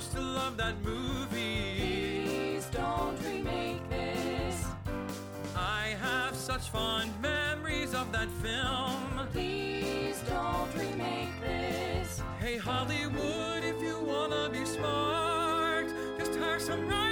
used 0.00 0.12
to 0.12 0.20
love 0.22 0.56
that 0.56 0.82
movie. 0.82 1.74
Please 1.76 2.64
don't 2.72 3.22
remake 3.22 3.86
this. 3.90 4.64
I 5.54 5.94
have 6.00 6.34
such 6.34 6.70
fond 6.70 7.10
memories 7.20 7.92
of 7.92 8.10
that 8.10 8.30
film. 8.42 9.28
Please 9.30 10.18
don't 10.26 10.74
remake 10.74 11.38
this. 11.42 12.22
Hey, 12.40 12.56
Hollywood, 12.56 13.62
if 13.62 13.78
you 13.82 13.98
wanna 14.00 14.48
be 14.48 14.64
smart, 14.64 15.88
just 16.16 16.34
hire 16.36 16.58
some 16.58 16.88
writers 16.88 17.09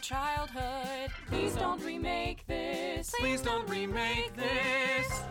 childhood. 0.00 1.10
Please 1.28 1.54
don't 1.54 1.82
remake 1.84 2.46
this. 2.46 3.12
please 3.18 3.42
don't 3.42 3.68
remake 3.68 4.34
this. 4.34 5.22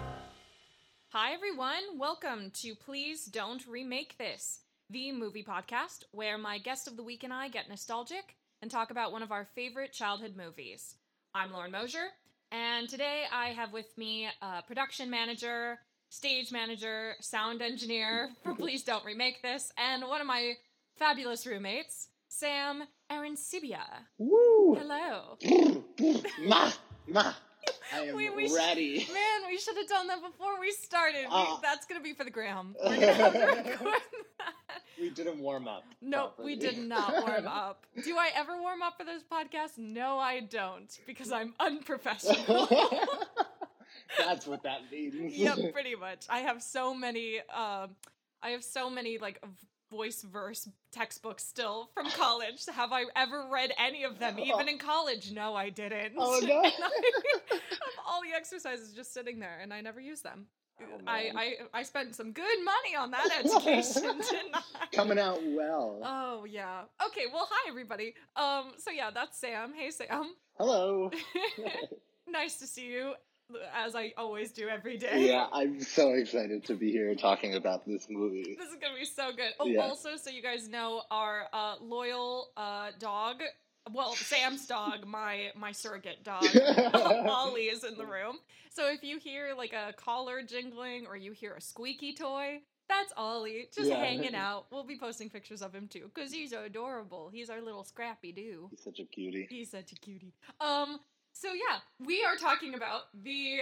Hi, 1.09 1.33
everyone. 1.33 1.97
Welcome 1.97 2.51
to 2.61 2.75
Please 2.75 3.25
Don't 3.25 3.65
Remake 3.67 4.15
This, 4.19 4.59
the 4.91 5.11
movie 5.11 5.43
podcast 5.43 6.03
where 6.11 6.37
my 6.37 6.59
guest 6.59 6.87
of 6.87 6.97
the 6.97 7.03
week 7.03 7.23
and 7.23 7.33
I 7.33 7.47
get 7.47 7.67
nostalgic 7.67 8.35
and 8.61 8.69
talk 8.69 8.91
about 8.91 9.11
one 9.11 9.23
of 9.23 9.31
our 9.31 9.47
favorite 9.55 9.91
childhood 9.91 10.35
movies. 10.37 10.95
I'm 11.33 11.51
Lauren 11.51 11.71
Mosier, 11.71 12.05
and 12.51 12.87
today 12.87 13.23
I 13.33 13.47
have 13.47 13.73
with 13.73 13.97
me 13.97 14.29
a 14.43 14.61
production 14.61 15.09
manager, 15.09 15.79
stage 16.09 16.51
manager, 16.51 17.13
sound 17.21 17.63
engineer 17.63 18.29
for 18.43 18.53
Please 18.55 18.83
Don't 18.83 19.03
Remake 19.03 19.41
This, 19.41 19.73
and 19.79 20.03
one 20.07 20.21
of 20.21 20.27
my 20.27 20.53
fabulous 20.95 21.47
roommates, 21.47 22.09
Sam 22.27 22.83
Arancibia. 23.11 23.81
Woo! 24.17 24.75
Hello. 24.75 25.37
ma, 26.45 26.71
ma. 27.07 27.33
I 27.93 28.01
am 28.01 28.15
We- 28.15 28.29
we 28.29 28.53
ready. 28.55 29.07
Man, 29.11 29.47
we 29.49 29.57
should 29.57 29.75
have 29.77 29.87
done 29.87 30.07
that 30.07 30.21
before 30.21 30.59
we 30.59 30.71
started. 30.71 31.21
We- 31.23 31.27
Ah. 31.31 31.59
that's 31.61 31.85
gonna 31.87 32.01
be 32.01 32.13
for 32.13 32.23
the 32.23 32.29
gram. 32.31 32.75
We're 32.85 33.13
have 33.13 33.33
to 33.33 33.39
that. 33.39 34.01
we 34.99 35.09
didn't 35.09 35.39
warm 35.39 35.67
up. 35.67 35.83
Nope, 36.01 36.39
we 36.43 36.55
did 36.55 36.77
not 36.77 37.11
warm 37.25 37.47
up. 37.47 37.85
Do 38.03 38.15
I 38.17 38.29
ever 38.35 38.59
warm 38.61 38.81
up 38.83 38.97
for 38.97 39.05
those 39.05 39.23
podcasts? 39.23 39.77
No, 39.77 40.17
I 40.19 40.41
don't, 40.41 40.97
because 41.07 41.31
I'm 41.31 41.53
unprofessional. 41.59 42.67
That's 44.17 44.45
what 44.47 44.63
that 44.63 44.81
means. 44.91 45.35
yep, 45.35 45.57
pretty 45.73 45.95
much. 45.95 46.25
I 46.29 46.39
have 46.39 46.61
so 46.61 46.93
many. 46.93 47.39
Um, 47.39 47.95
I 48.41 48.49
have 48.51 48.63
so 48.63 48.89
many 48.89 49.17
like 49.17 49.41
voice 49.89 50.21
verse 50.21 50.67
textbooks 50.91 51.43
still 51.43 51.89
from 51.93 52.09
college. 52.11 52.65
Have 52.73 52.91
I 52.91 53.05
ever 53.15 53.47
read 53.51 53.71
any 53.77 54.03
of 54.03 54.19
them? 54.19 54.39
Even 54.39 54.67
in 54.67 54.77
college, 54.77 55.31
no, 55.31 55.55
I 55.55 55.69
didn't. 55.69 56.13
Oh, 56.17 56.39
no. 56.43 56.61
I 56.61 56.69
have 56.69 57.61
all 58.07 58.21
the 58.21 58.35
exercises 58.35 58.93
just 58.93 59.13
sitting 59.13 59.39
there, 59.39 59.59
and 59.61 59.73
I 59.73 59.81
never 59.81 59.99
use 59.99 60.21
them. 60.21 60.47
Oh, 60.81 60.85
I. 61.07 61.31
I 61.35 61.79
I 61.79 61.83
spent 61.83 62.15
some 62.15 62.31
good 62.31 62.57
money 62.63 62.95
on 62.97 63.11
that 63.11 63.29
education, 63.39 64.03
didn't 64.29 64.55
Coming 64.93 65.19
out 65.19 65.39
well. 65.43 65.99
Oh 66.03 66.45
yeah. 66.45 66.83
Okay. 67.07 67.25
Well, 67.31 67.47
hi 67.49 67.69
everybody. 67.69 68.13
Um. 68.35 68.71
So 68.77 68.91
yeah, 68.91 69.11
that's 69.11 69.37
Sam. 69.37 69.73
Hey 69.75 69.91
Sam. 69.91 70.33
Hello. 70.57 71.11
nice 72.27 72.57
to 72.57 72.67
see 72.67 72.87
you, 72.87 73.13
as 73.73 73.95
I 73.95 74.13
always 74.17 74.51
do 74.51 74.67
every 74.67 74.97
day. 74.97 75.27
yeah, 75.27 75.47
I'm 75.51 75.81
so 75.81 76.11
excited 76.13 76.65
to 76.65 76.75
be 76.75 76.91
here 76.91 77.13
talking 77.15 77.55
about 77.55 77.85
this 77.85 78.07
movie. 78.09 78.55
This 78.57 78.69
is 78.69 78.75
gonna 78.81 78.97
be 78.99 79.05
so 79.05 79.31
good. 79.31 79.51
Oh, 79.59 79.65
Yeah. 79.67 79.81
also, 79.81 80.15
so 80.17 80.29
you 80.29 80.41
guys 80.41 80.67
know, 80.67 81.03
our 81.11 81.47
uh, 81.53 81.75
loyal 81.81 82.49
uh, 82.57 82.91
dog. 82.99 83.41
Well, 83.91 84.13
Sam's 84.13 84.67
dog, 84.67 85.05
my 85.07 85.51
my 85.55 85.71
surrogate 85.71 86.23
dog, 86.23 86.55
Ollie, 87.27 87.63
is 87.69 87.83
in 87.83 87.97
the 87.97 88.05
room. 88.05 88.37
So 88.71 88.91
if 88.91 89.03
you 89.03 89.17
hear 89.19 89.53
like 89.57 89.73
a 89.73 89.93
collar 89.93 90.41
jingling 90.43 91.07
or 91.07 91.17
you 91.17 91.31
hear 91.31 91.53
a 91.53 91.61
squeaky 91.61 92.13
toy, 92.13 92.59
that's 92.87 93.11
Ollie, 93.17 93.67
just 93.75 93.89
Yeah. 93.89 93.97
hanging 94.03 94.35
out. 94.47 94.65
We'll 94.71 94.83
be 94.83 94.97
posting 94.99 95.29
pictures 95.29 95.61
of 95.61 95.73
him 95.73 95.87
too, 95.87 96.11
cause 96.13 96.31
he's 96.31 96.51
adorable. 96.51 97.29
He's 97.33 97.49
our 97.49 97.61
little 97.61 97.83
scrappy 97.83 98.31
doo. 98.31 98.67
He's 98.69 98.83
such 98.83 98.99
a 98.99 99.05
cutie. 99.05 99.47
He's 99.49 99.71
such 99.71 99.91
a 99.91 99.95
cutie. 99.95 100.33
Um, 100.61 100.99
so 101.39 101.53
yeah, 101.53 101.79
we 102.05 102.23
are 102.23 102.35
talking 102.35 102.73
about 102.75 103.03
the 103.23 103.59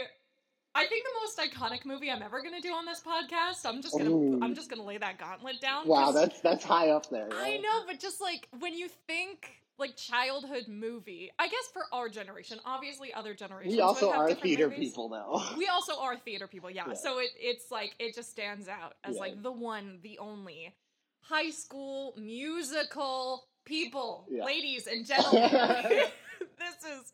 I 0.73 0.85
think 0.85 1.05
the 1.05 1.19
most 1.19 1.38
iconic 1.39 1.85
movie 1.85 2.09
I'm 2.11 2.21
ever 2.21 2.41
gonna 2.41 2.61
do 2.61 2.73
on 2.73 2.85
this 2.85 3.01
podcast. 3.01 3.65
I'm 3.65 3.81
just 3.81 3.97
gonna 3.97 4.11
Ooh. 4.11 4.39
I'm 4.41 4.55
just 4.55 4.69
gonna 4.69 4.83
lay 4.83 4.97
that 4.97 5.17
gauntlet 5.17 5.61
down. 5.61 5.88
Wow, 5.88 6.11
that's 6.11 6.39
that's 6.41 6.63
high 6.63 6.89
up 6.89 7.09
there. 7.09 7.29
I 7.33 7.57
know, 7.57 7.83
but 7.88 7.99
just 7.99 8.21
like 8.21 8.47
when 8.59 8.73
you 8.73 8.88
think 9.07 9.49
like 9.79 9.95
childhood 9.95 10.67
movie, 10.67 11.31
I 11.38 11.47
guess 11.47 11.69
for 11.71 11.83
our 11.91 12.09
generation, 12.09 12.59
obviously 12.65 13.13
other 13.13 13.35
generations. 13.35 13.75
We 13.75 13.81
also 13.81 14.11
are 14.11 14.33
theater 14.33 14.69
movies. 14.69 14.89
people 14.89 15.09
now. 15.09 15.44
We 15.57 15.67
also 15.67 15.99
are 15.99 16.17
theater 16.17 16.47
people, 16.47 16.71
yeah. 16.71 16.85
Yeah. 16.88 16.94
So 16.95 17.19
it 17.19 17.29
it's 17.39 17.69
like 17.71 17.95
it 17.99 18.15
just 18.15 18.31
stands 18.31 18.67
out 18.67 18.95
as 19.03 19.15
Yeah. 19.15 19.21
like 19.21 19.44
the 19.44 19.51
one, 19.51 19.99
the 20.01 20.17
only 20.19 20.73
high 21.21 21.51
school 21.51 22.15
musical 22.17 23.45
people, 23.65 24.25
Yeah. 24.29 24.45
ladies 24.45 24.88
and 24.88 25.05
gentlemen. 25.05 25.49
this 26.59 26.75
is 26.83 27.13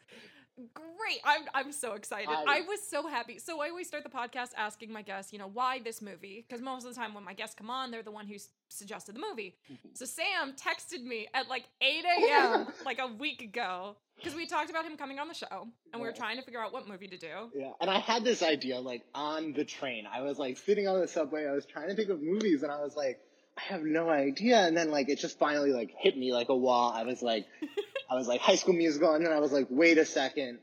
great. 0.74 1.20
I'm 1.24 1.42
I'm 1.54 1.72
so 1.72 1.94
excited. 1.94 2.30
I, 2.30 2.44
I- 2.60 2.62
was 2.62 2.80
so 2.88 3.08
happy. 3.08 3.40
So 3.40 3.62
I 3.62 3.70
always 3.70 3.88
start 3.88 4.04
the 4.04 4.10
podcast 4.10 4.50
asking 4.58 4.92
my 4.92 5.02
guests, 5.02 5.34
you 5.34 5.40
know, 5.40 5.50
why 5.52 5.80
this 5.84 6.02
movie? 6.02 6.46
Because 6.48 6.62
most 6.62 6.86
of 6.86 6.94
the 6.94 7.00
time 7.00 7.14
when 7.14 7.24
my 7.24 7.34
guests 7.34 7.56
come 7.56 7.70
on, 7.70 7.92
they're 7.92 8.04
the 8.04 8.12
one 8.12 8.28
who 8.28 8.36
s- 8.36 8.50
suggested 8.70 9.16
the 9.16 9.20
movie. 9.30 9.56
Mm-hmm. 9.72 9.90
So 9.94 10.06
Sam 10.06 10.54
texted 10.54 11.04
me 11.04 11.28
at 11.34 11.48
like 11.50 11.64
8 11.82 12.04
a.m. 12.30 12.68
like 12.86 13.00
a 13.00 13.08
week 13.08 13.42
ago 13.42 13.96
because 14.16 14.36
we 14.36 14.46
talked 14.46 14.70
about 14.70 14.86
him 14.86 14.96
coming 14.96 15.20
on 15.20 15.28
the 15.28 15.34
show 15.34 15.68
and 15.92 16.02
we 16.02 16.08
were 16.08 16.14
trying 16.14 16.38
to 16.38 16.44
figure 16.44 16.62
out 16.62 16.72
what 16.72 16.88
movie 16.88 17.08
to 17.08 17.18
do. 17.18 17.50
Yeah, 17.56 17.72
and 17.82 17.90
I 17.90 18.00
had 18.00 18.24
this 18.24 18.42
idea 18.44 18.80
like 18.80 19.04
on 19.14 19.54
the 19.54 19.66
train. 19.66 20.06
I 20.12 20.22
was 20.22 20.38
like 20.40 20.58
sitting 20.58 20.88
on 20.88 21.00
the 21.02 21.08
subway. 21.08 21.46
I 21.48 21.52
was 21.52 21.66
trying 21.66 21.90
to 21.90 21.96
think 21.96 22.10
of 22.10 22.22
movies, 22.22 22.64
and 22.64 22.72
I 22.72 22.82
was 22.82 22.96
like, 22.96 23.20
I 23.58 23.62
have 23.74 23.82
no 23.84 24.10
idea. 24.10 24.58
And 24.60 24.76
then 24.78 24.90
like 24.92 25.10
it 25.10 25.20
just 25.20 25.38
finally 25.40 25.72
like 25.74 25.92
hit 26.00 26.18
me 26.18 26.32
like 26.34 26.50
a 26.50 26.56
wall. 26.56 26.92
I 26.96 27.04
was 27.04 27.22
like, 27.22 27.46
I 28.10 28.16
was 28.16 28.28
like 28.28 28.42
High 28.42 28.56
School 28.56 28.74
Musical, 28.76 29.14
and 29.14 29.26
then 29.26 29.34
I 29.34 29.40
was 29.40 29.52
like, 29.52 29.68
wait 29.70 29.98
a 29.98 30.06
second, 30.06 30.60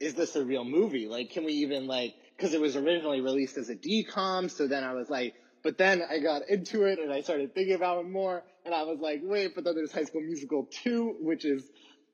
is 0.00 0.14
this 0.14 0.36
a 0.36 0.44
real 0.44 0.64
movie? 0.64 1.06
Like, 1.08 1.30
can 1.30 1.44
we 1.44 1.52
even 1.54 1.86
like? 1.86 2.14
Because 2.36 2.52
it 2.54 2.60
was 2.60 2.76
originally 2.76 3.20
released 3.20 3.56
as 3.56 3.70
a 3.70 3.74
DCOM, 3.76 4.50
so 4.50 4.66
then 4.66 4.84
I 4.84 4.92
was 4.92 5.08
like. 5.10 5.34
But 5.62 5.78
then 5.78 6.00
I 6.08 6.20
got 6.20 6.42
into 6.48 6.84
it 6.84 7.00
and 7.00 7.12
I 7.12 7.22
started 7.22 7.52
thinking 7.52 7.74
about 7.74 7.98
it 8.04 8.08
more, 8.08 8.44
and 8.64 8.72
I 8.72 8.84
was 8.84 9.00
like, 9.00 9.20
wait, 9.24 9.54
but 9.56 9.64
then 9.64 9.74
there's 9.74 9.90
High 9.90 10.04
School 10.04 10.20
Musical 10.20 10.68
2, 10.70 11.16
which 11.20 11.44
is 11.44 11.64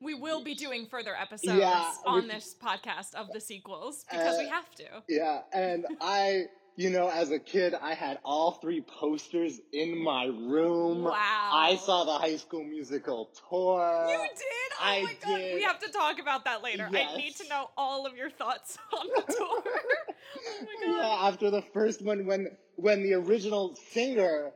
We 0.01 0.15
will 0.15 0.43
be 0.43 0.55
doing 0.55 0.87
further 0.87 1.15
episodes 1.15 1.59
Yeah, 1.59 1.91
on 2.05 2.23
which- 2.23 2.31
this 2.31 2.55
podcast 2.59 3.13
of 3.13 3.27
the 3.31 3.39
sequels 3.39 4.05
because 4.09 4.39
we 4.39 4.47
Uh, 4.47 4.49
have 4.49 4.73
to. 4.75 4.85
Yeah, 5.07 5.41
and 5.53 5.85
I, 6.01 6.45
you 6.75 6.89
know, 6.89 7.07
as 7.09 7.31
a 7.31 7.39
kid, 7.39 7.75
I 7.79 7.93
had 7.93 8.19
all 8.23 8.53
three 8.53 8.81
posters 8.81 9.59
in 9.71 10.01
my 10.03 10.25
room. 10.25 11.03
Wow. 11.03 11.51
I 11.53 11.75
saw 11.75 12.03
the 12.03 12.13
High 12.13 12.37
School 12.37 12.63
Musical 12.63 13.29
tour. 13.49 14.07
You 14.09 14.17
did? 14.17 14.71
Oh 14.73 14.79
I 14.81 15.03
my 15.03 15.13
god. 15.23 15.37
did. 15.37 15.55
We 15.55 15.63
have 15.63 15.79
to 15.79 15.91
talk 15.91 16.19
about 16.19 16.45
that 16.45 16.63
later. 16.63 16.89
I 16.91 17.15
need 17.15 17.35
to 17.35 17.47
know 17.47 17.69
all 17.77 18.07
of 18.07 18.17
your 18.17 18.31
thoughts 18.31 18.77
on 18.99 19.07
the 19.07 19.33
tour. 19.33 19.63
oh 19.65 20.61
my 20.61 20.87
god. 20.87 20.97
Yeah, 20.97 21.27
after 21.27 21.51
the 21.51 21.61
first 21.61 22.01
one, 22.03 22.25
when 22.25 22.47
when 22.75 23.03
the 23.03 23.13
original 23.13 23.75
singer 23.91 24.51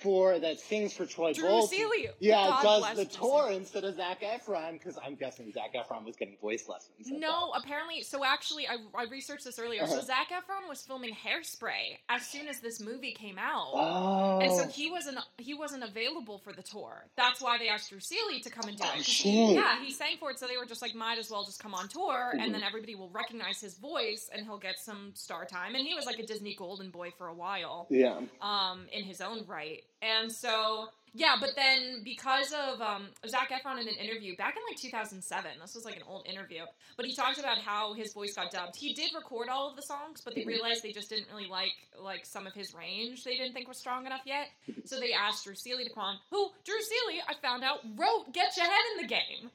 for 0.00 0.38
that 0.38 0.58
sings 0.58 0.94
for 0.94 1.04
Troy 1.04 1.34
Drew 1.34 1.46
Bolton, 1.48 1.78
yeah, 2.18 2.58
God 2.62 2.80
does 2.82 2.96
the 2.96 3.04
tour 3.04 3.50
instead 3.50 3.84
of 3.84 3.96
Zac 3.96 4.22
Efron 4.22 4.72
because 4.72 4.98
I'm 5.04 5.14
guessing 5.16 5.52
Zac 5.52 5.74
Efron 5.74 6.04
was 6.06 6.16
getting 6.16 6.36
voice 6.40 6.66
lessons. 6.66 7.08
No, 7.10 7.50
apparently. 7.54 8.02
So 8.02 8.24
actually, 8.24 8.66
I, 8.66 8.76
I 8.98 9.04
researched 9.10 9.44
this 9.44 9.58
earlier. 9.58 9.86
So 9.86 9.96
Uh-huh. 9.98 10.04
Zac 10.06 10.30
Efron 10.30 10.66
was 10.68 10.80
filming 10.82 11.14
Hairspray 11.14 11.98
as 12.08 12.26
soon 12.26 12.48
as 12.48 12.60
this 12.60 12.80
movie 12.80 13.12
came 13.12 13.36
out. 13.38 13.70
Oh. 13.74 14.38
And 14.40 14.50
so 14.52 14.66
he 14.66 14.90
wasn't 14.90 15.18
he 15.36 15.52
wasn't 15.52 15.84
available 15.84 16.38
for 16.38 16.52
the 16.54 16.62
tour. 16.62 17.04
That's 17.16 17.42
why 17.42 17.58
they 17.58 17.68
asked 17.68 17.90
Drew 17.90 18.00
Seeley 18.00 18.40
to 18.40 18.50
come 18.50 18.68
and 18.68 18.78
do 18.78 18.84
it. 18.84 18.88
Oh, 18.90 18.96
'Cause 18.96 19.06
shit. 19.06 19.32
he- 19.32 19.54
yeah, 19.54 19.84
he 19.84 19.92
sang 19.92 20.16
for 20.18 20.30
it, 20.30 20.38
so 20.38 20.46
they 20.46 20.56
were 20.56 20.66
just 20.66 20.80
like, 20.80 20.94
might 20.94 21.18
as 21.18 21.30
well 21.30 21.44
just 21.44 21.62
come 21.62 21.74
on 21.74 21.88
tour, 21.88 22.30
and 22.32 22.40
Mm-hmm. 22.40 22.52
then 22.52 22.62
everybody 22.62 22.94
will 22.94 23.10
recognize 23.10 23.60
his 23.60 23.74
voice, 23.74 24.30
and 24.32 24.44
he'll 24.46 24.58
get 24.58 24.78
some 24.78 25.12
star 25.14 25.44
time. 25.44 25.74
And 25.74 25.86
he 25.86 25.94
was 25.94 26.06
like 26.06 26.18
a 26.18 26.26
Disney 26.26 26.54
Golden 26.54 26.90
Boy 26.90 27.10
for 27.18 27.26
a 27.28 27.34
while, 27.34 27.86
yeah. 27.90 28.20
um, 28.40 28.86
in 28.92 29.04
his 29.04 29.20
own 29.20 29.44
right. 29.46 29.81
And 30.00 30.30
so 30.32 30.88
yeah, 31.14 31.36
but 31.38 31.50
then 31.54 32.00
because 32.04 32.54
of 32.54 32.80
um, 32.80 33.08
Zac 33.28 33.50
Efron 33.50 33.80
in 33.80 33.86
an 33.86 33.94
interview 33.94 34.34
back 34.36 34.56
in 34.56 34.62
like 34.70 34.80
2007, 34.80 35.50
this 35.60 35.74
was 35.74 35.84
like 35.84 35.96
an 35.96 36.02
old 36.08 36.26
interview, 36.26 36.62
but 36.96 37.04
he 37.04 37.14
talked 37.14 37.38
about 37.38 37.58
how 37.58 37.92
his 37.92 38.14
voice 38.14 38.34
got 38.34 38.50
dubbed. 38.50 38.76
He 38.76 38.94
did 38.94 39.10
record 39.14 39.48
all 39.50 39.68
of 39.68 39.76
the 39.76 39.82
songs, 39.82 40.22
but 40.24 40.34
they 40.34 40.44
realized 40.44 40.82
they 40.82 40.92
just 40.92 41.10
didn't 41.10 41.26
really 41.30 41.48
like 41.48 41.74
like 42.00 42.24
some 42.24 42.46
of 42.46 42.54
his 42.54 42.72
range. 42.74 43.24
They 43.24 43.36
didn't 43.36 43.52
think 43.52 43.68
was 43.68 43.76
strong 43.76 44.06
enough 44.06 44.22
yet, 44.24 44.48
so 44.86 44.98
they 44.98 45.12
asked 45.12 45.44
Drew 45.44 45.54
Seeley 45.54 45.84
to 45.84 45.90
come 45.92 46.02
on. 46.02 46.16
Who 46.30 46.48
Drew 46.64 46.80
Seeley, 46.80 47.20
I 47.28 47.34
found 47.42 47.62
out, 47.62 47.80
wrote 47.96 48.32
"Get 48.32 48.56
Your 48.56 48.66
Head 48.66 48.82
in 48.96 49.02
the 49.02 49.08
Game." 49.08 49.50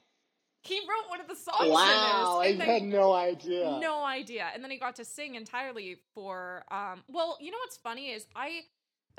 He 0.62 0.80
wrote 0.80 1.08
one 1.08 1.20
of 1.20 1.28
the 1.28 1.36
songs 1.36 1.70
Wow, 1.70 2.40
I 2.42 2.46
in 2.48 2.58
this. 2.58 2.68
and 2.68 2.72
had 2.72 2.82
no 2.82 3.12
idea. 3.14 3.78
no 3.80 4.04
idea. 4.04 4.48
And 4.52 4.62
then 4.62 4.70
he 4.70 4.78
got 4.78 4.96
to 4.96 5.04
sing 5.04 5.34
entirely 5.34 5.96
for 6.14 6.64
um 6.70 7.02
well, 7.08 7.36
you 7.40 7.50
know 7.50 7.58
what's 7.64 7.78
funny 7.78 8.10
is 8.10 8.26
I 8.36 8.60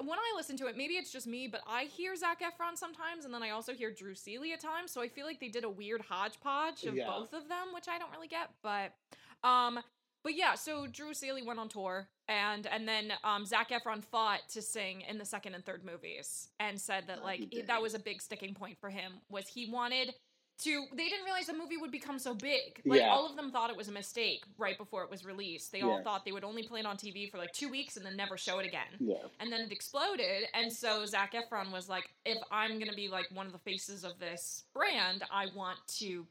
when 0.01 0.18
I 0.19 0.34
listen 0.36 0.57
to 0.57 0.68
it, 0.68 0.78
maybe 0.78 0.94
it's 0.96 1.12
just 1.12 1.28
me, 1.28 1.48
but 1.48 1.62
I 1.68 1.84
hear 1.86 2.16
Zac 2.16 2.42
Efron 2.42 2.75
sometimes, 2.78 3.25
and 3.25 3.34
then 3.34 3.44
I 3.44 3.51
also 3.51 3.74
hear 3.74 3.92
Drew 3.92 4.16
Seeley 4.16 4.54
at 4.54 4.60
times. 4.60 4.92
So 4.92 5.01
I 5.01 5.07
feel 5.07 5.25
like 5.25 5.40
they 5.40 5.50
did 5.50 5.63
a 5.63 5.69
weird 5.69 6.01
hodgepodge 6.01 6.84
of 6.84 6.96
Yeah. 6.96 7.07
both 7.07 7.34
of 7.34 7.48
them, 7.50 7.68
which 7.74 7.88
I 7.88 7.98
don't 7.98 8.12
really 8.12 8.28
get. 8.28 8.50
But, 8.63 8.94
um, 9.48 9.80
but 10.24 10.36
yeah. 10.36 10.56
So 10.56 10.86
Drew 10.88 11.13
Seeley 11.13 11.42
went 11.44 11.60
on 11.60 11.69
tour, 11.69 12.10
and 12.28 12.68
and 12.68 12.88
then 12.88 13.13
um, 13.24 13.46
Zac 13.46 13.69
Efron 13.69 14.04
fought 14.04 14.42
to 14.50 14.62
sing 14.62 15.01
in 15.01 15.18
the 15.18 15.25
second 15.25 15.56
and 15.56 15.66
third 15.66 15.84
movies, 15.86 16.50
and 16.60 16.80
said 16.80 17.06
that 17.07 17.19
Oh, 17.22 17.25
like 17.25 17.40
he- 17.51 17.62
that 17.62 17.81
was 17.81 17.94
a 17.94 18.00
big 18.00 18.22
sticking 18.22 18.54
point 18.54 18.78
for 18.80 18.90
him 18.90 19.13
was 19.30 19.48
he 19.48 19.69
wanted 19.72 20.13
to 20.59 20.85
they 20.95 21.07
didn't 21.07 21.25
realize 21.25 21.45
the 21.47 21.53
movie 21.53 21.77
would 21.77 21.91
become 21.91 22.19
so 22.19 22.33
big 22.33 22.81
like 22.85 23.00
Yeah. 23.01 23.09
all 23.09 23.25
of 23.29 23.35
them 23.35 23.51
thought 23.51 23.69
it 23.69 23.77
was 23.77 23.88
a 23.88 23.91
mistake 23.91 24.44
right 24.57 24.77
before 24.77 25.03
it 25.03 25.09
was 25.09 25.23
released 25.25 25.71
they 25.71 25.81
all 25.81 25.97
Yeah. 25.97 26.03
thought 26.03 26.25
they 26.25 26.31
would 26.31 26.44
only 26.44 26.63
play 26.63 26.81
it 26.81 26.85
on 26.85 26.97
tv 26.97 27.29
for 27.31 27.38
like 27.38 27.53
two 27.53 27.69
weeks 27.69 27.97
and 27.97 28.06
then 28.06 28.15
never 28.15 28.38
show 28.38 28.59
it 28.59 28.65
again 28.65 28.88
Yeah. 29.00 29.15
and 29.39 29.51
then 29.51 29.61
it 29.61 29.71
exploded 29.71 30.44
and 30.53 30.71
so 30.71 31.06
zac 31.06 31.33
efron 31.33 31.71
was 31.71 31.88
like 31.89 32.09
if 32.25 32.38
i'm 32.51 32.77
gonna 32.79 32.94
be 32.94 33.07
like 33.09 33.25
one 33.33 33.45
of 33.45 33.51
the 33.53 33.59
faces 33.59 34.03
of 34.03 34.19
this 34.19 34.63
brand 34.73 35.23
i 35.31 35.47
want 35.56 35.79
to 36.00 36.25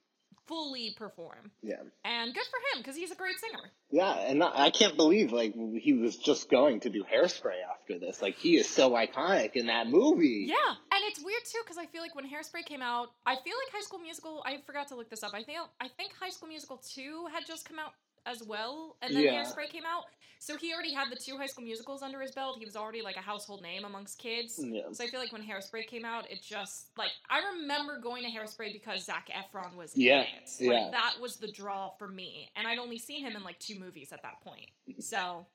fully 0.48 0.94
perform 0.96 1.50
Yeah. 1.62 1.76
and 2.04 2.34
good 2.34 2.44
for 2.50 2.58
him 2.76 2.82
because 2.82 2.96
he's 2.96 3.10
a 3.12 3.14
great 3.14 3.36
singer 3.38 3.70
Yeah, 3.90 4.12
and 4.12 4.42
I 4.42 4.70
can't 4.70 4.96
believe 4.96 5.30
like 5.32 5.54
he 5.80 5.92
was 5.92 6.16
just 6.16 6.50
going 6.50 6.80
to 6.80 6.90
do 6.90 7.04
hairspray 7.04 7.60
after 7.70 7.98
this. 7.98 8.20
Like 8.20 8.34
he 8.36 8.56
is 8.56 8.68
so 8.68 8.90
iconic 8.92 9.52
in 9.54 9.66
that 9.66 9.86
movie. 9.88 10.46
Yeah, 10.48 10.56
and 10.92 11.00
it's 11.08 11.22
weird 11.22 11.44
too 11.44 11.60
because 11.64 11.78
I 11.78 11.86
feel 11.86 12.02
like 12.02 12.14
when 12.14 12.24
Hairspray 12.28 12.64
came 12.66 12.82
out, 12.82 13.08
I 13.26 13.34
feel 13.36 13.54
like 13.62 13.72
High 13.72 13.82
School 13.82 13.98
Musical. 14.00 14.42
I 14.44 14.58
forgot 14.66 14.88
to 14.88 14.96
look 14.96 15.08
this 15.10 15.22
up. 15.22 15.32
I 15.34 15.42
think 15.42 15.58
I 15.80 15.88
think 15.96 16.12
High 16.18 16.30
School 16.30 16.48
Musical 16.48 16.78
two 16.78 17.26
had 17.32 17.46
just 17.46 17.68
come 17.68 17.78
out 17.78 17.92
as 18.26 18.42
well, 18.42 18.96
and 19.02 19.14
then 19.14 19.24
Yeah. 19.24 19.42
Hairspray 19.44 19.68
came 19.70 19.84
out. 19.86 20.04
So 20.40 20.56
he 20.56 20.72
already 20.72 20.92
had 20.94 21.10
the 21.10 21.16
two 21.16 21.36
High 21.36 21.46
School 21.46 21.64
Musicals 21.64 22.00
under 22.00 22.20
his 22.20 22.30
belt. 22.30 22.58
He 22.60 22.64
was 22.64 22.76
already 22.76 23.02
like 23.02 23.16
a 23.16 23.20
household 23.20 23.60
name 23.60 23.84
amongst 23.84 24.18
kids. 24.20 24.60
Yeah. 24.62 24.82
So 24.92 25.02
I 25.02 25.08
feel 25.08 25.18
like 25.18 25.32
when 25.32 25.42
Hairspray 25.42 25.86
came 25.88 26.04
out, 26.04 26.30
it 26.30 26.42
just 26.42 26.90
like 26.96 27.10
I 27.28 27.40
remember 27.54 27.98
going 28.00 28.22
to 28.22 28.30
Hairspray 28.30 28.72
because 28.72 29.04
Zac 29.04 29.28
Efron 29.30 29.74
was 29.76 29.96
Yeah, 29.96 30.20
in 30.20 30.26
it. 30.42 30.50
yeah. 30.60 30.70
Like 30.72 30.92
that 30.92 31.14
was 31.20 31.38
the 31.38 31.50
draw 31.50 31.90
for 31.98 32.06
me, 32.06 32.50
and 32.54 32.68
I'd 32.68 32.78
only 32.78 32.98
seen 32.98 33.24
him 33.26 33.34
in 33.34 33.42
like 33.42 33.58
two 33.58 33.78
movies 33.80 34.12
at 34.12 34.22
that 34.22 34.40
point. 34.42 34.70
So. 35.00 35.46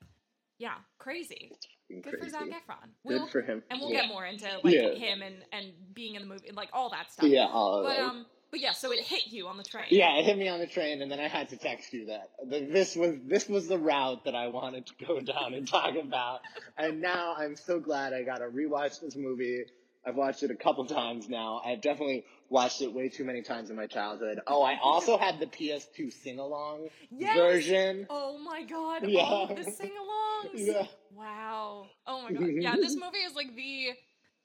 Yeah, 0.60 0.75
crazy. 1.00 1.51
Good 1.89 2.04
for 2.06 2.12
Crazy. 2.18 2.30
Zac 2.30 2.44
Efron. 2.44 2.83
Good 2.83 2.92
We'll- 3.04 3.27
for 3.27 3.42
him. 3.42 3.63
and 3.69 3.81
we'll 3.81 3.92
yeah. 3.92 4.01
get 4.01 4.07
more 4.10 4.24
into 4.25 4.45
like 4.63 4.74
Yeah. 4.74 4.94
him 4.94 5.21
and 5.24 5.44
and 5.51 5.74
being 5.94 6.15
in 6.15 6.21
the 6.21 6.27
movie, 6.27 6.51
like 6.51 6.69
all 6.71 6.89
that 6.92 7.12
stuff. 7.12 7.27
Yeah, 7.27 7.48
all 7.48 7.83
But 7.83 8.00
um, 8.00 8.25
but 8.53 8.59
yeah, 8.61 8.73
so 8.73 8.91
it 8.91 9.00
hit 9.00 9.23
you 9.31 9.47
on 9.47 9.57
the 9.57 9.63
train. 9.63 9.85
Yeah, 9.89 10.19
it 10.19 10.25
hit 10.25 10.38
me 10.38 10.47
on 10.47 10.59
the 10.59 10.67
train, 10.67 11.01
and 11.01 11.11
then 11.11 11.19
I 11.19 11.27
had 11.27 11.50
to 11.50 11.57
text 11.57 11.91
you 11.91 12.05
that 12.05 12.29
that 12.51 12.71
this 12.71 12.95
was 12.95 13.15
this 13.25 13.50
was 13.50 13.67
the 13.67 13.79
route 13.79 14.25
that 14.25 14.35
I 14.35 14.50
wanted 14.50 14.85
to 14.85 15.05
go 15.07 15.19
down 15.19 15.55
and 15.55 15.67
talk 15.67 15.95
about. 15.95 16.41
And 16.77 17.01
now 17.01 17.33
I'm 17.35 17.55
so 17.55 17.79
glad 17.79 18.13
I 18.13 18.21
got 18.21 18.38
to 18.38 18.45
rewatch 18.45 19.01
this 19.01 19.15
movie. 19.15 19.63
I've 20.05 20.15
watched 20.15 20.44
it 20.44 20.51
a 20.51 20.55
couple 20.55 20.85
times 20.85 21.27
now. 21.27 21.63
I've 21.65 21.81
definitely 21.81 22.25
watched 22.47 22.83
it 22.83 22.94
way 22.94 23.09
too 23.09 23.23
many 23.23 23.41
times 23.41 23.71
in 23.71 23.75
my 23.75 23.88
childhood. 23.88 24.39
Oh, 24.45 24.61
I 24.61 24.77
also 24.83 25.17
had 25.25 25.39
the 25.39 25.47
PS2 25.47 26.13
sing 26.13 26.38
along 26.38 26.89
Yes! 27.09 27.35
version. 27.35 28.05
Oh 28.11 28.38
my 28.38 28.61
god! 28.65 29.01
Oh, 29.03 29.07
yeah. 29.07 29.21
All 29.21 29.47
the 29.47 29.63
sing-alongs. 29.63 30.50
Yeah. 30.53 30.85
Wow. 31.15 31.88
Oh 32.05 32.21
my 32.21 32.33
god. 32.33 32.44
Yeah, 32.53 32.75
this 32.75 32.94
movie 32.94 33.17
is 33.25 33.33
like 33.33 33.55
the 33.55 33.94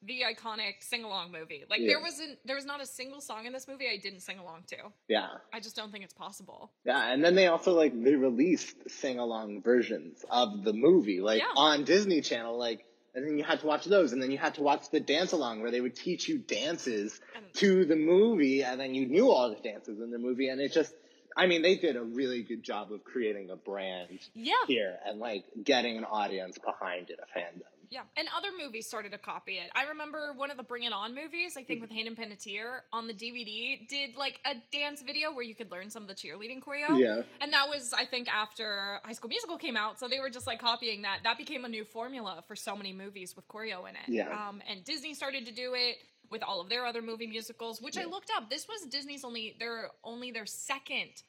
the 0.03 0.23
iconic 0.23 0.75
sing-along 0.81 1.33
movie. 1.33 1.65
Like 1.69 1.81
Yeah. 1.81 1.89
there 1.89 2.01
wasn't 2.01 2.39
there 2.45 2.57
was 2.57 2.65
not 2.65 2.81
a 2.81 2.87
single 2.87 3.21
song 3.21 3.47
in 3.47 3.53
this 3.53 3.67
movie 3.67 3.89
I 3.89 3.97
didn't 3.97 4.21
sing 4.21 4.39
along 4.39 4.65
to. 4.69 4.77
Yeah. 5.09 5.29
I 5.53 5.61
just 5.61 5.75
don't 5.77 5.91
think 5.91 6.05
it's 6.05 6.15
possible. 6.15 6.71
Yeah, 6.85 7.13
and 7.13 7.25
then 7.25 7.35
they 7.35 7.47
also 7.49 7.73
like 7.75 7.93
they 8.01 8.15
released 8.15 8.77
sing 8.91 9.19
along 9.19 9.63
versions 9.63 10.25
of 10.31 10.63
the 10.65 10.73
movie, 10.73 11.21
like 11.21 11.41
Yeah. 11.41 11.53
on 11.57 11.85
Disney 11.85 12.21
Channel, 12.21 12.57
like 12.59 12.85
and 13.15 13.27
then 13.27 13.37
you 13.39 13.43
had 13.43 13.59
to 13.61 13.67
watch 13.67 13.85
those, 13.87 14.13
and 14.13 14.23
then 14.23 14.31
you 14.31 14.39
had 14.39 14.55
to 14.55 14.63
watch 14.63 14.91
the 14.91 15.01
dance 15.01 15.33
along 15.33 15.61
where 15.63 15.73
they 15.73 15.81
would 15.81 15.97
teach 15.97 16.29
you 16.29 16.39
dances 16.39 17.21
And- 17.35 17.53
to 17.55 17.85
the 17.85 17.97
movie, 17.97 18.63
and 18.63 18.79
then 18.81 18.95
you 18.95 19.07
knew 19.07 19.31
all 19.31 19.49
the 19.51 19.57
dances 19.61 19.99
in 19.99 20.11
the 20.13 20.19
movie, 20.19 20.49
and 20.51 20.61
it 20.61 20.73
just, 20.73 20.95
I 21.37 21.47
mean, 21.47 21.63
they 21.63 21.75
did 21.77 21.97
a 21.97 22.03
really 22.03 22.43
good 22.45 22.63
job 22.63 22.93
of 22.93 23.03
creating 23.03 23.51
a 23.51 23.57
brand 23.57 24.21
Yeah. 24.35 24.53
here 24.69 24.99
and 25.05 25.19
like 25.19 25.45
getting 25.65 25.97
an 25.97 26.05
audience 26.05 26.59
behind 26.59 27.11
it, 27.11 27.19
a 27.19 27.39
fandom. 27.39 27.63
Yeah, 27.91 28.03
and 28.17 28.29
other 28.37 28.49
movies 28.57 28.87
started 28.87 29.13
to 29.13 29.19
copy 29.19 29.53
it. 29.53 29.71
I 29.75 29.85
remember 29.85 30.33
one 30.37 30.51
of 30.51 30.57
the 30.57 30.63
Bring 30.63 30.85
It 30.85 30.93
On 30.93 31.15
movies, 31.15 31.57
I 31.57 31.63
think 31.63 31.81
with 31.81 31.91
Hayden 31.91 32.15
Panettiere 32.17 32.81
on 32.93 33.07
the 33.07 33.15
DVD, 33.15 33.87
did 33.89 34.17
like 34.17 34.41
a 34.45 34.55
dance 34.73 35.03
video 35.03 35.33
where 35.33 35.45
you 35.45 35.55
could 35.55 35.71
learn 35.71 35.91
some 35.91 36.03
of 36.03 36.09
the 36.09 36.15
cheerleading 36.15 36.63
choreo. 36.63 36.99
Yeah, 36.99 37.23
And 37.41 37.53
that 37.53 37.69
was, 37.69 37.93
I 37.93 38.05
think, 38.05 38.29
after 38.29 39.01
High 39.05 39.13
School 39.13 39.31
Musical 39.31 39.59
came 39.59 39.77
out, 39.77 39.99
so 39.99 40.09
they 40.09 40.21
were 40.21 40.31
just 40.31 40.47
like 40.47 40.61
copying 40.61 41.03
that. 41.03 41.21
That 41.25 41.39
became 41.39 41.65
a 41.65 41.69
new 41.69 41.85
formula 41.85 42.43
for 42.47 42.57
so 42.57 42.77
many 42.77 42.93
movies 42.93 43.35
with 43.37 43.47
choreo 43.49 43.89
in 43.89 43.97
it. 43.97 44.09
Yeah. 44.09 44.29
Um, 44.29 44.63
and 44.69 44.85
Disney 44.85 45.15
started 45.15 45.47
to 45.47 45.53
do 45.53 45.75
it 45.75 45.97
with 46.31 46.43
all 46.43 46.61
of 46.61 46.69
their 46.69 46.85
other 46.85 47.03
movie 47.03 47.27
musicals, 47.27 47.81
which 47.81 47.97
I 47.97 48.05
looked 48.05 48.31
up. 48.37 48.51
This 48.51 48.69
was 48.69 48.83
Disney's 48.91 49.25
only 49.25 49.57
their 49.59 49.89
only 50.05 50.31
their 50.31 50.47
second 50.47 51.23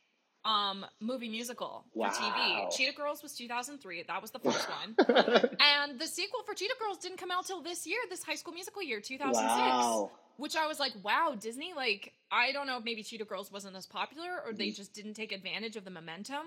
um 0.45 0.85
movie 1.01 1.27
musical 1.29 1.83
for 1.93 2.07
TV. 2.07 2.71
Cheetah 2.75 2.93
Girls 2.95 3.21
was 3.21 3.33
2003. 3.35 4.03
That 4.07 4.21
was 4.21 4.31
the 4.31 4.39
first 4.39 4.67
one. 4.69 4.95
And 5.59 5.99
the 5.99 6.07
sequel 6.07 6.41
for 6.45 6.53
Cheetah 6.53 6.75
Girls 6.79 6.97
didn't 6.97 7.17
come 7.17 7.31
out 7.31 7.45
till 7.45 7.61
this 7.61 7.85
year, 7.85 7.99
this 8.09 8.23
high 8.23 8.35
school 8.35 8.53
musical 8.53 8.81
year, 8.81 9.01
2006. 9.01 9.35
wow. 9.45 10.11
Which 10.37 10.55
I 10.55 10.67
was 10.67 10.79
like, 10.79 10.93
wow, 11.03 11.35
Disney, 11.37 11.73
like, 11.75 12.13
I 12.31 12.53
don't 12.53 12.65
know 12.67 12.77
if 12.77 12.85
maybe 12.85 13.03
Cheetah 13.03 13.25
Girls 13.25 13.51
wasn't 13.51 13.75
as 13.75 13.85
popular 13.85 14.29
or 14.45 14.53
they 14.53 14.71
just 14.71 14.93
didn't 14.93 15.15
take 15.15 15.33
advantage 15.33 15.75
of 15.75 15.83
the 15.83 15.91
momentum. 15.91 16.45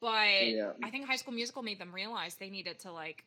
But 0.00 0.46
Yeah. 0.46 0.72
I 0.82 0.88
think 0.90 1.06
High 1.06 1.16
School 1.16 1.34
Musical 1.34 1.62
made 1.62 1.78
them 1.78 1.94
realize 1.94 2.36
they 2.36 2.48
needed 2.48 2.78
to, 2.80 2.92
like, 2.92 3.24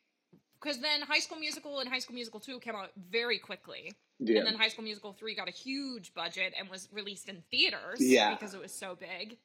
because 0.60 0.80
then 0.80 1.02
High 1.02 1.20
School 1.20 1.38
Musical 1.38 1.80
and 1.80 1.88
High 1.90 2.00
School 2.00 2.16
Musical 2.16 2.40
2 2.40 2.60
came 2.62 2.76
out 2.76 2.90
very 3.12 3.38
quickly. 3.38 3.94
Yeah. 4.20 4.40
And 4.40 4.48
then 4.48 4.56
High 4.56 4.70
School 4.70 4.84
Musical 4.86 5.14
3 5.14 5.36
got 5.36 5.48
a 5.48 5.52
huge 5.52 6.14
budget 6.16 6.54
and 6.58 6.68
was 6.70 6.88
released 6.92 7.30
in 7.30 7.44
theaters 7.52 7.98
Yeah. 8.00 8.34
because 8.34 8.56
it 8.56 8.62
was 8.62 8.74
so 8.74 8.96
big. 8.96 9.38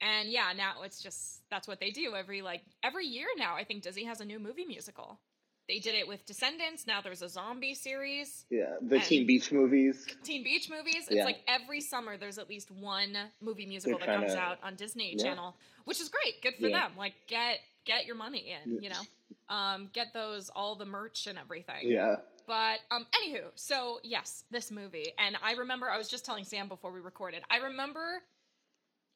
And 0.00 0.28
yeah, 0.28 0.52
now 0.56 0.82
it's 0.84 1.02
just 1.02 1.40
that's 1.50 1.66
what 1.66 1.80
they 1.80 1.90
do 1.90 2.14
every 2.14 2.42
like 2.42 2.62
every 2.82 3.06
year 3.06 3.26
now. 3.36 3.56
I 3.56 3.64
think 3.64 3.82
Disney 3.82 4.04
has 4.04 4.20
a 4.20 4.24
new 4.24 4.38
movie 4.38 4.64
musical. 4.64 5.18
They 5.68 5.80
did 5.80 5.94
it 5.94 6.08
with 6.08 6.24
Descendants. 6.24 6.86
Now 6.86 7.00
there's 7.02 7.20
a 7.20 7.28
zombie 7.28 7.74
series. 7.74 8.46
yeah, 8.48 8.76
the 8.80 9.00
Teen 9.00 9.26
Beach 9.26 9.52
movies. 9.52 10.06
Teen 10.24 10.42
Beach 10.42 10.70
movies. 10.70 11.06
It's 11.08 11.16
Yeah. 11.16 11.24
like 11.24 11.40
every 11.46 11.80
summer 11.82 12.16
there's 12.16 12.38
at 12.38 12.48
least 12.48 12.70
one 12.70 13.16
movie 13.42 13.66
musical 13.66 13.98
They're 13.98 14.06
that 14.06 14.20
comes 14.20 14.34
out 14.34 14.58
on 14.62 14.76
Disney 14.76 15.14
Yeah. 15.16 15.24
Channel, 15.24 15.56
which 15.84 16.00
is 16.00 16.08
great. 16.08 16.40
Good 16.42 16.54
for 16.60 16.68
Yeah. 16.68 16.88
them. 16.88 16.96
Like 16.96 17.14
get 17.26 17.58
get 17.84 18.06
your 18.06 18.16
money 18.16 18.54
in, 18.64 18.82
you 18.82 18.88
know. 18.90 19.00
Um, 19.54 19.88
get 19.92 20.12
those 20.12 20.48
all 20.50 20.74
the 20.74 20.84
merch 20.86 21.26
and 21.26 21.38
everything. 21.38 21.88
Yeah. 21.90 22.16
But 22.46 22.80
um, 22.90 23.06
anywho, 23.14 23.50
so 23.54 24.00
yes, 24.02 24.44
this 24.50 24.70
movie, 24.70 25.12
and 25.18 25.36
I 25.42 25.52
remember 25.52 25.90
I 25.90 25.98
was 25.98 26.08
just 26.08 26.24
telling 26.24 26.44
Sam 26.44 26.68
before 26.68 26.92
we 26.92 27.00
recorded. 27.00 27.42
I 27.50 27.58
remember, 27.58 28.22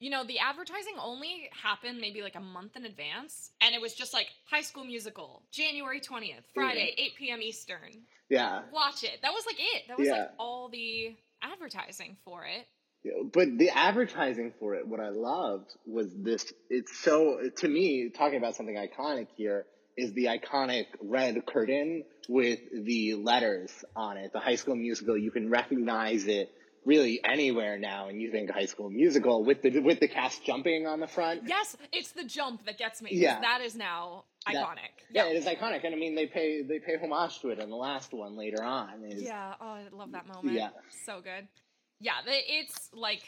you 0.02 0.10
know, 0.10 0.24
the 0.24 0.40
advertising 0.40 0.94
only 1.00 1.48
happened 1.62 2.00
maybe 2.00 2.22
like 2.22 2.34
a 2.34 2.40
month 2.40 2.76
in 2.76 2.84
advance, 2.84 3.52
and 3.60 3.72
it 3.72 3.80
was 3.80 3.94
just 3.94 4.12
like 4.12 4.26
High 4.50 4.62
School 4.62 4.84
Musical, 4.84 5.42
January 5.52 6.00
twentieth, 6.00 6.44
hmm. 6.54 6.60
Friday, 6.60 6.92
eight 6.98 7.14
p.m. 7.16 7.40
Eastern. 7.40 8.02
Yeah. 8.28 8.62
Watch 8.72 9.04
it. 9.04 9.20
That 9.22 9.32
was 9.32 9.44
like 9.46 9.56
it. 9.58 9.82
That 9.88 9.98
was 9.98 10.08
like 10.08 10.30
all 10.38 10.68
the 10.70 11.14
advertising 11.42 12.16
for 12.24 12.44
it. 12.44 12.66
Yeah, 13.04 13.12
But 13.32 13.58
the 13.58 13.70
advertising 13.70 14.54
for 14.58 14.74
it, 14.74 14.88
what 14.88 15.00
I 15.00 15.10
loved 15.10 15.70
was 15.86 16.08
this. 16.16 16.52
It's 16.68 16.98
so 16.98 17.38
to 17.58 17.68
me 17.68 18.10
talking 18.10 18.38
about 18.38 18.56
something 18.56 18.76
iconic 18.76 19.28
here 19.36 19.66
is 19.96 20.12
the 20.14 20.24
iconic 20.24 20.86
red 21.00 21.46
curtain 21.46 22.04
with 22.28 22.58
the 22.72 23.14
letters 23.14 23.70
on 23.94 24.16
it. 24.16 24.32
The 24.32 24.40
High 24.40 24.56
School 24.56 24.74
Musical, 24.74 25.16
you 25.16 25.30
can 25.30 25.50
recognize 25.50 26.26
it 26.26 26.50
really 26.84 27.22
anywhere 27.24 27.78
now, 27.78 28.08
and 28.08 28.20
you 28.20 28.30
think 28.30 28.50
High 28.50 28.66
School 28.66 28.90
Musical 28.90 29.44
with 29.44 29.62
the 29.62 29.78
with 29.80 30.00
the 30.00 30.08
cast 30.08 30.44
jumping 30.44 30.86
on 30.86 31.00
the 31.00 31.06
front. 31.06 31.42
Yes, 31.46 31.76
it's 31.92 32.12
the 32.12 32.24
jump 32.24 32.64
that 32.66 32.78
gets 32.78 33.00
me 33.02 33.10
Yeah. 33.12 33.40
that 33.40 33.60
is 33.60 33.74
now 33.74 34.24
That- 34.46 34.56
iconic. 34.56 34.90
Yeah, 35.10 35.26
it 35.26 35.36
is 35.36 35.44
iconic, 35.46 35.84
and 35.84 35.94
I 35.94 35.98
mean 35.98 36.14
they 36.14 36.26
pay 36.26 36.62
they 36.62 36.78
pay 36.78 36.96
homage 36.96 37.40
to 37.40 37.50
it 37.50 37.58
in 37.58 37.70
the 37.70 37.76
last 37.76 38.12
one 38.12 38.36
later 38.36 38.62
on. 38.62 39.04
Is, 39.04 39.22
Yeah, 39.22 39.54
oh, 39.60 39.66
I 39.66 39.88
love 39.92 40.12
that 40.12 40.26
moment. 40.26 40.56
Yeah. 40.56 40.70
So 41.04 41.20
good. 41.20 41.46
Yeah, 42.00 42.14
it's 42.26 42.90
like 42.92 43.22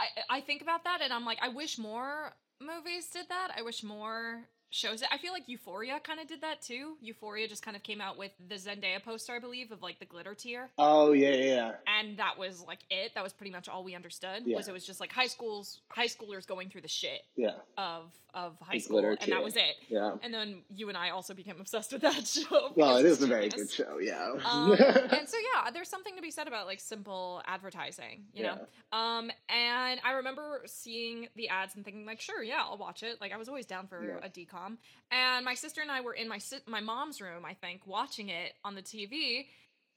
I 0.00 0.06
I 0.30 0.40
think 0.40 0.62
about 0.62 0.84
that 0.84 1.00
and 1.02 1.12
I'm 1.12 1.24
like 1.24 1.38
I 1.42 1.48
wish 1.48 1.78
more 1.78 2.32
movies 2.60 3.08
did 3.10 3.28
that. 3.28 3.50
I 3.56 3.62
wish 3.62 3.82
more 3.82 4.48
shows 4.70 5.02
it. 5.02 5.08
I 5.12 5.18
feel 5.18 5.34
like 5.34 5.42
Euphoria 5.48 6.00
kind 6.00 6.18
of 6.18 6.26
did 6.28 6.40
that 6.40 6.62
too. 6.62 6.96
Euphoria 7.02 7.46
just 7.46 7.62
kind 7.62 7.76
of 7.76 7.82
came 7.82 8.00
out 8.00 8.16
with 8.16 8.32
the 8.48 8.54
Zendaya 8.54 9.02
poster, 9.04 9.34
I 9.34 9.38
believe, 9.38 9.70
of 9.70 9.82
like 9.82 9.98
the 9.98 10.06
glitter 10.06 10.34
tear. 10.34 10.70
Oh 10.78 11.12
yeah, 11.12 11.28
yeah, 11.34 11.44
yeah. 11.44 11.72
And 12.02 12.16
that 12.18 12.36
was 12.38 12.64
like 12.66 12.80
it. 12.90 13.14
That 13.14 13.22
was 13.22 13.32
pretty 13.32 13.52
much 13.52 13.68
all 13.68 13.84
we 13.84 13.94
understood. 13.94 14.42
Yeah. 14.44 14.56
Was 14.56 14.68
it 14.68 14.72
was 14.72 14.84
just 14.84 15.00
like 15.00 15.12
high 15.12 15.26
schools 15.26 15.80
high 15.88 16.06
schoolers 16.06 16.46
going 16.46 16.68
through 16.68 16.80
the 16.80 16.88
shit 16.88 17.22
yeah. 17.36 17.52
of 17.78 18.10
of 18.34 18.56
high 18.60 18.74
The 18.74 18.80
school 18.80 19.00
glitter 19.00 19.16
and 19.20 19.30
that 19.32 19.44
was 19.44 19.56
it. 19.56 19.74
Yeah. 19.88 20.14
And 20.22 20.32
then 20.32 20.62
you 20.74 20.88
and 20.88 20.96
I 20.96 21.10
also 21.10 21.34
became 21.34 21.60
obsessed 21.60 21.92
with 21.92 22.02
that 22.02 22.26
show. 22.26 22.72
Well, 22.74 22.96
it's 22.96 23.20
a 23.20 23.26
very 23.26 23.48
good 23.48 23.70
show. 23.70 23.98
Yeah. 24.00 24.32
um, 24.44 24.72
and 24.72 25.28
so 25.28 25.36
yeah, 25.54 25.70
there's 25.70 25.88
something 25.88 26.16
to 26.16 26.22
be 26.22 26.30
said 26.30 26.48
about 26.48 26.66
like 26.66 26.80
simple 26.80 27.42
advertising, 27.46 28.24
you 28.32 28.42
know. 28.44 28.58
Um, 28.92 29.30
and 29.48 30.00
I 30.04 30.12
remember 30.16 30.62
seeing 30.66 31.28
the 31.36 31.48
ads 31.50 31.76
and 31.76 31.84
thinking 31.84 32.06
like, 32.06 32.20
sure, 32.20 32.42
yeah, 32.42 32.62
I'll 32.64 32.78
watch 32.78 33.02
it. 33.02 33.20
Like 33.20 33.32
I 33.32 33.36
was 33.36 33.48
always 33.48 33.66
down 33.66 33.86
for 33.86 34.02
Yeah. 34.02 34.26
a 34.26 34.28
sitcom, 34.30 34.78
and 35.10 35.44
my 35.44 35.54
sister 35.54 35.80
and 35.82 35.90
I 35.90 36.00
were 36.00 36.14
in 36.14 36.28
my 36.28 36.38
si- 36.38 36.58
my 36.66 36.80
mom's 36.80 37.20
room, 37.20 37.44
I 37.44 37.54
think, 37.54 37.86
watching 37.86 38.28
it 38.30 38.54
on 38.64 38.74
the 38.74 38.82
TV, 38.82 39.46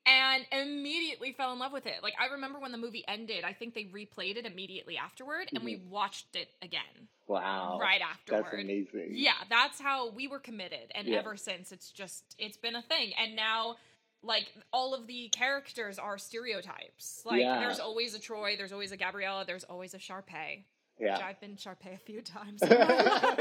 and 0.05 0.45
immediately 0.51 1.31
fell 1.33 1.51
in 1.53 1.59
love 1.59 1.71
with 1.71 1.85
it. 1.85 2.03
Like 2.03 2.13
I 2.19 2.27
remember 2.33 2.59
when 2.59 2.71
the 2.71 2.77
movie 2.77 3.03
ended, 3.07 3.43
I 3.43 3.53
think 3.53 3.73
they 3.73 3.85
replayed 3.85 4.37
it 4.37 4.45
immediately 4.45 4.97
afterward, 4.97 5.49
and 5.53 5.63
we 5.63 5.77
watched 5.89 6.35
it 6.35 6.49
again 6.61 7.07
Wow. 7.27 7.79
right 7.81 8.01
afterward. 8.01 8.45
That's 8.51 8.53
amazing. 8.63 9.09
Yeah, 9.13 9.33
that's 9.49 9.79
how 9.79 10.09
we 10.11 10.27
were 10.27 10.39
committed, 10.39 10.91
and 10.93 11.07
Yeah. 11.07 11.17
ever 11.19 11.35
since 11.37 11.71
it's 11.71 11.89
just 11.91 12.35
it's 12.37 12.57
been 12.57 12.75
a 12.75 12.81
thing. 12.83 13.13
And 13.17 13.35
now, 13.35 13.77
like 14.21 14.51
all 14.71 14.93
of 14.93 15.07
the 15.07 15.29
characters 15.29 15.97
are 15.99 16.17
stereotypes. 16.17 17.23
Like 17.25 17.41
Yeah. 17.41 17.59
there's 17.59 17.79
always 17.79 18.13
a 18.15 18.19
Troy, 18.19 18.55
there's 18.57 18.71
always 18.73 18.91
a 18.91 18.97
Gabriella, 18.97 19.43
there's 19.45 19.63
always 19.63 19.93
a 19.93 19.99
Sharpay. 19.99 20.63
Which 20.97 21.07
Yeah. 21.09 21.25
I've 21.25 21.39
been 21.41 21.55
Sharpay 21.57 21.93
a 21.93 21.97
few 21.97 22.21
times. 22.21 22.61
in 22.61 22.69
my 22.69 22.75
life. 22.85 23.39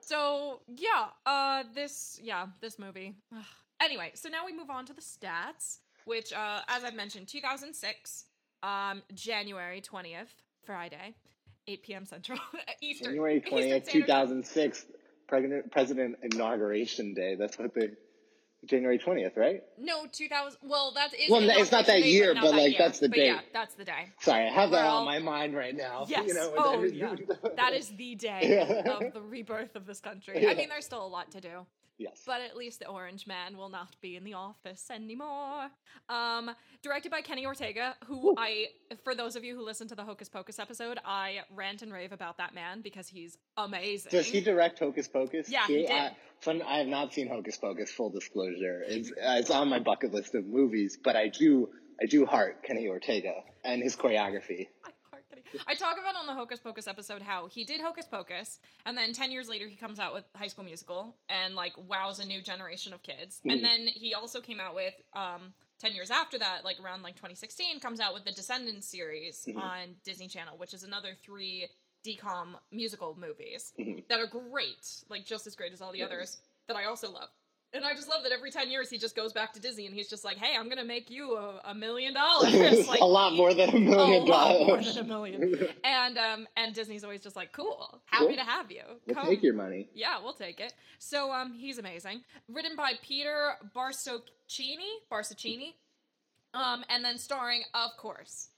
so 0.00 0.60
yeah, 0.68 1.08
uh, 1.26 1.64
this 1.74 2.18
yeah 2.22 2.46
this 2.60 2.78
movie. 2.78 3.14
Ugh. 3.36 3.44
Anyway, 3.80 4.12
so 4.14 4.28
now 4.28 4.46
we 4.46 4.52
move 4.52 4.70
on 4.70 4.86
to 4.86 4.92
the 4.94 5.02
stats, 5.02 5.78
which 6.04 6.32
uh, 6.32 6.60
as 6.68 6.84
I've 6.84 6.94
mentioned, 6.94 7.28
2006, 7.28 8.24
um, 8.62 9.02
January 9.14 9.80
20th, 9.80 10.28
Friday. 10.64 11.14
8 11.66 11.82
p.m. 11.82 12.04
Central, 12.04 12.38
Eastern. 12.82 13.12
January 13.12 13.40
twentieth, 13.40 13.88
two 13.88 14.02
Standard 14.04 14.44
Time. 14.44 14.72
president 15.26 15.70
president 15.72 16.16
inauguration 16.22 17.14
day. 17.14 17.36
That's 17.36 17.58
what 17.58 17.72
they. 17.74 17.88
January 18.66 18.98
twentieth, 18.98 19.36
right? 19.36 19.62
No, 19.78 20.06
2000. 20.10 20.58
Well, 20.62 20.92
that 20.94 21.14
is. 21.14 21.30
Well, 21.30 21.40
it's 21.42 21.72
not 21.72 21.86
that 21.86 22.02
year, 22.04 22.34
but, 22.34 22.42
not 22.42 22.50
that 22.52 22.56
like, 22.58 22.68
year. 22.72 22.78
that's 22.78 22.98
the 22.98 23.08
But 23.08 23.16
date. 23.16 23.26
Yeah, 23.26 23.40
that's 23.52 23.74
the 23.74 23.84
day. 23.84 24.08
Sorry, 24.20 24.46
I 24.46 24.50
have 24.50 24.70
that 24.72 24.84
Well, 24.84 24.98
on 24.98 25.04
my 25.06 25.18
mind 25.18 25.54
right 25.54 25.74
now. 25.74 26.04
Yes. 26.08 26.28
You 26.28 26.34
know, 26.34 26.52
oh, 26.56 26.82
yeah. 26.82 27.14
That 27.56 27.72
is 27.74 27.88
the 27.96 28.14
day 28.14 28.40
Yeah. 28.86 28.92
of 28.92 29.12
the 29.14 29.20
rebirth 29.22 29.74
of 29.76 29.86
this 29.86 30.00
country. 30.00 30.42
Yeah. 30.42 30.50
I 30.50 30.54
mean, 30.54 30.68
there's 30.68 30.84
still 30.86 31.04
a 31.04 31.08
lot 31.08 31.30
to 31.32 31.40
do, 31.40 31.66
yes. 31.98 32.22
but 32.26 32.40
at 32.40 32.56
least 32.56 32.80
the 32.80 32.86
Orange 32.86 33.26
Man 33.26 33.56
will 33.56 33.68
not 33.68 33.96
be 34.00 34.16
in 34.16 34.24
the 34.24 34.34
office 34.34 34.90
anymore. 34.90 35.68
Um, 36.08 36.50
directed 36.82 37.10
by 37.10 37.20
Kenny 37.20 37.46
Ortega, 37.46 37.94
who 38.06 38.34
I, 38.36 38.66
for 39.02 39.14
those 39.14 39.36
of 39.36 39.44
you 39.44 39.54
who 39.54 39.64
listen 39.64 39.88
to 39.88 39.94
the 39.94 40.04
Hocus 40.04 40.28
Pocus 40.28 40.58
episode, 40.58 40.98
I 41.04 41.40
rant 41.54 41.82
and 41.82 41.92
rave 41.92 42.12
about 42.12 42.38
that 42.38 42.54
man 42.54 42.80
because 42.80 43.08
he's 43.08 43.38
amazing. 43.56 44.10
Does 44.10 44.26
he 44.26 44.40
direct 44.40 44.78
Hocus 44.78 45.08
Pocus? 45.08 45.48
Yeah, 45.48 45.66
he 45.66 45.82
did. 45.82 45.90
I, 45.90 46.16
fun, 46.40 46.62
I 46.62 46.78
have 46.78 46.88
not 46.88 47.12
seen 47.12 47.28
Hocus 47.28 47.56
Pocus. 47.56 47.90
Full 47.90 48.10
disclosure, 48.10 48.82
it's 48.86 49.12
it's 49.16 49.50
on 49.50 49.68
my 49.68 49.78
bucket 49.78 50.12
list 50.12 50.34
of 50.34 50.46
movies, 50.46 50.98
but 51.02 51.16
I 51.16 51.28
do 51.28 51.68
I 52.02 52.06
do 52.06 52.26
heart 52.26 52.62
Kenny 52.62 52.88
Ortega 52.88 53.34
and 53.64 53.82
his 53.82 53.96
choreography. 53.96 54.68
I. 54.84 54.90
I 55.66 55.74
talk 55.74 55.96
about 55.98 56.16
on 56.16 56.26
the 56.26 56.34
Hocus 56.34 56.60
Pocus 56.60 56.86
episode 56.86 57.22
how 57.22 57.46
he 57.46 57.64
did 57.64 57.80
Hocus 57.80 58.06
Pocus, 58.06 58.58
and 58.86 58.96
then 58.96 59.12
ten 59.12 59.30
years 59.32 59.48
later 59.48 59.66
he 59.68 59.76
comes 59.76 59.98
out 59.98 60.12
with 60.14 60.24
High 60.34 60.48
School 60.48 60.64
Musical 60.64 61.16
and 61.28 61.54
like 61.54 61.72
wows 61.76 62.18
a 62.18 62.26
new 62.26 62.42
generation 62.42 62.92
of 62.92 63.02
kids. 63.02 63.40
Mhm. 63.44 63.52
And 63.52 63.64
then 63.64 63.86
he 63.86 64.14
also 64.14 64.40
came 64.40 64.60
out 64.60 64.74
with 64.74 64.94
um 65.14 65.54
ten 65.78 65.92
years 65.94 66.10
after 66.10 66.38
that, 66.38 66.64
like 66.64 66.80
around 66.80 67.02
like 67.02 67.14
2016, 67.16 67.80
comes 67.80 68.00
out 68.00 68.14
with 68.14 68.24
the 68.24 68.32
Descendants 68.32 68.88
series 68.88 69.44
Mhm. 69.48 69.56
on 69.56 69.96
Disney 70.04 70.28
Channel, 70.28 70.56
which 70.58 70.74
is 70.74 70.82
another 70.82 71.14
three 71.24 71.68
DCOM 72.04 72.56
musical 72.70 73.16
movies 73.16 73.72
Mhm. 73.78 74.06
that 74.08 74.20
are 74.20 74.26
great, 74.26 75.04
like 75.08 75.24
just 75.24 75.46
as 75.46 75.56
great 75.56 75.72
as 75.72 75.80
all 75.80 75.90
the 75.92 75.98
Yeah. 75.98 76.04
others 76.06 76.40
that 76.66 76.76
I 76.76 76.84
also 76.84 77.10
love. 77.10 77.30
And 77.74 77.84
I 77.84 77.92
just 77.92 78.08
love 78.08 78.22
that 78.22 78.30
every 78.32 78.50
10 78.52 78.70
years 78.70 78.88
he 78.88 78.98
just 78.98 79.16
goes 79.16 79.32
back 79.32 79.52
to 79.54 79.60
Disney 79.60 79.86
and 79.86 79.94
he's 79.94 80.08
just 80.08 80.24
like, 80.24 80.36
hey, 80.38 80.56
I'm 80.56 80.66
going 80.66 80.78
to 80.78 80.84
make 80.84 81.10
you 81.10 81.36
a, 81.36 81.60
a 81.64 81.74
million 81.74 82.14
dollars. 82.14 82.54
Like, 82.86 83.00
a 83.00 83.04
lot 83.04 83.34
more 83.34 83.52
than 83.52 83.68
a 83.70 83.78
million 83.80 84.22
a 84.22 84.26
lot 84.26 84.48
more 84.60 84.66
dollars. 84.76 84.94
than 84.94 85.04
a 85.04 85.08
million. 85.08 85.68
and 85.84 86.16
um 86.18 86.46
and 86.56 86.72
Disney's 86.74 87.02
always 87.02 87.20
just 87.22 87.34
like, 87.34 87.50
cool, 87.52 88.00
happy 88.06 88.26
Cool. 88.26 88.36
to 88.36 88.42
have 88.42 88.70
you. 88.70 88.82
We'll 89.06 89.16
Come. 89.16 89.26
take 89.26 89.42
your 89.42 89.54
money. 89.54 89.88
Yeah, 89.94 90.20
we'll 90.22 90.34
take 90.34 90.60
it. 90.60 90.72
So 90.98 91.32
um 91.32 91.52
he's 91.54 91.78
amazing. 91.78 92.22
Written 92.48 92.76
by 92.76 92.92
Peter 93.02 93.54
Barsocchini, 93.74 94.92
Barsocchini. 95.10 95.72
Um 96.52 96.84
and 96.88 97.04
then 97.04 97.18
starring, 97.18 97.62
of 97.74 97.90
course, 97.98 98.48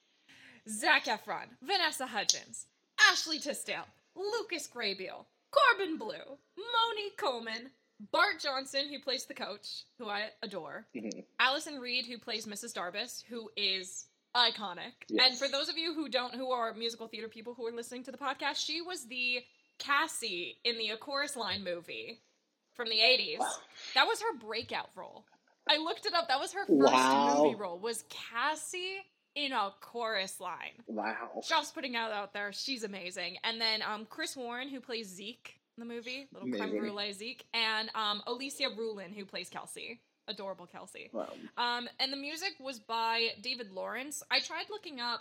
Zac 0.69 1.05
Efron, 1.07 1.47
Vanessa 1.63 2.07
Hudgens, 2.07 2.67
Ashley 3.11 3.39
Tisdale, 3.39 3.87
Lucas 4.15 4.69
Grabeel, 4.69 5.25
Corbin 5.51 5.97
Bleu, 5.97 6.39
Moni 6.59 7.11
Coleman, 7.17 7.71
Bart 7.99 8.41
Johnson, 8.41 8.89
who 8.89 9.01
plays 9.01 9.25
the 9.27 9.35
coach, 9.35 9.85
who 9.99 10.09
I 10.09 10.31
adore, 10.43 10.87
Mhm. 10.95 11.25
Alyson 11.41 11.79
Reed, 11.81 12.07
who 12.07 12.19
plays 12.19 12.47
Mrs. 12.47 12.75
Darbus, 12.75 13.23
who 13.25 13.51
is 13.57 14.07
iconic. 14.35 14.93
Yes. 15.09 15.29
And 15.31 15.39
for 15.39 15.49
those 15.49 15.69
of 15.71 15.79
you 15.79 15.95
who 15.95 16.09
don't, 16.09 16.35
who 16.35 16.51
are 16.51 16.75
musical 16.75 17.09
theater 17.09 17.29
people 17.29 17.55
who 17.55 17.67
are 17.67 17.73
listening 17.73 18.03
to 18.05 18.13
the 18.13 18.19
podcast, 18.19 18.57
she 18.57 18.83
was 18.83 19.07
the 19.07 19.43
Cassie 19.79 20.59
in 20.65 20.77
the 20.79 20.91
A 20.91 20.97
Chorus 20.99 21.37
Line 21.37 21.65
movie 21.65 22.23
from 22.75 22.89
the 22.91 23.01
80s. 23.01 23.39
Wow. 23.41 23.53
That 23.95 24.07
was 24.07 24.21
her 24.21 24.35
breakout 24.35 24.91
role. 24.95 25.25
I 25.69 25.79
looked 25.79 26.05
it 26.07 26.13
up. 26.15 26.29
That 26.29 26.39
was 26.39 26.53
her 26.53 26.67
first 26.67 26.93
Wow. 26.93 27.43
movie 27.45 27.55
role. 27.57 27.79
Was 27.79 28.05
Cassie 28.11 28.99
in 29.35 29.53
a 29.53 29.75
chorus 29.81 30.39
line? 30.39 30.83
Wow. 30.87 31.41
Just 31.47 31.75
putting 31.75 31.95
it 31.95 31.99
out 31.99 32.33
there. 32.33 32.53
She's 32.53 32.85
amazing. 32.85 33.39
And 33.43 33.61
then 33.61 33.83
um, 33.83 34.07
Chris 34.07 34.37
Warren, 34.37 34.69
who 34.69 34.81
plays 34.81 35.09
Zeke 35.09 35.56
the 35.79 35.85
movie, 35.85 36.27
little 36.33 36.49
creme 36.49 36.63
Amazing. 36.63 36.81
brulee 36.81 37.13
Zeke, 37.13 37.45
and 37.55 37.91
um, 37.95 38.23
Olesya 38.27 38.77
Rulin, 38.77 39.13
who 39.13 39.25
plays 39.25 39.49
Kelsey, 39.49 40.01
adorable 40.29 40.67
Kelsey. 40.67 41.11
Wow. 41.13 41.29
Um, 41.57 41.89
and 42.01 42.13
the 42.13 42.17
music 42.17 42.55
was 42.61 42.79
by 42.79 43.29
David 43.43 43.71
Lawrence. 43.73 44.23
I 44.31 44.41
tried 44.41 44.67
looking 44.71 45.01
up. 45.01 45.21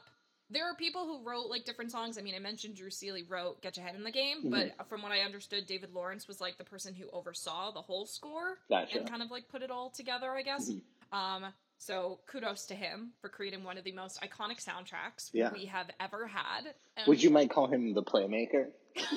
There 0.52 0.70
are 0.70 0.76
people 0.76 1.06
who 1.06 1.28
wrote 1.28 1.48
like 1.50 1.66
different 1.66 1.92
songs. 1.92 2.18
I 2.20 2.22
mean, 2.22 2.36
I 2.36 2.40
mentioned 2.40 2.76
Drew 2.76 2.92
Seeley 2.92 3.24
wrote 3.24 3.62
"Get 3.62 3.78
Your 3.78 3.86
Head 3.86 3.96
in 3.96 4.04
the 4.04 4.12
Game," 4.12 4.38
Mm-hmm. 4.44 4.50
but 4.52 4.88
from 4.88 5.02
what 5.02 5.12
I 5.12 5.20
understood, 5.22 5.66
David 5.68 5.94
Lawrence 5.94 6.28
was 6.28 6.40
like 6.40 6.58
the 6.58 6.64
person 6.64 6.94
who 6.94 7.06
oversaw 7.12 7.72
the 7.72 7.82
whole 7.82 8.06
score 8.06 8.58
Gotcha. 8.70 9.00
and 9.00 9.10
kind 9.10 9.24
of 9.24 9.32
like 9.32 9.48
put 9.50 9.64
it 9.64 9.72
all 9.72 9.90
together. 9.90 10.30
I 10.32 10.44
guess. 10.44 10.70
Mhm. 10.70 10.82
Um, 11.18 11.46
so 11.78 12.20
kudos 12.28 12.68
to 12.68 12.76
him 12.76 13.12
for 13.22 13.28
creating 13.30 13.64
one 13.64 13.78
of 13.78 13.84
the 13.84 13.92
most 13.92 14.22
iconic 14.22 14.64
soundtracks 14.64 15.30
Yeah. 15.34 15.52
we 15.52 15.66
have 15.66 15.90
ever 16.00 16.26
had. 16.28 16.74
And- 16.96 17.08
Would 17.08 17.22
you 17.22 17.30
might 17.32 17.50
call 17.50 17.68
him 17.68 17.94
the 17.94 18.02
playmaker? 18.04 18.68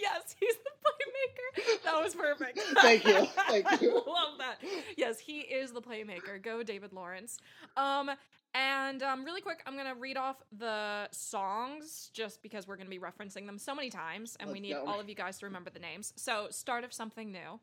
yes, 0.00 0.34
he's 0.38 0.54
the 0.56 0.70
playmaker. 0.84 1.84
That 1.84 2.02
was 2.02 2.14
perfect. 2.14 2.58
Thank 2.80 3.04
you. 3.04 3.26
Thank 3.48 3.80
you. 3.82 3.94
Love 3.94 4.38
that. 4.38 4.58
Yes, 4.96 5.18
he 5.18 5.40
is 5.40 5.72
the 5.72 5.80
playmaker. 5.82 6.42
Go, 6.42 6.62
David 6.62 6.92
Lawrence. 6.92 7.38
Um, 7.76 8.10
and 8.54 9.02
um, 9.02 9.24
really 9.24 9.40
quick, 9.40 9.62
I'm 9.66 9.76
gonna 9.76 9.94
read 9.94 10.16
off 10.16 10.36
the 10.56 11.08
songs 11.12 12.10
just 12.12 12.42
because 12.42 12.66
we're 12.66 12.76
gonna 12.76 12.90
be 12.90 12.98
referencing 12.98 13.46
them 13.46 13.58
so 13.58 13.74
many 13.74 13.90
times, 13.90 14.36
and 14.40 14.48
we 14.50 14.54
Let's 14.54 14.62
need 14.62 14.72
go. 14.72 14.84
all 14.86 14.98
of 15.00 15.08
you 15.08 15.14
guys 15.14 15.38
to 15.38 15.46
remember 15.46 15.70
the 15.70 15.78
names. 15.78 16.12
So, 16.16 16.48
start 16.50 16.84
of 16.84 16.92
something 16.92 17.30
new. 17.30 17.60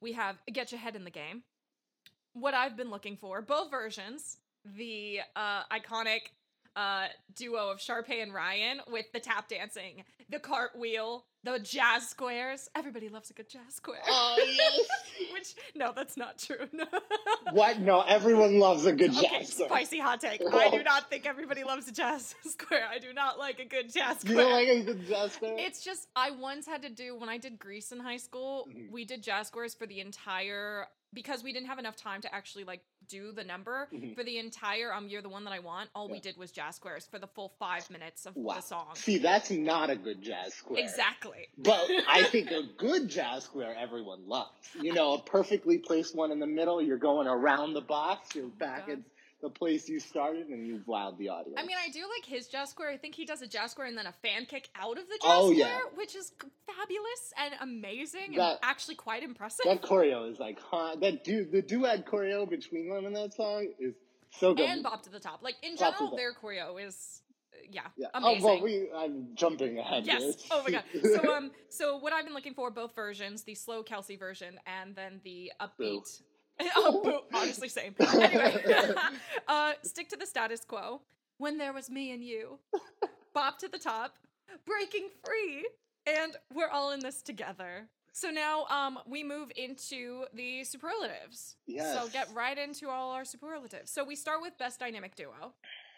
We 0.00 0.12
have 0.14 0.36
"Get 0.52 0.72
Your 0.72 0.80
Head 0.80 0.96
in 0.96 1.04
the 1.04 1.10
Game." 1.10 1.42
What 2.32 2.54
I've 2.54 2.76
been 2.76 2.90
looking 2.90 3.16
for, 3.16 3.40
both 3.40 3.70
versions. 3.70 4.38
The 4.76 5.20
uh, 5.36 5.62
iconic 5.72 6.32
uh, 6.76 7.06
duo 7.34 7.70
of 7.70 7.78
Sharpay 7.78 8.22
and 8.22 8.32
Ryan 8.32 8.80
with 8.90 9.06
the 9.12 9.18
tap 9.20 9.48
dancing, 9.48 10.04
the 10.30 10.38
cartwheel, 10.38 11.24
the 11.42 11.58
jazz 11.58 12.08
squares. 12.08 12.68
Everybody 12.76 13.08
loves 13.08 13.30
a 13.30 13.32
good 13.32 13.48
jazz 13.48 13.74
square. 13.74 14.00
Oh 14.06 14.36
yes. 14.56 14.86
Which 15.32 15.54
no, 15.74 15.92
that's 15.96 16.16
not 16.16 16.38
true. 16.38 16.56
What? 17.52 17.78
No, 17.78 18.00
everyone 18.02 18.58
loves 18.58 18.84
a 18.86 18.92
good 18.92 19.10
Okay, 19.16 19.38
jazz 19.38 19.52
square. 19.52 19.68
spicy 19.68 20.00
hot 20.00 20.20
take. 20.20 20.42
I 20.52 20.68
do 20.70 20.82
not 20.82 21.08
think 21.08 21.26
everybody 21.26 21.62
loves 21.64 21.86
a 21.88 21.92
jazz 21.92 22.34
square. 22.44 22.84
I 22.90 22.98
do 22.98 23.12
not 23.14 23.38
like 23.38 23.60
a 23.60 23.64
good 23.64 23.92
jazz 23.92 24.16
You 24.24 24.30
square. 24.30 24.36
don't 24.44 24.52
like 24.52 24.68
a 24.68 24.82
good 24.82 25.06
jazz 25.06 25.32
square? 25.32 25.54
It's 25.56 25.82
just 25.82 26.08
I 26.16 26.32
once 26.32 26.66
had 26.66 26.82
to 26.82 26.90
do 26.90 27.16
when 27.16 27.28
I 27.28 27.38
did 27.38 27.58
Grease 27.58 27.92
in 27.92 28.00
high 28.00 28.16
school. 28.16 28.66
Mhm. 28.68 28.90
We 28.90 29.04
did 29.04 29.22
jazz 29.22 29.46
squares 29.46 29.74
for 29.74 29.86
the 29.86 30.00
entire 30.00 30.88
because 31.12 31.42
we 31.42 31.52
didn't 31.52 31.68
have 31.68 31.78
enough 31.78 31.96
time 31.96 32.20
to 32.22 32.34
actually 32.34 32.64
like 32.64 32.80
do 33.08 33.32
the 33.32 33.44
number 33.44 33.88
Mhm. 33.92 34.14
for 34.14 34.24
the 34.24 34.38
entire 34.38 34.92
um 34.92 35.08
you're 35.08 35.22
the 35.22 35.28
one 35.28 35.44
that 35.44 35.52
I 35.52 35.60
want. 35.60 35.90
All 35.94 36.08
we 36.08 36.20
did 36.20 36.36
was 36.36 36.50
jazz 36.50 36.76
squares 36.76 37.06
for 37.06 37.18
the 37.18 37.26
full 37.26 37.50
five 37.58 37.88
minutes 37.90 38.26
of 38.26 38.34
wow. 38.36 38.54
the 38.54 38.60
song. 38.62 38.94
See, 38.94 39.18
that's 39.18 39.50
not 39.50 39.90
a 39.90 39.96
good 39.96 40.22
jazz 40.22 40.54
square. 40.54 40.82
Exactly. 40.82 41.48
But 41.58 41.88
I 42.08 42.24
think 42.32 42.50
a 42.50 42.62
good 42.76 43.08
jazz 43.08 43.44
square 43.44 43.74
everyone 43.78 44.26
loves. 44.26 44.50
You 44.80 44.92
know, 44.92 45.14
a 45.14 45.22
perfectly 45.22 45.78
placed 45.78 46.14
one 46.14 46.32
in 46.32 46.40
the 46.40 46.46
middle. 46.46 46.82
You're 46.82 46.98
going 46.98 47.28
around 47.28 47.74
the 47.74 47.80
box. 47.80 48.34
You're 48.34 48.48
back 48.48 48.84
Oh 48.88 48.94
God. 48.96 49.04
The 49.46 49.50
place 49.50 49.88
you 49.88 50.00
started, 50.00 50.48
and 50.48 50.66
you've 50.66 50.86
wowed 50.86 51.18
the 51.18 51.28
audience. 51.28 51.54
I 51.56 51.64
mean, 51.64 51.76
I 51.80 51.88
do 51.90 52.00
like 52.00 52.24
his 52.26 52.48
jazz 52.48 52.70
square. 52.70 52.90
I 52.90 52.96
think 52.96 53.14
he 53.14 53.24
does 53.24 53.42
a 53.42 53.46
jazz 53.46 53.70
square 53.70 53.86
and 53.86 53.96
then 53.96 54.06
a 54.06 54.12
fan 54.12 54.44
kick 54.44 54.68
out 54.74 54.98
of 54.98 55.04
the 55.06 55.14
jazz 55.22 55.22
Oh, 55.24 55.52
square, 55.52 55.68
yeah. 55.68 55.78
which 55.94 56.16
is 56.16 56.32
fabulous 56.66 57.32
and 57.38 57.54
amazing 57.60 58.36
and 58.36 58.58
actually 58.64 58.96
quite 58.96 59.22
impressive. 59.22 59.64
that 59.66 59.82
choreo 59.82 60.28
is 60.28 60.40
like, 60.40 60.58
huh? 60.60 60.96
That 61.00 61.22
du- 61.22 61.44
the 61.44 61.62
duet 61.62 62.06
choreo 62.06 62.50
between 62.50 62.88
them 62.88 63.06
in 63.06 63.12
that 63.12 63.34
song 63.34 63.68
is 63.78 63.94
so 64.30 64.52
good. 64.52 64.68
and 64.68 64.82
Bop 64.82 65.04
to 65.04 65.10
the 65.10 65.20
Top. 65.20 65.44
Like 65.44 65.54
in 65.62 65.76
to 65.76 65.78
general, 65.78 66.16
their 66.16 66.32
choreo 66.34 66.84
is 66.84 67.22
yeah, 67.70 67.82
yeah. 67.96 68.08
amazing. 68.14 68.42
Oh 68.42 68.54
well, 68.54 68.62
we 68.64 68.88
I'm 68.96 69.28
jumping 69.36 69.78
ahead. 69.78 70.06
Yes. 70.06 70.22
here. 70.22 70.34
Oh 70.50 70.62
my 70.64 70.70
god. 70.72 70.84
So 71.04 71.34
um, 71.36 71.52
so 71.68 71.98
what 71.98 72.12
I've 72.12 72.24
been 72.24 72.34
looking 72.34 72.54
for 72.54 72.72
both 72.72 72.96
versions, 72.96 73.44
the 73.44 73.54
slow 73.54 73.84
Kelsey 73.84 74.16
version 74.16 74.58
and 74.66 74.96
then 74.96 75.20
the 75.22 75.52
upbeat. 75.60 76.20
oh. 76.76 77.22
Honestly, 77.34 77.68
same. 77.68 77.94
Anyway, 78.00 78.62
uh, 79.48 79.72
stick 79.82 80.08
to 80.10 80.16
the 80.16 80.26
status 80.26 80.60
quo. 80.66 81.02
When 81.38 81.58
there 81.58 81.72
was 81.72 81.90
me 81.90 82.12
and 82.12 82.24
you, 82.24 82.58
bop 83.34 83.58
to 83.58 83.68
the 83.68 83.78
top, 83.78 84.14
breaking 84.64 85.08
free, 85.24 85.66
and 86.06 86.34
we're 86.54 86.68
all 86.70 86.92
in 86.92 87.00
this 87.00 87.20
together. 87.20 87.88
So 88.12 88.30
now 88.30 88.64
um, 88.70 88.98
we 89.06 89.22
move 89.22 89.52
into 89.56 90.24
the 90.32 90.64
superlatives. 90.64 91.56
Yes. 91.66 91.94
So 91.94 92.08
get 92.08 92.28
right 92.34 92.56
into 92.56 92.88
all 92.88 93.10
our 93.10 93.26
superlatives. 93.26 93.90
So 93.90 94.02
we 94.02 94.16
start 94.16 94.40
with 94.40 94.56
best 94.56 94.80
dynamic 94.80 95.14
duo, 95.14 95.52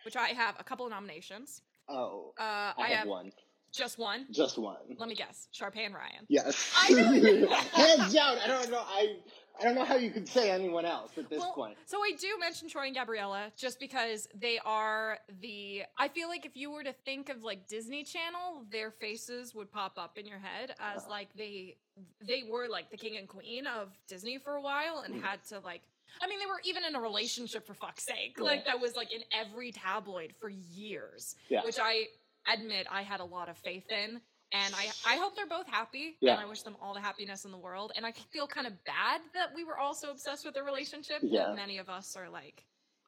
which 0.05 0.17
I 0.17 0.29
have 0.31 0.57
a 0.59 0.65
couple 0.65 0.85
of 0.85 0.91
nominations. 0.91 1.63
Oh, 1.89 2.33
Uh, 2.37 2.43
I, 2.43 2.75
I, 2.79 2.87
have, 2.89 2.99
have 2.99 3.07
one. 3.07 3.31
just 3.73 3.97
one. 3.99 4.27
Just 4.33 4.59
one. 4.59 4.77
Let 4.99 5.09
me 5.09 5.15
guess. 5.15 5.47
Sharpay 5.55 5.87
and 5.87 5.95
Ryan. 5.95 6.27
Yes. 6.29 6.73
I 6.77 6.89
knew. 6.93 7.47
Hands 7.47 8.13
down. 8.13 8.39
I 8.39 8.47
don't 8.49 8.71
know. 8.73 8.83
I 8.85 9.19
I 9.61 9.65
don't 9.65 9.75
know 9.75 9.85
how 9.85 9.97
you 9.97 10.11
could 10.11 10.29
say 10.29 10.51
anyone 10.51 10.85
else 10.85 11.11
at 11.19 11.29
this 11.29 11.41
Well, 11.41 11.53
point. 11.53 11.77
So 11.87 11.99
I 11.99 12.13
do 12.19 12.29
mention 12.39 12.69
Troy 12.69 12.87
and 12.87 12.95
Gabriella 12.95 13.51
just 13.57 13.81
because 13.81 14.29
they 14.35 14.59
are 14.65 15.19
the. 15.41 15.83
I 15.99 16.09
feel 16.09 16.29
like 16.29 16.47
if 16.47 16.57
you 16.57 16.71
were 16.71 16.85
to 16.85 16.93
think 17.05 17.29
of 17.29 17.43
like 17.43 17.67
Disney 17.67 18.05
Channel, 18.05 18.65
their 18.71 18.91
faces 18.91 19.55
would 19.55 19.71
pop 19.73 19.99
up 19.99 20.17
in 20.17 20.27
your 20.27 20.39
head 20.39 20.71
as 20.79 21.03
Uh-huh. 21.03 21.11
like 21.11 21.29
they 21.35 21.77
they 22.21 22.45
were 22.49 22.69
like 22.69 22.91
the 22.91 22.97
king 22.97 23.17
and 23.17 23.27
queen 23.29 23.67
of 23.67 23.89
Disney 24.07 24.39
for 24.39 24.55
a 24.55 24.61
while 24.61 24.99
and 25.01 25.15
Mhm. 25.17 25.23
had 25.23 25.45
to 25.47 25.59
like. 25.61 25.83
I 26.23 26.27
mean, 26.29 26.39
they 26.39 26.47
were 26.47 26.61
even 26.65 26.85
in 26.85 26.95
a 26.95 27.01
relationship 27.01 27.67
for 27.67 27.75
fuck's 27.75 28.05
sake. 28.05 28.37
Yeah. 28.39 28.45
Like 28.45 28.65
that 28.67 28.81
was 28.81 28.97
like 28.97 29.13
in 29.13 29.23
every 29.33 29.73
tabloid 29.73 30.35
for 30.41 30.49
years, 30.49 31.35
Yeah. 31.49 31.65
which 31.65 31.79
I 31.81 32.07
admit 32.47 32.87
I 32.91 33.03
had 33.03 33.21
a 33.21 33.25
lot 33.25 33.49
of 33.49 33.59
faith 33.59 33.91
in. 33.91 34.21
And 34.53 34.75
I, 34.75 34.89
I 35.07 35.17
hope 35.17 35.37
they're 35.37 35.47
both 35.47 35.67
happy. 35.67 36.17
Yeah. 36.21 36.33
And 36.35 36.41
I 36.41 36.47
wish 36.47 36.63
them 36.63 36.77
all 36.81 36.95
the 36.95 37.01
happiness 37.01 37.45
in 37.45 37.51
the 37.51 37.59
world. 37.59 37.93
And 37.97 38.07
I 38.07 38.13
feel 38.13 38.47
kind 38.47 38.67
of 38.67 38.73
bad 38.85 39.21
that 39.35 39.49
we 39.55 39.65
were 39.65 39.79
all 39.79 39.95
so 39.95 40.11
obsessed 40.11 40.45
with 40.45 40.55
their 40.55 40.65
relationship 40.65 41.19
Yeah. 41.23 41.49
that 41.49 41.57
many 41.57 41.79
of 41.79 41.89
us 41.89 42.17
are 42.17 42.31
like 42.31 42.65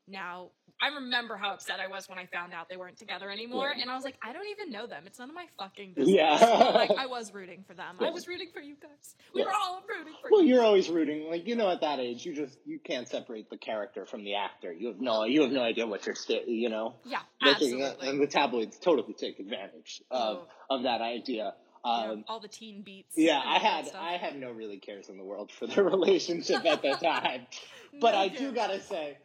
now 0.08 0.50
I 0.82 0.94
remember 0.94 1.36
how 1.36 1.50
upset 1.52 1.78
I 1.78 1.88
was 1.88 2.08
when 2.08 2.18
I 2.18 2.24
found 2.32 2.54
out 2.54 2.70
they 2.70 2.78
weren't 2.78 2.96
together 2.96 3.30
anymore, 3.30 3.70
Yeah. 3.76 3.82
and 3.82 3.90
I 3.90 3.94
was 3.94 4.02
like, 4.02 4.14
I 4.22 4.32
don't 4.32 4.46
even 4.48 4.72
know 4.72 4.86
them. 4.86 5.02
It's 5.06 5.18
none 5.18 5.28
of 5.28 5.34
my 5.34 5.44
fucking 5.58 5.92
business. 5.92 6.16
Yeah. 6.16 6.38
But, 6.40 6.74
like 6.74 6.90
I 6.98 7.06
was 7.18 7.34
rooting 7.34 7.64
for 7.68 7.74
them. 7.74 7.96
I 8.00 8.08
was 8.08 8.26
rooting 8.26 8.48
for 8.54 8.60
you 8.60 8.76
guys. 8.80 9.14
We 9.34 9.42
Yeah. 9.42 9.48
were 9.48 9.52
all 9.62 9.82
rooting 9.86 10.14
for 10.22 10.28
Well, 10.30 10.40
you. 10.42 10.46
Well, 10.54 10.56
you're 10.56 10.64
always 10.64 10.88
rooting. 10.88 11.28
Like 11.28 11.46
you 11.46 11.54
know, 11.54 11.68
at 11.70 11.82
that 11.82 12.00
age, 12.00 12.24
you 12.24 12.34
just 12.34 12.56
you 12.64 12.78
can't 12.78 13.06
separate 13.06 13.50
the 13.50 13.58
character 13.58 14.06
from 14.06 14.24
the 14.24 14.36
actor. 14.36 14.72
You 14.72 14.86
have 14.88 15.00
no 15.02 15.24
you 15.24 15.42
have 15.42 15.52
no 15.52 15.62
idea 15.62 15.86
what 15.86 16.06
you're 16.06 16.14
sta- 16.14 16.46
you 16.46 16.70
know. 16.70 16.94
Yeah, 17.04 17.18
making 17.42 17.82
uh, 17.82 17.88
absolutely. 17.88 18.08
and 18.08 18.20
the 18.22 18.26
tabloids 18.26 18.78
totally 18.78 19.12
take 19.12 19.38
advantage 19.38 20.00
of 20.10 20.38
Oh. 20.70 20.76
of 20.76 20.82
that 20.84 21.02
idea. 21.02 21.52
Yeah, 21.84 21.90
Um, 21.90 22.24
all 22.28 22.40
the 22.40 22.48
teen 22.48 22.82
beats. 22.82 23.14
yeah, 23.16 23.40
I 23.44 23.58
had. 23.58 23.90
I 23.94 24.12
had 24.12 24.38
no 24.38 24.50
really 24.50 24.78
cares 24.78 25.08
in 25.08 25.16
the 25.16 25.24
world 25.24 25.50
for 25.50 25.66
their 25.66 25.84
relationship 25.96 26.64
at 26.64 26.82
the 26.82 26.92
time, 26.92 27.46
but 28.00 28.12
No 28.12 28.18
I 28.18 28.28
do 28.28 28.52
gotta 28.52 28.80
say, 28.80 29.16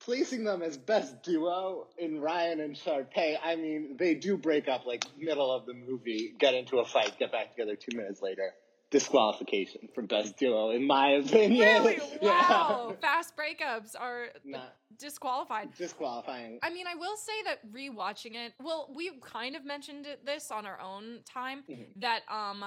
placing 0.00 0.44
them 0.44 0.62
as 0.62 0.76
best 0.76 1.22
duo 1.22 1.86
in 1.98 2.20
Ryan 2.20 2.60
and 2.60 2.74
Sharpay, 2.76 3.36
I 3.42 3.56
mean, 3.56 3.96
they 3.98 4.14
do 4.14 4.36
break 4.36 4.68
up 4.68 4.84
like 4.86 5.04
middle 5.18 5.52
of 5.52 5.66
the 5.66 5.74
movie, 5.74 6.34
get 6.38 6.54
into 6.54 6.78
a 6.78 6.84
fight, 6.84 7.18
get 7.18 7.30
back 7.32 7.50
together 7.50 7.76
two 7.76 7.96
minutes 7.96 8.20
later. 8.22 8.52
Disqualification 8.92 9.88
for 9.94 10.02
best 10.02 10.36
duo, 10.36 10.70
in 10.70 10.86
my 10.86 11.12
opinion. 11.12 11.60
Really? 11.82 11.98
Yeah. 12.22 12.48
Wow. 12.48 12.96
Fast 13.00 13.34
breakups 13.36 13.96
are 13.98 14.26
Not 14.44 14.76
disqualified. 14.98 15.74
disqualifying. 15.76 16.58
I 16.62 16.70
mean, 16.70 16.86
I 16.86 16.94
will 16.94 17.16
say 17.16 17.32
that 17.46 17.58
rewatching 17.72 18.34
it, 18.36 18.52
well, 18.62 18.92
we 18.94 19.10
kind 19.22 19.56
of 19.56 19.64
mentioned 19.64 20.06
this 20.24 20.50
on 20.52 20.66
our 20.66 20.78
own 20.80 21.20
time 21.24 21.64
Mhm. 21.68 21.86
that 21.96 22.20
um 22.30 22.64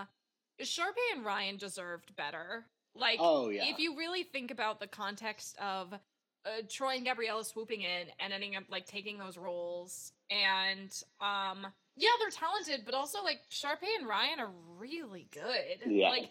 Sharpay 0.62 1.16
and 1.16 1.24
Ryan 1.24 1.58
deserved 1.58 2.16
better. 2.16 2.66
Like 2.96 3.20
Oh, 3.22 3.50
yeah. 3.50 3.66
if 3.68 3.78
you 3.80 3.96
really 3.98 4.24
think 4.24 4.52
about 4.52 4.80
the 4.80 4.88
context 4.88 5.56
of 5.60 5.94
uh, 5.94 6.62
Troy 6.70 6.96
and 6.96 7.06
Gabriella 7.06 7.44
swooping 7.46 7.82
in 7.82 8.08
and 8.20 8.34
ending 8.34 8.56
up 8.56 8.64
like 8.70 8.86
taking 8.86 9.18
those 9.18 9.38
roles 9.38 10.12
and 10.30 10.92
um 11.22 11.68
yeah, 11.98 12.10
they're 12.20 12.30
talented, 12.30 12.86
but 12.86 12.94
also 12.94 13.24
like 13.24 13.40
Sharpay 13.50 13.98
and 14.00 14.08
Ryan 14.08 14.40
are 14.40 14.52
really 14.78 15.28
good. 15.32 15.90
Yeah. 15.90 16.10
Like 16.10 16.30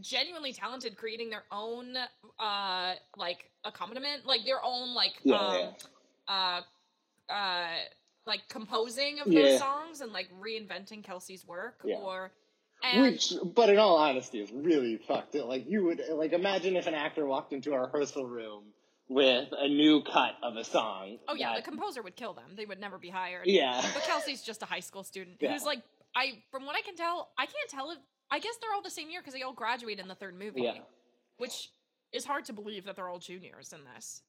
genuinely 0.00 0.52
talented 0.52 0.96
creating 0.96 1.30
their 1.30 1.44
own 1.50 1.96
uh 2.38 2.94
like 3.16 3.50
accompaniment, 3.64 4.26
like 4.26 4.44
their 4.44 4.62
own 4.64 4.94
like 4.94 5.12
Yeah, 5.22 5.36
um 5.38 5.74
uh 6.28 6.60
uh 7.32 7.66
like 8.26 8.48
composing 8.48 9.20
of 9.20 9.28
Yeah. 9.28 9.42
those 9.42 9.58
songs 9.58 10.00
and 10.00 10.12
like 10.12 10.28
reinventing 10.40 11.04
Kelsey's 11.04 11.46
work 11.46 11.80
Yeah. 11.84 11.96
or 11.96 12.32
and 12.82 13.00
Which, 13.02 13.32
but 13.54 13.70
in 13.70 13.78
all 13.78 13.96
honesty, 13.96 14.40
is 14.40 14.52
really 14.52 14.98
fucked. 14.98 15.34
Like 15.34 15.66
you 15.68 15.84
would, 15.84 16.02
like 16.10 16.32
imagine 16.32 16.76
if 16.76 16.86
an 16.86 16.94
actor 16.94 17.24
walked 17.24 17.52
into 17.52 17.72
a 17.72 17.80
rehearsal 17.80 18.26
room 18.26 18.64
with 19.08 19.48
a 19.56 19.68
new 19.68 20.02
cut 20.02 20.34
of 20.42 20.56
a 20.56 20.64
song. 20.64 21.18
oh 21.28 21.34
yeah, 21.34 21.54
the 21.56 21.62
composer 21.62 22.02
would 22.02 22.16
kill 22.16 22.32
them. 22.34 22.52
They 22.56 22.66
would 22.66 22.80
never 22.80 22.98
be 22.98 23.10
hired. 23.10 23.46
yeah, 23.46 23.80
But 23.94 24.02
Kelsey's 24.04 24.42
just 24.42 24.62
a 24.62 24.66
high 24.66 24.80
school 24.80 25.04
student 25.04 25.36
Yeah. 25.40 25.52
who's 25.52 25.64
like 25.64 25.82
I 26.14 26.42
from 26.50 26.64
what 26.66 26.76
I 26.76 26.80
can 26.82 26.96
tell, 26.96 27.30
I 27.38 27.46
can't 27.46 27.68
tell 27.70 27.90
if 27.90 27.98
I 28.30 28.38
guess 28.40 28.54
they're 28.60 28.72
all 28.74 28.82
the 28.82 28.90
same 28.90 29.08
year 29.10 29.20
because 29.20 29.34
they 29.34 29.42
all 29.42 29.52
graduate 29.52 29.98
in 30.00 30.08
the 30.08 30.14
third 30.16 30.36
movie. 30.38 30.62
yeah, 30.62 30.78
Which 31.36 31.70
is 32.12 32.24
hard 32.24 32.44
to 32.46 32.52
believe 32.52 32.84
that 32.86 32.96
they're 32.96 33.08
all 33.08 33.18
juniors 33.20 33.72
in 33.72 33.80
this. 33.94 34.22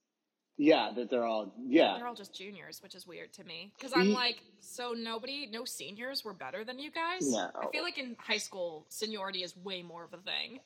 yeah. 0.57 0.91
That 0.95 1.09
they're 1.09 1.23
all 1.25 1.53
yeah. 1.65 1.95
They're 1.97 2.07
all 2.07 2.13
just 2.15 2.35
juniors, 2.35 2.81
which 2.83 2.93
is 2.93 3.07
weird 3.07 3.33
to 3.33 3.43
me. 3.43 3.71
Because 3.77 3.93
I'm 3.95 4.13
like, 4.13 4.41
so 4.59 4.93
nobody, 4.95 5.47
no 5.51 5.65
seniors 5.65 6.23
were 6.23 6.33
better 6.33 6.63
than 6.63 6.77
you 6.77 6.91
guys? 6.91 7.31
No. 7.31 7.49
I 7.59 7.67
feel 7.71 7.83
like 7.83 7.97
in 7.97 8.15
high 8.19 8.37
school, 8.37 8.85
seniority 8.89 9.41
is 9.43 9.55
way 9.57 9.81
more 9.81 10.03
of 10.03 10.13
a 10.13 10.17
thing. 10.17 10.59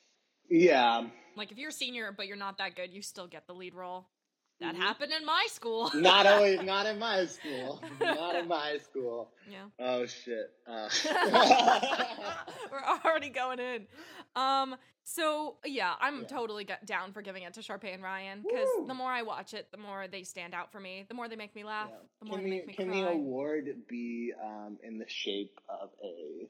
Yeah, 0.48 1.06
Like 1.36 1.50
if 1.50 1.58
you're 1.58 1.70
a 1.70 1.72
senior 1.72 2.12
but 2.12 2.26
you're 2.26 2.36
not 2.36 2.58
that 2.58 2.76
good, 2.76 2.92
you 2.92 3.00
still 3.02 3.26
get 3.26 3.46
the 3.46 3.54
lead 3.54 3.74
role. 3.74 4.06
That 4.60 4.74
Mhm. 4.76 4.78
happened 4.78 5.12
in 5.12 5.24
my 5.24 5.46
school. 5.50 5.90
not 5.94 6.26
always, 6.26 6.60
not 6.62 6.86
in 6.86 6.98
my 6.98 7.24
school, 7.26 7.82
not 8.00 8.36
in 8.36 8.46
my 8.48 8.78
school. 8.78 9.32
yeah. 9.48 9.64
Oh 9.78 10.06
shit. 10.06 10.50
Uh. 10.66 10.88
We're 12.70 12.84
already 13.04 13.30
going 13.30 13.58
in. 13.58 13.86
Um. 14.36 14.76
So 15.04 15.56
yeah, 15.64 15.94
I'm 16.00 16.20
Yeah. 16.20 16.26
totally 16.28 16.66
down 16.84 17.12
for 17.12 17.22
giving 17.22 17.42
it 17.42 17.54
to 17.54 17.60
Sharpay 17.60 17.92
and 17.94 18.02
Ryan 18.02 18.42
because 18.42 18.68
the 18.86 18.94
more 18.94 19.10
I 19.10 19.22
watch 19.22 19.52
it, 19.54 19.70
the 19.72 19.78
more 19.78 20.06
they 20.06 20.22
stand 20.22 20.54
out 20.54 20.70
for 20.70 20.78
me. 20.80 21.06
The 21.08 21.14
more 21.14 21.28
they 21.28 21.34
make 21.36 21.56
me 21.56 21.64
laugh. 21.64 21.88
Yeah. 21.90 21.96
The 22.20 22.26
more 22.26 22.38
Can 22.38 22.44
they 22.44 22.50
the 22.50 22.56
make 22.58 22.66
me 22.68 22.74
can 22.74 22.88
cry. 22.90 23.00
the 23.00 23.08
award 23.08 23.68
be 23.88 24.32
um, 24.40 24.78
in 24.84 24.98
the 24.98 25.08
shape 25.08 25.58
of 25.68 25.90
a 26.04 26.48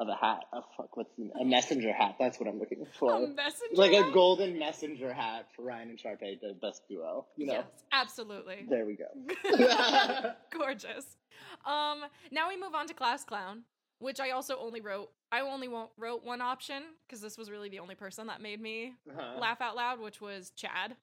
of 0.00 0.08
a 0.08 0.14
hat? 0.16 0.44
A 0.52 0.62
fuck, 0.76 0.96
what's 0.96 1.10
a 1.40 1.44
messenger 1.44 1.92
hat? 1.92 2.16
That's 2.18 2.40
what 2.40 2.48
I'm 2.48 2.58
looking 2.58 2.86
for. 2.98 3.14
A 3.14 3.20
messenger 3.28 3.74
like 3.74 3.92
a 3.92 4.10
golden 4.12 4.58
messenger 4.58 5.12
hat 5.12 5.46
for 5.54 5.62
Ryan 5.62 5.90
and 5.90 5.98
Sharpay, 5.98 6.40
the 6.40 6.54
best 6.60 6.82
duo. 6.88 7.26
You 7.36 7.46
know, 7.46 7.52
Yes, 7.52 7.64
absolutely. 7.92 8.66
there 8.68 8.86
we 8.86 8.96
go. 8.96 9.06
Gorgeous. 10.50 11.16
Um, 11.64 12.02
now 12.32 12.48
we 12.48 12.56
move 12.58 12.74
on 12.74 12.86
to 12.88 12.94
Class 12.94 13.24
Clown, 13.24 13.62
which 13.98 14.20
I 14.20 14.30
also 14.30 14.56
only 14.58 14.80
wrote. 14.80 15.10
I 15.32 15.40
only 15.42 15.68
wrote 15.96 16.24
one 16.24 16.40
option 16.40 16.82
because 17.06 17.20
this 17.20 17.38
was 17.38 17.50
really 17.50 17.68
the 17.68 17.78
only 17.78 17.94
person 17.94 18.26
that 18.26 18.40
made 18.40 18.60
me 18.60 18.94
Uh-huh. 19.08 19.38
laugh 19.40 19.60
out 19.60 19.76
loud, 19.76 20.00
which 20.00 20.20
was 20.20 20.50
Chad. 20.56 20.96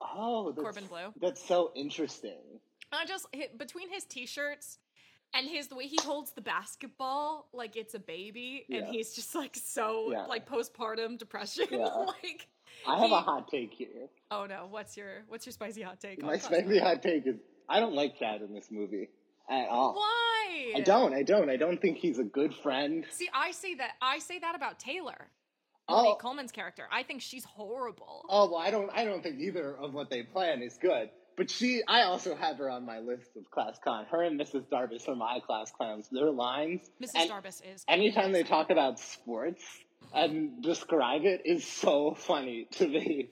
Oh, 0.00 0.52
Corbin 0.56 0.86
Bleu. 0.86 1.12
That's 1.20 1.42
so 1.44 1.72
interesting. 1.74 2.60
I 2.92 3.06
just 3.06 3.26
between 3.56 3.90
his 3.90 4.04
t-shirts 4.04 4.78
and 5.34 5.48
his 5.48 5.68
the 5.68 5.74
way 5.76 5.86
he 5.86 5.98
holds 6.02 6.32
the 6.32 6.40
basketball 6.40 7.48
like 7.52 7.76
it's 7.76 7.94
a 7.94 7.98
baby, 7.98 8.64
and 8.70 8.86
he's 8.86 9.14
just 9.14 9.34
like 9.34 9.56
so 9.56 10.10
Yeah. 10.12 10.26
like 10.26 10.48
postpartum 10.48 11.18
depression. 11.18 11.66
Yeah. 11.70 11.84
like, 11.86 12.48
I 12.86 12.98
have 12.98 13.12
a 13.12 13.20
hot 13.20 13.48
take 13.48 13.72
here. 13.72 14.08
oh 14.30 14.46
no, 14.46 14.66
what's 14.70 14.96
your 14.96 15.22
what's 15.28 15.46
your 15.46 15.52
spicy 15.52 15.82
hot 15.82 16.00
take? 16.00 16.22
My 16.22 16.38
spicy 16.38 16.78
hot 16.78 17.02
take 17.02 17.26
is 17.26 17.36
I 17.68 17.80
don't 17.80 17.94
like 17.94 18.18
Chad 18.18 18.42
in 18.42 18.52
this 18.54 18.68
movie 18.70 19.08
at 19.48 19.68
all. 19.68 19.94
Why? 19.94 20.72
I 20.76 20.80
don't. 20.80 21.14
I 21.14 21.22
don't. 21.22 21.48
I 21.50 21.56
don't 21.56 21.80
think 21.80 21.98
he's 21.98 22.18
a 22.18 22.24
good 22.24 22.54
friend. 22.54 23.04
See, 23.10 23.28
I 23.34 23.50
say 23.52 23.74
that 23.76 23.92
I 24.02 24.18
say 24.18 24.38
that 24.38 24.54
about 24.54 24.78
Taylor, 24.78 25.28
Oh. 25.88 26.02
Monique 26.02 26.18
Coleman's 26.18 26.52
character. 26.52 26.84
I 26.92 27.02
think 27.02 27.20
she's 27.22 27.44
horrible. 27.44 28.24
Oh 28.28 28.50
well, 28.50 28.60
I 28.60 28.70
don't. 28.70 28.90
I 28.92 29.04
don't 29.04 29.22
think 29.22 29.38
either 29.40 29.76
of 29.76 29.94
what 29.94 30.10
they 30.10 30.22
plan 30.22 30.62
is 30.62 30.76
good. 30.78 31.10
But 31.36 31.50
she, 31.50 31.82
I 31.88 32.02
also 32.02 32.34
have 32.36 32.58
her 32.58 32.70
on 32.70 32.86
my 32.86 33.00
list 33.00 33.30
of 33.36 33.50
class 33.50 33.78
clown. 33.82 34.06
Her 34.10 34.22
and 34.22 34.38
Mrs. 34.40 34.66
Darbus 34.68 35.08
are 35.08 35.16
my 35.16 35.40
class 35.44 35.72
clowns. 35.72 36.08
Their 36.10 36.30
lines, 36.30 36.82
Mrs. 37.02 37.10
and 37.16 37.30
Darbus 37.30 37.60
is. 37.74 37.84
anytime 37.88 38.32
they 38.32 38.42
talk 38.44 38.70
about 38.70 38.98
sports 39.00 39.62
and 40.14 40.62
describe 40.62 41.22
it, 41.24 41.42
is 41.44 41.64
so 41.66 42.14
funny 42.14 42.68
to 42.72 42.86
me. 42.86 43.28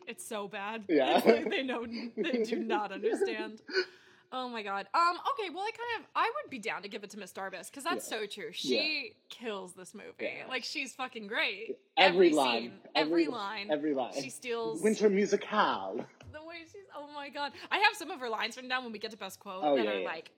it's 0.08 0.26
so 0.26 0.48
bad. 0.48 0.84
Yeah. 0.88 1.20
Like 1.24 1.48
they 1.50 1.62
know 1.62 1.86
they 2.16 2.42
do 2.42 2.56
not 2.56 2.90
understand. 2.92 3.60
Oh 4.32 4.48
my 4.48 4.64
god. 4.64 4.88
Um. 4.92 5.16
Okay. 5.38 5.50
Well, 5.50 5.62
I 5.62 5.70
kind 5.70 6.00
of 6.02 6.06
I 6.16 6.24
would 6.42 6.50
be 6.50 6.58
down 6.58 6.82
to 6.82 6.88
give 6.88 7.04
it 7.04 7.10
to 7.10 7.18
Miss 7.18 7.32
Darbus 7.32 7.70
because 7.70 7.84
that's 7.84 8.10
Yeah. 8.10 8.18
so 8.20 8.26
true. 8.26 8.50
She 8.52 9.12
kills 9.28 9.74
this 9.74 9.94
movie. 9.94 10.08
Yeah. 10.18 10.48
Like 10.48 10.64
she's 10.64 10.92
fucking 10.92 11.28
great. 11.28 11.76
every, 11.96 12.30
scene, 12.30 12.36
line, 12.36 12.72
every, 12.96 13.28
line. 13.28 13.68
every 13.70 13.94
line. 13.94 14.12
She 14.20 14.30
steals 14.30 14.82
Winter 14.82 15.08
musicale. 15.08 16.04
Way 16.54 16.64
she's. 16.64 16.82
Oh 16.96 17.08
my 17.14 17.28
god. 17.28 17.52
I 17.70 17.78
have 17.78 17.94
some 17.96 18.10
of 18.10 18.20
her 18.20 18.28
lines 18.28 18.56
written 18.56 18.68
down 18.70 18.84
when 18.84 18.92
we 18.92 18.98
get 18.98 19.10
to 19.10 19.16
best 19.16 19.40
quote 19.40 19.60
Oh, 19.62 19.76
that 19.76 19.84
yeah, 19.84 19.90
are 19.90 19.98
yeah. 20.00 20.06
like 20.06 20.30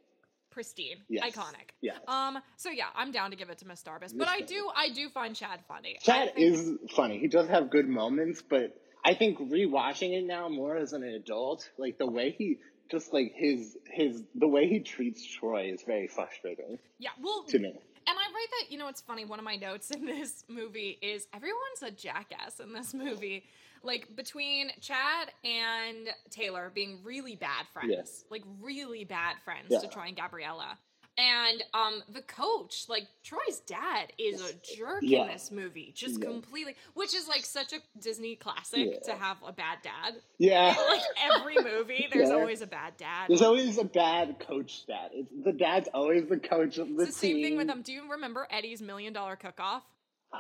pristine, 0.51 0.97
Yes. 1.09 1.25
iconic. 1.37 1.71
Yes. 1.81 1.99
Um. 2.09 2.39
So 2.57 2.71
yeah, 2.71 2.87
I'm 2.95 3.13
down 3.13 3.31
to 3.31 3.37
give 3.37 3.51
it 3.51 3.59
to 3.59 3.67
Miss 3.67 3.83
Darbus, 3.83 4.03
Miss 4.03 4.13
but 4.15 4.29
I 4.29 4.41
do 4.41 4.69
I 4.75 4.89
do 4.91 5.09
find 5.11 5.37
Chad 5.37 5.61
funny. 5.69 5.99
Chad 6.03 6.35
think- 6.35 6.53
is 6.53 6.73
funny. 6.95 7.19
He 7.19 7.29
does 7.29 7.49
have 7.49 7.71
good 7.71 7.89
moments, 7.89 8.43
but 8.43 8.81
I 9.05 9.15
think 9.15 9.39
rewatching 9.39 10.19
it 10.19 10.25
now 10.27 10.49
more 10.49 10.77
as 10.77 10.93
an 10.93 11.03
adult, 11.05 11.71
like 11.79 11.99
the 11.99 12.07
way 12.11 12.35
he 12.37 12.59
just 12.91 13.13
like 13.13 13.33
his 13.35 13.77
his 13.87 14.23
the 14.35 14.49
way 14.49 14.69
he 14.69 14.81
treats 14.81 15.25
Troy 15.27 15.71
is 15.73 15.83
very 15.83 16.07
frustrating 16.09 16.79
Yeah. 16.99 17.11
Well, 17.21 17.45
to 17.49 17.59
me. 17.59 17.75
And 18.09 18.17
I 18.17 18.23
write 18.33 18.47
that, 18.61 18.71
you 18.73 18.79
know, 18.79 18.87
it's 18.87 19.01
funny. 19.01 19.25
One 19.25 19.41
of 19.41 19.45
my 19.45 19.57
notes 19.57 19.91
in 19.91 20.07
this 20.07 20.45
movie 20.49 20.97
is 21.03 21.27
everyone's 21.35 21.83
a 21.83 21.91
jackass 21.91 22.61
in 22.61 22.73
this 22.73 22.95
movie. 22.95 23.43
Like 23.87 24.15
between 24.17 24.71
Chad 24.81 25.31
and 25.45 26.09
Taylor 26.31 26.71
being 26.75 26.99
really 27.05 27.37
bad 27.37 27.67
friends, 27.73 27.91
Yes. 27.97 28.25
like 28.31 28.43
really 28.61 29.05
bad 29.05 29.37
friends 29.45 29.67
Yeah. 29.71 29.79
to 29.79 29.89
Troy 29.89 30.07
and 30.09 30.17
Gabriella. 30.17 30.79
And 31.19 31.65
um 31.73 32.03
the 32.11 32.21
coach, 32.21 32.87
like 32.91 33.07
Troy's 33.25 33.61
dad, 33.67 34.13
is 34.19 34.43
a 34.43 34.53
jerk 34.77 34.99
Yeah. 35.03 35.23
in 35.23 35.29
this 35.29 35.51
movie, 35.51 35.93
just 35.97 36.19
Yeah. 36.21 36.27
completely, 36.27 36.75
which 36.93 37.15
is 37.15 37.27
like 37.27 37.47
such 37.47 37.73
a 37.73 37.79
Disney 37.99 38.37
classic 38.37 39.03
to 39.05 39.15
have 39.15 39.39
a 39.47 39.53
bad 39.53 39.79
dad. 39.83 40.21
Yeah. 40.39 40.75
Like 40.89 41.03
every 41.33 41.57
movie, 41.63 42.09
there's 42.13 42.29
always 42.31 42.61
a 42.61 42.67
bad 42.67 42.97
dad. 42.99 43.29
There's 43.29 43.41
always 43.41 43.79
a 43.79 43.85
bad 43.85 44.39
coach 44.41 44.85
dad. 44.87 45.11
It's, 45.15 45.31
the 45.45 45.53
dad's 45.53 45.89
always 45.95 46.27
the 46.29 46.39
coach 46.39 46.77
of 46.79 46.89
the 46.95 47.05
It's 47.05 47.13
the 47.15 47.27
same 47.29 47.43
thing 47.43 47.57
with 47.57 47.67
them. 47.69 47.81
Do 47.83 47.93
you 47.93 48.11
remember 48.11 48.47
Eddie's 48.51 48.83
million 48.83 49.13
dollar 49.15 49.37
cook 49.37 49.59
off? 49.59 49.85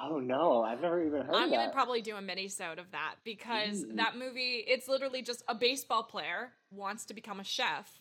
Oh 0.04 0.18
no, 0.18 0.62
I've 0.62 0.80
never 0.80 1.00
even 1.00 1.12
heard 1.12 1.20
of 1.20 1.26
that. 1.28 1.36
I'm 1.36 1.50
that. 1.50 1.56
gonna 1.56 1.72
probably 1.72 2.00
do 2.00 2.16
a 2.16 2.22
mini 2.22 2.48
sode 2.48 2.78
of 2.78 2.90
that 2.92 3.16
because 3.24 3.84
Ooh. 3.84 3.96
that 3.96 4.16
movie 4.16 4.64
it's 4.66 4.88
literally 4.88 5.22
just 5.22 5.42
a 5.48 5.54
baseball 5.54 6.02
player 6.02 6.52
wants 6.70 7.04
to 7.06 7.14
become 7.14 7.40
a 7.40 7.44
chef. 7.44 8.00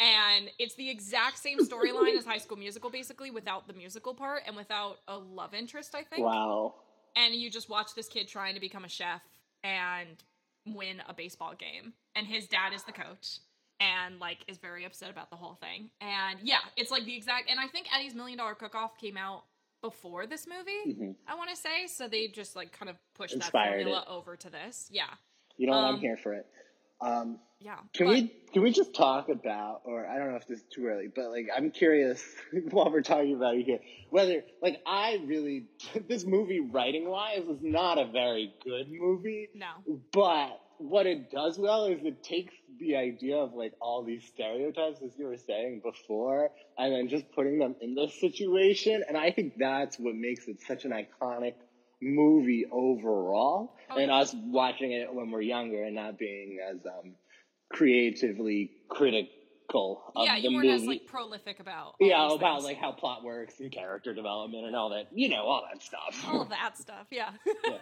And 0.00 0.50
it's 0.58 0.74
the 0.74 0.90
exact 0.90 1.38
same 1.38 1.60
storyline 1.60 2.18
as 2.18 2.24
High 2.26 2.38
School 2.38 2.56
Musical, 2.56 2.90
basically, 2.90 3.30
without 3.30 3.68
the 3.68 3.74
musical 3.74 4.12
part 4.12 4.42
and 4.44 4.56
without 4.56 4.98
a 5.06 5.16
love 5.16 5.54
interest, 5.54 5.94
I 5.94 6.02
think. 6.02 6.26
wow. 6.26 6.74
And 7.16 7.32
you 7.32 7.48
just 7.48 7.68
watch 7.68 7.94
this 7.94 8.08
kid 8.08 8.26
trying 8.26 8.54
to 8.54 8.60
become 8.60 8.84
a 8.84 8.88
chef 8.88 9.22
and 9.62 10.08
win 10.66 11.00
a 11.08 11.14
baseball 11.14 11.54
game. 11.56 11.92
And 12.16 12.26
his 12.26 12.48
dad 12.48 12.72
is 12.72 12.82
the 12.82 12.92
coach 12.92 13.38
and 13.80 14.18
like 14.20 14.38
is 14.48 14.58
very 14.58 14.84
upset 14.84 15.10
about 15.10 15.30
the 15.30 15.36
whole 15.36 15.54
thing. 15.54 15.90
And 16.00 16.38
yeah, 16.42 16.58
it's 16.76 16.90
like 16.90 17.04
the 17.04 17.16
exact 17.16 17.50
and 17.50 17.58
I 17.58 17.66
think 17.66 17.86
Eddie's 17.94 18.14
Million 18.14 18.38
Dollar 18.38 18.54
Cook 18.54 18.74
Off 18.74 18.98
came 18.98 19.16
out 19.16 19.44
before 19.88 20.26
this 20.26 20.46
movie, 20.46 20.94
Mhm. 20.98 21.14
I 21.28 21.34
want 21.34 21.50
to 21.50 21.56
say. 21.56 21.86
So 21.88 22.08
they 22.08 22.26
just 22.28 22.56
like 22.56 22.72
kind 22.72 22.88
of 22.88 22.96
pushed 23.14 23.34
Inspired 23.34 23.80
that 23.80 23.84
formula 23.84 24.00
it. 24.08 24.10
over 24.10 24.34
to 24.36 24.48
this. 24.50 24.88
Yeah. 24.90 25.04
You 25.58 25.66
know 25.66 25.74
what? 25.74 25.84
Um, 25.84 25.94
I'm 25.96 26.00
here 26.00 26.16
for 26.16 26.32
it. 26.34 26.46
Um, 27.02 27.38
Yeah. 27.60 27.78
Can 27.94 28.06
But- 28.06 28.12
we 28.12 28.28
can 28.52 28.62
we 28.62 28.70
just 28.72 28.94
talk 28.94 29.28
about, 29.30 29.82
or 29.84 30.06
I 30.06 30.18
don't 30.18 30.30
know 30.30 30.36
if 30.36 30.46
this 30.46 30.58
is 30.58 30.64
too 30.70 30.86
early, 30.86 31.08
but 31.08 31.30
like 31.30 31.48
I'm 31.54 31.70
curious 31.70 32.22
while 32.70 32.90
we're 32.90 33.02
talking 33.02 33.34
about 33.34 33.56
it 33.56 33.64
here, 33.64 33.80
whether 34.10 34.42
like 34.62 34.80
I 34.86 35.16
really 35.26 35.66
this 36.08 36.24
movie 36.24 36.60
writing 36.60 37.06
wise 37.08 37.44
is 37.44 37.60
not 37.62 37.98
a 37.98 38.06
very 38.06 38.54
good 38.64 38.90
movie, 38.90 39.48
No. 39.54 39.72
but 40.12 40.60
what 40.78 41.06
it 41.06 41.30
does 41.30 41.58
well 41.58 41.86
is 41.86 42.00
it 42.04 42.22
takes 42.22 42.54
the 42.80 42.96
idea 42.96 43.36
of 43.36 43.54
like 43.54 43.72
all 43.80 44.02
these 44.04 44.24
stereotypes 44.24 45.00
as 45.04 45.12
you 45.18 45.26
were 45.26 45.36
saying 45.36 45.80
before, 45.84 46.50
and 46.78 46.92
then 46.94 47.08
just 47.08 47.24
putting 47.34 47.58
them 47.58 47.74
in 47.80 47.94
this 47.94 48.18
situation, 48.20 49.02
and 49.08 49.16
I 49.16 49.30
think 49.30 49.54
that's 49.58 49.98
what 49.98 50.14
makes 50.14 50.46
it 50.48 50.60
such 50.66 50.84
an 50.84 50.92
iconic 50.92 51.54
movie 52.02 52.66
overall, 52.70 53.76
Oh, 53.90 53.96
and 53.98 54.08
yeah. 54.08 54.16
us 54.18 54.34
watching 54.46 54.92
it 54.92 55.12
when 55.14 55.30
we're 55.30 55.40
younger 55.42 55.82
and 55.84 55.94
not 55.94 56.18
being 56.18 56.58
as 56.68 56.78
um, 56.86 57.14
creatively 57.72 58.70
critical 58.88 60.12
of 60.14 60.26
yeah, 60.26 60.34
the 60.36 60.42
you 60.42 60.54
weren't 60.56 60.66
movie. 60.68 60.82
as 60.82 60.86
like 60.86 61.06
prolific 61.06 61.60
about 61.60 61.94
yeah, 62.00 62.26
about 62.26 62.56
things. 62.56 62.64
like 62.64 62.76
how 62.78 62.92
plot 62.92 63.24
works 63.24 63.58
and 63.60 63.72
character 63.72 64.14
development 64.14 64.66
and 64.66 64.76
all 64.76 64.90
that, 64.90 65.06
you 65.12 65.28
know, 65.28 65.42
all 65.44 65.62
that 65.72 65.82
stuff. 65.82 66.24
all 66.26 66.44
that 66.46 66.76
stuff. 66.78 67.06
Yeah. 67.10 67.30
Yeah. 67.46 67.78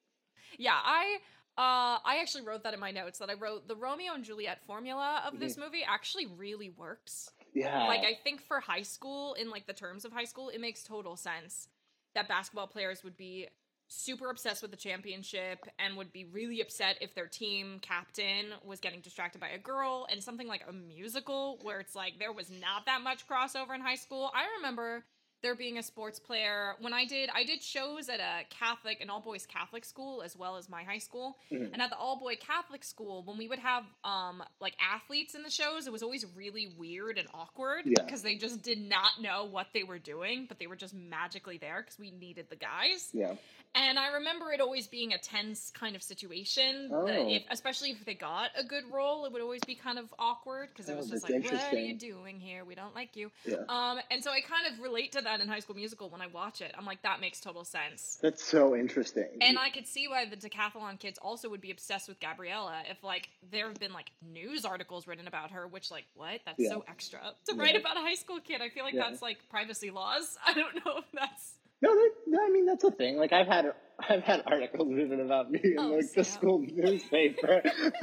yeah, 0.58 0.74
I 0.84 1.18
uh 1.58 1.98
I 2.04 2.18
actually 2.20 2.44
wrote 2.44 2.62
that 2.64 2.74
in 2.74 2.80
my 2.80 2.90
notes 2.90 3.18
that 3.18 3.30
I 3.30 3.34
wrote 3.34 3.68
the 3.68 3.76
Romeo 3.76 4.14
and 4.14 4.24
Juliet 4.24 4.60
formula 4.66 5.22
of 5.26 5.38
this 5.38 5.56
Mm-hmm. 5.56 5.60
movie 5.60 5.82
actually 5.86 6.26
really 6.26 6.70
works. 6.70 7.30
yeah, 7.54 7.86
Like 7.86 8.04
I 8.04 8.14
think 8.22 8.40
for 8.40 8.60
high 8.60 8.82
school 8.82 9.34
in 9.34 9.50
like 9.50 9.66
the 9.66 9.72
terms 9.72 10.04
of 10.04 10.12
high 10.12 10.24
school, 10.24 10.48
it 10.48 10.60
makes 10.60 10.82
total 10.82 11.16
sense 11.16 11.68
that 12.14 12.28
basketball 12.28 12.66
players 12.66 13.04
would 13.04 13.16
be 13.16 13.48
super 13.88 14.30
obsessed 14.30 14.62
with 14.62 14.70
the 14.70 14.76
championship 14.76 15.66
and 15.78 15.96
would 15.96 16.12
be 16.12 16.24
really 16.24 16.60
upset 16.60 16.96
if 17.00 17.14
their 17.14 17.26
team 17.26 17.78
captain 17.82 18.46
was 18.64 18.80
getting 18.80 19.00
distracted 19.00 19.40
by 19.40 19.48
a 19.48 19.58
girl 19.58 20.06
and 20.10 20.22
something 20.22 20.46
like 20.46 20.62
a 20.68 20.72
musical 20.72 21.58
where 21.62 21.80
it's 21.80 21.96
like 21.96 22.18
there 22.18 22.32
was 22.32 22.50
not 22.50 22.86
that 22.86 23.02
much 23.02 23.26
crossover 23.26 23.74
in 23.74 23.80
high 23.80 23.96
school. 23.96 24.30
I 24.34 24.44
remember 24.58 25.04
there 25.42 25.54
being 25.54 25.78
a 25.78 25.82
sports 25.82 26.18
player 26.18 26.74
when 26.80 26.92
I 26.92 27.04
did 27.04 27.30
I 27.34 27.44
did 27.44 27.62
shows 27.62 28.08
at 28.08 28.20
a 28.20 28.44
Catholic 28.50 29.00
an 29.00 29.08
all 29.10 29.20
boys 29.20 29.46
Catholic 29.46 29.84
school 29.84 30.22
as 30.22 30.36
well 30.36 30.56
as 30.56 30.68
my 30.68 30.82
high 30.82 30.98
school. 30.98 31.36
Mhm. 31.50 31.72
And 31.72 31.80
at 31.82 31.90
the 31.90 31.96
all 31.96 32.18
boy 32.18 32.36
Catholic 32.36 32.84
school 32.84 33.22
when 33.24 33.38
we 33.38 33.48
would 33.48 33.58
have 33.58 33.84
um 34.04 34.42
like 34.60 34.74
athletes 34.80 35.34
in 35.34 35.42
the 35.42 35.50
shows 35.50 35.86
it 35.86 35.92
was 35.92 36.02
always 36.02 36.24
really 36.36 36.68
weird 36.78 37.18
and 37.18 37.28
awkward 37.32 37.82
Yeah. 37.86 38.02
because 38.04 38.22
they 38.22 38.36
just 38.36 38.62
did 38.62 38.78
not 38.80 39.20
know 39.20 39.44
what 39.44 39.68
they 39.72 39.82
were 39.82 39.98
doing 39.98 40.46
but 40.48 40.58
they 40.58 40.66
were 40.66 40.76
just 40.76 40.94
magically 40.94 41.58
there 41.58 41.82
because 41.82 41.98
we 41.98 42.10
needed 42.10 42.46
the 42.50 42.56
guys. 42.56 43.10
yeah, 43.12 43.34
And 43.74 43.98
I 43.98 44.08
remember 44.14 44.52
it 44.52 44.60
always 44.60 44.88
being 44.88 45.12
a 45.12 45.18
tense 45.18 45.70
kind 45.70 45.94
of 45.94 46.02
situation. 46.02 46.90
Oh. 46.92 47.06
If, 47.06 47.44
especially 47.50 47.90
if 47.92 48.04
they 48.04 48.14
got 48.14 48.50
a 48.56 48.64
good 48.64 48.82
role, 48.92 49.24
it 49.26 49.32
would 49.32 49.42
always 49.42 49.62
be 49.64 49.76
kind 49.76 49.96
of 49.98 50.12
awkward 50.18 50.70
because 50.70 50.88
it 50.88 50.94
Oh, 50.94 50.96
was 50.96 51.08
just 51.10 51.30
like, 51.30 51.44
"What 51.44 51.72
are 51.72 51.78
you 51.78 51.94
doing 51.94 52.40
here? 52.40 52.64
We 52.64 52.74
don't 52.74 52.94
like 52.96 53.14
you." 53.14 53.30
yeah. 53.44 53.58
Um, 53.68 54.00
and 54.10 54.24
so 54.24 54.32
I 54.32 54.40
kind 54.40 54.66
of 54.72 54.80
relate 54.80 55.12
to 55.12 55.20
that 55.20 55.29
in 55.38 55.46
High 55.46 55.60
School 55.60 55.76
Musical 55.76 56.08
when 56.10 56.20
I 56.20 56.26
watch 56.26 56.60
it. 56.62 56.74
I'm 56.76 56.84
like, 56.86 57.02
that 57.02 57.20
makes 57.20 57.38
total 57.40 57.62
sense. 57.64 58.18
That's 58.20 58.42
so 58.42 58.74
interesting. 58.74 59.28
And 59.40 59.58
I 59.58 59.70
could 59.70 59.86
see 59.86 60.08
why 60.08 60.24
the 60.24 60.36
decathlon 60.36 60.98
kids 60.98 61.18
also 61.22 61.48
would 61.50 61.60
be 61.60 61.70
obsessed 61.70 62.08
with 62.08 62.18
Gabriella 62.18 62.82
if 62.90 63.04
like 63.04 63.28
there 63.52 63.68
have 63.68 63.78
been 63.78 63.92
like 63.92 64.10
news 64.32 64.64
articles 64.64 65.06
written 65.06 65.28
about 65.28 65.50
her, 65.52 65.68
which 65.68 65.90
like 65.90 66.06
what? 66.14 66.40
That's 66.46 66.58
Yeah. 66.58 66.70
so 66.70 66.84
extra 66.88 67.20
to 67.46 67.54
Yeah. 67.54 67.62
write 67.62 67.76
about 67.76 67.96
a 67.96 68.00
high 68.00 68.14
school 68.14 68.40
kid. 68.40 68.62
I 68.62 68.70
feel 68.70 68.82
like 68.84 68.94
Yeah. 68.94 69.08
that's 69.10 69.22
like 69.22 69.38
privacy 69.50 69.90
laws. 69.90 70.38
I 70.46 70.54
don't 70.54 70.74
know 70.84 70.98
if 70.98 71.04
that's 71.12 71.52
No, 71.82 71.94
that, 71.94 72.10
no, 72.26 72.38
I 72.44 72.50
mean 72.50 72.66
that's 72.66 72.84
a 72.84 72.90
thing. 72.90 73.16
Like 73.16 73.32
I've 73.32 73.46
had 73.46 73.72
I've 74.08 74.22
had 74.22 74.42
articles 74.46 74.92
written 74.92 75.20
about 75.20 75.50
me 75.50 75.60
in 75.62 75.78
Oh, 75.78 75.88
like 75.96 76.12
the 76.14 76.24
school 76.24 76.60
newspaper. 76.60 77.62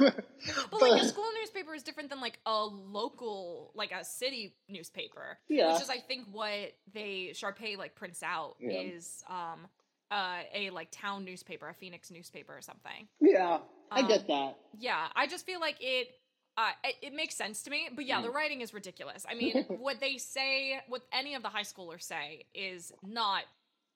But 0.70 0.80
like 0.80 1.02
a 1.02 1.04
school 1.06 1.26
newspaper 1.40 1.74
is 1.74 1.82
different 1.82 2.10
than 2.10 2.20
like 2.20 2.38
a 2.46 2.64
local, 2.64 3.72
like 3.74 3.92
a 3.92 4.04
city 4.04 4.54
newspaper. 4.68 5.38
Yeah. 5.48 5.72
Which 5.72 5.82
is, 5.82 5.90
I 5.90 5.98
think, 5.98 6.26
what 6.30 6.72
they 6.92 7.30
Sharpay 7.34 7.76
like 7.78 7.94
prints 7.94 8.22
out 8.22 8.56
Yeah. 8.60 8.80
is 8.80 9.22
um 9.28 9.66
uh 10.10 10.38
a 10.54 10.70
like 10.70 10.88
town 10.90 11.24
newspaper, 11.24 11.68
a 11.68 11.74
Phoenix 11.74 12.10
newspaper 12.10 12.56
or 12.56 12.62
something. 12.62 13.08
yeah, 13.20 13.58
I 13.90 14.00
Um, 14.00 14.08
get 14.08 14.26
that. 14.28 14.56
Yeah, 14.78 15.06
I 15.14 15.26
just 15.26 15.46
feel 15.46 15.60
like 15.60 15.76
it. 15.80 16.08
Uh, 16.56 16.70
it, 16.82 16.94
it 17.02 17.14
makes 17.14 17.36
sense 17.36 17.62
to 17.62 17.70
me, 17.70 17.88
but 17.94 18.04
yeah, 18.04 18.18
Mm. 18.18 18.24
the 18.24 18.30
writing 18.30 18.62
is 18.62 18.74
ridiculous. 18.74 19.24
I 19.30 19.34
mean, 19.36 19.64
what 19.78 20.00
they 20.00 20.16
say, 20.18 20.80
what 20.88 21.02
any 21.12 21.36
of 21.36 21.42
the 21.44 21.48
high 21.48 21.62
schoolers 21.62 22.02
say, 22.02 22.46
is 22.52 22.92
not. 23.04 23.44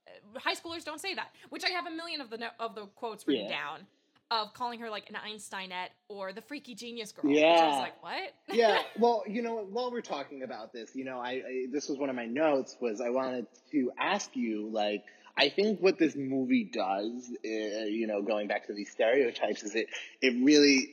Uh, 0.06 0.38
high 0.38 0.54
schoolers 0.54 0.84
don't 0.84 1.00
say 1.00 1.14
that, 1.14 1.28
which 1.50 1.64
I 1.64 1.70
have 1.70 1.86
a 1.86 1.90
million 1.90 2.20
of 2.20 2.30
the 2.30 2.38
no- 2.38 2.50
of 2.58 2.74
the 2.74 2.86
quotes 2.96 3.26
written 3.26 3.44
Yeah. 3.48 3.56
down 3.56 3.86
of 4.30 4.54
calling 4.54 4.80
her 4.80 4.88
like 4.88 5.10
an 5.10 5.16
Einsteinette 5.16 5.90
or 6.08 6.32
the 6.32 6.40
freaky 6.40 6.74
genius 6.74 7.12
girl. 7.12 7.24
Which 7.26 7.36
I 7.36 7.40
Yeah. 7.40 7.68
was 7.68 7.78
like, 7.78 8.02
what? 8.02 8.32
yeah, 8.56 8.78
well, 8.98 9.22
you 9.26 9.42
know, 9.42 9.56
while 9.70 9.92
we're 9.92 10.00
talking 10.00 10.42
about 10.42 10.72
this, 10.72 10.94
you 10.94 11.04
know, 11.04 11.18
I, 11.18 11.30
I 11.30 11.66
this 11.70 11.88
was 11.88 11.98
one 11.98 12.08
of 12.10 12.16
my 12.16 12.26
notes 12.26 12.76
was 12.80 13.00
I 13.00 13.10
wanted 13.10 13.46
to 13.72 13.92
ask 13.98 14.34
you 14.34 14.68
like 14.70 15.04
I 15.36 15.48
think 15.48 15.80
what 15.80 15.98
this 15.98 16.14
movie 16.14 16.64
does, 16.64 17.30
uh, 17.44 17.48
you 17.86 18.06
know, 18.06 18.20
going 18.22 18.48
back 18.48 18.66
to 18.66 18.74
these 18.74 18.90
stereotypes, 18.90 19.62
is 19.62 19.74
it 19.74 19.88
it 20.20 20.34
really 20.44 20.88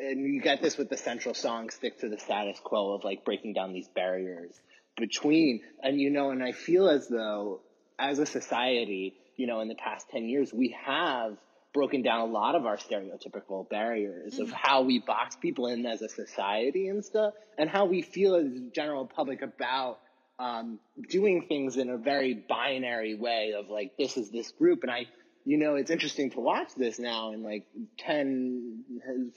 and 0.00 0.20
you 0.20 0.40
get 0.40 0.62
this 0.62 0.76
with 0.78 0.88
the 0.88 0.96
central 0.96 1.34
song 1.34 1.70
stick 1.70 1.98
to 2.00 2.08
the 2.08 2.18
status 2.18 2.60
quo 2.62 2.92
of 2.94 3.02
like 3.02 3.24
breaking 3.24 3.52
down 3.52 3.72
these 3.72 3.88
barriers 3.88 4.54
between 4.96 5.60
and 5.82 6.00
you 6.00 6.10
know 6.10 6.30
and 6.30 6.42
I 6.42 6.52
feel 6.52 6.88
as 6.88 7.08
though 7.08 7.60
as 7.98 8.18
a 8.18 8.26
society, 8.26 9.14
you 9.36 9.46
know, 9.46 9.60
in 9.60 9.68
the 9.68 9.74
past 9.74 10.08
10 10.10 10.24
years 10.28 10.52
we 10.52 10.76
have 10.84 11.36
broken 11.74 12.02
down 12.02 12.20
a 12.20 12.24
lot 12.24 12.54
of 12.54 12.64
our 12.66 12.76
stereotypical 12.76 13.68
barriers 13.68 14.38
of 14.38 14.48
Mhm. 14.48 14.52
how 14.52 14.82
we 14.82 14.98
box 15.00 15.36
people 15.36 15.66
in 15.66 15.84
as 15.86 16.00
a 16.02 16.08
society 16.08 16.88
and 16.88 17.04
stuff 17.04 17.34
and 17.58 17.68
how 17.68 17.84
we 17.84 18.00
feel 18.02 18.34
as 18.36 18.46
a 18.46 18.70
general 18.74 19.06
public 19.06 19.42
about 19.42 20.00
um, 20.40 20.78
doing 21.08 21.46
things 21.48 21.76
in 21.76 21.90
a 21.90 21.96
very 21.96 22.32
binary 22.34 23.14
way 23.16 23.52
of 23.58 23.68
like 23.68 23.96
this 23.98 24.16
is 24.16 24.30
this 24.30 24.50
group 24.52 24.82
and 24.84 24.90
I 24.90 25.06
you 25.44 25.56
know 25.58 25.74
it's 25.74 25.90
interesting 25.90 26.30
to 26.30 26.40
watch 26.40 26.68
this 26.76 26.98
now 27.00 27.32
in 27.32 27.42
like 27.42 27.66
10 27.98 28.84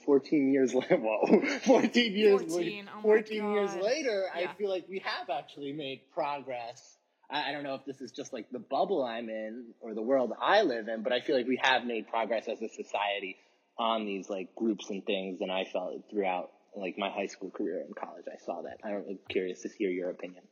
14 0.06 0.52
years 0.52 0.72
later 0.80 0.96
whoa 0.98 1.26
14 1.64 2.12
years 2.16 2.40
14, 2.42 2.56
later, 2.56 2.90
oh 2.92 2.96
my 2.96 3.02
14 3.02 3.52
years 3.52 3.74
later 3.76 4.24
Yeah. 4.38 4.50
I 4.50 4.54
feel 4.54 4.70
like 4.70 4.88
we 4.88 5.00
have 5.00 5.28
actually 5.28 5.72
made 5.72 6.02
progress 6.14 6.96
I, 7.32 7.48
I 7.48 7.52
don't 7.52 7.62
know 7.64 7.74
if 7.74 7.84
this 7.84 8.00
is 8.00 8.12
just 8.12 8.32
like 8.32 8.50
the 8.50 8.58
bubble 8.58 9.04
I'm 9.04 9.28
in 9.28 9.66
or 9.80 9.94
the 9.94 10.02
world 10.02 10.32
I 10.40 10.62
live 10.62 10.88
in 10.88 11.02
but 11.02 11.12
I 11.12 11.20
feel 11.20 11.36
like 11.36 11.46
we 11.46 11.58
have 11.62 11.84
made 11.84 12.08
progress 12.08 12.46
as 12.48 12.60
a 12.62 12.68
society 12.68 13.36
on 13.78 14.04
these 14.04 14.28
like 14.28 14.54
groups 14.54 14.90
and 14.90 15.04
things 15.04 15.40
and 15.40 15.50
I 15.50 15.64
felt 15.64 15.94
throughout 16.10 16.50
like 16.76 16.96
my 16.98 17.10
high 17.10 17.26
school 17.26 17.50
career 17.50 17.82
and 17.84 17.94
college 17.96 18.24
I 18.32 18.38
saw 18.44 18.62
that 18.62 18.78
I'm 18.84 19.18
curious 19.28 19.62
to 19.62 19.68
hear 19.78 19.90
your 19.90 20.10
opinion 20.10 20.44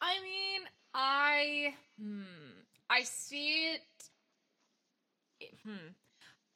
I 0.00 0.20
mean, 0.22 0.60
I 0.92 1.74
hmm, 1.98 2.22
I 2.90 3.02
see 3.04 3.72
it. 3.72 3.80
it- 5.40 5.54
Hmm. 5.64 5.88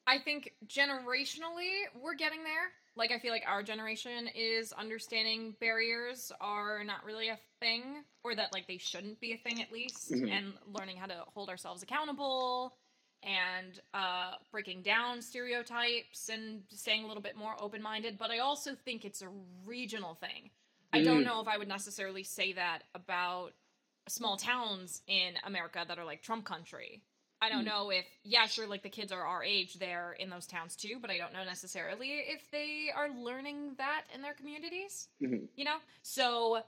I 0.07 0.19
think 0.19 0.53
generationally 0.67 1.71
we're 2.01 2.15
getting 2.15 2.43
there. 2.45 2.73
Like 2.99 3.13
I 3.13 3.19
feel 3.21 3.31
like 3.31 3.45
our 3.47 3.63
generation 3.63 4.29
is 4.35 4.73
understanding 4.73 5.55
barriers 5.61 6.33
are 6.41 6.83
not 6.83 7.05
really 7.05 7.29
a 7.29 7.39
thing 7.61 8.03
or 8.25 8.35
that 8.35 8.53
like 8.53 8.67
they 8.67 8.79
shouldn't 8.79 9.21
be 9.21 9.33
a 9.33 9.37
thing 9.39 9.63
at 9.63 9.71
least 9.71 10.11
Mhm. 10.11 10.29
and 10.33 10.59
learning 10.67 10.97
how 10.97 11.07
to 11.07 11.25
hold 11.33 11.49
ourselves 11.49 11.83
accountable 11.85 12.77
and 13.23 13.81
uh 13.95 14.35
breaking 14.51 14.83
down 14.83 15.23
stereotypes 15.23 16.29
and 16.29 16.65
staying 16.71 17.05
a 17.05 17.07
little 17.07 17.23
bit 17.23 17.37
more 17.37 17.55
open-minded, 17.61 18.19
but 18.19 18.31
I 18.33 18.39
also 18.41 18.75
think 18.75 19.05
it's 19.05 19.23
a 19.23 19.29
regional 19.65 20.15
thing. 20.17 20.51
I 20.93 21.03
don't 21.03 21.23
Mhm. 21.23 21.25
know 21.25 21.41
if 21.41 21.47
I 21.49 21.57
would 21.57 21.69
necessarily 21.69 22.25
say 22.25 22.53
that 22.55 22.85
about 22.95 23.55
small 24.09 24.37
towns 24.37 25.03
in 25.07 25.39
America 25.45 25.85
that 25.87 25.99
are 25.99 26.05
like 26.05 26.23
Trump 26.23 26.45
country. 26.45 27.05
I 27.41 27.49
don't 27.49 27.63
Mm. 27.63 27.67
know 27.67 27.91
if 27.91 28.05
yeah, 28.25 28.47
sure, 28.47 28.67
like 28.67 28.83
the 28.83 28.89
kids 28.91 29.13
are 29.13 29.25
our 29.25 29.45
age 29.45 29.75
there 29.75 30.13
in 30.15 30.29
those 30.29 30.47
towns 30.47 30.75
too, 30.75 30.99
but 31.01 31.11
I 31.11 31.19
don't 31.19 31.33
know 31.33 31.45
necessarily 31.45 32.19
if 32.21 32.51
they 32.51 32.91
are 32.95 33.09
learning 33.11 33.75
that 33.77 34.05
in 34.13 34.23
their 34.23 34.35
communities. 34.35 35.09
Mhm. 35.21 35.49
You 35.55 35.65
know, 35.65 35.79
so 36.03 36.65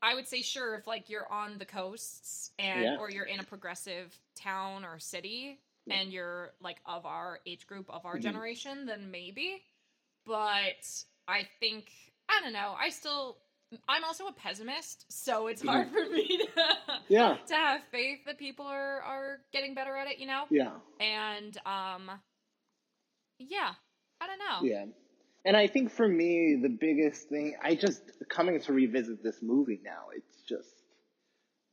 I 0.00 0.14
would 0.14 0.28
say 0.28 0.42
sure 0.42 0.74
if 0.76 0.86
like 0.86 1.08
you're 1.10 1.30
on 1.32 1.58
the 1.58 1.66
coasts 1.66 2.52
and 2.58 2.82
Yeah. 2.82 2.96
or 2.98 3.10
you're 3.10 3.24
in 3.26 3.40
a 3.40 3.44
progressive 3.44 4.16
town 4.34 4.84
or 4.84 4.98
city 4.98 5.60
Yeah. 5.86 5.94
and 5.96 6.12
you're 6.12 6.54
like 6.60 6.80
of 6.86 7.04
our 7.04 7.40
age 7.46 7.66
group 7.66 7.90
of 7.90 8.06
our 8.06 8.16
Mhm. 8.18 8.22
generation, 8.22 8.86
then 8.86 9.10
maybe. 9.10 9.64
But 10.24 11.04
I 11.26 11.44
think 11.60 11.90
I 12.28 12.40
don't 12.40 12.52
know. 12.52 12.74
I 12.78 12.88
still 12.90 13.41
I'm 13.88 14.04
also 14.04 14.26
a 14.26 14.32
pessimist, 14.32 15.06
so 15.08 15.46
it's 15.46 15.62
hard 15.62 15.88
for 15.90 16.04
me 16.10 16.38
to 16.38 16.46
Yeah. 17.08 17.36
to 17.46 17.54
have 17.54 17.80
faith 17.90 18.20
that 18.26 18.38
people 18.38 18.66
are 18.66 19.00
are 19.00 19.38
getting 19.52 19.74
better 19.74 19.96
at 19.96 20.08
it, 20.08 20.18
you 20.18 20.26
know? 20.26 20.44
Yeah. 20.50 20.72
And 21.00 21.56
um 21.66 22.10
yeah, 23.38 23.72
I 24.20 24.26
don't 24.26 24.38
know. 24.38 24.68
Yeah. 24.68 24.84
And 25.44 25.56
I 25.56 25.66
think 25.66 25.90
for 25.90 26.06
me, 26.06 26.58
the 26.62 26.68
biggest 26.68 27.28
thing, 27.28 27.56
I 27.62 27.74
just, 27.74 28.00
coming 28.28 28.60
to 28.60 28.72
revisit 28.72 29.22
this 29.22 29.42
movie 29.42 29.80
now, 29.84 30.10
it's 30.14 30.42
just, 30.48 30.68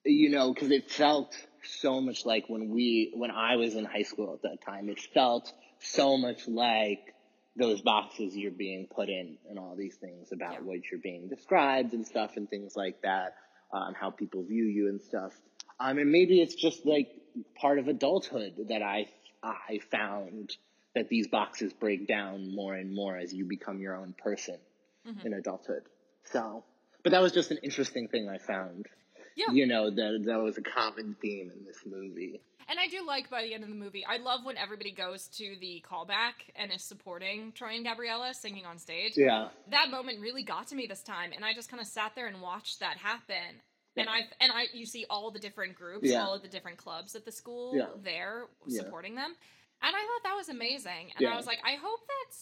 you 0.03 0.29
know, 0.29 0.53
because 0.53 0.71
it 0.71 0.89
felt 0.89 1.35
so 1.63 2.01
much 2.01 2.25
like 2.25 2.45
when 2.47 2.69
we, 2.69 3.12
when 3.15 3.29
I 3.29 3.57
was 3.57 3.75
in 3.75 3.85
high 3.85 4.03
school 4.03 4.33
at 4.33 4.41
that 4.41 4.65
time, 4.65 4.89
it 4.89 4.99
felt 5.13 5.51
so 5.79 6.17
much 6.17 6.47
like 6.47 7.13
those 7.55 7.81
boxes 7.81 8.35
you're 8.35 8.51
being 8.51 8.88
put 8.88 9.09
in 9.09 9.38
and 9.49 9.59
all 9.59 9.75
these 9.75 9.95
things 9.95 10.31
about 10.31 10.53
Yeah. 10.53 10.59
what 10.62 10.79
you're 10.89 10.99
being 11.01 11.27
described 11.27 11.93
and 11.93 12.05
stuff 12.05 12.38
and 12.38 12.49
things 12.49 12.75
like 12.75 13.01
that, 13.01 13.35
um, 13.73 13.93
how 13.93 14.09
people 14.12 14.43
view 14.43 14.63
you 14.65 14.88
and 14.88 15.01
stuff. 15.01 15.33
Um, 15.79 15.97
and 15.97 16.12
maybe 16.12 16.41
it's 16.41 16.55
just 16.55 16.85
like 16.85 17.09
part 17.55 17.79
of 17.79 17.88
adulthood 17.88 18.67
that 18.69 18.81
I, 18.81 19.07
I 19.43 19.79
found 19.91 20.55
that 20.95 21.09
these 21.09 21.27
boxes 21.27 21.73
break 21.73 22.07
down 22.07 22.53
more 22.55 22.75
and 22.75 22.93
more 22.93 23.17
as 23.17 23.33
you 23.33 23.45
become 23.45 23.79
your 23.79 23.95
own 23.95 24.13
person 24.17 24.57
Mhm. 25.05 25.25
in 25.25 25.33
adulthood. 25.33 25.83
So, 26.25 26.63
but 27.03 27.12
that 27.12 27.21
was 27.21 27.31
just 27.31 27.51
an 27.51 27.57
interesting 27.63 28.07
thing 28.09 28.27
I 28.27 28.38
found. 28.38 28.88
Yeah. 29.35 29.51
You 29.53 29.67
know, 29.67 29.89
that 29.89 30.23
that 30.25 30.39
was 30.39 30.57
a 30.57 30.62
common 30.62 31.15
theme 31.21 31.51
in 31.55 31.63
this 31.65 31.85
movie. 31.85 32.41
And 32.69 32.79
I 32.79 32.88
do 32.88 33.05
like 33.05 33.29
by 33.32 33.41
the 33.41 33.53
end 33.55 33.63
of 33.63 33.69
the 33.69 33.75
movie, 33.75 34.05
I 34.05 34.17
love 34.17 34.41
when 34.45 34.55
everybody 34.58 34.91
goes 34.91 35.27
to 35.38 35.55
the 35.60 35.84
callback 35.89 36.34
and 36.55 36.71
is 36.71 36.84
supporting 36.84 37.51
Troy 37.53 37.75
and 37.75 37.84
Gabriella 37.84 38.34
singing 38.34 38.65
on 38.65 38.77
stage. 38.77 39.13
Yeah. 39.17 39.47
That 39.71 39.89
moment 39.89 40.19
really 40.21 40.43
got 40.43 40.67
to 40.67 40.75
me 40.75 40.86
this 40.86 41.01
time, 41.01 41.32
and 41.36 41.43
I 41.43 41.53
just 41.53 41.69
kind 41.69 41.82
of 41.82 41.88
sat 41.88 42.12
there 42.15 42.27
and 42.27 42.41
watched 42.41 42.79
that 42.82 42.97
happen. 42.97 43.62
And 43.97 44.08
I 44.08 44.19
and 44.39 44.51
I 44.51 44.67
you 44.71 44.86
see 44.86 45.05
all 45.10 45.32
the 45.32 45.39
different 45.39 45.75
groups, 45.75 46.08
Yeah. 46.08 46.23
all 46.23 46.34
of 46.36 46.41
the 46.43 46.47
different 46.47 46.77
clubs 46.77 47.15
at 47.15 47.25
the 47.25 47.32
school 47.32 47.75
Yeah. 47.75 47.88
there 48.03 48.45
supporting 48.69 49.15
them, 49.15 49.36
and 49.82 49.95
I 49.95 49.99
thought 49.99 50.23
that 50.23 50.36
was 50.38 50.47
amazing. 50.49 51.12
And. 51.17 51.27
I 51.27 51.36
was 51.36 51.47
like, 51.47 51.60
I 51.65 51.73
hope 51.73 51.99
that 52.08 52.38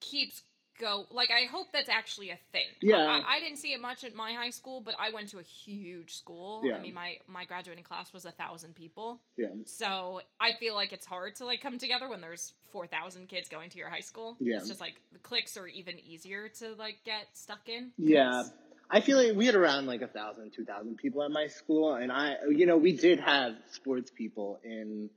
keeps 0.00 0.42
go. 0.78 1.06
Like, 1.10 1.30
I 1.30 1.46
hope 1.46 1.68
that's 1.72 1.88
actually 1.88 2.30
a 2.30 2.38
thing. 2.52 2.66
Yeah. 2.80 2.96
I, 2.96 3.36
I 3.36 3.40
didn't 3.40 3.58
see 3.58 3.72
it 3.72 3.80
much 3.80 4.04
at 4.04 4.14
my 4.14 4.32
high 4.32 4.50
school, 4.50 4.80
but 4.80 4.94
I 4.98 5.10
went 5.10 5.28
to 5.30 5.38
a 5.38 5.42
huge 5.42 6.14
school. 6.14 6.62
Yeah. 6.64 6.76
I 6.76 6.80
mean, 6.80 6.94
my 6.94 7.16
my 7.26 7.44
graduating 7.44 7.84
class 7.84 8.12
was 8.12 8.24
a 8.24 8.32
thousand 8.32 8.74
people. 8.74 9.20
Yeah. 9.36 9.48
So 9.64 10.20
I 10.40 10.52
feel 10.52 10.74
like 10.74 10.92
it's 10.92 11.06
hard 11.06 11.36
to 11.36 11.44
like 11.44 11.60
come 11.60 11.78
together 11.78 12.08
when 12.08 12.20
there's 12.20 12.52
four 12.72 12.86
thousand 12.86 13.28
kids 13.28 13.48
going 13.48 13.70
to 13.70 13.78
your 13.78 13.90
high 13.90 14.00
school. 14.00 14.36
Yeah. 14.40 14.56
It's 14.56 14.68
just 14.68 14.80
like 14.80 14.94
the 15.12 15.18
cliques 15.18 15.56
are 15.56 15.66
even 15.66 15.98
easier 15.98 16.48
to 16.60 16.74
like 16.74 16.96
get 17.04 17.26
stuck 17.32 17.68
in. 17.68 17.92
yeah 17.96 18.44
I 18.90 19.00
feel 19.00 19.16
like 19.18 19.36
we 19.36 19.46
had 19.46 19.54
around 19.54 19.86
like 19.86 20.02
a 20.02 20.06
thousand, 20.06 20.52
two 20.52 20.64
thousand 20.64 20.96
people 20.96 21.22
at 21.22 21.30
my 21.30 21.48
school, 21.48 21.94
and 21.94 22.12
I, 22.12 22.36
you 22.48 22.66
know, 22.66 22.76
we 22.76 22.92
did 22.92 23.18
have 23.20 23.54
sports 23.72 24.10
people 24.10 24.60
in 24.62 25.10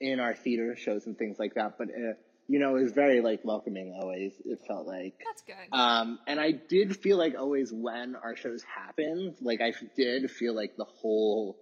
in 0.00 0.20
our 0.20 0.34
theater 0.34 0.74
shows 0.76 1.06
and 1.06 1.18
things 1.18 1.38
like 1.38 1.54
that. 1.54 1.76
But 1.76 1.88
uh, 1.88 2.14
you 2.50 2.58
know, 2.58 2.74
it 2.74 2.82
was 2.82 2.92
very 2.92 3.20
like 3.20 3.44
welcoming. 3.44 3.96
Always, 4.02 4.32
it 4.44 4.58
felt 4.66 4.84
like. 4.84 5.14
That's 5.24 5.42
good. 5.42 5.78
Um, 5.78 6.18
and 6.26 6.40
I 6.40 6.50
did 6.50 6.96
feel 6.96 7.16
like 7.16 7.36
always 7.38 7.72
when 7.72 8.16
our 8.16 8.34
shows 8.34 8.64
happened, 8.64 9.36
like 9.40 9.60
I 9.60 9.72
did 9.96 10.28
feel 10.32 10.52
like 10.52 10.76
the 10.76 10.84
whole 10.84 11.56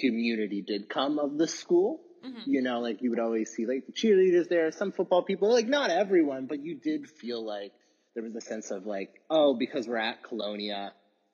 community 0.00 0.60
did 0.66 0.88
come 0.88 1.20
of 1.20 1.38
the 1.38 1.46
school. 1.46 2.00
Mhm. 2.26 2.42
You 2.46 2.62
know, 2.62 2.80
like 2.80 3.00
you 3.00 3.10
would 3.10 3.20
always 3.20 3.50
see 3.50 3.64
like 3.66 3.86
the 3.86 3.92
cheerleaders 3.92 4.48
there, 4.48 4.72
some 4.72 4.90
football 4.90 5.22
people, 5.22 5.52
like 5.52 5.68
not 5.68 5.90
everyone, 5.90 6.46
but 6.46 6.58
you 6.58 6.74
did 6.74 7.08
feel 7.08 7.44
like 7.46 7.72
there 8.14 8.24
was 8.24 8.34
a 8.34 8.40
sense 8.40 8.72
of 8.72 8.86
like, 8.86 9.10
oh, 9.30 9.54
because 9.54 9.86
we're 9.86 9.98
at 9.98 10.24
Colonia, 10.24 10.92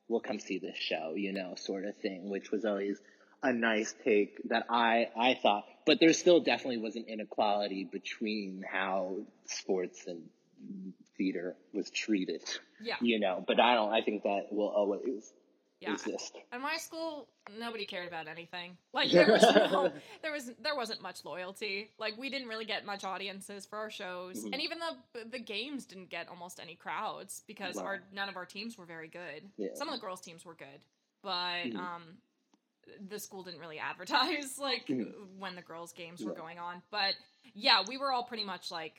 we'll 0.08 0.20
come 0.20 0.40
see 0.40 0.58
this 0.58 0.76
show, 0.76 1.14
you 1.16 1.32
know, 1.32 1.54
sort 1.56 1.86
of 1.86 1.96
thing, 2.02 2.28
which 2.28 2.50
was 2.50 2.66
always 2.66 3.00
a 3.42 3.52
nice 3.52 3.94
take 4.04 4.40
that 4.48 4.66
I, 4.68 5.08
I 5.16 5.34
thought, 5.34 5.64
but 5.86 5.98
there 6.00 6.12
still 6.12 6.40
definitely 6.40 6.78
was 6.78 6.96
an 6.96 7.04
inequality 7.08 7.84
between 7.84 8.62
how 8.70 9.16
sports 9.46 10.06
and 10.06 10.22
theater 11.16 11.56
was 11.72 11.90
treated, 11.90 12.42
Yeah. 12.82 12.96
you 13.00 13.18
know, 13.18 13.42
but 13.46 13.58
I 13.60 13.74
don't, 13.74 13.92
I 13.92 14.02
think 14.02 14.22
that 14.24 14.48
will 14.52 14.68
always 14.68 15.32
Yeah. 15.80 15.94
exist. 15.94 16.36
At 16.52 16.60
my 16.60 16.76
school, 16.76 17.28
nobody 17.58 17.86
cared 17.86 18.06
about 18.08 18.28
anything. 18.28 18.76
Like 18.92 19.10
there 19.12 19.26
was 19.32 19.42
no, 19.42 19.90
there 20.22 20.32
was 20.32 20.52
there 20.60 20.76
wasn't 20.76 21.00
much 21.00 21.24
loyalty. 21.24 21.88
Like 21.98 22.18
we 22.18 22.28
didn't 22.28 22.48
really 22.48 22.66
get 22.66 22.84
much 22.84 23.02
audiences 23.04 23.64
for 23.64 23.78
our 23.78 23.90
shows, 23.90 24.44
Mhm. 24.44 24.52
and 24.52 24.60
even 24.60 24.78
the 24.78 25.24
the 25.30 25.38
games 25.38 25.86
didn't 25.86 26.10
get 26.10 26.28
almost 26.28 26.60
any 26.60 26.74
crowds 26.74 27.42
because 27.46 27.76
Wow. 27.76 27.84
our 27.84 28.02
none 28.12 28.28
of 28.28 28.36
our 28.36 28.44
teams 28.44 28.76
were 28.76 28.84
very 28.84 29.08
good. 29.08 29.48
Yeah. 29.56 29.68
Some 29.74 29.88
of 29.88 29.94
the 29.94 30.00
girls' 30.02 30.20
teams 30.20 30.44
were 30.44 30.54
good, 30.54 30.80
but 31.22 31.64
Mhm. 31.72 31.76
um, 31.76 32.18
the 33.08 33.18
school 33.18 33.42
didn't 33.42 33.60
really 33.60 33.78
advertise 33.78 34.58
like 34.58 34.86
Mhm. 34.86 35.12
when 35.38 35.54
the 35.54 35.62
girls' 35.62 35.92
games 35.92 36.24
were 36.24 36.34
going 36.34 36.58
on. 36.58 36.82
But 36.90 37.14
yeah, 37.54 37.82
we 37.86 37.96
were 37.98 38.12
all 38.12 38.24
pretty 38.24 38.44
much 38.44 38.70
like 38.70 38.94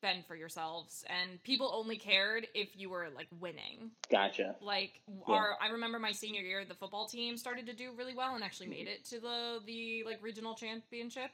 fend 0.00 0.26
for 0.26 0.34
yourselves, 0.34 1.04
and 1.08 1.40
people 1.44 1.70
only 1.72 1.96
cared 1.96 2.48
if 2.54 2.76
you 2.76 2.90
were 2.90 3.08
like 3.14 3.28
winning 3.38 3.92
Gotcha. 4.10 4.56
like 4.60 5.00
our 5.28 5.56
i 5.60 5.68
remember 5.68 6.00
my 6.00 6.10
senior 6.10 6.40
year 6.42 6.64
the 6.64 6.74
football 6.74 7.06
team 7.06 7.36
started 7.36 7.66
to 7.66 7.72
do 7.72 7.92
really 7.96 8.14
well 8.14 8.34
and 8.34 8.42
actually 8.42 8.66
made 8.66 8.88
it 8.88 9.04
to 9.04 9.20
the 9.20 9.60
the 9.64 10.02
like 10.04 10.20
regional 10.20 10.54
championship 10.56 11.30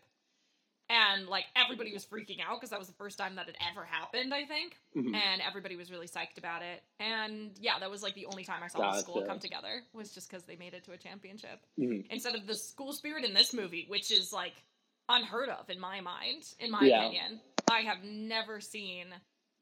and 0.90 1.26
like 1.28 1.44
everybody 1.54 1.92
was 1.92 2.04
freaking 2.06 2.38
out 2.46 2.56
because 2.58 2.70
that 2.70 2.78
was 2.78 2.88
the 2.88 2.94
first 2.94 3.18
time 3.18 3.34
that 3.36 3.46
had 3.46 3.56
ever 3.70 3.84
happened 3.84 4.32
i 4.32 4.44
think 4.44 4.76
Mhm. 4.96 5.14
and 5.14 5.42
everybody 5.42 5.76
was 5.76 5.90
really 5.90 6.06
psyched 6.08 6.38
about 6.38 6.62
it 6.62 6.82
and 6.98 7.50
yeah 7.60 7.78
that 7.78 7.90
was 7.90 8.02
like 8.02 8.14
the 8.14 8.26
only 8.26 8.44
time 8.44 8.62
i 8.62 8.68
saw 8.68 8.92
the 8.92 9.00
school 9.00 9.22
come 9.26 9.38
together 9.38 9.82
was 9.92 10.12
just 10.12 10.28
because 10.30 10.44
they 10.44 10.56
made 10.56 10.74
it 10.74 10.84
to 10.84 10.92
a 10.92 10.96
championship 10.96 11.60
Mhm. 11.78 12.06
instead 12.10 12.34
of 12.34 12.46
the 12.46 12.54
school 12.54 12.92
spirit 12.92 13.24
in 13.24 13.34
this 13.34 13.52
movie 13.52 13.84
which 13.88 14.10
is 14.10 14.32
like 14.32 14.54
unheard 15.08 15.48
of 15.48 15.68
in 15.70 15.78
my 15.80 16.00
mind 16.00 16.44
in 16.58 16.70
my 16.70 16.82
Yeah. 16.82 17.00
opinion 17.04 17.40
i 17.70 17.80
have 17.80 18.02
never 18.04 18.60
seen 18.60 19.06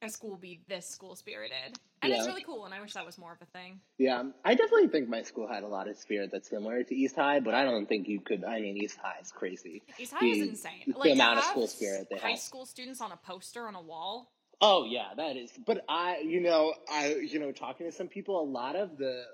a 0.03 0.09
school 0.11 0.37
be 0.37 0.61
this 0.69 0.87
school 0.87 1.15
spirited 1.17 1.79
and 2.03 2.13
it's 2.13 2.27
really 2.27 2.43
cool 2.43 2.67
and 2.67 2.75
i 2.75 2.81
wish 2.81 2.93
that 2.93 3.05
was 3.07 3.17
more 3.17 3.33
of 3.33 3.39
a 3.41 3.47
thing 3.59 3.81
Yeah, 3.99 4.25
I 4.45 4.55
definitely 4.55 4.89
think 4.89 5.09
my 5.09 5.23
school 5.23 5.49
had 5.49 5.63
a 5.63 5.67
lot 5.67 5.89
of 5.89 5.97
spirit 5.97 6.31
that's 6.31 6.51
similar 6.51 6.83
to 6.83 6.95
East 6.95 7.17
High, 7.17 7.41
but 7.41 7.55
I 7.55 7.65
don't 7.65 7.87
think 7.89 8.07
you 8.09 8.21
could. 8.21 8.45
I 8.45 8.61
mean, 8.61 8.77
East 8.77 8.99
High 9.03 9.17
is 9.23 9.33
crazy. 9.33 9.83
East 9.99 10.13
High 10.13 10.27
is 10.27 10.39
the- 10.41 10.49
insane. 10.51 10.73
the 10.87 10.99
Like 10.99 11.13
amount 11.15 11.39
of 11.39 11.45
school 11.45 11.67
spirit 11.67 12.09
they 12.11 12.17
have. 12.17 12.23
high 12.23 12.31
have. 12.33 12.39
school 12.39 12.67
students 12.67 13.01
on 13.01 13.11
a 13.13 13.17
poster 13.17 13.67
on 13.67 13.75
a 13.75 13.81
wall. 13.81 14.31
Oh 14.61 14.85
yeah, 14.85 15.09
that 15.17 15.37
is. 15.37 15.51
But 15.67 15.85
I, 15.89 16.19
you 16.19 16.41
know, 16.41 16.75
I, 16.91 17.15
you 17.15 17.39
know, 17.39 17.53
talking 17.53 17.87
to 17.87 17.93
some 17.93 18.09
people, 18.09 18.39
a 18.41 18.45
lot 18.45 18.77
of 18.77 18.99
the 18.99 19.25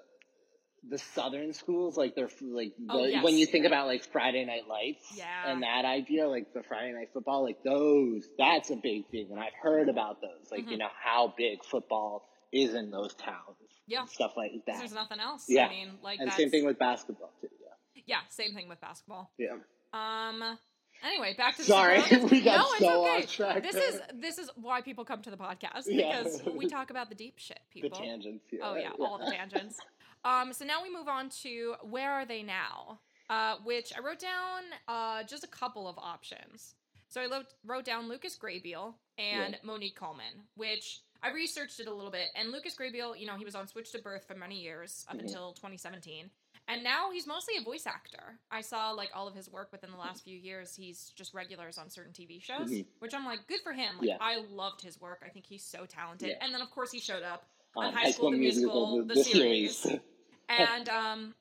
the 0.88 0.98
southern 0.98 1.52
schools, 1.52 1.96
like 1.96 2.14
they're 2.16 2.28
like 2.40 2.72
the, 2.76 2.92
Oh, 2.92 3.04
yes. 3.04 3.22
when 3.24 3.36
you 3.36 3.46
think 3.46 3.66
about 3.66 3.86
like 3.86 4.04
Friday 4.10 4.44
Night 4.44 4.66
Lights, 4.68 5.04
Yeah. 5.16 5.26
and 5.50 5.62
that 5.62 5.84
idea, 5.84 6.26
like 6.28 6.52
the 6.52 6.62
Friday 6.64 6.92
Night 6.92 7.10
Football, 7.12 7.44
like 7.44 7.62
those, 7.62 8.28
that's 8.36 8.70
a 8.70 8.76
big 8.76 9.06
thing, 9.08 9.28
and 9.30 9.38
I've 9.40 9.54
heard 9.62 9.88
about 9.88 10.20
those, 10.20 10.50
like 10.50 10.68
you 10.68 10.76
Mhm. 10.76 10.80
know 10.80 10.90
how 11.00 11.34
big 11.36 11.64
football 11.64 12.28
is 12.52 12.74
in 12.74 12.90
those 12.90 13.14
towns, 13.14 13.56
Yeah. 13.86 14.04
stuff 14.06 14.36
like 14.36 14.52
that. 14.66 14.78
There's 14.78 14.92
nothing 14.92 15.20
else. 15.20 15.46
Yeah. 15.48 15.66
I 15.66 15.70
mean, 15.70 15.98
like 16.02 16.18
and 16.18 16.28
that's 16.28 16.36
same 16.36 16.50
thing 16.50 16.64
with 16.66 16.78
basketball 16.78 17.32
too. 17.40 17.48
Yeah, 17.60 18.02
yeah, 18.06 18.20
same 18.28 18.52
thing 18.54 18.68
with 18.68 18.80
basketball. 18.80 19.30
yeah. 19.38 19.56
Um. 19.92 20.58
Anyway, 21.04 21.34
back 21.36 21.56
to 21.56 21.62
the 21.62 21.64
Sorry, 21.66 22.00
we 22.30 22.42
got 22.42 22.58
no, 22.58 22.66
it's 22.72 22.78
so 22.78 23.04
okay. 23.06 23.22
off 23.24 23.32
track 23.32 23.62
This 23.62 23.74
is 23.74 24.00
this 24.14 24.38
is 24.38 24.50
why 24.56 24.80
people 24.82 25.04
come 25.04 25.20
to 25.22 25.30
the 25.30 25.36
podcast 25.36 25.84
Yeah. 25.86 26.22
because 26.22 26.42
we 26.44 26.66
talk 26.68 26.90
about 26.90 27.08
the 27.08 27.14
deep 27.16 27.38
shit, 27.38 27.58
people. 27.70 27.90
The 27.90 27.96
tangents. 27.96 28.44
Yeah. 28.52 28.60
Oh 28.64 28.74
yeah, 28.76 28.90
all 29.00 29.18
the 29.18 29.30
tangents. 29.30 29.78
Um, 30.24 30.52
so 30.52 30.64
now 30.64 30.82
we 30.82 30.90
move 30.92 31.08
on 31.08 31.28
to 31.42 31.74
where 31.82 32.12
are 32.12 32.24
they 32.24 32.42
now? 32.42 33.00
Uh, 33.30 33.56
which 33.64 33.92
I 33.96 34.00
wrote 34.00 34.18
down 34.18 34.62
uh, 34.88 35.22
just 35.24 35.42
a 35.44 35.48
couple 35.48 35.88
of 35.88 35.96
options. 35.98 36.74
So 37.08 37.20
I 37.20 37.26
wrote, 37.26 37.46
wrote 37.64 37.84
down 37.84 38.08
Lucas 38.08 38.38
Grabeel 38.42 38.94
and 39.18 39.58
Monique 39.62 39.96
Coleman, 39.96 40.44
which 40.56 41.00
I 41.22 41.30
researched 41.32 41.80
it 41.80 41.86
a 41.86 41.92
little 41.94 42.10
bit. 42.10 42.28
And 42.36 42.50
Lucas 42.52 42.74
Grabeel, 42.74 43.18
you 43.18 43.26
know, 43.26 43.36
he 43.36 43.44
was 43.44 43.54
on 43.54 43.66
Switched 43.68 43.94
at 43.94 44.02
Birth 44.02 44.26
for 44.26 44.34
many 44.34 44.60
years 44.60 45.04
up 45.08 45.18
until 45.18 45.52
2017. 45.52 46.30
And 46.68 46.84
now 46.84 47.10
he's 47.10 47.26
mostly 47.26 47.54
a 47.58 47.62
voice 47.62 47.86
actor. 47.86 48.38
I 48.50 48.60
saw 48.60 48.90
like 48.92 49.10
all 49.14 49.26
of 49.28 49.34
his 49.34 49.50
work 49.50 49.70
within 49.72 49.90
the 49.90 49.96
last 49.98 50.24
few 50.24 50.36
years. 50.36 50.74
He's 50.76 51.10
just 51.16 51.34
regulars 51.34 51.76
on 51.76 51.90
certain 51.90 52.12
TV 52.12 52.40
shows, 52.40 52.70
Mhm. 52.70 52.86
which 53.00 53.14
I'm 53.14 53.24
like, 53.24 53.46
good 53.48 53.60
for 53.62 53.72
him. 53.72 53.96
Like 53.98 54.08
Yeah. 54.08 54.16
I 54.20 54.36
loved 54.36 54.80
his 54.82 55.00
work. 55.00 55.22
I 55.26 55.28
think 55.30 55.44
he's 55.46 55.64
so 55.64 55.86
talented. 55.86 56.28
Yeah. 56.28 56.36
And 56.40 56.54
then 56.54 56.60
of 56.62 56.70
course 56.70 56.92
he 56.92 57.00
showed 57.00 57.22
up 57.24 57.46
Um, 57.76 57.84
on 57.86 57.92
High 57.94 58.10
School 58.12 58.30
the 58.30 58.36
Musical, 58.38 59.04
the 59.04 59.22
series. 59.24 59.86
and 60.58 60.88
um 60.88 61.34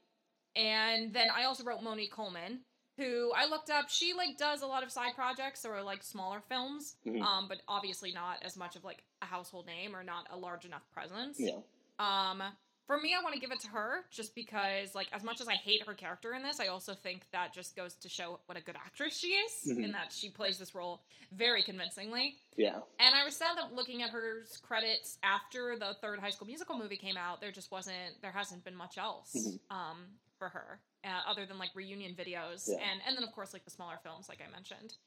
and 0.56 1.14
then 1.14 1.28
I 1.34 1.46
also 1.46 1.64
wrote 1.64 1.82
Monique 1.82 2.12
Coleman, 2.12 2.60
who 2.98 3.32
I 3.36 3.46
looked 3.48 3.70
up. 3.70 3.90
She 3.90 4.14
like 4.14 4.38
does 4.38 4.62
a 4.62 4.68
lot 4.68 4.84
of 4.84 4.92
side 4.92 5.16
projects 5.16 5.66
or 5.66 5.82
like 5.82 6.04
smaller 6.04 6.42
films, 6.50 6.96
Mhm. 7.06 7.22
um, 7.22 7.48
but 7.48 7.62
obviously 7.68 8.12
not 8.12 8.44
as 8.44 8.58
much 8.58 8.76
of 8.76 8.84
like 8.84 9.04
a 9.22 9.26
household 9.26 9.66
name 9.66 9.96
or 9.96 10.04
not 10.04 10.28
a 10.30 10.38
large 10.38 10.66
enough 10.66 10.84
presence. 10.92 11.38
yeah. 11.40 11.60
Um, 12.00 12.44
for 12.88 13.00
me, 13.00 13.14
I 13.18 13.22
want 13.24 13.34
to 13.36 13.40
give 13.40 13.52
it 13.52 13.60
to 13.62 13.68
her 13.70 14.06
just 14.12 14.36
because, 14.36 14.94
like, 14.96 15.08
as 15.14 15.24
much 15.24 15.40
as 15.40 15.48
I 15.48 15.54
hate 15.54 15.86
her 15.88 15.94
character 15.94 16.34
in 16.34 16.44
this, 16.44 16.60
I 16.60 16.68
also 16.68 16.94
think 16.94 17.22
that 17.32 17.54
just 17.54 17.76
goes 17.76 17.96
to 17.96 18.10
show 18.10 18.40
what 18.48 18.58
a 18.58 18.62
good 18.62 18.76
actress 18.76 19.18
she 19.18 19.28
is, 19.30 19.52
Mhm. 19.68 19.84
in 19.86 19.92
that 19.94 20.12
she 20.12 20.30
plays 20.30 20.58
this 20.58 20.76
role 20.76 21.02
very 21.32 21.64
convincingly. 21.64 22.38
Yeah. 22.58 22.82
And 23.00 23.16
I 23.16 23.24
was 23.24 23.36
sad 23.38 23.58
that 23.58 23.74
looking 23.74 24.02
at 24.04 24.10
her 24.10 24.46
credits 24.62 25.18
after 25.24 25.78
the 25.78 25.94
third 26.02 26.20
High 26.20 26.32
School 26.32 26.48
Musical 26.48 26.78
movie 26.78 26.98
came 26.98 27.18
out, 27.18 27.40
there 27.40 27.52
just 27.52 27.72
wasn't, 27.72 28.22
there 28.22 28.32
hasn't 28.32 28.64
been 28.64 28.76
much 28.76 28.98
else 28.98 29.34
Mhm. 29.36 29.60
um, 29.74 30.20
for 30.38 30.50
her, 30.50 30.82
uh, 31.04 31.22
other 31.28 31.46
than 31.46 31.58
like 31.60 31.74
reunion 31.76 32.16
videos 32.16 32.68
Yeah. 32.68 32.80
and 32.80 33.02
and 33.06 33.16
then 33.16 33.24
of 33.24 33.32
course 33.32 33.54
like 33.54 33.64
the 33.64 33.70
smaller 33.72 34.00
films, 34.00 34.28
like 34.28 34.42
I 34.42 34.48
mentioned. 34.50 34.98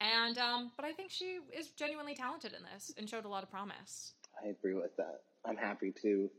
And 0.00 0.36
um, 0.38 0.72
but 0.76 0.84
I 0.84 0.92
think 0.92 1.10
she 1.10 1.38
is 1.52 1.70
genuinely 1.72 2.14
talented 2.14 2.52
in 2.54 2.62
this 2.64 2.90
and 2.96 3.08
showed 3.08 3.24
a 3.24 3.28
lot 3.28 3.42
of 3.44 3.50
promise. 3.50 4.14
I 4.42 4.46
agree 4.48 4.74
with 4.74 4.96
that. 4.96 5.22
I'm 5.44 5.56
happy 5.56 5.92
to 6.02 6.30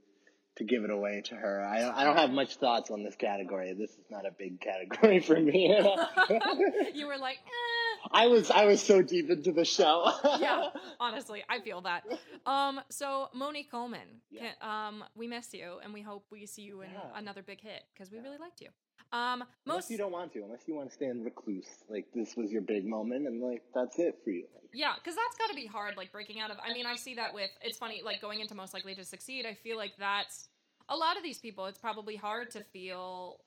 to 0.57 0.63
give 0.65 0.83
it 0.83 0.89
away 0.89 1.21
to 1.25 1.35
her. 1.35 1.61
I 1.63 1.89
I 1.89 2.03
don't 2.03 2.17
have 2.17 2.31
much 2.31 2.55
thoughts 2.55 2.91
on 2.91 3.03
this 3.03 3.15
category. 3.15 3.73
This 3.73 3.91
is 3.91 4.05
not 4.09 4.25
a 4.25 4.31
big 4.31 4.59
category 4.59 5.19
for 5.27 5.39
me. 5.39 5.67
you 6.93 7.07
were 7.07 7.17
like, 7.17 7.37
eh. 7.37 8.07
I 8.11 8.27
was 8.27 8.51
I 8.51 8.65
was 8.65 8.81
so 8.81 9.01
deep 9.01 9.29
into 9.29 9.51
the 9.53 9.65
show. 9.65 10.11
yeah, 10.39 10.69
honestly, 10.99 11.43
I 11.49 11.59
feel 11.61 11.81
that. 11.81 12.03
Um, 12.45 12.81
so 12.89 13.29
Monique 13.33 13.71
Coleman, 13.71 14.21
Yeah. 14.29 14.51
can, 14.59 14.69
um, 14.69 15.03
we 15.15 15.27
miss 15.27 15.53
you, 15.53 15.79
and 15.83 15.93
we 15.93 16.01
hope 16.01 16.25
we 16.31 16.45
see 16.45 16.63
you 16.63 16.81
in 16.81 16.89
Yeah. 16.91 16.99
another 17.15 17.43
big 17.43 17.61
hit 17.61 17.83
because 17.93 18.11
we 18.11 18.17
Yeah. 18.17 18.23
really 18.23 18.37
liked 18.37 18.59
you. 18.61 18.69
Um, 19.13 19.43
Unless 19.67 19.89
you 19.89 19.97
don't 19.97 20.11
want 20.11 20.31
to, 20.33 20.43
unless 20.43 20.61
you 20.67 20.75
want 20.75 20.89
to 20.89 20.95
stay 20.95 21.07
in 21.07 21.23
recluse, 21.23 21.67
like 21.89 22.05
this 22.15 22.35
was 22.37 22.51
your 22.51 22.61
big 22.61 22.85
moment, 22.85 23.27
and 23.27 23.41
like 23.41 23.61
that's 23.75 23.99
it 23.99 24.19
for 24.23 24.29
you. 24.29 24.45
Like, 24.53 24.69
Yeah, 24.73 24.93
because 24.95 25.15
that's 25.15 25.37
got 25.37 25.49
to 25.49 25.55
be 25.55 25.65
hard, 25.65 25.97
like 25.97 26.11
breaking 26.11 26.39
out 26.39 26.49
of. 26.49 26.57
I 26.65 26.73
mean, 26.73 26.85
I 26.85 26.95
see 26.95 27.15
that 27.15 27.33
with. 27.33 27.49
It's 27.61 27.77
funny, 27.77 28.01
like 28.03 28.21
going 28.21 28.39
into 28.39 28.55
most 28.55 28.73
likely 28.73 28.95
to 28.95 29.03
succeed. 29.03 29.45
I 29.45 29.53
feel 29.53 29.75
like 29.75 29.93
that's 29.99 30.47
a 30.87 30.95
lot 30.95 31.17
of 31.17 31.23
these 31.23 31.39
people. 31.39 31.65
It's 31.65 31.77
probably 31.77 32.15
hard 32.15 32.51
to 32.51 32.63
feel 32.71 33.41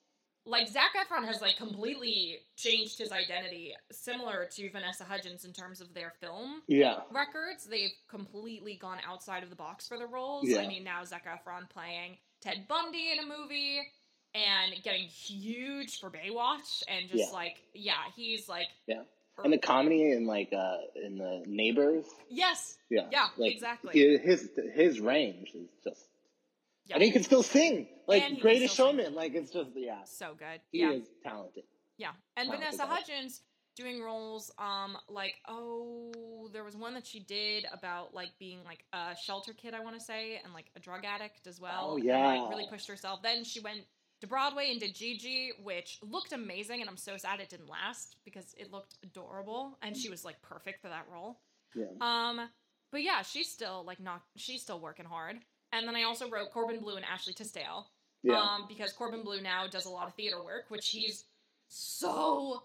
like 0.47 0.69
Zac 0.69 0.91
Efron 0.95 1.25
has 1.25 1.41
like 1.41 1.57
completely 1.57 2.41
changed 2.57 2.99
his 2.99 3.11
identity, 3.11 3.73
similar 3.91 4.47
to 4.53 4.71
Vanessa 4.71 5.05
Hudgens 5.05 5.45
in 5.45 5.53
terms 5.53 5.81
of 5.81 5.95
their 5.95 6.13
film 6.21 6.63
yeah, 6.69 7.01
records. 7.11 7.65
They've 7.65 7.95
completely 8.09 8.77
gone 8.77 8.99
outside 9.09 9.43
of 9.43 9.51
the 9.51 9.57
box 9.57 9.89
for 9.89 9.99
the 9.99 10.07
roles. 10.07 10.47
Yeah. 10.47 10.59
I 10.59 10.67
mean, 10.67 10.85
now 10.85 11.03
Zac 11.05 11.27
Efron 11.27 11.71
playing 11.71 12.19
Ted 12.43 12.69
Bundy 12.69 13.13
in 13.13 13.25
a 13.25 13.27
movie 13.27 13.81
and 14.35 14.75
getting 14.83 15.05
huge 15.05 16.01
for 16.01 16.11
Baywatch, 16.11 16.83
and 16.89 17.09
just 17.09 17.29
Yeah. 17.31 17.31
like, 17.33 17.57
yeah, 17.73 17.95
he's 18.17 18.49
like, 18.49 18.67
yeah. 18.87 19.03
And 19.43 19.53
the 19.53 19.59
comedy 19.59 20.13
in 20.13 20.27
like 20.27 20.53
uh 20.53 20.77
in 21.03 21.19
the 21.19 21.43
neighbors, 21.47 22.07
yes, 22.31 22.77
yeah, 22.89 23.07
yeah, 23.11 23.29
like, 23.37 23.53
exactly. 23.53 24.19
His 24.19 24.49
his 24.75 25.01
range 25.01 25.51
is 25.55 25.69
just, 25.83 26.05
Yeah. 26.87 26.97
and 26.97 27.03
he 27.03 27.11
can 27.11 27.23
still 27.25 27.43
sing. 27.43 27.89
Like 28.07 28.23
And 28.23 28.41
Greatest 28.41 28.75
still 28.75 28.91
sing. 28.91 28.99
Showman, 28.99 29.15
like 29.15 29.35
it's 29.35 29.51
just 29.51 29.71
yeah, 29.75 30.05
so 30.05 30.35
good. 30.39 30.61
he 30.71 30.81
yeah, 30.81 30.91
is 30.93 31.09
talented. 31.25 31.65
yeah. 31.97 32.11
And 32.37 32.49
talented 32.49 32.77
Vanessa. 32.79 32.87
Hudgens 32.87 33.41
doing 33.77 34.01
roles, 34.01 34.53
um, 34.59 34.97
like 35.09 35.35
oh, 35.49 36.49
there 36.53 36.63
was 36.63 36.77
one 36.77 36.95
that 36.95 37.05
she 37.07 37.19
did 37.19 37.67
about 37.73 38.15
like 38.15 38.29
being 38.39 38.63
like 38.65 38.85
a 38.93 39.17
shelter 39.21 39.53
kid, 39.53 39.75
I 39.75 39.81
want 39.81 39.99
to 39.99 40.05
say, 40.05 40.41
and 40.45 40.55
like 40.55 40.67
a 40.77 40.81
drug 40.81 41.05
addict 41.05 41.49
as 41.49 41.61
well. 41.61 41.91
Oh, 41.91 41.97
and, 41.97 42.05
yeah. 42.05 42.25
like 42.41 42.51
really 42.51 42.69
pushed 42.71 42.87
herself. 42.89 43.21
Then 43.23 43.43
she 43.43 43.59
went 43.59 43.81
to 44.25 44.29
Broadway 44.29 44.71
and 44.71 44.81
did 44.81 44.95
Gigi, 44.95 45.53
which 45.63 45.99
looked 46.03 46.33
amazing, 46.33 46.81
and 46.81 46.89
I'm 46.89 46.97
so 46.97 47.17
sad 47.17 47.41
it 47.41 47.49
didn't 47.51 47.69
last 47.69 48.17
because 48.25 48.55
it 48.59 48.73
looked 48.73 48.95
adorable, 49.03 49.79
and 49.83 49.97
she 49.97 50.09
was 50.09 50.25
like 50.25 50.41
perfect 50.43 50.81
for 50.83 50.89
that 50.89 51.07
role. 51.13 51.39
Yeah, 51.75 51.87
Um, 52.01 52.49
but 52.91 53.03
yeah, 53.03 53.23
she's 53.23 53.51
still 53.51 53.85
like 53.87 54.01
not, 54.01 54.23
she's 54.37 54.63
still 54.63 54.81
working 54.81 55.05
hard. 55.07 55.37
And 55.73 55.87
then 55.89 55.97
I 55.97 56.05
also 56.05 56.31
wrote 56.31 56.53
Corbin 56.53 56.81
Bleu 56.81 56.97
and 56.97 57.05
Ashley 57.05 57.33
Tisdale. 57.35 57.87
yeah. 58.23 58.39
Um, 58.41 58.67
because 58.69 58.93
Corbin 58.93 59.23
Bleu 59.25 59.41
now 59.41 59.67
does 59.67 59.87
a 59.87 59.91
lot 59.91 60.07
of 60.07 60.15
theater 60.15 60.43
work, 60.43 60.67
which 60.69 60.89
he's 60.91 61.25
so 61.69 62.63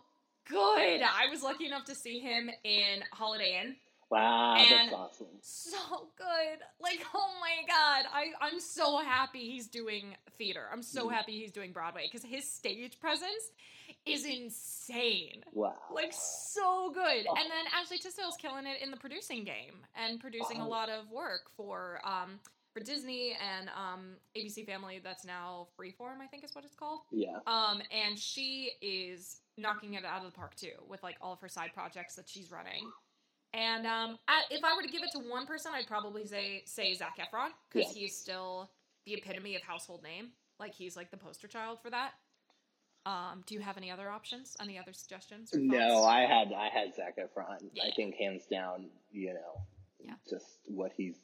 good. 0.47 1.01
I 1.01 1.27
was 1.31 1.41
lucky 1.41 1.65
enough 1.65 1.85
to 1.85 1.95
see 1.95 2.19
him 2.19 2.49
in 2.63 3.03
Holiday 3.11 3.59
Inn. 3.61 3.75
Wow, 4.09 4.55
and- 4.55 4.69
that's 4.89 4.93
awesome. 4.93 5.27
So 5.41 5.77
good. 6.17 6.59
Like, 6.79 7.01
oh 7.13 7.31
my 7.41 7.65
god. 7.67 8.05
I, 8.13 8.31
I'm 8.41 8.59
so 8.59 8.97
happy 8.99 9.49
he's 9.49 9.67
doing 9.67 10.15
theater. 10.37 10.65
I'm 10.71 10.81
so 10.83 11.07
Mhm. 11.07 11.13
happy 11.13 11.39
he's 11.39 11.51
doing 11.51 11.71
Broadway 11.71 12.05
because 12.05 12.23
his 12.23 12.49
stage 12.51 12.99
presence 12.99 13.51
is 14.05 14.25
insane. 14.25 15.43
Wow, 15.53 15.75
Like 15.93 16.13
so 16.13 16.91
good. 16.93 17.25
Oh. 17.29 17.35
And 17.35 17.49
then 17.49 17.65
Ashley 17.73 17.97
Tisdale's 17.97 18.37
killing 18.37 18.65
it 18.65 18.81
in 18.81 18.91
the 18.91 18.97
producing 18.97 19.43
game 19.43 19.85
and 19.95 20.19
producing 20.19 20.61
a 20.61 20.65
Oh. 20.65 20.69
lot 20.69 20.89
of 20.89 21.09
work 21.11 21.49
for 21.55 21.99
um 22.05 22.39
for 22.73 22.81
Disney 22.81 23.33
and 23.33 23.69
um 23.69 24.15
ABC 24.35 24.63
Family 24.65 24.99
that's 24.99 25.25
now 25.25 25.67
Freeform, 25.77 26.19
I 26.21 26.27
think 26.27 26.43
is 26.43 26.53
what 26.53 26.63
it's 26.65 26.75
called. 26.75 27.01
yeah, 27.11 27.39
Um 27.47 27.81
and 27.91 28.17
she 28.17 28.71
is 28.81 29.41
knocking 29.57 29.95
it 29.95 30.05
out 30.05 30.23
of 30.23 30.31
the 30.31 30.35
park 30.37 30.55
too 30.55 30.73
with 30.87 31.01
like 31.03 31.17
all 31.21 31.33
of 31.33 31.41
her 31.41 31.49
side 31.49 31.71
projects 31.73 32.15
that 32.15 32.29
she's 32.29 32.51
running. 32.51 32.89
And 33.53 33.85
um 33.87 34.17
I, 34.27 34.41
if 34.51 34.63
I 34.63 34.75
were 34.75 34.83
to 34.83 34.87
give 34.89 35.01
it 35.03 35.09
to 35.13 35.19
one 35.29 35.45
person, 35.47 35.71
I'd 35.73 35.87
probably 35.87 36.25
say 36.25 36.63
say 36.65 36.93
Zac 36.93 37.17
Efron 37.17 37.49
because 37.71 37.95
Yeah. 37.95 38.01
he's 38.01 38.15
still 38.15 38.69
the 39.05 39.13
epitome 39.15 39.55
of 39.55 39.61
household 39.63 40.03
name. 40.03 40.29
Like 40.59 40.73
he's 40.75 40.95
like 40.95 41.09
the 41.11 41.17
poster 41.17 41.47
child 41.47 41.79
for 41.81 41.89
that. 41.89 42.11
Um, 43.05 43.43
do 43.47 43.55
you 43.55 43.61
have 43.61 43.77
any 43.77 43.89
other 43.89 44.09
options? 44.09 44.55
Any 44.61 44.77
other 44.77 44.93
suggestions? 44.93 45.53
Or 45.53 45.59
No. 45.59 46.03
I 46.03 46.21
had 46.21 46.53
I 46.53 46.67
had 46.69 46.93
Zac 46.95 47.17
Efron. 47.17 47.69
I 47.81 47.91
think 47.95 48.15
hands 48.15 48.45
down, 48.45 48.89
you 49.11 49.33
know, 49.33 49.61
Yeah. 49.99 50.13
just 50.29 50.59
what 50.67 50.91
he's 50.95 51.15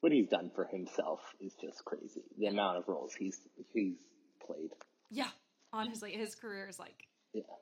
what 0.00 0.12
he's 0.12 0.28
done 0.28 0.50
for 0.54 0.66
himself 0.66 1.20
is 1.40 1.54
just 1.54 1.82
crazy. 1.86 2.24
The 2.36 2.46
amount 2.46 2.76
of 2.78 2.88
roles 2.88 3.14
he's 3.14 3.38
he's 3.72 3.94
played. 4.44 4.70
Yeah, 5.10 5.30
honestly, 5.72 6.12
his 6.12 6.34
career 6.34 6.68
is 6.68 6.78
like 6.78 7.06
Yeah. 7.06 7.13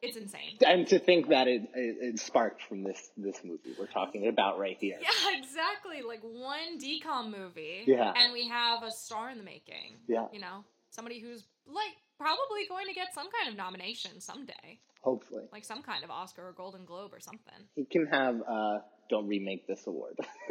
It's 0.03 0.17
insane. 0.17 0.59
And 0.67 0.87
to 0.89 0.99
think 0.99 1.29
that 1.29 1.49
it, 1.49 1.63
it, 1.75 1.97
it 2.01 2.19
sparked 2.21 2.63
from 2.63 2.83
this 2.83 3.11
this 3.17 3.37
movie 3.45 3.75
we're 3.79 3.87
talking 3.87 4.27
about 4.29 4.59
right 4.59 4.77
here. 4.81 4.99
Yeah, 5.01 5.39
exactly. 5.39 6.03
Like 6.07 6.21
one 6.23 6.79
DCOM 6.79 7.31
movie, 7.31 7.85
Yeah. 7.87 8.13
and 8.17 8.33
we 8.33 8.49
have 8.49 8.83
a 8.83 8.91
star 8.91 9.31
in 9.31 9.39
the 9.39 9.45
making. 9.45 9.97
Yeah. 10.09 10.27
you 10.33 10.41
know, 10.41 10.65
somebody 10.91 11.21
who's 11.21 11.45
like 11.67 11.97
probably 12.19 12.67
going 12.69 12.87
to 12.89 12.95
get 12.95 13.15
some 13.15 13.29
kind 13.31 13.51
of 13.51 13.57
nomination 13.57 14.21
someday, 14.21 14.79
Hopefully, 15.03 15.45
like 15.53 15.65
some 15.65 15.83
kind 15.83 16.05
of 16.05 16.11
Oscar 16.11 16.49
or 16.49 16.53
Golden 16.53 16.85
Globe 16.85 17.13
or 17.13 17.21
something. 17.21 17.55
he 17.75 17.85
can 17.85 18.07
have. 18.07 18.37
uh 18.49 18.79
Don't 19.11 19.27
remake 19.29 19.67
this 19.67 19.87
award. 19.87 20.17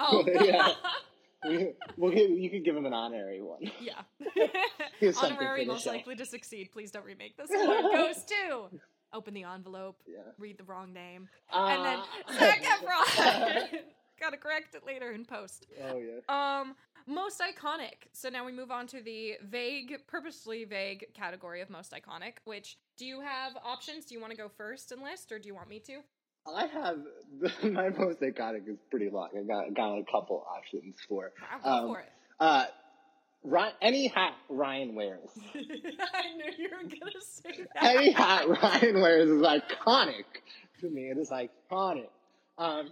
Oh, 0.00 0.24
yeah. 0.26 0.72
We, 1.46 1.72
we'll 1.96 2.12
give, 2.12 2.30
you 2.30 2.50
could 2.50 2.64
give 2.64 2.76
him 2.76 2.86
an 2.86 2.92
honorary 2.94 3.40
one. 3.42 3.70
yeah. 3.80 4.02
Honorary 5.22 5.64
most 5.64 5.84
show. 5.84 5.90
likely 5.90 6.14
to 6.16 6.24
succeed. 6.26 6.70
Please 6.72 6.90
don't 6.90 7.04
remake 7.04 7.36
this. 7.36 7.50
Award 7.52 7.84
goes 7.92 8.24
to 8.24 8.78
open 9.12 9.34
the 9.34 9.44
envelope, 9.44 9.96
Yeah. 10.06 10.18
read 10.38 10.58
the 10.58 10.64
wrong 10.64 10.92
name, 10.92 11.28
and 11.52 11.84
then 11.84 11.98
Ah. 12.00 12.32
Zac 12.38 12.62
Efron. 12.62 13.80
Gotta 14.20 14.36
correct 14.36 14.74
it 14.74 14.86
later 14.86 15.10
in 15.10 15.24
post. 15.24 15.66
oh 15.90 15.98
yeah. 15.98 16.20
Um, 16.60 16.76
most 17.08 17.40
iconic. 17.40 18.06
So 18.12 18.28
now 18.28 18.44
we 18.46 18.52
move 18.52 18.70
on 18.70 18.86
to 18.88 19.02
the 19.02 19.34
vague, 19.44 19.96
purposely 20.06 20.64
vague 20.64 21.06
category 21.14 21.60
of 21.60 21.68
most 21.70 21.90
iconic. 21.92 22.34
Which 22.44 22.78
do 22.96 23.04
you 23.04 23.20
have 23.20 23.54
options? 23.64 24.04
Do 24.04 24.14
you 24.14 24.20
want 24.20 24.30
to 24.30 24.36
go 24.36 24.48
first 24.48 24.92
and 24.92 25.02
list, 25.02 25.32
or 25.32 25.40
do 25.40 25.48
you 25.48 25.54
want 25.56 25.68
me 25.68 25.80
to? 25.80 25.98
I 26.46 26.66
have 26.66 26.98
my 27.72 27.88
most 27.90 28.20
iconic 28.20 28.68
is 28.68 28.78
pretty 28.90 29.10
long. 29.10 29.28
I 29.36 29.42
got 29.42 29.74
got 29.74 29.98
a 29.98 30.04
couple 30.04 30.44
options 30.56 30.96
for 31.08 31.32
Um, 31.64 31.88
for 31.88 32.00
it. 32.00 32.06
uh 32.40 32.64
Ryan, 33.44 33.72
any 33.82 34.06
hat 34.06 34.34
Ryan 34.48 34.94
wears. 34.94 35.28
I 35.54 35.56
knew 36.36 36.52
you 36.58 36.68
were 36.70 36.82
gonna 36.88 37.12
say 37.20 37.64
that. 37.74 37.84
Any 37.84 38.12
hat 38.12 38.48
Ryan 38.48 39.00
wears 39.00 39.28
is 39.30 39.42
iconic 39.42 40.24
to 40.80 40.88
me. 40.88 41.10
It 41.10 41.18
is 41.18 41.30
iconic. 41.30 42.08
Um, 42.58 42.90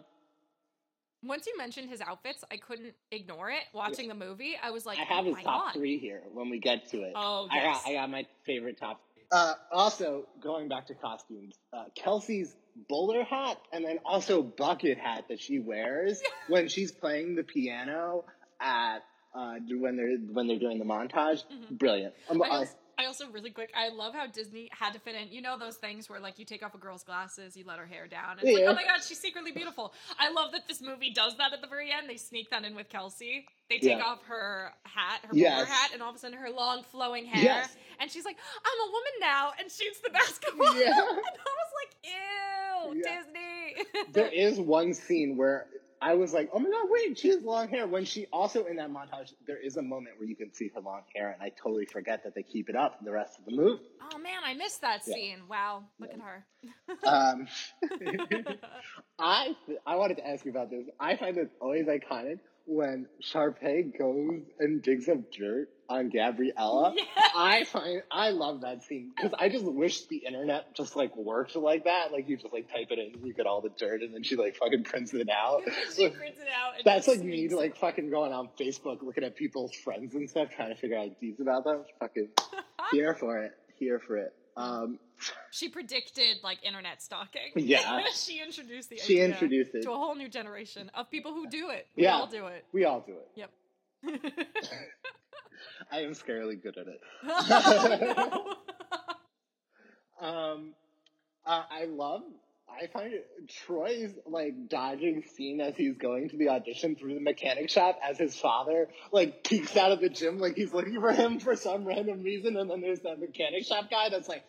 Once 1.22 1.46
you 1.46 1.56
mentioned 1.58 1.88
his 1.90 2.00
outfits, 2.00 2.42
I 2.50 2.56
couldn't 2.56 2.94
ignore 3.12 3.50
it. 3.50 3.62
Watching 3.74 4.08
the 4.08 4.14
movie, 4.14 4.54
I 4.60 4.70
was 4.70 4.86
like, 4.86 4.98
I 4.98 5.02
have 5.04 5.24
oh 5.26 5.34
his 5.34 5.44
top 5.44 5.66
God. 5.66 5.74
three 5.74 5.98
here 5.98 6.22
when 6.32 6.50
we 6.50 6.58
get 6.58 6.88
to 6.90 7.02
it. 7.02 7.12
Oh 7.14 7.46
I 7.50 7.60
got 7.62 7.82
I 7.86 7.92
got 7.94 8.10
my 8.10 8.26
favorite 8.46 8.78
top. 8.78 9.00
Uh, 9.32 9.54
also, 9.70 10.26
going 10.42 10.68
back 10.68 10.88
to 10.88 10.94
costumes, 10.94 11.54
uh, 11.72 11.84
Kelsey's 11.94 12.56
bowler 12.88 13.24
hat 13.24 13.58
and 13.72 13.84
then 13.84 13.98
also 14.04 14.42
bucket 14.42 14.98
hat 14.98 15.24
that 15.28 15.40
she 15.40 15.58
wears 15.58 16.22
when 16.48 16.68
she's 16.68 16.90
playing 16.92 17.34
the 17.36 17.42
piano 17.44 18.24
at 18.60 18.98
uh, 19.34 19.54
when 19.78 19.96
they're 19.96 20.16
when 20.32 20.46
they're 20.48 20.58
doing 20.58 20.78
the 20.78 20.84
montage. 20.84 21.42
Brilliant. 21.70 22.14
Um, 22.28 22.40
Mm-hmm. 22.40 22.52
I 22.52 22.54
I- 22.54 22.58
also, 22.58 22.74
I 22.98 23.06
also 23.06 23.30
really 23.30 23.48
quick, 23.50 23.70
I 23.74 23.88
love 23.88 24.12
how 24.12 24.26
Disney 24.26 24.68
had 24.78 24.92
to 24.92 24.98
fit 25.00 25.14
in. 25.14 25.32
You 25.32 25.40
know 25.40 25.56
those 25.58 25.76
things 25.76 26.10
where 26.10 26.20
like 26.20 26.38
you 26.38 26.44
take 26.44 26.62
off 26.62 26.74
a 26.74 26.78
girl's 26.78 27.02
glasses, 27.02 27.56
you 27.56 27.64
let 27.66 27.78
her 27.78 27.86
hair 27.86 28.06
down, 28.06 28.32
and 28.38 28.40
it's 28.46 28.50
Yeah. 28.58 28.66
like, 28.66 28.72
oh 28.72 28.74
my 28.74 28.84
god, 28.84 29.02
she's 29.02 29.18
secretly 29.18 29.52
beautiful. 29.52 29.94
I 30.18 30.30
love 30.32 30.52
that 30.52 30.68
this 30.68 30.82
movie 30.82 31.10
does 31.14 31.34
that 31.38 31.54
at 31.54 31.62
the 31.62 31.66
very 31.66 31.90
end. 31.90 32.10
They 32.10 32.18
sneak 32.18 32.50
that 32.50 32.62
in 32.64 32.74
with 32.74 32.90
Kelsey. 32.90 33.46
They 33.70 33.78
take 33.78 33.96
Yeah. 33.98 34.04
off 34.04 34.22
her 34.24 34.72
hat, 34.82 35.20
her 35.22 35.30
Yes. 35.32 35.54
bowler 35.54 35.64
hat, 35.64 35.90
and 35.94 36.02
all 36.02 36.10
of 36.10 36.16
a 36.16 36.18
sudden 36.18 36.36
her 36.36 36.50
long 36.50 36.82
flowing 36.92 37.24
hair, 37.24 37.42
Yes. 37.42 37.74
and 38.00 38.10
she's 38.10 38.26
like, 38.26 38.36
I'm 38.66 38.88
a 38.88 38.92
woman 38.92 39.12
now, 39.20 39.52
and 39.58 39.70
shoots 39.72 40.00
the 40.04 40.10
basketball. 40.20 40.74
Yeah. 40.78 40.88
and 40.90 40.98
I 40.98 41.54
was 41.62 41.72
like, 41.80 41.92
ew, 42.04 42.69
Yeah. 42.88 43.20
Disney. 43.22 43.84
there 44.12 44.28
is 44.28 44.58
one 44.58 44.94
scene 44.94 45.36
where 45.36 45.66
I 46.02 46.14
was 46.14 46.32
like, 46.32 46.50
oh 46.52 46.58
my 46.58 46.68
god, 46.70 46.88
wait, 46.90 47.18
she 47.18 47.28
has 47.28 47.42
long 47.42 47.68
hair. 47.68 47.86
When 47.86 48.04
she 48.04 48.26
also 48.32 48.64
in 48.64 48.76
that 48.76 48.90
montage, 48.90 49.32
there 49.46 49.58
is 49.62 49.76
a 49.76 49.82
moment 49.82 50.18
where 50.18 50.26
you 50.28 50.36
can 50.36 50.52
see 50.54 50.70
her 50.74 50.80
long 50.80 51.02
hair, 51.14 51.30
and 51.30 51.42
I 51.42 51.50
totally 51.62 51.86
forget 51.86 52.24
that 52.24 52.34
they 52.34 52.42
keep 52.42 52.68
it 52.70 52.76
up 52.76 52.98
the 53.04 53.12
rest 53.12 53.38
of 53.38 53.44
the 53.44 53.52
movie. 53.52 53.82
oh 54.12 54.18
man, 54.18 54.40
I 54.44 54.54
missed 54.54 54.80
that 54.80 55.04
Yeah. 55.06 55.14
scene. 55.14 55.38
Wow, 55.48 55.84
look 56.00 56.10
Yeah. 56.10 56.16
at 56.16 56.22
her. 56.22 56.46
Um, 57.06 57.48
I 59.18 59.54
I 59.86 59.96
wanted 59.96 60.16
to 60.18 60.26
ask 60.26 60.44
you 60.44 60.50
about 60.50 60.70
this. 60.70 60.86
I 60.98 61.16
find 61.16 61.36
it 61.36 61.50
always 61.60 61.86
iconic 61.86 62.40
when 62.66 63.06
Sharpay 63.22 63.98
goes 63.98 64.42
and 64.58 64.82
digs 64.82 65.08
up 65.08 65.18
dirt 65.32 65.68
on 65.90 66.08
Gabriella. 66.08 66.94
Yeah. 66.96 67.04
I 67.36 67.64
find 67.64 68.02
I 68.10 68.30
love 68.30 68.62
that 68.62 68.82
scene 68.84 69.10
because 69.14 69.32
I 69.38 69.48
just 69.48 69.64
wish 69.64 70.06
the 70.06 70.18
internet 70.18 70.74
just 70.74 70.96
like 70.96 71.14
worked 71.16 71.54
like 71.56 71.84
that. 71.84 72.12
Like 72.12 72.28
you 72.28 72.36
just 72.36 72.52
like 72.52 72.70
type 72.72 72.86
it 72.90 72.98
in, 72.98 73.26
you 73.26 73.34
get 73.34 73.46
all 73.46 73.60
the 73.60 73.68
dirt, 73.70 74.00
and 74.02 74.14
then 74.14 74.22
she 74.22 74.36
like 74.36 74.56
fucking 74.56 74.84
prints 74.84 75.12
it 75.12 75.28
out. 75.28 75.62
she 75.94 76.08
prints 76.08 76.40
it 76.40 76.48
out. 76.48 76.74
That's 76.84 77.06
like 77.08 77.20
me 77.20 77.44
it. 77.46 77.52
like 77.52 77.76
fucking 77.76 78.08
going 78.10 78.32
on 78.32 78.48
Facebook 78.58 79.02
looking 79.02 79.24
at 79.24 79.36
people's 79.36 79.74
friends 79.74 80.14
and 80.14 80.30
stuff, 80.30 80.48
trying 80.54 80.70
to 80.70 80.76
figure 80.80 80.96
out 80.96 81.20
deeds 81.20 81.40
about 81.40 81.64
them. 81.64 81.84
Fucking 81.98 82.28
here 82.92 83.14
for 83.14 83.38
it. 83.42 83.52
Here 83.74 83.98
for 83.98 84.16
it. 84.16 84.32
Um, 84.56 84.98
She 85.50 85.68
predicted 85.68 86.38
like 86.42 86.58
internet 86.64 87.02
stalking. 87.02 87.52
Yeah. 87.56 88.04
she 88.14 88.40
introduced 88.42 88.90
the 88.90 88.96
she 88.98 89.20
introduced 89.20 89.74
it. 89.74 89.82
to 89.82 89.90
a 89.92 89.96
whole 89.96 90.14
new 90.14 90.28
generation 90.28 90.90
of 90.94 91.10
people 91.10 91.32
who 91.32 91.48
do 91.48 91.70
it. 91.70 91.86
We 91.96 92.04
Yeah. 92.04 92.14
all 92.16 92.26
do 92.26 92.46
it. 92.46 92.64
We 92.72 92.84
all 92.84 93.00
do 93.06 93.12
it. 93.14 93.28
Yep. 93.36 93.50
I 95.92 96.00
am 96.00 96.12
scarily 96.12 96.60
good 96.62 96.76
at 96.78 96.86
it. 96.86 97.00
No. 100.20 100.26
Um, 100.28 100.74
uh, 101.46 101.62
I 101.70 101.86
love. 101.86 102.22
I 102.68 102.86
find 102.86 103.12
it, 103.12 103.26
Troy's 103.48 104.12
like 104.26 104.68
dodging 104.68 105.24
scene 105.34 105.60
as 105.60 105.74
he's 105.76 105.96
going 105.96 106.28
to 106.28 106.36
the 106.36 106.50
audition 106.50 106.94
through 106.94 107.14
the 107.14 107.20
mechanic 107.20 107.68
shop 107.68 107.98
as 108.08 108.16
his 108.18 108.36
father 108.36 108.88
like 109.12 109.42
peeks 109.42 109.76
out 109.76 109.90
of 109.90 110.00
the 110.00 110.08
gym 110.08 110.38
like 110.38 110.54
he's 110.54 110.72
looking 110.72 111.00
for 111.00 111.10
him 111.12 111.40
for 111.40 111.56
some 111.56 111.84
random 111.84 112.22
reason, 112.22 112.56
and 112.56 112.70
then 112.70 112.80
there's 112.80 113.00
that 113.00 113.18
mechanic 113.18 113.64
shop 113.66 113.90
guy 113.90 114.08
that's 114.10 114.28
like 114.28 114.42
"Mm, 114.42 114.44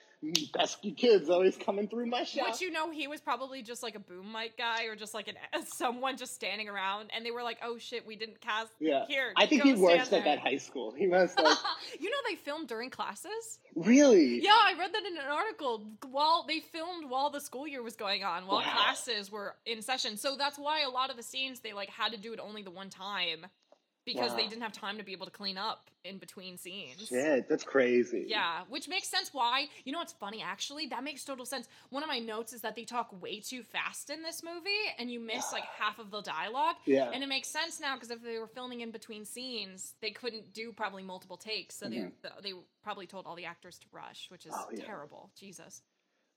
pesky 0.53 0.91
kids 0.91 1.29
always 1.29 1.57
coming 1.57 1.87
through 1.87 2.05
my 2.05 2.23
shop. 2.23 2.47
Which 2.51 2.61
you 2.61 2.71
know, 2.71 2.91
he 2.91 3.07
was 3.07 3.21
probably 3.21 3.61
just 3.63 3.81
like 3.81 3.95
a 3.95 3.99
boom 3.99 4.31
mic 4.31 4.57
guy 4.57 4.85
or 4.85 4.95
just 4.95 5.13
like 5.13 5.27
an 5.27 5.35
someone 5.65 6.17
just 6.17 6.33
standing 6.33 6.69
around, 6.69 7.09
and 7.15 7.25
they 7.25 7.31
were 7.31 7.43
like, 7.43 7.57
"Oh 7.63 7.77
shit, 7.77 8.05
we 8.05 8.15
didn't 8.15 8.39
cast." 8.41 8.71
yeah, 8.79 9.05
Here, 9.07 9.33
I 9.35 9.45
think 9.45 9.63
he 9.63 9.73
works 9.73 10.13
at 10.13 10.23
that 10.23 10.39
high 10.39 10.57
school. 10.57 10.93
He 10.95 11.07
must 11.07 11.39
like 11.39 11.57
you 11.99 12.09
know, 12.09 12.17
they 12.29 12.35
filmed 12.35 12.67
during 12.67 12.89
classes. 12.89 13.59
really. 13.75 14.41
Yeah, 14.43 14.51
I 14.51 14.75
read 14.77 14.93
that 14.93 15.03
in 15.05 15.17
an 15.17 15.31
article. 15.31 15.85
While 16.09 16.45
they 16.47 16.59
filmed 16.59 17.09
while 17.09 17.29
the 17.29 17.41
school 17.41 17.67
year 17.67 17.81
was 17.81 17.95
going 17.95 18.23
on, 18.23 18.45
while 18.47 18.59
Wow. 18.59 18.73
classes 18.75 19.31
were 19.31 19.55
in 19.65 19.81
session, 19.81 20.17
so 20.17 20.35
that's 20.35 20.57
why 20.59 20.81
a 20.83 20.89
lot 20.89 21.09
of 21.09 21.17
the 21.17 21.23
scenes 21.23 21.61
they 21.61 21.73
like 21.73 21.89
had 21.89 22.11
to 22.11 22.17
do 22.19 22.33
it 22.33 22.39
only 22.39 22.61
the 22.61 22.71
one 22.71 22.89
time 22.89 23.45
because 24.05 24.35
they 24.35 24.47
didn't 24.47 24.61
have 24.63 24.71
time 24.71 24.97
to 24.97 25.03
be 25.03 25.11
able 25.11 25.25
to 25.25 25.31
clean 25.31 25.57
up 25.57 25.89
in 26.03 26.17
between 26.17 26.57
scenes. 26.57 27.07
Shit, 27.07 27.47
that's 27.47 27.63
crazy. 27.63 28.25
Yeah, 28.27 28.61
which 28.69 28.87
makes 28.87 29.07
sense 29.07 29.29
why. 29.33 29.67
You 29.85 29.91
know 29.91 29.99
what's 29.99 30.13
funny 30.13 30.41
actually? 30.41 30.87
That 30.87 31.03
makes 31.03 31.23
total 31.23 31.45
sense. 31.45 31.67
One 31.89 32.01
of 32.01 32.09
my 32.09 32.17
notes 32.19 32.53
is 32.53 32.61
that 32.61 32.75
they 32.75 32.83
talk 32.85 33.09
way 33.21 33.39
too 33.39 33.61
fast 33.63 34.09
in 34.09 34.23
this 34.23 34.41
movie 34.43 34.69
and 34.97 35.11
you 35.11 35.19
miss 35.19 35.51
like 35.53 35.63
half 35.79 35.99
of 35.99 36.09
the 36.09 36.21
dialogue. 36.21 36.75
Yeah. 36.85 37.11
And 37.13 37.23
it 37.23 37.27
makes 37.27 37.47
sense 37.49 37.79
now 37.79 37.95
because 37.95 38.09
if 38.09 38.23
they 38.23 38.39
were 38.39 38.47
filming 38.47 38.81
in 38.81 38.89
between 38.91 39.25
scenes, 39.25 39.93
they 40.01 40.11
couldn't 40.11 40.53
do 40.53 40.71
probably 40.71 41.03
multiple 41.03 41.37
takes. 41.37 41.75
So 41.75 41.87
Mhm. 41.87 42.11
they 42.23 42.49
they 42.51 42.53
probably 42.83 43.05
told 43.05 43.27
all 43.27 43.35
the 43.35 43.45
actors 43.45 43.77
to 43.79 43.85
rush, 43.91 44.25
which 44.31 44.45
is 44.47 44.53
Oh, 44.55 44.65
yeah. 44.73 44.83
terrible. 44.85 45.29
Jesus. 45.39 45.83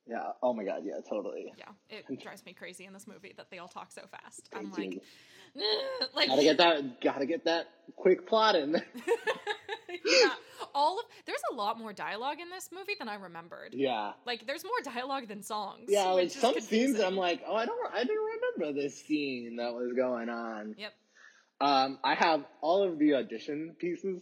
Yeah. 0.06 0.32
Oh 0.42 0.52
my 0.52 0.64
god. 0.64 0.82
Yeah. 0.84 1.00
Totally. 1.08 1.54
Yeah, 1.56 1.70
it 1.88 2.04
drives 2.22 2.44
me 2.44 2.52
crazy 2.52 2.84
in 2.84 2.92
this 2.92 3.06
movie 3.06 3.32
that 3.38 3.50
they 3.50 3.58
all 3.58 3.68
talk 3.68 3.90
so 3.90 4.02
fast. 4.10 4.50
I'm 4.52 4.70
like, 4.70 5.02
like 6.14 6.28
Gotta 6.28 6.42
get 6.42 6.59
that. 6.59 7.00
Gotta 7.00 7.26
get 7.26 7.44
that 7.44 7.66
quick 7.96 8.26
plot 8.26 8.57
in. 8.57 8.72
yeah, 10.05 10.30
all 10.74 10.98
of 10.98 11.05
there's 11.26 11.42
a 11.52 11.55
lot 11.55 11.78
more 11.78 11.92
dialogue 11.92 12.40
in 12.40 12.50
this 12.50 12.70
movie 12.72 12.94
than 12.98 13.09
I 13.09 13.14
remembered. 13.14 13.72
yeah. 13.72 14.12
Like 14.26 14.46
there's 14.46 14.64
more 14.64 14.94
dialogue 14.94 15.28
than 15.28 15.42
songs. 15.42 15.84
Yeah, 15.88 16.07
like 16.11 16.30
some 16.30 16.59
scenes. 16.61 17.00
I'm 17.00 17.16
like, 17.16 17.42
oh, 17.46 17.55
I 17.55 17.66
don't, 17.66 17.94
I 17.94 17.98
didn't 18.05 18.24
remember 18.59 18.80
this 18.80 19.00
scene 19.05 19.57
that 19.57 19.72
was 19.72 19.92
going 19.96 20.28
on. 20.28 20.74
Yep. 20.78 20.92
Um, 21.61 21.98
I 22.02 22.14
have 22.14 22.44
all 22.61 22.82
of 22.82 22.98
the 22.98 23.14
audition 23.14 23.76
pieces 23.78 24.20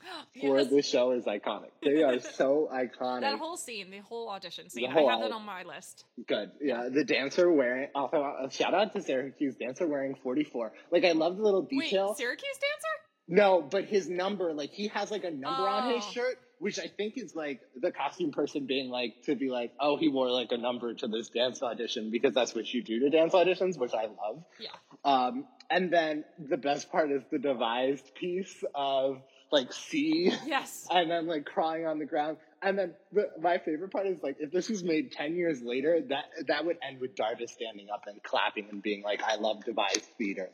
for 0.40 0.58
Yes. 0.60 0.70
the 0.70 0.82
show 0.82 1.12
is 1.12 1.24
iconic. 1.24 1.70
They 1.82 2.02
are 2.02 2.18
so 2.20 2.68
iconic. 2.72 3.20
That 3.22 3.38
whole 3.38 3.56
scene, 3.56 3.90
the 3.90 3.98
whole 3.98 4.28
audition 4.28 4.68
scene, 4.70 4.90
whole 4.90 5.08
I 5.08 5.12
have 5.12 5.20
that 5.22 5.32
on 5.32 5.44
my 5.44 5.62
list. 5.62 6.04
Good. 6.26 6.50
Yeah, 6.60 6.88
the 6.90 7.04
dancer 7.04 7.50
wearing. 7.50 7.88
Also, 7.94 8.16
a 8.18 8.50
shout 8.50 8.74
out 8.74 8.92
to 8.94 9.02
Syracuse 9.02 9.56
dancer 9.56 9.86
wearing 9.86 10.14
44. 10.22 10.72
Like, 10.90 11.04
I 11.04 11.12
love 11.12 11.36
the 11.36 11.42
little 11.42 11.62
detail. 11.62 12.08
Wait, 12.08 12.16
Syracuse 12.18 12.54
dancer? 12.54 12.96
No, 13.28 13.60
but 13.62 13.86
his 13.86 14.08
number, 14.08 14.52
like 14.52 14.70
he 14.70 14.88
has 14.88 15.10
like 15.10 15.24
a 15.24 15.30
number 15.32 15.68
on 15.68 15.92
his 15.94 16.04
Oh. 16.06 16.12
shirt, 16.12 16.38
which 16.60 16.78
I 16.78 16.86
think 16.86 17.14
is 17.16 17.34
like 17.34 17.60
the 17.74 17.90
costume 17.90 18.30
person 18.30 18.66
being 18.66 18.88
like 18.88 19.22
to 19.24 19.34
be 19.34 19.50
like, 19.50 19.72
oh, 19.80 19.96
he 19.96 20.06
wore 20.08 20.30
like 20.30 20.52
a 20.52 20.56
number 20.56 20.94
to 20.94 21.08
this 21.08 21.28
dance 21.30 21.60
audition 21.60 22.12
because 22.12 22.34
that's 22.34 22.54
what 22.54 22.72
you 22.72 22.84
do 22.84 23.00
to 23.00 23.10
dance 23.10 23.34
auditions, 23.34 23.76
which 23.78 23.94
I 23.94 24.02
love. 24.04 24.44
Yeah. 24.60 24.68
Um, 25.04 25.44
and 25.68 25.92
then 25.92 26.24
the 26.38 26.56
best 26.56 26.92
part 26.92 27.10
is 27.10 27.22
the 27.32 27.38
devised 27.40 28.14
piece 28.14 28.62
of 28.76 29.20
like 29.52 29.72
C, 29.72 30.32
Yes. 30.46 30.86
and 30.90 31.10
then 31.10 31.26
like 31.26 31.44
crying 31.44 31.86
on 31.86 31.98
the 31.98 32.04
ground. 32.06 32.36
And 32.62 32.78
then 32.78 32.94
the, 33.12 33.28
my 33.40 33.58
favorite 33.58 33.90
part 33.92 34.06
is 34.06 34.22
like 34.22 34.36
if 34.40 34.50
this 34.50 34.68
was 34.68 34.82
made 34.82 35.12
ten 35.12 35.36
years 35.36 35.62
later, 35.62 36.00
that 36.08 36.24
that 36.48 36.64
would 36.64 36.78
end 36.86 37.00
with 37.00 37.14
Darbus 37.14 37.50
standing 37.50 37.88
up 37.92 38.04
and 38.06 38.22
clapping 38.22 38.66
and 38.70 38.82
being 38.82 39.02
like, 39.02 39.22
"I 39.22 39.36
love 39.36 39.64
devised 39.64 40.04
theater." 40.18 40.48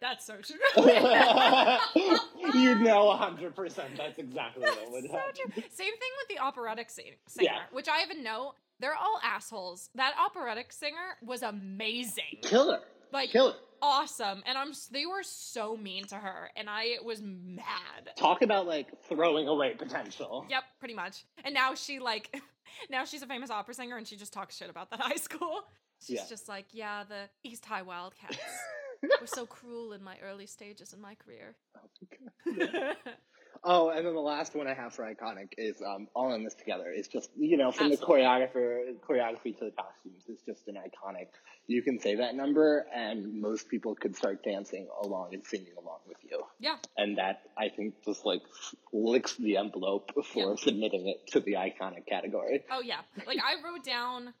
That's 0.00 0.26
so 0.26 0.34
true. 0.42 0.56
you 2.54 2.74
know, 2.76 3.12
hundred 3.16 3.54
percent. 3.56 3.90
That's 3.96 4.18
exactly 4.18 4.62
what 4.62 4.90
would 4.92 5.04
so 5.04 5.12
happen. 5.16 5.32
true. 5.34 5.62
Same 5.70 5.92
thing 5.92 6.10
with 6.20 6.36
the 6.36 6.38
operatic 6.42 6.90
sing- 6.90 7.14
singer, 7.26 7.50
Yeah. 7.52 7.58
which 7.72 7.88
I 7.88 8.02
even 8.02 8.22
know. 8.22 8.52
They're 8.78 8.94
all 8.94 9.18
assholes. 9.24 9.88
That 9.94 10.14
operatic 10.22 10.70
singer 10.72 11.16
was 11.24 11.42
amazing. 11.42 12.38
Killer, 12.42 12.80
Like 13.12 13.30
killer. 13.30 13.54
Awesome. 13.82 14.42
And 14.46 14.56
I'm 14.58 14.72
they 14.90 15.06
were 15.06 15.22
so 15.22 15.76
mean 15.76 16.04
to 16.06 16.16
her 16.16 16.50
and 16.56 16.68
I 16.68 16.96
was 17.04 17.20
mad. 17.22 18.10
Talk 18.16 18.42
about 18.42 18.66
like 18.66 18.88
throwing 19.08 19.48
away 19.48 19.74
potential. 19.74 20.46
Yep, 20.48 20.62
pretty 20.78 20.94
much. 20.94 21.24
And 21.44 21.54
now 21.54 21.74
she 21.74 21.98
like 21.98 22.40
now 22.90 23.04
she's 23.04 23.22
a 23.22 23.26
famous 23.26 23.50
opera 23.50 23.74
singer 23.74 23.96
and 23.96 24.06
she 24.06 24.16
just 24.16 24.32
talks 24.32 24.56
shit 24.56 24.70
about 24.70 24.90
that 24.90 25.00
high 25.10 25.16
school. 25.16 25.62
She's 26.00 26.16
Yeah. 26.16 26.24
just 26.28 26.48
like, 26.48 26.66
yeah, 26.72 27.04
the 27.04 27.28
East 27.42 27.64
High 27.64 27.82
Wildcats 27.82 28.36
were 29.20 29.26
so 29.26 29.46
cruel 29.46 29.92
in 29.92 30.02
my 30.02 30.16
early 30.22 30.46
stages 30.46 30.92
in 30.92 31.00
my 31.00 31.14
career. 31.14 31.56
Oh, 31.76 32.92
and 33.64 34.06
then 34.06 34.14
the 34.14 34.20
last 34.20 34.54
one 34.54 34.66
I 34.66 34.74
have 34.74 34.94
for 34.94 35.04
iconic 35.04 35.48
is 35.58 35.80
um, 35.82 36.08
all 36.14 36.32
in 36.34 36.44
this 36.44 36.54
together. 36.54 36.86
It's 36.94 37.08
just 37.08 37.30
you 37.36 37.56
know 37.56 37.70
from 37.72 37.92
Absolutely. 37.92 38.22
the 38.22 38.22
choreographer 38.24 38.94
choreography 39.08 39.58
to 39.58 39.64
the 39.66 39.70
costumes. 39.72 40.24
It's 40.28 40.42
just 40.42 40.68
an 40.68 40.74
iconic. 40.76 41.28
You 41.66 41.82
can 41.82 41.98
say 42.00 42.16
that 42.16 42.34
number, 42.36 42.86
and 42.94 43.40
most 43.40 43.68
people 43.68 43.94
could 43.94 44.16
start 44.16 44.42
dancing 44.44 44.88
along 45.02 45.34
and 45.34 45.44
singing 45.44 45.72
along 45.80 45.98
with 46.06 46.18
you. 46.22 46.42
yeah. 46.60 46.76
And 46.96 47.18
that 47.18 47.42
I 47.58 47.68
think 47.68 47.94
just 48.04 48.24
like 48.24 48.42
licks 48.92 49.34
the 49.36 49.56
envelope 49.56 50.12
for 50.32 50.50
Yeah. 50.50 50.54
submitting 50.56 51.08
it 51.08 51.26
to 51.32 51.40
the 51.40 51.54
iconic 51.54 52.06
category. 52.08 52.62
Oh 52.70 52.80
yeah. 52.80 53.00
Like 53.26 53.38
I 53.38 53.62
wrote 53.64 53.84
down 53.84 54.32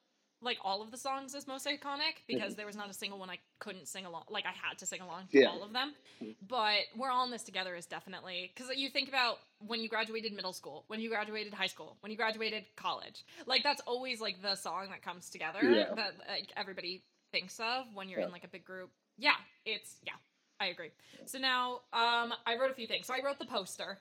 like 0.46 0.56
all 0.64 0.80
of 0.80 0.90
the 0.90 0.96
songs 0.96 1.34
as 1.34 1.46
most 1.46 1.66
iconic 1.66 2.22
because 2.26 2.54
there 2.54 2.64
was 2.64 2.76
not 2.76 2.88
a 2.88 2.94
single 2.94 3.18
one 3.18 3.28
I 3.28 3.38
couldn't 3.58 3.86
sing 3.88 4.06
along. 4.06 4.22
Like 4.30 4.44
I 4.46 4.52
had 4.52 4.78
to 4.78 4.86
sing 4.86 5.02
along 5.02 5.24
to 5.32 5.40
Yeah. 5.40 5.48
all 5.48 5.62
of 5.62 5.72
them. 5.74 5.92
But 6.48 6.80
we're 6.96 7.10
all 7.10 7.24
in 7.26 7.30
this 7.30 7.42
together 7.42 7.74
is 7.74 7.84
definitely 7.86 8.50
because 8.54 8.74
you 8.74 8.88
think 8.88 9.08
about 9.10 9.36
when 9.58 9.80
you 9.80 9.88
graduated 9.90 10.32
middle 10.32 10.52
school, 10.54 10.84
when 10.86 11.00
you 11.00 11.10
graduated 11.10 11.52
high 11.52 11.66
school, 11.66 11.98
when 12.00 12.10
you 12.10 12.16
graduated 12.16 12.64
college. 12.76 13.24
Like 13.46 13.62
that's 13.62 13.82
always 13.86 14.20
like 14.20 14.40
the 14.40 14.54
song 14.54 14.86
that 14.90 15.02
comes 15.02 15.28
together 15.28 15.58
Yeah. 15.62 15.94
that 15.94 16.14
like 16.28 16.50
everybody 16.56 17.02
thinks 17.32 17.58
of 17.60 17.84
when 17.92 18.08
you're 18.08 18.20
in 18.20 18.30
like 18.30 18.44
a 18.44 18.48
big 18.48 18.64
group. 18.64 18.90
Yeah, 19.18 19.34
it's 19.66 19.96
yeah. 20.02 20.12
I 20.58 20.66
agree. 20.68 20.90
So 21.26 21.38
now, 21.38 21.80
um, 21.92 22.32
I 22.46 22.56
wrote 22.58 22.70
a 22.70 22.74
few 22.74 22.86
things. 22.86 23.06
So 23.06 23.12
I 23.14 23.22
wrote 23.22 23.38
the 23.38 23.44
poster 23.44 23.98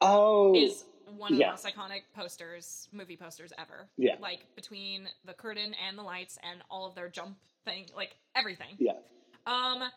Oh, 0.00 0.54
is 0.54 0.84
one 1.16 1.32
of 1.32 1.38
Yeah. 1.38 1.46
the 1.46 1.52
most 1.52 1.66
iconic 1.66 2.02
posters, 2.14 2.88
movie 2.92 3.16
posters 3.16 3.52
ever. 3.58 3.88
Yeah. 3.96 4.16
Like 4.20 4.40
between 4.56 5.08
the 5.24 5.34
curtain 5.34 5.74
and 5.86 5.96
the 5.98 6.02
lights 6.02 6.38
and 6.42 6.62
all 6.70 6.86
of 6.86 6.94
their 6.94 7.08
jump 7.08 7.38
thing, 7.64 7.86
like 7.94 8.14
everything. 8.34 8.76
Yeah. 8.78 8.92
Um, 9.46 9.90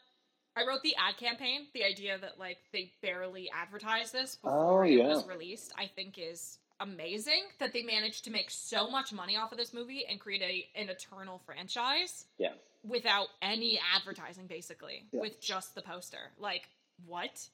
I 0.55 0.65
wrote 0.67 0.83
the 0.83 0.95
ad 0.95 1.17
campaign. 1.17 1.67
The 1.73 1.83
idea 1.83 2.17
that 2.19 2.37
like 2.39 2.57
they 2.71 2.91
barely 3.01 3.49
advertised 3.51 4.13
this 4.13 4.37
Oh, 4.43 4.49
before 4.49 4.85
it 4.85 5.03
was 5.03 5.25
yeah. 5.25 5.31
released, 5.33 5.73
I 5.77 5.87
think 5.87 6.17
is 6.17 6.59
amazing. 6.79 7.43
That 7.59 7.73
they 7.73 7.83
managed 7.83 8.25
to 8.25 8.31
make 8.31 8.49
so 8.51 8.89
much 8.89 9.11
money 9.13 9.35
off 9.37 9.51
of 9.51 9.57
this 9.57 9.73
movie 9.73 10.05
and 10.05 10.19
create 10.19 10.41
a 10.41 10.79
an 10.79 10.89
eternal 10.89 11.39
franchise 11.45 12.25
Yeah. 12.37 12.53
without 12.83 13.27
any 13.41 13.79
advertising, 13.95 14.47
basically, 14.47 15.05
Yeah. 15.11 15.21
with 15.21 15.39
just 15.41 15.75
the 15.75 15.81
poster. 15.81 16.31
Like 16.37 16.69
what? 17.05 17.49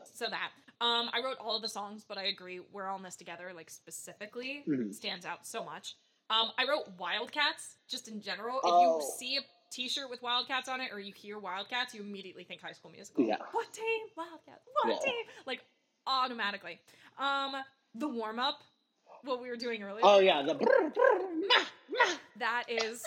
Yeah. 0.00 0.06
So 0.12 0.26
that. 0.28 0.50
Um, 0.80 1.08
I 1.12 1.20
wrote 1.24 1.36
all 1.40 1.56
of 1.56 1.62
the 1.62 1.68
songs, 1.68 2.04
but 2.06 2.18
I 2.18 2.24
agree, 2.24 2.60
we're 2.72 2.86
all 2.86 2.96
in 2.96 3.02
this 3.04 3.16
together, 3.16 3.52
like 3.54 3.70
specifically, 3.70 4.64
Mhm. 4.66 4.92
stands 4.94 5.24
out 5.24 5.46
so 5.46 5.64
much. 5.64 5.94
Um, 6.30 6.50
I 6.58 6.66
wrote 6.68 6.88
Wildcats, 6.98 7.76
just 7.88 8.08
in 8.08 8.20
general. 8.20 8.58
If 8.58 8.64
Oh. 8.64 8.98
you 9.00 9.06
see 9.18 9.36
a 9.36 9.40
t-shirt 9.70 10.10
with 10.10 10.20
Wildcats 10.22 10.68
on 10.68 10.80
it 10.80 10.92
or 10.92 10.98
you 11.00 11.12
hear 11.12 11.38
Wildcats, 11.38 11.94
you 11.94 12.02
immediately 12.02 12.44
think 12.44 12.60
High 12.60 12.72
School 12.72 12.90
Musical. 12.90 13.24
Yeah. 13.24 13.36
What 13.52 13.72
team? 13.72 14.06
Wildcats. 14.16 14.66
What 14.82 14.88
Yeah. 14.88 14.98
team? 15.12 15.26
Like 15.46 15.64
automatically. 16.06 16.80
Um, 17.18 17.62
the 17.94 18.08
warm 18.08 18.38
up, 18.40 18.62
what 19.22 19.40
we 19.40 19.48
were 19.48 19.56
doing 19.56 19.82
earlier. 19.82 20.04
Oh 20.04 20.18
yeah, 20.18 20.42
the 20.42 20.54
brr, 20.54 20.90
brr. 20.90 21.66
That 22.36 22.64
is 22.68 23.02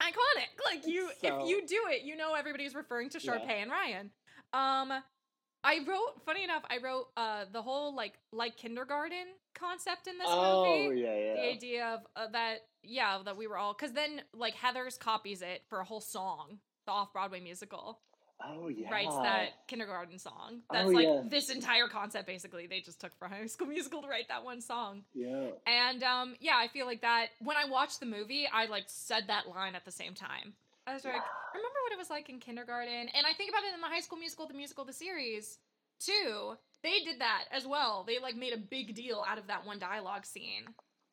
iconic. 0.00 0.48
Like 0.64 0.86
you, 0.86 1.10
So- 1.20 1.42
if 1.42 1.48
you 1.48 1.66
do 1.66 1.86
it, 1.88 2.02
you 2.02 2.16
know 2.16 2.34
everybody's 2.34 2.74
referring 2.74 3.08
to 3.10 3.18
Sharpay 3.18 3.46
Yeah. 3.46 3.52
and 3.52 3.70
Ryan. 3.70 4.10
Um, 4.52 5.02
I 5.64 5.78
wrote. 5.86 6.24
Funny 6.26 6.44
enough, 6.44 6.62
I 6.68 6.78
wrote 6.78 7.08
uh 7.16 7.44
the 7.52 7.62
whole 7.62 7.94
like 7.94 8.14
like 8.32 8.56
kindergarten 8.56 9.26
concept 9.54 10.06
in 10.06 10.18
this 10.18 10.28
movie. 10.28 10.40
Oh 10.40 10.84
movie. 10.88 11.00
yeah, 11.02 11.34
The 11.34 11.52
idea 11.52 11.86
of 11.94 12.00
uh, 12.16 12.26
that, 12.32 12.58
yeah, 12.82 13.18
that 13.24 13.36
we 13.36 13.46
were 13.46 13.56
all 13.58 13.74
because 13.74 13.92
then 13.92 14.22
like 14.34 14.54
Heathers 14.56 14.98
copies 14.98 15.42
it 15.42 15.62
for 15.68 15.80
a 15.80 15.84
whole 15.84 16.00
song. 16.00 16.58
The 16.86 16.92
off 16.92 17.12
Broadway 17.12 17.38
musical 17.40 18.00
Oh 18.44 18.66
yeah. 18.66 18.90
writes 18.90 19.14
that 19.18 19.50
kindergarten 19.68 20.18
song. 20.18 20.62
That's 20.72 20.88
Oh, 20.88 20.92
like 20.92 21.06
yeah. 21.06 21.22
this 21.28 21.48
entire 21.48 21.86
concept. 21.86 22.26
Basically, 22.26 22.66
they 22.66 22.80
just 22.80 23.00
took 23.00 23.16
for 23.16 23.28
High 23.28 23.46
School 23.46 23.66
Musical 23.68 24.02
to 24.02 24.08
write 24.08 24.26
that 24.30 24.42
one 24.44 24.60
song. 24.60 25.04
Yeah. 25.14 25.50
And 25.64 26.02
um, 26.02 26.34
yeah, 26.40 26.56
I 26.56 26.66
feel 26.66 26.86
like 26.86 27.02
that 27.02 27.26
when 27.40 27.56
I 27.56 27.66
watched 27.66 28.00
the 28.00 28.06
movie, 28.06 28.48
I 28.52 28.66
like 28.66 28.84
said 28.88 29.28
that 29.28 29.46
line 29.48 29.76
at 29.76 29.84
the 29.84 29.92
same 29.92 30.14
time. 30.14 30.54
I 30.86 30.94
was 30.94 31.04
like, 31.04 31.14
remember 31.14 31.78
what 31.84 31.92
it 31.92 31.98
was 31.98 32.10
like 32.10 32.28
in 32.28 32.40
kindergarten? 32.40 33.08
And 33.14 33.26
I 33.26 33.34
think 33.34 33.50
about 33.50 33.64
it 33.64 33.74
in 33.74 33.80
the 33.80 33.86
High 33.86 34.00
School 34.00 34.18
Musical, 34.18 34.46
the 34.48 34.54
musical, 34.54 34.84
the 34.84 34.92
series 34.92 35.58
too. 36.00 36.54
They 36.82 37.00
did 37.04 37.20
that 37.20 37.44
as 37.52 37.66
well. 37.66 38.04
They 38.06 38.18
like 38.18 38.36
made 38.36 38.52
a 38.52 38.58
big 38.58 38.94
deal 38.94 39.24
out 39.26 39.38
of 39.38 39.46
that 39.46 39.64
one 39.64 39.78
dialogue 39.78 40.26
scene. 40.26 40.64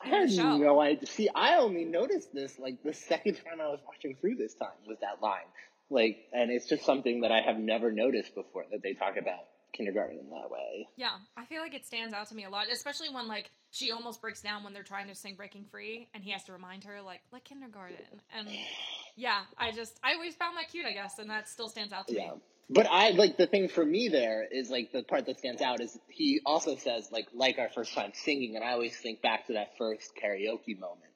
I 0.02 0.08
had 0.08 0.32
no 0.32 0.82
idea. 0.82 1.06
See, 1.08 1.30
I 1.36 1.58
only 1.58 1.86
noticed 1.86 2.34
this 2.34 2.58
like 2.58 2.82
the 2.84 2.94
second 2.94 3.36
time 3.36 3.62
I 3.62 3.68
was 3.68 3.80
watching 3.86 4.16
through 4.20 4.36
this 4.36 4.56
time 4.56 4.70
was 4.88 4.98
that 5.02 5.22
line. 5.22 5.46
Like, 5.92 6.18
and 6.34 6.52
it's 6.52 6.68
just 6.68 6.86
something 6.86 7.22
that 7.22 7.32
I 7.32 7.42
have 7.42 7.58
never 7.58 7.92
noticed 7.92 8.34
before 8.34 8.66
that 8.72 8.82
they 8.82 8.94
talk 8.94 9.18
about 9.18 9.46
kindergarten 9.74 10.20
in 10.20 10.30
that 10.30 10.50
way. 10.50 10.88
Yeah, 10.96 11.16
I 11.38 11.46
feel 11.46 11.62
like 11.62 11.74
it 11.74 11.86
stands 11.86 12.14
out 12.14 12.28
to 12.30 12.36
me 12.36 12.46
a 12.46 12.50
lot, 12.50 12.68
especially 12.72 13.10
when 13.10 13.28
like 13.28 13.52
she 13.72 13.92
almost 13.92 14.22
breaks 14.22 14.42
down 14.42 14.64
when 14.64 14.74
they're 14.74 14.84
trying 14.84 15.08
to 15.08 15.16
sing 15.16 15.36
"Breaking 15.36 15.66
Free" 15.72 16.08
and 16.14 16.24
he 16.24 16.32
has 16.32 16.44
to 16.46 16.54
remind 16.54 16.84
her 16.86 17.02
like 17.02 17.22
like 17.32 17.44
kindergarten. 17.44 17.98
And 18.36 18.48
yeah, 19.16 19.42
I 19.58 19.72
just 19.72 20.00
I 20.04 20.14
always 20.14 20.36
found 20.36 20.58
that 20.58 20.70
cute, 20.70 20.86
I 20.86 20.94
guess, 20.94 21.20
and 21.20 21.30
that 21.30 21.48
still 21.48 21.70
stands 21.70 21.94
out 21.94 22.08
to 22.08 22.16
Yeah. 22.16 22.32
me. 22.32 22.42
But 22.72 22.86
I 22.86 23.10
like 23.12 23.38
the 23.38 23.48
thing 23.48 23.68
for 23.68 23.84
me 23.84 24.10
there 24.10 24.46
is 24.52 24.70
like 24.70 24.92
the 24.92 25.02
part 25.02 25.26
that 25.26 25.40
stands 25.40 25.60
out 25.62 25.82
is 25.82 25.98
he 26.08 26.40
also 26.46 26.76
says 26.76 27.10
like 27.12 27.28
like 27.34 27.58
our 27.58 27.70
first 27.70 27.94
time 27.94 28.12
singing, 28.14 28.56
and 28.56 28.64
I 28.64 28.72
always 28.74 28.96
think 28.96 29.22
back 29.22 29.48
to 29.48 29.54
that 29.54 29.76
first 29.78 30.12
karaoke 30.16 30.78
moment, 30.80 31.14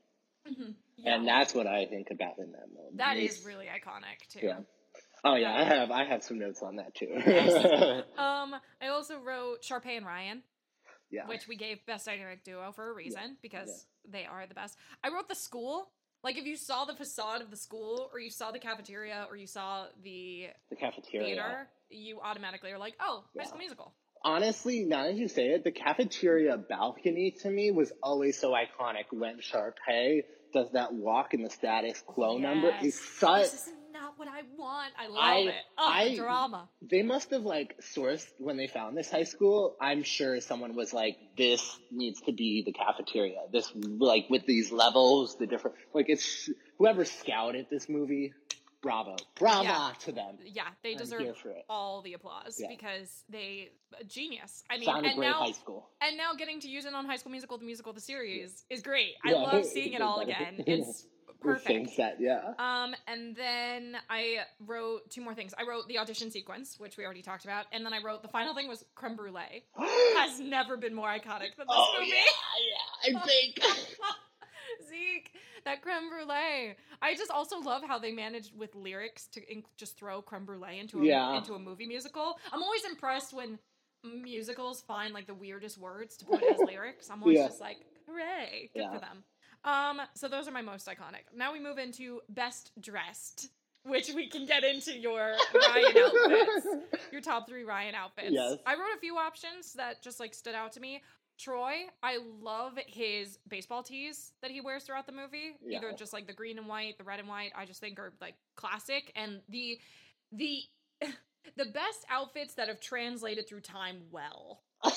Mhm. 0.47 0.75
Yeah. 0.97 1.15
and 1.15 1.27
that's 1.27 1.53
what 1.53 1.67
I 1.67 1.85
think 1.85 2.09
about 2.11 2.39
in 2.39 2.51
that 2.53 2.73
moment. 2.73 2.97
That 2.97 3.17
is 3.17 3.43
really 3.45 3.65
iconic 3.67 4.27
too. 4.29 4.39
yeah. 4.47 4.59
Oh 5.23 5.35
yeah, 5.35 5.51
Yeah. 5.53 5.61
I 5.61 5.63
have 5.63 5.91
I 5.91 6.03
have 6.05 6.23
some 6.23 6.39
notes 6.39 6.61
on 6.61 6.75
that 6.77 6.93
too. 6.95 7.07
Yes. 7.25 8.03
Um, 8.17 8.55
I 8.81 8.87
also 8.89 9.19
wrote 9.19 9.61
Sharpay 9.63 9.97
and 9.97 10.05
Ryan, 10.05 10.43
yeah. 11.11 11.27
which 11.27 11.47
we 11.47 11.55
gave 11.55 11.85
best 11.85 12.05
dynamic 12.05 12.43
duo 12.43 12.71
for 12.73 12.89
a 12.89 12.93
reason 12.93 13.37
because 13.41 13.85
they 14.09 14.25
are 14.25 14.45
the 14.47 14.53
best. 14.53 14.77
I 15.03 15.09
wrote 15.09 15.29
the 15.29 15.35
school. 15.35 15.89
Like 16.23 16.37
if 16.37 16.45
you 16.45 16.55
saw 16.55 16.85
the 16.85 16.93
facade 16.95 17.41
of 17.41 17.49
the 17.51 17.57
school, 17.57 18.09
or 18.13 18.19
you 18.19 18.29
saw 18.29 18.51
the 18.51 18.59
cafeteria, 18.59 19.27
or 19.29 19.35
you 19.35 19.47
saw 19.47 19.87
the 20.03 20.47
the 20.69 20.75
cafeteria. 20.77 21.25
theater, 21.27 21.67
you 21.89 22.19
automatically 22.21 22.71
are 22.71 22.77
like, 22.77 22.95
"Oh, 23.01 23.23
High 23.35 23.43
Yeah. 23.43 23.47
School 23.47 23.59
Musical." 23.59 23.93
Honestly, 24.25 24.85
now 24.85 25.03
that 25.03 25.15
you 25.15 25.27
say 25.27 25.47
it, 25.47 25.65
the 25.65 25.71
cafeteria 25.71 26.55
balcony 26.57 27.31
to 27.41 27.49
me 27.49 27.71
was 27.71 27.91
always 28.01 28.39
so 28.39 28.51
iconic 28.53 29.05
when 29.11 29.39
Sharpay 29.39 30.21
does 30.53 30.71
that 30.71 30.93
walk 30.93 31.33
in 31.33 31.43
the 31.43 31.49
status 31.49 32.01
quo 32.05 32.37
number. 32.37 32.69
It's 32.81 33.01
Yes. 33.21 33.59
such 33.59 33.73
Not 34.03 34.19
what 34.19 34.27
I 34.27 34.41
want. 34.57 34.91
I 34.99 35.07
love 35.07 35.17
I- 35.23 35.37
it. 35.49 35.55
Oh, 35.77 35.87
I- 35.87 36.15
drama. 36.15 36.69
they 36.81 37.03
must 37.03 37.29
have 37.31 37.43
like 37.43 37.79
sourced 37.81 38.27
when 38.37 38.57
they 38.57 38.67
found 38.67 38.97
this 38.97 39.09
high 39.09 39.23
school. 39.23 39.77
I'm 39.79 40.03
sure 40.03 40.41
someone 40.41 40.75
was 40.75 40.91
like, 40.93 41.17
"This 41.37 41.79
needs 41.89 42.19
to 42.21 42.33
be 42.33 42.63
the 42.65 42.73
cafeteria. 42.73 43.43
This 43.53 43.71
like 43.75 44.25
with 44.29 44.45
these 44.45 44.73
levels, 44.73 45.37
the 45.37 45.47
different 45.47 45.77
like 45.93 46.07
it's 46.09 46.49
whoever 46.77 47.05
scouted 47.05 47.67
this 47.69 47.87
movie. 47.87 48.33
Bravo, 48.81 49.15
bravo 49.35 49.63
Yeah. 49.63 49.93
to 50.01 50.11
them. 50.11 50.37
Yeah, 50.43 50.67
they 50.83 50.95
deserve 50.95 51.37
all 51.69 52.01
the 52.01 52.11
applause 52.15 52.59
Yeah. 52.59 52.67
because 52.67 53.23
they 53.29 53.71
genius. 54.07 54.61
I 54.69 54.77
mean, 54.79 54.89
and 54.89 55.17
now 55.17 55.35
high 55.45 55.53
school. 55.53 55.89
and 56.01 56.17
now 56.17 56.33
getting 56.33 56.59
to 56.59 56.67
use 56.67 56.83
it 56.83 56.93
on 56.93 57.05
High 57.05 57.15
School 57.15 57.31
Musical, 57.31 57.57
the 57.57 57.63
musical, 57.63 57.93
the 57.93 58.01
series 58.01 58.65
is 58.69 58.81
great. 58.81 59.13
I 59.23 59.29
Yeah. 59.31 59.35
love 59.37 59.65
seeing 59.75 59.93
it 59.93 60.01
all 60.01 60.19
again. 60.19 60.61
It's 60.67 61.07
The 61.43 61.59
same 61.59 61.81
perfect. 61.85 61.95
set, 61.95 62.17
yeah. 62.19 62.53
Um, 62.57 62.95
and 63.07 63.35
then 63.35 63.97
I 64.09 64.37
wrote 64.65 65.09
two 65.09 65.21
more 65.21 65.35
things. 65.35 65.53
I 65.57 65.63
wrote 65.67 65.87
the 65.87 65.97
audition 65.99 66.31
sequence, 66.31 66.79
which 66.79 66.97
we 66.97 67.05
already 67.05 67.21
talked 67.21 67.43
about, 67.43 67.65
and 67.71 67.85
then 67.85 67.93
I 67.93 68.01
wrote 68.03 68.21
the 68.21 68.27
final 68.29 68.53
thing 68.55 68.67
was 68.67 68.83
creme 68.95 69.15
brulee. 69.15 69.63
Has 69.77 70.39
never 70.39 70.77
been 70.77 70.93
more 70.95 71.07
iconic 71.09 71.55
than 71.57 71.67
this 71.67 71.69
oh 71.69 71.95
movie. 71.99 72.11
yeah, 72.11 73.11
yeah. 73.13 73.19
I 73.19 73.25
think. 73.25 73.59
Zeke, 74.89 75.31
that 75.65 75.81
creme 75.81 76.09
brulee. 76.09 76.75
I 77.01 77.15
just 77.15 77.31
also 77.31 77.59
love 77.59 77.83
how 77.85 77.99
they 77.99 78.11
managed 78.11 78.57
with 78.57 78.73
lyrics 78.75 79.27
to 79.33 79.51
in- 79.51 79.63
just 79.77 79.97
throw 79.97 80.21
creme 80.21 80.45
brulee 80.45 80.79
into 80.79 81.01
a, 81.01 81.05
Yeah. 81.05 81.37
into 81.37 81.53
a 81.53 81.59
movie 81.59 81.85
musical. 81.85 82.37
I'm 82.51 82.63
always 82.63 82.83
impressed 82.85 83.33
when 83.33 83.59
musicals 84.03 84.81
find 84.81 85.13
like 85.13 85.27
the 85.27 85.33
weirdest 85.33 85.77
words 85.77 86.17
to 86.17 86.25
put 86.25 86.43
as 86.43 86.59
lyrics. 86.65 87.09
I'm 87.09 87.21
always 87.21 87.37
Yeah. 87.37 87.47
just 87.47 87.61
like, 87.61 87.77
hooray, 88.07 88.69
good 88.73 88.81
Yeah. 88.81 88.93
for 88.93 88.99
them. 88.99 89.23
Um, 89.63 90.01
so 90.15 90.27
those 90.27 90.47
are 90.47 90.51
my 90.51 90.61
most 90.61 90.87
iconic. 90.87 91.23
Now 91.35 91.53
we 91.53 91.59
move 91.59 91.77
into 91.77 92.21
best 92.29 92.71
dressed, 92.79 93.49
which 93.85 94.11
we 94.13 94.27
can 94.27 94.45
get 94.45 94.63
into 94.63 94.97
your 94.97 95.35
Ryan 95.53 95.97
outfits, 95.97 96.67
your 97.11 97.21
top 97.21 97.47
three 97.47 97.63
Ryan 97.63 97.95
outfits. 97.95 98.31
Yes. 98.31 98.57
I 98.65 98.73
wrote 98.73 98.95
a 98.95 98.99
few 98.99 99.17
options 99.17 99.73
that 99.73 100.03
just 100.03 100.19
like 100.19 100.33
stood 100.33 100.55
out 100.55 100.73
to 100.73 100.79
me. 100.79 101.01
Troy, 101.39 101.73
I 102.03 102.19
love 102.41 102.73
his 102.85 103.39
baseball 103.47 103.81
tees 103.81 104.33
that 104.41 104.51
he 104.51 104.61
wears 104.61 104.83
throughout 104.83 105.07
the 105.07 105.13
movie. 105.13 105.57
Yeah. 105.65 105.79
Either 105.79 105.93
just 105.93 106.13
like 106.13 106.27
the 106.27 106.33
green 106.33 106.57
and 106.59 106.67
white, 106.67 106.97
the 106.97 107.03
red 107.03 107.19
and 107.19 107.27
white. 107.27 107.51
I 107.55 107.65
just 107.65 107.79
think 107.79 107.99
are 107.99 108.13
like 108.21 108.35
classic 108.55 109.11
and 109.15 109.41
the 109.49 109.79
the 110.31 110.61
the 111.01 111.65
best 111.65 112.05
outfits 112.09 112.55
that 112.55 112.67
have 112.67 112.79
translated 112.79 113.47
through 113.47 113.61
time 113.61 114.01
well. 114.11 114.61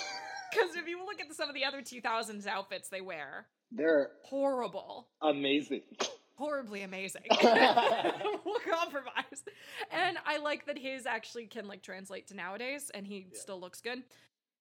Because 0.52 0.76
if 0.76 0.86
you 0.88 1.04
look 1.04 1.20
at 1.20 1.34
some 1.34 1.48
of 1.48 1.54
the 1.54 1.64
other 1.64 1.82
2000s 1.82 2.46
outfits 2.46 2.88
they 2.88 3.00
wear, 3.00 3.46
They're 3.72 4.10
horrible, 4.24 5.08
amazing. 5.22 5.82
horribly 6.36 6.82
amazing. 6.82 7.22
we'll 7.42 8.60
compromise. 8.70 9.42
And 9.90 10.18
I 10.24 10.38
like 10.38 10.66
that 10.66 10.78
his 10.78 11.06
actually 11.06 11.46
can 11.46 11.66
like 11.66 11.82
translate 11.82 12.28
to 12.28 12.34
nowadays, 12.34 12.90
and 12.94 13.06
he 13.06 13.26
Yeah. 13.32 13.38
still 13.38 13.60
looks 13.60 13.80
good. 13.80 14.02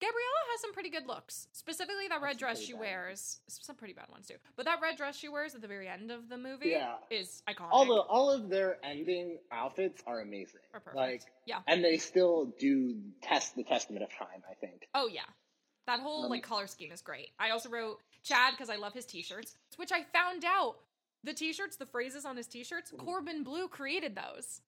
Gabriella 0.01 0.41
has 0.51 0.59
some 0.59 0.73
pretty 0.73 0.89
good 0.89 1.07
looks, 1.07 1.47
specifically 1.53 2.09
that 2.09 2.21
red 2.21 2.33
some 2.33 2.39
dress 2.39 2.61
she 2.61 2.73
wears. 2.73 3.39
Some 3.47 3.77
pretty 3.77 3.93
bad 3.93 4.09
ones 4.11 4.27
too, 4.27 4.35
but 4.57 4.65
that 4.65 4.81
red 4.81 4.97
dress 4.97 5.15
she 5.15 5.29
wears 5.29 5.55
at 5.55 5.61
the 5.61 5.69
very 5.69 5.87
end 5.87 6.11
of 6.11 6.27
the 6.27 6.37
movie 6.37 6.71
Yeah. 6.71 6.95
is 7.09 7.41
iconic. 7.47 7.69
all 7.71 7.85
the 7.85 8.01
all 8.01 8.29
of 8.29 8.49
their 8.49 8.77
ending 8.83 9.37
outfits 9.53 10.03
are 10.05 10.19
amazing. 10.19 10.59
Are 10.73 10.81
perfect. 10.81 10.97
Like 10.97 11.21
Yeah. 11.45 11.61
and 11.67 11.81
they 11.81 11.97
still 11.97 12.47
do 12.59 12.99
test 13.21 13.55
the 13.55 13.63
testament 13.63 14.03
of 14.03 14.09
time. 14.11 14.43
I 14.49 14.53
think. 14.55 14.85
Oh 14.93 15.07
yeah. 15.07 15.21
That 15.87 16.01
whole 16.01 16.25
Um, 16.25 16.29
like 16.29 16.43
color 16.43 16.67
scheme 16.67 16.91
is 16.91 17.01
great. 17.01 17.29
I 17.39 17.51
also 17.51 17.69
wrote 17.69 18.01
Chad 18.25 18.53
because 18.53 18.69
I 18.69 18.75
love 18.75 18.93
his 18.93 19.05
t-shirts, 19.05 19.55
which 19.77 19.91
I 19.91 20.03
found 20.03 20.43
out 20.43 20.77
the 21.23 21.33
t-shirts, 21.33 21.77
the 21.77 21.85
phrases 21.85 22.25
on 22.25 22.35
his 22.35 22.47
t-shirts. 22.47 22.91
Corbin 22.97 23.43
Bleu 23.43 23.67
created 23.67 24.15
those. 24.15 24.61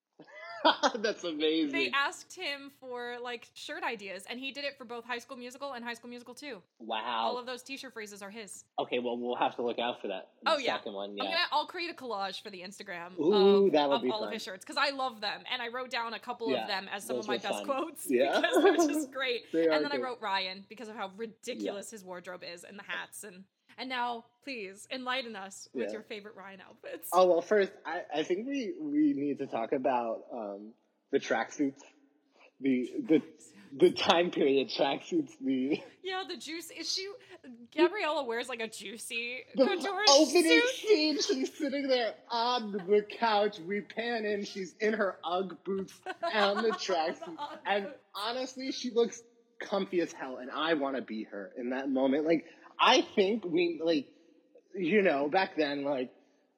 That's 1.00 1.24
amazing. 1.24 1.72
They 1.72 1.92
asked 1.92 2.36
him 2.36 2.72
for 2.80 3.16
like 3.22 3.48
shirt 3.54 3.84
ideas, 3.84 4.24
and 4.30 4.40
he 4.40 4.52
did 4.52 4.64
it 4.66 4.78
for 4.78 4.86
both 4.86 5.06
High 5.06 5.20
School 5.20 5.38
Musical 5.38 5.74
and 5.74 5.84
High 5.84 5.94
School 5.94 6.10
Musical 6.10 6.34
2. 6.34 6.62
wow. 6.80 7.04
All 7.20 7.38
of 7.38 7.46
those 7.46 7.64
T-shirt 7.64 7.94
phrases 7.94 8.22
are 8.22 8.30
his. 8.30 8.64
okay, 8.80 9.00
well, 9.00 9.18
we'll 9.18 9.36
have 9.36 9.56
to 9.56 9.62
look 9.62 9.80
out 9.80 10.02
for 10.02 10.08
that. 10.08 10.30
Oh, 10.46 10.58
yeah. 10.58 10.78
Second 10.78 10.94
one, 10.94 11.12
I'm 11.12 11.18
yeah. 11.18 11.24
gonna, 11.24 11.38
I'll 11.52 11.66
create 11.68 11.90
a 11.90 11.94
collage 11.94 12.42
for 12.42 12.50
the 12.50 12.62
Instagram 12.62 13.20
Ooh, 13.20 13.66
of, 13.68 13.72
that 13.74 13.90
would 13.90 13.96
of 13.98 14.02
be 14.04 14.10
all 14.12 14.24
of 14.24 14.32
his 14.32 14.44
shirts 14.44 14.64
because 14.66 14.78
I 14.78 14.96
love 14.96 15.22
them, 15.22 15.42
and 15.52 15.62
I 15.62 15.68
wrote 15.70 15.90
down 15.90 16.14
a 16.14 16.20
couple 16.20 16.50
Yeah, 16.52 16.62
of 16.64 16.68
them 16.68 16.88
as 16.94 17.04
some 17.04 17.18
of 17.18 17.28
my 17.28 17.38
best 17.38 17.54
fun. 17.54 17.66
quotes 17.66 18.10
Yeah. 18.10 18.40
because 18.42 18.64
they're 18.64 18.88
just 18.88 19.12
great. 19.12 19.42
They 19.54 19.68
and 19.68 19.84
then 19.84 19.92
I 19.92 19.98
wrote 19.98 20.20
Ryan 20.22 20.66
because 20.70 20.88
of 20.90 20.96
how 20.96 21.12
ridiculous 21.18 21.92
his 21.92 22.04
wardrobe 22.04 22.44
is 22.44 22.64
and 22.64 22.78
the 22.78 22.84
hats 22.88 23.24
and 23.24 23.44
and 23.78 23.90
now 23.90 24.26
please 24.44 24.88
enlighten 24.92 25.36
us 25.36 25.70
with 25.74 25.88
Yeah. 25.88 25.94
your 25.94 26.02
favorite 26.04 26.36
Ryan 26.36 26.62
outfits. 26.68 27.10
Oh 27.14 27.28
well, 27.28 27.42
first 27.42 27.72
I, 27.86 28.02
I 28.20 28.24
think 28.24 28.48
we 28.48 28.74
we 28.80 29.14
need 29.14 29.40
to 29.40 29.48
talk 29.48 29.72
about 29.74 30.24
um, 30.34 30.74
the 31.12 31.20
tracksuits, 31.20 31.82
the 32.62 32.92
the 33.08 33.22
the 33.78 33.92
time 33.92 34.32
period 34.32 34.70
tracksuits. 34.70 35.32
The 35.44 35.82
Yeah, 36.02 36.24
the 36.28 36.38
juice 36.38 36.72
issue. 36.72 37.12
Gabriella 37.76 38.24
wears 38.24 38.48
like 38.50 38.62
a 38.62 38.68
juicy 38.68 39.40
the 39.56 39.66
couture 39.66 40.04
opening 40.10 40.44
suit. 40.44 40.70
scene. 40.76 41.22
She's 41.22 41.58
sitting 41.58 41.88
there 41.88 42.14
on 42.30 42.72
the 42.72 43.02
couch. 43.20 43.60
We 43.60 43.82
pan 43.82 44.26
in. 44.26 44.46
She's 44.46 44.74
in 44.80 44.94
her 44.94 45.18
UGG 45.24 45.64
boots 45.66 45.94
and 46.34 46.60
the 46.60 46.70
tracksuit. 46.72 47.38
And 47.66 47.88
honestly, 48.16 48.72
she 48.72 48.90
looks 48.92 49.22
comfy 49.60 50.00
as 50.02 50.12
hell. 50.14 50.38
And 50.38 50.50
I 50.50 50.74
want 50.76 50.96
to 50.96 51.02
be 51.02 51.24
her 51.26 51.52
in 51.58 51.72
that 51.72 51.90
moment. 51.90 52.26
Like 52.26 52.46
I 52.80 53.02
think 53.16 53.44
we 53.46 53.80
like, 53.84 54.08
you 54.76 55.02
know, 55.02 55.30
back 55.30 55.56
then 55.58 55.84
like. 55.84 56.12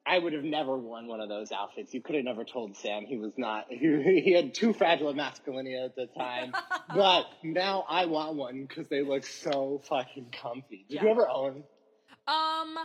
I 0.06 0.18
would 0.18 0.32
have 0.32 0.42
never 0.42 0.76
worn 0.76 1.06
one 1.06 1.20
of 1.20 1.28
those 1.28 1.52
outfits. 1.52 1.92
You 1.92 2.00
could 2.00 2.14
have 2.14 2.24
never 2.24 2.42
told 2.42 2.74
Sam 2.74 3.04
he 3.04 3.18
was 3.18 3.32
not. 3.36 3.66
He, 3.70 4.22
he 4.24 4.32
had 4.32 4.54
too 4.54 4.72
fragile 4.72 5.10
a 5.10 5.14
masculinity 5.14 5.76
at 5.76 5.94
the 5.94 6.06
time. 6.06 6.52
but 6.94 7.26
now 7.44 7.84
I 7.88 8.06
want 8.06 8.34
one 8.34 8.64
because 8.66 8.88
they 8.88 9.02
look 9.02 9.24
so 9.24 9.82
fucking 9.88 10.32
comfy. 10.32 10.86
Did 10.88 11.02
you 11.02 11.08
ever 11.10 11.28
own? 11.28 11.64
Um, 12.26 12.78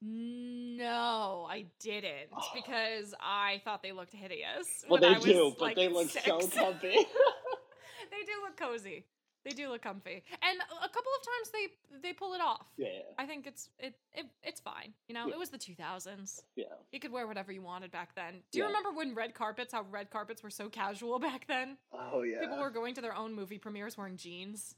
no, 0.00 1.46
I 1.50 1.66
didn't 1.80 2.30
Oh. 2.32 2.40
because 2.54 3.14
I 3.20 3.60
thought 3.64 3.82
they 3.82 3.92
looked 3.92 4.14
hideous. 4.14 4.84
Well, 4.88 5.00
they 5.00 5.08
I 5.08 5.12
was, 5.14 5.24
do, 5.24 5.54
but 5.58 5.64
like, 5.64 5.76
they 5.76 5.88
look 5.88 6.08
so 6.08 6.38
comfy. 6.38 6.88
they 8.10 8.24
do 8.24 8.32
look 8.42 8.56
cozy. 8.56 9.04
They 9.48 9.54
do 9.54 9.68
look 9.70 9.80
comfy, 9.80 10.22
and 10.42 10.58
a 10.60 10.88
couple 10.88 11.10
of 11.18 11.22
times 11.24 11.50
they 11.52 11.98
they 12.08 12.12
pull 12.12 12.34
it 12.34 12.40
off. 12.42 12.66
yeah, 12.76 12.88
I 13.18 13.24
think 13.24 13.46
it's 13.46 13.70
it, 13.78 13.94
it 14.12 14.26
it's 14.42 14.60
fine. 14.60 14.92
You 15.08 15.14
know, 15.14 15.26
Yeah. 15.26 15.34
it 15.34 15.38
was 15.38 15.48
the 15.48 15.56
2000s. 15.58 16.42
yeah. 16.54 16.66
You 16.92 17.00
could 17.00 17.12
wear 17.12 17.26
whatever 17.26 17.50
you 17.50 17.62
wanted 17.62 17.90
back 17.90 18.14
then. 18.14 18.42
Do 18.52 18.58
you 18.58 18.64
Yeah. 18.64 18.68
remember 18.68 18.92
when 18.92 19.14
red 19.14 19.32
carpets? 19.34 19.72
How 19.72 19.86
red 19.90 20.10
carpets 20.10 20.42
were 20.42 20.50
so 20.50 20.68
casual 20.68 21.18
back 21.28 21.46
then? 21.46 21.78
Oh 21.94 22.22
yeah. 22.22 22.40
People 22.40 22.58
were 22.58 22.68
going 22.70 22.94
to 22.96 23.00
their 23.00 23.14
own 23.16 23.34
movie 23.34 23.56
premieres 23.58 23.96
wearing 23.96 24.18
jeans. 24.18 24.74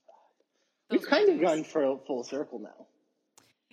We've 0.89 1.03
kind 1.07 1.29
of 1.31 1.41
gone 1.41 1.65
for 1.65 1.99
full 2.07 2.23
circle 2.23 2.61
now. 2.61 2.87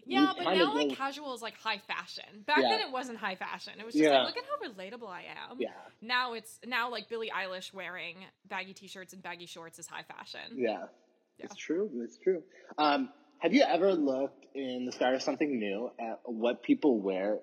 Yeah, 0.08 0.34
but 0.38 0.54
now 0.56 0.74
like 0.74 0.96
casual 0.96 1.34
is 1.34 1.42
like 1.42 1.56
high 1.58 1.80
fashion. 1.88 2.24
Back 2.46 2.60
Yeah. 2.62 2.70
then 2.70 2.80
it 2.88 2.92
wasn't 2.92 3.18
high 3.18 3.36
fashion. 3.36 3.74
It 3.80 3.86
was 3.86 3.94
just 3.94 4.04
Yeah. 4.04 4.24
like 4.24 4.36
look 4.36 4.38
at 4.38 4.44
how 4.46 4.70
relatable 4.70 5.10
I 5.10 5.24
am. 5.50 5.58
Yeah, 5.60 5.70
Now 6.02 6.34
it's 6.34 6.60
now 6.66 6.90
like 6.90 7.10
Billie 7.10 7.30
Eilish 7.30 7.74
wearing 7.74 8.16
baggy 8.48 8.74
t-shirts 8.74 9.14
and 9.14 9.22
baggy 9.22 9.46
shorts 9.46 9.80
is 9.80 9.88
high 9.88 10.04
fashion. 10.04 10.40
yeah. 10.56 10.86
Yeah. 11.38 11.46
It's 11.46 11.56
true. 11.56 11.90
It's 12.04 12.18
true. 12.18 12.42
Um, 12.80 13.10
have 13.40 13.54
you 13.54 13.62
ever 13.62 13.94
looked 13.94 14.48
in 14.56 14.86
the 14.88 14.92
start 14.92 15.14
of 15.14 15.22
something 15.22 15.60
new 15.60 15.92
at 16.00 16.20
what 16.26 16.64
people 16.64 17.00
wear 17.00 17.38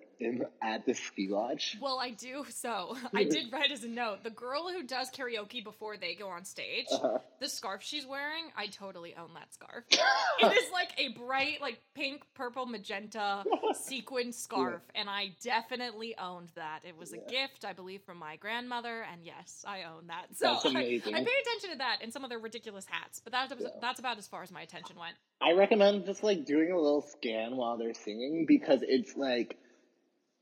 at 0.63 0.87
the 0.87 0.95
ski 0.95 1.29
lodge? 1.29 1.77
Well, 1.81 1.99
I 1.99 2.11
do. 2.11 2.45
So 2.51 2.97
I 3.15 3.25
did 3.25 3.53
write 3.53 3.71
as 3.71 3.85
a 3.85 3.89
note. 3.89 4.25
The 4.25 4.31
girl 4.31 4.69
who 4.73 4.83
does 4.83 5.11
karaoke 5.11 5.63
before 5.63 5.97
they 5.97 6.15
go 6.15 6.29
on 6.29 6.45
stage, 6.45 6.87
Uh-huh. 6.93 7.19
the 7.41 7.49
scarf 7.49 7.83
she's 7.83 8.07
wearing, 8.07 8.45
I 8.57 8.67
totally 8.69 9.15
own 9.17 9.31
that 9.35 9.53
scarf. 9.53 9.85
it 9.91 10.53
is 10.65 10.71
like 10.73 10.91
a 10.99 11.09
bright, 11.19 11.61
like 11.61 11.79
pink, 11.95 12.23
purple, 12.35 12.67
magenta 12.67 13.45
sequin 13.75 14.33
scarf, 14.33 14.83
and 14.95 15.09
I 15.09 15.35
definitely 15.43 16.17
owned 16.19 16.51
that. 16.55 16.81
It 16.85 16.97
was 16.97 17.13
a 17.13 17.19
gift, 17.19 17.65
I 17.65 17.73
believe, 17.73 18.03
from 18.03 18.19
my 18.19 18.37
grandmother, 18.37 19.05
and 19.13 19.25
yes, 19.25 19.65
I 19.67 19.83
own 19.85 20.07
that. 20.09 20.27
So 20.37 20.47
That's 20.53 20.67
I- 20.67 20.71
amazing. 20.71 21.15
I, 21.15 21.19
pay 21.25 21.31
attention 21.43 21.71
to 21.73 21.79
that 21.79 21.99
and 22.03 22.13
some 22.13 22.25
of 22.25 22.31
their 22.31 22.39
ridiculous 22.39 22.87
hats, 22.89 23.21
but 23.23 23.33
that's 23.33 23.53
Yeah. 23.59 23.69
that's 23.81 23.99
about 24.01 24.19
as 24.19 24.27
far 24.27 24.43
as 24.43 24.51
my 24.51 24.63
attention 24.63 24.97
went. 24.99 25.15
I 25.41 25.53
recommend 25.53 26.07
just 26.07 26.23
like 26.23 26.45
doing 26.47 26.73
a 26.73 26.77
little 26.77 27.03
scan 27.03 27.57
while 27.57 27.77
they're 27.77 27.95
singing 27.95 28.47
because 28.47 28.81
it's 28.83 29.17
like 29.17 29.59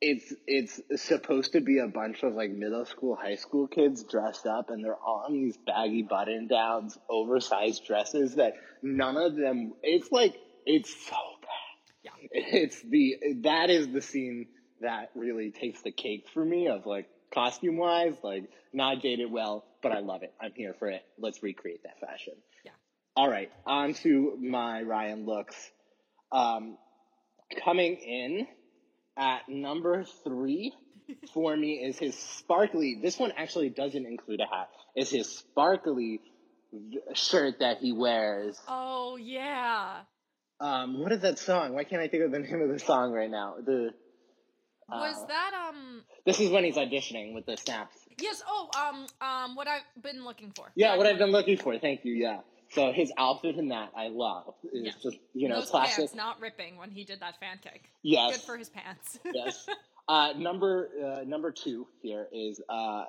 it's 0.03 0.34
it's 0.48 0.80
supposed 1.00 1.53
to 1.53 1.61
be 1.61 1.78
a 1.78 1.86
bunch 1.86 2.24
of 2.24 2.34
like 2.34 2.50
middle 2.50 2.84
school, 2.84 3.14
high 3.14 3.36
school 3.36 3.68
kids 3.68 4.03
dressed 4.03 4.46
up 4.46 4.68
and 4.68 4.84
they're 4.84 4.96
all 4.96 5.26
in 5.28 5.34
these 5.34 5.57
baggy 5.64 6.03
button 6.03 6.48
downs, 6.48 6.98
oversized 7.09 7.86
dresses 7.86 8.34
that 8.34 8.55
none 8.82 9.16
of 9.16 9.36
them 9.36 9.72
it's 9.80 10.11
like 10.11 10.34
it's 10.66 10.92
so 11.07 11.16
bad. 11.40 11.94
Yeah. 12.03 12.11
It's 12.32 12.82
the 12.82 13.16
that 13.42 13.70
is 13.70 13.88
the 13.88 14.03
scene 14.03 14.48
that 14.80 15.11
really 15.14 15.53
takes 15.53 15.82
the 15.82 15.92
cake 15.92 16.26
for 16.34 16.44
me 16.44 16.66
of 16.66 16.84
like 16.84 17.07
costume 17.32 17.76
wise, 17.76 18.14
like 18.24 18.50
not 18.72 19.03
dated 19.03 19.30
well, 19.30 19.64
but 19.84 19.92
I 19.92 20.00
love 20.00 20.24
it. 20.24 20.34
I'm 20.40 20.53
here 20.57 20.74
for 20.80 20.88
it. 20.88 21.03
Let's 21.16 21.44
recreate 21.44 21.84
that 21.84 22.00
fashion. 22.00 22.34
Yeah. 22.64 22.72
All 23.14 23.30
right, 23.30 23.53
on 23.64 23.94
to 23.94 24.36
my 24.40 24.82
Ryan 24.82 25.26
looks. 25.26 25.55
Um, 26.32 26.76
coming 27.64 27.96
in 27.96 28.48
at 29.17 29.49
number 29.49 30.05
three 30.25 30.73
for 31.35 31.57
me 31.57 31.85
is 31.85 31.99
his 31.99 32.17
sparkly. 32.17 32.99
This 33.01 33.19
one 33.19 33.33
actually 33.37 33.71
doesn't 33.71 34.07
include 34.07 34.41
a 34.41 34.47
hat. 34.47 34.69
Is 34.97 35.11
his 35.11 35.29
sparkly 35.29 36.21
shirt 37.15 37.61
that 37.61 37.79
he 37.79 37.93
wears. 37.93 38.59
Oh 38.69 39.17
yeah. 39.17 40.01
Um, 40.61 41.01
what 41.01 41.13
is 41.13 41.21
that 41.23 41.39
song? 41.39 41.75
Why 41.75 41.85
can't 41.85 42.03
I 42.03 42.09
think 42.09 42.25
of 42.25 42.31
the 42.31 42.39
name 42.39 42.63
of 42.63 42.71
the 42.71 42.79
song 42.79 43.13
right 43.13 43.31
now? 43.31 43.57
The 43.65 43.91
Was 44.89 45.17
uh, 45.23 45.27
that 45.27 45.53
um 45.69 46.03
this 46.25 46.41
is 46.41 46.51
when 46.51 46.65
he's 46.65 46.77
auditioning 46.77 47.35
with 47.35 47.47
the 47.47 47.57
snaps. 47.57 47.97
Yes. 48.21 48.43
Oh, 48.47 48.69
um, 48.79 49.07
um, 49.27 49.57
what 49.57 49.67
I've 49.67 50.03
been 50.03 50.25
looking 50.25 50.53
for. 50.55 50.71
Yeah, 50.75 50.97
what 50.97 51.07
I've 51.07 51.19
been 51.19 51.33
looking 51.33 51.57
for. 51.57 51.79
Thank 51.79 52.05
you. 52.05 52.15
Yeah. 52.15 52.41
So 52.75 52.91
his 52.93 53.12
outfit 53.18 53.57
in 53.57 53.68
that 53.68 53.91
I 53.97 54.09
love. 54.09 54.55
It's 54.73 54.97
Yeah. 54.97 55.11
just 55.11 55.18
you 55.35 55.49
know 55.49 55.61
Those 55.61 55.70
classic. 55.70 55.97
pants 55.97 56.14
not 56.14 56.41
ripping 56.41 56.77
when 56.79 56.91
he 56.91 57.05
did 57.05 57.20
that 57.20 57.39
fan 57.39 57.59
kick. 57.62 57.91
Yes. 58.03 58.33
Good 58.39 58.47
for 58.47 58.57
his 58.57 58.68
pants. 58.70 59.18
yes. 59.35 59.66
Uh, 60.09 60.33
number 60.37 60.89
uh, 61.03 61.25
number 61.25 61.53
two 61.53 61.87
here 62.01 62.27
is 62.33 62.61
uh, 62.68 63.05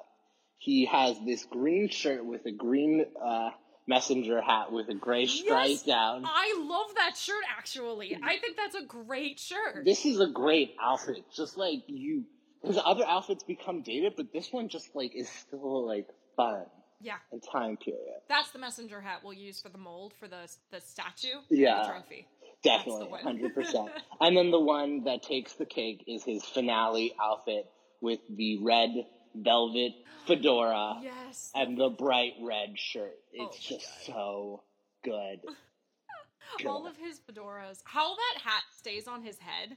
he 0.58 0.86
has 0.86 1.18
this 1.26 1.46
green 1.46 1.90
shirt 1.90 2.26
with 2.26 2.46
a 2.46 2.52
green 2.52 3.06
uh, 3.26 3.50
messenger 3.88 4.42
hat 4.42 4.72
with 4.72 4.90
a 4.90 4.94
gray 4.94 5.26
stripe 5.26 5.70
Yes. 5.70 5.84
down. 5.84 6.24
I 6.26 6.56
love 6.60 6.96
that 6.96 7.18
shirt. 7.18 7.44
Actually, 7.58 8.18
I 8.22 8.38
think 8.40 8.58
that's 8.58 8.76
a 8.76 8.86
great 8.86 9.40
shirt. 9.40 9.86
This 9.86 10.06
is 10.06 10.20
a 10.20 10.28
great 10.28 10.76
outfit. 10.82 11.24
Just 11.36 11.58
like 11.58 11.84
you, 11.88 12.26
his 12.64 12.78
other 12.84 13.06
outfits 13.06 13.44
become 13.44 13.82
dated, 13.82 14.14
but 14.18 14.32
this 14.34 14.52
one 14.52 14.68
just 14.70 14.94
like 14.96 15.16
is 15.16 15.30
still 15.30 15.86
like 15.86 16.08
fun 16.36 16.66
yeah, 17.04 17.18
and 17.32 17.42
time 17.52 17.78
period. 17.78 18.22
that's 18.30 18.52
the 18.52 18.60
messenger 18.60 19.02
hat 19.02 19.20
we'll 19.24 19.34
use 19.34 19.62
for 19.62 19.70
the 19.70 19.78
mold 19.78 20.14
for 20.20 20.28
the 20.28 20.50
the 20.72 20.82
statue. 20.82 21.38
Yeah. 21.50 21.84
the 21.84 21.90
trophy. 21.90 22.28
Definitely, 22.64 23.20
hundred 23.22 23.54
percent. 23.54 23.90
And 24.22 24.38
then 24.38 24.50
the 24.52 24.60
one 24.60 25.04
that 25.04 25.22
takes 25.24 25.54
the 25.54 25.66
cake 25.66 26.04
is 26.08 26.24
his 26.24 26.44
finale 26.46 27.14
outfit 27.22 27.66
with 28.02 28.20
the 28.34 28.58
red 28.64 28.90
velvet 29.36 29.92
fedora 30.28 31.00
Yes. 31.04 31.52
and 31.56 31.78
the 31.78 31.90
bright 31.90 32.34
red 32.42 32.78
shirt. 32.80 33.16
It's 33.34 33.58
Oh 33.58 33.76
just 33.76 34.06
so 34.06 34.64
good. 35.04 35.40
All 36.66 36.88
of 36.88 36.96
his 36.98 37.20
fedoras. 37.20 37.80
How 37.84 38.16
that 38.16 38.42
hat 38.44 38.64
stays 38.78 39.08
on 39.08 39.24
his 39.24 39.38
head, 39.40 39.76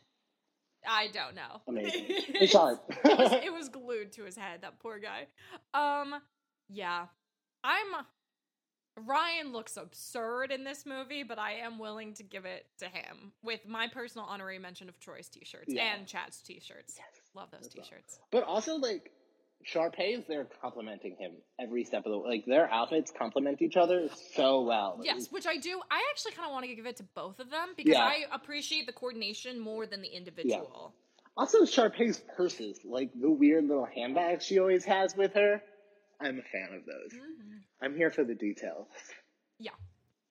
I 0.86 1.08
don't 1.12 1.34
know. 1.34 1.62
Amazing. 1.66 2.04
It's 2.34 2.52
hard. 2.52 2.78
it, 3.04 3.18
was, 3.18 3.32
it 3.44 3.52
was 3.52 3.68
glued 3.68 4.12
to 4.12 4.24
his 4.24 4.36
head. 4.36 4.60
That 4.62 4.78
poor 4.80 5.00
guy. 5.00 5.26
Um, 5.74 6.14
yeah, 6.68 7.06
I'm. 7.64 7.86
Ryan 9.04 9.52
looks 9.52 9.76
absurd 9.76 10.50
in 10.50 10.64
this 10.64 10.86
movie, 10.86 11.22
but 11.22 11.38
I 11.38 11.52
am 11.56 11.78
willing 11.78 12.14
to 12.14 12.22
give 12.22 12.46
it 12.46 12.64
to 12.78 12.86
him 12.86 13.32
with 13.42 13.60
my 13.68 13.88
personal 13.88 14.26
honorary 14.26 14.58
mention 14.58 14.88
of 14.88 14.98
Troy's 14.98 15.28
t-shirts 15.28 15.66
Yeah. 15.68 15.94
and 15.94 16.06
Chad's 16.06 16.40
t-shirts. 16.40 16.94
Yes. 16.96 17.06
Love 17.34 17.50
those 17.50 17.68
t-shirts. 17.68 18.18
But 18.30 18.44
also 18.44 18.76
like 18.76 19.12
Sharpay 19.70 20.26
they're 20.26 20.46
complimenting 20.62 21.14
him 21.18 21.32
every 21.60 21.84
step 21.84 22.06
of 22.06 22.12
the 22.12 22.18
way. 22.18 22.28
Like 22.30 22.46
their 22.46 22.70
outfits 22.72 23.10
complement 23.10 23.60
each 23.60 23.76
other 23.76 24.08
so 24.34 24.62
well. 24.62 24.98
Yes, 25.02 25.30
which 25.30 25.46
I 25.46 25.58
do. 25.58 25.78
I 25.90 26.02
actually 26.10 26.32
kind 26.32 26.46
of 26.46 26.52
want 26.52 26.64
to 26.64 26.74
give 26.74 26.86
it 26.86 26.96
to 26.96 27.02
both 27.14 27.38
of 27.38 27.50
them 27.50 27.74
because 27.76 27.92
Yeah. 27.96 28.02
I 28.04 28.24
appreciate 28.32 28.86
the 28.86 28.94
coordination 28.94 29.58
more 29.60 29.84
than 29.84 30.00
the 30.00 30.08
individual. 30.08 30.94
Also 31.36 31.64
Sharpay's 31.64 32.22
purses, 32.34 32.80
like 32.82 33.10
the 33.14 33.30
weird 33.30 33.64
little 33.66 33.84
handbags 33.94 34.46
she 34.46 34.58
always 34.58 34.86
has 34.86 35.14
with 35.14 35.34
her. 35.34 35.60
I'm 36.20 36.38
a 36.38 36.42
fan 36.42 36.74
of 36.74 36.84
those. 36.86 37.12
Mhm. 37.12 37.60
I'm 37.82 37.96
here 37.96 38.10
for 38.10 38.24
the 38.24 38.34
details. 38.34 38.88
Yeah. 39.58 39.72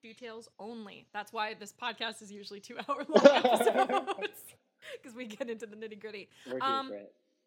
Details 0.02 0.48
only. 0.58 1.06
That's 1.12 1.32
why 1.32 1.54
this 1.54 1.72
podcast 1.72 2.22
is 2.22 2.30
usually 2.32 2.60
two 2.60 2.76
hour 2.88 3.04
long 3.08 3.26
episodes. 3.26 4.42
Because 5.02 5.16
we 5.16 5.26
get 5.26 5.50
into 5.50 5.66
the 5.66 5.74
nitty 5.74 5.98
gritty. 6.00 6.28
Um. 6.60 6.92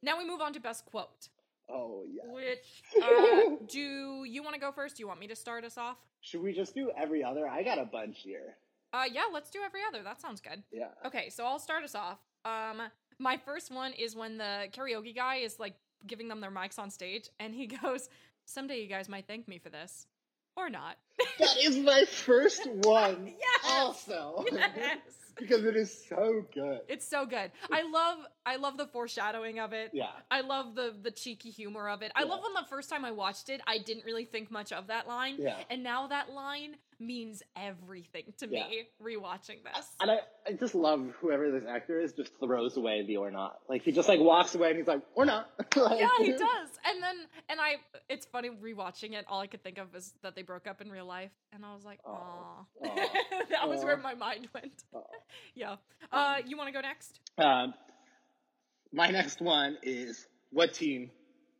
Now 0.04 0.18
we 0.18 0.28
move 0.28 0.42
on 0.42 0.52
to 0.54 0.60
best 0.60 0.86
quote. 0.86 1.30
Oh 1.70 2.04
yeah. 2.12 2.24
Which 2.34 2.84
uh, 3.02 3.56
do 3.66 4.26
you 4.26 4.44
want 4.44 4.56
to 4.56 4.60
go 4.60 4.74
first? 4.74 4.98
Do 4.98 5.04
you 5.04 5.08
want 5.08 5.22
me 5.22 5.28
to 5.28 5.38
start 5.38 5.64
us 5.64 5.78
off? 5.78 5.96
Should 6.20 6.42
we 6.42 6.52
just 6.52 6.76
do 6.76 6.92
every 6.98 7.24
other? 7.24 7.48
I 7.48 7.64
got 7.64 7.78
a 7.80 7.86
bunch 7.86 8.20
here. 8.24 8.58
Uh, 8.92 9.06
yeah, 9.10 9.24
let's 9.32 9.50
do 9.50 9.60
every 9.66 9.80
other. 9.88 10.04
That 10.04 10.20
sounds 10.20 10.42
good. 10.42 10.64
Yeah. 10.72 10.90
Okay, 11.06 11.30
so 11.30 11.46
I'll 11.46 11.60
start 11.60 11.84
us 11.86 11.96
off. 11.96 12.18
Um, 12.44 12.82
my 13.20 13.38
first 13.38 13.72
one 13.72 13.94
is 13.94 14.16
when 14.18 14.38
the 14.38 14.68
karaoke 14.74 15.16
guy 15.16 15.36
is 15.38 15.60
like 15.60 15.76
giving 16.08 16.28
them 16.28 16.42
their 16.42 16.52
mics 16.52 16.78
on 16.78 16.90
stage, 16.90 17.30
and 17.40 17.54
he 17.54 17.68
goes, 17.68 18.10
"Someday 18.50 18.82
you 18.82 18.88
guys 18.88 19.08
might 19.10 19.28
thank 19.28 19.48
me 19.48 19.58
for 19.58 19.70
this, 19.70 20.08
or 20.56 20.70
not." 20.70 20.98
That 21.40 21.58
is 21.64 21.78
my 21.78 22.04
first 22.06 22.68
one. 22.70 23.34
Yes! 23.40 23.66
Also. 23.66 24.46
yes. 24.52 25.00
because 25.40 25.64
it 25.64 25.76
is 25.76 26.06
so 26.10 26.46
good. 26.54 26.82
It's 26.88 27.08
so 27.08 27.26
good. 27.26 27.52
I 27.72 27.84
love 27.84 28.18
I 28.46 28.58
love 28.58 28.78
the 28.78 28.88
foreshadowing 28.88 29.60
of 29.60 29.74
it. 29.74 29.92
Yeah. 29.94 30.08
I 30.30 30.42
love 30.42 30.76
the 30.76 30.94
the 31.02 31.12
cheeky 31.12 31.50
humor 31.50 31.90
of 31.90 32.02
it. 32.02 32.12
I 32.16 32.24
love 32.24 32.42
when 32.44 32.54
the 32.54 32.68
first 32.70 32.90
time 32.90 33.06
I 33.06 33.12
watched 33.12 33.50
it, 33.50 33.62
I 33.66 33.78
didn't 33.78 34.06
really 34.06 34.26
think 34.26 34.52
much 34.52 34.72
of 34.72 34.88
that 34.88 35.08
line. 35.08 35.36
Yeah. 35.40 35.56
And 35.70 35.84
now 35.84 36.08
that 36.08 36.32
line 36.32 36.76
means 37.00 37.42
everything 37.56 38.34
to 38.38 38.48
Yeah. 38.50 38.68
me 38.68 38.84
rewatching 39.02 39.64
this. 39.64 39.88
And 40.02 40.12
I, 40.12 40.20
I 40.48 40.54
just 40.54 40.76
love 40.76 41.12
whoever 41.22 41.50
this 41.52 41.64
actor 41.68 42.00
is 42.00 42.14
just 42.14 42.32
throws 42.40 42.76
away 42.78 43.06
the 43.06 43.18
or 43.18 43.32
not. 43.32 43.60
Like 43.70 43.84
he 43.84 43.92
just 43.92 44.10
like 44.10 44.20
walks 44.20 44.56
away 44.56 44.70
and 44.70 44.78
he's 44.78 44.88
like, 44.88 45.02
or 45.16 45.26
not. 45.26 45.50
Like- 45.76 46.00
yeah, 46.00 46.10
he 46.18 46.32
does. 46.34 46.70
And 46.86 47.02
then 47.02 47.16
and 47.50 47.60
I 47.62 47.76
it's 48.10 48.26
funny 48.26 48.50
rewatching 48.50 49.14
it, 49.14 49.26
all 49.28 49.40
I 49.40 49.48
could 49.48 49.64
think 49.64 49.78
of 49.78 49.94
was 49.94 50.14
that 50.24 50.36
they 50.36 50.42
broke 50.42 50.68
up 50.68 50.82
in 50.82 50.90
real 50.90 51.06
life. 51.06 51.32
And 51.54 51.66
I 51.66 51.74
was 51.74 51.86
like, 51.86 52.00
oh, 52.06 52.66
that 52.82 53.68
was 53.70 53.84
where 53.84 53.98
my 53.98 54.14
mind 54.16 54.50
went. 54.54 54.84
Yeah. 55.56 55.76
Uh 56.12 56.38
you 56.46 56.58
wanna 56.58 56.72
go 56.72 56.82
next? 56.82 57.20
Um, 57.38 57.74
my 58.92 59.10
next 59.10 59.42
one 59.42 59.78
is 59.84 60.28
what 60.52 60.74
team? 60.74 61.12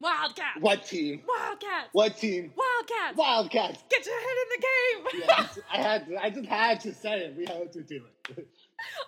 Wildcats! 0.02 0.60
What 0.62 0.86
team? 0.86 1.22
Wildcats! 1.28 1.90
What 1.92 2.18
team? 2.18 2.54
Wildcats! 2.56 3.18
Wildcats. 3.18 3.84
Get 3.90 4.06
your 4.06 4.20
head 4.20 4.38
in 4.44 4.50
the 4.56 4.62
game! 4.62 5.24
Yes, 5.28 5.60
I 5.74 5.78
had. 5.78 6.08
To, 6.08 6.24
I 6.24 6.30
just 6.30 6.48
had 6.48 6.80
to 6.82 6.94
say 6.94 7.20
it. 7.26 7.36
We 7.38 7.46
had 7.46 7.72
to 7.74 7.82
do 7.82 8.04
it. 8.30 8.48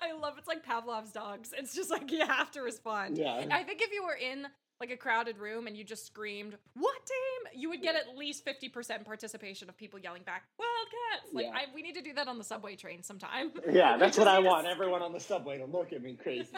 I 0.02 0.12
love 0.18 0.34
it's 0.38 0.48
like 0.48 0.66
Pavlov's 0.66 1.12
dogs. 1.12 1.54
It's 1.58 1.74
just 1.74 1.90
like 1.90 2.12
you 2.12 2.26
have 2.26 2.52
to 2.52 2.62
respond. 2.62 3.18
Yeah. 3.18 3.46
I 3.52 3.64
think 3.64 3.82
if 3.82 3.94
you 3.94 4.04
were 4.04 4.16
in 4.16 4.48
like 4.82 4.92
a 4.92 4.98
crowded 4.98 5.38
room 5.38 5.68
and 5.68 5.78
you 5.78 5.84
just 5.86 6.06
screamed, 6.06 6.58
"What 6.74 6.96
team?" 7.06 7.62
you 7.62 7.70
would 7.70 7.82
get 7.82 7.96
at 7.96 8.18
least 8.18 8.46
50% 8.46 9.06
participation 9.06 9.70
of 9.70 9.78
people 9.78 9.98
yelling 10.00 10.24
back, 10.24 10.44
"Wildcats!" 10.60 11.34
Like 11.34 11.46
Yeah. 11.46 11.52
I, 11.54 11.74
we 11.74 11.84
need 11.84 11.96
to 11.96 12.02
do 12.02 12.14
that 12.16 12.28
on 12.28 12.38
the 12.38 12.44
subway 12.44 12.76
train 12.76 13.02
sometime. 13.04 13.52
Yeah, 13.72 13.96
that's 14.00 14.18
what 14.18 14.28
I 14.28 14.40
want. 14.40 14.68
Everyone 14.68 15.02
on 15.02 15.14
the 15.14 15.20
subway 15.22 15.58
to 15.60 15.66
look 15.66 15.94
at 15.94 16.02
me 16.02 16.18
crazy. 16.22 16.50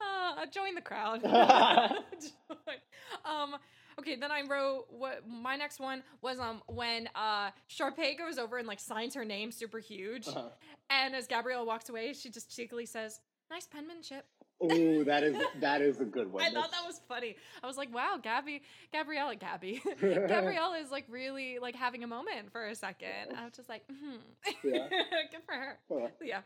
uh, 0.00 0.46
join 0.52 0.74
the 0.74 0.80
crowd. 0.80 1.22
Um 3.24 3.56
okay 3.98 4.16
then 4.16 4.30
i 4.30 4.42
wrote 4.42 4.84
what 4.90 5.26
my 5.26 5.56
next 5.56 5.80
one 5.80 6.02
was 6.22 6.38
um 6.38 6.62
when 6.66 7.08
uh 7.14 7.50
Sharpay 7.68 8.16
goes 8.16 8.38
over 8.38 8.58
and 8.58 8.66
like 8.68 8.78
signs 8.80 9.14
her 9.14 9.24
name 9.24 9.50
super 9.50 9.78
huge 9.78 10.26
Uh-huh. 10.28 10.48
and 10.90 11.14
as 11.16 11.26
gabrielle 11.26 11.66
walks 11.66 11.88
away 11.88 12.12
she 12.12 12.30
just 12.30 12.54
cheekily 12.54 12.86
says 12.86 13.20
nice 13.50 13.66
penmanship 13.66 14.24
Ooh, 14.62 15.04
that 15.04 15.22
is 15.24 15.36
that 15.60 15.80
is 15.82 16.00
a 16.00 16.04
good 16.04 16.30
one. 16.32 16.44
i 16.44 16.50
thought 16.50 16.70
that 16.70 16.84
was 16.86 17.00
funny 17.08 17.34
i 17.62 17.66
was 17.66 17.76
like 17.76 17.92
wow 17.92 18.18
gabby 18.22 18.62
gabriella 18.92 19.34
gabby 19.36 19.82
gabrielle 20.28 20.74
is 20.74 20.90
like 20.90 21.04
really 21.08 21.58
like 21.58 21.74
having 21.74 22.04
a 22.04 22.08
moment 22.08 22.52
for 22.52 22.66
a 22.66 22.74
second 22.74 23.34
i 23.36 23.44
was 23.44 23.52
just 23.56 23.68
like 23.68 23.82
hmm 23.90 24.16
Yeah. 24.64 24.88
good 25.32 25.42
for 25.46 25.54
her 25.54 25.78
Uh, 25.90 26.08
yeah 26.22 26.42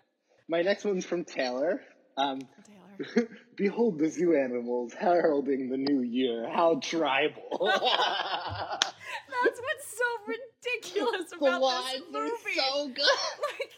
My 0.48 0.62
next 0.62 0.84
one's 0.84 1.05
from 1.05 1.24
Taylor. 1.24 1.82
Um, 2.16 2.40
taylor 2.64 2.82
Behold 3.57 3.99
the 3.99 4.09
zoo 4.09 4.34
animals 4.36 4.93
heralding 4.95 5.68
the 5.70 5.76
new 5.76 6.03
year. 6.03 6.49
How 6.51 6.80
tribal. 6.82 7.59
that's 7.62 9.61
what's 9.61 9.99
so 9.99 10.05
ridiculous 10.26 11.30
the 11.30 11.36
about 11.36 11.61
lines 11.62 12.03
this 12.12 12.14
are 12.14 12.22
movie 12.22 12.57
so 12.57 12.88
good. 12.88 13.05
like 13.61 13.70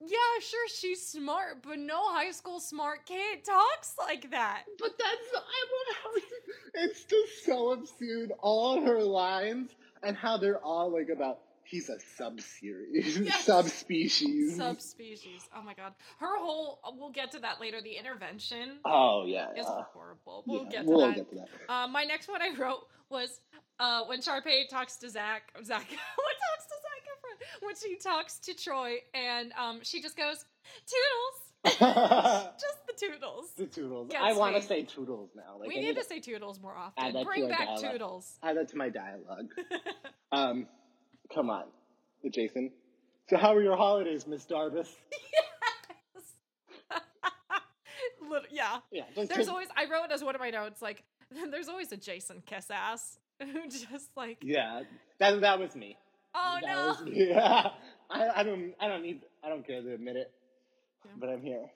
yeah 0.00 0.40
sure 0.40 0.66
she's 0.68 1.06
smart 1.06 1.62
but 1.62 1.78
no 1.78 1.98
high 2.10 2.30
school 2.30 2.58
smart 2.58 3.04
kid 3.04 3.44
talks 3.44 3.94
like 3.98 4.30
that 4.30 4.62
But 4.78 4.92
that's 4.98 5.28
I 5.34 5.36
love 5.36 5.96
how 6.02 6.10
it's, 6.16 6.26
it's 6.74 7.04
just 7.04 7.44
so 7.44 7.72
absurd. 7.72 8.32
All 8.40 8.80
her 8.80 9.02
lines 9.02 9.72
and 10.02 10.16
how 10.16 10.38
they're 10.38 10.64
all 10.64 10.90
like 10.90 11.10
about 11.14 11.40
he's 11.70 11.88
a 11.88 11.96
sub-series, 12.16 13.18
Yes. 13.18 13.44
subspecies. 13.44 14.56
subspecies 14.56 15.48
oh 15.56 15.62
my 15.62 15.74
god 15.74 15.92
her 16.18 16.38
whole 16.38 16.80
we'll 16.98 17.10
get 17.10 17.30
to 17.32 17.38
that 17.40 17.60
later 17.60 17.80
the 17.82 17.92
intervention 17.96 18.78
oh 18.84 19.24
yeah, 19.26 19.50
is 19.52 19.64
yeah. 19.66 19.82
horrible 19.92 20.44
we'll 20.46 20.64
Yeah, 20.64 20.70
get 20.70 20.82
to 20.82 20.88
we'll 20.90 21.06
that 21.06 21.16
get 21.16 21.28
to 21.30 21.34
that. 21.36 21.48
Uh, 21.72 21.86
my 21.88 22.04
next 22.04 22.28
one 22.28 22.42
I 22.42 22.50
wrote 22.58 22.86
was 23.08 23.40
uh, 23.78 24.02
when 24.04 24.20
Sharpay 24.20 24.68
talks 24.68 24.96
to 24.98 25.08
Zach. 25.08 25.42
Zach, 25.64 25.86
what 26.16 26.34
talks 26.36 26.66
to 26.66 26.74
Zach? 26.82 27.62
When 27.62 27.74
she 27.76 27.96
talks 27.96 28.38
to 28.40 28.54
Troy, 28.54 28.96
and 29.14 29.52
um, 29.58 29.80
she 29.82 30.00
just 30.02 30.16
goes, 30.16 30.44
"Toodles," 30.86 31.78
just 32.60 32.86
the 32.86 32.92
toodles. 32.98 33.50
the 33.56 33.66
toodles. 33.66 34.10
I 34.18 34.32
want 34.34 34.56
to 34.56 34.62
say 34.62 34.82
toodles 34.84 35.30
now. 35.34 35.58
Like 35.58 35.68
we 35.68 35.78
I 35.78 35.80
need 35.80 35.96
to 35.96 36.04
say 36.04 36.20
toodles 36.20 36.60
more 36.60 36.74
often. 36.76 37.24
Bring 37.24 37.48
back 37.48 37.78
toodles. 37.80 38.38
add 38.42 38.56
that 38.58 38.68
to 38.68 38.76
my 38.76 38.88
dialogue. 38.90 39.48
um, 40.32 40.66
come 41.34 41.50
on, 41.50 41.64
Jason. 42.30 42.70
So 43.28 43.36
how 43.36 43.54
were 43.54 43.62
your 43.62 43.76
holidays, 43.76 44.26
Miss 44.26 44.44
Darbus? 44.44 44.88
Lit- 48.30 48.42
yeah, 48.50 48.78
Yeah, 48.90 49.02
there's 49.14 49.48
always. 49.48 49.68
I 49.76 49.84
wrote 49.84 50.10
as 50.12 50.22
one 50.22 50.34
of 50.34 50.40
my 50.40 50.50
notes 50.50 50.80
like, 50.82 51.02
there's 51.50 51.68
always 51.68 51.92
a 51.92 51.96
Jason 51.96 52.42
kiss 52.46 52.70
ass 52.70 53.18
who 53.40 53.68
just 53.68 54.10
like, 54.16 54.38
yeah. 54.42 54.82
That 55.18 55.40
that 55.40 55.58
was 55.58 55.74
me. 55.74 55.96
oh 56.34 56.58
that 56.62 56.68
no. 56.76 56.86
was 56.88 57.02
me. 57.02 57.28
Yeah. 57.28 57.68
I, 58.10 58.28
I 58.36 58.42
don't 58.42 58.74
I 58.80 58.88
don't 58.88 59.02
need 59.02 59.20
I 59.44 59.48
don't 59.48 59.66
care 59.66 59.82
to 59.82 59.94
admit 59.94 60.16
it, 60.16 60.30
Yeah. 61.04 61.12
but 61.18 61.28
I'm 61.30 61.42
here. 61.42 61.66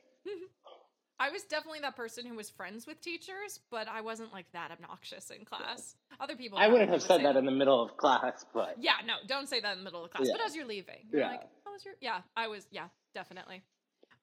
I 1.21 1.31
was 1.31 1.43
definitely 1.45 1.81
that 1.81 1.97
person 1.97 2.27
who 2.27 2.35
was 2.35 2.51
friends 2.51 2.87
with 2.87 3.01
teachers, 3.01 3.61
but 3.71 3.89
I 3.89 4.01
wasn't 4.01 4.33
like 4.33 4.47
that 4.53 4.71
obnoxious 4.73 5.31
in 5.31 5.45
class. 5.45 5.95
Other 6.21 6.35
people. 6.37 6.59
I 6.59 6.69
wouldn't 6.69 6.91
have 6.91 7.03
said 7.03 7.25
that 7.25 7.37
in 7.37 7.45
the 7.45 7.53
middle 7.53 7.81
of 7.81 7.97
class, 7.97 8.45
but 8.53 8.77
Yeah, 8.79 8.95
no, 9.07 9.15
don't 9.27 9.49
say 9.49 9.61
that 9.61 9.73
in 9.73 9.79
the 9.79 9.85
middle 9.85 10.05
of 10.05 10.11
class. 10.11 10.29
But 10.31 10.41
as 10.45 10.57
you're 10.57 10.67
leaving, 10.67 11.07
you're 11.11 11.21
Yeah. 11.23 11.31
like, 11.31 11.43
"How 11.65 11.73
was 11.73 11.85
your?" 11.85 11.95
Yeah, 12.01 12.23
I 12.37 12.49
was. 12.49 12.67
Yeah, 12.71 12.89
definitely. 13.15 13.63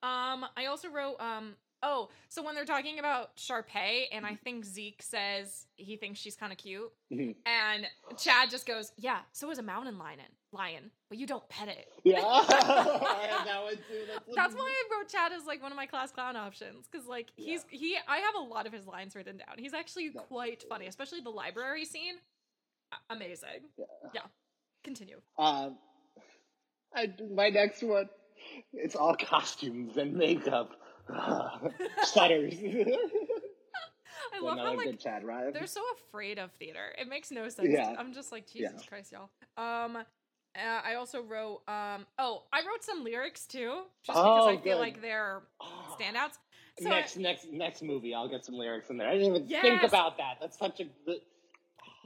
Um, 0.03 0.45
I 0.57 0.65
also 0.65 0.89
wrote. 0.89 1.19
Um, 1.19 1.55
oh, 1.83 2.09
so 2.29 2.43
when 2.43 2.55
they're 2.55 2.65
talking 2.65 2.99
about 2.99 3.35
Sharpay, 3.37 4.05
and 4.11 4.25
I 4.25 4.35
think 4.35 4.65
Zeke 4.65 5.01
says 5.01 5.65
he 5.75 5.97
thinks 5.97 6.19
she's 6.19 6.35
kind 6.35 6.51
of 6.51 6.57
cute, 6.57 6.91
Mhm. 7.11 7.35
and 7.45 7.87
Chad 8.17 8.49
just 8.49 8.65
goes, 8.65 8.91
"Yeah, 8.97 9.21
so 9.31 9.49
is 9.51 9.57
a 9.57 9.63
mountain 9.63 9.97
lion, 9.97 10.19
lion, 10.51 10.91
but 11.09 11.17
you 11.17 11.25
don't 11.27 11.47
pet 11.49 11.67
it." 11.67 11.87
yeah, 12.03 12.19
I 12.25 13.27
have 13.29 13.45
that 13.45 13.63
one 13.63 13.75
too. 13.77 14.05
That's, 14.07 14.35
That's 14.35 14.55
why 14.55 14.69
I 14.69 14.95
wrote 14.97 15.09
Chad 15.09 15.31
as 15.31 15.45
like 15.45 15.61
one 15.61 15.71
of 15.71 15.75
my 15.75 15.85
class 15.85 16.11
clown 16.11 16.35
options 16.35 16.87
because 16.87 17.07
like 17.07 17.29
he's 17.35 17.65
he 17.69 17.97
I 18.07 18.17
have 18.17 18.35
a 18.35 18.43
lot 18.43 18.67
of 18.67 18.73
his 18.73 18.85
lines 18.87 19.15
written 19.15 19.37
down. 19.37 19.57
He's 19.57 19.73
actually 19.73 20.09
That's 20.09 20.27
quite 20.27 20.63
funny, 20.69 20.87
especially 20.87 21.21
the 21.21 21.29
library 21.31 21.85
scene. 21.85 22.15
Amazing. 23.09 23.69
Yeah. 23.77 23.85
Yeah. 24.13 24.21
Continue. 24.83 25.21
Um, 25.37 25.77
I, 26.93 27.13
my 27.33 27.49
next 27.49 27.83
one, 27.83 28.09
it's 28.73 28.95
all 28.95 29.15
costumes 29.15 29.95
and 29.97 30.13
makeup. 30.13 30.71
Stutters. 32.03 32.53
I 34.33 34.39
love 34.41 34.53
Another 34.53 34.69
how 34.69 34.77
like 34.77 34.99
Chad 34.99 35.23
Ryan. 35.23 35.53
they're 35.53 35.67
so 35.67 35.81
afraid 36.09 36.39
of 36.39 36.51
theater. 36.53 36.93
It 36.97 37.09
makes 37.09 37.31
no 37.31 37.49
sense. 37.49 37.69
Yeah. 37.69 37.93
I'm 37.97 38.13
just 38.13 38.31
like 38.31 38.47
Jesus 38.51 38.73
Yeah. 38.81 38.87
Christ, 38.87 39.11
y'all. 39.11 39.29
Um, 39.57 39.97
uh, 39.97 40.03
I 40.85 40.95
also 40.95 41.21
wrote 41.21 41.61
um. 41.67 42.05
Oh, 42.17 42.43
I 42.53 42.59
wrote 42.59 42.83
some 42.83 43.03
lyrics 43.03 43.45
too, 43.45 43.81
just 44.05 44.17
because 44.17 44.45
Oh, 44.45 44.47
I 44.49 44.57
feel 44.61 44.77
like 44.79 45.01
they're 45.01 45.41
Oh. 45.59 45.97
standouts. 45.99 46.37
So 46.79 46.89
next, 46.89 47.17
I- 47.17 47.21
next, 47.21 47.51
next 47.51 47.81
movie, 47.83 48.13
I'll 48.13 48.29
get 48.29 48.45
some 48.45 48.55
lyrics 48.55 48.89
in 48.89 48.97
there. 48.97 49.07
I 49.09 49.13
didn't 49.17 49.35
even 49.35 49.47
think 49.47 49.83
about 49.83 50.17
that. 50.17 50.37
That's 50.39 50.57
such 50.57 50.79
a. 50.79 50.85
good- 51.05 51.21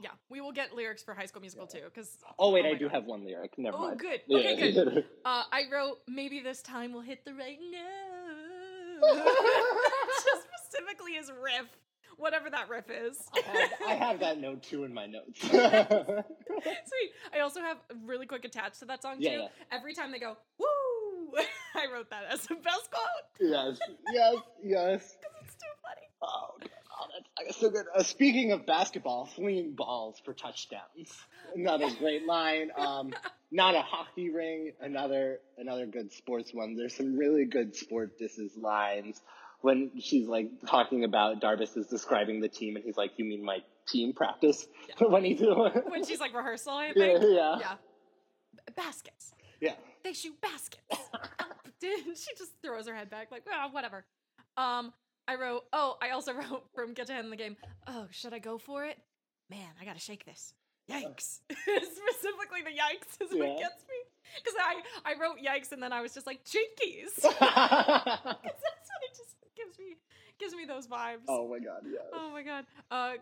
yeah, 0.02 0.10
we 0.28 0.40
will 0.42 0.52
get 0.52 0.74
lyrics 0.74 1.02
for 1.02 1.14
High 1.14 1.24
School 1.26 1.40
Musical 1.40 1.66
too. 1.66 1.80
Because 1.84 2.18
Oh 2.38 2.50
wait, 2.50 2.66
Oh 2.66 2.70
I 2.70 2.74
do 2.74 2.84
God. 2.86 2.94
have 2.94 3.04
one 3.06 3.24
lyric. 3.24 3.56
Never 3.56 3.76
oh, 3.78 3.86
mind. 3.88 4.00
good. 4.00 4.20
Yeah. 4.26 4.38
Okay, 4.50 4.72
good. 4.72 5.04
Uh, 5.24 5.44
I 5.50 5.62
wrote 5.72 5.98
maybe 6.06 6.40
this 6.40 6.60
time 6.62 6.92
we'll 6.92 7.02
hit 7.02 7.24
the 7.24 7.32
right 7.34 7.58
note. 7.70 7.80
Just 10.24 10.46
specifically 10.64 11.12
his 11.12 11.30
riff, 11.42 11.66
whatever 12.18 12.50
that 12.50 12.68
riff 12.68 12.90
is. 12.90 13.18
I, 13.34 13.40
have, 13.40 13.70
I 13.88 13.94
have 13.94 14.20
that 14.20 14.40
note 14.40 14.62
too 14.62 14.84
in 14.84 14.92
my 14.94 15.06
notes. 15.06 15.40
Sweet. 15.40 17.10
I 17.34 17.40
also 17.40 17.60
have 17.60 17.78
really 18.04 18.26
quick 18.26 18.44
attached 18.44 18.80
to 18.80 18.84
that 18.86 19.02
song 19.02 19.16
Yeah, 19.18 19.30
too. 19.30 19.36
yeah. 19.42 19.48
Every 19.70 19.94
time 19.94 20.12
they 20.12 20.18
go 20.18 20.36
woo, 20.58 20.66
I 21.74 21.92
wrote 21.92 22.10
that 22.10 22.24
as 22.30 22.42
the 22.42 22.54
best 22.56 22.90
quote 22.90 23.50
yes, 23.50 23.78
yes, 24.12 24.36
yes. 24.62 25.16
because 25.20 25.36
it's 25.44 25.54
too 25.54 25.66
funny. 25.82 26.06
Oh, 26.22 26.54
oh 26.58 27.06
that's 27.44 27.60
so 27.60 27.70
good. 27.70 27.84
Uh, 27.94 28.02
speaking 28.02 28.52
of 28.52 28.64
basketball, 28.66 29.26
flinging 29.26 29.72
balls 29.74 30.20
for 30.24 30.32
touchdowns. 30.32 31.12
Another 31.54 31.90
great 31.98 32.26
line. 32.26 32.70
Um, 32.76 33.12
not 33.50 33.74
a 33.74 33.80
hockey 33.82 34.30
ring. 34.30 34.72
Another 34.80 35.38
another 35.58 35.86
good 35.86 36.12
sports 36.12 36.52
one. 36.52 36.74
There's 36.76 36.94
some 36.96 37.16
really 37.16 37.44
good 37.44 37.74
sport 37.76 38.18
disses 38.18 38.56
lines 38.56 39.20
when 39.60 39.92
she's 40.00 40.28
like 40.28 40.48
talking 40.66 41.04
about 41.04 41.40
Darbus 41.40 41.76
is 41.76 41.86
describing 41.86 42.40
the 42.40 42.48
team, 42.48 42.76
and 42.76 42.84
he's 42.84 42.96
like, 42.96 43.12
"You 43.16 43.24
mean 43.24 43.44
my 43.44 43.58
team 43.88 44.12
practice 44.12 44.66
Yeah. 45.00 45.06
when 45.08 45.24
he's 45.24 45.38
doing 45.38 45.72
when 45.88 46.04
she's 46.04 46.20
like 46.20 46.34
rehearsal, 46.34 46.72
I 46.72 46.86
yeah, 46.88 46.92
think. 46.94 47.20
yeah, 47.22 47.58
Yeah. 47.60 47.74
B- 48.54 48.72
baskets. 48.76 49.32
yeah. 49.60 49.74
They 50.02 50.12
shoot 50.12 50.40
baskets. 50.40 50.82
she 51.80 52.34
just 52.36 52.52
throws 52.64 52.88
her 52.88 52.94
head 52.94 53.10
back, 53.10 53.30
like, 53.30 53.44
oh, 53.52 53.68
whatever. 53.70 54.04
Um, 54.56 54.92
I 55.28 55.34
wrote, 55.36 55.64
oh, 55.72 55.96
I 56.02 56.10
also 56.10 56.32
wrote 56.34 56.64
from 56.74 56.94
Get 56.94 57.06
to 57.08 57.12
Head 57.12 57.24
in 57.24 57.30
the 57.30 57.36
Game, 57.36 57.56
oh, 57.86 58.06
should 58.10 58.32
I 58.32 58.38
go 58.38 58.58
for 58.58 58.84
it? 58.84 58.96
Man, 59.50 59.68
I 59.80 59.84
gotta 59.84 60.00
shake 60.00 60.24
this. 60.24 60.52
Yikes. 60.90 61.40
Specifically, 61.50 62.62
the 62.64 62.70
yikes 62.70 63.20
is 63.24 63.36
what 63.36 63.58
gets 63.58 63.84
me. 63.88 63.98
Because 64.42 64.54
I, 64.60 65.10
I 65.10 65.14
wrote 65.20 65.36
yikes 65.38 65.72
and 65.72 65.82
then 65.82 65.92
I 65.92 66.00
was 66.00 66.12
just 66.14 66.26
like, 66.26 66.40
jinkies. 66.44 67.22
'Cause 67.22 67.32
that's 67.38 67.40
what 67.42 69.02
it 69.02 69.16
just 69.16 69.34
gives 69.56 69.78
me, 69.78 69.96
gives 70.38 70.54
me 70.54 70.64
those 70.66 70.86
vibes. 70.86 71.24
oh 71.28 71.48
my 71.48 71.58
god, 71.58 71.82
yeah. 71.84 71.98
Oh 72.12 72.30
my 72.30 72.42
god. 72.42 72.64
Uh, 72.90 73.12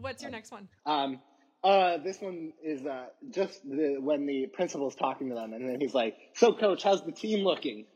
what's 0.00 0.22
your 0.22 0.30
next 0.30 0.50
one? 0.52 0.68
Um, 0.86 1.20
uh, 1.62 1.96
this 1.98 2.20
one 2.20 2.52
is 2.62 2.84
uh, 2.84 3.06
just 3.30 3.62
the, 3.68 3.96
when 4.00 4.26
the 4.26 4.46
principal's 4.52 4.94
talking 4.94 5.28
to 5.30 5.34
them, 5.34 5.52
and 5.54 5.66
then 5.68 5.80
he's 5.80 5.94
like, 5.94 6.16
"So, 6.34 6.52
coach, 6.52 6.82
how's 6.82 7.02
the 7.04 7.12
team 7.12 7.44
looking?" 7.44 7.86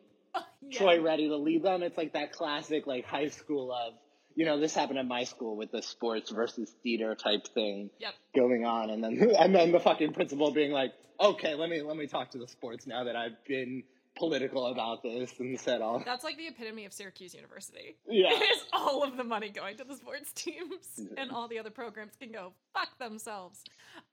Yeah. 0.63 0.79
Troy 0.79 1.01
ready 1.01 1.29
to 1.29 1.37
lead 1.37 1.63
them. 1.65 1.83
It's 1.83 1.97
like 1.99 2.13
that 2.15 2.33
classic, 2.33 2.87
like 2.87 3.05
high 3.05 3.29
school 3.29 3.73
of, 3.73 3.95
you 4.39 4.45
know, 4.45 4.61
this 4.61 4.73
happened 4.73 5.01
at 5.01 5.07
my 5.07 5.25
school 5.25 5.57
with 5.57 5.73
the 5.73 5.83
sports 5.83 6.31
versus 6.31 6.71
theater 6.85 7.17
type 7.17 7.49
thing 7.55 7.91
Yep. 7.99 8.15
going 8.37 8.65
on, 8.65 8.89
and 8.91 9.03
then 9.03 9.33
and 9.39 9.53
then 9.53 9.73
the 9.73 9.81
fucking 9.81 10.13
principal 10.13 10.53
being 10.53 10.71
like, 10.71 10.93
"Okay, 11.21 11.57
let 11.57 11.69
me 11.69 11.83
let 11.83 11.97
me 11.97 12.07
talk 12.07 12.31
to 12.31 12.39
the 12.39 12.47
sports 12.47 12.87
now 12.87 13.03
that 13.03 13.17
I've 13.17 13.45
been 13.49 13.83
political 14.17 14.67
about 14.67 15.03
this 15.03 15.33
and 15.41 15.59
said 15.59 15.81
all." 15.81 16.01
That's 16.05 16.23
like 16.23 16.37
the 16.37 16.47
epitome 16.47 16.85
of 16.85 16.93
Syracuse 16.93 17.35
University. 17.35 17.97
Yeah. 18.09 18.31
Is 18.55 18.65
all 18.73 19.03
of 19.03 19.17
the 19.17 19.25
money 19.25 19.49
going 19.51 19.77
to 19.79 19.85
the 19.85 19.97
sports 19.97 20.31
teams 20.33 21.01
and 21.17 21.33
all 21.33 21.49
the 21.49 21.59
other 21.59 21.71
programs 21.71 22.13
can 22.21 22.31
go 22.31 22.53
fuck 22.73 22.97
themselves. 23.01 23.65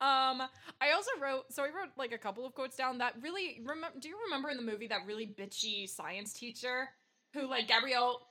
Um, 0.01 0.41
I 0.82 0.91
also 0.95 1.11
wrote, 1.21 1.53
so 1.53 1.61
I 1.61 1.67
wrote 1.67 1.89
like 1.97 2.13
a 2.13 2.17
couple 2.17 2.47
of 2.47 2.55
quotes 2.55 2.76
down 2.76 2.97
that 2.97 3.13
really, 3.21 3.61
remember, 3.63 3.99
do 3.99 4.09
you 4.09 4.17
remember 4.26 4.49
in 4.49 4.57
the 4.57 4.63
movie 4.63 4.88
that 4.88 5.01
really 5.05 5.28
bitchy 5.28 5.88
science 5.88 6.34
teacher 6.34 6.89
who 7.36 7.47
like 7.47 7.67
Gabrielle, 7.67 8.21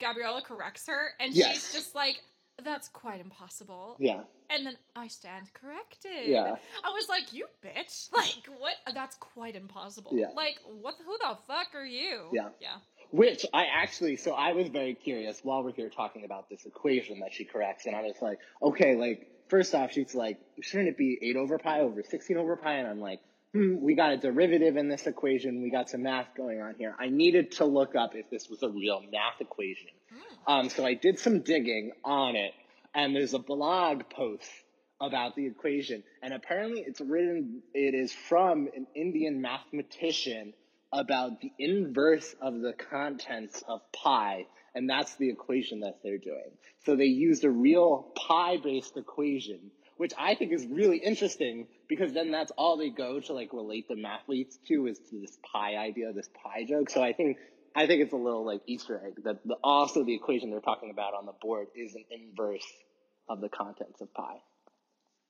Gabriella 0.00 0.42
corrects 0.42 0.86
her 0.86 1.10
and 1.20 1.34
Yes. 1.34 1.54
she's 1.54 1.72
just 1.72 1.94
like, 1.94 2.16
that's 2.62 2.88
quite 2.88 3.20
impossible. 3.20 3.96
Yeah, 3.98 4.20
And 4.50 4.66
then 4.66 4.76
I 4.94 5.08
stand 5.08 5.52
corrected. 5.54 6.26
Yeah. 6.28 6.56
I 6.84 6.90
was 6.90 7.08
like, 7.08 7.32
you 7.32 7.46
bitch. 7.64 8.10
Like, 8.14 8.46
what? 8.58 8.74
That's 8.94 9.16
quite 9.16 9.56
impossible. 9.56 10.12
Yeah. 10.14 10.28
Like, 10.36 10.56
what? 10.80 10.94
Who 11.04 11.16
the 11.18 11.36
fuck 11.46 11.68
are 11.74 11.86
you? 11.86 12.28
Yeah. 12.32 12.48
Yeah. 12.60 12.76
Which 13.10 13.44
I 13.52 13.64
actually, 13.66 14.16
so 14.16 14.32
I 14.32 14.52
was 14.52 14.68
very 14.68 14.94
curious 14.94 15.40
while 15.42 15.62
we're 15.64 15.72
here 15.72 15.88
talking 15.90 16.24
about 16.24 16.48
this 16.48 16.64
equation 16.66 17.20
that 17.20 17.32
she 17.32 17.44
corrects, 17.44 17.86
and 17.86 17.94
I 17.96 18.02
was 18.02 18.14
like, 18.22 18.38
okay, 18.62 18.96
like, 18.96 19.26
first 19.48 19.74
off, 19.74 19.92
she's 19.92 20.14
like, 20.14 20.38
shouldn't 20.60 20.88
it 20.88 20.96
be 20.96 21.18
8 21.20 21.36
over 21.36 21.58
pi 21.58 21.80
over 21.80 22.02
16 22.02 22.36
over 22.36 22.56
pi? 22.56 22.74
And 22.74 22.88
I'm 22.88 23.00
like, 23.00 23.20
hmm, 23.52 23.76
we 23.80 23.94
got 23.94 24.12
a 24.12 24.16
derivative 24.16 24.76
in 24.76 24.88
this 24.88 25.06
equation, 25.06 25.62
we 25.62 25.70
got 25.70 25.90
some 25.90 26.02
math 26.02 26.28
going 26.36 26.60
on 26.60 26.74
here. 26.76 26.94
I 26.98 27.08
needed 27.08 27.52
to 27.52 27.64
look 27.64 27.94
up 27.94 28.14
if 28.14 28.30
this 28.30 28.48
was 28.48 28.62
a 28.62 28.68
real 28.68 29.00
math 29.00 29.40
equation. 29.40 29.90
Um, 30.46 30.68
so 30.68 30.84
I 30.84 30.94
did 30.94 31.18
some 31.18 31.40
digging 31.40 31.92
on 32.04 32.36
it, 32.36 32.52
and 32.94 33.14
there's 33.14 33.34
a 33.34 33.38
blog 33.38 34.08
post 34.10 34.50
about 35.00 35.34
the 35.34 35.46
equation, 35.46 36.02
and 36.22 36.32
apparently 36.32 36.80
it's 36.86 37.00
written, 37.00 37.62
it 37.74 37.94
is 37.94 38.12
from 38.12 38.68
an 38.76 38.86
Indian 38.94 39.40
mathematician 39.40 40.54
about 40.92 41.40
the 41.40 41.50
inverse 41.58 42.34
of 42.40 42.60
the 42.60 42.72
contents 42.72 43.62
of 43.66 43.80
pi, 43.92 44.46
and 44.74 44.88
that's 44.88 45.14
the 45.16 45.30
equation 45.30 45.80
that 45.80 45.98
they're 46.02 46.18
doing. 46.18 46.50
So 46.84 46.96
they 46.96 47.06
used 47.06 47.44
a 47.44 47.50
real 47.50 48.12
pi-based 48.28 48.96
equation, 48.96 49.70
which 49.96 50.12
I 50.18 50.34
think 50.34 50.52
is 50.52 50.66
really 50.66 50.98
interesting 50.98 51.66
because 51.96 52.14
then 52.14 52.30
that's 52.30 52.50
all 52.56 52.78
they 52.78 52.88
go 52.88 53.20
to 53.20 53.34
like 53.34 53.52
relate 53.52 53.86
the 53.86 53.94
mathletes 53.94 54.54
to 54.66 54.86
is 54.86 54.98
to 55.10 55.20
this 55.20 55.36
pie 55.52 55.76
idea, 55.76 56.10
this 56.14 56.30
pie 56.42 56.64
joke. 56.66 56.88
So 56.88 57.02
I 57.02 57.12
think 57.12 57.36
I 57.76 57.86
think 57.86 58.02
it's 58.02 58.14
a 58.14 58.16
little 58.16 58.46
like 58.46 58.62
Easter 58.66 58.98
egg 59.04 59.24
that 59.24 59.46
the, 59.46 59.56
also 59.62 60.02
the 60.02 60.14
equation 60.14 60.50
they're 60.50 60.60
talking 60.60 60.90
about 60.90 61.12
on 61.12 61.26
the 61.26 61.34
board 61.42 61.66
is 61.74 61.94
an 61.94 62.04
inverse 62.10 62.66
of 63.28 63.42
the 63.42 63.50
contents 63.50 64.00
of 64.00 64.12
pi. 64.14 64.36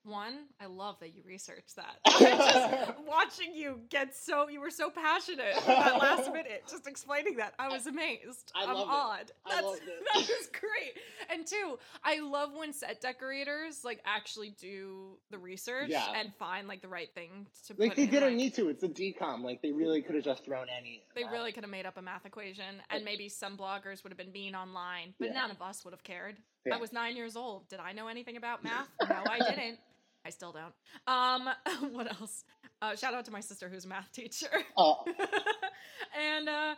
One, 0.05 0.47
I 0.59 0.65
love 0.65 0.97
that 0.99 1.15
you 1.15 1.21
researched 1.25 1.77
that. 1.77 1.95
I 2.05 2.19
just 2.19 3.07
watching 3.07 3.55
you 3.55 3.79
get 3.89 4.13
so 4.13 4.49
you 4.49 4.59
were 4.59 4.69
so 4.69 4.89
passionate 4.89 5.55
at 5.55 5.65
that 5.65 5.97
last 5.97 6.31
minute, 6.33 6.63
just 6.69 6.87
explaining 6.87 7.37
that. 7.37 7.53
I 7.57 7.69
was 7.69 7.87
amazed. 7.87 8.51
I 8.53 8.63
am 8.63 8.73
loved 8.73 8.81
it. 8.81 8.93
awed. 8.93 9.31
I 9.45 9.49
That's 9.51 9.63
loved 9.65 9.81
it. 9.87 10.03
that 10.13 10.19
was 10.19 10.49
great. 10.51 10.97
And 11.31 11.47
two, 11.47 11.79
I 12.03 12.19
love 12.19 12.49
when 12.53 12.73
set 12.73 12.99
decorators 12.99 13.85
like 13.85 14.01
actually 14.05 14.49
do 14.59 15.17
the 15.31 15.37
research 15.39 15.87
Yeah. 15.89 16.05
and 16.17 16.33
find 16.37 16.67
like 16.67 16.81
the 16.81 16.89
right 16.89 17.09
thing 17.15 17.47
to 17.67 17.75
Like 17.77 17.91
put 17.91 17.95
they 17.95 18.03
in, 18.03 18.09
didn't 18.09 18.29
like- 18.29 18.37
need 18.37 18.53
to. 18.55 18.67
It's 18.67 18.83
a 18.83 18.89
DCOM. 18.89 19.41
Like 19.41 19.61
they 19.61 19.71
really 19.71 20.01
could 20.01 20.15
have 20.15 20.25
just 20.25 20.43
thrown 20.43 20.67
any. 20.77 21.03
They 21.15 21.23
really 21.23 21.53
could 21.53 21.63
have 21.63 21.71
made 21.71 21.85
up 21.85 21.95
a 21.95 22.01
math 22.01 22.25
equation, 22.25 22.75
and 22.89 23.05
maybe 23.05 23.29
some 23.29 23.55
bloggers 23.57 24.03
would 24.03 24.11
have 24.11 24.17
been 24.17 24.33
mean 24.33 24.53
online, 24.53 25.13
but 25.17 25.29
Yeah. 25.29 25.33
none 25.35 25.51
of 25.51 25.61
us 25.61 25.85
would 25.85 25.93
have 25.93 26.03
cared. 26.03 26.35
Yeah. 26.65 26.75
I 26.75 26.77
was 26.77 26.91
nine 26.91 27.15
years 27.15 27.37
old. 27.37 27.69
Did 27.69 27.79
I 27.79 27.93
know 27.93 28.07
anything 28.09 28.35
about 28.37 28.63
math? 28.65 28.87
No, 29.01 29.23
I 29.29 29.39
didn't. 29.39 29.79
I 30.25 30.29
still 30.29 30.53
don't. 30.53 30.73
Um, 31.07 31.49
what 31.93 32.09
else? 32.19 32.43
Uh, 32.81 32.95
shout 32.95 33.13
out 33.13 33.25
to 33.25 33.31
my 33.31 33.39
sister 33.41 33.69
who's 33.69 33.85
a 33.85 33.87
math 33.87 34.11
teacher. 34.11 34.47
Oh, 34.77 35.03
and 36.19 36.47
uh, 36.49 36.75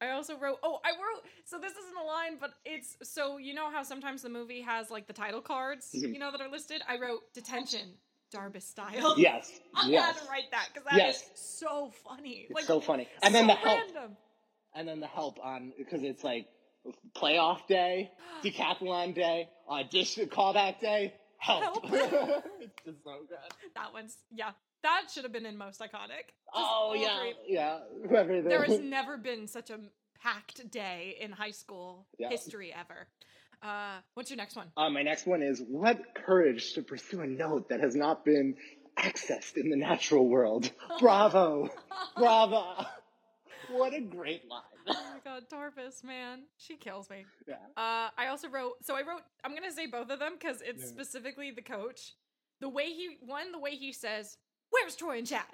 I 0.00 0.10
also 0.10 0.36
wrote. 0.38 0.58
Oh, 0.62 0.78
I 0.84 0.90
wrote. 0.90 1.24
So 1.44 1.58
this 1.58 1.72
isn't 1.72 1.96
a 2.00 2.06
line, 2.06 2.36
but 2.40 2.50
it's 2.64 2.96
so 3.02 3.38
you 3.38 3.54
know 3.54 3.70
how 3.70 3.82
sometimes 3.82 4.22
the 4.22 4.28
movie 4.28 4.60
has 4.62 4.90
like 4.90 5.06
the 5.06 5.12
title 5.12 5.40
cards, 5.40 5.90
Mhm. 5.94 6.12
you 6.12 6.18
know, 6.18 6.30
that 6.30 6.40
are 6.40 6.50
listed. 6.50 6.82
I 6.88 6.98
wrote 6.98 7.20
detention, 7.34 7.94
Darbus 8.34 8.62
style. 8.62 9.14
yes, 9.18 9.50
I 9.74 9.82
had 9.84 9.90
yes. 9.90 10.22
to 10.22 10.28
write 10.28 10.50
that 10.52 10.68
because 10.72 10.84
that 10.90 10.94
is 11.08 11.22
Yes. 11.22 11.30
so 11.34 11.90
funny. 12.04 12.46
It's 12.50 12.66
so 12.66 12.80
funny. 12.80 13.08
And 13.22 13.34
then 13.34 13.44
so 13.44 13.54
the 13.54 13.54
help. 13.54 13.78
random. 13.80 14.16
and 14.74 14.88
then 14.88 15.00
the 15.00 15.06
help 15.06 15.38
on 15.42 15.72
because 15.78 16.02
it's 16.02 16.24
like 16.24 16.46
playoff 17.16 17.66
day, 17.66 18.10
decathlon 18.44 19.14
day, 19.14 19.48
audition 19.68 20.26
callback 20.28 20.80
day, 20.80 21.14
help. 21.44 21.62
Help. 21.62 21.84
it's 22.60 22.74
just 22.84 23.04
so 23.04 23.16
good. 23.28 23.38
That 23.74 23.92
one's 23.92 24.16
yeah. 24.32 24.50
That 24.82 25.04
should 25.12 25.24
have 25.24 25.32
been 25.32 25.46
in 25.46 25.56
most 25.56 25.80
iconic. 25.80 26.28
Just 26.28 26.54
Oh 26.54 26.94
yeah, 26.96 27.18
three. 27.20 27.34
yeah. 27.48 27.78
The- 28.08 28.42
There 28.48 28.62
has 28.64 28.80
never 28.80 29.16
been 29.16 29.46
such 29.48 29.70
a 29.70 29.78
packed 30.22 30.70
day 30.70 31.16
in 31.20 31.32
high 31.32 31.50
school 31.52 32.06
Yeah. 32.18 32.28
history 32.30 32.72
ever. 32.72 33.06
Uh, 33.62 33.98
what's 34.14 34.30
your 34.30 34.36
next 34.36 34.56
one? 34.56 34.66
Uh, 34.76 34.90
my 34.90 35.02
next 35.02 35.26
one 35.26 35.42
is 35.42 35.62
what 35.68 35.98
courage 36.14 36.74
to 36.74 36.82
pursue 36.82 37.20
a 37.22 37.26
note 37.26 37.70
that 37.70 37.80
has 37.80 37.94
not 37.94 38.24
been 38.24 38.56
accessed 38.98 39.56
in 39.56 39.70
the 39.70 39.76
natural 39.76 40.28
world. 40.28 40.70
Bravo, 41.00 41.70
bravo. 42.16 42.84
What 43.70 43.94
a 43.94 44.00
great 44.00 44.48
line. 44.48 44.62
oh 44.88 44.92
my 45.14 45.18
god, 45.24 45.44
Torpus, 45.52 46.02
man, 46.04 46.42
she 46.56 46.76
kills 46.76 47.08
me. 47.10 47.24
yeah. 47.46 47.54
Uh, 47.76 48.10
I 48.16 48.28
also 48.28 48.48
wrote. 48.48 48.74
So 48.82 48.94
I 48.94 49.00
wrote. 49.00 49.22
I'm 49.44 49.54
gonna 49.54 49.72
say 49.72 49.86
both 49.86 50.10
of 50.10 50.18
them 50.18 50.34
because 50.38 50.60
it's 50.62 50.82
Yeah. 50.82 50.88
specifically 50.88 51.50
the 51.50 51.62
coach. 51.62 52.12
The 52.60 52.68
way 52.68 52.86
he 52.86 53.16
one, 53.20 53.52
the 53.52 53.58
way 53.58 53.72
he 53.76 53.92
says, 53.92 54.36
"Where's 54.70 54.96
Troy 54.96 55.18
and 55.18 55.26
Chad?" 55.26 55.44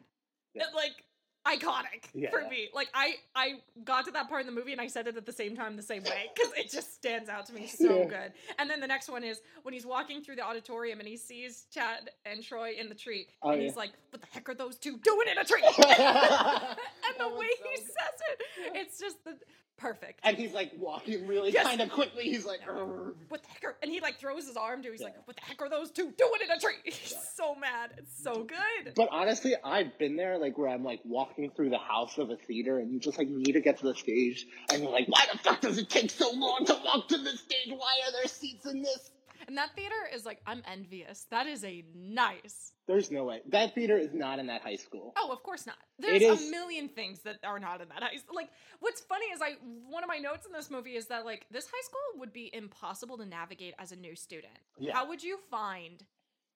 Yeah. 0.54 0.64
That, 0.64 0.74
like 0.74 1.04
iconic 1.46 2.04
for 2.30 2.42
me. 2.48 2.68
Like 2.74 2.88
I 2.94 3.14
I 3.34 3.54
got 3.84 4.04
to 4.06 4.10
that 4.12 4.28
part 4.28 4.40
in 4.42 4.46
the 4.46 4.52
movie 4.52 4.72
and 4.72 4.80
I 4.80 4.86
said 4.88 5.06
it 5.06 5.16
at 5.16 5.26
the 5.26 5.32
same 5.32 5.56
time 5.56 5.76
the 5.76 5.82
same 5.82 6.02
way 6.04 6.30
because 6.34 6.52
it 6.56 6.70
just 6.70 6.94
stands 6.94 7.28
out 7.28 7.46
to 7.46 7.52
me 7.54 7.66
so 7.66 7.98
Yeah. 7.98 8.04
good. 8.04 8.32
And 8.58 8.68
then 8.68 8.80
the 8.80 8.86
next 8.86 9.08
one 9.08 9.24
is 9.24 9.40
when 9.62 9.72
he's 9.74 9.86
walking 9.86 10.22
through 10.22 10.36
the 10.36 10.44
auditorium 10.44 10.98
and 11.00 11.08
he 11.08 11.16
sees 11.16 11.66
Chad 11.72 12.10
and 12.26 12.42
Troy 12.42 12.72
in 12.78 12.88
the 12.88 12.94
tree 12.94 13.26
Oh, 13.42 13.50
and 13.50 13.60
yeah. 13.60 13.68
he's 13.68 13.76
like, 13.76 13.92
"What 14.10 14.20
the 14.20 14.28
heck 14.32 14.48
are 14.48 14.54
those 14.54 14.76
two 14.78 14.98
doing 14.98 15.28
in 15.30 15.38
a 15.38 15.44
tree?" 15.44 15.62
and 15.78 17.16
the 17.18 17.28
way 17.28 17.48
so 17.58 17.64
he 17.70 17.76
good. 17.76 17.86
says 17.86 18.20
it, 18.30 18.42
it's 18.76 18.98
just 18.98 19.24
the 19.24 19.34
perfect. 19.80 20.20
And 20.22 20.36
he's 20.36 20.52
like 20.52 20.72
walking 20.78 21.26
really 21.26 21.50
Yes. 21.52 21.66
kind 21.66 21.80
of 21.80 21.90
quickly. 21.90 22.24
He's 22.24 22.44
like, 22.44 22.60
"Arr." 22.68 23.14
what 23.28 23.42
the 23.42 23.48
heck 23.48 23.64
are 23.64 23.76
and 23.82 23.90
he 23.90 24.00
like 24.00 24.18
throws 24.18 24.46
his 24.46 24.56
arm 24.56 24.82
to 24.82 24.90
he's 24.90 25.00
like 25.00 25.14
what 25.26 25.36
the 25.36 25.42
heck 25.42 25.60
are 25.62 25.68
those 25.68 25.90
two 25.90 26.12
doing 26.18 26.40
in 26.44 26.50
a 26.50 26.58
tree 26.60 26.74
he's 26.84 27.16
so 27.34 27.54
mad 27.54 27.90
it's 27.96 28.22
so 28.22 28.44
good 28.44 28.92
But 28.96 29.08
honestly, 29.10 29.54
I've 29.64 29.96
been 29.98 30.16
there, 30.16 30.38
like 30.38 30.58
where 30.58 30.68
I'm 30.68 30.84
like 30.84 31.00
walking 31.04 31.50
through 31.56 31.70
the 31.70 31.78
house 31.78 32.18
of 32.18 32.30
a 32.30 32.36
theater, 32.36 32.78
and 32.78 32.92
you 32.92 33.00
just 33.00 33.18
like 33.18 33.28
need 33.28 33.52
to 33.52 33.60
get 33.60 33.78
to 33.78 33.84
the 33.86 33.94
stage, 33.94 34.46
and 34.72 34.82
you're 34.82 34.92
like, 34.92 35.06
why 35.08 35.24
the 35.32 35.38
fuck 35.38 35.60
does 35.60 35.78
it 35.78 35.88
take 35.88 36.10
so 36.10 36.30
long 36.34 36.64
to 36.66 36.76
walk 36.84 37.08
to 37.08 37.16
the 37.18 37.30
stage? 37.30 37.68
Why 37.68 38.00
are 38.06 38.12
there 38.12 38.26
seats 38.26 38.66
in 38.66 38.82
this? 38.82 39.10
And 39.50 39.58
that 39.58 39.74
theater 39.74 39.96
is 40.14 40.24
like 40.24 40.40
i'm 40.46 40.62
envious. 40.70 41.26
That 41.30 41.46
is 41.46 41.64
a 41.64 41.84
nice 41.94 42.72
There's 42.86 43.10
no 43.10 43.24
way. 43.24 43.40
That 43.48 43.74
theater 43.74 43.98
is 43.98 44.14
not 44.14 44.38
in 44.38 44.46
that 44.46 44.62
high 44.62 44.76
school. 44.76 45.12
oh 45.16 45.30
of 45.32 45.42
course 45.42 45.66
not. 45.66 45.76
There's 45.98 46.22
a 46.22 46.50
million 46.50 46.88
things 46.88 47.20
that 47.24 47.36
are 47.44 47.58
not 47.58 47.80
in 47.80 47.88
that 47.88 48.02
high 48.02 48.16
school 48.16 48.36
like 48.36 48.50
what's 48.78 49.00
funny 49.00 49.26
is 49.34 49.40
i 49.42 49.52
one 49.88 50.02
of 50.04 50.08
my 50.08 50.18
notes 50.18 50.46
in 50.46 50.52
this 50.52 50.70
movie 50.70 50.96
is 50.96 51.06
that 51.08 51.24
like 51.24 51.46
this 51.50 51.66
high 51.66 51.84
school 51.84 52.20
would 52.20 52.32
be 52.32 52.50
impossible 52.54 53.18
to 53.18 53.26
navigate 53.26 53.74
as 53.78 53.92
a 53.92 53.96
new 53.96 54.14
student. 54.14 54.58
Yeah. 54.78 54.94
how 54.94 55.08
would 55.08 55.22
you 55.22 55.38
find 55.50 56.04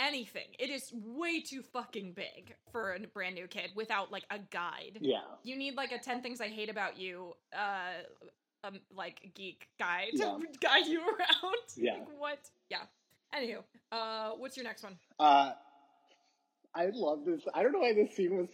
anything? 0.01 0.49
It 0.59 0.71
is 0.71 0.93
way 0.95 1.41
too 1.41 1.63
fucking 1.63 2.13
big 2.15 2.55
for 2.73 2.95
a 2.95 3.01
brand 3.01 3.35
new 3.35 3.47
kid 3.47 3.71
without 3.75 4.11
like 4.13 4.25
a 4.31 4.39
guide. 4.51 4.99
Yeah, 5.01 5.19
you 5.43 5.57
need 5.57 5.75
like 5.77 5.93
a 5.93 5.99
10 5.99 6.23
things 6.23 6.41
I 6.41 6.49
hate 6.49 6.71
about 6.71 6.99
you, 6.99 7.35
uh, 7.53 8.03
um, 8.65 8.81
like 8.95 9.33
geek 9.35 9.69
guide 9.79 10.11
to 10.13 10.19
Yeah. 10.19 10.39
guide 10.61 10.87
you 10.87 11.01
around. 11.01 11.57
Yeah. 11.77 11.93
Like, 11.95 12.21
what? 12.21 12.39
Yeah. 12.71 12.79
Anywho, 13.35 13.59
uh, 13.93 14.31
what's 14.37 14.57
your 14.57 14.65
next 14.65 14.83
one? 14.83 14.97
Uh, 15.19 15.53
I 16.75 16.91
love 16.93 17.25
this. 17.25 17.43
I 17.55 17.63
don't 17.63 17.73
know 17.73 17.81
why 17.81 17.93
this 17.95 18.15
scene 18.17 18.37
was 18.37 18.49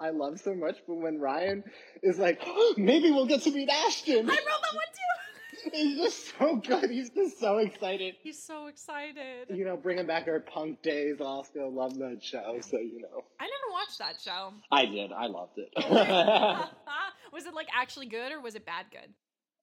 I 0.00 0.10
love 0.10 0.40
so 0.40 0.54
much, 0.54 0.78
but 0.86 0.94
when 0.96 1.18
Ryan 1.18 1.64
is 2.02 2.18
like, 2.18 2.40
maybe 2.76 3.10
we'll 3.10 3.26
get 3.26 3.42
to 3.42 3.50
meet 3.50 3.68
Ashton. 3.68 4.28
I 4.28 4.32
wrote 4.32 4.62
that 4.62 4.74
one 4.74 4.84
too. 4.92 5.70
He's 5.72 5.98
just 5.98 6.38
so 6.38 6.56
good. 6.56 6.90
He's 6.90 7.10
just 7.10 7.38
so 7.38 7.58
excited. 7.58 8.14
He's 8.22 8.42
so 8.42 8.66
excited. 8.66 9.46
You 9.48 9.64
know, 9.64 9.76
bringing 9.76 10.06
back 10.06 10.26
our 10.26 10.40
Punk'd 10.40 10.82
days. 10.82 11.20
Oscar 11.20 11.68
loved 11.68 11.98
that 12.00 12.18
show, 12.22 12.58
so 12.60 12.78
you 12.78 13.00
know. 13.00 13.22
I 13.38 13.44
never 13.44 13.72
watched 13.72 13.98
that 13.98 14.20
show. 14.20 14.54
I 14.72 14.86
did. 14.86 15.12
I 15.12 15.26
loved 15.26 15.58
it. 15.58 15.70
was 17.32 17.46
it 17.46 17.54
like 17.54 17.68
actually 17.74 18.06
good 18.06 18.32
or 18.32 18.40
was 18.40 18.54
it 18.54 18.66
bad 18.66 18.86
good? 18.90 19.12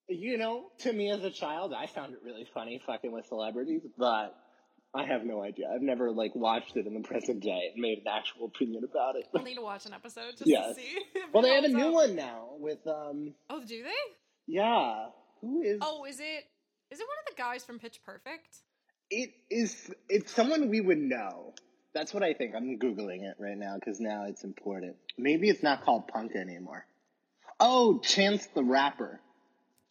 You 0.10 0.38
know, 0.38 0.66
to 0.80 0.92
me 0.94 1.12
as 1.12 1.24
a 1.24 1.30
child, 1.32 1.74
I 1.74 1.88
found 1.88 2.14
it 2.14 2.20
really 2.24 2.46
funny 2.54 2.82
fucking 2.86 3.12
with 3.12 3.26
celebrities, 3.28 3.82
but 3.98 4.36
I 4.96 5.06
have 5.06 5.24
no 5.24 5.44
idea. 5.44 5.68
I've 5.74 5.82
never 5.82 6.12
like 6.12 6.34
watched 6.36 6.76
it 6.76 6.88
in 6.88 6.94
the 6.96 7.02
present 7.08 7.42
day 7.42 7.72
and 7.74 7.82
made 7.82 8.00
an 8.00 8.06
actual 8.08 8.48
opinion 8.48 8.84
about 8.84 9.16
it. 9.16 9.26
I'll 9.36 9.44
need 9.44 9.56
to 9.56 9.62
watch 9.62 9.86
an 9.86 9.94
episode 9.94 10.32
just 10.38 10.48
Yes. 10.48 10.76
to 10.76 10.82
see. 10.82 10.98
well, 11.34 11.44
they 11.44 11.54
have 11.54 11.64
a 11.64 11.68
new 11.70 11.90
up. 11.90 11.94
one 11.94 12.16
now 12.16 12.50
with 12.58 12.80
um. 12.88 13.34
Oh, 13.50 13.62
do 13.62 13.84
they? 13.84 13.90
Yeah, 14.48 15.10
who 15.42 15.62
is? 15.62 15.78
Oh, 15.82 16.06
is 16.06 16.20
it? 16.20 16.44
Is 16.92 17.00
it 17.00 17.04
one 17.08 17.18
of 17.28 17.36
the 17.36 17.40
guys 17.40 17.64
from 17.64 17.78
Pitch 17.78 18.00
Perfect? 18.04 18.58
It 19.12 19.30
is. 19.52 19.92
It's 20.10 20.32
someone 20.34 20.70
we 20.70 20.82
would 20.82 20.98
know. 20.98 21.54
That's 21.94 22.14
what 22.14 22.24
I 22.24 22.34
think. 22.34 22.54
I'm 22.56 22.78
googling 22.80 23.24
it 23.24 23.36
right 23.40 23.58
now 23.58 23.76
because 23.80 24.00
now 24.00 24.26
it's 24.28 24.44
important. 24.44 24.96
Maybe 25.18 25.50
it's 25.50 25.62
not 25.64 25.84
called 25.84 26.08
punk 26.08 26.36
anymore. 26.36 26.86
Oh, 27.60 28.00
Chance 28.00 28.48
the 28.56 28.64
Rapper. 28.64 29.20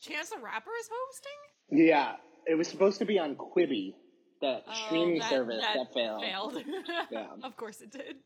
Chance 0.00 0.30
the 0.30 0.38
Rapper 0.38 0.70
is 0.80 0.88
hosting. 0.92 1.86
Yeah, 1.86 2.16
it 2.46 2.54
was 2.56 2.68
supposed 2.68 2.98
to 3.00 3.04
be 3.04 3.18
on 3.18 3.34
Quibi, 3.36 3.94
that 4.40 4.62
Oh, 4.68 4.72
streaming 4.86 5.18
that- 5.18 5.30
service 5.30 5.60
that 5.62 5.74
that, 5.76 5.94
failed. 5.94 6.22
Failed. 6.22 6.64
Yeah. 7.10 7.26
Of 7.42 7.56
course 7.56 7.80
it 7.80 7.90
did. 7.92 8.16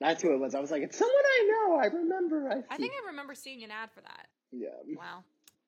That's 0.00 0.22
who 0.22 0.32
it 0.34 0.38
was. 0.38 0.54
I 0.54 0.60
was 0.60 0.70
like, 0.70 0.82
it's 0.82 0.98
someone 0.98 1.14
I 1.24 1.48
know. 1.68 1.76
I 1.76 1.86
remember. 1.86 2.50
I, 2.50 2.74
I 2.74 2.76
think 2.76 2.92
I 3.02 3.06
remember 3.08 3.34
seeing 3.34 3.62
an 3.64 3.70
ad 3.70 3.90
for 3.94 4.00
that. 4.02 4.26
Yeah. 4.52 4.68
Wow. 4.96 5.24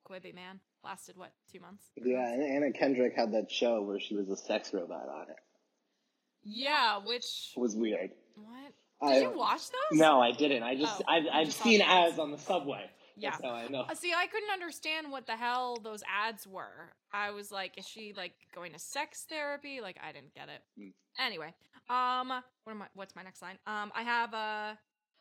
Quibi 0.08 0.34
man 0.34 0.60
lasted 0.84 1.16
what 1.16 1.32
two 1.52 1.60
months? 1.60 1.84
Yeah, 1.96 2.26
and 2.32 2.42
Anna 2.42 2.72
Kendrick 2.72 3.14
had 3.16 3.32
that 3.32 3.50
show 3.50 3.82
where 3.82 4.00
she 4.00 4.14
was 4.14 4.28
a 4.30 4.36
sex 4.36 4.72
robot 4.72 5.08
on 5.08 5.22
it. 5.30 5.36
Yeah. 6.44 6.98
Which 7.04 7.52
was 7.56 7.74
weird. 7.76 8.10
what? 8.36 9.10
Did 9.12 9.24
I, 9.24 9.30
you 9.30 9.36
watch 9.38 9.60
those? 9.70 9.98
No, 9.98 10.20
I 10.20 10.32
didn't. 10.32 10.62
I 10.62 10.74
just 10.76 11.00
Oh, 11.02 11.04
I've, 11.12 11.24
I've 11.32 11.52
seen 11.52 11.80
ads 11.82 12.18
on 12.18 12.30
the 12.32 12.38
subway. 12.38 12.90
Yeah. 13.18 13.30
That's 13.30 13.42
how 13.42 13.50
I 13.50 13.68
know. 13.68 13.80
Uh, 13.88 13.94
See, 13.94 14.12
I 14.12 14.26
couldn't 14.26 14.50
understand 14.50 15.10
what 15.10 15.26
the 15.26 15.36
hell 15.36 15.78
those 15.82 16.02
ads 16.08 16.46
were. 16.46 16.92
I 17.12 17.30
was 17.30 17.50
like, 17.50 17.76
is 17.78 17.86
she 17.86 18.12
like 18.16 18.32
going 18.54 18.72
to 18.72 18.78
sex 18.78 19.26
therapy? 19.28 19.80
Like, 19.80 19.98
I 20.06 20.12
didn't 20.12 20.34
get 20.34 20.48
it. 20.48 20.62
Mm. 20.80 20.92
Anyway, 21.18 21.54
um, 21.90 22.28
what 22.64 22.72
am 22.72 22.82
I? 22.82 22.86
What's 22.94 23.16
my 23.16 23.22
next 23.22 23.42
line? 23.42 23.58
Um, 23.66 23.90
I 23.94 24.02
have 24.02 24.34
a. 24.34 24.78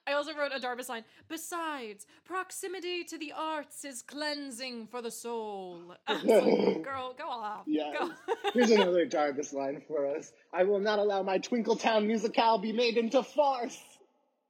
I 0.09 0.13
also 0.13 0.33
wrote 0.33 0.53
a 0.55 0.59
Darbus 0.59 0.87
line. 0.87 1.03
Besides, 1.27 2.05
proximity 2.23 3.03
to 3.03 3.17
the 3.17 3.33
arts 3.35 3.83
is 3.83 4.01
cleansing 4.01 4.87
for 4.87 5.01
the 5.01 5.11
soul. 5.11 5.95
Like, 6.07 6.23
Girl, 6.83 7.13
go 7.17 7.27
off. 7.27 7.63
Yes. 7.67 7.93
Go. 7.99 8.11
Here's 8.53 8.71
another 8.71 9.05
Darbus 9.05 9.51
line 9.53 9.81
for 9.85 10.05
us. 10.15 10.31
I 10.53 10.63
will 10.63 10.79
not 10.79 10.99
allow 10.99 11.23
my 11.23 11.39
Twinkletown 11.39 12.05
musicale 12.07 12.57
be 12.57 12.71
made 12.71 12.95
into 12.97 13.21
farce. 13.21 13.77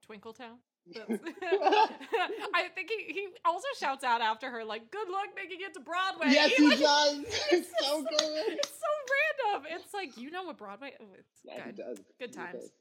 Twinkletown. 0.07 0.37
That's- 0.37 0.66
I 2.53 2.67
think 2.75 2.89
he, 2.89 3.13
he 3.13 3.27
also 3.45 3.67
shouts 3.79 4.03
out 4.03 4.21
after 4.21 4.49
her 4.49 4.63
like, 4.63 4.89
"Good 4.91 5.09
luck 5.09 5.27
making 5.35 5.59
it 5.61 5.73
to 5.75 5.79
Broadway." 5.79 6.27
yes, 6.31 6.51
he 6.55 6.67
Like, 6.69 6.79
does. 6.79 7.19
It's 7.51 7.69
so 7.79 8.01
good. 8.03 8.43
It's 8.47 8.69
so 8.69 9.53
random. 9.53 9.71
It's 9.71 9.93
like 9.93 10.17
you 10.17 10.31
know 10.31 10.43
what 10.43 10.57
Broadway. 10.57 10.93
Oh, 10.99 11.05
it's 11.17 11.39
Yeah, 11.43 11.65
good. 11.65 11.75
does. 11.77 11.99
Good 12.19 12.29
He 12.31 12.35
times. 12.35 12.53
does. 12.53 12.71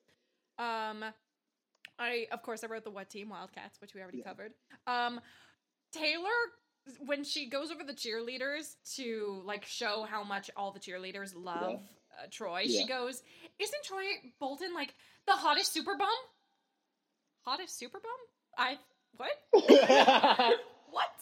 Um, 0.58 1.04
I 1.98 2.26
of 2.32 2.42
course 2.42 2.62
I 2.64 2.66
wrote 2.68 2.84
the 2.84 2.90
what 2.90 3.08
team 3.10 3.28
Wildcats, 3.30 3.80
which 3.80 3.94
we 3.94 4.00
already 4.00 4.18
Yeah. 4.18 4.24
covered. 4.24 4.52
Um, 4.86 5.20
Taylor 5.92 6.28
when 7.04 7.24
she 7.24 7.48
goes 7.48 7.72
over 7.72 7.82
the 7.82 7.92
cheerleaders 7.92 8.74
to 8.94 9.42
like 9.44 9.64
show 9.64 10.04
how 10.08 10.22
much 10.22 10.50
all 10.56 10.70
the 10.72 10.78
cheerleaders 10.80 11.32
love 11.34 11.80
uh, 12.22 12.26
Troy, 12.30 12.66
she 12.68 12.86
goes, 12.86 13.22
"Isn't 13.58 13.82
Troy 13.84 14.04
Bolton 14.38 14.72
like 14.72 14.94
the 15.26 15.32
hottest 15.32 15.72
super 15.72 15.96
bum? 15.96 16.08
Hottest 17.46 17.78
super 17.78 18.00
bum? 18.00 18.10
I 18.58 18.76
what? 19.16 19.30
what? 19.52 21.12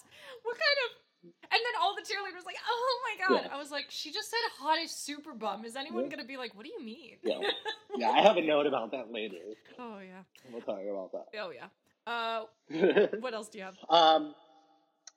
What 0.42 0.56
kind 0.56 0.78
of?" 0.84 0.90
And 1.24 1.32
then 1.52 1.74
all 1.80 1.94
the 1.94 2.02
cheerleaders 2.02 2.44
like, 2.46 2.56
"Oh 2.68 3.00
my 3.04 3.26
god!" 3.28 3.44
Yeah. 3.46 3.54
I 3.54 3.58
was 3.58 3.70
like, 3.70 3.86
"She 3.90 4.10
just 4.10 4.30
said 4.30 4.38
hottest 4.58 5.04
super 5.04 5.32
bum. 5.34 5.64
Is 5.64 5.76
anyone 5.76 6.04
Yeah. 6.04 6.10
gonna 6.10 6.24
be 6.24 6.36
like, 6.36 6.54
what 6.54 6.64
do 6.64 6.70
you 6.70 6.82
mean?" 6.84 7.16
yeah. 7.22 7.40
yeah, 7.96 8.10
I 8.10 8.22
have 8.22 8.36
a 8.36 8.42
note 8.42 8.66
about 8.66 8.90
that 8.92 9.12
later. 9.12 9.36
oh 9.78 9.98
yeah. 10.00 10.22
We'll 10.50 10.62
talk 10.62 10.80
about 10.90 11.12
that. 11.12 11.38
Oh 11.40 11.50
yeah. 11.50 11.68
Uh, 12.06 12.44
what 13.20 13.32
else 13.34 13.48
do 13.48 13.58
you 13.58 13.64
have? 13.64 13.76
Um, 13.88 14.34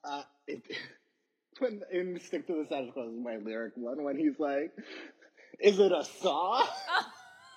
uh, 0.04 0.24
it, 0.48 0.62
when 1.60 1.82
in 1.92 2.20
stick 2.20 2.48
to 2.48 2.54
the 2.60 2.66
status 2.66 2.92
quo 2.94 3.10
is 3.10 3.20
my 3.22 3.38
lyric 3.38 3.74
one 3.76 4.04
when 4.04 4.18
he's 4.18 4.40
like, 4.40 4.72
"Is 5.60 5.80
it 5.80 5.92
a 5.92 6.04
saw?" 6.04 6.66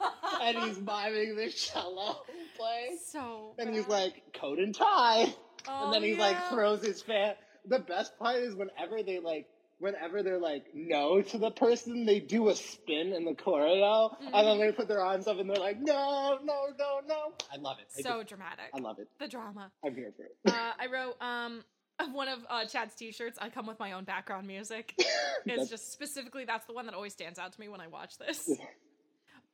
and 0.43 0.59
he's 0.59 0.79
miming 0.81 1.37
the 1.37 1.51
cello 1.51 2.23
play, 2.57 2.91
so. 3.07 3.55
and 3.59 3.75
he's 3.75 3.89
like, 3.89 4.23
"Coat 4.35 4.59
and 4.59 4.75
tie," 4.75 5.35
oh, 5.69 5.85
and 5.87 5.95
then 5.95 6.03
he's 6.03 6.19
like 6.19 6.37
throws 6.49 6.83
his 6.85 7.03
fan. 7.03 7.35
The 7.67 7.79
best 7.81 8.19
part 8.19 8.37
is 8.37 8.55
whenever 8.55 9.03
they 9.03 9.19
like. 9.21 9.47
Whenever 9.83 10.23
they're 10.23 10.37
like 10.39 10.67
no 10.75 11.23
to 11.23 11.39
the 11.39 11.51
person, 11.51 12.05
they 12.05 12.21
do 12.21 12.51
a 12.51 12.55
spin 12.55 13.15
in 13.15 13.25
the 13.25 13.33
choreo, 13.33 14.15
and 14.21 14.35
then 14.35 14.59
Mhm. 14.59 14.61
they 14.61 14.73
put 14.73 14.89
their 14.89 15.01
arms 15.03 15.27
up 15.27 15.39
and 15.39 15.49
they're 15.49 15.57
like, 15.57 15.79
"No, 15.81 16.39
no, 16.45 16.67
no, 16.79 17.01
no!" 17.09 17.33
I 17.51 17.57
love 17.57 17.79
it. 17.81 17.87
I, 17.97 18.03
so 18.03 18.19
just- 18.19 18.29
dramatic. 18.29 18.67
I 18.75 18.79
love 18.79 18.99
it. 18.99 19.09
the 19.19 19.27
drama. 19.27 19.73
I'm 19.83 19.95
here 19.95 20.13
for 20.15 20.25
it. 20.25 20.37
Uh, 20.47 20.73
I 20.79 20.87
wrote 20.93 21.17
um 21.23 21.65
one 22.13 22.29
of 22.29 22.41
uh, 22.51 22.67
Chad's 22.67 22.95
T-shirts. 22.95 23.39
I 23.41 23.49
come 23.49 23.67
with 23.67 23.79
my 23.79 23.93
own 23.93 24.05
background 24.05 24.47
music. 24.47 24.95
It's 25.47 25.71
just 25.71 25.91
specifically 25.93 26.45
that's 26.45 26.67
the 26.67 26.75
one 26.75 26.85
that 26.85 26.95
always 26.95 27.15
stands 27.15 27.39
out 27.39 27.55
to 27.55 27.59
me 27.59 27.71
when 27.71 27.81
I 27.81 27.87
watch 27.87 28.19
this. 28.19 28.51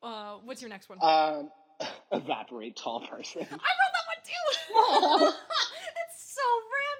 Uh, 0.07 0.39
what's 0.45 0.63
your 0.63 0.69
next 0.69 0.89
one? 0.89 0.99
Um, 1.03 1.51
evaporate 2.13 2.77
tall 2.77 3.01
person. 3.07 3.43
I 3.43 3.45
wrote 3.45 3.93
that 3.97 4.07
one 4.07 4.23
too. 4.25 5.27
it's 6.09 6.35
so 6.35 6.43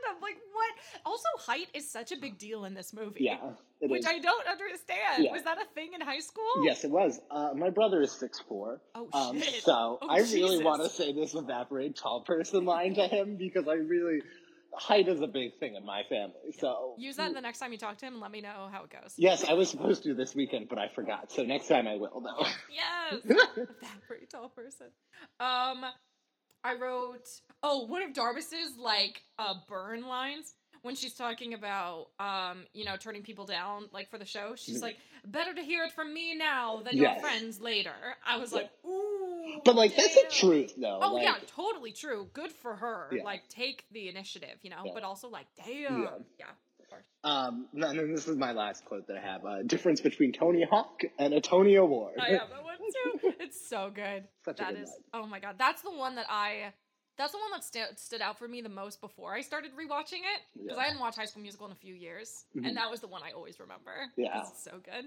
random. 0.07 0.21
Like 0.23 0.37
what? 0.53 0.71
Also, 1.05 1.29
height 1.39 1.69
is 1.73 1.89
such 1.89 2.11
a 2.11 2.17
big 2.17 2.37
deal 2.39 2.65
in 2.65 2.75
this 2.75 2.93
movie. 2.93 3.21
yeah, 3.25 3.39
Which 3.81 4.01
is. 4.01 4.07
I 4.07 4.19
don't 4.19 4.47
understand. 4.49 5.25
Yeah. 5.25 5.33
Was 5.33 5.45
that 5.45 5.59
a 5.63 5.67
thing 5.75 5.93
in 5.95 6.01
high 6.01 6.19
school? 6.19 6.43
Yes, 6.65 6.83
it 6.85 6.91
was. 6.91 7.21
Uh, 7.31 7.51
my 7.55 7.71
brother 7.71 8.03
is 8.03 8.11
six 8.11 8.41
four. 8.41 8.81
Oh 8.95 9.09
Um, 9.13 9.41
shit. 9.41 9.63
so 9.63 9.99
Oh, 10.03 10.09
I 10.09 10.19
really 10.21 10.65
want 10.65 10.83
to 10.83 10.89
say 10.89 11.13
this 11.13 11.35
evaporate 11.35 11.97
tall 11.97 12.23
person 12.23 12.65
line 12.65 12.95
to 12.97 13.07
him 13.07 13.37
because 13.37 13.69
I 13.69 13.75
really 13.75 14.21
height 14.77 15.09
is 15.09 15.21
a 15.21 15.27
big 15.27 15.59
thing 15.59 15.75
in 15.75 15.85
my 15.85 16.03
family. 16.09 16.53
So 16.59 16.95
Use 16.99 17.17
that 17.17 17.35
the 17.35 17.41
next 17.41 17.59
time 17.59 17.73
you 17.73 17.79
talk 17.79 17.97
to 17.99 18.07
him 18.07 18.15
and 18.15 18.23
let 18.23 18.31
me 18.31 18.41
know 18.41 18.69
how 18.71 18.85
it 18.85 18.91
goes. 18.91 19.15
Yes, 19.17 19.45
I 19.45 19.55
was 19.55 19.71
supposed 19.71 20.03
to 20.05 20.15
this 20.15 20.35
weekend, 20.35 20.69
but 20.69 20.79
I 20.79 20.89
forgot. 20.89 21.33
So 21.33 21.43
next 21.43 21.69
time 21.69 21.89
I 21.89 21.97
will 21.97 22.21
though. 22.21 22.47
Yes. 22.73 23.23
that 23.25 23.69
very 24.09 24.27
tall 24.31 24.49
person. 24.49 24.89
Um, 25.41 25.85
I 26.65 26.75
wrote. 26.81 27.27
Oh, 27.63 27.87
one 27.87 28.03
of 28.03 28.13
Darbus's 28.13 28.77
like 28.79 29.23
uh 29.39 29.55
burn 29.69 30.07
lines 30.07 30.55
when 30.83 30.95
she's 30.95 31.15
talking 31.15 31.55
about 31.55 32.09
um 32.19 32.65
you 32.73 32.85
know 32.85 32.97
turning 32.97 33.23
people 33.23 33.45
down 33.47 33.89
like 33.93 34.11
for 34.11 34.19
the 34.19 34.25
show. 34.25 34.55
She's 34.57 34.83
like, 34.83 34.97
"Better 35.27 35.55
to 35.55 35.63
hear 35.63 35.85
it 35.85 35.93
from 35.93 36.13
me 36.15 36.35
now 36.37 36.83
than 36.85 36.97
Yes. 36.97 37.15
your 37.15 37.21
friends 37.21 37.61
later." 37.61 37.95
I 38.27 38.39
was 38.39 38.53
Yeah. 38.53 38.59
like, 38.59 38.71
"Ooh." 38.87 39.61
but 39.65 39.75
like 39.77 39.95
that's 39.97 40.15
the 40.15 40.23
damn." 40.23 40.31
truth 40.31 40.75
though. 40.77 40.99
Oh 41.03 41.15
like, 41.15 41.25
yeah, 41.25 41.37
totally 41.55 41.93
true. 41.93 42.29
Good 42.33 42.53
for 42.53 42.75
her. 42.77 43.09
Yeah. 43.13 43.23
Like 43.25 43.49
take 43.49 43.85
the 43.93 44.09
initiative, 44.09 44.59
you 44.63 44.71
know. 44.71 44.83
Yeah. 44.85 44.93
But 44.95 45.03
also 45.03 45.29
like, 45.29 45.47
damn. 45.57 46.03
Yeah. 46.03 46.09
Yeah. 46.39 46.47
Um, 47.25 47.67
and 47.75 47.83
then 47.99 48.15
this 48.15 48.29
is 48.29 48.37
my 48.37 48.53
last 48.53 48.85
quote 48.85 49.09
that 49.09 49.17
I 49.17 49.21
have: 49.21 49.45
uh, 49.45 49.63
difference 49.65 50.01
between 50.01 50.33
Tony 50.33 50.65
Hawk 50.71 51.03
and 51.19 51.35
a 51.35 51.41
Tony 51.41 51.75
Award. 51.75 52.15
I 52.19 52.29
have 52.31 52.49
that 52.51 52.63
one 52.63 52.77
too. 52.77 53.33
It's 53.41 53.69
so 53.69 53.91
good. 53.93 54.25
Such 54.45 54.61
a 54.61 54.63
That 54.63 54.75
good 54.75 54.83
is. 54.85 54.93
Oh 55.13 55.27
my 55.27 55.41
god, 55.41 55.57
that's 55.59 55.83
the 55.83 55.91
one 55.91 56.15
that 56.15 56.27
I. 56.31 56.73
That's 57.17 57.33
the 57.33 57.39
one 57.39 57.51
that 57.53 57.65
st- 57.65 57.99
stood 57.99 58.21
out 58.21 58.39
for 58.39 58.47
me 58.47 58.61
the 58.61 58.69
most 58.69 59.01
before 59.01 59.35
I 59.35 59.41
started 59.41 59.73
rewatching 59.75 60.21
it 60.21 60.43
because 60.55 60.77
Yeah. 60.77 60.83
I 60.83 60.85
hadn't 60.85 61.01
watched 61.01 61.17
High 61.17 61.25
School 61.25 61.43
Musical 61.43 61.67
in 61.67 61.73
a 61.73 61.77
few 61.77 61.95
years, 61.95 62.45
Mhm. 62.55 62.69
and 62.69 62.77
that 62.77 62.91
was 62.91 63.01
the 63.01 63.07
one 63.09 63.23
I 63.23 63.33
always 63.33 63.59
remember. 63.59 64.13
Yeah. 64.17 64.41
it's 64.47 64.63
so 64.63 64.79
good. 64.81 65.07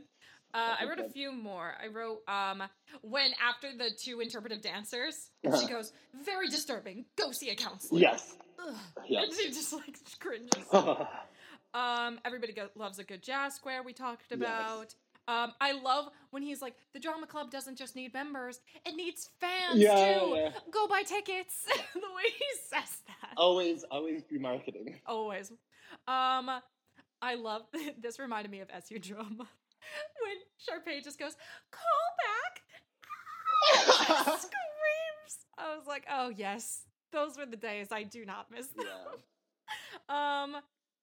Uh, 0.51 0.75
I 0.79 0.85
wrote 0.85 0.97
a 0.99 1.07
few 1.09 1.31
more. 1.31 1.75
I 1.79 1.87
wrote 1.87 2.27
um 2.27 2.63
when 3.01 3.31
after 3.39 3.75
the 3.77 3.91
two 3.91 4.19
interpretive 4.19 4.61
dancers, 4.63 5.29
she 5.43 5.47
Uh-huh. 5.49 5.67
goes, 5.67 5.93
"Very 6.13 6.47
disturbing. 6.49 7.05
Go 7.15 7.31
see 7.31 7.51
a 7.51 7.55
counselor." 7.55 7.99
Yes. 8.01 8.35
Ugh. 8.57 8.75
Yes. 9.07 9.25
And 9.25 9.33
she 9.39 9.47
just 9.49 9.71
like 9.73 9.99
cringes. 10.19 10.65
Um, 11.75 12.19
everybody 12.25 12.53
go- 12.53 12.71
loves 12.73 12.97
a 12.97 13.03
good 13.03 13.21
jazz 13.21 13.53
square. 13.53 13.83
We 13.83 13.93
talked 13.93 14.31
about. 14.31 14.95
Um, 15.29 15.53
I 15.61 15.73
love 15.73 16.05
when 16.31 16.41
he's 16.41 16.61
like, 16.61 16.73
the 16.93 16.99
drama 16.99 17.27
club 17.27 17.51
doesn't 17.51 17.77
just 17.77 17.95
need 17.95 18.13
members; 18.13 18.59
it 18.85 18.95
needs 18.95 19.29
fans 19.39 19.79
Yeah, 19.79 20.19
too. 20.19 20.33
yeah. 20.35 20.49
Go 20.71 20.87
buy 20.87 21.03
tickets. 21.03 21.65
the 21.93 21.99
way 21.99 22.23
he 22.25 22.45
says 22.69 22.97
that, 23.07 23.33
always, 23.37 23.83
always 23.91 24.23
be 24.23 24.39
marketing. 24.39 24.95
always. 25.05 25.51
Um, 26.07 26.49
I 27.21 27.35
love 27.35 27.63
this. 28.01 28.17
Reminded 28.17 28.49
me 28.51 28.61
of 28.61 28.69
SU 28.73 28.97
drama. 28.99 29.27
when 30.23 30.37
Sharpay 30.59 31.03
just 31.03 31.19
goes, 31.19 31.35
call 31.71 32.07
back. 32.25 32.63
screams. 34.39 35.45
I 35.57 35.75
was 35.77 35.85
like, 35.87 36.05
oh 36.11 36.29
yes, 36.29 36.83
those 37.11 37.37
were 37.37 37.45
the 37.45 37.57
days. 37.57 37.89
I 37.91 38.03
do 38.03 38.25
not 38.25 38.47
miss 38.51 38.67
them. 38.67 38.85
yeah. 40.09 40.43
Um, 40.43 40.55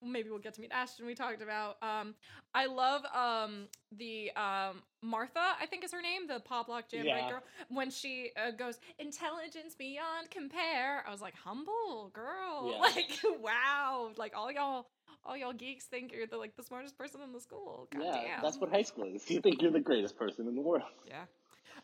maybe 0.03 0.31
we'll 0.31 0.39
get 0.39 0.55
to 0.55 0.61
meet 0.61 0.73
Ashton. 0.73 1.07
We 1.07 1.15
talked 1.15 1.43
about. 1.43 1.77
Um, 1.83 2.15
I 2.55 2.67
love 2.67 3.03
um 3.15 3.69
the 3.97 4.31
um 4.37 4.83
Martha. 5.03 5.41
I 5.61 5.67
think 5.67 5.85
is 5.85 5.93
her 5.93 6.03
name, 6.03 6.27
the 6.27 6.41
pop 6.41 6.69
lock 6.69 6.89
jam 6.89 7.07
Yeah. 7.07 7.29
girl. 7.31 7.43
When 7.69 7.91
she 7.91 8.31
uh, 8.37 8.51
goes 8.53 8.79
intelligence 8.99 9.75
beyond 9.79 10.31
compare, 10.31 11.05
I 11.07 11.11
was 11.11 11.21
like, 11.21 11.35
humble 11.37 12.11
girl. 12.13 12.73
Yeah. 12.73 12.81
Like 12.97 13.41
wow. 13.41 14.11
Like 14.17 14.33
all 14.37 14.51
y'all. 14.53 14.87
All 15.25 15.37
y'all 15.37 15.53
geeks 15.53 15.87
think 15.87 16.13
you're 16.13 16.29
the 16.29 16.37
like 16.37 16.57
the 16.57 16.63
smartest 16.63 16.97
person 16.97 17.21
in 17.21 17.33
the 17.33 17.41
school. 17.41 17.89
God 17.93 18.01
yeah, 18.05 18.13
damn. 18.13 18.43
that's 18.43 18.59
what 18.59 18.71
high 18.71 18.83
school 18.83 19.11
is. 19.13 19.29
You 19.29 19.41
think 19.41 19.61
you're 19.61 19.73
the 19.73 19.81
greatest 19.81 20.17
person 20.17 20.47
in 20.47 20.55
the 20.55 20.61
world. 20.63 20.85
Yeah. 21.05 21.23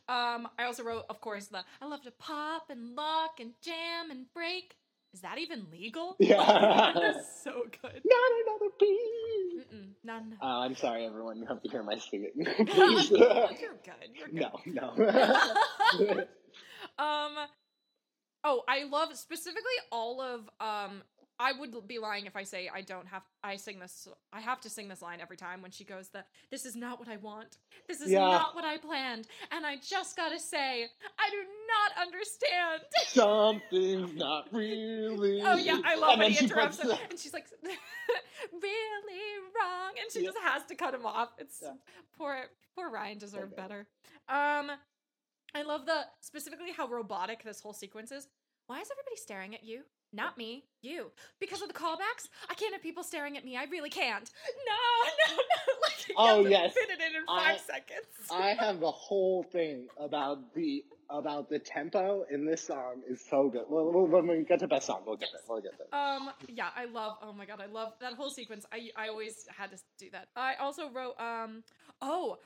Um, 0.08 0.48
I 0.58 0.64
also 0.64 0.84
wrote, 0.84 1.04
of 1.10 1.20
course, 1.20 1.46
the 1.46 1.64
I 1.80 1.86
love 1.86 2.02
to 2.02 2.12
pop 2.12 2.70
and 2.70 2.94
lock 2.94 3.40
and 3.40 3.52
jam 3.60 4.10
and 4.12 4.26
break. 4.32 4.76
Is 5.14 5.20
that 5.20 5.38
even 5.38 5.66
legal? 5.70 6.16
Yeah. 6.20 6.92
That's 6.94 7.42
so 7.44 7.52
good. 7.82 8.02
Not 8.04 8.30
another 8.46 8.70
beat. 8.80 9.58
Mm-mm, 9.58 9.88
none. 10.04 10.36
Oh, 10.40 10.60
I'm 10.60 10.74
sorry, 10.76 11.04
everyone. 11.04 11.36
You 11.38 11.46
have 11.46 11.62
to 11.62 11.68
hear 11.68 11.82
my 11.82 11.98
singing. 11.98 12.30
you're 12.36 12.46
Please. 12.66 13.08
good. 13.10 13.58
You're 14.14 14.28
good. 14.28 14.50
no, 14.66 14.94
no. 14.96 16.24
um. 16.98 17.36
Oh, 18.44 18.62
I 18.68 18.84
love 18.84 19.16
specifically 19.16 19.78
all 19.90 20.20
of 20.20 20.48
um. 20.60 21.02
I 21.38 21.52
would 21.52 21.74
be 21.88 21.98
lying 21.98 22.26
if 22.26 22.36
I 22.36 22.44
say 22.44 22.70
I 22.72 22.82
don't 22.82 23.06
have. 23.08 23.22
I 23.42 23.56
sing 23.56 23.78
this. 23.78 24.06
I 24.32 24.40
have 24.40 24.60
to 24.60 24.70
sing 24.70 24.88
this 24.88 25.02
line 25.02 25.20
every 25.20 25.36
time 25.36 25.60
when 25.62 25.70
she 25.70 25.84
goes. 25.84 26.08
The 26.08 26.24
this 26.50 26.64
is 26.64 26.76
not 26.76 26.98
what 26.98 27.08
I 27.08 27.16
want. 27.16 27.58
This 27.88 28.00
is 28.00 28.10
Yeah. 28.10 28.28
not 28.28 28.54
what 28.54 28.64
I 28.64 28.78
planned. 28.78 29.26
And 29.50 29.66
I 29.66 29.76
just 29.76 30.16
gotta 30.16 30.38
say, 30.38 30.84
I 31.18 31.30
do 31.30 31.38
not 31.68 32.06
understand. 32.06 32.82
Something's 33.08 34.14
not 34.14 34.48
really. 34.52 35.40
Oh 35.42 35.56
yeah, 35.56 35.78
I 35.84 35.96
love 35.96 36.10
And 36.12 36.20
when 36.20 36.30
he 36.30 36.38
interrupts 36.38 36.78
and 36.78 37.18
she's 37.18 37.32
like, 37.32 37.46
"Really 38.52 39.22
wrong," 39.58 39.92
and 40.00 40.12
she 40.12 40.20
Yeah. 40.20 40.28
just 40.28 40.38
has 40.38 40.64
to 40.66 40.74
cut 40.74 40.94
him 40.94 41.06
off. 41.06 41.30
It's 41.38 41.60
Yeah. 41.62 41.74
poor, 42.16 42.50
poor 42.74 42.88
Ryan 42.90 43.18
deserved 43.18 43.52
Okay. 43.54 43.62
better. 43.62 43.88
Um, 44.28 44.70
I 45.54 45.62
love 45.62 45.86
the 45.86 46.06
specifically 46.20 46.72
how 46.72 46.86
robotic 46.88 47.42
this 47.42 47.60
whole 47.60 47.72
sequence 47.74 48.12
is. 48.12 48.28
Why 48.66 48.80
is 48.80 48.88
everybody 48.90 49.16
staring 49.16 49.54
at 49.54 49.64
you? 49.64 49.84
Not 50.14 50.36
me, 50.36 50.64
you. 50.82 51.10
Because 51.40 51.62
of 51.62 51.68
the 51.68 51.74
callbacks, 51.74 52.28
I 52.50 52.54
can't 52.54 52.74
have 52.74 52.82
people 52.82 53.02
staring 53.02 53.36
at 53.38 53.44
me. 53.44 53.56
I 53.56 53.64
really 53.64 53.88
can't. 53.90 54.30
No, 54.68 55.34
no, 55.36 55.36
no. 55.36 55.72
Like 55.82 56.08
you 56.08 56.14
Oh, 56.18 56.46
yes. 56.46 56.74
fit 56.74 56.90
it 56.90 57.00
in 57.00 57.16
in 57.16 57.22
I- 57.28 57.52
five 57.52 57.60
seconds. 57.60 58.06
I 58.30 58.48
have 58.58 58.82
a 58.82 58.90
whole 58.90 59.42
thing 59.42 59.88
about 59.98 60.54
the 60.54 60.84
about 61.10 61.50
the 61.50 61.58
tempo 61.58 62.24
in 62.30 62.46
this 62.46 62.62
song 62.66 63.02
is 63.06 63.20
so 63.28 63.48
good. 63.50 63.64
Well, 63.68 63.90
well, 63.92 64.06
when 64.06 64.26
we 64.26 64.44
get 64.44 64.60
to 64.60 64.66
best 64.68 64.86
song, 64.86 65.02
we'll 65.06 65.16
get 65.16 65.28
Yes. 65.32 65.42
there. 65.46 65.54
We'll 65.54 65.62
get 65.62 65.72
there. 65.78 65.98
Um, 66.00 66.30
yeah, 66.48 66.68
I 66.74 66.86
love. 66.86 67.18
Oh 67.22 67.32
my 67.34 67.44
god, 67.44 67.60
I 67.60 67.66
love 67.66 67.92
that 68.00 68.14
whole 68.14 68.30
sequence. 68.30 68.64
I 68.72 68.90
I 68.96 69.08
always 69.08 69.46
had 69.56 69.70
to 69.72 69.78
do 69.98 70.10
that. 70.12 70.28
I 70.36 70.54
also 70.60 70.90
wrote 70.90 71.18
um 71.20 71.62
oh. 72.00 72.38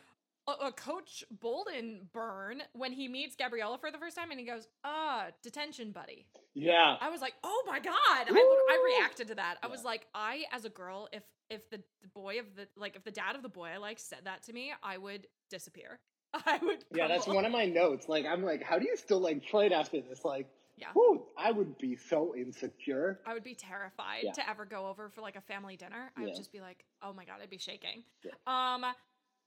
A, 0.48 0.70
Coach 0.70 1.24
Bolton 1.40 2.08
burn 2.12 2.62
when 2.72 2.92
he 2.92 3.08
meets 3.08 3.34
Gabriella 3.34 3.78
for 3.78 3.90
the 3.90 3.98
first 3.98 4.16
time 4.16 4.30
and 4.30 4.38
he 4.38 4.46
goes, 4.46 4.68
ah, 4.84 5.26
detention 5.42 5.90
buddy. 5.90 6.26
Yeah. 6.54 6.96
I 7.00 7.10
was 7.10 7.20
like, 7.20 7.34
oh 7.42 7.64
my 7.66 7.80
god! 7.80 7.94
I, 7.96 8.30
I 8.30 8.96
reacted 8.98 9.28
to 9.28 9.34
that. 9.36 9.56
I 9.62 9.66
was 9.66 9.82
like, 9.84 10.06
I 10.14 10.44
as 10.52 10.64
a 10.64 10.68
girl, 10.70 11.08
if 11.12 11.22
if 11.50 11.68
the, 11.70 11.80
boy 12.14 12.38
of 12.38 12.46
the 12.56 12.68
like 12.76 12.96
if 12.96 13.04
the 13.04 13.10
dad 13.10 13.34
of 13.36 13.42
the 13.42 13.48
boy 13.48 13.68
I 13.74 13.76
like 13.78 13.98
said 13.98 14.20
that 14.24 14.44
to 14.44 14.52
me, 14.52 14.72
I 14.82 14.98
would 14.98 15.26
disappear. 15.50 15.98
I 16.34 16.58
would. 16.62 16.84
Yeah, 16.94 17.08
that's 17.08 17.26
one 17.26 17.44
of 17.44 17.52
my 17.52 17.66
notes. 17.66 18.08
Like, 18.08 18.24
I'm 18.26 18.42
like, 18.44 18.62
how 18.62 18.78
do 18.78 18.86
you 18.86 18.96
still 18.96 19.20
like 19.20 19.44
Floyd 19.44 19.72
after 19.72 20.00
this? 20.00 20.24
Like, 20.24 20.46
Yeah. 20.76 20.88
whew, 20.94 21.24
I 21.36 21.50
would 21.50 21.78
be 21.78 21.96
so 21.96 22.34
insecure. 22.36 23.20
I 23.26 23.34
would 23.34 23.44
be 23.44 23.54
terrified 23.54 24.22
Yeah. 24.22 24.32
to 24.32 24.48
ever 24.48 24.64
go 24.64 24.86
over 24.86 25.08
for 25.08 25.20
like 25.22 25.36
a 25.36 25.40
family 25.40 25.76
dinner. 25.76 26.10
I 26.16 26.22
would 26.22 26.36
just 26.36 26.52
be 26.52 26.60
like, 26.60 26.84
oh 27.02 27.12
my 27.12 27.24
god, 27.24 27.36
I'd 27.42 27.50
be 27.50 27.58
shaking. 27.58 28.04
Yeah. 28.24 28.32
Um, 28.46 28.84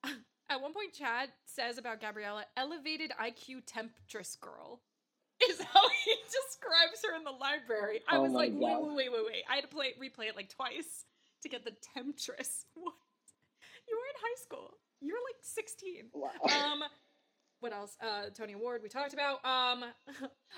at 0.49 0.61
one 0.61 0.73
point, 0.73 0.93
Chad 0.93 1.29
says 1.45 1.77
about 1.77 2.01
Gabriella, 2.01 2.45
elevated 2.57 3.11
IQ 3.21 3.63
temptress 3.65 4.35
girl. 4.39 4.81
Is 5.49 5.61
how 5.61 5.81
he 6.03 6.15
describes 6.25 7.01
her 7.07 7.15
in 7.15 7.23
the 7.23 7.31
library. 7.31 8.01
I 8.09 8.17
Oh 8.17 8.23
was 8.23 8.33
like, 8.33 8.51
wait, 8.53 8.59
God. 8.73 8.81
wait, 8.81 8.95
wait, 8.95 9.11
wait, 9.13 9.25
wait. 9.25 9.43
I 9.49 9.55
had 9.55 9.61
to 9.61 9.69
play 9.69 9.93
replay 10.01 10.27
it 10.27 10.35
like 10.35 10.49
twice 10.49 11.05
to 11.43 11.49
get 11.49 11.63
the 11.63 11.71
temptress. 11.95 12.65
What? 12.75 12.93
You 13.87 13.95
were 13.95 14.09
in 14.13 14.19
high 14.21 14.43
school. 14.43 14.71
You 15.01 15.13
were 15.13 15.19
like 15.29 15.39
16 15.41 16.09
Wow. 16.13 16.29
um 16.43 16.83
what 17.61 17.71
else 17.73 17.95
uh 18.01 18.29
tony 18.37 18.53
award 18.53 18.81
we 18.83 18.89
talked 18.89 19.13
about 19.13 19.35
um 19.45 19.83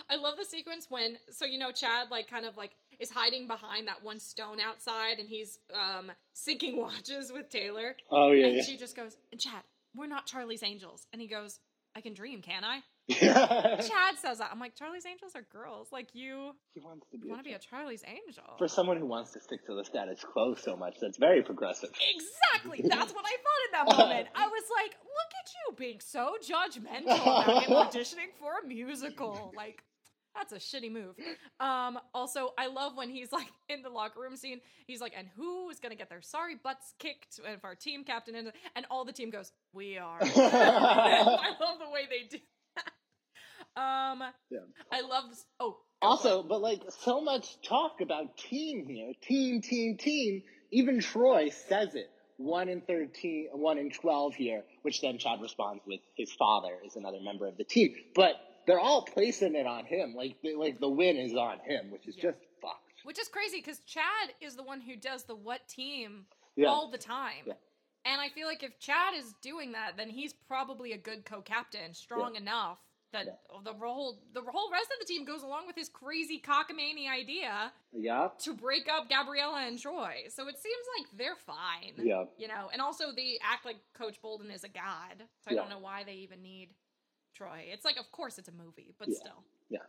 i 0.09 0.15
love 0.15 0.35
the 0.37 0.45
sequence 0.45 0.85
when 0.89 1.17
so 1.31 1.45
you 1.45 1.57
know 1.59 1.71
chad 1.71 2.09
like 2.11 2.27
kind 2.29 2.45
of 2.45 2.57
like 2.57 2.71
is 2.99 3.09
hiding 3.11 3.47
behind 3.47 3.87
that 3.87 4.03
one 4.03 4.19
stone 4.19 4.59
outside 4.59 5.17
and 5.19 5.27
he's 5.29 5.59
um 5.73 6.11
syncing 6.35 6.77
watches 6.77 7.31
with 7.31 7.49
taylor 7.49 7.95
oh 8.11 8.31
yeah, 8.31 8.47
and 8.47 8.55
yeah. 8.57 8.63
she 8.63 8.77
just 8.77 8.95
goes 8.95 9.15
chad 9.37 9.61
we're 9.95 10.07
not 10.07 10.25
charlie's 10.25 10.63
angels 10.63 11.05
and 11.13 11.21
he 11.21 11.27
goes 11.27 11.59
i 11.95 12.01
can 12.01 12.13
dream 12.13 12.41
can 12.41 12.63
i 12.63 12.81
chad 13.09 14.17
says 14.17 14.37
that 14.37 14.49
i'm 14.51 14.59
like 14.59 14.75
charlie's 14.75 15.05
angels 15.05 15.33
are 15.35 15.45
girls 15.51 15.89
like 15.91 16.09
you 16.13 16.51
he 16.73 16.79
wants 16.79 17.05
to 17.11 17.17
be. 17.17 17.29
want 17.29 17.43
to 17.43 17.47
be 17.47 17.53
a 17.53 17.59
charlie's 17.59 18.03
angel 18.07 18.43
for 18.57 18.67
someone 18.67 18.97
who 18.97 19.05
wants 19.05 19.31
to 19.31 19.39
stick 19.39 19.65
to 19.65 19.75
the 19.75 19.83
status 19.83 20.23
quo 20.23 20.55
so 20.55 20.75
much. 20.75 20.95
That's 21.01 21.17
very 21.17 21.41
progressive. 21.41 21.89
Exactly. 21.89 22.81
That's 22.87 23.13
what 23.13 23.25
I 23.25 23.35
thought 23.43 23.61
in 23.65 23.71
that 23.87 23.97
moment. 23.97 24.27
I 24.35 24.47
was 24.47 24.63
like, 24.81 24.91
look 25.01 25.31
at 25.39 25.51
you 25.55 25.75
being 25.77 25.99
so 25.99 26.35
judgmental 26.41 27.21
about 27.21 27.63
him 27.63 27.71
auditioning 28.01 28.31
for 28.39 28.53
a 28.63 28.67
musical. 28.67 29.53
Like, 29.55 29.83
that's 30.35 30.53
a 30.53 30.57
shitty 30.57 30.91
move. 30.91 31.15
Um, 31.59 31.99
also, 32.13 32.53
I 32.57 32.67
love 32.67 32.93
when 32.95 33.09
he's 33.09 33.31
like 33.31 33.51
in 33.69 33.81
the 33.81 33.89
locker 33.89 34.19
room 34.19 34.35
scene, 34.35 34.61
he's 34.87 35.01
like, 35.01 35.13
and 35.17 35.27
who 35.35 35.69
is 35.69 35.79
gonna 35.79 35.95
get 35.95 36.09
their 36.09 36.21
sorry 36.21 36.55
butts 36.61 36.93
kicked 36.99 37.39
if 37.45 37.63
our 37.63 37.75
team 37.75 38.03
captain 38.03 38.35
is 38.35 38.47
and 38.75 38.85
all 38.89 39.05
the 39.05 39.13
team 39.13 39.29
goes, 39.29 39.51
We 39.73 39.97
are. 39.97 40.19
I 40.21 41.53
love 41.59 41.79
the 41.79 41.89
way 41.89 42.01
they 42.09 42.27
do 42.29 42.37
that. 42.75 43.81
Um 43.81 44.23
Yeah. 44.49 44.59
I 44.91 45.01
love 45.01 45.25
oh 45.59 45.77
Also, 46.01 46.43
but 46.43 46.61
like 46.61 46.81
so 47.03 47.21
much 47.21 47.61
talk 47.61 48.01
about 48.01 48.37
team 48.37 48.85
here, 48.87 49.13
team, 49.21 49.61
team, 49.61 49.97
team. 49.97 50.43
Even 50.71 50.99
Troy 51.01 51.49
says 51.49 51.95
it. 51.95 52.09
One 52.37 52.69
in 52.69 52.81
thirteen, 52.81 53.49
one 53.51 53.77
in 53.77 53.91
twelve 53.91 54.33
here, 54.33 54.63
which 54.81 55.01
then 55.01 55.19
Chad 55.19 55.41
responds 55.41 55.83
with 55.85 55.99
his 56.15 56.31
father 56.33 56.75
is 56.83 56.95
another 56.95 57.19
member 57.21 57.45
of 57.47 57.55
the 57.57 57.63
team. 57.63 57.93
But 58.15 58.33
they're 58.65 58.79
all 58.79 59.03
placing 59.03 59.55
it 59.55 59.65
on 59.65 59.85
him, 59.85 60.13
like 60.15 60.35
the, 60.41 60.55
like 60.55 60.79
the 60.79 60.89
win 60.89 61.17
is 61.17 61.35
on 61.35 61.59
him, 61.59 61.91
which 61.91 62.07
is 62.07 62.15
Yeah. 62.17 62.31
just 62.31 62.39
fucked. 62.61 63.03
Which 63.03 63.19
is 63.19 63.27
crazy 63.27 63.57
because 63.57 63.79
Chad 63.81 64.33
is 64.39 64.55
the 64.55 64.63
one 64.63 64.81
who 64.81 64.95
does 64.95 65.23
the 65.23 65.35
what 65.35 65.67
team 65.67 66.25
Yeah. 66.55 66.67
all 66.67 66.89
the 66.89 66.97
time. 66.97 67.43
Yeah. 67.45 67.53
And 68.05 68.19
I 68.19 68.29
feel 68.29 68.47
like 68.47 68.63
if 68.63 68.79
Chad 68.79 69.13
is 69.15 69.33
doing 69.41 69.73
that, 69.73 69.95
then 69.97 70.09
he's 70.09 70.33
probably 70.33 70.93
a 70.93 70.97
good 70.97 71.23
co-captain, 71.25 71.93
strong 71.93 72.35
enough 72.35 72.79
that 73.11 73.41
the 73.63 73.73
whole 73.73 74.19
the 74.33 74.41
whole 74.41 74.71
rest 74.71 74.87
of 74.91 74.99
the 74.99 75.05
team 75.05 75.25
goes 75.25 75.43
along 75.43 75.67
with 75.67 75.75
his 75.75 75.89
crazy 75.89 76.41
cockamamie 76.41 77.09
idea 77.09 77.71
yeah. 77.91 78.29
to 78.39 78.53
break 78.53 78.87
up 78.89 79.09
Gabriella 79.09 79.65
and 79.67 79.77
Troy. 79.79 80.23
So 80.29 80.47
it 80.47 80.55
seems 80.57 80.85
like 80.97 81.17
they're 81.17 81.35
fine. 81.35 81.93
Yeah. 81.97 82.25
You 82.37 82.47
know, 82.47 82.69
and 82.71 82.81
also 82.81 83.11
they 83.15 83.37
act 83.43 83.65
like 83.65 83.77
Coach 83.93 84.21
Bolton 84.21 84.49
is 84.49 84.63
a 84.63 84.69
god. 84.69 85.23
So 85.43 85.51
I 85.51 85.55
don't 85.55 85.69
know 85.69 85.79
why 85.79 86.03
they 86.03 86.13
even 86.15 86.41
need 86.41 86.69
Troy. 87.33 87.65
It's 87.71 87.85
like, 87.85 87.97
of 87.97 88.11
course, 88.11 88.37
it's 88.37 88.49
a 88.49 88.51
movie, 88.51 88.93
but 88.99 89.07
Yeah. 89.09 89.15
still. 89.19 89.43
Yeah. 89.69 89.79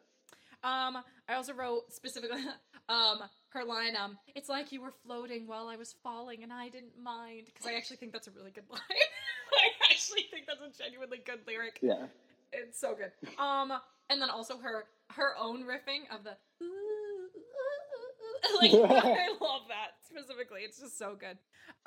Um, 0.64 1.03
I 1.28 1.34
also 1.34 1.53
wrote 1.55 1.93
specifically, 1.93 2.40
um, 2.88 3.18
her 3.51 3.64
line, 3.64 3.97
um, 3.97 4.16
it's 4.35 4.48
like 4.48 4.70
you 4.73 4.81
were 4.81 4.93
floating 5.05 5.47
while 5.47 5.66
I 5.69 5.77
was 5.77 5.94
falling 6.02 6.43
and 6.44 6.52
I 6.52 6.69
didn't 6.69 6.97
mind. 7.02 7.47
Because 7.47 7.66
I 7.66 7.74
actually 7.74 7.97
think 7.97 8.12
that's 8.12 8.28
a 8.28 8.31
really 8.31 8.52
good 8.52 8.64
line. 8.70 8.81
I 8.89 9.90
actually 9.90 10.23
think 10.31 10.47
that's 10.47 10.60
a 10.62 10.82
genuinely 10.82 11.19
good 11.24 11.40
lyric. 11.47 11.78
Yeah. 11.82 12.06
It's 12.52 12.78
so 12.81 12.94
good. 12.94 13.12
Um, 13.39 13.73
and 14.10 14.20
then 14.20 14.31
also 14.31 14.59
her 14.59 14.85
her 15.10 15.35
own 15.39 15.64
riffing 15.64 16.09
of 16.14 16.24
the 16.24 16.36
like 18.60 18.73
I 18.73 19.28
love 19.40 19.62
that 19.69 19.93
specifically. 20.06 20.60
It's 20.62 20.78
just 20.78 20.98
so 20.98 21.16
good. 21.19 21.39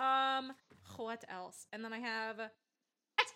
Um, 0.03 0.53
what 0.97 1.23
else? 1.29 1.67
And 1.71 1.83
then 1.83 1.93
I 1.93 1.99
have 1.99 2.37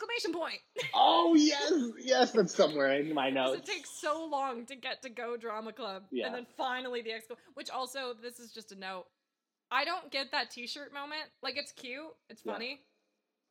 exclamation 0.01 0.33
point. 0.39 0.59
Oh 0.93 1.35
yes, 1.35 1.71
yes, 1.99 2.31
that's 2.31 2.53
somewhere 2.55 2.93
in 2.93 3.13
my 3.13 3.29
notes. 3.29 3.59
it 3.59 3.65
takes 3.71 3.89
so 4.01 4.27
long 4.29 4.65
to 4.65 4.75
get 4.75 5.01
to 5.03 5.09
go 5.09 5.37
drama 5.37 5.71
club, 5.71 6.03
Yeah. 6.11 6.25
and 6.27 6.35
then 6.35 6.45
finally 6.57 7.01
the 7.01 7.11
exclamation. 7.11 7.43
Which 7.53 7.69
also, 7.69 8.13
this 8.21 8.39
is 8.39 8.51
just 8.51 8.71
a 8.71 8.75
note. 8.75 9.05
I 9.71 9.85
don't 9.85 10.09
get 10.11 10.31
that 10.31 10.49
T-shirt 10.51 10.93
moment. 10.93 11.21
Like 11.43 11.57
it's 11.57 11.71
cute, 11.71 12.01
it's 12.29 12.41
Yeah. 12.45 12.53
funny, 12.53 12.79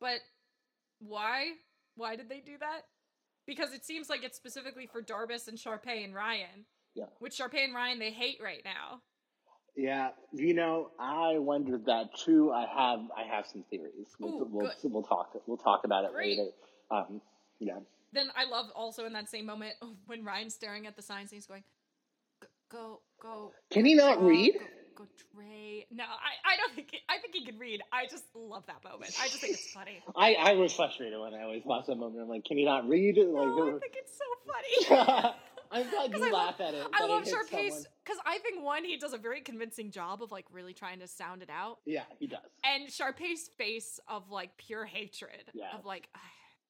but 0.01 0.19
why? 0.99 1.51
Why 1.95 2.15
did 2.15 2.29
they 2.29 2.39
do 2.41 2.57
that? 2.59 2.81
Because 3.47 3.73
it 3.73 3.85
seems 3.85 4.09
like 4.09 4.23
it's 4.23 4.37
specifically 4.37 4.85
for 4.87 5.01
Darbus 5.01 5.47
and 5.47 5.57
Sharpay 5.57 6.03
and 6.03 6.13
Ryan. 6.13 6.65
Yeah. 6.95 7.05
Which 7.19 7.37
Sharpay 7.37 7.63
and 7.65 7.73
Ryan 7.75 7.99
they 7.99 8.11
hate 8.11 8.39
right 8.43 8.61
now. 8.65 9.01
Yeah, 9.79 10.09
you 10.33 10.53
know, 10.53 10.91
I 10.99 11.37
wondered 11.37 11.85
that 11.85 12.13
too. 12.13 12.51
I 12.51 12.65
have, 12.65 12.99
I 13.17 13.23
have 13.33 13.45
some 13.47 13.63
theories. 13.69 14.07
We'll, 14.19 14.45
we'll, 14.51 14.67
good. 14.67 14.91
we'll 14.91 15.03
talk. 15.03 15.31
We'll 15.47 15.55
talk 15.57 15.85
about 15.85 16.03
it 16.03 16.11
Great. 16.11 16.37
later. 16.37 16.51
Um, 16.91 17.21
yeah. 17.59 17.79
Then 18.11 18.27
I 18.35 18.43
love 18.43 18.65
also 18.75 19.05
in 19.05 19.13
that 19.13 19.29
same 19.29 19.45
moment 19.45 19.75
when 20.07 20.25
Ryan's 20.25 20.53
staring 20.53 20.85
at 20.85 20.97
the 20.97 21.01
signs 21.01 21.31
and 21.31 21.37
he's 21.37 21.45
going, 21.45 21.63
"Go, 22.41 22.47
go, 22.69 23.01
go." 23.21 23.51
Can 23.69 23.85
he 23.85 23.93
not 23.93 24.19
go, 24.19 24.25
read? 24.25 24.55
Go, 24.97 25.03
go 25.05 25.07
Trey. 25.33 25.85
No, 25.91 26.03
I, 26.03 26.53
I 26.53 26.57
don't 26.57 26.75
think. 26.75 26.89
He, 26.91 26.97
I 27.07 27.19
think 27.19 27.33
he 27.35 27.45
can 27.45 27.57
read. 27.57 27.81
I 27.93 28.05
just 28.07 28.25
love 28.35 28.65
that 28.67 28.83
moment. 28.83 29.15
I 29.21 29.27
just 29.27 29.39
think 29.39 29.53
it's 29.53 29.71
funny. 29.71 30.01
I, 30.15 30.33
I 30.33 30.53
was 30.53 30.73
frustrated 30.73 31.19
when 31.19 31.33
I 31.33 31.43
always 31.43 31.63
watched 31.63 31.87
that 31.87 31.95
moment. 31.95 32.21
I'm 32.21 32.27
like, 32.27 32.43
can 32.43 32.57
he 32.57 32.65
not 32.65 32.89
read? 32.89 33.15
Like, 33.17 33.25
Oh, 33.27 33.75
I 33.75 33.79
think 33.79 33.95
it's 33.95 34.17
so 34.17 34.95
funny. 34.97 35.33
I'm 35.71 35.89
glad 35.89 36.11
you 36.15 36.25
I 36.25 36.29
laugh 36.31 36.59
love- 36.59 36.61
at 36.69 36.73
it. 36.73 36.87
I 36.93 37.05
love 37.05 37.23
it 37.23 37.29
Sharpay's 37.29 37.85
because 38.03 38.19
I 38.25 38.39
think 38.39 38.63
one 38.63 38.83
he 38.83 38.97
does 38.97 39.13
a 39.13 39.17
very 39.17 39.41
convincing 39.41 39.91
job 39.91 40.23
of 40.23 40.31
like 40.31 40.45
really 40.51 40.73
trying 40.73 40.99
to 40.99 41.07
sound 41.07 41.41
it 41.41 41.49
out, 41.49 41.77
Yeah, 41.85 42.03
he 42.19 42.27
does. 42.27 42.39
and 42.63 42.91
Sharpay's 42.91 43.49
face 43.57 43.99
of 44.07 44.29
like 44.31 44.57
pure 44.57 44.85
hatred 44.85 45.51
Yeah. 45.53 45.75
of 45.77 45.85
like 45.85 46.09
"Ah, 46.15 46.19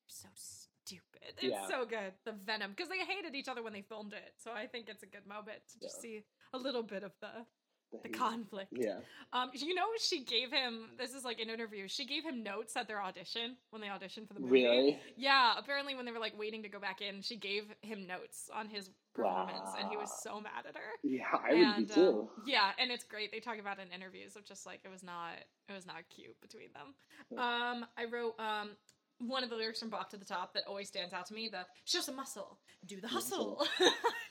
so 0.08 0.28
stupid. 0.36 1.36
It's 1.38 1.44
Yeah. 1.44 1.68
so 1.68 1.86
good 1.86 2.14
the 2.26 2.32
venom 2.34 2.72
because 2.72 2.90
they 2.90 2.98
hated 3.00 3.36
each 3.36 3.48
other 3.48 3.62
when 3.64 3.74
they 3.74 3.82
filmed 3.84 4.14
it, 4.14 4.34
so 4.38 4.52
I 4.52 4.68
think 4.68 4.90
it's 4.90 5.04
a 5.04 5.08
good 5.08 5.26
moment 5.28 5.60
to 5.74 5.80
just 5.80 5.98
Yeah. 5.98 6.02
see 6.02 6.24
a 6.54 6.58
little 6.58 6.84
bit 6.84 7.04
of 7.04 7.12
the 7.22 7.46
the 7.92 8.00
He- 8.08 8.14
conflict. 8.14 8.72
Yeah. 8.72 9.00
Um, 9.34 9.50
you 9.54 9.74
know, 9.74 9.86
she 10.00 10.24
gave 10.24 10.52
him 10.52 10.90
this 10.98 11.14
is 11.14 11.24
like 11.24 11.40
an 11.40 11.50
interview. 11.50 11.88
She 11.88 12.06
gave 12.06 12.24
him 12.24 12.44
notes 12.44 12.76
at 12.78 12.88
their 12.88 13.02
audition 13.02 13.58
when 13.72 13.82
they 13.82 13.88
auditioned 13.88 14.28
for 14.28 14.34
the 14.34 14.40
movie. 14.42 14.52
Really? 14.64 15.00
Yeah, 15.18 15.54
apparently 15.58 15.96
when 15.96 16.06
they 16.06 16.12
were 16.12 16.20
like 16.20 16.38
waiting 16.38 16.64
to 16.64 16.70
go 16.70 16.80
back 16.80 17.02
in, 17.02 17.22
she 17.22 17.36
gave 17.36 17.64
him 17.82 18.06
notes 18.08 18.50
on 18.54 18.68
his 18.70 18.90
performance, 19.14 19.70
and 19.80 19.90
he 19.90 19.98
was 19.98 20.12
so 20.24 20.40
mad 20.40 20.66
at 20.68 20.76
her. 20.76 20.82
Yeah, 21.04 21.24
I 21.34 21.54
would 21.54 21.60
and 21.62 21.88
be 21.88 21.94
um, 21.94 22.00
too. 22.00 22.30
yeah, 22.46 22.72
and 22.80 22.92
it's 22.92 23.04
great. 23.04 23.32
They 23.32 23.40
talk 23.40 23.60
about 23.60 23.80
it 23.80 23.88
in 23.88 23.94
interviews 23.94 24.36
of 24.36 24.46
just 24.46 24.66
like 24.66 24.80
it 24.86 24.90
was 24.90 25.04
not 25.04 25.34
it 25.68 25.74
was 25.74 25.86
not 25.86 25.98
cute 26.16 26.40
between 26.42 26.70
them. 26.74 26.94
Yeah. 27.32 27.40
Um, 27.72 27.86
I 27.98 28.06
wrote 28.06 28.36
um 28.40 28.72
one 29.20 29.44
of 29.44 29.50
the 29.50 29.56
lyrics 29.58 29.80
from 29.82 29.90
Bop 29.90 30.10
to 30.12 30.18
the 30.18 30.24
Top 30.26 30.54
that 30.54 30.64
always 30.68 30.88
stands 30.88 31.12
out 31.14 31.26
to 31.28 31.34
me: 31.34 31.50
the 31.52 31.66
"Show 31.86 32.00
some 32.00 32.16
muscle, 32.16 32.58
do 32.86 33.02
the 33.02 33.08
hustle." 33.10 33.66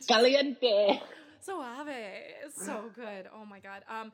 Caliente. 0.08 1.00
Suave. 1.40 1.88
It's 2.44 2.64
so 2.64 2.90
good. 2.94 3.28
Oh 3.34 3.44
my 3.44 3.60
god. 3.60 3.84
Um 3.88 4.12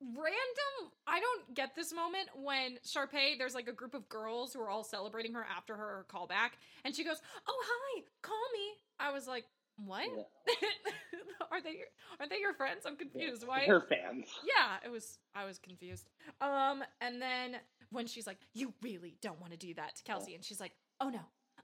random 0.00 0.92
I 1.06 1.20
don't 1.20 1.54
get 1.54 1.76
this 1.76 1.92
moment 1.92 2.28
when 2.34 2.78
Sharpay 2.84 3.38
there's 3.38 3.54
like 3.54 3.68
a 3.68 3.72
group 3.72 3.94
of 3.94 4.08
girls 4.08 4.52
who 4.52 4.60
are 4.60 4.68
all 4.68 4.82
celebrating 4.82 5.34
her 5.34 5.44
after 5.44 5.76
her 5.76 6.06
callback 6.12 6.50
and 6.84 6.94
she 6.94 7.04
goes, 7.04 7.18
"Oh, 7.46 7.64
hi. 7.64 8.02
Call 8.22 8.34
me." 8.52 8.72
I 8.98 9.12
was 9.12 9.28
like, 9.28 9.44
"What? 9.76 10.08
are 11.52 11.60
they 11.62 11.70
your, 11.70 11.86
are 12.20 12.28
they 12.28 12.38
your 12.38 12.54
friends? 12.54 12.80
I'm 12.86 12.96
confused. 12.96 13.46
Why?" 13.46 13.60
Her 13.60 13.80
fans. 13.88 14.26
Yeah, 14.44 14.78
it 14.84 14.90
was 14.90 15.18
I 15.34 15.44
was 15.44 15.58
confused. 15.58 16.08
Um 16.40 16.82
and 17.00 17.22
then 17.22 17.56
when 17.90 18.06
she's 18.06 18.26
like, 18.26 18.38
"You 18.54 18.72
really 18.82 19.16
don't 19.22 19.40
want 19.40 19.52
to 19.52 19.58
do 19.58 19.74
that 19.74 19.96
to 19.96 20.02
Kelsey." 20.02 20.34
And 20.34 20.44
she's 20.44 20.60
like, 20.60 20.72
"Oh 21.00 21.10
no. 21.10 21.20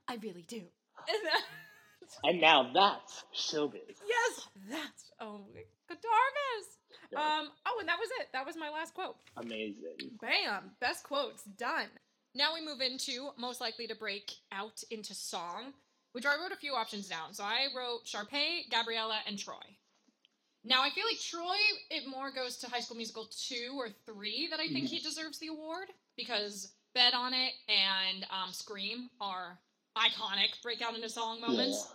I 0.07 0.15
really 0.21 0.43
do." 0.43 0.61
And 2.23 2.41
now 2.41 2.71
that's 2.73 3.23
showbiz. 3.35 3.95
Yes, 4.07 4.47
that's 4.69 5.11
oh 5.19 5.41
Guitarvis. 5.89 6.77
Yeah. 7.11 7.19
Um. 7.19 7.49
Oh, 7.65 7.77
and 7.79 7.89
that 7.89 7.97
was 7.99 8.09
it. 8.19 8.27
That 8.33 8.45
was 8.45 8.55
my 8.55 8.69
last 8.69 8.93
quote. 8.93 9.15
Amazing. 9.37 10.17
Bam. 10.21 10.71
Best 10.79 11.03
quotes 11.03 11.43
done. 11.43 11.87
Now 12.35 12.53
we 12.53 12.65
move 12.65 12.81
into 12.81 13.29
most 13.37 13.59
likely 13.59 13.87
to 13.87 13.95
break 13.95 14.31
out 14.51 14.83
into 14.91 15.15
song, 15.15 15.73
which 16.11 16.25
I 16.25 16.35
wrote 16.35 16.51
a 16.51 16.57
few 16.57 16.73
options 16.73 17.07
down. 17.07 17.33
So 17.33 17.43
I 17.43 17.67
wrote 17.75 18.05
Sharpay, 18.05 18.69
Gabriella, 18.69 19.19
and 19.27 19.37
Troy. 19.37 19.55
Now 20.63 20.83
I 20.83 20.89
feel 20.91 21.05
like 21.09 21.19
Troy 21.19 21.57
it 21.89 22.07
more 22.07 22.31
goes 22.31 22.57
to 22.57 22.69
High 22.69 22.81
School 22.81 22.97
Musical 22.97 23.27
two 23.47 23.73
or 23.77 23.89
three 24.05 24.47
that 24.51 24.59
I 24.59 24.67
think 24.67 24.87
he 24.87 24.99
deserves 24.99 25.39
the 25.39 25.47
award 25.47 25.87
because 26.17 26.71
Bet 26.93 27.13
on 27.13 27.33
It 27.33 27.53
and 27.67 28.25
um, 28.25 28.51
Scream 28.51 29.09
are 29.21 29.57
iconic 29.97 30.61
breakout 30.61 30.95
into 30.95 31.09
song 31.09 31.41
moments. 31.41 31.87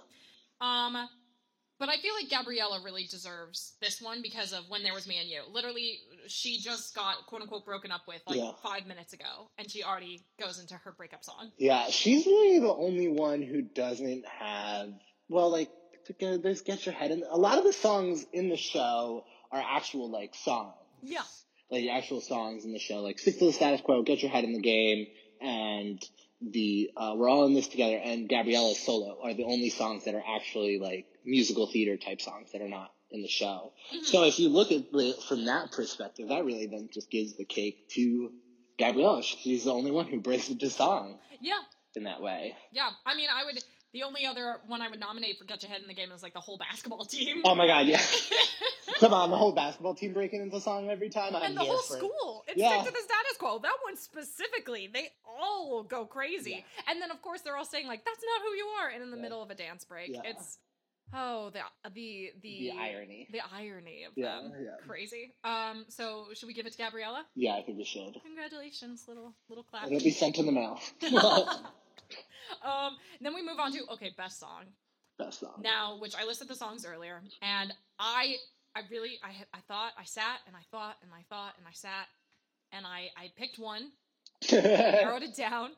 Um, 0.60 1.08
but 1.78 1.88
I 1.88 1.96
feel 1.98 2.14
like 2.14 2.30
Gabriella 2.30 2.80
really 2.84 3.06
deserves 3.10 3.74
this 3.82 4.00
one 4.00 4.22
because 4.22 4.52
of 4.52 4.64
when 4.68 4.82
there 4.84 4.94
was 4.94 5.06
me 5.08 5.18
and 5.18 5.28
you. 5.28 5.42
Literally, 5.50 5.98
she 6.28 6.58
just 6.60 6.94
got 6.94 7.26
quote 7.26 7.42
unquote 7.42 7.64
broken 7.64 7.90
up 7.90 8.02
with 8.06 8.22
like 8.26 8.36
Yeah. 8.38 8.52
five 8.62 8.86
minutes 8.86 9.12
ago, 9.12 9.50
and 9.58 9.70
she 9.70 9.82
already 9.82 10.24
goes 10.40 10.60
into 10.60 10.74
her 10.74 10.92
breakup 10.92 11.24
song. 11.24 11.50
Yeah, 11.58 11.88
she's 11.90 12.24
really 12.26 12.60
the 12.60 12.72
only 12.72 13.08
one 13.08 13.42
who 13.42 13.62
doesn't 13.62 14.24
have. 14.26 14.92
Well, 15.28 15.50
like 15.50 15.70
to 16.06 16.38
there's 16.38 16.62
"Get 16.62 16.86
Your 16.86 16.94
Head 16.94 17.10
in." 17.10 17.24
A 17.28 17.36
lot 17.36 17.58
of 17.58 17.64
the 17.64 17.72
songs 17.72 18.24
in 18.32 18.48
the 18.48 18.56
show 18.56 19.24
are 19.50 19.62
actual 19.62 20.10
like 20.10 20.34
songs. 20.34 20.74
Yeah. 21.02 21.22
like 21.70 21.86
actual 21.90 22.20
songs 22.20 22.64
in 22.64 22.72
the 22.72 22.78
show, 22.78 23.00
like 23.00 23.18
"Stick 23.18 23.38
to 23.40 23.46
the 23.46 23.52
Status 23.52 23.80
Quo," 23.80 24.02
"Get 24.02 24.22
Your 24.22 24.30
Head 24.30 24.44
in 24.44 24.52
the 24.52 24.60
Game," 24.60 25.06
and 25.40 26.00
the 26.52 26.90
uh, 26.96 27.14
"We're 27.16 27.28
All 27.28 27.46
in 27.46 27.54
This 27.54 27.68
Together" 27.68 27.96
and 27.96 28.28
Gabriella's 28.28 28.78
solo 28.78 29.18
are 29.22 29.34
the 29.34 29.44
only 29.44 29.70
songs 29.70 30.04
that 30.04 30.14
are 30.14 30.24
actually 30.36 30.78
like 30.78 31.06
musical 31.24 31.66
theater 31.66 31.96
type 31.96 32.20
songs 32.20 32.52
that 32.52 32.60
are 32.62 32.68
not 32.68 32.92
in 33.10 33.22
the 33.22 33.28
show. 33.28 33.72
Mhm. 33.94 34.04
So 34.04 34.24
if 34.24 34.38
you 34.38 34.48
look 34.48 34.72
at 34.72 34.84
it 34.92 35.22
from 35.22 35.44
that 35.46 35.72
perspective, 35.72 36.28
that 36.28 36.44
really 36.44 36.66
then 36.66 36.88
just 36.92 37.10
gives 37.10 37.34
the 37.36 37.44
cake 37.44 37.88
to 37.90 38.32
Gabriella. 38.78 39.22
She's 39.22 39.64
the 39.64 39.72
only 39.72 39.90
one 39.90 40.06
who 40.06 40.20
breaks 40.20 40.48
into 40.48 40.68
song 40.70 41.18
Yeah, 41.40 41.60
in 41.94 42.04
that 42.04 42.20
way. 42.20 42.56
yeah. 42.72 42.90
I 43.06 43.14
mean, 43.14 43.28
I 43.32 43.44
would. 43.44 43.62
The 43.94 44.02
only 44.02 44.26
other 44.26 44.56
one 44.66 44.82
I 44.82 44.88
would 44.88 45.00
nominate 45.00 45.38
for 45.38 45.44
Get 45.44 45.62
Your 45.62 45.70
Head 45.70 45.80
in 45.80 45.86
the 45.88 45.94
Game 45.94 46.10
is 46.12 46.22
like 46.22 46.34
the 46.34 46.40
whole 46.40 46.58
basketball 46.58 47.04
team. 47.06 47.40
Oh 47.44 47.54
my 47.54 47.66
god, 47.66 47.86
yeah. 47.86 48.00
Come 49.00 49.14
on, 49.14 49.30
the 49.30 49.36
whole 49.36 49.52
basketball 49.52 49.94
team 49.94 50.12
breaking 50.12 50.40
into 50.42 50.60
song 50.60 50.90
every 50.90 51.08
time. 51.10 51.34
I'm 51.34 51.42
and 51.42 51.56
the 51.56 51.62
here 51.62 51.70
whole 51.72 51.80
for 51.82 51.96
school. 51.96 52.44
It's 52.48 52.58
Yeah. 52.58 52.76
to 52.78 52.84
the 52.90 52.90
status 52.90 53.36
quo. 53.38 53.58
That 53.60 53.76
one 53.84 53.96
specifically, 53.96 54.90
they 54.92 55.08
all 55.26 55.84
go 55.84 56.04
crazy. 56.06 56.64
And 56.88 57.00
then 57.00 57.10
of 57.10 57.22
course 57.22 57.40
they're 57.42 57.56
all 57.56 57.64
saying 57.64 57.86
like, 57.86 58.04
"That's 58.04 58.20
not 58.20 58.42
who 58.42 58.54
you 58.56 58.66
are," 58.82 58.88
and 58.90 59.02
in 59.02 59.10
the 59.10 59.16
Yeah. 59.16 59.22
middle 59.22 59.42
of 59.42 59.50
a 59.50 59.54
dance 59.54 59.84
break, 59.84 60.10
Yeah. 60.10 60.20
it's 60.24 60.58
oh 61.12 61.50
the 61.50 61.60
the 61.90 62.32
the 62.42 62.70
The 62.70 62.70
irony. 62.72 63.28
the 63.30 63.40
irony 63.52 64.04
of 64.04 64.12
Yeah, 64.16 64.36
them. 64.40 64.52
yeah. 64.60 64.86
Crazy. 64.86 65.34
Um. 65.44 65.86
So 65.88 66.26
should 66.34 66.46
we 66.48 66.52
give 66.54 66.66
it 66.66 66.72
to 66.72 66.78
Gabriella? 66.78 67.24
Yeah, 67.36 67.54
I 67.56 67.62
think 67.62 67.78
we 67.78 67.84
should. 67.84 68.20
Congratulations, 68.22 69.04
little 69.06 69.34
little 69.48 69.64
clap. 69.64 69.86
It'll 69.86 70.00
be 70.00 70.10
sent 70.10 70.38
in 70.38 70.46
the 70.46 70.52
mail. 70.52 70.80
um. 72.64 72.96
Then 73.20 73.34
we 73.34 73.42
move 73.42 73.58
on 73.58 73.72
to 73.72 73.80
okay, 73.94 74.12
best 74.16 74.38
song. 74.40 74.64
Best 75.18 75.40
song. 75.40 75.60
Now, 75.62 75.96
which 76.00 76.14
I 76.16 76.24
listed 76.24 76.48
the 76.48 76.54
songs 76.56 76.84
earlier, 76.84 77.22
and 77.40 77.72
I, 78.00 78.34
I 78.74 78.80
really, 78.90 79.18
I, 79.22 79.30
had- 79.30 79.46
I 79.54 79.58
thought, 79.68 79.92
I 79.96 80.04
sat 80.04 80.40
and 80.46 80.56
I 80.56 80.62
thought 80.72 80.96
and 81.02 81.10
I 81.12 81.22
thought 81.28 81.54
and 81.56 81.66
I 81.68 81.72
sat, 81.72 82.08
and 82.72 82.84
I, 82.84 83.10
I 83.16 83.30
picked 83.36 83.58
one, 83.58 83.90
I 84.50 84.56
narrowed 85.02 85.22
it 85.22 85.36
down, 85.36 85.70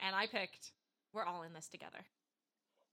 and 0.00 0.14
I 0.14 0.26
picked 0.26 0.72
"We're 1.14 1.24
All 1.24 1.42
in 1.44 1.54
This 1.54 1.68
Together" 1.68 2.04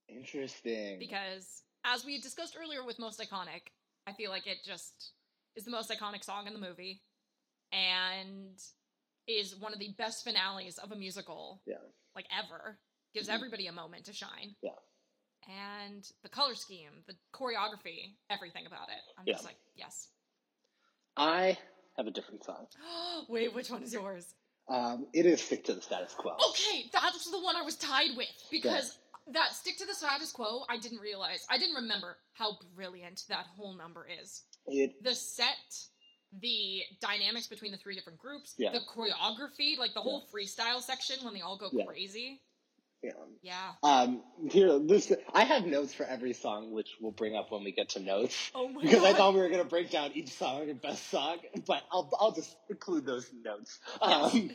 Interesting. 0.08 0.98
because, 0.98 1.62
as 1.84 2.04
we 2.04 2.20
discussed 2.20 2.56
earlier 2.60 2.84
with 2.84 2.98
most 2.98 3.20
iconic, 3.20 3.68
I 4.06 4.12
feel 4.12 4.30
like 4.30 4.46
it 4.46 4.58
just 4.64 5.12
is 5.56 5.64
the 5.64 5.70
most 5.70 5.90
iconic 5.90 6.24
song 6.24 6.46
in 6.46 6.52
the 6.54 6.58
movie, 6.58 7.02
and 7.72 8.58
is 9.26 9.56
one 9.56 9.72
of 9.72 9.78
the 9.78 9.92
best 9.98 10.24
finales 10.24 10.78
of 10.78 10.92
a 10.92 10.96
musical, 10.96 11.62
Yeah. 11.66 11.76
like 12.14 12.26
ever. 12.36 12.78
Gives 13.12 13.28
Mhm. 13.28 13.34
everybody 13.34 13.66
a 13.66 13.72
moment 13.72 14.06
to 14.06 14.12
shine. 14.12 14.56
Yeah. 14.62 14.76
and 15.48 16.06
the 16.22 16.28
color 16.28 16.54
scheme, 16.54 17.02
the 17.06 17.16
choreography, 17.32 18.14
everything 18.28 18.66
about 18.66 18.88
it. 18.90 19.00
I'm 19.16 19.26
Yeah. 19.26 19.34
just 19.34 19.44
like, 19.46 19.56
yes. 19.74 20.12
I 21.16 21.58
have 21.96 22.06
a 22.06 22.10
different 22.10 22.44
song. 22.44 22.68
Wait, 23.28 23.52
which 23.54 23.70
one 23.70 23.82
is 23.82 23.92
yours? 23.92 24.34
Um, 24.68 25.08
it 25.12 25.26
is 25.26 25.42
stick 25.42 25.64
to 25.64 25.74
the 25.74 25.80
status 25.82 26.14
quo. 26.14 26.36
Okay, 26.50 26.88
that's 26.92 27.28
the 27.30 27.40
one 27.40 27.56
I 27.56 27.62
was 27.62 27.76
tied 27.76 28.16
with 28.16 28.28
because 28.50 28.98
that 29.28 29.54
stick 29.54 29.76
to 29.78 29.86
the 29.86 29.94
status 29.94 30.30
quo, 30.30 30.64
I 30.68 30.78
didn't 30.78 30.98
realize, 31.00 31.44
I 31.48 31.58
didn't 31.58 31.74
remember 31.74 32.18
how 32.34 32.58
brilliant 32.74 33.24
that 33.28 33.46
whole 33.46 33.72
number 33.72 34.06
is. 34.06 34.44
It 34.66 35.02
The 35.02 35.14
set, 35.14 35.88
the 36.40 36.82
dynamics 37.00 37.46
between 37.48 37.72
the 37.72 37.78
three 37.78 37.94
different 37.94 38.18
groups, 38.18 38.54
Yeah. 38.58 38.72
the 38.72 38.80
choreography, 38.80 39.76
like 39.78 39.94
the 39.94 40.00
whole 40.00 40.26
freestyle 40.32 40.80
section 40.80 41.24
when 41.24 41.34
they 41.34 41.40
all 41.40 41.56
go 41.58 41.68
Yeah. 41.72 41.84
crazy. 41.86 42.40
yeah. 43.02 43.12
Yeah. 43.42 43.72
Um, 43.82 44.22
here, 44.50 44.78
this 44.78 45.10
I 45.32 45.44
have 45.44 45.64
notes 45.64 45.94
for 45.94 46.04
every 46.04 46.34
song, 46.34 46.70
which 46.72 46.96
we'll 47.00 47.12
bring 47.12 47.34
up 47.34 47.50
when 47.50 47.64
we 47.64 47.72
get 47.72 47.88
to 47.90 48.00
notes. 48.00 48.50
Oh 48.54 48.68
my 48.68 48.74
god. 48.74 48.82
Because 48.82 49.04
I 49.04 49.12
thought 49.14 49.32
we 49.34 49.40
were 49.40 49.48
gonna 49.48 49.64
break 49.64 49.90
down 49.90 50.12
each 50.14 50.28
song 50.34 50.68
and 50.68 50.80
best 50.80 51.08
song, 51.10 51.38
but 51.66 51.82
I'll 51.90 52.10
I'll 52.20 52.32
just 52.32 52.54
include 52.68 53.06
those 53.06 53.28
notes. 53.42 53.78
Um, 54.02 54.50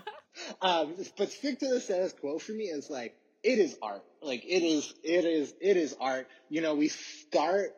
um, 0.60 0.94
but 1.16 1.30
stick 1.30 1.60
to 1.60 1.68
the 1.68 1.80
status 1.80 2.12
quo 2.12 2.38
for 2.38 2.52
me 2.52 2.64
is 2.64 2.90
like 2.90 3.14
it 3.42 3.58
is 3.58 3.78
art. 3.82 4.02
Like 4.20 4.44
it 4.44 4.62
is 4.64 4.92
it 5.04 5.24
is 5.24 5.54
it 5.60 5.76
is 5.76 5.96
art. 6.00 6.26
You 6.48 6.60
know, 6.62 6.74
we 6.74 6.88
start 6.88 7.70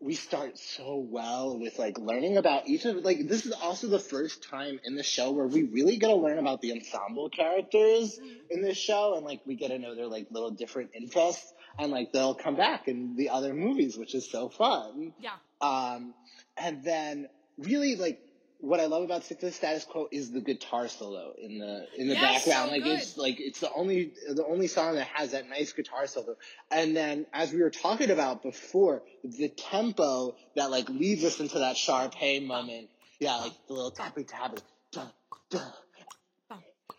we 0.00 0.14
start 0.14 0.58
so 0.58 0.96
well 1.10 1.58
with 1.58 1.78
like 1.78 1.98
learning 1.98 2.36
about 2.36 2.68
each 2.68 2.84
of 2.84 2.96
like 2.96 3.26
this 3.28 3.46
is 3.46 3.52
also 3.52 3.88
the 3.88 3.98
first 3.98 4.42
time 4.42 4.78
in 4.84 4.94
the 4.94 5.02
show 5.02 5.30
where 5.30 5.46
we 5.46 5.62
really 5.62 5.96
get 5.96 6.08
to 6.08 6.14
learn 6.16 6.38
about 6.38 6.60
the 6.60 6.72
ensemble 6.72 7.30
characters 7.30 8.18
Mhm. 8.18 8.36
in 8.50 8.62
this 8.62 8.76
show 8.76 9.14
and 9.16 9.24
like 9.24 9.40
we 9.46 9.54
get 9.54 9.68
to 9.68 9.78
know 9.78 9.94
their 9.94 10.06
like 10.06 10.26
little 10.30 10.50
different 10.50 10.90
interests 10.94 11.52
and 11.78 11.90
like 11.90 12.12
they'll 12.12 12.34
come 12.34 12.56
back 12.56 12.88
in 12.88 13.16
the 13.16 13.30
other 13.30 13.54
movies 13.54 13.96
which 13.96 14.14
is 14.14 14.30
so 14.30 14.48
fun 14.50 15.14
yeah. 15.18 15.30
um 15.62 16.12
and 16.58 16.84
then 16.84 17.28
really 17.58 17.96
like 17.96 18.20
what 18.60 18.80
I 18.80 18.86
love 18.86 19.02
about 19.02 19.24
Stick 19.24 19.40
to 19.40 19.46
the 19.46 19.52
Status 19.52 19.84
Quo 19.84 20.08
is 20.10 20.30
the 20.32 20.40
guitar 20.40 20.88
solo 20.88 21.32
in 21.38 21.58
the 21.58 21.86
in 21.96 22.08
the 22.08 22.14
Yes, 22.14 22.44
background. 22.44 22.68
so 22.70 22.74
like 22.74 22.84
good. 22.84 22.98
it's 22.98 23.16
like 23.16 23.40
it's 23.40 23.60
the 23.60 23.72
only 23.72 24.12
the 24.28 24.44
only 24.44 24.66
song 24.66 24.94
that 24.94 25.06
has 25.08 25.32
that 25.32 25.48
nice 25.48 25.72
guitar 25.72 26.06
solo. 26.06 26.36
And 26.70 26.96
then 26.96 27.26
as 27.32 27.52
we 27.52 27.62
were 27.62 27.70
talking 27.70 28.10
about 28.10 28.42
before, 28.42 29.02
the 29.24 29.48
tempo 29.48 30.34
that 30.54 30.70
like 30.70 30.88
leads 30.88 31.24
us 31.24 31.40
into 31.40 31.58
that 31.60 31.76
Sharpay 31.76 32.44
moment. 32.46 32.88
Yeah, 33.20 33.36
like 33.36 33.52
the 33.68 33.74
little. 33.74 33.90
Dun, 34.92 35.08
dun. 35.50 35.72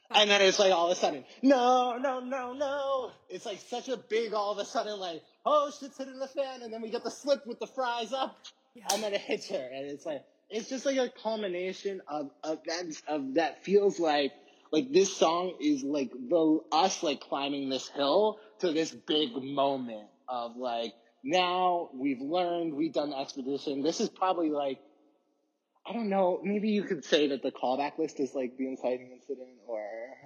And 0.10 0.30
then 0.30 0.42
it's 0.42 0.58
like 0.58 0.72
all 0.72 0.90
of 0.90 0.98
a 0.98 1.00
sudden, 1.00 1.26
no, 1.42 1.98
no, 1.98 2.22
no, 2.22 2.54
no. 2.54 3.12
It's 3.30 3.46
like 3.46 3.60
such 3.60 3.90
a 3.90 3.98
big 3.98 4.34
all 4.34 4.54
of 4.54 4.58
a 4.58 4.66
sudden 4.66 5.00
like, 5.00 5.22
oh 5.46 5.70
shit's 5.78 5.98
hitting 5.98 6.18
the 6.18 6.28
fan, 6.28 6.62
and 6.62 6.72
then 6.72 6.82
we 6.82 6.90
get 6.90 7.04
the 7.04 7.12
slip 7.12 7.46
with 7.46 7.60
the 7.60 7.68
fries 7.68 8.14
up, 8.14 8.38
and 8.94 9.04
then 9.04 9.14
it 9.14 9.20
hits 9.22 9.50
her, 9.50 9.58
and 9.74 9.86
it's 9.86 10.06
like 10.06 10.24
it's 10.50 10.70
just 10.70 10.86
like 10.86 10.98
a 10.98 11.10
culmination 11.22 12.02
of 12.08 12.30
events 12.46 13.02
of 13.08 13.36
that 13.36 13.64
feels 13.64 14.00
like 14.00 14.32
like 14.72 14.92
this 14.92 15.16
song 15.16 15.54
is 15.62 15.84
like 15.84 16.12
the 16.12 16.60
us 16.72 17.04
like 17.04 17.22
climbing 17.22 17.70
this 17.70 17.88
hill 17.90 18.40
to 18.60 18.72
this 18.72 18.92
big 18.92 19.32
moment 19.42 20.08
of 20.28 20.56
like 20.58 20.94
now 21.24 21.90
we've 21.94 22.22
learned 22.22 22.74
we've 22.74 22.94
done 22.94 23.10
the 23.10 23.18
expedition. 23.18 23.82
This 23.82 24.00
is 24.00 24.10
probably 24.10 24.50
like 24.50 24.80
I 25.86 25.94
don't 25.94 26.10
know. 26.10 26.42
Maybe 26.44 26.70
you 26.70 26.84
could 26.84 27.06
say 27.06 27.28
that 27.30 27.42
the 27.42 27.52
callback 27.52 27.98
list 27.98 28.20
is 28.20 28.34
like 28.36 28.58
the 28.58 28.68
inciting 28.68 29.10
incident, 29.14 29.58
or 29.68 29.80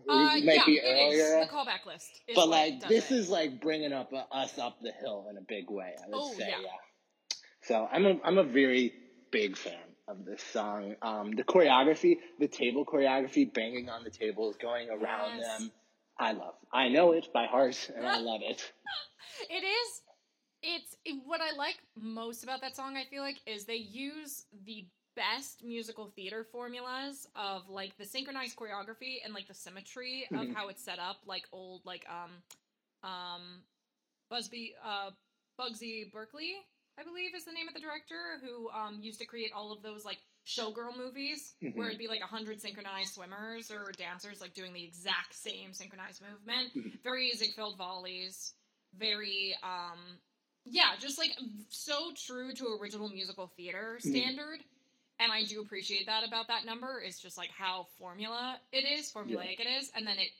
Uh, 0.09 0.35
it 0.35 0.43
might 0.43 0.55
yeah, 0.55 0.65
be 0.65 0.81
earlier. 0.81 1.39
The 1.41 1.51
callback 1.51 1.85
list. 1.85 2.09
Is 2.27 2.35
But 2.35 2.49
like 2.49 2.87
this 2.87 3.11
it. 3.11 3.15
is 3.15 3.29
like 3.29 3.61
bringing 3.61 3.93
up 3.93 4.11
uh, 4.11 4.23
us 4.31 4.57
up 4.57 4.77
the 4.81 4.91
hill 4.91 5.27
in 5.29 5.37
a 5.37 5.41
big 5.41 5.69
way. 5.69 5.93
I 6.03 6.07
would 6.09 6.15
Oh, 6.15 6.33
say, 6.33 6.47
yeah. 6.49 6.61
yeah. 6.61 7.37
So 7.63 7.87
I'm 7.91 8.05
a 8.07 8.19
I'm 8.23 8.39
a 8.39 8.43
very 8.43 8.91
big 9.31 9.55
fan 9.55 9.90
of 10.07 10.25
this 10.25 10.41
song. 10.51 10.95
Um, 11.01 11.31
the 11.35 11.43
choreography, 11.43 12.17
the 12.39 12.47
table 12.47 12.85
choreography, 12.85 13.51
banging 13.51 13.89
on 13.89 14.03
the 14.03 14.09
tables, 14.09 14.55
going 14.61 14.89
around 14.89 15.37
Yes. 15.37 15.59
them. 15.59 15.71
I 16.19 16.33
love. 16.33 16.53
I 16.71 16.89
know 16.89 17.13
it 17.13 17.27
by 17.33 17.45
heart, 17.45 17.89
and 17.95 18.05
I 18.05 18.19
love 18.19 18.41
it. 18.43 18.71
It 19.49 19.63
is. 19.63 20.01
It's 20.61 20.95
what 21.25 21.41
I 21.41 21.55
like 21.55 21.77
most 21.95 22.43
about 22.43 22.61
that 22.61 22.75
song. 22.75 22.95
I 22.97 23.05
feel 23.05 23.23
like 23.23 23.37
is 23.47 23.65
they 23.65 23.75
use 23.75 24.45
the 24.65 24.85
best 25.15 25.63
musical 25.63 26.11
theater 26.15 26.45
formulas 26.51 27.27
of 27.35 27.67
like 27.69 27.97
the 27.97 28.05
synchronized 28.05 28.55
choreography 28.55 29.17
and 29.23 29.33
like 29.33 29.47
the 29.47 29.53
symmetry 29.53 30.29
of 30.33 30.47
Mhm. 30.47 30.53
how 30.53 30.67
it's 30.69 30.83
set 30.83 30.99
up, 30.99 31.17
like 31.25 31.47
old 31.51 31.85
like 31.85 32.05
um 32.09 32.43
um 33.03 33.63
Busby 34.29 34.75
uh 34.83 35.11
Bugsy 35.59 36.11
Berkeley, 36.11 36.55
I 37.01 37.03
believe 37.03 37.33
is 37.35 37.45
the 37.45 37.51
name 37.51 37.67
of 37.67 37.73
the 37.73 37.79
director 37.79 38.37
who 38.43 38.69
um 38.69 38.99
used 39.01 39.19
to 39.19 39.25
create 39.25 39.51
all 39.55 39.71
of 39.71 39.81
those 39.81 40.05
like 40.05 40.19
showgirl 40.45 40.95
movies 40.97 41.55
where 41.73 41.85
Mhm. 41.87 41.89
it'd 41.89 41.99
be 41.99 42.07
like 42.07 42.21
a 42.21 42.27
hundred 42.27 42.61
synchronized 42.61 43.13
swimmers 43.13 43.71
or 43.71 43.91
dancers 43.97 44.39
like 44.41 44.53
doing 44.53 44.73
the 44.73 44.83
exact 44.83 45.33
same 45.33 45.73
synchronized 45.73 46.21
movement. 46.21 46.73
Mhm. 46.75 47.01
Very 47.03 47.31
Ziegfeld 47.35 47.77
Follies, 47.77 48.53
very 48.93 49.55
um 49.63 50.19
yeah, 50.65 50.95
just 50.99 51.17
like 51.17 51.31
so 51.69 52.11
true 52.13 52.53
to 52.53 52.77
original 52.79 53.09
musical 53.09 53.47
theater 53.57 53.97
Mhm. 53.97 54.09
standard. 54.09 54.63
And 55.19 55.31
I 55.31 55.43
do 55.43 55.61
appreciate 55.61 56.05
that 56.07 56.23
about 56.27 56.47
that 56.47 56.65
number 56.65 56.99
is 57.01 57.19
just 57.19 57.37
like 57.37 57.49
how 57.49 57.85
formula 57.97 58.59
it 58.71 58.85
is, 58.85 59.11
formulaic 59.11 59.59
it 59.59 59.67
is, 59.67 59.89
and 59.95 60.05
then 60.05 60.17
it 60.19 60.31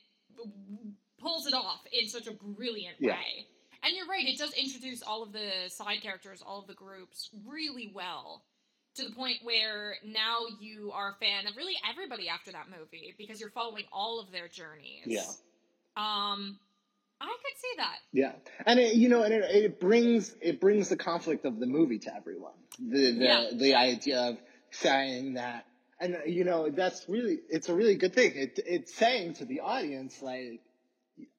pulls 1.18 1.46
it 1.46 1.54
off 1.54 1.84
in 1.92 2.08
such 2.08 2.26
a 2.28 2.32
brilliant 2.32 2.96
Yeah. 3.00 3.16
way. 3.18 3.46
And 3.84 3.96
you're 3.96 4.06
right, 4.06 4.26
it 4.26 4.38
does 4.38 4.52
introduce 4.52 5.02
all 5.02 5.22
of 5.22 5.32
the 5.32 5.68
side 5.68 6.02
characters, 6.02 6.42
all 6.46 6.60
of 6.60 6.66
the 6.66 6.74
groups 6.74 7.30
really 7.46 7.90
well. 7.94 8.42
To 8.96 9.04
the 9.08 9.14
point 9.14 9.38
where 9.42 9.96
now 10.04 10.40
you 10.60 10.92
are 10.92 11.12
a 11.12 11.24
fan 11.24 11.46
of 11.46 11.56
really 11.56 11.72
everybody 11.90 12.28
after 12.28 12.52
that 12.52 12.66
movie 12.68 13.14
because 13.16 13.40
you're 13.40 13.50
following 13.50 13.84
all 13.90 14.20
of 14.20 14.30
their 14.30 14.48
journeys. 14.48 15.06
Yeah. 15.06 15.20
Um, 15.96 16.58
I 17.18 17.26
could 17.26 17.58
see 17.58 17.72
that. 17.78 17.96
Yeah, 18.12 18.32
and 18.66 18.78
it, 18.78 18.94
you 18.96 19.08
know, 19.08 19.22
and 19.22 19.32
it, 19.32 19.44
it 19.44 19.80
brings 19.80 20.34
it 20.42 20.60
brings 20.60 20.88
the 20.90 20.96
conflict 20.96 21.44
of 21.46 21.58
the 21.58 21.66
movie 21.66 22.00
to 22.00 22.14
everyone. 22.14 22.52
The 22.78 23.12
the 23.12 23.24
Yeah. 23.24 23.50
the 23.54 23.74
idea 23.76 24.20
of 24.20 24.38
saying 24.72 25.34
that, 25.34 25.64
and 26.00 26.18
you 26.26 26.44
know, 26.44 26.68
that's 26.68 27.08
really 27.08 27.38
it's 27.48 27.68
a 27.70 27.74
really 27.74 27.94
good 27.94 28.12
thing. 28.12 28.32
It 28.34 28.58
it's 28.66 28.94
saying 28.94 29.34
to 29.34 29.44
the 29.46 29.60
audience 29.60 30.20
like 30.20 30.60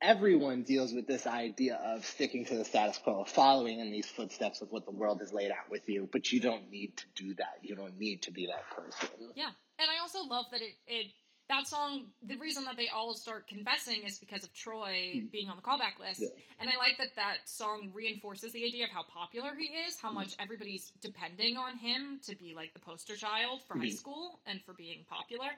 everyone 0.02 0.64
deals 0.64 0.94
with 0.94 1.08
this 1.08 1.26
idea 1.26 1.76
of 1.76 2.06
sticking 2.06 2.46
to 2.46 2.58
the 2.58 2.66
status 2.66 2.98
quo, 2.98 3.24
following 3.24 3.80
in 3.80 3.92
these 3.92 4.08
footsteps 4.08 4.62
of 4.62 4.72
what 4.72 4.86
the 4.86 4.92
world 4.92 5.20
has 5.22 5.34
laid 5.34 5.52
out 5.52 5.70
with 5.70 5.88
you, 5.88 6.08
but 6.12 6.32
you 6.32 6.40
don't 6.40 6.70
need 6.70 6.98
to 6.98 7.06
do 7.16 7.34
that. 7.36 7.60
You 7.62 7.76
don't 7.76 7.98
need 7.98 8.24
to 8.24 8.32
be 8.32 8.48
that 8.48 8.70
person. 8.76 9.10
Yeah, 9.36 9.50
and 9.80 9.90
I 9.90 10.02
also 10.02 10.24
love 10.24 10.46
that 10.52 10.62
it 10.62 10.76
it 10.88 11.08
that 11.50 11.68
song. 11.68 12.08
The 12.22 12.38
reason 12.38 12.66
that 12.66 12.78
they 12.78 12.88
all 12.88 13.14
start 13.14 13.48
confessing 13.48 14.04
is 14.04 14.18
because 14.18 14.44
of 14.44 14.54
Troy 14.54 15.24
being 15.32 15.50
on 15.50 15.56
the 15.58 15.62
callback 15.62 16.00
list, 16.00 16.22
Yeah. 16.22 16.30
and 16.60 16.70
I 16.70 16.78
like 16.78 16.98
that 16.98 17.16
that 17.16 17.50
song 17.50 17.92
reinforces 17.94 18.52
the 18.54 18.66
idea 18.66 18.86
of 18.86 18.92
how 18.92 19.04
popular 19.04 19.56
he 19.56 19.66
is, 19.66 20.00
how 20.00 20.12
much 20.12 20.36
everybody's 20.40 20.92
depending 21.02 21.58
on 21.58 21.78
him 21.78 22.20
to 22.24 22.36
be 22.36 22.54
like 22.54 22.74
the 22.74 22.80
poster 22.80 23.16
child 23.16 23.62
for 23.68 23.78
high 23.78 23.88
Mhm. 23.88 23.98
school 23.98 24.42
and 24.46 24.62
for 24.64 24.74
being 24.74 25.06
popular. 25.06 25.52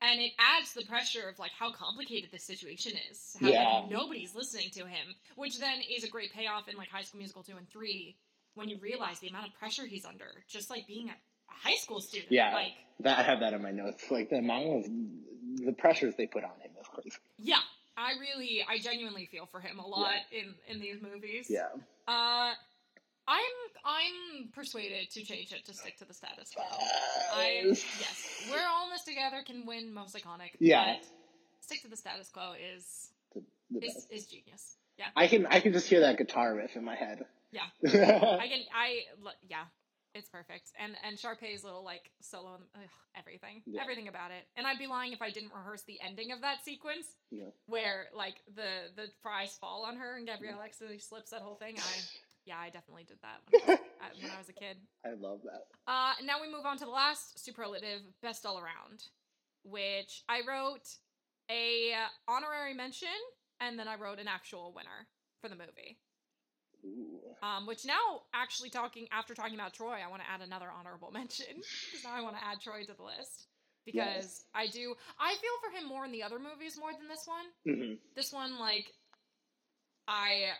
And 0.00 0.20
it 0.20 0.32
adds 0.38 0.72
the 0.74 0.84
pressure 0.84 1.28
of 1.28 1.38
like 1.38 1.50
how 1.58 1.72
complicated 1.72 2.30
this 2.30 2.44
situation 2.44 2.92
is. 3.10 3.36
How 3.40 3.48
Yeah. 3.48 3.64
like, 3.80 3.90
nobody's 3.90 4.34
listening 4.34 4.70
to 4.74 4.86
him, 4.86 5.14
which 5.36 5.58
then 5.58 5.80
is 5.90 6.04
a 6.04 6.08
great 6.08 6.32
payoff 6.32 6.68
in 6.68 6.76
like 6.76 6.88
High 6.88 7.02
School 7.02 7.18
Musical 7.18 7.42
two 7.42 7.56
and 7.56 7.68
three 7.68 8.16
when 8.54 8.68
you 8.68 8.78
realize 8.78 9.18
the 9.20 9.28
amount 9.28 9.46
of 9.48 9.54
pressure 9.54 9.86
he's 9.86 10.04
under, 10.04 10.44
just 10.48 10.70
like 10.70 10.86
being 10.86 11.08
a, 11.08 11.12
high 11.50 11.74
school 11.76 12.00
student. 12.00 12.30
Yeah. 12.30 12.52
like 12.54 12.72
That 13.00 13.18
I 13.18 13.22
have 13.22 13.40
that 13.40 13.52
in 13.52 13.62
my 13.62 13.72
notes. 13.72 14.04
Like 14.10 14.30
the 14.30 14.36
amount 14.36 14.84
of 14.86 15.64
the 15.66 15.72
pressures 15.72 16.14
they 16.16 16.26
put 16.26 16.44
on 16.44 16.50
him 16.60 16.70
is 16.80 16.86
crazy. 16.86 17.16
Yeah, 17.38 17.58
I 17.96 18.12
really, 18.20 18.64
I 18.68 18.78
genuinely 18.78 19.26
feel 19.26 19.46
for 19.46 19.60
him 19.60 19.78
a 19.80 19.86
lot 19.86 20.14
in 20.30 20.54
in 20.72 20.80
these 20.80 21.02
movies. 21.02 21.46
Yeah. 21.48 21.66
Uh, 22.06 22.52
I'm 23.28 23.42
I'm 23.84 24.48
persuaded 24.54 25.10
to 25.10 25.22
change 25.22 25.52
it 25.52 25.64
to 25.66 25.74
stick 25.74 25.98
to 25.98 26.04
the 26.06 26.14
status 26.14 26.50
quo. 26.54 26.64
I 27.34 27.60
yes, 27.64 28.48
we're 28.50 28.66
all 28.66 28.86
in 28.86 28.90
this 28.92 29.04
together 29.04 29.42
can 29.46 29.66
win 29.66 29.92
most 29.92 30.16
iconic. 30.16 30.52
Yeah. 30.58 30.94
but 31.00 31.06
stick 31.60 31.82
to 31.82 31.88
the 31.88 31.96
status 31.96 32.28
quo 32.30 32.54
is 32.74 33.10
The, 33.34 33.42
the 33.70 33.86
is 33.86 34.06
is 34.10 34.26
genius. 34.26 34.76
Yeah, 34.98 35.06
I 35.14 35.28
can 35.28 35.46
I 35.46 35.60
can 35.60 35.72
just 35.72 35.88
hear 35.88 36.00
that 36.00 36.16
guitar 36.18 36.54
riff 36.54 36.74
in 36.74 36.84
my 36.84 36.96
head. 36.96 37.24
Yeah. 37.52 37.66
I 37.86 38.48
can 38.48 38.62
I 38.74 39.00
yeah. 39.48 39.64
It's 40.14 40.28
perfect, 40.30 40.72
and 40.80 40.96
and 41.06 41.18
Sharpay's 41.18 41.62
little 41.62 41.84
like 41.84 42.10
solo, 42.22 42.54
ugh, 42.74 42.80
everything, 43.14 43.62
Yeah. 43.66 43.82
everything 43.82 44.08
about 44.08 44.30
it. 44.30 44.42
And 44.56 44.66
I'd 44.66 44.78
be 44.78 44.86
lying 44.86 45.12
if 45.12 45.20
I 45.20 45.30
didn't 45.30 45.52
rehearse 45.54 45.82
the 45.82 45.98
ending 46.04 46.32
of 46.32 46.40
that 46.40 46.64
sequence. 46.64 47.06
Yeah. 47.30 47.50
where 47.66 48.06
like 48.16 48.34
the 48.56 48.88
the 48.96 49.08
fries 49.22 49.56
fall 49.60 49.84
on 49.84 49.96
her 49.96 50.16
and 50.16 50.26
Gabrielle 50.26 50.62
accidentally 50.62 50.98
slips 50.98 51.30
that 51.30 51.42
whole 51.42 51.56
thing. 51.56 51.76
I 51.78 51.98
yeah, 52.48 52.58
I 52.58 52.70
definitely 52.70 53.04
did 53.04 53.18
that 53.22 53.40
when 53.44 53.62
I 53.62 53.72
was, 53.72 53.78
when 54.22 54.30
I 54.32 54.38
was 54.38 54.48
a 54.48 54.52
kid. 54.52 54.76
I 55.04 55.10
love 55.10 55.40
that. 55.44 55.68
Uh, 55.86 56.12
now 56.24 56.40
we 56.40 56.50
move 56.50 56.64
on 56.64 56.78
to 56.78 56.84
the 56.84 56.90
last 56.90 57.44
superlative, 57.44 58.00
best 58.22 58.46
all 58.46 58.58
around, 58.58 59.04
which 59.64 60.24
I 60.28 60.40
wrote 60.48 60.88
a 61.50 61.92
honorary 62.26 62.74
mention 62.74 63.08
and 63.60 63.78
then 63.78 63.88
I 63.88 63.96
wrote 63.96 64.18
an 64.18 64.28
actual 64.28 64.72
winner 64.74 65.06
for 65.40 65.48
the 65.48 65.56
movie. 65.56 65.98
Ooh. 66.84 67.20
Um, 67.42 67.66
which 67.66 67.84
now, 67.84 68.22
actually 68.34 68.70
talking 68.70 69.06
after 69.12 69.34
talking 69.34 69.54
about 69.54 69.74
Troy, 69.74 69.98
I 70.04 70.08
want 70.10 70.22
to 70.22 70.30
add 70.30 70.40
another 70.40 70.68
honorable 70.70 71.10
mention 71.12 71.46
because 71.56 72.04
now 72.04 72.14
I 72.14 72.22
want 72.22 72.36
to 72.36 72.44
add 72.44 72.60
Troy 72.60 72.82
to 72.84 72.94
the 72.94 73.02
list 73.02 73.46
because 73.84 74.44
I 74.54 74.66
do. 74.66 74.94
I 75.18 75.34
feel 75.34 75.56
for 75.62 75.76
him 75.76 75.88
more 75.88 76.04
in 76.04 76.12
the 76.12 76.22
other 76.22 76.38
movies 76.38 76.78
more 76.78 76.92
than 76.92 77.08
this 77.08 77.26
one 77.26 77.46
hmm 77.76 77.94
this 78.14 78.32
one 78.32 78.58
like 78.58 78.92
i 80.08 80.50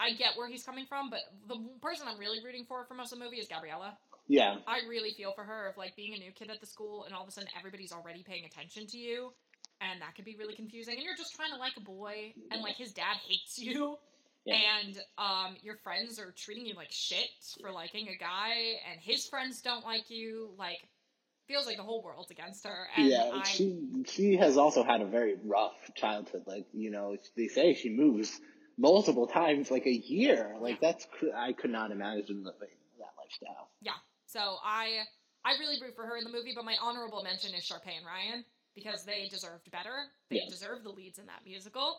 i 0.00 0.12
get 0.14 0.30
where 0.36 0.48
he's 0.48 0.62
coming 0.64 0.86
from 0.86 1.10
but 1.10 1.20
the 1.46 1.56
person 1.82 2.06
i'm 2.08 2.18
really 2.18 2.38
rooting 2.44 2.64
for 2.66 2.84
for 2.86 2.94
most 2.94 3.12
of 3.12 3.18
the 3.18 3.24
movie 3.24 3.36
is 3.36 3.46
gabriella 3.48 3.96
Yeah. 4.28 4.56
i 4.66 4.80
really 4.88 5.12
feel 5.16 5.32
for 5.32 5.44
her 5.44 5.68
of 5.68 5.76
like 5.76 5.94
being 5.96 6.14
a 6.14 6.18
new 6.18 6.32
kid 6.32 6.50
at 6.50 6.60
the 6.60 6.66
school 6.66 7.04
and 7.04 7.14
all 7.14 7.22
of 7.22 7.28
a 7.28 7.32
sudden 7.32 7.48
everybody's 7.58 7.92
already 7.92 8.22
paying 8.22 8.44
attention 8.44 8.86
to 8.88 8.98
you 8.98 9.32
and 9.80 10.00
that 10.02 10.14
could 10.14 10.24
be 10.24 10.36
really 10.38 10.54
confusing 10.54 10.94
and 10.94 11.02
you're 11.04 11.16
just 11.16 11.34
trying 11.36 11.50
to 11.52 11.56
like 11.58 11.72
a 11.76 11.80
boy 11.80 12.32
and 12.50 12.62
like 12.62 12.76
his 12.76 12.92
dad 12.92 13.16
hates 13.28 13.58
you 13.58 13.96
Yeah. 14.44 14.56
and 14.84 14.98
um 15.18 15.56
your 15.62 15.76
friends 15.84 16.18
are 16.18 16.32
treating 16.32 16.66
you 16.66 16.74
like 16.74 16.90
shit 16.90 17.28
for 17.60 17.70
liking 17.70 18.08
a 18.08 18.16
guy 18.16 18.52
and 18.90 19.00
his 19.00 19.26
friends 19.26 19.60
don't 19.60 19.84
like 19.84 20.08
you 20.10 20.50
like 20.58 20.80
feels 21.48 21.66
like 21.66 21.76
the 21.78 21.82
whole 21.82 22.02
world's 22.02 22.30
against 22.30 22.64
her 22.64 22.86
and 22.96 23.08
yeah. 23.08 23.30
i 23.34 23.42
She 23.42 24.04
she 24.06 24.36
has 24.36 24.56
also 24.56 24.84
had 24.84 25.00
a 25.00 25.04
very 25.06 25.34
rough 25.44 25.78
childhood. 25.96 26.44
Like 26.46 26.66
you 26.72 26.90
know, 26.90 27.16
they 27.36 27.48
say 27.48 27.74
she 27.74 27.90
moves 27.90 28.40
multiple 28.80 29.26
times, 29.26 29.70
like 29.70 29.86
a 29.86 29.92
year. 29.92 30.56
Like 30.60 30.78
Yeah. 30.80 30.92
that's 30.92 31.06
I 31.36 31.52
could 31.52 31.70
not 31.70 31.90
imagine 31.90 32.42
living 32.42 32.68
that 32.98 33.12
lifestyle. 33.18 33.68
Yeah. 33.82 33.92
So 34.26 34.40
I 34.64 35.02
I 35.44 35.52
really 35.58 35.80
root 35.80 35.94
for 35.94 36.06
her 36.06 36.16
in 36.16 36.24
the 36.24 36.30
movie, 36.30 36.52
but 36.54 36.64
my 36.64 36.76
honorable 36.82 37.22
mention 37.22 37.54
is 37.54 37.64
Sharpay 37.64 37.96
and 37.96 38.06
Ryan 38.06 38.44
because 38.74 39.04
they 39.04 39.28
deserved 39.28 39.70
better. 39.70 40.06
They 40.30 40.36
Yeah. 40.36 40.48
deserve 40.48 40.82
the 40.82 40.90
leads 40.90 41.18
in 41.18 41.26
that 41.26 41.44
musical. 41.44 41.96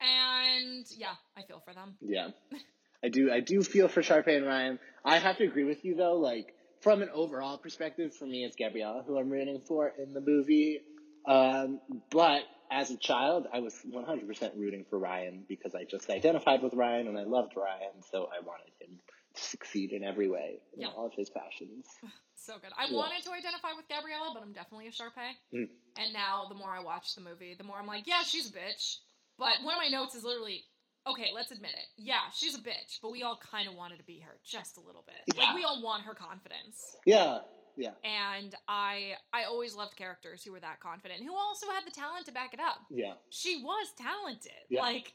And 0.00 0.86
yeah, 0.96 1.14
I 1.36 1.42
feel 1.42 1.60
for 1.60 1.74
them. 1.74 1.96
Yeah. 2.00 2.28
I 3.04 3.08
do 3.08 3.32
I 3.32 3.40
do 3.40 3.62
feel 3.62 3.88
for 3.88 4.02
Sharpay 4.02 4.36
and 4.36 4.46
Ryan. 4.46 4.78
I 5.04 5.18
have 5.18 5.38
to 5.38 5.44
agree 5.44 5.64
with 5.64 5.84
you 5.84 5.94
though, 5.96 6.14
like 6.16 6.54
from 6.80 7.02
an 7.02 7.10
overall 7.12 7.58
perspective, 7.58 8.14
for 8.14 8.24
me, 8.26 8.44
it's 8.44 8.56
Gabriella 8.56 9.02
who 9.06 9.18
I'm 9.18 9.28
rooting 9.30 9.60
for 9.66 9.88
in 9.98 10.12
the 10.14 10.20
movie. 10.20 10.80
Um, 11.26 11.80
but 12.10 12.42
as 12.70 12.90
a 12.90 12.96
child, 12.96 13.46
I 13.52 13.60
was 13.60 13.74
100% 13.86 14.56
rooting 14.56 14.84
for 14.88 14.98
Ryan 14.98 15.44
because 15.48 15.74
I 15.74 15.84
just 15.84 16.08
identified 16.10 16.62
with 16.62 16.74
Ryan 16.74 17.08
and 17.08 17.18
I 17.18 17.24
loved 17.24 17.52
Ryan, 17.56 18.02
so 18.10 18.28
I 18.32 18.40
wanted 18.44 18.70
him 18.80 18.98
to 19.34 19.42
succeed 19.42 19.92
in 19.92 20.02
every 20.04 20.28
way 20.28 20.60
in 20.74 20.82
Yeah. 20.82 20.88
all 20.88 21.06
of 21.06 21.12
his 21.14 21.30
passions. 21.30 21.86
So 22.42 22.54
good. 22.58 22.72
I 22.74 22.86
Yeah. 22.86 22.96
wanted 22.96 23.22
to 23.24 23.32
identify 23.32 23.74
with 23.76 23.86
Gabriella, 23.86 24.30
but 24.32 24.42
I'm 24.42 24.54
definitely 24.54 24.86
a 24.86 24.90
Sharpay. 24.92 25.32
Mm. 25.52 25.68
And 25.98 26.12
now, 26.14 26.46
the 26.48 26.54
more 26.54 26.70
I 26.70 26.80
watch 26.82 27.14
the 27.14 27.20
movie, 27.20 27.52
the 27.54 27.64
more 27.64 27.76
I'm 27.76 27.86
like, 27.86 28.06
yeah, 28.06 28.22
she's 28.22 28.48
a 28.48 28.52
bitch. 28.52 28.96
But 29.36 29.62
one 29.62 29.74
of 29.74 29.78
my 29.78 29.88
notes 29.88 30.14
is 30.14 30.24
literally, 30.24 30.64
okay, 31.06 31.32
let's 31.34 31.50
admit 31.50 31.72
it. 31.72 31.84
Yeah, 31.98 32.30
she's 32.34 32.54
a 32.54 32.60
bitch, 32.60 32.98
but 33.02 33.10
we 33.12 33.22
all 33.22 33.38
kind 33.50 33.68
of 33.68 33.74
wanted 33.74 33.98
to 33.98 34.04
be 34.04 34.20
her 34.20 34.40
just 34.42 34.78
a 34.78 34.80
little 34.80 35.04
bit. 35.06 35.36
Yeah. 35.36 35.44
Like, 35.48 35.54
we 35.54 35.64
all 35.64 35.82
want 35.82 36.04
her 36.04 36.14
confidence. 36.14 36.96
Yeah, 37.04 37.40
yeah, 37.76 37.90
And 38.04 38.54
I, 38.68 39.14
I 39.32 39.44
always 39.44 39.74
loved 39.74 39.96
characters 39.96 40.42
who 40.44 40.52
were 40.52 40.60
that 40.60 40.80
confident, 40.80 41.22
who 41.22 41.34
also 41.34 41.66
had 41.70 41.84
the 41.86 41.90
talent 41.90 42.26
to 42.26 42.32
back 42.32 42.54
it 42.54 42.60
up. 42.60 42.78
yeah. 42.90 43.14
She 43.30 43.62
was 43.62 43.88
talented. 43.98 44.52
Yeah. 44.68 44.82
Like, 44.82 45.14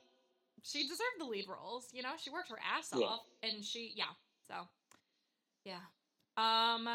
she 0.64 0.84
deserved 0.84 1.20
the 1.20 1.26
lead 1.26 1.46
roles. 1.48 1.88
You 1.94 2.02
know, 2.04 2.14
she 2.18 2.30
worked 2.30 2.50
her 2.50 2.60
ass 2.78 2.90
Yeah. 2.96 3.06
off, 3.06 3.22
and 3.44 3.64
she, 3.64 3.94
yeah. 3.96 4.06
So, 4.48 4.56
yeah. 5.64 5.80
Um. 6.38 6.88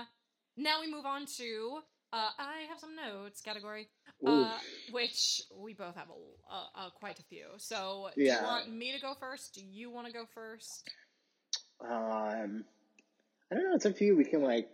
Now 0.56 0.80
we 0.80 0.90
move 0.92 1.06
on 1.06 1.24
to 1.38 1.78
uh, 2.12 2.28
I 2.38 2.66
have 2.68 2.78
some 2.80 2.96
notes 2.96 3.40
category, 3.40 3.88
uh, 4.26 4.58
which 4.90 5.42
we 5.56 5.74
both 5.74 5.94
have 5.94 6.08
a, 6.08 6.52
a, 6.52 6.86
a 6.86 6.90
quite 6.98 7.18
a 7.20 7.22
few. 7.22 7.46
So, 7.56 8.08
do 8.16 8.22
you 8.22 8.34
want 8.42 8.70
me 8.70 8.92
to 8.92 9.00
go 9.00 9.14
first? 9.18 9.54
Do 9.54 9.62
you 9.64 9.90
want 9.90 10.08
to 10.08 10.12
go 10.12 10.24
first? 10.34 10.90
Um, 11.80 12.64
I 13.50 13.54
don't 13.54 13.64
know. 13.70 13.74
It's 13.74 13.86
up 13.86 13.96
to 13.96 14.04
you. 14.04 14.16
We 14.16 14.24
can 14.24 14.42
like, 14.42 14.68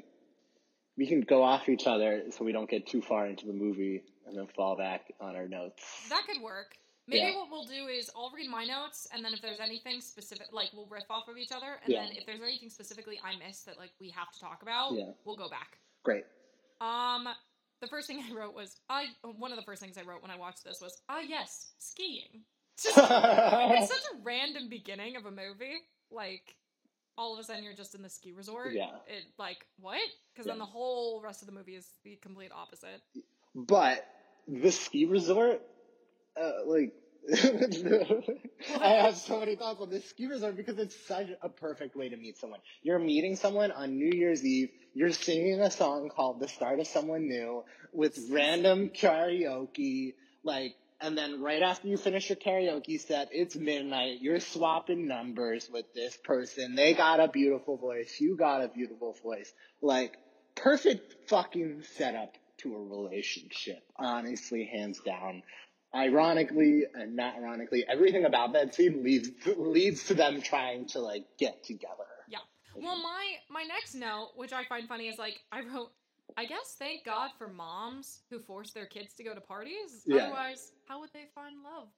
we 0.96 1.06
can 1.06 1.20
go 1.20 1.42
off 1.42 1.68
each 1.68 1.86
other 1.86 2.22
so 2.30 2.44
we 2.44 2.52
don't 2.52 2.68
get 2.70 2.86
too 2.86 3.02
far 3.02 3.26
into 3.26 3.46
the 3.46 3.52
movie 3.52 4.02
and 4.26 4.36
then 4.36 4.46
fall 4.46 4.76
back 4.76 5.12
on 5.20 5.36
our 5.36 5.46
notes. 5.48 5.82
That 6.08 6.22
could 6.26 6.42
work. 6.42 6.76
Maybe 7.08 7.20
Yeah. 7.30 7.36
what 7.36 7.50
we'll 7.50 7.64
do 7.64 7.86
is 7.86 8.10
I'll 8.16 8.32
read 8.34 8.50
my 8.50 8.64
notes, 8.64 9.06
and 9.12 9.24
then 9.24 9.32
if 9.32 9.40
there's 9.40 9.60
anything 9.60 10.00
specific, 10.00 10.48
like 10.52 10.70
we'll 10.72 10.86
riff 10.86 11.04
off 11.08 11.28
of 11.28 11.36
each 11.38 11.52
other, 11.52 11.78
and 11.84 11.92
Yeah. 11.92 12.02
then 12.04 12.16
if 12.16 12.26
there's 12.26 12.40
anything 12.40 12.68
specifically 12.70 13.20
I 13.22 13.36
missed 13.36 13.66
that 13.66 13.78
like 13.78 13.92
we 14.00 14.10
have 14.10 14.32
to 14.32 14.40
talk 14.40 14.62
about, 14.62 14.92
Yeah. 14.94 15.12
we'll 15.24 15.36
go 15.36 15.48
back. 15.48 15.78
Great. 16.02 16.24
Um, 16.80 17.28
the 17.80 17.86
first 17.86 18.08
thing 18.08 18.18
I 18.28 18.32
wrote 18.34 18.54
was 18.54 18.80
I. 18.88 19.06
One 19.22 19.52
of 19.52 19.56
the 19.56 19.64
first 19.64 19.80
things 19.80 19.96
I 19.96 20.02
wrote 20.02 20.20
when 20.22 20.30
I 20.32 20.36
watched 20.36 20.64
this 20.64 20.80
was, 20.80 21.00
ah, 21.08 21.20
yes, 21.20 21.74
skiing. 21.78 22.42
Just, 22.82 22.96
it's 22.98 23.88
such 23.88 24.12
a 24.14 24.16
random 24.24 24.68
beginning 24.68 25.14
of 25.16 25.26
a 25.26 25.30
movie. 25.30 25.76
Like, 26.10 26.56
all 27.18 27.34
of 27.34 27.40
a 27.40 27.44
sudden 27.44 27.64
you're 27.64 27.74
just 27.74 27.94
in 27.94 28.02
the 28.02 28.10
ski 28.10 28.32
resort. 28.32 28.72
Yeah. 28.72 28.90
It 29.06 29.24
like 29.38 29.66
what? 29.80 30.00
Because 30.32 30.46
then 30.46 30.58
the 30.58 30.64
whole 30.64 31.20
rest 31.22 31.42
of 31.42 31.46
the 31.46 31.54
movie 31.54 31.74
is 31.74 31.86
the 32.04 32.16
complete 32.16 32.52
opposite. 32.54 33.00
But 33.54 34.06
the 34.46 34.70
ski 34.70 35.06
resort, 35.06 35.62
uh, 36.40 36.50
like, 36.66 36.92
I 38.80 38.88
have 38.88 39.16
so 39.16 39.40
many 39.40 39.56
thoughts 39.56 39.80
on 39.80 39.90
this 39.90 40.04
ski 40.04 40.26
resort 40.26 40.56
because 40.56 40.78
it's 40.78 40.94
such 41.06 41.28
a 41.42 41.48
perfect 41.48 41.96
way 41.96 42.08
to 42.08 42.16
meet 42.16 42.38
someone. 42.38 42.60
You're 42.82 43.00
meeting 43.00 43.34
someone 43.34 43.72
on 43.72 43.96
New 43.96 44.16
Year's 44.16 44.44
Eve. 44.44 44.70
You're 44.94 45.10
singing 45.10 45.60
a 45.60 45.70
song 45.70 46.10
called 46.14 46.38
"The 46.38 46.48
Start 46.48 46.78
of 46.78 46.86
Someone 46.86 47.26
New" 47.26 47.64
with 47.92 48.18
random 48.30 48.90
karaoke, 48.90 50.14
like. 50.44 50.74
And 51.00 51.16
then 51.16 51.42
right 51.42 51.62
after 51.62 51.88
you 51.88 51.96
finish 51.96 52.30
your 52.30 52.36
karaoke 52.36 52.98
set, 53.00 53.28
it's 53.32 53.54
midnight. 53.54 54.18
You're 54.20 54.40
swapping 54.40 55.06
numbers 55.06 55.68
with 55.70 55.92
this 55.94 56.16
person. 56.24 56.74
They 56.74 56.94
got 56.94 57.20
a 57.20 57.28
beautiful 57.28 57.76
voice. 57.76 58.16
You 58.18 58.36
got 58.36 58.62
a 58.64 58.68
beautiful 58.68 59.14
voice. 59.22 59.52
Like, 59.82 60.16
perfect 60.54 61.28
fucking 61.28 61.82
setup 61.96 62.34
to 62.58 62.74
a 62.74 62.82
relationship. 62.82 63.82
Honestly, 63.96 64.64
hands 64.64 65.00
down. 65.00 65.42
Ironically 65.94 66.84
and 66.94 67.16
not 67.16 67.36
ironically, 67.36 67.84
everything 67.88 68.24
about 68.24 68.52
that 68.54 68.74
scene 68.74 69.02
leads 69.04 69.30
leads 69.56 70.04
to 70.08 70.14
them 70.14 70.42
trying 70.42 70.86
to 70.88 70.98
like 70.98 71.24
get 71.38 71.64
together. 71.64 72.04
Yeah. 72.28 72.38
Well, 72.74 72.96
my 72.96 73.24
my 73.48 73.62
next 73.62 73.94
note, 73.94 74.32
which 74.36 74.52
I 74.52 74.64
find 74.64 74.88
funny, 74.88 75.08
is 75.08 75.18
like 75.18 75.38
I 75.52 75.60
wrote. 75.60 75.92
I 76.36 76.44
guess 76.44 76.76
thank 76.78 77.04
God 77.04 77.30
for 77.38 77.48
moms 77.48 78.20
who 78.30 78.38
force 78.38 78.72
their 78.72 78.86
kids 78.86 79.14
to 79.14 79.24
go 79.24 79.34
to 79.34 79.40
parties. 79.40 80.02
Yeah. 80.06 80.24
Otherwise, 80.24 80.72
how 80.88 81.00
would 81.00 81.10
they 81.12 81.26
find 81.34 81.56
love? 81.62 81.88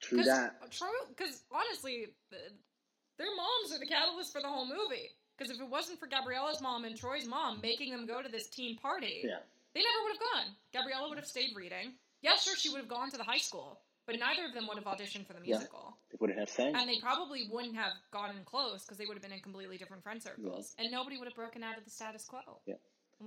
True 0.00 0.22
that. 0.24 0.70
True, 0.70 0.88
because 1.08 1.42
honestly, 1.52 2.06
their 2.30 3.34
moms 3.36 3.72
are 3.74 3.78
the 3.78 3.86
catalyst 3.86 4.32
for 4.32 4.40
the 4.40 4.48
whole 4.48 4.66
movie. 4.66 5.10
Because 5.36 5.52
if 5.54 5.60
it 5.60 5.68
wasn't 5.68 6.00
for 6.00 6.08
Gabriella's 6.08 6.60
mom 6.60 6.84
and 6.84 6.96
Troy's 6.96 7.26
mom 7.26 7.60
making 7.62 7.92
them 7.92 8.06
go 8.06 8.20
to 8.22 8.28
this 8.28 8.48
teen 8.48 8.76
party, 8.76 9.22
Yeah. 9.24 9.38
they 9.74 9.80
never 9.80 10.02
would 10.04 10.12
have 10.12 10.20
gone. 10.46 10.56
Gabriella 10.72 11.08
would 11.08 11.18
have 11.18 11.26
stayed 11.26 11.54
reading. 11.54 11.94
Yeah, 12.22 12.34
sure, 12.36 12.56
she 12.56 12.70
would 12.70 12.78
have 12.78 12.88
gone 12.88 13.10
to 13.12 13.16
the 13.16 13.22
high 13.24 13.38
school, 13.38 13.80
but 14.06 14.18
neither 14.18 14.44
of 14.46 14.52
them 14.54 14.66
would 14.66 14.76
have 14.76 14.86
auditioned 14.86 15.26
for 15.26 15.34
the 15.34 15.40
Yeah. 15.46 15.58
musical. 15.58 15.96
They 16.10 16.16
wouldn't 16.20 16.38
have 16.40 16.48
sang. 16.50 16.74
And 16.74 16.88
they 16.88 16.98
probably 16.98 17.48
wouldn't 17.48 17.76
have 17.76 17.92
gotten 18.10 18.44
close 18.44 18.84
because 18.84 18.98
they 18.98 19.06
would 19.06 19.14
have 19.14 19.22
been 19.22 19.32
in 19.32 19.40
completely 19.40 19.78
different 19.78 20.02
friend 20.02 20.20
circles. 20.20 20.74
And 20.78 20.90
nobody 20.90 21.18
would 21.18 21.28
have 21.28 21.36
broken 21.36 21.62
out 21.62 21.78
of 21.78 21.84
the 21.84 21.90
status 21.90 22.24
quo. 22.24 22.60
Yeah. 22.66 22.74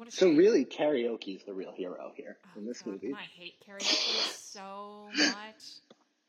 So 0.10 0.28
shame. 0.28 0.38
really, 0.38 0.66
karaoke 0.66 1.36
is 1.38 1.44
the 1.44 1.54
real 1.54 1.72
hero 1.72 2.12
here 2.16 2.38
Oh, 2.46 2.60
in 2.60 2.66
this 2.66 2.82
God, 2.82 2.92
movie. 2.92 3.14
I 3.14 3.24
hate 3.24 3.56
karaoke 3.68 4.24
so 4.24 5.10
much. 5.14 5.56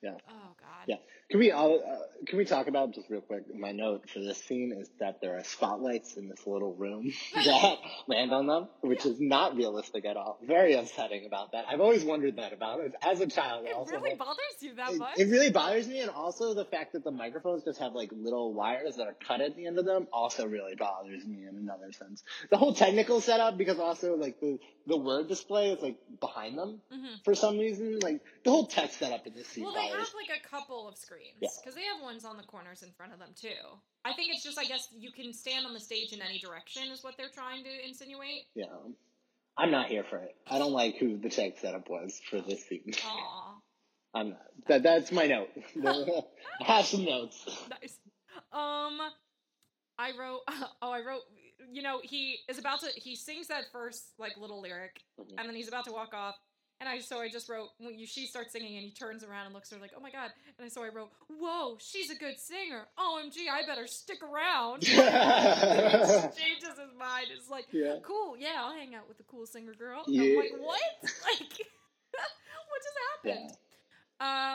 Yeah. 0.03 0.15
Oh, 0.29 0.57
God. 0.59 0.87
Yeah. 0.89 0.97
Can 1.33 1.41
we 1.41 1.51
all, 1.51 1.77
uh, 1.81 1.97
can 2.27 2.37
we 2.37 2.45
talk 2.45 2.67
about 2.67 2.93
just 2.93 3.09
real 3.09 3.23
quick? 3.23 3.45
My 3.59 3.73
note 3.73 4.07
for 4.11 4.19
this 4.19 4.37
scene 4.45 4.71
is 4.79 4.91
that 5.01 5.23
there 5.23 5.39
are 5.39 5.45
spotlights 5.45 6.19
in 6.19 6.29
this 6.29 6.47
little 6.47 6.75
room 6.75 7.11
that 7.35 7.77
land 8.07 8.33
on 8.35 8.47
them, 8.47 8.69
which 8.83 9.07
is 9.07 9.19
not 9.19 9.57
realistic 9.57 10.05
at 10.05 10.19
all. 10.19 10.39
Very 10.47 10.75
upsetting 10.75 11.25
about 11.25 11.53
that. 11.53 11.65
I've 11.71 11.81
always 11.81 12.05
wondered 12.05 12.37
that 12.37 12.53
about 12.53 12.81
it 12.81 12.95
as 13.01 13.23
a 13.23 13.27
child. 13.27 13.65
It 13.65 13.75
also 13.75 13.93
really 13.93 14.11
like- 14.11 14.19
bothers 14.19 14.37
you 14.61 14.75
that 14.75 14.91
it, 14.93 14.99
much? 14.99 15.19
it 15.19 15.25
really 15.31 15.51
bothers 15.51 15.89
me, 15.89 16.01
and 16.01 16.11
also 16.11 16.53
the 16.53 16.67
fact 16.67 16.93
that 16.93 17.03
the 17.03 17.11
microphones 17.11 17.65
just 17.65 17.79
have 17.81 17.95
like 17.95 18.11
little 18.13 18.53
wires 18.53 18.97
that 18.97 19.07
are 19.07 19.17
cut 19.27 19.41
at 19.41 19.57
the 19.57 19.65
end 19.67 19.79
of 19.79 19.87
them 19.87 20.09
also 20.13 20.45
really 20.47 20.75
bothers 20.75 21.25
me 21.25 21.47
in 21.49 21.57
another 21.57 21.93
sense. 21.93 22.23
The 22.51 22.59
whole 22.59 22.75
technical 22.75 23.23
setup, 23.23 23.57
because 23.57 23.79
also 23.79 24.17
like 24.17 24.39
the 24.39 24.59
the 24.87 24.99
word 24.99 25.29
display 25.29 25.71
is 25.71 25.81
like 25.81 25.97
behind 26.21 26.59
them 26.59 26.81
Mhm. 26.93 27.25
for 27.25 27.35
some 27.35 27.57
reason. 27.57 28.01
Like 28.01 28.21
the 28.45 28.51
whole 28.51 28.67
text 28.67 28.99
setup 28.99 29.27
in 29.27 29.33
this 29.33 29.47
scene 29.47 29.65
Well, 29.65 29.73
they 29.73 29.87
have 29.87 30.13
like 30.15 30.39
a 30.45 30.47
couple 30.47 30.89
of 30.89 30.99
screens 30.99 31.22
Yeah. 31.41 31.49
because 31.63 31.75
they 31.75 31.85
have 31.85 32.03
ones 32.03 32.25
on 32.25 32.37
the 32.37 32.43
corners 32.43 32.83
in 32.83 32.91
front 32.97 33.13
of 33.13 33.19
them 33.19 33.31
too. 33.41 33.49
I 34.05 34.13
think 34.15 34.33
it's 34.33 34.43
just, 34.43 34.59
I 34.59 34.65
guess, 34.65 34.89
you 34.97 35.13
can 35.13 35.33
stand 35.33 35.65
on 35.67 35.75
the 35.75 35.81
stage 35.81 36.13
in 36.13 36.21
any 36.23 36.39
direction, 36.39 36.85
is 36.93 37.05
what 37.05 37.17
they're 37.17 37.29
trying 37.33 37.65
to 37.65 37.71
insinuate. 37.87 38.47
Yeah. 38.55 38.67
I'm 39.57 39.71
not 39.71 39.89
here 39.89 40.03
for 40.05 40.17
it. 40.19 40.35
I 40.49 40.59
don't 40.59 40.73
like 40.73 40.97
who 40.97 41.19
the 41.19 41.29
tech 41.29 41.59
setup 41.59 41.89
was 41.91 42.21
for 42.31 42.41
this 42.41 42.65
scene. 42.67 42.93
Aw, 43.05 43.55
I'm 44.15 44.31
not. 44.31 44.43
That, 44.69 44.83
that's 44.83 45.13
my 45.13 45.27
note. 45.27 45.51
I 46.61 46.65
have 46.65 46.87
some 46.87 47.05
notes. 47.05 47.45
nice. 47.71 47.99
Um, 48.53 48.99
I 49.99 50.13
wrote. 50.19 50.41
Oh, 50.83 50.91
I 50.91 51.01
wrote. 51.07 51.23
You 51.71 51.83
know, 51.83 52.01
he 52.03 52.39
is 52.49 52.59
about 52.59 52.81
to. 52.81 52.89
He 52.97 53.15
sings 53.15 53.49
that 53.49 53.65
first 53.73 54.03
like 54.19 54.37
little 54.37 54.61
lyric, 54.61 55.01
Mhm. 55.21 55.35
and 55.39 55.49
then 55.49 55.55
he's 55.55 55.69
about 55.69 55.85
to 55.85 55.93
walk 55.93 56.13
off. 56.15 56.35
And 56.83 56.89
I 56.89 56.99
so 56.99 57.21
I 57.21 57.29
just 57.29 57.49
wrote 57.49 57.69
when 57.79 57.97
you, 57.97 58.09
she 58.09 58.27
starts 58.27 58.53
singing 58.53 58.75
and 58.75 58.85
he 58.85 58.91
turns 58.91 59.23
around 59.23 59.47
and 59.47 59.55
looks 59.55 59.71
at 59.71 59.77
her 59.77 59.83
like, 59.83 59.93
oh 59.97 60.01
my 60.01 60.11
god. 60.11 60.31
And 60.59 60.71
so 60.73 60.83
I 60.83 60.89
wrote, 60.89 61.11
whoa, 61.29 61.77
she's 61.79 62.11
a 62.11 62.17
good 62.17 62.41
singer. 62.41 62.83
OMG, 62.99 63.49
I 63.49 63.65
better 63.65 63.87
stick 63.87 64.19
around. 64.21 64.83
changes 64.83 66.71
his 66.71 66.93
mind. 66.99 67.29
It's 67.37 67.49
like, 67.49 67.67
Yeah. 67.71 67.99
cool, 68.03 68.37
yeah, 68.37 68.63
I'll 68.65 68.73
hang 68.73 68.97
out 68.97 69.07
with 69.07 69.17
the 69.17 69.23
cool 69.23 69.47
singer 69.47 69.75
girl. 69.75 70.03
Yeah. 70.09 70.23
I'm 70.23 70.37
like, 70.37 70.55
what? 70.59 70.81
Like, 71.03 71.61
what 72.67 72.83
just 72.83 72.99
happened? 73.25 73.57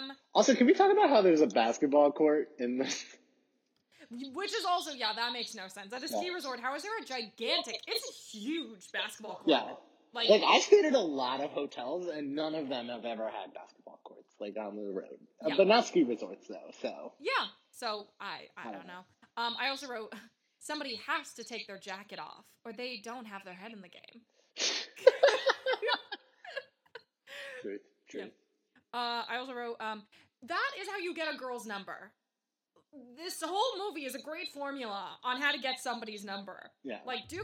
Um, 0.09 0.17
also, 0.35 0.53
can 0.53 0.67
we 0.67 0.73
talk 0.73 0.91
about 0.91 1.09
how 1.09 1.21
there's 1.21 1.39
a 1.39 1.47
basketball 1.47 2.11
court 2.11 2.49
in 2.59 2.77
this? 2.77 3.05
which 4.33 4.53
is 4.53 4.65
also, 4.65 4.91
yeah, 4.91 5.13
that 5.15 5.31
makes 5.31 5.55
no 5.55 5.69
sense. 5.69 5.93
At 5.93 6.03
a 6.03 6.09
ski 6.09 6.25
Yeah. 6.27 6.33
resort, 6.33 6.59
how 6.59 6.75
is 6.75 6.83
there 6.83 6.91
a 7.01 7.05
gigantic? 7.05 7.79
It's 7.87 8.09
a 8.09 8.37
huge 8.37 8.91
basketball 8.91 9.35
court. 9.35 9.47
Yeah. 9.47 9.63
Like, 10.13 10.29
Like 10.29 10.43
I 10.45 10.59
stayed 10.59 10.85
at 10.85 10.93
a 10.93 10.99
lot 10.99 11.41
of 11.41 11.51
hotels, 11.51 12.07
and 12.07 12.35
none 12.35 12.55
of 12.55 12.69
them 12.69 12.87
have 12.87 13.05
ever 13.05 13.25
had 13.29 13.53
basketball 13.53 13.99
courts 14.03 14.33
like 14.39 14.55
on 14.57 14.75
the 14.75 14.91
road, 14.93 15.19
Yeah. 15.45 15.55
but 15.57 15.67
not 15.67 15.85
ski 15.87 16.03
resorts 16.03 16.47
though. 16.47 16.71
So 16.81 17.13
yeah. 17.19 17.47
So 17.71 18.07
I, 18.19 18.47
I 18.57 18.61
I 18.61 18.63
don't 18.65 18.73
don't 18.73 18.87
know. 18.87 19.03
Um, 19.37 19.55
I 19.61 19.69
also 19.69 19.87
wrote, 19.87 20.13
somebody 20.59 20.99
has 21.07 21.33
to 21.35 21.43
take 21.43 21.67
their 21.67 21.77
jacket 21.77 22.19
off, 22.19 22.45
or 22.65 22.73
they 22.73 22.99
don't 23.03 23.25
have 23.25 23.43
their 23.45 23.53
head 23.53 23.71
in 23.71 23.81
the 23.81 23.89
game. 23.89 24.21
truth, 27.61 27.81
truth. 28.09 28.31
Uh, 28.93 29.23
I 29.29 29.37
also 29.37 29.53
wrote, 29.53 29.75
um, 29.79 30.03
that 30.43 30.71
is 30.81 30.87
how 30.87 30.97
you 30.97 31.13
get 31.13 31.33
a 31.33 31.37
girl's 31.37 31.65
number. 31.65 32.11
This 33.17 33.41
whole 33.45 33.87
movie 33.87 34.05
is 34.05 34.15
a 34.15 34.21
great 34.21 34.47
formula 34.53 35.17
on 35.23 35.41
how 35.41 35.51
to 35.51 35.59
get 35.59 35.79
somebody's 35.79 36.23
number. 36.23 36.71
Yeah. 36.83 36.99
Like, 37.05 37.27
do 37.27 37.43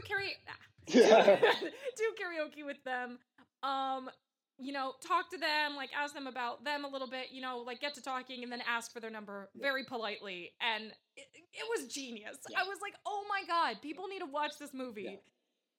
do 0.92 2.04
karaoke 2.18 2.64
with 2.64 2.82
them. 2.84 3.18
Um, 3.62 4.10
you 4.58 4.72
know, 4.72 4.92
talk 5.06 5.30
to 5.30 5.38
them, 5.38 5.74
like 5.76 5.90
ask 5.98 6.14
them 6.14 6.26
about 6.28 6.64
them 6.64 6.84
a 6.84 6.88
little 6.88 7.08
bit. 7.08 7.26
You 7.32 7.42
know, 7.42 7.58
like 7.66 7.80
get 7.80 7.94
to 7.94 8.02
talking 8.02 8.42
and 8.42 8.52
then 8.52 8.60
ask 8.68 8.92
for 8.92 9.00
their 9.00 9.10
number 9.10 9.48
very 9.56 9.84
politely. 9.84 10.52
And 10.60 10.92
it, 11.16 11.26
it 11.52 11.66
was 11.76 11.92
genius. 11.92 12.36
Yeah. 12.48 12.60
I 12.60 12.68
was 12.68 12.78
like, 12.80 12.94
oh 13.06 13.24
my 13.28 13.42
god, 13.48 13.82
people 13.82 14.06
need 14.08 14.20
to 14.20 14.26
watch 14.30 14.52
this 14.60 14.72
movie. 14.72 15.02
Yeah. 15.02 15.16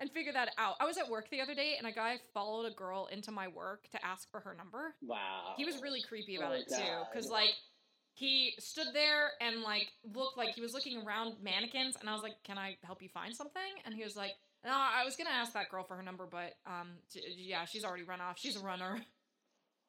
and 0.02 0.12
figure 0.12 0.34
that 0.34 0.50
out. 0.58 0.76
I 0.82 0.86
was 0.86 0.98
at 0.98 1.10
work 1.10 1.30
the 1.30 1.40
other 1.40 1.56
day 1.56 1.76
and 1.78 1.88
a 1.88 1.92
guy 1.92 2.18
followed 2.34 2.66
a 2.70 2.76
girl 2.76 3.08
into 3.12 3.32
my 3.32 3.48
work 3.48 3.88
to 3.92 4.06
ask 4.06 4.30
for 4.30 4.42
her 4.42 4.54
number. 4.58 4.94
Wow. 5.02 5.54
He 5.56 5.64
was 5.64 5.82
really 5.82 6.02
creepy 6.02 6.36
about 6.36 6.52
Oh, 6.52 6.56
it 6.56 6.68
too, 6.68 6.76
God. 6.76 7.08
because 7.14 7.30
like 7.30 7.52
he 8.16 8.54
stood 8.60 8.88
there 8.94 9.30
and 9.40 9.62
like 9.62 9.88
looked 10.14 10.38
like 10.38 10.54
he 10.54 10.60
was 10.62 10.74
looking 10.74 11.02
around 11.06 11.36
mannequins, 11.42 11.96
and 12.00 12.10
I 12.10 12.14
was 12.14 12.24
like, 12.24 12.36
"Can 12.46 12.58
I 12.58 12.78
help 12.84 13.02
you 13.02 13.10
find 13.10 13.36
something?" 13.36 13.62
And 13.86 13.94
he 13.94 14.04
was 14.06 14.16
like, 14.16 14.32
"No, 14.66 14.72
I 14.74 15.04
was 15.06 15.16
gonna 15.16 15.30
ask 15.30 15.54
that 15.54 15.70
girl 15.70 15.84
for 15.84 15.96
her 15.96 16.04
number, 16.04 16.28
but 16.30 16.54
um, 16.66 16.90
j- 17.14 17.22
yeah, 17.38 17.66
she's 17.66 17.86
already 17.86 18.04
run 18.04 18.20
off. 18.22 18.38
She's 18.40 18.56
a 18.56 18.60
runner." 18.64 19.00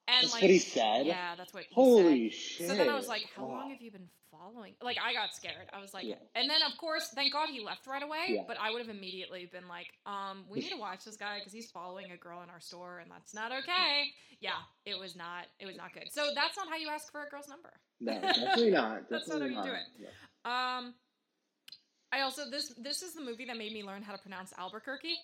And 0.08 0.22
That's 0.22 0.34
like, 0.34 0.42
what 0.42 0.50
he 0.52 0.58
said. 0.60 1.04
yeah, 1.04 1.34
that's 1.34 1.52
what 1.52 1.64
he 1.64 1.74
Holy 1.74 2.30
said. 2.30 2.38
shit. 2.38 2.68
So 2.68 2.76
then 2.76 2.88
I 2.88 2.94
was 2.94 3.08
like, 3.08 3.24
"How 3.34 3.44
long 3.44 3.70
have 3.70 3.82
you 3.82 3.90
been 3.90 4.08
following?" 4.30 4.74
Like, 4.80 4.98
I 5.04 5.12
got 5.12 5.34
scared. 5.34 5.66
I 5.72 5.80
was 5.80 5.92
like, 5.92 6.04
Yeah. 6.04 6.14
and 6.36 6.48
then 6.48 6.62
of 6.62 6.78
course, 6.78 7.10
thank 7.12 7.32
God 7.32 7.48
he 7.48 7.58
left 7.58 7.88
right 7.88 8.04
away. 8.04 8.26
Yeah. 8.28 8.42
But 8.46 8.56
I 8.60 8.70
would 8.70 8.86
have 8.86 8.88
immediately 8.96 9.48
been 9.50 9.66
like, 9.66 9.88
"Um, 10.06 10.44
we 10.48 10.60
need 10.60 10.70
to 10.70 10.76
watch 10.78 11.04
this 11.04 11.16
guy 11.16 11.38
because 11.40 11.52
he's 11.52 11.72
following 11.72 12.12
a 12.12 12.16
girl 12.16 12.40
in 12.44 12.50
our 12.50 12.60
store, 12.60 13.00
and 13.00 13.10
that's 13.10 13.34
not 13.34 13.50
okay." 13.50 14.12
Yeah, 14.38 14.52
it 14.84 14.96
was 14.96 15.16
not. 15.16 15.46
It 15.58 15.66
was 15.66 15.76
not 15.76 15.92
good. 15.92 16.04
So 16.12 16.28
that's 16.36 16.56
not 16.56 16.68
how 16.68 16.76
you 16.76 16.88
ask 16.88 17.10
for 17.10 17.24
a 17.24 17.28
girl's 17.28 17.48
number. 17.48 17.72
No, 18.00 18.12
definitely 18.20 18.70
not. 18.70 19.10
That's 19.10 19.26
not 19.26 19.40
how 19.42 19.48
definitely 19.48 19.56
you 19.56 19.62
do 19.62 19.68
not. 19.72 20.78
it. 20.78 20.86
Um, 20.86 20.94
I 22.16 22.22
also 22.22 22.48
this 22.50 22.72
this 22.78 23.02
is 23.02 23.14
the 23.14 23.20
movie 23.20 23.44
that 23.44 23.56
made 23.56 23.72
me 23.72 23.82
learn 23.82 24.02
how 24.02 24.12
to 24.12 24.18
pronounce 24.18 24.52
Albuquerque 24.58 25.16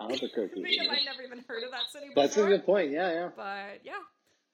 Albuquerque. 0.00 0.60
because 0.62 0.88
I 0.90 1.04
never 1.04 1.22
even 1.24 1.44
heard 1.46 1.62
of 1.62 1.70
that 1.70 1.90
city 1.90 2.08
before. 2.08 2.22
That's 2.22 2.36
a 2.36 2.46
good 2.46 2.66
point. 2.66 2.90
Yeah, 2.90 3.12
yeah. 3.12 3.28
But 3.36 3.80
yeah. 3.84 3.92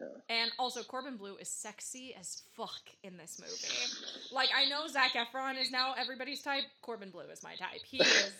Yeah. 0.00 0.06
And 0.30 0.50
also, 0.58 0.82
Corbin 0.82 1.18
Bleu 1.18 1.36
is 1.36 1.48
sexy 1.48 2.14
as 2.18 2.42
fuck 2.56 2.80
in 3.02 3.18
this 3.18 3.38
movie. 3.38 4.32
Like, 4.32 4.48
I 4.56 4.64
know 4.64 4.86
Zac 4.86 5.12
Efron 5.12 5.60
is 5.60 5.70
now 5.70 5.94
everybody's 5.98 6.40
type. 6.40 6.64
Corbin 6.80 7.10
Bleu 7.10 7.28
is 7.30 7.42
my 7.42 7.54
type. 7.56 7.82
He 7.84 7.98
is, 8.00 8.32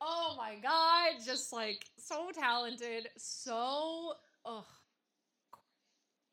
oh 0.00 0.34
my 0.36 0.56
god, 0.60 1.24
just 1.24 1.52
like 1.52 1.84
so 1.96 2.30
talented, 2.36 3.08
so 3.16 4.14
ugh. 4.44 4.64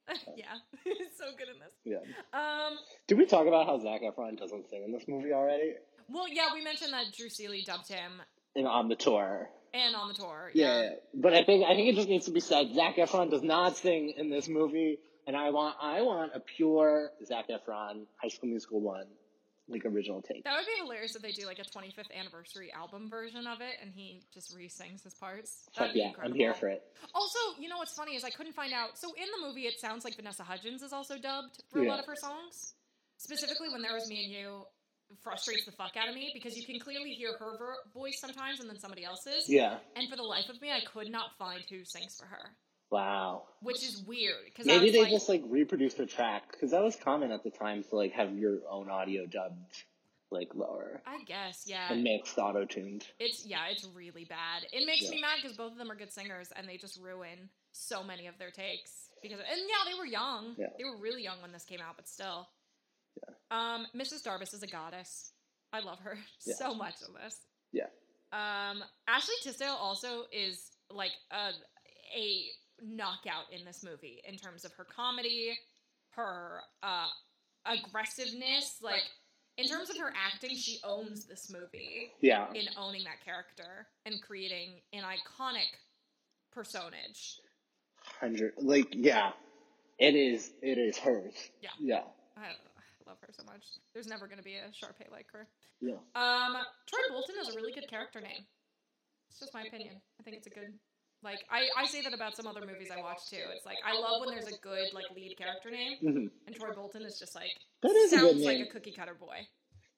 yeah, 0.36 0.46
he's 0.84 0.96
so 1.18 1.26
good 1.38 1.48
in 1.50 1.60
this. 1.60 1.74
Yeah. 1.86 2.38
Um, 2.38 2.78
Did 3.08 3.20
we 3.20 3.26
talk 3.26 3.46
about 3.48 3.68
how 3.68 3.78
Zac 3.78 4.02
Efron 4.02 4.38
doesn't 4.38 4.70
sing 4.70 4.84
in 4.84 4.92
this 4.92 5.08
movie 5.08 5.34
already? 5.34 5.76
Well, 6.14 6.28
yeah, 6.30 6.48
we 6.54 6.64
mentioned 6.64 6.94
that 6.94 7.06
Drew 7.18 7.30
Seeley 7.30 7.64
dubbed 7.66 7.88
him 7.90 8.22
And 8.56 8.68
on 8.68 8.88
the 8.88 8.96
tour. 8.96 9.50
and 9.74 9.96
on 9.96 10.08
the 10.08 10.14
tour. 10.14 10.52
Yeah, 10.54 10.82
yeah. 10.84 10.90
But 11.14 11.34
I 11.34 11.44
think 11.44 11.66
I 11.66 11.76
think 11.76 11.90
it 11.90 11.96
just 11.96 12.08
needs 12.10 12.26
to 12.26 12.32
be 12.32 12.40
said. 12.40 12.74
Zac 12.74 12.98
Efron 12.98 13.30
does 13.32 13.42
not 13.44 13.76
sing 13.78 14.14
in 14.18 14.30
this 14.30 14.48
movie, 14.48 15.00
and 15.28 15.36
I 15.36 15.50
want 15.50 15.76
I 15.82 16.02
want 16.04 16.32
a 16.36 16.40
pure 16.40 17.10
Zac 17.26 17.46
Efron 17.50 18.06
High 18.22 18.28
School 18.30 18.50
Musical 18.50 18.80
one, 18.82 19.08
like 19.68 19.86
original 19.86 20.22
take. 20.22 20.44
That 20.44 20.56
would 20.58 20.66
be 20.68 20.80
hilarious 20.82 21.16
if 21.16 21.22
they 21.24 21.32
do 21.32 21.46
like 21.48 21.58
a 21.60 21.64
25th 21.64 22.12
anniversary 22.18 22.72
album 22.74 23.10
version 23.10 23.48
of 23.48 23.62
it 23.62 23.76
and 23.82 23.92
he 23.96 24.22
just 24.34 24.54
re-sings 24.56 25.02
his 25.04 25.14
parts. 25.16 25.66
That'd 25.78 25.96
yeah, 25.96 26.12
I'm 26.24 26.34
here 26.36 26.54
for 26.54 26.68
it. 26.68 26.84
Also, 27.16 27.40
you 27.60 27.70
know 27.70 27.78
what's 27.78 27.94
funny 27.96 28.16
is 28.16 28.24
I 28.24 28.30
couldn't 28.30 28.54
find 28.54 28.74
out. 28.74 28.98
So 29.00 29.08
in 29.18 29.26
the 29.42 29.48
movie, 29.48 29.62
it 29.62 29.80
sounds 29.80 30.04
like 30.06 30.16
Vanessa 30.18 30.44
Hudgens 30.44 30.84
is 30.84 30.94
also 30.94 31.18
dubbed 31.18 31.64
for 31.72 31.80
a 31.82 31.88
lot 31.88 32.00
of 32.00 32.06
her 32.06 32.16
songs. 32.16 32.74
Specifically, 33.18 33.70
when 33.72 33.82
there 33.82 33.94
was 33.94 34.08
me 34.10 34.26
and 34.26 34.34
you, 34.34 34.66
frustrates 35.22 35.66
the 35.66 35.72
fuck 35.72 35.96
out 35.98 36.10
of 36.10 36.16
me 36.16 36.32
because 36.34 36.58
you 36.58 36.66
can 36.66 36.80
clearly 36.80 37.12
hear 37.12 37.34
her 37.40 37.58
ver- 37.58 37.76
voice 37.94 38.20
sometimes 38.20 38.60
and 38.60 38.70
then 38.70 38.80
somebody 38.80 39.04
else's. 39.06 39.48
Yeah. 39.48 39.78
And 39.96 40.10
for 40.10 40.16
the 40.16 40.24
life 40.24 40.50
of 40.50 40.62
me, 40.62 40.72
I 40.72 40.82
could 40.92 41.12
not 41.12 41.38
find 41.38 41.62
who 41.70 41.84
sings 41.86 42.16
for 42.18 42.26
her, 42.26 42.50
Wow. 42.92 43.44
which 43.62 43.84
is 43.84 44.04
weird 44.08 44.36
because 44.46 44.68
I 44.68 44.78
Maybe 44.78 44.92
they 44.92 45.02
like, 45.04 45.12
just 45.12 45.30
like 45.30 45.44
reproduced 45.48 45.98
the 45.98 46.06
track 46.06 46.52
because 46.52 46.72
that 46.72 46.82
was 46.84 46.96
common 46.96 47.32
at 47.32 47.44
the 47.44 47.52
time 47.52 47.84
to 47.84 47.96
like 47.96 48.14
have 48.14 48.38
your 48.38 48.60
own 48.70 48.90
audio 48.90 49.26
dubbed 49.26 49.84
like 50.32 50.56
lower 50.56 51.00
I 51.06 51.24
guess, 51.28 51.64
yeah. 51.68 51.92
and 51.94 52.04
mixed 52.04 52.38
auto 52.40 52.66
tuned. 52.66 53.06
It's 53.20 53.46
yeah, 53.46 53.68
it's 53.70 53.88
really 53.94 54.26
bad. 54.26 54.64
It 54.72 54.86
makes 54.88 55.04
Yeah. 55.04 55.12
me 55.12 55.22
mad 55.22 55.38
because 55.42 55.56
both 55.56 55.74
of 55.74 55.78
them 55.78 55.92
are 55.92 55.96
good 55.96 56.12
singers 56.12 56.50
and 56.56 56.68
they 56.68 56.78
just 56.78 57.00
ruin 57.00 57.50
so 57.72 58.04
many 58.04 58.26
of 58.28 58.38
their 58.40 58.50
takes 58.52 59.10
because 59.22 59.38
and 59.40 59.60
yeah, 59.60 59.92
they 59.92 59.98
were 59.98 60.08
young. 60.08 60.56
Yeah. 60.58 60.68
They 60.78 60.84
were 60.86 60.98
really 60.98 61.22
young 61.24 61.40
when 61.42 61.52
this 61.52 61.66
came 61.66 61.80
out, 61.82 61.96
but 61.98 62.08
still. 62.08 62.48
Um, 63.52 63.86
Mrs. 63.96 64.24
Darbus 64.24 64.54
is 64.54 64.64
a 64.64 64.68
goddess. 64.68 65.32
I 65.72 65.80
love 65.80 66.00
her 66.00 66.18
Yeah. 66.46 66.56
so 66.58 66.74
much 66.74 66.96
in 67.08 67.14
this. 67.24 67.40
Yeah. 67.72 67.88
Um, 68.32 68.84
Ashley 69.08 69.36
Tisdale 69.44 69.78
also 69.80 70.24
is 70.32 70.72
like 70.90 71.12
a 71.32 71.52
a 72.16 72.46
knockout 72.82 73.46
in 73.52 73.64
this 73.66 73.84
movie 73.84 74.22
in 74.28 74.38
terms 74.38 74.66
of 74.66 74.74
her 74.74 74.84
comedy, 74.86 75.58
her 76.12 76.62
uh 76.82 77.08
aggressiveness, 77.66 78.78
like 78.82 79.02
in 79.58 79.68
terms 79.68 79.90
of 79.92 79.98
her 79.98 80.12
acting, 80.16 80.56
she 80.56 80.80
owns 80.84 81.26
this 81.26 81.52
movie 81.52 82.12
Yeah. 82.22 82.48
in 82.54 82.66
owning 82.78 83.04
that 83.04 83.24
character 83.24 83.88
and 84.06 84.20
creating 84.22 84.82
an 84.94 85.04
iconic 85.04 85.68
personage. 86.52 87.40
Hundred 88.20 88.54
like 88.58 88.88
yeah. 88.92 89.32
It 90.00 90.16
is 90.16 90.52
it 90.62 90.78
is 90.78 90.98
hers. 90.98 91.34
Yeah. 91.62 91.70
Yeah. 91.80 92.02
Love 93.08 93.18
her 93.22 93.30
so 93.32 93.44
much. 93.44 93.64
There's 93.94 94.08
never 94.08 94.28
going 94.28 94.38
to 94.38 94.44
be 94.44 94.56
a 94.56 94.72
Sharpay 94.72 95.12
like 95.12 95.28
her. 95.34 95.48
Yeah. 95.82 96.00
Um, 96.16 96.56
Troy 96.88 97.04
Bolton 97.12 97.36
is 97.42 97.50
a 97.54 97.56
really 97.56 97.74
good 97.74 97.90
character 97.90 98.22
name. 98.22 98.48
It's 99.30 99.40
just 99.40 99.54
my 99.54 99.64
opinion. 99.64 100.00
I 100.20 100.24
think 100.24 100.38
it's 100.38 100.48
a 100.48 100.52
good. 100.52 100.72
Like 101.24 101.40
I, 101.50 101.68
I 101.78 101.86
say 101.88 102.02
that 102.02 102.14
about 102.14 102.36
some 102.36 102.48
other 102.48 102.62
movies 102.62 102.90
I 102.92 103.02
watch 103.02 103.20
too. 103.30 103.40
It's 103.56 103.66
like 103.66 103.78
I 103.86 103.98
love 103.98 104.20
when 104.20 104.36
there's 104.36 104.48
a 104.48 104.60
good 104.60 104.88
like 104.94 105.06
lead 105.16 105.36
character 105.38 105.72
name, 105.72 105.98
hmm 106.02 106.28
and 106.48 106.56
Troy 106.56 106.74
Bolton 106.76 107.04
is 107.04 107.18
just 107.18 107.34
like 107.34 107.52
That 107.82 107.96
is 107.96 108.12
a 108.12 108.18
good 108.18 108.32
sounds 108.36 108.44
like 108.44 108.58
name. 108.58 108.68
a 108.68 108.72
cookie 108.72 108.92
cutter 108.92 109.16
boy. 109.16 109.48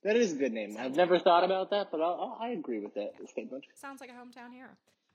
That 0.04 0.16
is 0.16 0.34
a 0.34 0.36
good 0.36 0.54
name. 0.54 0.78
I've 0.80 0.96
never 0.96 1.18
thought 1.18 1.44
about 1.44 1.72
that, 1.72 1.88
but 1.92 2.00
I'll, 2.00 2.38
I'll, 2.38 2.38
I 2.40 2.50
agree 2.50 2.80
with 2.80 2.94
that 2.94 3.14
statement. 3.28 3.66
Sounds 3.74 4.02
like 4.02 4.12
a 4.12 4.14
hometown 4.14 4.54
hero. 4.54 4.70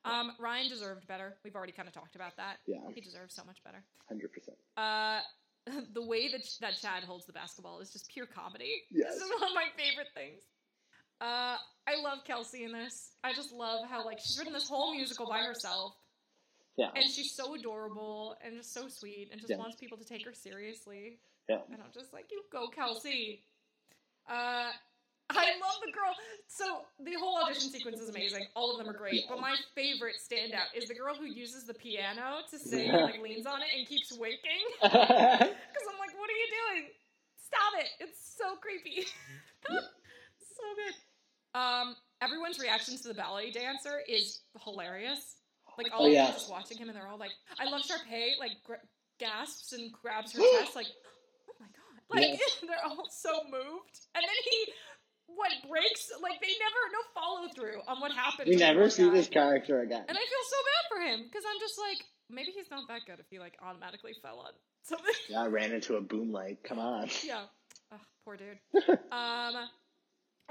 Um, 0.04 0.32
Ryan 0.40 0.68
deserved 0.68 1.06
better. 1.06 1.36
We've 1.44 1.54
already 1.54 1.70
kind 1.72 1.86
of 1.86 1.94
talked 1.94 2.16
about 2.16 2.36
that. 2.38 2.56
Yeah. 2.66 2.78
He 2.92 3.00
deserves 3.00 3.36
so 3.36 3.44
much 3.44 3.62
better. 3.62 3.84
Hundred 4.08 4.32
percent. 4.32 4.56
Uh, 4.76 5.20
the 5.94 6.04
way 6.04 6.30
that 6.32 6.42
that 6.60 6.76
Chad 6.80 7.04
holds 7.04 7.26
the 7.26 7.32
basketball 7.32 7.80
is 7.80 7.92
just 7.92 8.08
pure 8.08 8.26
comedy. 8.26 8.82
Yes. 8.90 9.14
This 9.14 9.22
is 9.22 9.30
one 9.40 9.50
of 9.50 9.54
my 9.54 9.66
favorite 9.76 10.08
things. 10.14 10.42
Uh, 11.20 11.56
I 11.86 12.00
love 12.02 12.18
Kelsey 12.26 12.64
in 12.64 12.72
this. 12.72 13.12
I 13.22 13.32
just 13.34 13.52
love 13.52 13.86
how 13.88 14.04
like 14.04 14.18
she's 14.20 14.38
written 14.38 14.52
this 14.54 14.68
whole 14.68 14.94
musical 14.94 15.28
by 15.28 15.40
herself, 15.40 15.94
Yeah. 16.76 16.90
and 16.94 17.04
she's 17.10 17.32
so 17.32 17.54
adorable 17.54 18.36
and 18.42 18.56
just 18.56 18.72
so 18.72 18.88
sweet, 18.88 19.28
and 19.30 19.40
just 19.40 19.50
Yeah. 19.50 19.56
wants 19.58 19.76
people 19.76 19.98
to 19.98 20.04
take 20.04 20.24
her 20.24 20.32
seriously. 20.32 21.18
Yeah. 21.48 21.58
And 21.70 21.82
I'm 21.82 21.92
just 21.92 22.12
like, 22.12 22.26
you 22.30 22.42
go, 22.50 22.68
Kelsey. 22.68 23.42
Uh, 24.28 24.70
I 25.30 25.46
love 25.62 25.78
the 25.84 25.92
girl. 25.92 26.12
So 26.48 26.82
the 27.04 27.14
whole 27.18 27.38
audition 27.44 27.70
sequence 27.70 28.00
is 28.00 28.08
amazing. 28.08 28.46
All 28.54 28.72
of 28.72 28.78
them 28.78 28.88
are 28.92 28.96
great. 28.98 29.24
But 29.28 29.40
my 29.40 29.54
favorite 29.74 30.16
standout 30.18 30.74
is 30.76 30.88
the 30.88 30.94
girl 30.94 31.14
who 31.14 31.24
uses 31.26 31.64
the 31.66 31.74
piano 31.74 32.40
to 32.50 32.58
sing, 32.58 32.90
and, 32.90 33.02
like 33.02 33.20
leans 33.22 33.46
on 33.46 33.60
it 33.62 33.68
and 33.76 33.86
keeps 33.86 34.12
winking. 34.12 34.38
Because 34.82 35.86
I'm 35.88 35.98
like, 35.98 36.14
what 36.18 36.28
are 36.28 36.38
you 36.38 36.48
doing? 36.74 36.90
Stop 37.46 37.80
it! 37.80 37.88
It's 38.00 38.36
so 38.38 38.56
creepy. 38.56 39.06
so 39.68 40.64
good. 40.76 41.58
Um, 41.58 41.96
everyone's 42.22 42.58
reactions 42.58 43.00
to 43.02 43.08
the 43.08 43.14
ballet 43.14 43.50
dancer 43.50 44.00
is 44.08 44.40
hilarious. 44.64 45.36
Like 45.78 45.88
all 45.94 46.04
Oh, 46.04 46.06
of 46.06 46.12
yeah. 46.12 46.24
them 46.26 46.34
just 46.34 46.50
watching 46.50 46.78
him, 46.78 46.88
and 46.88 46.96
they're 46.96 47.08
all 47.08 47.18
like, 47.18 47.32
"I 47.58 47.64
love 47.64 47.82
Sharpay." 47.82 48.38
Like 48.38 48.52
gra- 48.64 48.84
gasps 49.18 49.72
and 49.72 49.90
grabs 49.92 50.32
her 50.32 50.40
chest, 50.60 50.76
like, 50.76 50.86
"Oh 51.48 51.54
my 51.58 51.66
god!" 51.66 52.20
Like 52.20 52.38
they're 52.62 52.84
all 52.84 53.08
so 53.10 53.42
moved. 53.44 53.96
And 54.14 54.22
then 54.22 54.38
he, 54.50 54.72
what 55.36 55.50
breaks? 55.68 56.10
Like 56.22 56.40
they 56.40 56.52
never 56.58 56.80
no 56.92 57.00
follow 57.14 57.48
through 57.54 57.80
on 57.88 58.00
what 58.00 58.12
happened. 58.12 58.48
we 58.48 58.56
never 58.56 58.88
see 58.90 59.04
guy. 59.06 59.14
this 59.14 59.28
character 59.28 59.80
again. 59.80 60.04
And 60.08 60.16
I 60.16 60.20
feel 60.20 60.44
so 60.48 60.56
bad 60.64 60.84
for 60.90 61.00
him 61.06 61.26
because 61.28 61.44
I'm 61.48 61.60
just 61.60 61.78
like, 61.78 61.98
maybe 62.28 62.52
he's 62.54 62.70
not 62.70 62.88
that 62.88 63.00
good 63.06 63.20
if 63.20 63.26
he 63.30 63.38
like 63.38 63.54
automatically 63.62 64.12
fell 64.22 64.38
on 64.40 64.52
something. 64.84 65.14
Yeah, 65.28 65.42
I 65.42 65.46
ran 65.46 65.72
into 65.72 65.96
a 65.96 66.00
boom 66.00 66.32
light. 66.32 66.58
Come 66.64 66.78
on. 66.78 67.08
yeah. 67.24 67.44
Ugh, 67.92 68.00
poor 68.24 68.36
dude. 68.36 68.58
um, 69.12 69.54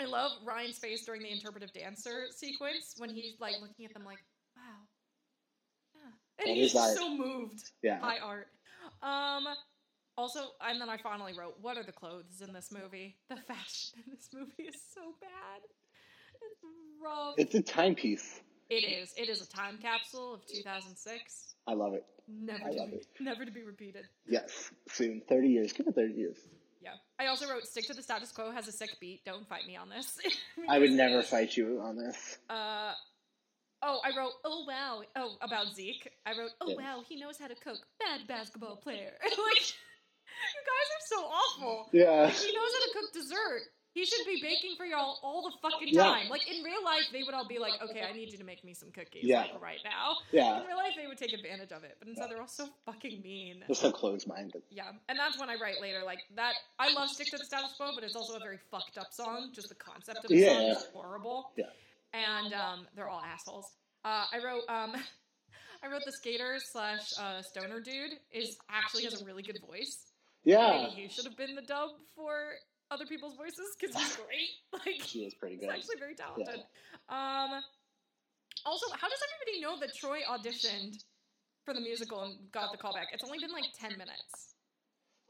I 0.01 0.05
love 0.05 0.31
Ryan's 0.45 0.77
face 0.77 1.05
during 1.05 1.21
the 1.23 1.29
interpretive 1.31 1.73
dancer 1.73 2.25
sequence 2.35 2.95
when 2.97 3.09
he's 3.09 3.35
like 3.39 3.55
looking 3.61 3.85
at 3.85 3.93
them 3.93 4.05
like, 4.05 4.19
wow. 4.55 4.63
Yeah. 5.95 6.01
And 6.39 6.49
That 6.49 6.61
he's 6.61 6.71
is 6.71 6.75
art. 6.77 6.95
so 6.97 7.15
moved 7.17 7.63
Yeah. 7.83 7.99
by 7.99 8.17
art. 8.23 8.47
Um, 9.03 9.45
also, 10.19 10.41
and 10.67 10.81
then 10.81 10.89
I 10.89 10.97
finally 10.97 11.33
wrote, 11.37 11.55
what 11.61 11.77
are 11.77 11.83
the 11.83 11.93
clothes 11.93 12.41
in 12.45 12.51
this 12.53 12.71
movie? 12.71 13.15
The 13.29 13.37
fashion 13.37 13.99
in 14.05 14.11
this 14.13 14.29
movie 14.33 14.63
is 14.69 14.75
so 14.93 15.01
bad. 15.21 15.61
It's 16.41 16.59
rough. 17.01 17.35
It's 17.37 17.55
a 17.55 17.61
timepiece. 17.61 18.41
It 18.69 18.83
is. 18.83 19.13
It 19.17 19.29
is 19.29 19.41
a 19.41 19.49
time 19.49 19.77
capsule 19.81 20.33
of 20.35 20.45
2006. 20.45 21.55
I 21.67 21.73
love 21.73 21.93
it. 21.93 22.05
Never 22.27 22.63
I 22.65 22.71
to 22.71 22.77
love 22.77 22.91
be, 22.91 22.97
it. 22.97 23.07
never 23.19 23.45
to 23.45 23.51
be 23.51 23.63
repeated. 23.63 24.05
Yes. 24.27 24.71
Soon. 24.89 25.21
30 25.27 25.47
years. 25.47 25.73
Give 25.73 25.87
it 25.87 25.95
30 25.95 26.13
years. 26.13 26.37
Yeah. 26.81 26.91
I 27.19 27.27
also 27.27 27.49
wrote 27.49 27.65
"Stick 27.65 27.87
to 27.87 27.93
the 27.93 28.01
status 28.03 28.31
quo" 28.31 28.51
has 28.51 28.67
a 28.67 28.71
sick 28.71 28.91
beat. 29.01 29.25
Don't 29.25 29.47
fight 29.47 29.65
me 29.67 29.75
on 29.75 29.89
this. 29.89 30.17
I 30.69 30.79
would 30.79 30.91
never 30.91 31.23
fight 31.23 31.57
you 31.57 31.81
on 31.83 31.97
this. 31.97 32.37
Uh. 32.49 32.93
Oh, 33.81 33.99
I 34.03 34.15
wrote. 34.17 34.31
Oh 34.45 34.65
wow. 34.67 35.01
Oh, 35.15 35.35
about 35.41 35.73
Zeke. 35.73 36.09
I 36.25 36.37
wrote. 36.37 36.51
Oh 36.61 36.69
Yeah. 36.69 36.75
wow. 36.75 37.03
He 37.07 37.15
knows 37.19 37.37
how 37.39 37.47
to 37.47 37.55
cook. 37.55 37.79
Bad 37.99 38.27
basketball 38.27 38.75
player. 38.77 39.11
like, 39.23 39.63
you 40.55 40.63
guys 40.65 40.87
are 40.95 41.05
so 41.07 41.19
awful. 41.25 41.89
Yeah. 41.91 42.29
He 42.29 42.51
knows 42.53 42.71
how 42.73 42.81
to 42.85 42.91
cook 42.93 43.13
dessert. 43.13 43.61
He 43.91 44.05
should 44.05 44.23
be 44.25 44.39
baking 44.41 44.75
for 44.77 44.85
y'all 44.85 45.17
all 45.23 45.41
the 45.49 45.51
fucking 45.67 45.89
Yeah. 45.89 46.03
time. 46.03 46.29
Like 46.29 46.47
in 46.47 46.63
real 46.63 46.83
life, 46.85 47.05
they 47.11 47.23
would 47.23 47.33
all 47.33 47.47
be 47.47 47.57
like, 47.57 47.73
"Okay, 47.81 48.03
I 48.03 48.13
need 48.13 48.31
you 48.31 48.37
to 48.37 48.43
make 48.43 48.63
me 48.63 48.73
some 48.75 48.91
cookies 48.91 49.23
Yeah. 49.25 49.41
like 49.41 49.59
right 49.59 49.79
now." 49.83 50.15
Yeah. 50.31 50.61
In 50.61 50.67
real 50.67 50.77
life, 50.77 50.93
they 50.95 51.07
would 51.07 51.17
take 51.17 51.33
advantage 51.33 51.71
of 51.71 51.83
it, 51.83 51.97
but 51.99 52.07
instead, 52.07 52.29
they're 52.29 52.39
all 52.39 52.47
so 52.47 52.69
fucking 52.85 53.21
mean. 53.23 53.63
They're 53.67 53.75
so 53.75 53.91
close-minded. 53.91 54.61
Yeah, 54.69 54.91
and 55.09 55.17
that's 55.17 55.39
when 55.39 55.49
I 55.49 55.55
write 55.55 55.81
later. 55.81 56.03
Like 56.03 56.19
that, 56.35 56.53
I 56.77 56.93
love 56.93 57.09
"Stick 57.09 57.27
to 57.31 57.37
the 57.39 57.45
Status 57.45 57.73
Quo," 57.77 57.91
but 57.95 58.03
it's 58.03 58.15
also 58.15 58.35
a 58.35 58.39
very 58.39 58.59
fucked 58.69 58.97
up 58.99 59.11
song. 59.11 59.51
Just 59.53 59.69
the 59.69 59.75
concept 59.75 60.23
of 60.23 60.29
the 60.29 60.45
song 60.45 60.61
is 60.69 60.85
horrible. 60.93 61.51
Yeah. 61.57 61.65
and 62.13 62.53
um, 62.53 62.87
they're 62.95 63.09
all 63.09 63.21
assholes. 63.21 63.65
Uh, 64.05 64.25
I 64.31 64.37
wrote 64.43 64.63
um, 64.69 64.93
I 65.83 65.87
wrote 65.87 66.03
the 66.05 66.11
skater 66.11 66.59
slash 66.59 66.99
uh, 67.19 67.41
stoner 67.41 67.79
dude 67.81 68.11
is 68.31 68.55
actually 68.69 69.03
has 69.05 69.19
a 69.21 69.25
really 69.25 69.41
good 69.43 69.59
voice. 69.67 70.08
Yeah. 70.43 70.87
Maybe 70.89 71.01
he 71.03 71.07
should 71.09 71.25
have 71.25 71.37
been 71.37 71.55
the 71.55 71.61
dub 71.61 71.89
for 72.15 72.33
other 72.91 73.05
people's 73.05 73.35
voices 73.35 73.75
because 73.79 73.95
he's 73.95 74.15
great. 74.15 74.49
Like 74.73 75.01
She 75.05 75.19
is 75.19 75.33
pretty 75.33 75.55
he's 75.55 75.61
good. 75.65 75.69
actually 75.71 75.95
very 75.99 76.15
talented. 76.15 76.61
Um, 77.09 77.61
also, 78.65 78.85
how 78.93 79.07
does 79.09 79.19
everybody 79.33 79.61
know 79.61 79.79
that 79.79 79.95
Troy 79.95 80.19
auditioned 80.29 80.95
for 81.65 81.73
the 81.73 81.81
musical 81.81 82.21
and 82.23 82.51
got 82.51 82.71
the 82.71 82.77
callback? 82.77 83.05
It's 83.13 83.23
only 83.23 83.39
been 83.39 83.51
like 83.51 83.65
ten 83.79 83.91
minutes. 83.91 84.53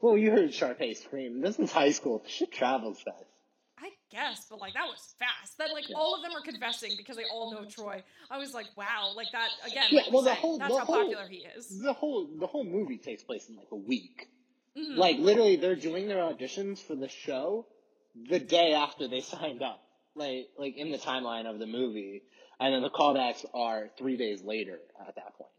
Well, 0.00 0.16
you 0.16 0.30
heard 0.30 0.50
Sharpay 0.50 0.96
scream. 0.96 1.40
This 1.40 1.58
is 1.58 1.70
high 1.72 1.90
school. 1.90 2.22
Shit 2.26 2.52
travels 2.52 3.02
fast. 3.02 3.24
I 3.78 3.90
guess, 4.10 4.46
but 4.50 4.60
like 4.60 4.74
that 4.74 4.86
was 4.86 5.14
fast. 5.18 5.56
That 5.58 5.70
like 5.72 5.88
Yeah. 5.88 5.96
all 5.96 6.14
of 6.14 6.22
them 6.22 6.32
are 6.36 6.42
confessing 6.42 6.92
because 6.96 7.16
they 7.16 7.24
all 7.32 7.52
know 7.52 7.64
Troy. 7.68 8.02
I 8.30 8.38
was 8.38 8.52
like, 8.52 8.66
wow, 8.76 9.12
like 9.16 9.28
that 9.32 9.48
again. 9.66 9.84
Yeah, 9.90 9.98
like 10.00 10.06
we 10.08 10.12
well, 10.12 10.22
the 10.22 10.30
said, 10.30 10.38
whole- 10.38 10.58
that's 10.58 10.72
the 10.74 10.78
how 10.80 10.84
whole- 10.84 11.02
popular 11.04 11.28
he 11.28 11.46
is. 11.56 11.80
The 11.80 11.92
whole 11.92 12.26
the 12.38 12.46
whole 12.46 12.64
movie 12.64 12.98
takes 12.98 13.22
place 13.22 13.48
in 13.48 13.56
like 13.56 13.68
a 13.72 13.76
week. 13.76 14.28
Mhm. 14.76 14.96
Like 14.96 15.18
literally, 15.18 15.56
they're 15.56 15.76
doing 15.76 16.06
their 16.08 16.18
auditions 16.22 16.78
for 16.78 16.94
the 16.94 17.08
show 17.08 17.66
the 18.28 18.38
day 18.40 18.72
after 18.74 19.08
they 19.08 19.20
signed 19.34 19.62
up. 19.62 19.82
Like 20.14 20.48
like 20.58 20.76
in 20.76 20.90
the 20.90 20.98
timeline 20.98 21.46
of 21.48 21.58
the 21.58 21.66
movie, 21.66 22.22
and 22.58 22.74
then 22.74 22.82
the 22.82 22.90
callbacks 22.90 23.44
are 23.54 23.90
three 23.98 24.16
days 24.16 24.42
later 24.42 24.78
at 25.06 25.14
that 25.14 25.34
point. 25.36 25.50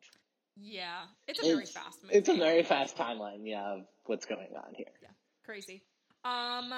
yeah, 0.57 1.03
it's 1.27 1.39
a 1.39 1.43
very 1.43 1.63
It's- 1.63 1.71
fast 1.71 2.03
movie. 2.03 2.15
It's 2.15 2.29
a 2.29 2.35
very 2.35 2.63
fast 2.63 2.97
timeline, 2.97 3.41
yeah, 3.47 3.75
of 3.75 3.85
what's 4.05 4.25
going 4.25 4.49
on 4.55 4.73
here. 4.75 4.91
Yeah, 5.01 5.09
crazy. 5.45 5.81
Um, 6.25 6.71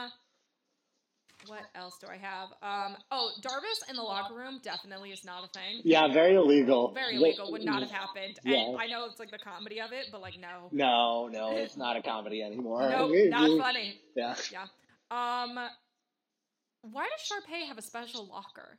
what 1.47 1.61
else 1.75 1.97
do 1.99 2.07
I 2.07 2.17
have? 2.17 2.49
Um, 2.61 2.95
oh, 3.11 3.31
Darbus 3.41 3.89
in 3.89 3.95
the 3.95 4.01
locker 4.01 4.33
room 4.35 4.59
definitely 4.63 5.11
is 5.11 5.23
not 5.25 5.43
a 5.43 5.47
thing. 5.49 5.81
Yeah, 5.83 6.11
very 6.11 6.35
illegal. 6.35 6.91
Very 6.93 7.15
illegal. 7.15 7.51
Would 7.51 7.63
not 7.63 7.81
have 7.81 7.91
happened. 7.91 8.39
And 8.45 8.53
Yeah. 8.53 8.75
I 8.79 8.87
know 8.87 9.05
it's 9.05 9.19
like 9.19 9.31
the 9.31 9.37
comedy 9.39 9.79
of 9.81 9.91
it, 9.91 10.07
but 10.11 10.21
like 10.21 10.39
no, 10.39 10.69
No, 10.71 11.27
no, 11.31 11.55
it's 11.55 11.77
not 11.77 11.95
a 11.97 12.01
comedy 12.01 12.41
anymore. 12.41 12.89
no, 12.89 13.07
Maybe. 13.07 13.29
not 13.29 13.59
funny. 13.59 13.99
Yeah. 14.15 14.35
Um, 15.11 15.59
why 16.81 17.07
does 17.07 17.29
Sharpay 17.29 17.67
have 17.67 17.77
a 17.77 17.81
special 17.81 18.25
locker? 18.27 18.77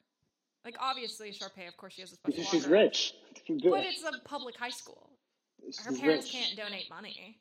Like 0.65 0.77
obviously 0.81 1.31
Sharpay, 1.31 1.69
of 1.69 1.77
course, 1.77 1.95
she 1.95 2.03
has 2.03 2.13
a 2.13 2.17
special 2.17 2.37
Because 2.37 2.45
locker. 2.53 2.57
she's 2.59 2.67
rich. 2.69 3.15
But 3.49 3.85
it's 3.85 4.03
a 4.03 4.27
public 4.29 4.57
high 4.57 4.71
school. 4.71 5.11
Her 5.85 5.93
parents 5.97 6.27
rich. 6.27 6.33
can't 6.33 6.57
donate 6.57 6.89
money. 6.91 7.39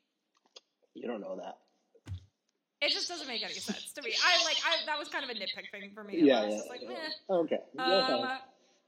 You 0.94 1.08
don't 1.08 1.20
know 1.20 1.36
that. 1.36 1.56
It 2.84 2.92
just 2.92 3.08
doesn't 3.08 3.26
make 3.26 3.42
any 3.42 3.54
sense 3.54 3.92
to 3.92 4.02
me. 4.02 4.14
I 4.24 4.44
like 4.44 4.56
I 4.64 4.86
that 4.86 4.98
was 4.98 5.08
kind 5.08 5.24
of 5.24 5.30
a 5.30 5.34
nitpick 5.34 5.70
thing 5.70 5.90
for 5.94 6.04
me. 6.04 6.20
Yeah, 6.20 6.40
I 6.40 6.44
was 6.44 6.52
yeah, 6.52 6.58
just 6.58 6.70
like, 6.70 6.80
yeah. 6.82 7.36
Okay. 7.36 7.60
Um. 7.78 8.28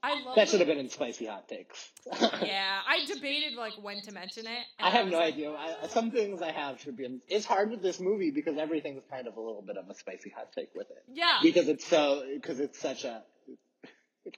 I 0.02 0.22
love 0.22 0.36
That 0.36 0.48
should 0.48 0.60
have 0.60 0.68
been 0.68 0.78
in 0.78 0.88
spicy 0.88 1.26
hot 1.26 1.48
takes. 1.48 1.90
Yeah, 2.44 2.80
I 2.86 3.04
debated 3.06 3.54
like 3.54 3.72
when 3.80 4.02
to 4.02 4.12
mention 4.12 4.46
it. 4.46 4.64
I 4.78 4.90
have 4.90 5.06
was 5.06 5.12
no 5.12 5.18
like, 5.18 5.34
idea. 5.34 5.50
I, 5.50 5.88
some 5.88 6.10
things 6.10 6.42
I 6.42 6.52
have 6.52 6.80
should 6.80 6.96
be. 6.96 7.06
In, 7.06 7.20
it's 7.28 7.44
hard 7.44 7.70
with 7.70 7.82
this 7.82 7.98
movie 7.98 8.30
because 8.30 8.56
everything's 8.56 9.02
kind 9.10 9.26
of 9.26 9.36
a 9.36 9.40
little 9.40 9.62
bit 9.62 9.76
of 9.76 9.88
a 9.88 9.94
spicy 9.94 10.30
hot 10.30 10.52
take 10.52 10.70
with 10.74 10.90
it 10.90 11.02
Yeah, 11.12 11.38
because 11.42 11.68
it's 11.68 11.84
so 11.84 12.24
because 12.34 12.60
it's 12.60 12.78
such 12.78 13.04
a. 13.04 13.22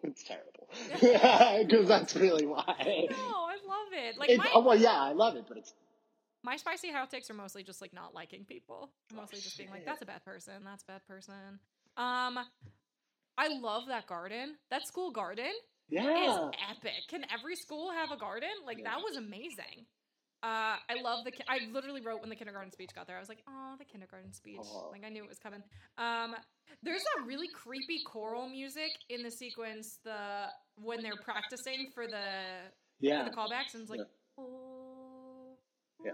It's 0.02 0.22
terrible 0.22 0.68
because 1.64 1.88
that's 1.88 2.14
really 2.14 2.44
why. 2.44 2.74
no, 3.10 3.16
I 3.16 3.56
love 3.66 3.88
it. 3.92 4.18
Like 4.18 4.36
my 4.36 4.50
oh, 4.54 4.60
well, 4.60 4.76
yeah, 4.76 4.92
I 4.92 5.12
love 5.12 5.36
it, 5.36 5.44
but 5.48 5.56
it's 5.56 5.72
my 6.42 6.56
spicy 6.56 6.90
hot 6.90 7.10
takes 7.10 7.30
are 7.30 7.34
mostly 7.34 7.62
just 7.62 7.80
like 7.80 7.92
not 7.92 8.14
liking 8.14 8.44
people. 8.44 8.90
Mostly 9.14 9.40
just 9.40 9.56
being 9.58 9.70
like, 9.70 9.84
that's 9.84 10.02
a 10.02 10.06
bad 10.06 10.24
person. 10.24 10.54
That's 10.64 10.82
a 10.84 10.92
bad 10.92 11.06
person. 11.06 11.58
Um, 11.96 12.38
I 13.36 13.48
love 13.60 13.84
that 13.88 14.06
garden. 14.06 14.56
That 14.70 14.86
school 14.86 15.10
garden 15.10 15.52
yeah. 15.88 16.30
is 16.30 16.36
epic. 16.70 16.92
Can 17.08 17.22
every 17.32 17.56
school 17.56 17.90
have 17.92 18.10
a 18.10 18.16
garden? 18.16 18.48
Like 18.66 18.78
Yeah. 18.78 18.90
that 18.90 18.98
was 19.02 19.16
amazing. 19.16 19.86
Uh, 20.40 20.78
I 20.88 20.94
love 21.02 21.24
the. 21.24 21.32
ki- 21.32 21.42
I 21.48 21.58
literally 21.72 22.00
wrote 22.00 22.20
when 22.20 22.30
the 22.30 22.36
kindergarten 22.36 22.70
speech 22.70 22.90
got 22.94 23.08
there. 23.08 23.16
I 23.16 23.18
was 23.18 23.28
like, 23.28 23.42
"Oh, 23.48 23.74
the 23.76 23.84
kindergarten 23.84 24.32
speech!" 24.32 24.60
Aw. 24.62 24.90
Like 24.90 25.02
I 25.04 25.08
knew 25.08 25.24
it 25.24 25.28
was 25.28 25.40
coming. 25.40 25.64
Um, 25.96 26.36
there's 26.84 27.02
that 27.02 27.26
really 27.26 27.48
creepy 27.52 27.98
choral 28.06 28.48
music 28.48 28.92
in 29.08 29.24
the 29.24 29.32
sequence. 29.32 29.98
The 30.04 30.46
when 30.76 31.02
they're 31.02 31.18
practicing 31.24 31.90
for 31.92 32.06
the 32.06 32.70
Yeah, 33.00 33.24
for 33.24 33.30
the 33.30 33.36
callbacks, 33.36 33.74
and 33.74 33.82
it's 33.82 33.90
like, 33.90 33.98
Yeah. 33.98 34.04
"Oh, 34.44 34.77
Yeah. 36.04 36.12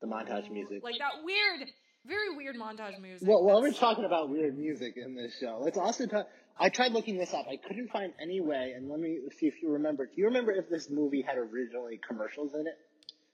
The 0.00 0.06
montage 0.06 0.50
music. 0.50 0.82
like 0.82 0.98
that 0.98 1.24
weird, 1.24 1.68
very 2.06 2.36
weird 2.36 2.56
montage 2.56 3.00
music. 3.00 3.26
Well, 3.26 3.44
while 3.44 3.62
we're 3.62 3.72
talking 3.72 4.04
about 4.04 4.30
weird 4.30 4.58
music 4.58 4.94
in 4.96 5.14
this 5.14 5.36
show, 5.38 5.60
let's 5.62 5.78
also 5.78 6.06
talk. 6.06 6.26
I 6.58 6.68
tried 6.68 6.92
looking 6.92 7.16
this 7.16 7.32
up. 7.32 7.46
I 7.48 7.56
couldn't 7.56 7.88
find 7.90 8.12
any 8.20 8.40
way, 8.40 8.72
and 8.76 8.90
let 8.90 9.00
me 9.00 9.20
see 9.38 9.46
if 9.46 9.62
you 9.62 9.70
remember. 9.70 10.06
Do 10.06 10.12
you 10.16 10.26
remember 10.26 10.52
if 10.52 10.68
this 10.68 10.90
movie 10.90 11.22
had 11.22 11.38
originally 11.38 12.00
commercials 12.06 12.54
in 12.54 12.66
it 12.66 12.76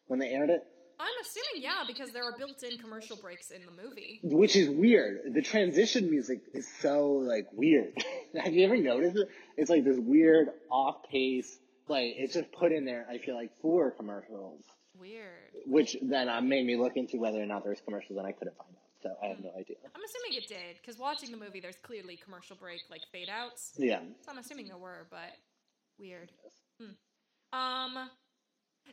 when 0.07 0.19
they 0.21 0.29
aired 0.29 0.51
it? 0.51 0.65
I'm 1.01 1.09
assuming 1.21 1.63
yeah, 1.63 1.85
because 1.87 2.11
there 2.11 2.25
are 2.25 2.37
built-in 2.37 2.77
commercial 2.79 3.17
breaks 3.17 3.51
in 3.51 3.63
the 3.65 3.71
movie. 3.83 4.21
Which 4.25 4.57
is 4.57 4.69
weird. 4.69 5.33
The 5.33 5.43
transition 5.43 6.11
music 6.11 6.41
is 6.53 6.69
so 6.81 7.13
like 7.13 7.47
weird. 7.53 7.93
Have 8.37 8.53
you 8.53 8.65
ever 8.65 8.77
noticed 8.77 9.17
it? 9.17 9.29
It's 9.57 9.71
like 9.71 9.85
this 9.85 9.99
weird 9.99 10.49
off 10.71 10.97
pace. 11.11 11.57
Like 11.87 12.15
it's 12.17 12.35
just 12.35 12.51
put 12.53 12.73
in 12.73 12.85
there. 12.85 13.07
I 13.09 13.19
feel 13.19 13.37
like 13.37 13.51
for 13.63 13.93
commercials, 13.93 14.61
Weird. 15.01 15.53
which 15.67 15.97
then 16.03 16.29
uh, 16.29 16.41
made 16.41 16.67
me 16.67 16.77
look 16.77 16.97
into 16.97 17.19
whether 17.19 17.41
or 17.43 17.47
not 17.47 17.63
there 17.63 17.71
was 17.71 17.81
commercials, 17.81 18.19
and 18.19 18.27
I 18.27 18.33
couldn't 18.33 18.57
find 18.57 18.71
out. 18.71 18.83
So 19.03 19.15
I 19.23 19.27
have 19.29 19.39
no 19.39 19.51
idea. 19.57 19.77
I'm 19.95 20.03
assuming 20.03 20.43
it 20.43 20.49
did, 20.49 20.77
because 20.81 20.99
watching 20.99 21.31
the 21.31 21.37
movie, 21.37 21.61
there's 21.61 21.79
clearly 21.83 22.17
commercial 22.17 22.57
break, 22.57 22.81
like 22.91 23.03
fade 23.13 23.29
outs. 23.31 23.73
Yeah. 23.77 24.01
So 24.25 24.33
I'm 24.33 24.39
assuming 24.39 24.67
there 24.67 24.77
were, 24.77 25.07
but 25.11 25.31
weird. 26.01 26.33
Hmm. 26.81 27.57
Um, 27.57 28.11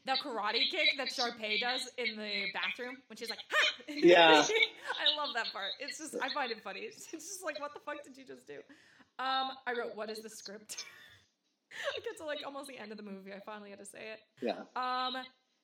the 0.06 0.11
karate 0.23 0.69
kick 0.69 0.90
that 0.98 1.07
Sharpay 1.07 1.60
does 1.60 1.90
in 1.98 2.18
the 2.18 2.45
bathroom 2.53 2.98
when 3.07 3.18
she's 3.18 3.30
like, 3.30 3.40
"Ha!" 3.49 3.73
Yeah. 3.88 4.44
I 4.44 5.18
love 5.18 5.34
that 5.34 5.52
part. 5.52 5.72
It's 5.80 5.98
just 5.98 6.15
I 6.22 6.32
find 6.34 6.52
it 6.52 6.61
funny. 6.64 6.82
It's 6.82 7.10
just 7.10 7.44
like, 7.44 7.60
what 7.60 7.73
the 7.73 7.80
fuck 7.80 8.03
did 8.03 8.15
you 8.15 8.26
just 8.26 8.45
do? 8.45 8.57
Um, 9.18 9.52
I 9.65 9.72
wrote, 9.77 9.95
"What 9.95 10.10
is 10.11 10.19
the 10.19 10.30
script?" 10.30 10.84
I 11.95 11.99
get 12.02 12.18
to 12.18 12.26
like 12.26 12.40
almost 12.45 12.68
the 12.68 12.77
end 12.77 12.91
of 12.91 12.98
the 12.98 13.03
movie. 13.03 13.34
I 13.34 13.40
finally 13.45 13.72
had 13.72 13.80
to 13.80 13.86
say 13.86 14.14
it. 14.14 14.19
Yeah. 14.41 14.61
Um, 14.76 15.15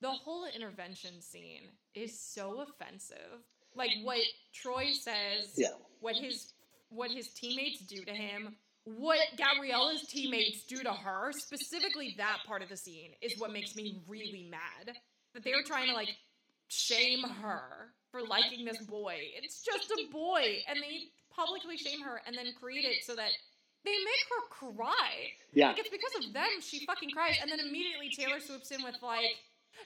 the 0.02 0.10
whole 0.10 0.44
intervention 0.54 1.22
scene 1.22 1.62
is 1.94 2.18
so 2.20 2.60
offensive. 2.60 3.40
Like 3.74 3.90
what 4.02 4.20
Troy 4.52 4.92
says, 4.92 5.54
Yeah. 5.56 5.68
what 6.00 6.16
his 6.16 6.52
what 6.90 7.10
his 7.10 7.28
teammates 7.32 7.80
do 7.86 8.04
to 8.04 8.12
him, 8.12 8.54
what 8.84 9.18
Gabriella's 9.38 10.02
teammates 10.08 10.64
do 10.66 10.82
to 10.82 10.92
her, 10.92 11.32
specifically 11.32 12.14
that 12.18 12.38
part 12.46 12.60
of 12.62 12.68
the 12.68 12.76
scene 12.76 13.12
is 13.22 13.38
what 13.40 13.50
makes 13.50 13.74
me 13.74 14.02
really 14.06 14.46
mad. 14.50 14.94
That 15.32 15.42
they're 15.44 15.62
trying 15.62 15.88
to 15.88 15.94
like 15.94 16.10
shame 16.68 17.22
her 17.22 17.94
for 18.10 18.20
liking 18.22 18.66
this 18.66 18.78
boy. 18.84 19.16
It's 19.42 19.62
just 19.62 19.90
a 19.90 20.10
boy, 20.12 20.58
and 20.68 20.78
they 20.82 21.04
publicly 21.34 21.78
shame 21.78 22.02
her 22.02 22.20
and 22.26 22.36
then 22.36 22.52
create 22.60 22.84
it 22.84 23.04
so 23.06 23.14
that 23.16 23.30
they 23.84 23.92
make 23.92 24.26
her 24.30 24.70
cry. 24.74 25.30
Yeah. 25.54 25.68
Like 25.68 25.78
it's 25.78 25.88
because 25.88 26.26
of 26.26 26.32
them 26.34 26.48
she 26.60 26.84
fucking 26.84 27.10
cries, 27.10 27.36
and 27.40 27.50
then 27.50 27.60
immediately 27.60 28.10
Taylor 28.10 28.40
swoops 28.40 28.70
in 28.70 28.82
with 28.82 28.96
like, 29.02 29.32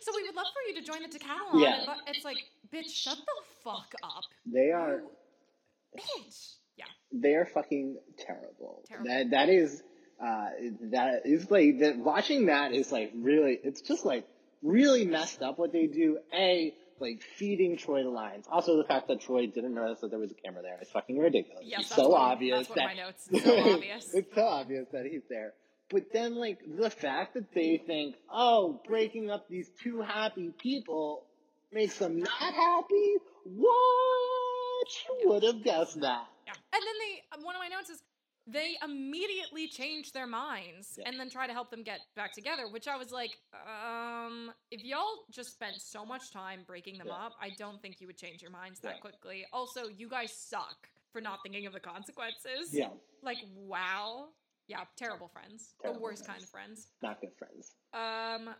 "So 0.01 0.13
we 0.15 0.23
would 0.25 0.35
love 0.37 0.47
for 0.53 0.63
you 0.69 0.81
to 0.81 0.87
join 0.87 1.03
the 1.03 1.09
decathlon." 1.09 1.61
Yeah. 1.63 1.77
And 1.79 1.87
bu- 1.87 2.11
it's 2.13 2.25
like, 2.25 2.39
bitch, 2.73 2.91
shut 2.91 3.17
the 3.17 3.43
fuck 3.65 3.93
up, 4.03 4.25
They 4.47 4.71
are. 4.71 5.03
You 5.95 6.01
bitch. 6.03 6.55
Yeah, 6.77 6.85
they 7.13 7.35
are 7.35 7.47
fucking 7.47 7.97
terrible. 8.19 8.83
Terrible. 8.89 9.09
That 9.09 9.31
that 9.31 9.49
is 9.49 9.83
uh 10.23 10.47
that 10.93 11.23
is 11.25 11.51
like 11.51 11.79
that 11.81 11.97
watching 11.99 12.47
that 12.47 12.73
is 12.73 12.91
like 12.93 13.13
really 13.15 13.59
it's 13.63 13.81
just 13.81 14.05
like 14.05 14.27
really 14.63 15.05
messed 15.07 15.43
up 15.43 15.59
what 15.59 15.73
they 15.73 15.87
do. 15.87 16.19
A 16.35 16.75
like 16.99 17.23
feeding 17.23 17.77
Troy 17.77 18.03
the 18.03 18.11
lines. 18.11 18.47
Also 18.51 18.77
the 18.77 18.85
fact 18.85 19.09
that 19.09 19.21
Troy 19.21 19.47
didn't 19.47 19.75
notice 19.75 20.01
that 20.01 20.11
there 20.11 20.19
was 20.19 20.31
a 20.31 20.35
camera 20.35 20.63
there 20.63 20.79
is 20.81 20.89
fucking 20.91 21.19
ridiculous. 21.19 21.63
yes, 21.67 21.81
it's 21.81 21.89
that's 21.91 22.03
so 22.03 22.09
one, 22.11 22.21
obvious 22.21 22.69
That's 22.69 22.71
one 22.71 22.79
that 22.79 22.91
of 22.93 22.97
my 22.97 23.03
notes. 23.05 23.29
It's 23.31 23.45
so 23.45 23.71
obvious. 23.75 24.15
it's 24.15 24.35
so 24.35 24.45
obvious 24.47 24.87
that 24.93 25.07
he's 25.07 25.23
there. 25.29 25.53
But 25.89 26.13
then 26.13 26.35
like 26.35 26.59
the 26.67 26.91
fact 26.91 27.35
that 27.35 27.53
they 27.55 27.81
think, 27.87 28.17
oh, 28.31 28.81
breaking 28.87 29.31
up 29.31 29.49
these 29.49 29.71
two 29.83 30.01
happy 30.03 30.51
people 30.59 31.25
makes 31.73 31.99
them 31.99 32.19
not 32.19 32.31
happy? 32.31 33.15
What? 33.45 34.89
You 35.23 35.31
would 35.31 35.43
have 35.45 35.63
guessed 35.63 36.01
that. 36.01 36.27
Yeah. 36.47 36.53
And 36.73 36.83
then 36.83 36.95
they, 37.01 37.23
um, 37.39 37.45
one 37.45 37.55
of 37.55 37.61
my 37.61 37.69
notes 37.69 37.91
is 37.91 38.03
they 38.49 38.75
immediately 38.85 39.67
change 39.69 40.13
their 40.13 40.27
minds 40.27 40.97
Yeah. 40.99 41.09
and 41.09 41.19
then 41.19 41.29
try 41.31 41.47
to 41.49 41.53
help 41.53 41.71
them 41.71 41.83
get 41.83 41.99
back 42.15 42.33
together, 42.33 42.69
which 42.71 42.87
I 42.87 42.97
was 42.97 43.11
like, 43.11 43.31
um, 43.53 44.53
if 44.71 44.85
y'all 44.85 45.25
just 45.33 45.53
spent 45.55 45.81
so 45.81 46.05
much 46.05 46.31
time 46.33 46.61
breaking 46.67 46.99
them 46.99 47.09
Yeah. 47.09 47.27
up, 47.27 47.33
I 47.41 47.51
don't 47.51 47.81
think 47.83 48.01
you 48.01 48.07
would 48.07 48.17
change 48.19 48.43
your 48.43 48.53
minds 48.53 48.79
that 48.81 49.01
quickly. 49.01 49.45
Also, 49.53 49.89
you 49.89 50.09
guys 50.09 50.33
suck. 50.33 50.89
for 51.13 51.21
not 51.23 51.39
thinking 51.43 51.65
of 51.65 51.73
the 51.73 51.81
consequences. 51.81 52.75
Yeah, 52.75 52.91
Like, 53.23 53.39
wow. 53.55 54.29
Yeah, 54.69 54.81
terrible 54.97 55.29
friends. 55.29 55.75
Terrible 55.81 56.01
the 56.01 56.03
worst 56.05 56.25
friends. 56.25 56.33
kind 56.35 56.43
of 56.43 56.51
friends. 56.51 56.89
not 57.03 57.21
good 57.21 57.35
friends. 57.39 57.75
Um, 57.95 58.55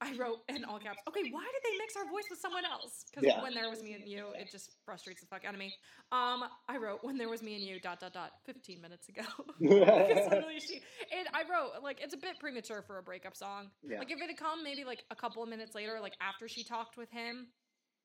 I 0.00 0.14
wrote 0.16 0.38
in 0.48 0.64
all 0.64 0.78
caps. 0.78 1.00
Okay, 1.08 1.24
why 1.32 1.42
did 1.42 1.62
they 1.72 1.76
mix 1.76 1.96
our 1.96 2.04
voice 2.08 2.22
with 2.30 2.38
someone 2.38 2.64
else? 2.64 3.04
Because 3.10 3.26
Yeah. 3.26 3.42
when 3.42 3.52
there 3.52 3.68
was 3.68 3.82
me 3.82 3.94
and 3.94 4.06
you, 4.08 4.28
it 4.38 4.48
just 4.50 4.76
frustrates 4.84 5.20
the 5.22 5.26
fuck 5.26 5.44
out 5.44 5.54
of 5.54 5.58
me. 5.58 5.74
Um, 6.12 6.44
I 6.68 6.76
wrote 6.78 7.00
when 7.02 7.18
there 7.18 7.28
was 7.28 7.42
me 7.42 7.56
and 7.56 7.64
you. 7.64 7.80
Dot 7.80 7.98
dot 7.98 8.12
dot. 8.12 8.30
Fifteen 8.46 8.80
minutes 8.80 9.08
ago. 9.08 9.22
Because 9.58 10.30
literally 10.30 10.60
she. 10.60 10.80
And 11.12 11.26
I 11.34 11.42
wrote 11.50 11.82
like 11.82 11.98
it's 12.00 12.14
a 12.14 12.16
bit 12.16 12.38
premature 12.38 12.82
for 12.86 12.98
a 12.98 13.02
breakup 13.02 13.36
song. 13.36 13.70
Yeah. 13.82 13.98
Like 13.98 14.12
if 14.12 14.20
it 14.22 14.28
had 14.28 14.36
come 14.38 14.62
maybe 14.62 14.84
like 14.84 15.02
a 15.10 15.16
couple 15.16 15.42
of 15.42 15.48
minutes 15.48 15.74
later, 15.74 15.98
like 16.00 16.14
after 16.20 16.46
she 16.46 16.62
talked 16.62 16.96
with 16.96 17.10
him, 17.10 17.48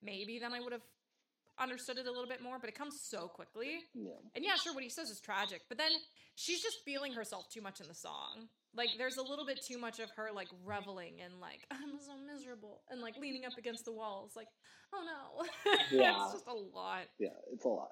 maybe 0.02 0.40
then 0.40 0.52
I 0.52 0.60
would 0.62 0.72
have 0.74 0.82
understood 1.60 1.98
it 1.98 2.08
a 2.08 2.12
little 2.12 2.28
bit 2.28 2.42
more. 2.42 2.58
But 2.60 2.70
it 2.70 2.76
comes 2.76 3.00
so 3.04 3.28
quickly. 3.28 3.80
yeah. 3.94 4.12
And 4.36 4.44
yeah, 4.44 4.56
sure, 4.56 4.74
what 4.74 4.84
he 4.84 4.90
says 4.90 5.10
is 5.10 5.20
tragic, 5.20 5.62
but 5.70 5.78
then 5.78 5.92
she's 6.36 6.62
just 6.62 6.78
feeling 6.86 7.14
herself 7.14 7.46
too 7.54 7.62
much 7.62 7.80
in 7.82 7.88
the 7.88 7.94
song. 7.96 8.48
Like, 8.76 8.90
there's 8.98 9.18
a 9.18 9.22
little 9.24 9.46
bit 9.46 9.60
too 9.64 9.78
much 9.78 10.00
of 10.00 10.10
her, 10.16 10.30
like, 10.34 10.48
reveling 10.66 11.22
and, 11.24 11.40
like, 11.40 11.60
I'm 11.72 12.00
so 12.00 12.14
miserable, 12.26 12.82
and, 12.90 13.02
like, 13.02 13.16
leaning 13.22 13.46
up 13.46 13.54
against 13.58 13.86
the 13.86 13.92
walls, 13.92 14.32
like, 14.36 14.48
oh 14.94 15.04
no. 15.06 15.72
Yeah. 15.92 16.24
it's 16.26 16.34
just 16.34 16.48
a 16.48 16.54
lot. 16.54 17.04
Yeah, 17.20 17.30
it's 17.52 17.66
a 17.66 17.68
lot. 17.70 17.92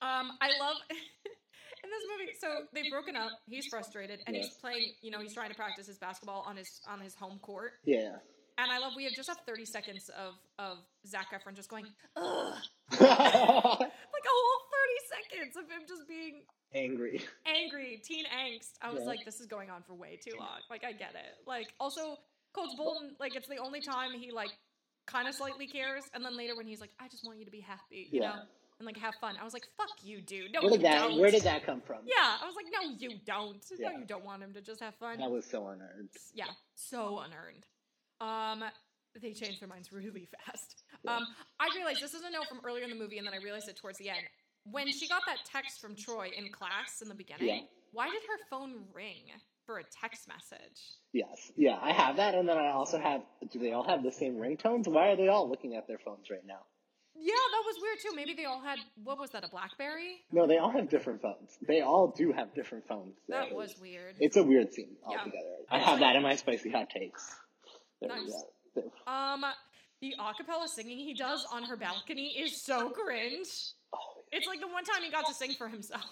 Um, 0.00 0.32
I 0.40 0.48
love 0.58 0.76
in 0.90 1.90
this 1.90 2.04
movie. 2.10 2.32
So 2.40 2.66
they've 2.74 2.90
broken 2.90 3.14
up. 3.14 3.30
He's 3.46 3.66
frustrated, 3.68 4.18
and 4.26 4.34
he's 4.34 4.50
playing. 4.60 4.92
You 5.00 5.12
know, 5.12 5.20
he's 5.20 5.32
trying 5.34 5.50
to 5.50 5.54
practice 5.54 5.86
his 5.86 5.98
basketball 5.98 6.44
on 6.46 6.56
his 6.56 6.80
on 6.88 7.00
his 7.00 7.14
home 7.14 7.38
court. 7.40 7.74
Yeah. 7.84 8.16
And 8.58 8.70
I 8.70 8.78
love 8.78 8.92
we 8.96 9.04
have 9.04 9.14
just 9.14 9.28
have 9.28 9.38
thirty 9.46 9.64
seconds 9.64 10.10
of 10.10 10.34
of 10.58 10.78
Zac 11.06 11.26
Efron 11.32 11.54
just 11.54 11.68
going, 11.70 11.86
ugh, 12.16 12.54
like 12.90 13.00
a 13.00 13.04
whole 13.08 14.60
thirty 14.70 15.00
seconds 15.08 15.56
of 15.56 15.64
him 15.70 15.82
just 15.88 16.06
being 16.08 16.42
angry, 16.74 17.20
Angry, 17.46 18.00
teen 18.04 18.24
angst. 18.26 18.72
I 18.80 18.90
was 18.90 19.00
Yeah. 19.02 19.06
like, 19.08 19.24
this 19.24 19.40
is 19.40 19.46
going 19.46 19.70
on 19.70 19.82
for 19.82 19.94
way 19.94 20.16
too 20.22 20.32
long. 20.38 20.60
Like, 20.70 20.84
I 20.84 20.92
get 20.92 21.10
it. 21.14 21.36
Like, 21.46 21.66
also, 21.78 22.16
Coach 22.54 22.70
Bolton, 22.78 23.14
like, 23.20 23.36
it's 23.36 23.46
the 23.48 23.58
only 23.58 23.80
time 23.82 24.12
he, 24.18 24.30
like, 24.32 24.48
kind 25.06 25.28
of 25.28 25.34
slightly 25.34 25.66
cares. 25.66 26.04
And 26.14 26.24
then 26.24 26.34
later 26.34 26.56
when 26.56 26.66
he's 26.66 26.80
like, 26.80 26.92
I 26.98 27.08
just 27.08 27.24
want 27.26 27.38
you 27.38 27.44
to 27.44 27.50
be 27.50 27.60
happy, 27.60 28.08
you 28.10 28.20
Yeah. 28.22 28.28
know, 28.30 28.42
and, 28.78 28.86
like, 28.86 28.96
have 28.96 29.14
fun. 29.20 29.34
I 29.38 29.44
was 29.44 29.52
like, 29.52 29.64
fuck 29.76 29.90
you, 30.02 30.22
dude. 30.22 30.50
No, 30.52 30.60
Where 30.62 30.70
you 30.70 30.76
did 30.78 30.86
that? 30.86 30.98
don't. 31.08 31.18
Where 31.20 31.30
did 31.30 31.42
that 31.42 31.62
come 31.66 31.82
from? 31.82 31.98
Yeah, 32.06 32.38
I 32.42 32.46
was 32.46 32.54
like, 32.56 32.66
no, 32.72 32.96
you 32.96 33.18
don't. 33.26 33.62
Yeah. 33.78 33.90
No, 33.90 33.98
you 33.98 34.06
don't 34.06 34.24
want 34.24 34.42
him 34.42 34.54
to 34.54 34.62
just 34.62 34.80
have 34.80 34.94
fun. 34.94 35.18
That 35.18 35.30
was 35.30 35.44
so 35.44 35.66
unearned. 35.68 36.08
Yeah, 36.32 36.46
so 36.74 37.18
unearned. 37.18 37.66
Um, 38.22 38.62
they 39.20 39.32
changed 39.32 39.60
their 39.60 39.68
minds 39.68 39.92
really 39.92 40.28
fast. 40.46 40.84
Um, 41.06 41.22
I 41.60 41.68
realized 41.76 42.00
this 42.00 42.14
is 42.14 42.22
a 42.22 42.30
note 42.30 42.46
from 42.48 42.60
earlier 42.64 42.84
in 42.84 42.90
the 42.90 42.96
movie, 42.96 43.18
and 43.18 43.26
then 43.26 43.34
I 43.34 43.42
realized 43.42 43.68
it 43.68 43.76
towards 43.76 43.98
the 43.98 44.08
end. 44.08 44.20
When 44.64 44.90
she 44.92 45.08
got 45.08 45.22
that 45.26 45.38
text 45.50 45.80
from 45.80 45.96
Troy 45.96 46.30
in 46.36 46.50
class 46.52 47.02
in 47.02 47.08
the 47.08 47.14
beginning, 47.16 47.48
Yeah. 47.48 47.60
why 47.90 48.06
did 48.06 48.22
her 48.22 48.38
phone 48.48 48.84
ring 48.94 49.24
for 49.66 49.78
a 49.78 49.82
text 50.00 50.28
message? 50.28 50.78
Yes. 51.12 51.50
Yeah, 51.56 51.78
I 51.82 51.92
have 51.92 52.16
that, 52.16 52.34
and 52.36 52.48
then 52.48 52.56
I 52.56 52.70
also 52.70 52.98
have. 52.98 53.22
Do 53.50 53.58
they 53.58 53.72
all 53.72 53.86
have 53.88 54.02
the 54.04 54.12
same 54.12 54.36
ringtones? 54.36 54.86
Why 54.86 55.08
are 55.08 55.16
they 55.16 55.28
all 55.28 55.48
looking 55.50 55.74
at 55.74 55.88
their 55.88 55.98
phones 55.98 56.30
right 56.30 56.46
now? 56.46 56.60
Yeah, 57.14 57.34
that 57.34 57.62
was 57.66 57.76
weird 57.82 57.98
too. 58.02 58.14
Maybe 58.16 58.34
they 58.34 58.46
all 58.46 58.60
had 58.62 58.78
what 59.02 59.18
was 59.18 59.30
that? 59.30 59.44
A 59.44 59.48
BlackBerry? 59.48 60.22
No, 60.32 60.46
they 60.46 60.56
all 60.58 60.70
have 60.70 60.88
different 60.88 61.20
phones. 61.20 61.58
They 61.66 61.80
all 61.82 62.14
do 62.16 62.32
have 62.32 62.54
different 62.54 62.86
phones. 62.88 63.16
That 63.28 63.52
was 63.54 63.74
weird. 63.80 64.14
It's 64.18 64.36
a 64.36 64.42
weird 64.42 64.72
scene 64.72 64.96
Yeah. 65.10 65.18
altogether. 65.18 65.56
I 65.70 65.78
have 65.80 65.98
that 66.00 66.16
in 66.16 66.22
my 66.22 66.36
spicy 66.36 66.70
hot 66.70 66.88
takes. 66.88 67.28
There 68.08 68.16
we 68.16 68.24
Nice. 68.24 68.44
go. 68.74 69.12
Um, 69.12 69.44
the 70.00 70.14
acapella 70.18 70.66
singing 70.68 70.98
he 70.98 71.14
does 71.14 71.46
on 71.52 71.62
her 71.64 71.76
balcony 71.76 72.28
is 72.38 72.60
so 72.60 72.90
cringe. 72.90 73.48
Oh, 73.94 73.98
It's 74.32 74.46
like 74.46 74.60
the 74.60 74.68
one 74.68 74.84
time 74.84 75.02
he 75.02 75.10
got 75.10 75.26
to 75.26 75.34
sing 75.34 75.52
for 75.54 75.68
himself. 75.68 76.04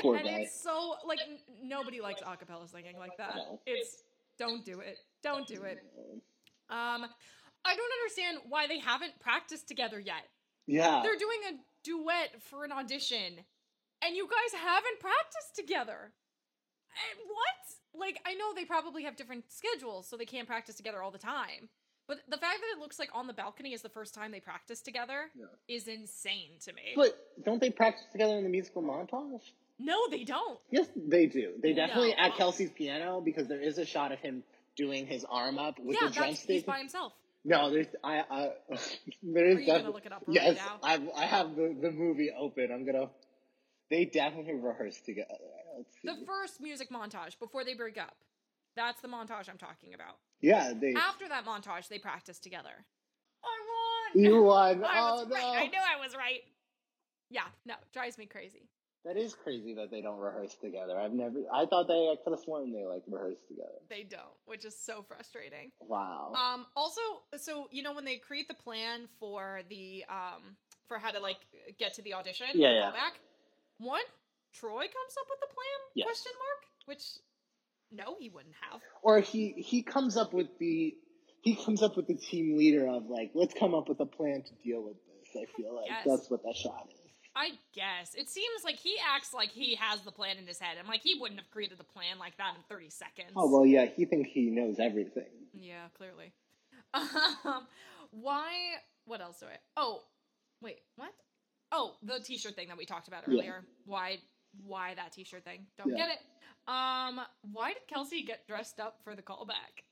poor 0.00 0.16
and 0.16 0.24
guy. 0.24 0.40
it's 0.40 0.60
so 0.62 0.94
like 1.06 1.18
nobody 1.62 2.00
likes 2.00 2.20
acapella 2.22 2.68
singing 2.70 2.96
like 2.98 3.16
that. 3.18 3.34
No. 3.36 3.60
It's 3.66 4.02
don't 4.38 4.64
do 4.64 4.80
it. 4.80 4.98
Don't 5.22 5.46
do 5.46 5.62
it. 5.62 5.78
Um 6.70 7.06
I 7.64 7.76
don't 7.76 7.92
understand 8.00 8.38
why 8.48 8.66
they 8.66 8.78
haven't 8.80 9.18
practiced 9.20 9.68
together 9.68 10.00
yet. 10.00 10.24
Yeah. 10.66 11.00
They're 11.04 11.18
doing 11.18 11.38
a 11.50 11.52
duet 11.84 12.40
for 12.42 12.64
an 12.64 12.72
audition 12.72 13.38
and 14.04 14.16
you 14.16 14.26
guys 14.26 14.60
haven't 14.60 14.98
practiced 15.00 15.54
together. 15.54 16.12
Eh, 16.94 17.18
What? 17.26 17.81
Like 17.94 18.20
I 18.26 18.34
know 18.34 18.54
they 18.54 18.64
probably 18.64 19.04
have 19.04 19.16
different 19.16 19.44
schedules 19.48 20.06
so 20.08 20.16
they 20.16 20.24
can't 20.24 20.46
practice 20.48 20.76
together 20.76 21.02
all 21.02 21.10
the 21.10 21.18
time. 21.18 21.68
But 22.08 22.18
the 22.28 22.36
fact 22.36 22.58
that 22.60 22.76
it 22.76 22.80
looks 22.80 22.98
like 22.98 23.10
on 23.14 23.26
the 23.26 23.32
balcony 23.32 23.72
is 23.72 23.82
the 23.82 23.88
first 23.88 24.12
time 24.12 24.32
they 24.32 24.40
practice 24.40 24.80
together 24.80 25.30
Yeah. 25.36 25.46
is 25.68 25.86
insane 25.86 26.50
to 26.64 26.72
me. 26.72 26.82
But 26.96 27.16
don't 27.44 27.60
they 27.60 27.70
practice 27.70 28.06
together 28.10 28.36
in 28.36 28.44
the 28.44 28.50
musical 28.50 28.82
montage? 28.82 29.52
no, 29.78 29.96
they 30.10 30.24
don't. 30.24 30.58
Yes, 30.70 30.86
they 30.96 31.26
do. 31.26 31.54
They 31.60 31.72
definitely 31.72 32.14
No. 32.16 32.24
at 32.24 32.36
Kelsey's 32.36 32.70
piano 32.70 33.20
because 33.20 33.48
there 33.48 33.60
is 33.60 33.78
a 33.78 33.84
shot 33.86 34.12
of 34.12 34.18
him 34.20 34.42
doing 34.76 35.06
his 35.06 35.24
arm 35.24 35.58
up 35.58 35.78
with 35.78 35.96
yeah, 36.00 36.08
the 36.08 36.14
that's 36.14 36.42
he's 36.42 36.62
by 36.64 36.78
himself. 36.78 37.12
No, 37.44 37.70
there's 37.70 37.88
I, 38.04 38.22
I 38.30 38.50
there 39.22 39.46
is 39.46 39.56
Are 39.56 39.60
you 39.60 39.66
gonna 39.66 39.90
look 39.90 40.06
it 40.06 40.12
up 40.12 40.22
right 40.26 40.34
yes, 40.34 40.56
now? 40.56 40.78
I 40.82 41.00
I 41.16 41.24
have 41.26 41.56
the, 41.56 41.76
the 41.80 41.90
movie 41.90 42.30
open. 42.36 42.70
I'm 42.72 42.84
gonna. 42.86 43.10
They 43.90 44.04
definitely 44.06 44.54
rehearsed 44.54 45.04
together. 45.04 45.34
The 46.04 46.16
first 46.26 46.60
music 46.60 46.90
montage 46.90 47.38
before 47.38 47.64
they 47.64 47.74
break 47.74 47.98
up. 47.98 48.16
That's 48.74 49.00
the 49.02 49.08
montage 49.08 49.48
I'm 49.50 49.58
talking 49.58 49.94
about. 49.94 50.16
yeah, 50.40 50.72
they. 50.78 50.94
After 50.94 51.28
that 51.28 51.44
montage, 51.44 51.88
they 51.88 51.98
practice 51.98 52.38
together. 52.38 52.70
I 53.44 54.16
won. 54.16 54.24
You 54.24 54.42
won. 54.44 54.84
I 54.84 54.98
oh 55.00 55.14
was 55.20 55.28
no. 55.28 55.34
right. 55.36 55.62
I 55.62 55.66
knew 55.66 55.78
I 55.78 56.00
was 56.02 56.14
right. 56.16 56.40
Yeah, 57.30 57.42
no, 57.66 57.74
drives 57.92 58.18
me 58.18 58.26
crazy. 58.26 58.68
That 59.04 59.16
is 59.16 59.34
crazy 59.34 59.74
that 59.74 59.90
they 59.90 60.00
don't 60.00 60.18
rehearse 60.18 60.54
together. 60.54 60.96
I've 60.98 61.12
never. 61.12 61.40
I 61.52 61.66
thought 61.66 61.88
they. 61.88 61.94
I 61.94 62.14
could 62.22 62.30
have 62.30 62.40
sworn 62.40 62.72
they 62.72 62.84
like 62.84 63.02
rehearsed 63.08 63.48
together. 63.48 63.80
They 63.90 64.04
don't, 64.04 64.22
which 64.46 64.64
is 64.64 64.78
so 64.78 65.02
frustrating. 65.02 65.72
Wow. 65.80 66.32
Um, 66.34 66.66
also, 66.76 67.00
so 67.36 67.66
you 67.72 67.82
know 67.82 67.92
when 67.94 68.04
they 68.04 68.16
create 68.16 68.46
the 68.48 68.54
plan 68.54 69.08
for 69.18 69.62
the 69.68 70.04
um 70.08 70.56
for 70.86 70.98
how 70.98 71.10
to 71.10 71.18
like 71.20 71.38
get 71.78 71.94
to 71.94 72.02
the 72.02 72.14
audition, 72.14 72.46
Yeah, 72.54 72.70
yeah. 72.72 72.90
callback, 72.90 73.18
one 73.78 74.00
Troy 74.54 74.80
comes 74.82 75.14
up 75.18 75.26
with 75.30 75.40
the 75.40 75.46
plan? 75.46 75.78
Yes. 75.94 76.06
Question 76.06 76.32
mark? 76.38 76.60
Which 76.86 77.04
no, 77.90 78.16
he 78.18 78.28
wouldn't 78.30 78.54
have. 78.70 78.80
or 79.02 79.20
he 79.20 79.52
he 79.52 79.82
comes 79.82 80.16
up 80.16 80.32
with 80.32 80.48
the 80.58 80.94
he 81.42 81.56
comes 81.56 81.82
up 81.82 81.96
with 81.96 82.06
the 82.06 82.14
team 82.14 82.56
leader 82.56 82.86
of 82.88 83.06
like 83.08 83.30
let's 83.34 83.54
come 83.54 83.74
up 83.74 83.88
with 83.88 84.00
a 84.00 84.06
plan 84.06 84.42
to 84.42 84.54
deal 84.64 84.82
with 84.82 84.96
this. 85.06 85.42
I 85.42 85.44
feel 85.56 85.74
like 85.74 85.86
Yes. 85.88 86.06
that's 86.06 86.30
what 86.30 86.42
that 86.44 86.54
shot 86.56 86.88
is. 86.92 86.98
I 87.34 87.48
guess 87.74 88.14
it 88.14 88.28
seems 88.28 88.62
like 88.64 88.76
he 88.76 88.96
acts 89.14 89.32
like 89.32 89.48
he 89.50 89.74
has 89.76 90.02
the 90.02 90.12
plan 90.12 90.36
in 90.36 90.46
his 90.46 90.58
head. 90.58 90.76
I'm 90.78 90.86
like 90.88 91.02
he 91.02 91.16
wouldn't 91.18 91.40
have 91.40 91.50
created 91.50 91.78
the 91.78 91.84
plan 91.84 92.18
like 92.18 92.36
that 92.38 92.54
in 92.56 92.62
30 92.68 92.90
seconds. 92.90 93.32
Oh 93.36 93.50
well, 93.50 93.64
yeah. 93.66 93.86
He 93.86 94.04
thinks 94.04 94.30
he 94.32 94.50
knows 94.50 94.78
everything. 94.78 95.30
Yeah, 95.54 95.86
clearly. 95.96 96.32
Um, 96.94 97.66
why? 98.10 98.52
What 99.06 99.20
else 99.22 99.40
do 99.40 99.46
I? 99.46 99.56
Oh, 99.76 100.02
wait, 100.60 100.78
what? 100.96 101.12
Oh, 101.72 101.94
the 102.02 102.20
T-shirt 102.20 102.54
thing 102.54 102.68
that 102.68 102.76
we 102.76 102.84
talked 102.84 103.08
about 103.08 103.24
Yeah. 103.26 103.34
earlier. 103.34 103.64
Why? 103.86 104.18
Why 104.64 104.94
that 104.94 105.12
T-shirt 105.12 105.44
thing? 105.44 105.66
Don't 105.78 105.90
Yeah. 105.90 105.96
get 105.96 106.10
it. 106.10 106.18
Um, 106.68 107.20
why 107.52 107.72
did 107.72 107.86
Kelsey 107.88 108.22
get 108.22 108.46
dressed 108.46 108.78
up 108.78 109.02
for 109.02 109.16
the 109.16 109.22
callback? 109.22 109.84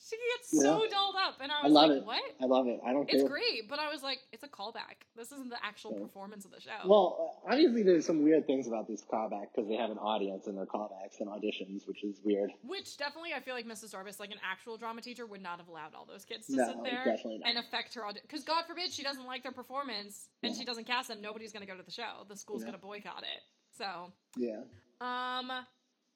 She 0.00 0.16
gets 0.36 0.50
so 0.62 0.84
Yeah. 0.84 0.90
dolled 0.90 1.16
up, 1.16 1.40
and 1.40 1.50
I 1.50 1.58
I 1.58 1.64
was 1.64 1.72
love 1.72 1.88
like, 1.90 1.98
it. 1.98 2.04
"What? 2.04 2.34
I 2.40 2.44
love 2.44 2.68
it. 2.68 2.80
I 2.84 2.92
don't 2.92 3.10
It's 3.10 3.20
care. 3.22 3.28
great," 3.28 3.68
but 3.68 3.80
I 3.80 3.90
was 3.90 4.00
like, 4.00 4.20
"It's 4.30 4.44
a 4.44 4.48
callback. 4.48 5.02
This 5.16 5.32
isn't 5.32 5.48
the 5.50 5.62
actual 5.64 5.92
Yeah. 5.92 6.02
performance 6.06 6.44
of 6.44 6.52
the 6.52 6.60
show." 6.60 6.78
Well, 6.86 7.42
obviously 7.44 7.82
there's 7.82 8.06
some 8.06 8.22
weird 8.22 8.46
things 8.46 8.68
about 8.68 8.86
this 8.86 9.04
callback 9.04 9.50
because 9.52 9.66
they 9.68 9.74
have 9.74 9.90
an 9.90 9.98
audience 9.98 10.46
in 10.46 10.54
their 10.54 10.66
callbacks 10.66 11.18
and 11.18 11.28
auditions, 11.28 11.88
which 11.88 12.04
is 12.04 12.20
weird. 12.22 12.52
Which 12.62 12.96
definitely, 12.96 13.34
I 13.34 13.40
feel 13.40 13.54
like 13.56 13.66
Mrs. 13.66 13.92
Darbus, 13.92 14.20
like 14.20 14.30
an 14.30 14.38
actual 14.40 14.76
drama 14.78 15.00
teacher, 15.00 15.26
would 15.26 15.42
not 15.42 15.58
have 15.58 15.66
allowed 15.68 15.94
all 15.96 16.04
those 16.04 16.24
kids 16.24 16.46
to 16.46 16.54
No, 16.56 16.66
sit 16.68 16.82
there 16.84 17.16
and 17.44 17.58
affect 17.58 17.94
her 17.94 18.06
audition. 18.06 18.24
Because 18.28 18.44
God 18.44 18.66
forbid 18.66 18.92
she 18.92 19.02
doesn't 19.02 19.26
like 19.26 19.42
their 19.42 19.50
performance 19.52 20.28
and 20.44 20.52
Yeah. 20.52 20.58
she 20.60 20.64
doesn't 20.64 20.84
cast 20.84 21.08
them. 21.08 21.20
Nobody's 21.20 21.52
going 21.52 21.66
to 21.66 21.70
go 21.72 21.76
to 21.76 21.82
the 21.82 21.90
show. 21.90 22.22
The 22.28 22.36
school's 22.36 22.62
going 22.62 22.72
to 22.74 22.78
boycott 22.78 23.24
it. 23.24 23.42
So, 23.78 24.12
Yeah. 24.36 24.62
um, 25.00 25.50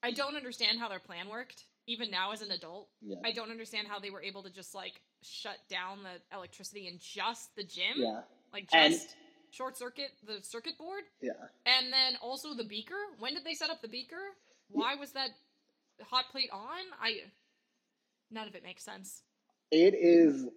I 0.03 0.11
don't 0.11 0.35
understand 0.35 0.79
how 0.79 0.89
their 0.89 0.99
plan 0.99 1.29
worked. 1.29 1.65
Even 1.87 2.11
now, 2.11 2.31
as 2.31 2.41
an 2.41 2.51
adult, 2.51 2.89
Yeah. 3.01 3.17
I 3.23 3.31
don't 3.31 3.49
understand 3.51 3.87
how 3.87 3.99
they 3.99 4.09
were 4.09 4.21
able 4.21 4.43
to 4.43 4.49
just 4.49 4.75
like 4.75 5.01
shut 5.21 5.57
down 5.69 6.03
the 6.03 6.21
electricity 6.35 6.87
in 6.87 6.97
just 6.99 7.55
the 7.55 7.63
gym, 7.63 7.95
Yeah. 7.97 8.23
like 8.51 8.67
And- 8.73 8.93
just 8.93 9.15
short 9.51 9.77
circuit 9.77 10.11
the 10.23 10.41
circuit 10.43 10.77
board, 10.77 11.03
Yeah. 11.21 11.49
and 11.65 11.91
then 11.91 12.15
also 12.17 12.53
the 12.53 12.63
beaker. 12.63 13.15
When 13.19 13.33
did 13.33 13.43
they 13.43 13.53
set 13.53 13.69
up 13.69 13.81
the 13.81 13.87
beaker? 13.87 14.35
Why 14.69 14.95
was 14.95 15.11
that 15.13 15.31
hot 16.01 16.29
plate 16.29 16.49
on? 16.51 16.81
I 16.99 17.31
none 18.29 18.47
of 18.47 18.55
it 18.55 18.63
makes 18.63 18.83
sense. 18.83 19.23
It 19.71 19.93
is 19.93 20.47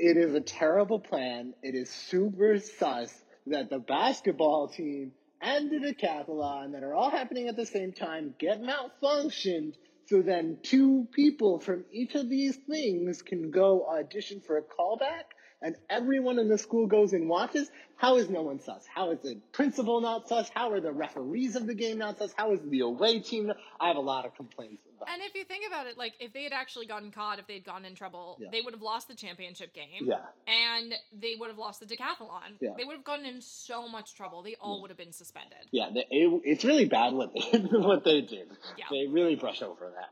it 0.00 0.16
is 0.16 0.32
a 0.34 0.40
terrible 0.40 1.00
plan. 1.00 1.54
It 1.62 1.74
is 1.74 1.90
super 1.90 2.58
sus 2.60 3.24
that 3.46 3.68
the 3.68 3.80
basketball 3.80 4.68
team 4.68 5.12
and 5.40 5.70
the 5.70 5.76
decathlon 5.78 6.72
that 6.72 6.82
are 6.82 6.94
all 6.94 7.10
happening 7.10 7.48
at 7.48 7.56
the 7.56 7.66
same 7.66 7.92
time 7.92 8.34
get 8.38 8.60
malfunctioned 8.62 9.74
so 10.06 10.22
then 10.22 10.58
two 10.62 11.06
people 11.12 11.60
from 11.60 11.84
each 11.92 12.14
of 12.14 12.28
these 12.28 12.56
things 12.68 13.22
can 13.22 13.50
go 13.50 13.86
audition 13.86 14.40
for 14.40 14.56
a 14.56 14.62
callback. 14.62 15.24
And 15.60 15.74
everyone 15.90 16.38
in 16.38 16.48
the 16.48 16.58
school 16.58 16.86
goes 16.86 17.12
and 17.12 17.28
watches, 17.28 17.70
how 17.96 18.16
is 18.16 18.30
no 18.30 18.42
one 18.42 18.60
sus? 18.60 18.84
How 18.94 19.10
is 19.10 19.18
the 19.20 19.40
principal 19.52 20.00
not 20.00 20.28
sus? 20.28 20.48
How 20.54 20.70
are 20.72 20.80
the 20.80 20.92
referees 20.92 21.56
of 21.56 21.66
the 21.66 21.74
game 21.74 21.98
not 21.98 22.18
sus? 22.18 22.32
How 22.36 22.52
is 22.52 22.60
the 22.64 22.80
away 22.80 23.18
team? 23.20 23.52
I 23.80 23.88
have 23.88 23.96
a 23.96 24.00
lot 24.00 24.24
of 24.24 24.36
complaints 24.36 24.82
about. 24.96 25.08
And 25.12 25.20
if 25.22 25.34
you 25.34 25.42
think 25.44 25.64
about 25.66 25.86
it, 25.88 25.98
like 25.98 26.12
if 26.20 26.32
they 26.32 26.44
had 26.44 26.52
actually 26.52 26.86
gotten 26.86 27.10
caught, 27.10 27.40
if 27.40 27.46
they'd 27.48 27.64
gotten 27.64 27.84
in 27.84 27.96
trouble, 27.96 28.36
Yeah. 28.40 28.48
they 28.52 28.60
would 28.60 28.72
have 28.72 28.82
lost 28.82 29.08
the 29.08 29.14
championship 29.16 29.74
game. 29.74 30.02
Yeah, 30.06 30.18
And 30.46 30.94
they 31.12 31.34
would 31.38 31.48
have 31.48 31.58
lost 31.58 31.80
the 31.80 31.86
decathlon. 31.86 32.56
Yeah. 32.60 32.70
They 32.78 32.84
would 32.84 32.94
have 32.96 33.04
gotten 33.04 33.26
in 33.26 33.40
so 33.40 33.88
much 33.88 34.14
trouble. 34.14 34.42
They 34.42 34.56
all 34.60 34.80
would 34.82 34.90
have 34.90 34.98
been 34.98 35.12
suspended. 35.12 35.58
yeah, 35.72 35.90
the, 35.92 36.00
it, 36.10 36.40
it's 36.44 36.64
really 36.64 36.84
bad 36.84 37.14
what 37.14 37.32
they 37.34 37.58
what 37.72 38.04
they 38.04 38.20
did. 38.20 38.48
Yeah. 38.76 38.84
They 38.90 39.06
really 39.08 39.34
brush 39.34 39.60
over 39.62 39.90
that. 39.96 40.10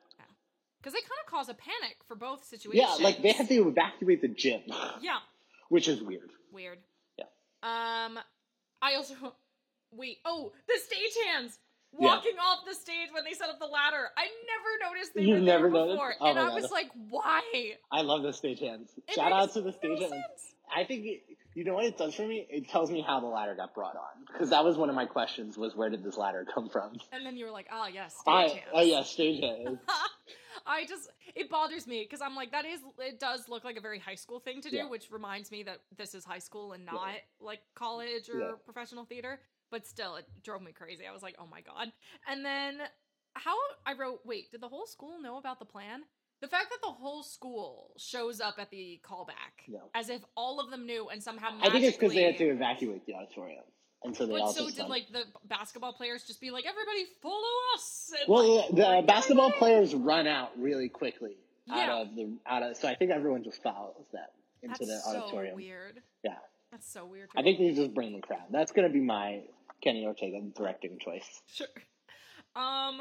Because 0.81 0.93
they 0.93 1.01
kind 1.01 1.21
of 1.25 1.31
cause 1.31 1.49
a 1.49 1.55
panic 1.55 1.97
for 2.07 2.15
both 2.15 2.45
situations. 2.45 2.97
Yeah, 2.99 3.05
like 3.05 3.21
they 3.21 3.33
have 3.33 3.49
to 3.49 3.69
evacuate 3.69 4.23
the 4.23 4.29
gym, 4.29 4.63
Yeah. 5.01 5.19
Which 5.69 5.89
is 5.89 6.03
weird. 6.03 6.31
Weird. 6.53 6.79
Yeah. 7.19 7.25
Um, 7.63 8.19
I 8.83 8.95
also 8.97 9.15
wait. 9.93 10.19
Oh, 10.25 10.53
the 10.69 10.75
stagehands 10.75 11.59
Yeah. 11.99 12.09
walking 12.09 12.37
off 12.39 12.65
the 12.67 12.75
stage 12.75 13.09
when 13.13 13.25
they 13.25 13.33
set 13.33 13.49
up 13.49 13.59
the 13.59 13.67
ladder. 13.67 14.09
I 14.17 14.25
never 14.25 14.93
noticed 14.95 15.15
they 15.15 15.23
You've 15.23 15.41
were 15.41 15.45
there 15.47 15.57
never 15.59 15.71
noticed? 15.71 15.95
before, 15.95 16.15
Oh 16.21 16.27
and 16.27 16.39
I 16.39 16.49
God. 16.49 16.55
was 16.61 16.71
like, 16.71 16.91
why? 17.09 17.41
I 17.93 18.03
love 18.03 18.23
the 18.23 18.31
stagehands. 18.31 18.89
Shout 19.15 19.33
out 19.33 19.53
to 19.55 19.61
the 19.63 19.71
no 19.71 19.77
stagehands. 19.79 20.09
sense. 20.11 20.55
I 20.75 20.85
think 20.85 21.07
it, 21.07 21.23
you 21.55 21.65
know 21.65 21.75
what 21.75 21.85
it 21.87 21.97
does 21.97 22.15
for 22.15 22.27
me. 22.27 22.47
It 22.51 22.69
tells 22.69 22.91
me 22.91 23.01
how 23.01 23.21
the 23.21 23.27
ladder 23.27 23.55
got 23.55 23.73
brought 23.75 23.95
on 23.97 24.25
because 24.31 24.51
that 24.51 24.65
was 24.65 24.77
one 24.77 24.91
of 24.91 24.97
my 24.97 25.07
questions: 25.07 25.57
was 25.57 25.75
where 25.77 25.89
did 25.89 26.03
this 26.05 26.17
ladder 26.19 26.45
come 26.53 26.69
from? 26.69 26.97
And 27.13 27.25
then 27.25 27.37
you 27.37 27.45
were 27.47 27.53
like, 27.53 27.69
ah, 27.73 27.87
yes, 27.87 28.15
I 28.27 28.49
stagehands. 28.49 28.61
oh 28.75 28.83
yeah, 28.83 29.01
stagehands. 29.01 29.79
I 30.67 30.85
just 30.87 31.09
it 31.35 31.49
bothers 31.49 31.87
me 31.87 32.03
because 32.03 32.21
I'm 32.21 32.35
like 32.35 32.51
that 32.53 32.65
is 32.65 32.81
it 32.99 33.21
does 33.21 33.49
look 33.49 33.65
like 33.65 33.77
a 33.77 33.81
very 33.81 33.99
high 33.99 34.15
school 34.17 34.41
thing 34.41 34.61
to 34.63 34.71
do, 34.71 34.77
Yeah. 34.77 34.89
which 34.89 35.11
reminds 35.11 35.51
me 35.51 35.63
that 35.65 35.81
this 35.97 36.15
is 36.15 36.25
high 36.25 36.39
school 36.41 36.73
and 36.73 36.85
Yeah. 36.85 36.93
not 36.93 37.15
like 37.41 37.61
college 37.75 38.29
or 38.29 38.39
Yeah. 38.41 38.53
professional 38.65 39.05
theater. 39.05 39.41
But 39.71 39.87
still, 39.87 40.15
it 40.17 40.27
drove 40.45 40.63
me 40.63 40.73
crazy. 40.73 41.07
I 41.07 41.13
was 41.13 41.23
like, 41.23 41.37
oh 41.39 41.47
my 41.47 41.61
god. 41.61 41.93
And 42.29 42.45
then 42.45 42.81
how 43.35 43.57
I 43.85 43.95
wrote, 43.95 44.21
wait, 44.25 44.51
did 44.53 44.61
the 44.61 44.69
whole 44.69 44.87
school 44.87 45.21
know 45.21 45.39
about 45.39 45.59
the 45.59 45.65
plan? 45.65 46.05
The 46.41 46.49
fact 46.49 46.71
that 46.71 46.79
the 46.83 46.93
whole 46.93 47.23
school 47.23 47.93
shows 47.97 48.41
up 48.41 48.59
at 48.59 48.71
the 48.71 49.01
callback 49.03 49.67
Yeah. 49.67 49.81
as 49.95 50.09
if 50.09 50.23
all 50.37 50.61
of 50.61 50.71
them 50.71 50.87
knew 50.87 51.09
and 51.09 51.23
somehow 51.23 51.59
I 51.63 51.71
think 51.71 51.85
it's 51.85 51.97
because 51.97 52.15
they 52.15 52.23
had 52.25 52.37
to 52.39 52.49
evacuate 52.51 53.07
the 53.07 53.15
auditorium, 53.15 53.65
and 54.05 54.17
so 54.17 54.27
they 54.27 54.33
But 54.33 54.41
all 54.43 54.53
so 54.53 54.65
just 54.67 54.77
did 54.77 54.87
like 54.89 55.09
the 55.13 55.25
basketball 55.49 55.93
players 55.93 56.25
just 56.25 56.41
be 56.41 56.51
like, 56.51 56.65
everybody 56.67 57.07
follow 57.23 57.43
us? 57.75 58.13
And, 58.21 58.29
Well, 58.29 58.57
like, 58.57 58.71
the, 58.71 58.83
like, 58.83 59.07
basketball 59.07 59.47
everybody- 59.47 59.59
players 59.59 59.95
run 59.95 60.27
out 60.27 60.51
really 60.59 60.89
quickly 60.89 61.37
out 61.71 61.77
Yeah. 61.77 61.97
of 62.03 62.15
the 62.15 62.39
out 62.47 62.63
of. 62.63 62.77
So 62.77 62.89
I 62.89 62.95
think 62.95 63.11
everyone 63.11 63.43
just 63.45 63.63
follows 63.63 64.07
them 64.13 64.23
into 64.63 64.85
That's 64.87 65.05
the 65.07 65.13
so 65.13 65.19
auditorium. 65.23 65.57
weird. 65.57 66.03
Yeah, 66.23 66.39
That's 66.71 66.91
so 66.91 67.05
weird. 67.07 67.29
I 67.37 67.43
think 67.43 67.59
they 67.59 67.73
just 67.73 67.95
bring 67.95 68.13
the 68.15 68.21
crowd. 68.21 68.45
That's 68.51 68.73
gonna 68.73 68.89
be 68.89 69.01
my 69.01 69.43
Kenny 69.83 70.07
Ortega 70.07 70.41
directing 70.57 70.99
choice. 70.99 71.43
Sure. 71.53 71.67
Um, 72.55 73.01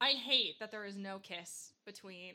I 0.00 0.10
hate 0.10 0.58
that 0.60 0.70
there 0.70 0.84
is 0.84 0.96
no 0.96 1.18
kiss 1.18 1.72
between 1.86 2.34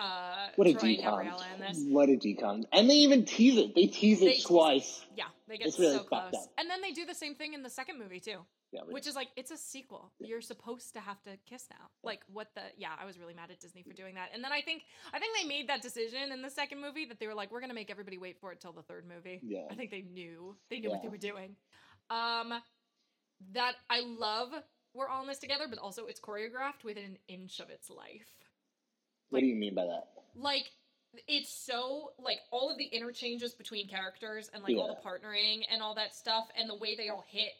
uh 0.00 0.48
What 0.56 0.66
a 0.66 0.72
Troy 0.74 0.96
decon! 0.96 1.26
In 1.54 1.60
this. 1.60 1.84
What 1.88 2.08
a 2.08 2.12
decon! 2.12 2.64
And 2.72 2.88
they 2.88 2.94
even 2.96 3.24
tease 3.24 3.56
it. 3.58 3.74
They 3.74 3.86
tease 3.86 4.22
it 4.22 4.24
They 4.24 4.32
tease 4.32 4.44
it. 4.44 4.48
twice. 4.48 5.04
Yeah, 5.16 5.24
they 5.48 5.58
get 5.58 5.66
It's 5.68 5.78
really 5.78 5.98
so 5.98 6.04
fucked 6.04 6.32
close. 6.32 6.48
And 6.58 6.68
then 6.70 6.80
they 6.80 6.92
do 6.92 7.04
the 7.04 7.14
same 7.14 7.34
thing 7.34 7.52
in 7.54 7.62
the 7.62 7.70
second 7.70 7.98
movie 7.98 8.20
too, 8.20 8.38
Yeah, 8.72 8.80
which 8.88 9.06
is 9.06 9.14
like 9.14 9.28
it's 9.36 9.50
a 9.50 9.56
sequel. 9.58 10.10
You're 10.18 10.40
supposed 10.40 10.94
to 10.94 11.00
have 11.00 11.22
to 11.24 11.36
kiss 11.48 11.66
now. 11.70 11.90
Like 12.02 12.22
what 12.32 12.48
the 12.54 12.62
yeah, 12.78 12.90
I 13.00 13.04
was 13.04 13.18
really 13.18 13.34
mad 13.34 13.50
at 13.50 13.60
Disney 13.60 13.82
for 13.82 13.92
doing 13.92 14.14
that. 14.14 14.30
And 14.32 14.42
then 14.42 14.52
I 14.52 14.62
think 14.62 14.82
I 15.12 15.18
think 15.18 15.36
they 15.40 15.46
made 15.46 15.68
that 15.68 15.82
decision 15.82 16.32
in 16.32 16.40
the 16.42 16.50
second 16.50 16.80
movie 16.80 17.04
that 17.06 17.20
they 17.20 17.26
were 17.26 17.34
like 17.34 17.52
we're 17.52 17.60
going 17.60 17.70
to 17.70 17.74
make 17.74 17.90
everybody 17.90 18.16
wait 18.18 18.38
for 18.40 18.52
it 18.52 18.60
till 18.60 18.72
the 18.72 18.82
third 18.82 19.04
movie. 19.06 19.40
Yeah. 19.42 19.66
I 19.70 19.74
think 19.74 19.90
they 19.90 20.02
knew. 20.02 20.56
They 20.70 20.80
knew 20.80 20.90
what 20.90 21.02
they 21.02 21.08
were 21.08 21.18
doing. 21.18 21.56
Um 22.10 22.54
that 23.52 23.74
I 23.88 24.00
love 24.00 24.48
we're 24.94 25.08
all 25.08 25.22
in 25.22 25.28
this 25.28 25.38
together, 25.38 25.66
but 25.70 25.78
also 25.78 26.06
it's 26.06 26.20
choreographed 26.20 26.84
within 26.84 27.04
an 27.04 27.18
inch 27.28 27.60
of 27.60 27.70
its 27.70 27.88
life. 27.90 28.26
What 29.30 29.40
do 29.40 29.46
you 29.46 29.56
mean 29.56 29.74
by 29.74 29.84
that? 29.86 30.08
like 30.36 30.64
it's 31.26 31.52
so 31.52 32.12
like 32.22 32.38
all 32.52 32.70
of 32.70 32.78
the 32.78 32.84
interchanges 32.84 33.52
between 33.52 33.88
characters 33.88 34.48
and 34.54 34.62
like 34.62 34.76
all 34.76 34.86
the 34.86 35.08
partnering 35.08 35.62
and 35.72 35.82
all 35.82 35.94
that 35.96 36.14
stuff 36.14 36.46
and 36.56 36.70
the 36.70 36.74
way 36.76 36.94
they 36.94 37.08
all 37.08 37.24
hit 37.26 37.50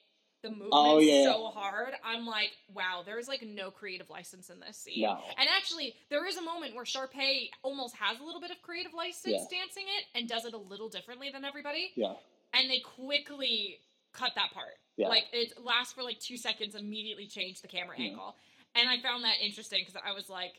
the 0.43 0.49
oh, 0.49 0.53
movement 0.53 0.71
Oh, 0.73 0.99
yeah. 1.01 1.25
so 1.25 1.47
hard 1.49 1.93
i'm 2.05 2.27
like 2.27 2.51
wow 2.73 3.03
there's 3.05 3.27
like 3.27 3.43
no 3.43 3.71
creative 3.73 4.09
license 4.09 4.51
in 4.51 4.61
this 4.61 4.77
scene 4.77 5.03
No. 5.03 5.19
and 5.37 5.49
actually 5.57 5.95
there 6.11 6.27
is 6.29 6.37
a 6.37 6.43
moment 6.43 6.77
where 6.77 6.85
Sharpay 6.85 7.49
almost 7.63 7.97
has 7.97 8.21
a 8.21 8.23
little 8.25 8.41
bit 8.41 8.53
of 8.53 8.63
creative 8.63 8.95
license 8.95 9.27
Yeah. 9.51 9.59
dancing 9.59 9.85
it 9.99 10.05
and 10.19 10.29
does 10.29 10.45
it 10.45 10.55
a 10.55 10.59
little 10.59 10.89
differently 10.89 11.31
than 11.33 11.45
everybody 11.45 11.91
Yeah. 11.97 12.15
and 12.55 12.71
they 12.71 12.79
quickly 12.81 13.79
cut 14.13 14.33
that 14.37 14.51
part. 14.53 14.75
Yeah. 14.97 15.09
Like 15.09 15.25
it 15.33 15.55
lasts 15.63 15.93
for 15.93 16.03
like 16.03 16.19
two 16.21 16.37
seconds, 16.37 16.75
immediately 16.75 17.27
change 17.27 17.63
the 17.63 17.69
camera 17.69 17.95
Yeah. 17.99 18.07
angle, 18.11 18.37
and 18.75 18.89
I 18.89 19.01
found 19.01 19.25
that 19.25 19.37
interesting 19.43 19.81
because 19.85 20.01
I 20.05 20.13
was 20.13 20.29
like, 20.29 20.53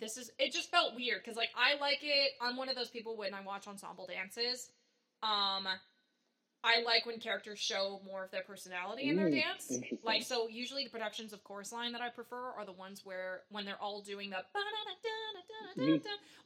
this 0.00 0.16
is. 0.16 0.30
It 0.38 0.52
just 0.52 0.70
felt 0.70 0.94
weird 0.94 1.22
because 1.22 1.36
like 1.36 1.50
I 1.56 1.78
like 1.80 1.98
it. 2.02 2.32
I'm 2.40 2.56
one 2.56 2.68
of 2.68 2.76
those 2.76 2.90
people 2.90 3.16
when 3.16 3.34
I 3.34 3.40
watch 3.40 3.66
ensemble 3.66 4.06
dances. 4.06 4.70
Um, 5.22 5.66
I 6.64 6.82
like 6.84 7.06
when 7.06 7.20
characters 7.20 7.60
show 7.60 8.00
more 8.04 8.24
of 8.24 8.30
their 8.32 8.42
personality 8.42 9.08
in 9.08 9.14
their 9.16 9.28
Mm, 9.28 9.40
dance. 9.42 9.78
Like 10.02 10.22
so, 10.24 10.48
usually 10.48 10.84
the 10.84 10.90
productions 10.90 11.32
of 11.32 11.44
Chorus 11.44 11.72
Line 11.72 11.92
that 11.92 12.00
I 12.00 12.08
prefer 12.08 12.50
are 12.58 12.64
the 12.64 12.72
ones 12.72 13.02
where 13.04 13.42
when 13.50 13.64
they're 13.64 13.80
all 13.80 14.02
doing 14.02 14.30
the 14.30 14.38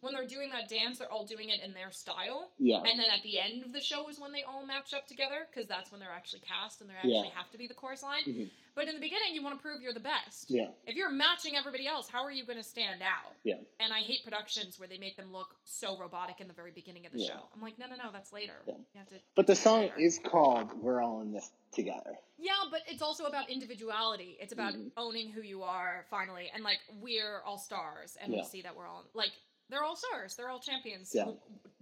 when 0.00 0.14
they're 0.14 0.26
doing 0.26 0.50
that 0.50 0.68
dance, 0.68 0.98
they're 0.98 1.10
all 1.12 1.26
doing 1.26 1.48
it 1.50 1.60
in 1.64 1.72
their 1.74 1.90
style. 1.90 2.50
Yeah. 2.58 2.78
And 2.78 2.98
then 2.98 3.06
at 3.14 3.22
the 3.22 3.38
end 3.38 3.64
of 3.64 3.72
the 3.72 3.80
show 3.80 4.08
is 4.08 4.18
when 4.18 4.32
they 4.32 4.42
all 4.42 4.64
match 4.66 4.94
up 4.94 5.06
together 5.06 5.46
because 5.50 5.68
that's 5.68 5.90
when 5.90 6.00
they're 6.00 6.12
actually 6.14 6.40
cast 6.40 6.80
and 6.80 6.88
they 6.90 6.94
actually 6.94 7.12
Yeah. 7.28 7.34
have 7.34 7.50
to 7.52 7.58
be 7.58 7.66
the 7.66 7.74
chorus 7.74 8.02
line. 8.02 8.24
Mhm. 8.26 8.50
But 8.74 8.88
in 8.88 8.94
the 8.94 9.00
beginning, 9.00 9.34
you 9.34 9.42
want 9.42 9.56
to 9.58 9.62
prove 9.62 9.82
you're 9.82 9.92
the 9.92 10.00
best. 10.00 10.46
Yeah. 10.50 10.68
If 10.86 10.96
you're 10.96 11.10
matching 11.10 11.56
everybody 11.56 11.86
else, 11.86 12.08
how 12.08 12.24
are 12.24 12.30
you 12.30 12.44
going 12.46 12.58
to 12.58 12.64
stand 12.64 13.02
out? 13.02 13.32
Yeah. 13.44 13.56
And 13.78 13.92
I 13.92 14.00
hate 14.00 14.24
productions 14.24 14.78
where 14.78 14.88
they 14.88 14.98
make 14.98 15.16
them 15.16 15.32
look 15.32 15.54
so 15.64 15.98
robotic 15.98 16.40
in 16.40 16.48
the 16.48 16.54
very 16.54 16.70
beginning 16.72 17.06
of 17.06 17.12
the 17.12 17.20
Yeah. 17.20 17.28
show. 17.28 17.48
I'm 17.54 17.60
like, 17.60 17.78
no, 17.78 17.86
no, 17.86 17.96
no, 17.96 18.10
that's 18.12 18.32
later. 18.32 18.54
Yeah. 18.66 18.74
You 18.74 18.98
have 18.98 19.08
to. 19.08 19.16
But 19.34 19.46
the 19.46 19.56
song 19.56 19.80
later. 19.82 19.98
is 19.98 20.18
called 20.24 20.72
"We're 20.80 21.02
All 21.02 21.20
in 21.20 21.32
This 21.32 21.50
Together." 21.72 22.16
Yeah, 22.38 22.52
but 22.70 22.80
it's 22.86 23.02
also 23.02 23.24
about 23.26 23.50
individuality. 23.50 24.36
It's 24.40 24.52
about 24.52 24.74
Mhm. 24.74 24.92
owning 24.96 25.30
who 25.30 25.42
you 25.42 25.62
are 25.62 26.06
finally, 26.10 26.50
and 26.54 26.64
like 26.64 26.78
we're 27.00 27.40
all 27.42 27.58
stars, 27.58 28.16
and 28.20 28.32
Yeah. 28.32 28.40
we 28.40 28.44
see 28.46 28.62
that 28.62 28.74
we're 28.76 28.86
all 28.86 29.04
like 29.14 29.32
they're 29.68 29.84
all 29.84 29.94
stars. 29.94 30.34
They're 30.34 30.48
all 30.48 30.58
champions. 30.58 31.14
Yeah. 31.14 31.30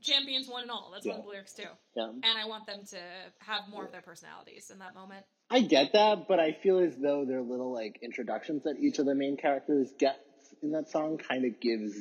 Champions 0.02 0.46
one 0.46 0.62
and 0.62 0.70
all. 0.70 0.90
That's 0.92 1.06
one 1.06 1.14
of 1.14 1.18
Yeah. 1.20 1.22
the 1.22 1.28
lyrics 1.30 1.54
too. 1.54 1.68
Yeah. 1.94 2.08
And 2.08 2.26
I 2.38 2.44
want 2.44 2.66
them 2.66 2.84
to 2.86 3.00
have 3.38 3.66
more 3.68 3.84
of 3.86 3.92
their 3.92 4.02
personalities 4.02 4.70
in 4.70 4.78
that 4.80 4.94
moment. 4.94 5.24
I 5.50 5.60
get 5.62 5.92
that, 5.94 6.28
but 6.28 6.38
I 6.38 6.52
feel 6.52 6.78
as 6.78 6.94
though 6.96 7.24
their 7.24 7.40
little 7.40 7.72
like 7.72 7.98
introductions 8.02 8.64
that 8.64 8.76
each 8.78 8.98
of 8.98 9.06
the 9.06 9.14
main 9.14 9.36
characters 9.36 9.90
gets 9.98 10.18
in 10.62 10.72
that 10.72 10.90
song 10.90 11.18
kind 11.18 11.44
of 11.44 11.60
gives 11.60 11.94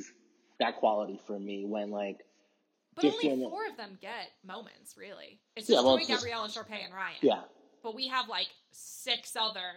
that 0.59 0.77
quality 0.77 1.19
for 1.27 1.39
me 1.39 1.65
when 1.65 1.91
like 1.91 2.25
But 2.95 3.05
only 3.05 3.27
it. 3.43 3.49
four 3.49 3.67
of 3.67 3.77
them 3.77 3.97
get 4.01 4.31
moments, 4.45 4.95
really. 4.97 5.39
It's 5.55 5.69
Yeah, 5.69 5.75
just 5.77 5.85
well, 5.85 5.95
it's 5.97 6.07
just- 6.07 6.23
Gabrielle, 6.23 6.47
Sharpay, 6.47 6.83
and 6.85 6.93
Ryan. 6.93 7.17
yeah, 7.21 7.43
But 7.83 7.95
we 7.95 8.07
have 8.07 8.27
like 8.27 8.47
six 8.71 9.35
other. 9.39 9.71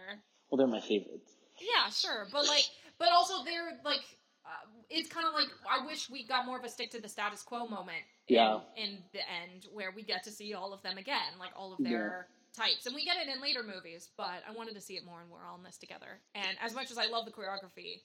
well 0.49 0.57
they're 0.57 0.67
my 0.67 0.81
favorites. 0.81 1.31
Yeah, 1.59 1.89
sure. 1.91 2.27
But 2.31 2.47
like, 2.47 2.63
but 2.97 3.09
also 3.11 3.43
they're 3.45 3.79
like, 3.85 4.01
uh, 4.45 4.49
it's 4.89 5.07
kind 5.07 5.27
of 5.27 5.33
like 5.33 5.47
I 5.69 5.85
wish 5.85 6.09
we 6.09 6.25
got 6.25 6.45
more 6.45 6.57
of 6.57 6.63
a 6.65 6.69
stick 6.69 6.91
to 6.91 6.99
the 7.01 7.07
status 7.07 7.41
quo 7.43 7.67
moment. 7.67 8.03
In, 8.27 8.35
Yeah. 8.35 8.59
In 8.75 8.97
the 9.13 9.19
end, 9.19 9.67
where 9.71 9.91
we 9.95 10.03
get 10.03 10.23
to 10.23 10.31
see 10.31 10.53
all 10.55 10.73
of 10.73 10.81
them 10.81 10.97
again, 10.97 11.37
like 11.39 11.51
all 11.55 11.71
of 11.73 11.79
their 11.83 12.27
types, 12.55 12.85
and 12.85 12.95
we 12.95 13.05
get 13.05 13.17
it 13.17 13.27
in 13.27 13.41
later 13.41 13.63
movies. 13.63 14.09
But 14.17 14.43
I 14.47 14.51
wanted 14.55 14.75
to 14.75 14.81
see 14.81 14.95
it 14.95 15.05
more, 15.05 15.21
and 15.21 15.29
we're 15.29 15.45
all 15.45 15.57
in 15.57 15.63
this 15.63 15.77
together. 15.77 16.19
And 16.35 16.57
as 16.61 16.73
much 16.73 16.91
as 16.91 16.97
I 16.97 17.07
love 17.07 17.25
the 17.25 17.31
choreography. 17.31 18.01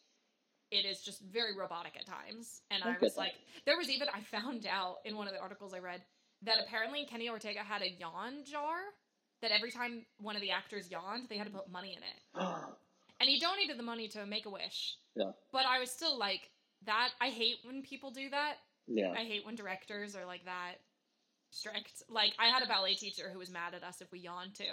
It 0.73 0.85
is 0.85 1.01
just 1.01 1.23
very 1.23 1.57
robotic 1.57 1.95
at 1.97 2.07
times, 2.07 2.61
and 2.73 2.83
I 2.83 2.95
I 2.95 2.97
was 3.01 3.17
like, 3.17 3.35
there 3.67 3.77
was 3.79 3.89
even 3.89 4.09
I 4.13 4.21
found 4.23 4.67
out 4.67 4.97
in 5.05 5.17
one 5.17 5.29
of 5.29 5.33
the 5.33 5.39
articles 5.39 5.73
I 5.73 5.79
read 5.79 6.03
that 6.43 6.57
apparently 6.59 7.07
Kenny 7.07 7.29
Ortega 7.29 7.61
had 7.61 7.83
a 7.83 7.91
yawn 7.91 8.43
jar 8.45 8.75
that 9.43 9.53
every 9.53 9.71
time 9.71 10.05
one 10.19 10.35
of 10.35 10.43
the 10.43 10.51
actors 10.51 10.91
yawned, 10.91 11.29
they 11.29 11.37
had 11.37 11.47
to 11.47 11.53
put 11.53 11.71
money 11.71 11.97
in 11.97 12.03
it. 12.03 12.45
And 13.21 13.31
he 13.31 13.39
donated 13.39 13.79
the 13.79 13.83
money 13.83 14.09
to 14.09 14.27
Make 14.27 14.45
a 14.45 14.51
Wish. 14.51 14.97
Yeah. 15.15 15.31
But 15.53 15.65
I 15.65 15.79
was 15.79 15.91
still 15.91 16.19
like, 16.19 16.51
that 16.85 17.11
I 17.21 17.29
hate 17.29 17.57
when 17.65 17.81
people 17.83 18.11
do 18.11 18.29
that. 18.31 18.57
yeah, 18.89 19.13
I 19.13 19.25
hate 19.25 19.47
when 19.47 19.55
directors 19.55 20.15
are 20.15 20.27
like 20.27 20.45
that 20.45 20.75
strict. 21.57 22.03
Like 22.09 22.33
I 22.39 22.47
had 22.47 22.63
a 22.63 22.67
ballet 22.67 22.95
teacher 22.95 23.31
who 23.33 23.39
was 23.39 23.51
mad 23.51 23.75
at 23.75 23.83
us 23.83 24.01
if 24.01 24.11
we 24.13 24.19
yawned 24.21 24.55
too. 24.55 24.65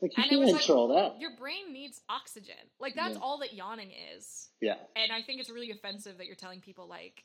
like 0.00 0.16
you 0.16 0.22
and 0.22 0.32
it 0.32 0.36
was 0.36 0.46
can't 0.46 0.52
like- 0.56 0.64
control 0.66 0.88
that. 0.94 1.20
Your 1.20 1.30
brain 1.36 1.72
needs 1.72 2.00
oxygen. 2.08 2.54
Like 2.78 2.94
that's 2.94 3.14
Yeah. 3.14 3.20
all 3.20 3.38
that 3.38 3.52
yawning 3.54 3.90
is. 4.16 4.48
Yeah, 4.60 4.76
And 4.96 5.10
I 5.12 5.22
think 5.22 5.40
it's 5.40 5.50
really 5.50 5.70
offensive 5.70 6.18
that 6.18 6.26
you're 6.26 6.36
telling 6.36 6.60
people 6.60 6.86
like 6.88 7.24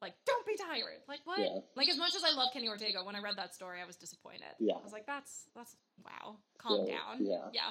like 0.00 0.14
don't 0.26 0.46
be 0.46 0.56
tired. 0.56 1.00
Like 1.08 1.20
what? 1.24 1.40
Yeah. 1.40 1.58
Like 1.74 1.88
as 1.88 1.98
much 1.98 2.14
as 2.14 2.22
I 2.24 2.30
love 2.30 2.48
Kenny 2.52 2.68
Ortega, 2.68 3.02
when 3.04 3.16
I 3.16 3.20
read 3.20 3.36
that 3.36 3.54
story 3.54 3.80
I 3.82 3.86
was 3.86 3.96
disappointed. 3.96 4.54
Yeah. 4.58 4.74
I 4.74 4.82
was 4.82 4.92
like 4.92 5.06
that's 5.06 5.48
that's 5.54 5.76
wow. 6.04 6.36
Calm 6.58 6.86
Yeah, 6.86 6.94
down. 6.98 7.26
yeah. 7.26 7.48
Yeah. 7.52 7.70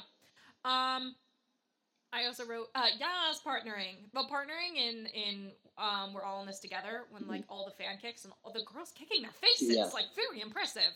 Um 0.65 1.15
I 2.17 2.25
also 2.25 2.45
wrote, 2.45 2.67
uh, 2.73 2.87
yes, 2.99 3.41
partnering. 3.45 4.09
But 4.13 4.25
partnering 4.27 4.75
in 4.75 5.05
in 5.07 5.51
um, 5.77 6.13
we're 6.13 6.23
all 6.23 6.41
in 6.41 6.47
this 6.47 6.59
together 6.59 7.03
when 7.11 7.27
like 7.27 7.43
all 7.49 7.65
the 7.65 7.83
fan 7.83 7.97
kicks 8.01 8.23
and 8.25 8.33
all 8.43 8.51
the 8.51 8.63
girls 8.73 8.91
kicking 8.97 9.21
their 9.21 9.31
faces, 9.31 9.75
Yeah. 9.77 9.85
like 9.93 10.05
very 10.15 10.41
impressive. 10.41 10.91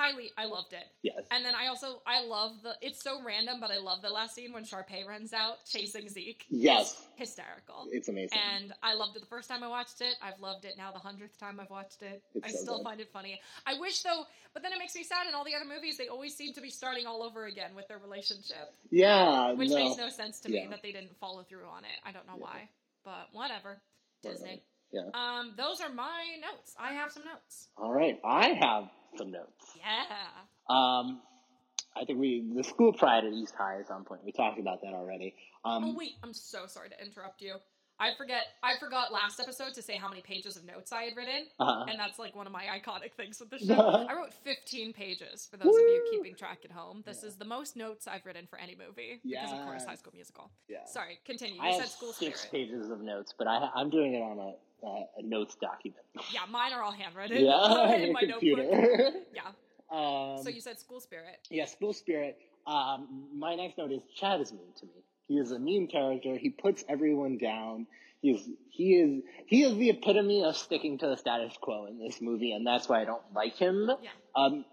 Highly, 0.00 0.30
I 0.38 0.46
loved 0.46 0.72
it. 0.72 0.86
Yes. 1.02 1.26
And 1.30 1.44
then 1.44 1.54
I 1.54 1.66
also 1.66 2.00
I 2.06 2.24
love 2.24 2.52
the 2.62 2.74
it's 2.80 3.02
so 3.02 3.22
random, 3.22 3.60
but 3.60 3.70
I 3.70 3.76
love 3.78 4.00
the 4.00 4.08
last 4.08 4.34
scene 4.34 4.50
when 4.52 4.64
Sharpay 4.64 5.06
runs 5.06 5.34
out 5.34 5.58
chasing 5.70 6.08
Zeke. 6.08 6.46
Yes. 6.48 6.92
It's 7.18 7.30
hysterical. 7.30 7.86
It's 7.92 8.08
amazing. 8.08 8.38
And 8.56 8.72
I 8.82 8.94
loved 8.94 9.16
it 9.16 9.20
the 9.20 9.26
first 9.26 9.46
time 9.50 9.62
I 9.62 9.68
watched 9.68 10.00
it. 10.00 10.14
I've 10.22 10.40
loved 10.40 10.64
it 10.64 10.74
now 10.78 10.90
the 10.90 10.98
hundredth 10.98 11.38
time 11.38 11.60
I've 11.60 11.68
watched 11.68 12.02
it. 12.02 12.22
It's 12.34 12.46
I 12.46 12.50
so 12.50 12.62
still 12.62 12.76
good. 12.78 12.84
find 12.84 13.00
it 13.00 13.10
funny. 13.12 13.38
I 13.66 13.78
wish 13.78 14.02
though, 14.02 14.24
but 14.54 14.62
then 14.62 14.72
it 14.72 14.78
makes 14.78 14.94
me 14.94 15.02
sad. 15.04 15.26
In 15.28 15.34
all 15.34 15.44
the 15.44 15.54
other 15.54 15.66
movies, 15.66 15.98
they 15.98 16.08
always 16.08 16.34
seem 16.34 16.54
to 16.54 16.62
be 16.62 16.70
starting 16.70 17.06
all 17.06 17.22
over 17.22 17.44
again 17.44 17.74
with 17.76 17.86
their 17.88 17.98
relationship, 17.98 18.72
yeah. 18.90 19.52
which 19.52 19.68
no. 19.68 19.76
makes 19.76 19.98
no 19.98 20.08
sense 20.08 20.40
to 20.40 20.48
me 20.48 20.66
that 20.70 20.82
they 20.82 20.92
didn't 20.92 21.14
follow 21.20 21.42
through 21.42 21.66
on 21.66 21.84
it. 21.84 21.98
I 22.06 22.12
don't 22.12 22.26
know 22.26 22.36
Yeah. 22.38 22.44
why, 22.44 22.68
but 23.04 23.28
whatever. 23.32 23.82
Disney. 24.22 24.62
Yeah. 24.92 25.02
Um, 25.14 25.52
those 25.56 25.80
are 25.80 25.90
my 25.90 26.24
notes. 26.40 26.74
I 26.78 26.94
have 26.94 27.12
some 27.12 27.24
notes. 27.24 27.68
All 27.76 27.92
right. 27.92 28.18
I 28.24 28.48
have 28.60 28.88
some 29.16 29.30
notes. 29.30 29.66
Yeah. 29.76 30.04
Um, 30.68 31.20
I 31.96 32.04
think 32.06 32.18
we 32.20 32.44
the 32.54 32.62
school 32.64 32.92
pride 32.92 33.24
at 33.24 33.32
East 33.32 33.54
High 33.56 33.78
is 33.80 33.90
on 33.90 34.04
point. 34.04 34.22
We 34.24 34.32
talked 34.32 34.58
about 34.60 34.80
that 34.82 34.92
already. 34.94 35.34
Um, 35.64 35.84
oh 35.84 35.94
wait, 35.96 36.12
I'm 36.22 36.32
so 36.32 36.66
sorry 36.66 36.88
to 36.90 37.04
interrupt 37.04 37.42
you. 37.42 37.54
I 38.02 38.14
forget. 38.16 38.44
I 38.62 38.78
forgot 38.78 39.12
last 39.12 39.40
episode 39.40 39.74
to 39.74 39.82
say 39.82 39.96
how 39.96 40.08
many 40.08 40.22
pages 40.22 40.56
of 40.56 40.64
notes 40.64 40.90
I 40.90 41.02
had 41.02 41.16
written. 41.18 41.44
uh, 41.58 41.84
and 41.86 41.98
that's 41.98 42.18
like 42.18 42.34
one 42.34 42.46
of 42.46 42.52
my 42.52 42.62
iconic 42.64 43.12
things 43.14 43.38
with 43.40 43.50
the 43.50 43.58
show. 43.66 44.06
I 44.08 44.14
wrote 44.14 44.32
15 44.42 44.94
pages 44.94 45.46
for 45.50 45.58
those 45.58 45.66
of 45.74 45.80
you 45.82 46.08
keeping 46.10 46.34
track 46.34 46.60
at 46.64 46.70
home. 46.70 47.02
This 47.04 47.22
is 47.24 47.36
the 47.36 47.44
most 47.44 47.76
notes 47.76 48.06
I've 48.08 48.24
written 48.24 48.46
for 48.48 48.58
any 48.58 48.74
movie 48.74 49.20
because 49.22 49.52
of 49.52 49.58
course 49.66 49.84
High 49.84 49.96
School 49.96 50.12
Musical. 50.14 50.50
yeah. 50.68 50.86
Sorry, 50.86 51.18
continue. 51.26 51.56
You 51.56 51.60
I 51.68 51.72
said 51.72 51.80
have 51.82 51.90
school 51.90 52.12
six 52.14 52.40
spirit. 52.40 52.68
pages 52.70 52.88
of 52.90 53.02
notes, 53.02 53.34
but 53.36 53.46
I, 53.48 53.68
I'm 53.74 53.90
doing 53.90 54.14
it 54.14 54.22
on 54.22 54.38
a, 54.38 54.52
a, 54.82 55.20
a 55.20 55.22
notes 55.22 55.56
document. 55.60 56.02
Yeah, 56.32 56.40
mine 56.50 56.72
are 56.72 56.82
all 56.82 56.92
handwritten 56.92 57.44
yeah, 57.44 57.94
in 57.94 58.12
my 58.18 58.20
computer. 58.24 58.62
notebook. 58.62 59.14
Yeah. 59.34 59.42
um, 59.90 60.42
So 60.42 60.48
you 60.50 60.60
said 60.60 60.78
school 60.78 61.00
spirit. 61.00 61.38
yeah, 61.50 61.64
school 61.66 61.92
spirit. 61.92 62.38
Um, 62.66 63.28
my 63.36 63.54
next 63.54 63.78
note 63.78 63.90
is 63.92 64.02
Chad 64.16 64.40
is 64.40 64.52
mean 64.52 64.72
to 64.80 64.86
me. 64.86 64.92
He 65.28 65.34
is 65.38 65.50
a 65.52 65.58
mean 65.58 65.88
character. 65.88 66.36
He 66.36 66.50
puts 66.50 66.84
everyone 66.88 67.38
down. 67.38 67.86
He's 68.20 68.46
he 68.68 68.94
is 68.96 69.22
he 69.46 69.62
is 69.62 69.76
the 69.76 69.90
epitome 69.90 70.44
of 70.44 70.56
sticking 70.56 70.98
to 70.98 71.06
the 71.08 71.16
status 71.16 71.54
quo 71.60 71.86
in 71.86 71.98
this 71.98 72.20
movie, 72.20 72.52
and 72.52 72.66
that's 72.66 72.88
why 72.88 73.00
I 73.00 73.04
don't 73.06 73.22
like 73.34 73.56
him. 73.56 73.90
Yeah. 74.02 74.10
Um, 74.36 74.64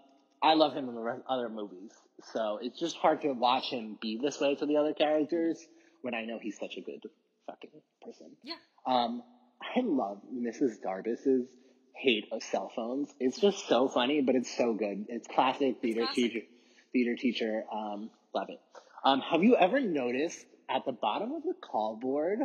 I 0.42 0.54
love 0.54 0.74
him 0.74 0.88
in 0.88 0.94
the 0.94 1.22
other 1.28 1.48
movies, 1.48 1.92
so 2.32 2.58
it's 2.60 2.78
just 2.78 2.96
hard 2.96 3.22
to 3.22 3.32
watch 3.32 3.70
him 3.70 3.96
be 4.02 4.18
this 4.22 4.38
way 4.38 4.54
to 4.56 4.66
the 4.66 4.76
other 4.76 4.92
characters 4.92 5.66
when 6.02 6.14
I 6.14 6.24
know 6.26 6.38
he's 6.40 6.58
such 6.58 6.76
a 6.76 6.80
good 6.82 7.02
fucking 7.46 7.70
person. 8.04 8.32
Yeah. 8.44 8.54
Um, 8.86 9.22
I 9.60 9.80
love 9.80 10.20
Mrs. 10.32 10.80
Darbus's 10.82 11.46
hate 11.94 12.28
of 12.32 12.42
cell 12.42 12.70
phones. 12.74 13.08
It's 13.18 13.38
just 13.38 13.68
so 13.68 13.88
funny, 13.88 14.20
but 14.20 14.34
it's 14.34 14.56
so 14.56 14.74
good. 14.74 15.06
It's 15.08 15.26
classic 15.26 15.80
theater 15.80 16.02
classic. 16.02 16.14
teacher. 16.14 16.46
Theater 16.92 17.16
teacher, 17.16 17.64
um, 17.72 18.10
love 18.34 18.48
it. 18.50 18.60
Um, 19.04 19.20
have 19.20 19.42
you 19.42 19.56
ever 19.56 19.80
noticed 19.80 20.44
at 20.68 20.84
the 20.84 20.92
bottom 20.92 21.32
of 21.32 21.42
the 21.42 21.54
call 21.54 21.96
board 21.96 22.40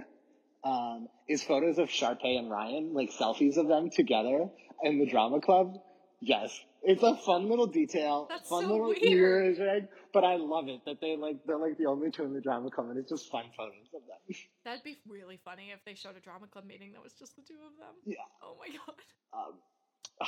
um, 0.63 1.07
is 1.27 1.43
photos 1.43 1.77
of 1.77 1.89
Sharpay 1.89 2.37
and 2.37 2.49
Ryan, 2.49 2.93
like 2.93 3.11
selfies 3.11 3.57
of 3.57 3.67
them 3.67 3.89
together 3.89 4.49
in 4.83 4.99
the 4.99 5.05
drama 5.05 5.39
club? 5.39 5.77
Yes. 6.19 6.57
It's 6.83 7.01
a 7.01 7.15
fun 7.15 7.49
little 7.49 7.67
detail. 7.67 8.27
That's 8.29 8.49
fun 8.49 8.63
so 8.63 8.71
little 8.71 8.87
weird. 8.87 9.53
Easter 9.53 9.69
egg, 9.69 9.87
but 10.13 10.23
I 10.23 10.35
love 10.35 10.67
it 10.67 10.81
that 10.85 10.99
they 10.99 11.15
like 11.15 11.37
they're 11.45 11.57
like 11.57 11.77
the 11.77 11.85
only 11.85 12.11
two 12.11 12.23
in 12.23 12.33
the 12.33 12.41
drama 12.41 12.69
club, 12.69 12.89
and 12.89 12.97
it's 12.99 13.09
just 13.09 13.31
fun 13.31 13.45
photos 13.55 13.87
of 13.95 14.01
them. 14.01 14.35
That'd 14.65 14.83
be 14.83 14.97
really 15.07 15.39
funny 15.45 15.71
if 15.73 15.79
they 15.85 15.95
showed 15.95 16.17
a 16.17 16.19
drama 16.19 16.47
club 16.47 16.65
meeting 16.65 16.91
that 16.93 17.01
was 17.01 17.13
just 17.13 17.35
the 17.35 17.41
two 17.41 17.55
of 17.55 17.77
them. 17.77 17.95
Yeah. 18.05 18.17
Oh 18.41 18.57
my 18.59 18.67
god. 18.67 19.47
Um, 19.47 20.27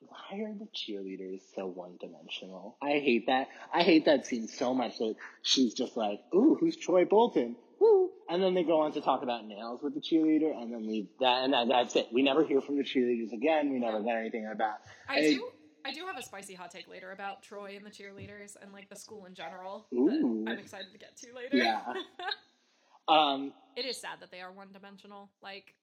why 0.00 0.38
are 0.44 0.54
the 0.54 0.68
cheerleaders 0.74 1.40
so 1.54 1.66
one 1.66 1.96
dimensional? 2.00 2.76
I 2.80 2.98
hate 2.98 3.26
that. 3.26 3.48
I 3.74 3.82
hate 3.82 4.04
that 4.04 4.26
scene 4.26 4.46
so 4.46 4.74
much 4.74 4.98
that 4.98 5.16
she's 5.42 5.74
just 5.74 5.96
like, 5.96 6.20
ooh, 6.34 6.56
who's 6.60 6.76
Troy 6.76 7.04
Bolton? 7.04 7.56
Woo! 7.80 8.10
And 8.28 8.42
then 8.42 8.54
they 8.54 8.62
go 8.62 8.80
on 8.80 8.92
to 8.92 9.00
talk 9.00 9.22
about 9.22 9.46
nails 9.46 9.80
with 9.82 9.94
the 9.94 10.00
cheerleader 10.00 10.56
and 10.56 10.72
then 10.72 10.86
leave 10.88 11.08
that, 11.20 11.44
and 11.44 11.52
that, 11.52 11.68
that's 11.68 11.96
it. 11.96 12.08
We 12.12 12.22
never 12.22 12.44
hear 12.44 12.60
from 12.60 12.76
the 12.76 12.84
cheerleaders 12.84 13.32
again. 13.32 13.72
We 13.72 13.78
never 13.78 14.00
get 14.02 14.16
anything 14.16 14.48
about. 14.52 14.78
I 15.08 15.20
do. 15.20 15.50
I 15.86 15.92
do 15.92 16.04
have 16.06 16.16
a 16.18 16.22
spicy 16.22 16.54
hot 16.54 16.70
take 16.72 16.88
later 16.88 17.12
about 17.12 17.42
Troy 17.42 17.76
and 17.76 17.86
the 17.86 17.90
cheerleaders 17.90 18.56
and 18.60 18.72
like 18.72 18.88
the 18.88 18.96
school 18.96 19.24
in 19.26 19.34
general. 19.34 19.86
Ooh. 19.94 20.44
I'm 20.48 20.58
excited 20.58 20.90
to 20.92 20.98
get 20.98 21.16
to 21.18 21.34
later. 21.34 21.56
Yeah. 21.56 21.80
Um, 23.08 23.52
it 23.76 23.84
is 23.84 24.00
sad 24.00 24.18
that 24.20 24.32
they 24.32 24.40
are 24.40 24.50
one 24.50 24.66
dimensional. 24.72 25.30
Like, 25.40 25.74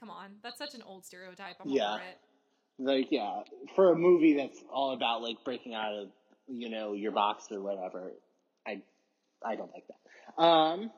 come 0.00 0.10
on, 0.10 0.32
that's 0.42 0.58
such 0.58 0.74
an 0.74 0.82
old 0.82 1.04
stereotype. 1.04 1.54
I'm 1.60 1.68
Yeah. 1.70 1.94
over 1.94 2.02
it. 2.02 2.18
like, 2.78 3.06
yeah, 3.12 3.42
for 3.76 3.92
a 3.92 3.96
movie 3.96 4.34
that's 4.36 4.58
all 4.68 4.90
about 4.92 5.22
like 5.22 5.36
breaking 5.44 5.74
out 5.74 5.92
of, 5.94 6.08
you 6.48 6.68
know, 6.70 6.94
your 6.94 7.12
box 7.12 7.46
or 7.52 7.60
whatever, 7.62 8.10
I, 8.66 8.82
I 9.46 9.54
don't 9.54 9.70
like 9.72 9.84
that. 9.86 10.42
Um, 10.42 10.90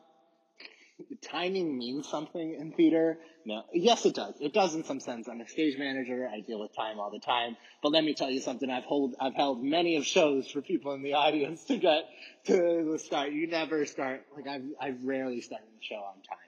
timing 1.23 1.77
means 1.79 2.09
something 2.09 2.55
in 2.55 2.73
theater. 2.73 3.19
No, 3.47 3.62
yes, 3.73 4.07
it 4.07 4.15
does. 4.15 4.35
It 4.41 4.53
does 4.55 4.75
in 4.75 4.85
some 4.85 5.01
sense. 5.01 5.29
I'm 5.29 5.41
a 5.41 5.49
stage 5.49 5.79
manager. 5.79 6.29
I 6.33 6.41
deal 6.41 6.61
with 6.61 6.75
time 6.75 6.99
all 6.99 7.11
the 7.11 7.19
time. 7.19 7.57
But 7.83 7.93
let 7.93 8.05
me 8.05 8.15
tell 8.15 8.31
you 8.31 8.41
something. 8.41 8.71
I've 8.71 8.85
hold, 8.85 9.15
I've 9.21 9.35
held 9.35 9.62
many 9.62 9.97
of 9.97 10.07
shows 10.07 10.49
for 10.51 10.62
people 10.62 10.93
in 10.95 11.03
the 11.03 11.15
audience 11.15 11.65
to 11.65 11.77
get 11.77 12.05
to 12.47 12.89
the 12.93 12.99
start. 12.99 13.33
You 13.33 13.47
never 13.47 13.85
start 13.87 14.25
like 14.37 14.47
I've, 14.47 14.65
I've 14.81 15.05
rarely 15.05 15.41
started 15.41 15.66
the 15.79 15.85
show 15.85 15.97
on 15.97 16.15
time. 16.23 16.39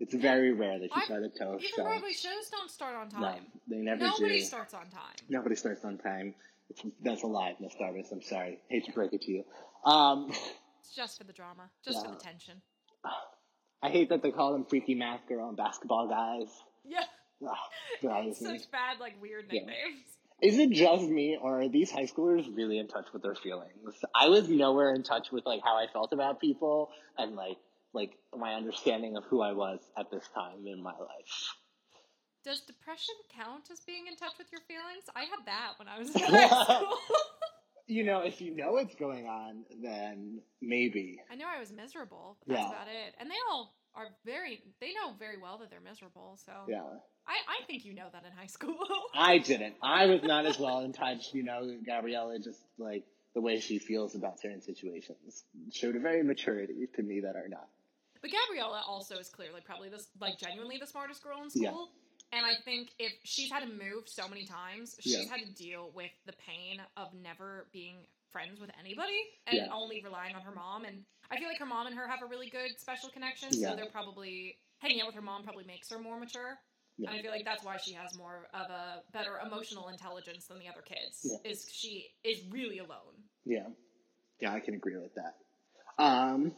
It's 0.00 0.14
very 0.14 0.52
rare 0.52 0.78
that 0.78 0.84
you 0.86 0.90
I- 0.94 1.04
start 1.04 1.22
a 1.22 1.28
toe 1.28 1.54
Even 1.58 1.68
show. 1.76 1.82
Broadway 1.84 2.12
shows 2.12 2.48
don't 2.50 2.70
start 2.70 2.94
on 2.96 3.08
No, 3.20 3.26
time. 3.28 3.46
they 3.68 3.76
never 3.76 4.04
Nobody 4.04 4.38
do. 4.40 4.44
starts 4.44 4.74
on 4.74 4.82
time. 4.90 5.16
Nobody 5.28 5.54
starts 5.56 5.84
on 5.84 5.98
time. 5.98 6.34
It's, 6.70 6.82
that's 7.02 7.22
a 7.22 7.26
lie, 7.26 7.54
Miss 7.60 7.74
Darbus. 7.80 8.10
I'm 8.12 8.22
sorry. 8.22 8.58
Hate 8.68 8.84
to 8.86 8.92
break 8.92 9.12
it 9.12 9.22
to 9.22 9.30
you. 9.32 9.44
Um, 9.90 10.30
It's 10.80 10.94
just 10.94 11.18
for 11.18 11.24
the 11.24 11.32
drama, 11.32 11.70
just 11.84 12.04
for 12.04 12.10
the 12.12 12.18
tension. 12.18 12.60
I 13.84 13.90
hate 13.90 14.08
that 14.08 14.22
they 14.22 14.30
call 14.30 14.52
them 14.52 14.64
freaky 14.64 14.94
math 14.94 15.28
girl 15.28 15.48
and 15.48 15.56
basketball 15.58 16.08
guys. 16.08 16.48
Yeah, 16.86 17.04
drives 18.00 18.38
such 18.40 18.70
bad, 18.70 18.98
like 18.98 19.20
weird 19.20 19.44
Yeah. 19.50 19.60
Is 20.42 20.58
it 20.58 20.70
just 20.70 21.04
me, 21.04 21.38
or 21.40 21.60
are 21.60 21.68
these 21.68 21.90
high 21.90 22.06
schoolers 22.06 22.44
really 22.56 22.78
in 22.78 22.88
touch 22.88 23.06
with 23.12 23.22
their 23.22 23.34
feelings? 23.34 23.94
I 24.14 24.28
was 24.28 24.48
nowhere 24.48 24.94
in 24.94 25.02
touch 25.02 25.30
with 25.30 25.44
like 25.44 25.60
how 25.62 25.76
I 25.76 25.86
felt 25.92 26.14
about 26.14 26.40
people 26.40 26.88
and 27.18 27.36
like 27.36 27.58
like 27.92 28.12
my 28.36 28.54
understanding 28.54 29.18
of 29.18 29.24
who 29.24 29.42
I 29.42 29.52
was 29.52 29.80
at 29.98 30.10
this 30.10 30.24
time 30.34 30.66
in 30.66 30.82
my 30.82 30.92
life. 30.92 31.54
Does 32.42 32.60
depression 32.60 33.14
count 33.36 33.68
as 33.70 33.80
being 33.80 34.06
in 34.06 34.16
touch 34.16 34.32
with 34.38 34.48
your 34.50 34.62
feelings? 34.66 35.04
I 35.14 35.24
had 35.24 35.44
that 35.46 35.72
when 35.78 35.88
I 35.88 35.98
was 35.98 36.08
in 36.16 36.22
high 36.22 36.48
school. 36.48 36.88
You 37.86 38.04
know, 38.04 38.20
if 38.20 38.40
you 38.40 38.54
know 38.54 38.72
what's 38.72 38.94
going 38.94 39.26
on, 39.26 39.64
then 39.82 40.40
maybe. 40.62 41.20
I 41.30 41.34
know 41.36 41.44
I 41.54 41.60
was 41.60 41.70
miserable, 41.70 42.38
but 42.46 42.54
that's 42.54 42.62
Yeah. 42.62 42.68
about 42.70 42.88
it. 42.88 43.14
And 43.18 43.30
they 43.30 43.34
all 43.50 43.74
are 43.94 44.08
very, 44.24 44.62
they 44.80 44.94
know 44.94 45.12
very 45.18 45.36
well 45.40 45.58
that 45.58 45.70
they're 45.70 45.80
miserable. 45.80 46.38
So 46.44 46.52
Yeah. 46.68 46.82
I, 47.26 47.36
I 47.60 47.64
think 47.66 47.84
you 47.84 47.94
know 47.94 48.08
that 48.12 48.24
in 48.24 48.32
high 48.32 48.46
school. 48.46 48.76
I 49.14 49.38
didn't. 49.38 49.74
I 49.82 50.06
was 50.06 50.22
not 50.22 50.46
as 50.46 50.58
well 50.58 50.80
in 50.80 50.92
touch. 50.92 51.32
You 51.34 51.42
know, 51.42 51.76
Gabriella 51.84 52.38
just 52.38 52.60
like 52.78 53.04
the 53.34 53.40
way 53.40 53.60
she 53.60 53.78
feels 53.78 54.14
about 54.14 54.40
certain 54.40 54.60
situations 54.62 55.44
showed 55.72 55.96
a 55.96 56.00
very 56.00 56.22
maturity 56.22 56.86
to 56.94 57.02
me 57.02 57.20
that 57.20 57.36
are 57.36 57.48
not. 57.48 57.68
But 58.22 58.30
Gabriella 58.30 58.82
also 58.86 59.16
is 59.16 59.28
clearly 59.28 59.60
probably 59.64 59.90
this 59.90 60.08
like 60.20 60.38
genuinely 60.38 60.78
the 60.78 60.86
smartest 60.86 61.22
girl 61.22 61.42
in 61.42 61.50
school. 61.50 61.62
Yeah. 61.62 62.03
And 62.34 62.44
I 62.44 62.54
think 62.64 62.90
if 62.98 63.12
she's 63.22 63.50
had 63.50 63.60
to 63.60 63.70
move 63.70 64.08
so 64.08 64.26
many 64.26 64.44
times, 64.44 64.96
she's 64.98 65.22
Yeah. 65.22 65.30
had 65.30 65.40
to 65.46 65.52
deal 65.54 65.90
with 65.94 66.10
the 66.26 66.32
pain 66.32 66.82
of 66.96 67.14
never 67.14 67.68
being 67.72 68.06
friends 68.32 68.60
with 68.60 68.70
anybody 68.76 69.20
and 69.46 69.56
Yeah. 69.58 69.72
only 69.72 70.02
relying 70.02 70.34
on 70.34 70.42
her 70.42 70.50
mom. 70.50 70.84
And 70.84 71.06
I 71.30 71.38
feel 71.38 71.46
like 71.46 71.58
her 71.58 71.66
mom 71.66 71.86
and 71.86 71.94
her 71.94 72.08
have 72.08 72.22
a 72.22 72.26
really 72.26 72.50
good 72.50 72.78
special 72.80 73.08
connection. 73.10 73.50
Yeah. 73.52 73.70
So 73.70 73.76
they're 73.76 73.90
probably 73.90 74.58
hanging 74.78 75.00
out 75.00 75.06
with 75.06 75.14
her 75.14 75.22
mom 75.22 75.44
probably 75.44 75.64
makes 75.64 75.88
her 75.90 75.98
more 76.00 76.18
mature. 76.18 76.58
And 76.98 77.08
I 77.08 77.22
feel 77.22 77.30
like 77.30 77.44
that's 77.44 77.64
why 77.64 77.76
she 77.76 77.92
has 77.94 78.16
more 78.16 78.48
of 78.52 78.70
a 78.70 79.04
better 79.12 79.38
emotional 79.38 79.88
intelligence 79.88 80.46
than 80.46 80.58
the 80.58 80.68
other 80.68 80.82
kids. 80.82 81.24
Is 81.44 81.68
she 81.72 82.12
is 82.24 82.44
really 82.50 82.78
alone. 82.78 83.28
Yeah. 83.44 83.68
Yeah, 84.40 84.52
I 84.52 84.60
can 84.60 84.74
agree 84.74 84.96
with 84.96 85.14
that. 85.14 85.38
Um, 85.98 86.56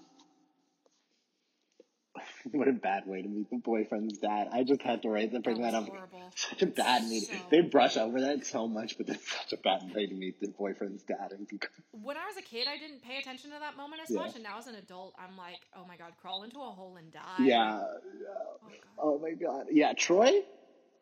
what 2.52 2.68
a 2.68 2.72
bad 2.72 3.06
way 3.06 3.22
to 3.22 3.28
meet 3.28 3.50
the 3.50 3.56
boyfriend's 3.58 4.18
dad. 4.18 4.48
I 4.52 4.62
just 4.64 4.82
had 4.82 5.02
to 5.02 5.08
write 5.08 5.32
that, 5.32 5.42
bring 5.44 5.60
That 5.60 5.72
that 5.72 5.78
up. 5.78 5.88
horrible. 5.88 6.30
Such 6.36 6.62
a 6.62 6.66
bad 6.66 7.04
meeting. 7.08 7.40
They 7.50 7.60
brush 7.62 7.96
over 7.96 8.20
that 8.22 8.46
so 8.46 8.68
much, 8.68 8.96
but 8.98 9.06
that's 9.06 9.30
such 9.30 9.52
a 9.52 9.56
bad 9.62 9.94
way 9.94 10.06
to 10.06 10.14
meet 10.14 10.40
the 10.40 10.48
boyfriend's 10.48 11.02
dad. 11.02 11.32
And 11.32 11.46
when 12.02 12.16
I 12.16 12.26
was 12.26 12.36
a 12.38 12.42
kid, 12.42 12.66
I 12.68 12.76
didn't 12.78 13.02
pay 13.02 13.18
attention 13.18 13.50
to 13.52 13.58
that 13.60 13.76
moment 13.76 14.02
as 14.04 14.10
Yeah. 14.10 14.20
much, 14.22 14.34
and 14.34 14.42
now 14.44 14.58
as 14.58 14.66
an 14.66 14.74
adult, 14.76 15.14
I'm 15.18 15.36
like, 15.36 15.56
oh 15.76 15.84
my 15.86 15.96
god, 15.96 16.12
crawl 16.20 16.42
into 16.42 16.58
a 16.58 16.70
hole 16.70 16.96
and 16.96 17.12
die. 17.12 17.20
yeah, 17.40 17.80
Oh. 17.82 18.68
Oh 18.98 19.18
my 19.18 19.32
god. 19.32 19.66
Yeah, 19.70 19.92
Troy 19.92 20.42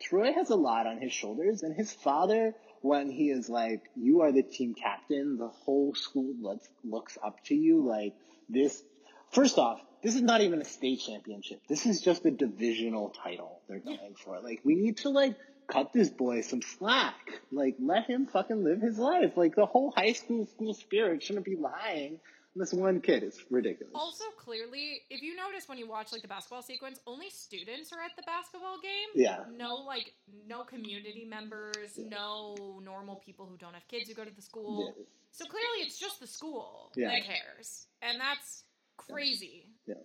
Troy 0.01 0.33
has 0.33 0.49
a 0.49 0.55
lot 0.55 0.87
on 0.87 0.99
his 0.99 1.13
shoulders 1.13 1.63
and 1.63 1.73
his 1.75 1.91
father 1.91 2.53
when 2.81 3.09
he 3.09 3.29
is 3.29 3.49
like 3.49 3.81
you 3.95 4.21
are 4.21 4.31
the 4.31 4.43
team 4.43 4.73
captain, 4.75 5.37
the 5.37 5.47
whole 5.47 5.95
school 5.95 6.33
looks 6.41 6.67
looks 6.83 7.17
up 7.23 7.43
to 7.45 7.55
you 7.55 7.81
like 7.85 8.13
this 8.49 8.83
First 9.31 9.57
off, 9.57 9.81
this 10.05 10.13
is 10.15 10.21
not 10.21 10.41
even 10.41 10.61
a 10.61 10.65
state 10.65 10.99
championship. 10.99 11.61
This 11.67 11.87
is 11.87 11.99
just 11.99 12.23
a 12.25 12.31
divisional 12.31 13.09
title 13.09 13.59
they're 13.67 13.79
going 13.79 14.13
for. 14.23 14.39
Like, 14.39 14.61
we 14.63 14.75
need 14.75 14.97
to 14.97 15.09
like 15.09 15.35
cut 15.67 15.93
this 15.93 16.09
boy 16.09 16.41
some 16.41 16.61
slack. 16.61 17.15
Like, 17.51 17.75
let 17.79 18.05
him 18.05 18.27
fucking 18.27 18.63
live 18.63 18.81
his 18.81 18.99
life. 18.99 19.35
Like, 19.35 19.55
the 19.55 19.65
whole 19.65 19.91
high 19.97 20.13
school 20.13 20.45
school 20.45 20.75
spirit 20.75 21.23
shouldn't 21.23 21.45
be 21.45 21.55
lying 21.55 22.19
this 22.55 22.71
one 22.71 23.01
kid. 23.01 23.23
is 23.23 23.43
ridiculous. 23.49 23.93
Also, 23.95 24.25
clearly, 24.37 25.01
if 25.09 25.23
you 25.23 25.35
notice 25.35 25.67
when 25.67 25.79
you 25.79 25.89
watch 25.89 26.11
like 26.11 26.21
the 26.21 26.27
basketball 26.27 26.61
sequence, 26.61 26.99
only 27.07 27.31
students 27.31 27.91
are 27.91 27.99
at 27.99 28.11
the 28.15 28.23
basketball 28.27 28.77
game. 28.81 29.09
Yeah. 29.15 29.39
No, 29.57 29.77
like 29.87 30.13
no 30.47 30.63
community 30.63 31.25
members, 31.27 31.97
no 31.97 32.79
normal 32.83 33.15
people 33.25 33.47
who 33.47 33.57
don't 33.57 33.73
have 33.73 33.87
kids 33.87 34.07
who 34.07 34.13
go 34.15 34.23
to 34.23 34.35
the 34.35 34.41
school. 34.41 34.93
Yeah. 34.95 35.03
So 35.31 35.45
clearly, 35.45 35.79
it's 35.85 35.99
just 35.99 36.19
the 36.19 36.27
school 36.27 36.91
Yeah. 36.95 37.09
that 37.09 37.25
cares, 37.25 37.87
and 38.03 38.19
that's 38.19 38.63
crazy. 38.97 39.64
Yeah. 39.87 39.95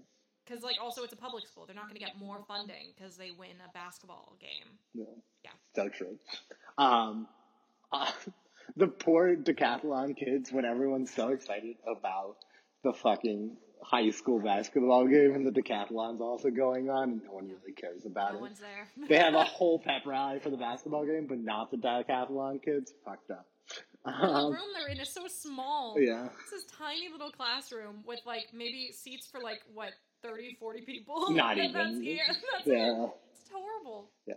Because 0.45 0.65
like 0.65 0.77
also 0.83 1.03
it's 1.03 1.13
a 1.13 1.17
public 1.17 1.47
school, 1.47 1.67
they're 1.67 1.77
not 1.77 1.85
going 1.85 1.95
to 1.95 2.01
get 2.01 2.19
more 2.19 2.43
funding 2.49 2.93
because 2.97 3.17
they 3.17 3.31
win 3.31 3.57
a 3.65 3.73
basketball 3.73 4.37
game. 4.41 4.79
Yeah. 4.95 5.05
Yeah. 5.45 5.51
So 5.75 5.89
true. 5.89 6.19
Um, 6.79 7.29
uh, 7.93 8.11
the 8.77 8.89
poor 8.89 9.37
decathlon 9.37 10.17
kids 10.17 10.53
when 10.53 10.65
everyone's 10.65 11.13
so 11.13 11.29
excited 11.29 11.77
about 11.87 12.37
the 12.83 12.93
fucking 12.93 13.57
high 13.83 14.11
school 14.11 14.41
basketball 14.41 15.07
game 15.07 15.35
and 15.35 15.47
the 15.47 15.51
decathlon's 15.51 16.21
also 16.21 16.51
going 16.51 16.91
on 16.91 17.11
and 17.11 17.23
no 17.25 17.33
one 17.33 17.49
really 17.49 17.73
cares 17.73 18.05
about 18.05 18.33
no 18.33 18.39
it. 18.39 18.43
one's 18.43 18.61
there. 18.61 18.89
They 19.09 19.17
have 19.17 19.35
a 19.35 19.45
whole 19.45 19.79
pep 19.79 20.05
rally 20.07 20.39
for 20.41 20.51
the 20.51 20.57
basketball 20.57 21.07
game, 21.07 21.27
but 21.27 21.39
not 21.39 21.71
the 21.71 21.77
decathlon 21.77 22.63
kids. 22.63 22.93
Fucked 23.05 23.31
up. 23.31 23.47
The 24.05 24.11
Um, 24.11 24.53
room 24.53 24.63
they're 24.75 24.89
in 24.89 25.01
is 25.01 25.11
so 25.13 25.27
small. 25.29 25.97
yeah. 26.01 26.29
It's 26.43 26.51
this 26.51 26.65
tiny 26.79 27.09
little 27.11 27.31
classroom 27.31 28.03
with 28.07 28.21
like 28.27 28.47
maybe 28.53 28.93
seats 28.93 29.27
for 29.27 29.41
like 29.41 29.61
what 29.75 29.91
30, 30.23 30.57
40 30.61 30.83
people. 30.83 31.31
Not 31.31 31.59
even. 31.59 31.73
That's, 31.73 31.99
yeah, 32.03 32.17
that's 32.27 32.67
Yeah. 32.67 33.05
it. 33.05 33.11
It's 33.33 33.51
horrible. 33.53 34.11
Yeah. 34.27 34.35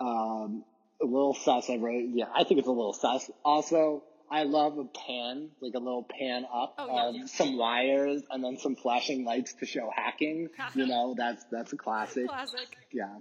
Um, 0.00 0.64
a 1.02 1.04
little 1.04 1.34
sus. 1.34 1.68
I 1.70 1.76
wrote. 1.76 2.04
Yeah, 2.12 2.26
I 2.34 2.44
think 2.44 2.58
it's 2.58 2.68
a 2.68 2.72
little 2.72 2.92
sus. 2.92 3.30
Also, 3.44 4.02
I 4.30 4.44
love 4.44 4.78
a 4.78 4.84
pan, 4.84 5.50
like 5.60 5.74
a 5.74 5.78
little 5.78 6.04
pan 6.04 6.44
up, 6.52 6.74
Oh, 6.78 6.86
yeah, 6.86 7.02
um, 7.06 7.14
yeah. 7.16 7.24
some 7.26 7.56
wires, 7.56 8.22
and 8.30 8.44
then 8.44 8.58
some 8.58 8.76
flashing 8.76 9.24
lights 9.24 9.54
to 9.54 9.66
show 9.66 9.90
hacking. 9.94 10.48
you 10.74 10.86
know, 10.86 11.14
that's 11.16 11.44
that's 11.50 11.72
a 11.72 11.76
classic. 11.76 12.28
Classic. 12.28 12.76
Yeah. 12.92 13.16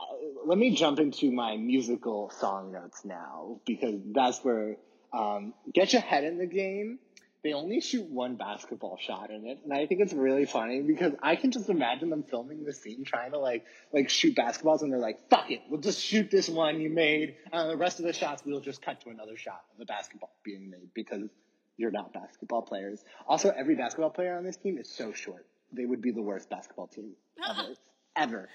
Uh, 0.00 0.04
let 0.46 0.58
me 0.58 0.74
jump 0.74 0.98
into 0.98 1.30
my 1.32 1.56
musical 1.56 2.30
song 2.30 2.72
notes 2.72 3.04
now 3.04 3.60
because 3.66 4.00
that's 4.12 4.42
where 4.44 4.76
um, 5.12 5.54
get 5.72 5.92
your 5.92 6.02
head 6.02 6.24
in 6.24 6.38
the 6.38 6.46
game. 6.46 6.98
They 7.42 7.54
only 7.54 7.80
shoot 7.80 8.08
one 8.08 8.36
basketball 8.36 8.98
shot 9.00 9.30
in 9.30 9.46
it, 9.48 9.58
and 9.64 9.72
I 9.72 9.86
think 9.86 10.00
it's 10.00 10.12
really 10.12 10.46
funny 10.46 10.80
because 10.80 11.12
I 11.20 11.34
can 11.34 11.50
just 11.50 11.68
imagine 11.68 12.08
them 12.08 12.22
filming 12.22 12.64
the 12.64 12.72
scene 12.72 13.04
trying 13.04 13.32
to 13.32 13.38
like 13.38 13.64
like 13.92 14.08
shoot 14.10 14.36
basketballs, 14.36 14.82
and 14.82 14.92
they're 14.92 15.00
like, 15.00 15.28
"Fuck 15.28 15.50
it, 15.50 15.60
we'll 15.68 15.80
just 15.80 16.00
shoot 16.00 16.30
this 16.30 16.48
one 16.48 16.80
you 16.80 16.88
made. 16.88 17.34
Uh, 17.52 17.66
the 17.66 17.76
rest 17.76 17.98
of 17.98 18.04
the 18.04 18.12
shots, 18.12 18.44
we'll 18.46 18.60
just 18.60 18.80
cut 18.80 19.00
to 19.00 19.10
another 19.10 19.36
shot 19.36 19.64
of 19.72 19.78
the 19.78 19.84
basketball 19.86 20.30
being 20.44 20.70
made 20.70 20.94
because 20.94 21.28
you're 21.76 21.90
not 21.90 22.12
basketball 22.12 22.62
players." 22.62 23.02
Also, 23.26 23.50
every 23.50 23.74
basketball 23.74 24.10
player 24.10 24.36
on 24.36 24.44
this 24.44 24.56
team 24.56 24.78
is 24.78 24.88
so 24.88 25.12
short; 25.12 25.44
they 25.72 25.84
would 25.84 26.00
be 26.00 26.12
the 26.12 26.22
worst 26.22 26.48
basketball 26.48 26.86
team 26.86 27.10
ever. 27.44 27.74
ever. 28.16 28.48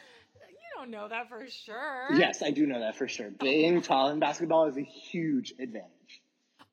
You 0.49 0.81
don't 0.81 0.91
know 0.91 1.09
that 1.09 1.27
for 1.27 1.45
sure. 1.49 2.07
Yes, 2.13 2.41
I 2.41 2.51
do 2.51 2.65
know 2.65 2.79
that 2.79 2.95
for 2.95 3.09
sure. 3.09 3.31
Being 3.31 3.81
tall 3.81 4.11
in 4.11 4.19
basketball 4.19 4.67
is 4.67 4.77
a 4.77 4.81
huge 4.81 5.53
advantage. 5.59 5.91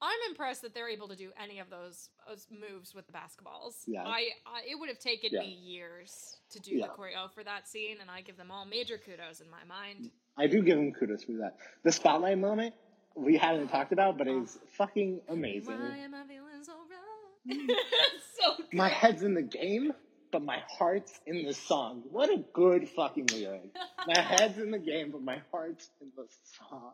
I'm 0.02 0.18
impressed 0.28 0.62
that 0.62 0.74
they're 0.74 0.88
able 0.88 1.08
to 1.08 1.16
do 1.16 1.30
any 1.42 1.58
of 1.60 1.70
those, 1.70 2.10
those 2.28 2.46
moves 2.50 2.94
with 2.94 3.06
the 3.06 3.12
basketballs. 3.12 3.74
Yeah. 3.86 4.02
I, 4.04 4.28
I 4.46 4.62
it 4.68 4.78
would 4.78 4.88
have 4.88 4.98
taken 4.98 5.30
Yeah. 5.32 5.40
me 5.40 5.48
years 5.48 6.36
to 6.50 6.60
do 6.60 6.76
Yeah. 6.76 6.86
the 6.86 6.92
choreo 6.92 7.32
for 7.32 7.42
that 7.44 7.68
scene, 7.68 7.98
and 8.00 8.10
I 8.10 8.20
give 8.20 8.36
them 8.36 8.50
all 8.50 8.64
major 8.64 8.98
kudos 8.98 9.40
in 9.40 9.50
my 9.50 9.64
mind. 9.64 10.10
I 10.36 10.46
do 10.46 10.62
give 10.62 10.76
them 10.76 10.92
kudos 10.92 11.24
for 11.24 11.32
that. 11.32 11.56
The 11.84 11.92
spotlight 11.92 12.38
moment 12.38 12.74
we 13.14 13.36
haven't 13.36 13.68
talked 13.68 13.92
about, 13.92 14.18
but 14.18 14.26
it's 14.26 14.58
fucking 14.76 15.20
amazing. 15.28 15.78
Why 15.78 15.98
am 15.98 16.14
I 16.14 16.24
feeling 16.26 16.62
mm. 17.48 17.66
so 18.40 18.56
good. 18.56 18.66
My 18.72 18.88
head's 18.88 19.22
in 19.22 19.34
the 19.34 19.42
game, 19.42 19.92
but 20.32 20.42
my 20.42 20.58
heart's 20.68 21.20
in 21.26 21.44
the 21.44 21.54
song. 21.54 22.02
What 22.10 22.30
a 22.30 22.42
good 22.52 22.88
fucking 22.88 23.26
lyric. 23.32 23.70
My 24.06 24.20
head's 24.20 24.58
in 24.58 24.70
the 24.70 24.78
game, 24.78 25.12
but 25.12 25.22
my 25.22 25.40
heart's 25.50 25.88
in 26.02 26.08
the 26.14 26.26
song. 26.58 26.92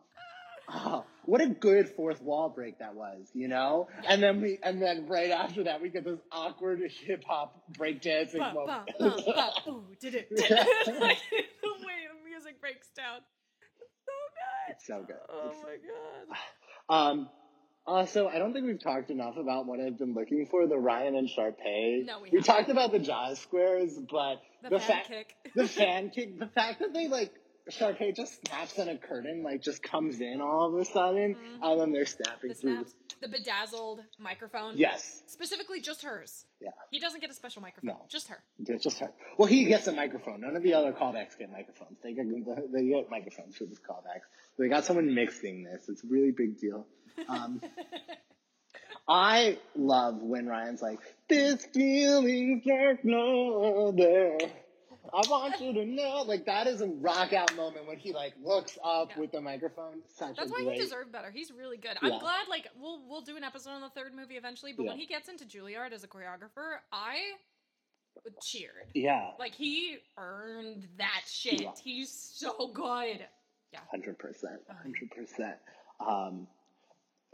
Oh, 0.73 1.03
what 1.25 1.41
a 1.41 1.47
good 1.47 1.89
fourth 1.89 2.21
wall 2.21 2.49
break 2.49 2.79
that 2.79 2.95
was, 2.95 3.27
you 3.33 3.47
know? 3.47 3.87
And 4.07 4.21
then 4.23 4.41
we, 4.41 4.57
and 4.63 4.81
then 4.81 5.07
right 5.07 5.31
after 5.31 5.63
that, 5.65 5.81
we 5.81 5.89
get 5.89 6.03
this 6.05 6.19
awkward 6.31 6.79
hip 7.05 7.23
hop 7.27 7.61
breakdancing 7.77 8.37
Ba, 8.39 8.53
moment. 8.53 8.89
ba, 8.99 9.09
ba, 9.09 9.23
ba, 9.25 9.51
ooh, 9.69 9.83
did 9.99 10.15
it, 10.15 10.29
did 10.29 10.45
it. 10.49 11.01
like, 11.01 11.17
the 11.29 11.85
way 11.85 12.07
the 12.09 12.29
music 12.29 12.59
breaks 12.61 12.87
down. 12.95 13.19
So 14.05 14.13
good. 14.33 14.73
It's 14.75 14.87
so 14.87 15.03
good. 15.05 15.15
Oh 15.29 15.47
It's- 15.49 15.63
my 15.63 15.75
god. 15.75 16.37
Um, 16.89 17.29
also, 17.85 18.27
I 18.27 18.37
don't 18.37 18.51
think 18.53 18.65
we've 18.65 18.81
talked 18.83 19.09
enough 19.11 19.37
about 19.37 19.65
what 19.65 19.79
I've 19.79 19.97
been 19.97 20.13
looking 20.13 20.45
for, 20.51 20.67
the 20.67 20.77
Ryan 20.77 21.15
and 21.15 21.29
Sharpay. 21.29 22.05
No, 22.05 22.19
we 22.19 22.29
we 22.31 22.41
talked 22.41 22.69
about 22.69 22.91
the 22.91 22.99
jazz 22.99 23.39
squares, 23.39 23.97
but 24.11 24.41
The, 24.61 24.71
the, 24.71 24.79
fan 24.79 24.87
fact, 24.97 25.07
kick. 25.07 25.35
the 25.55 25.67
fan 25.67 26.09
kick, 26.09 26.37
the 26.37 26.47
fact 26.47 26.79
that 26.81 26.93
they 26.93 27.07
like 27.07 27.31
Sharpay 27.69 28.15
just 28.15 28.45
snaps 28.45 28.77
on 28.79 28.89
a 28.89 28.97
curtain, 28.97 29.43
like 29.43 29.61
just 29.61 29.83
comes 29.83 30.19
in 30.19 30.41
all 30.41 30.73
of 30.73 30.81
a 30.81 30.85
sudden, 30.85 31.35
Mhm. 31.35 31.59
and 31.61 31.81
then 31.81 31.91
they're 31.91 32.05
snapping 32.05 32.49
the 32.49 32.55
through. 32.55 32.73
snaps, 32.75 32.95
the 33.21 33.27
bedazzled 33.27 34.03
microphone. 34.17 34.77
Yes, 34.77 35.21
Specifically 35.27 35.79
just 35.79 36.01
hers. 36.01 36.45
Yeah. 36.59 36.69
He 36.89 36.99
doesn't 36.99 37.19
get 37.21 37.29
a 37.29 37.33
special 37.33 37.61
microphone. 37.61 37.89
No. 37.95 38.05
Just 38.09 38.27
her. 38.29 38.43
just 38.79 38.99
her. 38.99 39.11
Well, 39.37 39.47
he 39.47 39.65
gets 39.65 39.87
a 39.87 39.91
microphone. 39.91 40.41
None 40.41 40.55
of 40.55 40.63
the 40.63 40.73
other 40.73 40.91
callbacks 40.91 41.37
get 41.37 41.51
microphones. 41.51 41.97
They 42.01 42.13
get 42.13 42.25
they 42.71 42.85
get 42.87 43.09
microphones 43.09 43.55
for 43.57 43.65
this 43.65 43.79
callbacks. 43.79 44.25
They 44.57 44.67
got 44.67 44.83
someone 44.85 45.13
mixing 45.13 45.63
this. 45.63 45.87
It's 45.89 46.03
a 46.03 46.07
really 46.07 46.31
big 46.31 46.57
deal. 46.59 46.87
Um, 47.27 47.61
I 49.07 49.57
love 49.75 50.21
when 50.21 50.45
Ryan's 50.47 50.81
like, 50.81 50.99
"This 51.27 51.65
feeling's 51.67 52.65
like 52.65 53.03
no 53.03 53.87
other." 53.89 54.37
I 55.13 55.21
want 55.29 55.59
you 55.59 55.73
to 55.73 55.85
know, 55.85 56.23
like 56.27 56.45
that 56.45 56.67
is 56.67 56.81
a 56.81 56.87
rock 56.87 57.33
out 57.33 57.55
moment 57.55 57.87
when 57.87 57.97
he 57.97 58.13
like 58.13 58.33
looks 58.43 58.77
up 58.83 59.09
Yeah. 59.11 59.19
with 59.19 59.31
the 59.31 59.41
microphone. 59.41 60.01
Such 60.15 60.35
That's 60.37 60.51
why 60.51 60.63
great. 60.63 60.75
he 60.77 60.81
deserved 60.83 61.11
better. 61.11 61.31
He's 61.31 61.51
really 61.51 61.77
good. 61.77 61.97
I'm 62.01 62.19
glad 62.19 62.47
like 62.49 62.67
we'll 62.79 63.01
we'll 63.09 63.21
do 63.21 63.35
an 63.37 63.43
episode 63.43 63.71
on 63.71 63.81
the 63.81 63.89
third 63.89 64.13
movie 64.15 64.35
eventually, 64.35 64.73
but 64.73 64.85
when 64.85 64.97
he 64.97 65.05
gets 65.07 65.27
into 65.27 65.45
Juilliard 65.45 65.91
as 65.91 66.03
a 66.03 66.07
choreographer, 66.07 66.77
I 66.91 67.17
cheered. 68.43 68.91
yeah, 68.93 69.31
Like 69.39 69.55
he 69.55 69.97
earned 70.17 70.87
that 70.97 71.21
shit. 71.27 71.61
Yeah. 71.61 71.71
He's 71.83 72.11
so 72.11 72.67
good. 72.73 73.25
Yeah, 73.73 73.79
hundred 73.89 74.19
percent, 74.19 74.59
hundred 74.81 75.09
percent. 75.11 75.55
Um, 76.05 76.47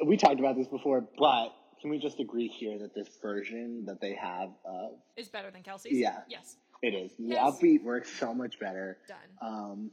we 0.05 0.17
talked 0.17 0.39
about 0.39 0.55
this 0.55 0.67
before, 0.67 1.01
but 1.17 1.49
can 1.81 1.89
we 1.89 1.97
just 1.99 2.19
agree 2.19 2.47
here 2.47 2.77
that 2.79 2.93
this 2.93 3.07
version 3.21 3.85
that 3.85 3.99
they 4.01 4.13
have 4.13 4.49
of 4.65 4.91
Is 5.15 5.29
better 5.29 5.49
than 5.51 5.63
Kelsey's. 5.63 5.97
Yeah. 5.97 6.19
Yes. 6.29 6.55
It 6.81 6.93
is 6.93 7.11
the 7.17 7.29
Yes. 7.29 7.59
upbeat 7.59 7.83
works 7.83 8.11
so 8.19 8.33
much 8.33 8.59
better. 8.59 8.97
Done. 9.07 9.17
Um, 9.41 9.91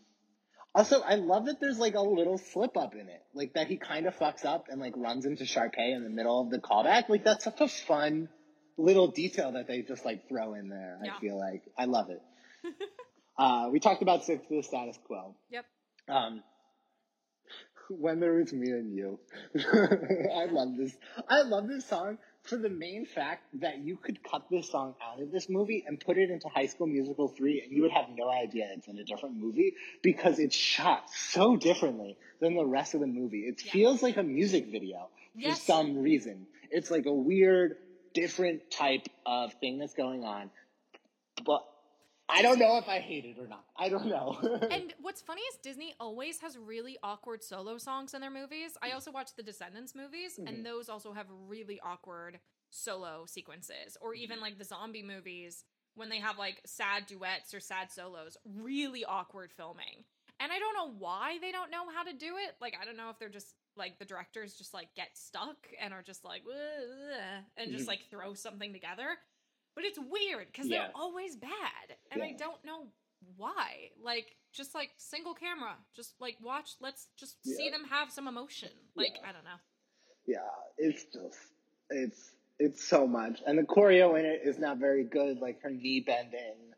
also, 0.74 1.00
I 1.00 1.14
love 1.14 1.46
that 1.46 1.60
there's 1.60 1.78
like 1.78 1.94
a 1.94 2.00
little 2.00 2.36
slip 2.36 2.76
up 2.76 2.94
in 2.94 3.08
it, 3.08 3.22
like 3.32 3.54
that 3.54 3.68
he 3.68 3.76
kind 3.76 4.06
of 4.06 4.16
fucks 4.16 4.44
up 4.44 4.66
and 4.68 4.80
like 4.80 4.94
runs 4.96 5.24
into 5.24 5.44
Sharpay 5.44 5.94
in 5.94 6.02
the 6.02 6.10
middle 6.10 6.40
of 6.40 6.50
the 6.50 6.58
callback. 6.58 7.08
Like 7.08 7.24
that's 7.24 7.44
such 7.44 7.60
a 7.60 7.68
fun 7.68 8.28
little 8.76 9.08
detail 9.08 9.52
that 9.52 9.68
they 9.68 9.82
just 9.82 10.04
like 10.04 10.28
throw 10.28 10.54
in 10.54 10.68
there. 10.68 10.98
Yeah. 11.04 11.14
I 11.14 11.20
feel 11.20 11.38
like 11.38 11.62
I 11.78 11.84
love 11.84 12.10
it. 12.10 12.20
uh, 13.38 13.68
we 13.70 13.78
talked 13.78 14.02
about 14.02 14.24
stick 14.24 14.48
to 14.48 14.56
the 14.56 14.62
status 14.62 14.98
quo. 15.06 15.36
Yep. 15.50 15.64
Um, 16.08 16.42
when 17.88 18.18
there 18.18 18.34
was 18.34 18.52
me 18.52 18.70
and 18.70 18.92
you, 18.92 19.20
I 19.56 20.46
love 20.46 20.76
this. 20.76 20.96
I 21.28 21.42
love 21.42 21.68
this 21.68 21.86
song 21.86 22.18
for 22.44 22.56
the 22.56 22.68
main 22.68 23.06
fact 23.06 23.42
that 23.60 23.78
you 23.78 23.96
could 23.96 24.22
cut 24.22 24.44
this 24.50 24.70
song 24.70 24.94
out 25.02 25.20
of 25.20 25.32
this 25.32 25.48
movie 25.48 25.82
and 25.86 25.98
put 25.98 26.18
it 26.18 26.30
into 26.30 26.48
High 26.48 26.66
School 26.66 26.86
Musical 26.86 27.28
three, 27.28 27.62
and 27.62 27.72
you 27.72 27.82
would 27.82 27.90
have 27.90 28.06
no 28.14 28.30
idea 28.30 28.68
it's 28.76 28.86
in 28.86 28.98
a 28.98 29.04
different 29.04 29.36
movie 29.36 29.74
because 30.02 30.38
it's 30.38 30.54
shot 30.54 31.08
so 31.10 31.56
differently 31.56 32.16
than 32.40 32.54
the 32.54 32.64
rest 32.66 32.94
of 32.94 33.00
the 33.00 33.06
movie. 33.06 33.40
It 33.48 33.64
Yeah. 33.64 33.72
feels 33.72 34.02
like 34.02 34.16
a 34.18 34.22
music 34.22 34.66
video 34.66 35.08
for 35.42 35.54
some 35.54 35.96
reason. 35.98 36.46
It's 36.70 36.90
like 36.90 37.06
a 37.06 37.12
weird, 37.12 37.76
different 38.12 38.70
type 38.70 39.06
of 39.24 39.54
thing 39.54 39.78
that's 39.78 39.94
going 39.94 40.24
on, 40.24 40.50
but. 41.44 41.64
I 42.28 42.42
don't 42.42 42.58
know 42.58 42.78
if 42.78 42.88
I 42.88 43.00
hate 43.00 43.24
it 43.24 43.36
or 43.38 43.46
not. 43.46 43.64
I 43.76 43.88
don't 43.88 44.06
know. 44.06 44.38
And 44.70 44.94
what's 45.00 45.20
funny 45.20 45.42
is 45.42 45.56
Disney 45.62 45.94
always 46.00 46.40
has 46.40 46.56
really 46.56 46.96
awkward 47.02 47.42
solo 47.44 47.76
songs 47.78 48.14
in 48.14 48.20
their 48.20 48.30
movies. 48.30 48.76
I 48.82 48.92
also 48.92 49.12
watch 49.12 49.34
the 49.36 49.42
Descendants 49.42 49.94
movies, 49.94 50.38
Mhm. 50.38 50.48
and 50.48 50.66
those 50.66 50.88
also 50.88 51.12
have 51.12 51.26
really 51.30 51.78
awkward 51.80 52.40
solo 52.70 53.26
sequences. 53.26 53.96
Or 54.00 54.14
even 54.14 54.40
like 54.40 54.58
the 54.58 54.64
zombie 54.64 55.02
movies, 55.02 55.64
when 55.94 56.08
they 56.08 56.18
have 56.18 56.38
like 56.38 56.60
sad 56.66 57.06
duets 57.06 57.52
or 57.54 57.60
sad 57.60 57.92
solos, 57.92 58.36
really 58.44 59.04
awkward 59.04 59.52
filming. 59.52 60.04
And 60.40 60.50
I 60.50 60.58
don't 60.58 60.74
know 60.74 60.90
why 60.98 61.38
they 61.40 61.52
don't 61.52 61.70
know 61.70 61.88
how 61.94 62.02
to 62.02 62.12
do 62.12 62.36
it. 62.38 62.56
Like, 62.60 62.74
I 62.80 62.84
don't 62.84 62.96
know 62.96 63.10
if 63.10 63.18
they're 63.18 63.28
just 63.28 63.54
like 63.76 63.98
the 63.98 64.04
directors 64.04 64.54
just 64.54 64.74
like 64.74 64.92
get 64.94 65.16
stuck 65.16 65.68
and 65.80 65.92
are 65.94 66.02
just 66.02 66.24
like, 66.24 66.42
and 67.56 67.70
just 67.70 67.84
Mhm. 67.84 67.88
like 67.88 68.08
throw 68.10 68.34
something 68.34 68.72
together. 68.72 69.18
But 69.74 69.84
it's 69.84 69.98
weird 69.98 70.46
because 70.48 70.66
Yeah. 70.68 70.78
they're 70.84 70.92
always 70.94 71.36
bad, 71.36 71.96
and 72.10 72.22
I 72.22 72.32
don't 72.32 72.62
know 72.64 72.86
why. 73.36 73.90
Like, 74.02 74.36
just 74.52 74.74
like 74.74 74.90
single 74.96 75.34
camera, 75.34 75.76
just 75.94 76.14
like 76.20 76.36
watch. 76.40 76.76
Let's 76.80 77.08
just 77.16 77.42
see 77.44 77.70
them 77.70 77.84
have 77.84 78.10
some 78.12 78.28
emotion. 78.28 78.70
Like, 78.94 79.16
Yeah. 79.16 79.28
I 79.28 79.32
don't 79.32 79.44
know. 79.44 79.60
Yeah, 80.26 80.50
it's 80.78 81.04
just 81.04 81.38
it's 81.90 82.30
it's 82.58 82.84
so 82.84 83.06
much, 83.06 83.42
and 83.46 83.58
the 83.58 83.62
choreo 83.64 84.18
in 84.18 84.24
it 84.24 84.42
is 84.44 84.58
not 84.58 84.78
very 84.78 85.04
good. 85.04 85.38
Like 85.40 85.60
her 85.62 85.70
knee 85.70 86.00
bending 86.00 86.72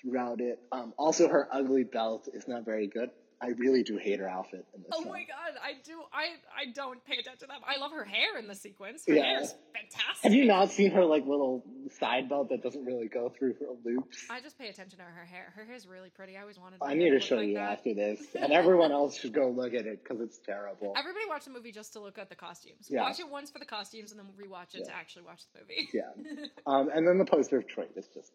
throughout 0.00 0.40
it. 0.40 0.60
Um, 0.72 0.94
also, 0.96 1.28
her 1.28 1.48
ugly 1.50 1.84
belt 1.84 2.28
is 2.32 2.46
not 2.46 2.64
very 2.64 2.86
good. 2.86 3.10
I 3.40 3.48
really 3.48 3.82
do 3.82 3.98
hate 3.98 4.18
her 4.20 4.28
outfit 4.28 4.64
in 4.74 4.80
this 4.82 4.90
Oh 4.94 5.02
film. 5.02 5.12
my 5.12 5.20
god, 5.24 5.60
I 5.62 5.72
do. 5.84 6.00
I 6.12 6.36
I 6.56 6.72
don't 6.72 7.04
pay 7.04 7.18
attention 7.18 7.40
to 7.40 7.46
that. 7.48 7.60
I 7.66 7.78
love 7.78 7.92
her 7.92 8.04
hair 8.04 8.38
in 8.38 8.48
the 8.48 8.54
sequence. 8.54 9.04
Her 9.06 9.14
Yeah. 9.14 9.24
hair's 9.24 9.54
fantastic. 9.74 10.22
Have 10.22 10.32
you 10.32 10.46
not 10.46 10.70
seen 10.70 10.90
her 10.92 11.04
like 11.04 11.26
little 11.26 11.62
side 11.98 12.28
belt 12.30 12.48
that 12.48 12.62
doesn't 12.62 12.84
really 12.84 13.08
go 13.08 13.28
through 13.28 13.54
her 13.60 13.66
loops? 13.84 14.24
I 14.30 14.40
just 14.40 14.58
pay 14.58 14.68
attention 14.68 14.98
to 15.00 15.04
her 15.04 15.24
hair. 15.26 15.52
Her 15.54 15.64
hair 15.66 15.74
is 15.74 15.86
really 15.86 16.08
pretty. 16.08 16.36
I 16.36 16.40
always 16.40 16.58
wanted. 16.58 16.78
I 16.80 16.94
need 16.94 17.10
to 17.10 17.20
show 17.20 17.36
like 17.36 17.48
you 17.48 17.54
that. 17.54 17.72
after 17.78 17.92
this, 17.94 18.20
and 18.40 18.52
everyone 18.52 18.90
else 18.90 19.18
should 19.18 19.34
go 19.34 19.50
look 19.50 19.74
at 19.74 19.84
it 19.86 20.02
because 20.02 20.20
it's 20.22 20.38
terrible. 20.38 20.94
Everybody 20.96 21.26
watch 21.28 21.44
the 21.44 21.50
movie 21.50 21.72
just 21.72 21.92
to 21.92 22.00
look 22.00 22.16
at 22.18 22.30
the 22.30 22.36
costumes. 22.36 22.88
Yeah. 22.88 23.02
Watch 23.02 23.20
it 23.20 23.28
once 23.28 23.50
for 23.50 23.58
the 23.58 23.66
costumes, 23.66 24.12
and 24.12 24.18
then 24.20 24.28
rewatch 24.40 24.74
it 24.74 24.80
Yeah. 24.80 24.92
to 24.92 24.94
actually 24.96 25.24
watch 25.26 25.42
the 25.52 25.60
movie. 25.60 25.88
Yeah, 25.92 26.46
um, 26.66 26.88
and 26.92 27.06
then 27.06 27.18
the 27.18 27.26
poster 27.26 27.58
of 27.58 27.66
Troy 27.66 27.84
is 27.96 28.06
just 28.14 28.32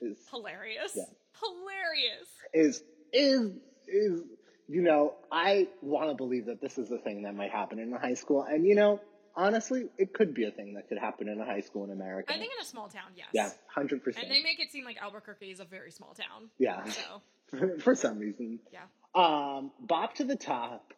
is 0.00 0.16
Hilarious. 0.30 0.92
Yeah. 0.94 1.02
Hilarious. 1.40 2.28
is 2.54 2.82
is 3.12 3.50
is 3.90 4.22
you 4.68 4.82
know 4.82 5.14
I 5.30 5.68
want 5.82 6.10
to 6.10 6.14
believe 6.14 6.46
that 6.46 6.60
this 6.60 6.78
is 6.78 6.90
a 6.90 6.98
thing 6.98 7.22
that 7.22 7.34
might 7.34 7.50
happen 7.50 7.78
in 7.78 7.92
a 7.92 7.98
high 7.98 8.14
school, 8.14 8.42
and 8.42 8.66
you 8.66 8.74
know 8.74 9.00
honestly, 9.36 9.86
it 9.98 10.12
could 10.12 10.34
be 10.34 10.44
a 10.44 10.50
thing 10.50 10.74
that 10.74 10.88
could 10.88 10.98
happen 10.98 11.28
in 11.28 11.40
a 11.40 11.44
high 11.44 11.60
school 11.60 11.84
in 11.84 11.90
America. 11.90 12.32
I 12.32 12.38
think 12.38 12.52
in 12.56 12.62
a 12.62 12.66
small 12.66 12.88
town, 12.88 13.10
yes. 13.16 13.28
yeah, 13.32 13.50
hundred 13.66 14.04
percent. 14.04 14.26
And 14.26 14.34
they 14.34 14.42
make 14.42 14.60
it 14.60 14.70
seem 14.70 14.84
like 14.84 14.96
Albuquerque 15.00 15.50
is 15.50 15.60
a 15.60 15.64
very 15.64 15.90
small 15.90 16.14
town. 16.14 16.50
Yeah, 16.58 16.84
So 16.84 17.78
for 17.80 17.94
some 17.94 18.18
reason. 18.18 18.60
yeah. 18.72 18.80
Um, 19.14 19.72
Bop 19.80 20.14
to 20.16 20.24
the 20.24 20.36
Top 20.36 20.92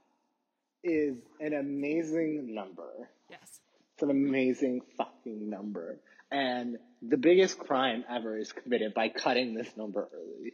is 0.84 1.16
an 1.40 1.54
amazing 1.54 2.54
number. 2.54 3.08
Yes. 3.30 3.60
It's 3.94 4.02
an 4.02 4.10
amazing 4.10 4.82
fucking 4.96 5.48
number. 5.48 5.98
And 6.30 6.78
the 7.02 7.16
biggest 7.16 7.58
crime 7.58 8.04
ever 8.10 8.36
is 8.38 8.52
committed 8.52 8.94
by 8.94 9.08
cutting 9.08 9.54
this 9.54 9.68
number 9.76 10.08
early. 10.12 10.52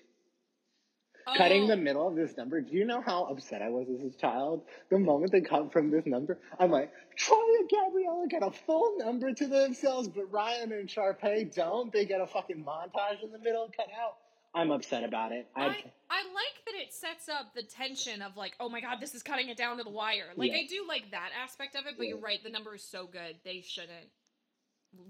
Cutting 1.37 1.65
Oh, 1.65 1.67
the 1.69 1.77
middle 1.77 2.07
of 2.09 2.15
this 2.17 2.37
number. 2.37 2.61
Do 2.61 2.75
you 2.75 2.85
know 2.85 3.01
how 3.01 3.25
upset 3.25 3.63
I 3.63 3.69
was 3.69 3.89
as 3.89 4.05
a 4.15 4.17
child? 4.17 4.63
The 4.91 4.99
moment 4.99 5.33
they 5.33 5.41
cut 5.41 5.73
from 5.73 5.91
this 5.91 6.07
number, 6.07 6.39
I'm 6.59 6.71
like, 6.71 6.93
Troy 7.17 7.37
and 7.61 7.69
Gabriella 7.71 8.27
get 8.29 8.43
a 8.43 8.51
full 8.51 8.97
number 8.99 9.33
to 9.33 9.47
themselves, 9.47 10.09
but 10.09 10.31
Ryan 10.33 10.73
and 10.73 10.89
Sharpay 10.89 11.55
don't. 11.55 11.93
They 11.93 12.05
get 12.05 12.21
a 12.21 12.27
fucking 12.27 12.65
montage 12.65 13.23
in 13.23 13.33
the 13.33 13.39
middle 13.39 13.71
cut 13.77 13.89
out. 14.01 14.17
I'm 14.55 14.71
upset 14.71 15.05
about 15.05 15.33
it. 15.33 15.47
I, 15.55 15.63
I, 15.63 15.67
I 16.11 16.23
like 16.23 16.65
that 16.67 16.75
it 16.75 16.93
sets 16.95 17.29
up 17.29 17.55
the 17.55 17.63
tension 17.63 18.23
of 18.23 18.37
like, 18.37 18.55
oh 18.59 18.69
my 18.69 18.81
god, 18.81 18.97
this 19.01 19.15
is 19.15 19.23
cutting 19.23 19.49
it 19.51 19.57
down 19.59 19.77
to 19.77 19.85
the 19.85 19.91
wire. 19.91 20.29
Like 20.37 20.53
Yeah. 20.53 20.59
I 20.59 20.67
do 20.67 20.85
like 20.89 21.11
that 21.11 21.31
aspect 21.41 21.77
of 21.77 21.87
it, 21.87 21.95
but 21.99 22.05
Yeah. 22.05 22.15
you're 22.15 22.21
right, 22.21 22.43
the 22.43 22.49
number 22.51 22.75
is 22.75 22.83
so 22.83 23.07
good 23.07 23.37
they 23.45 23.61
shouldn't 23.61 24.09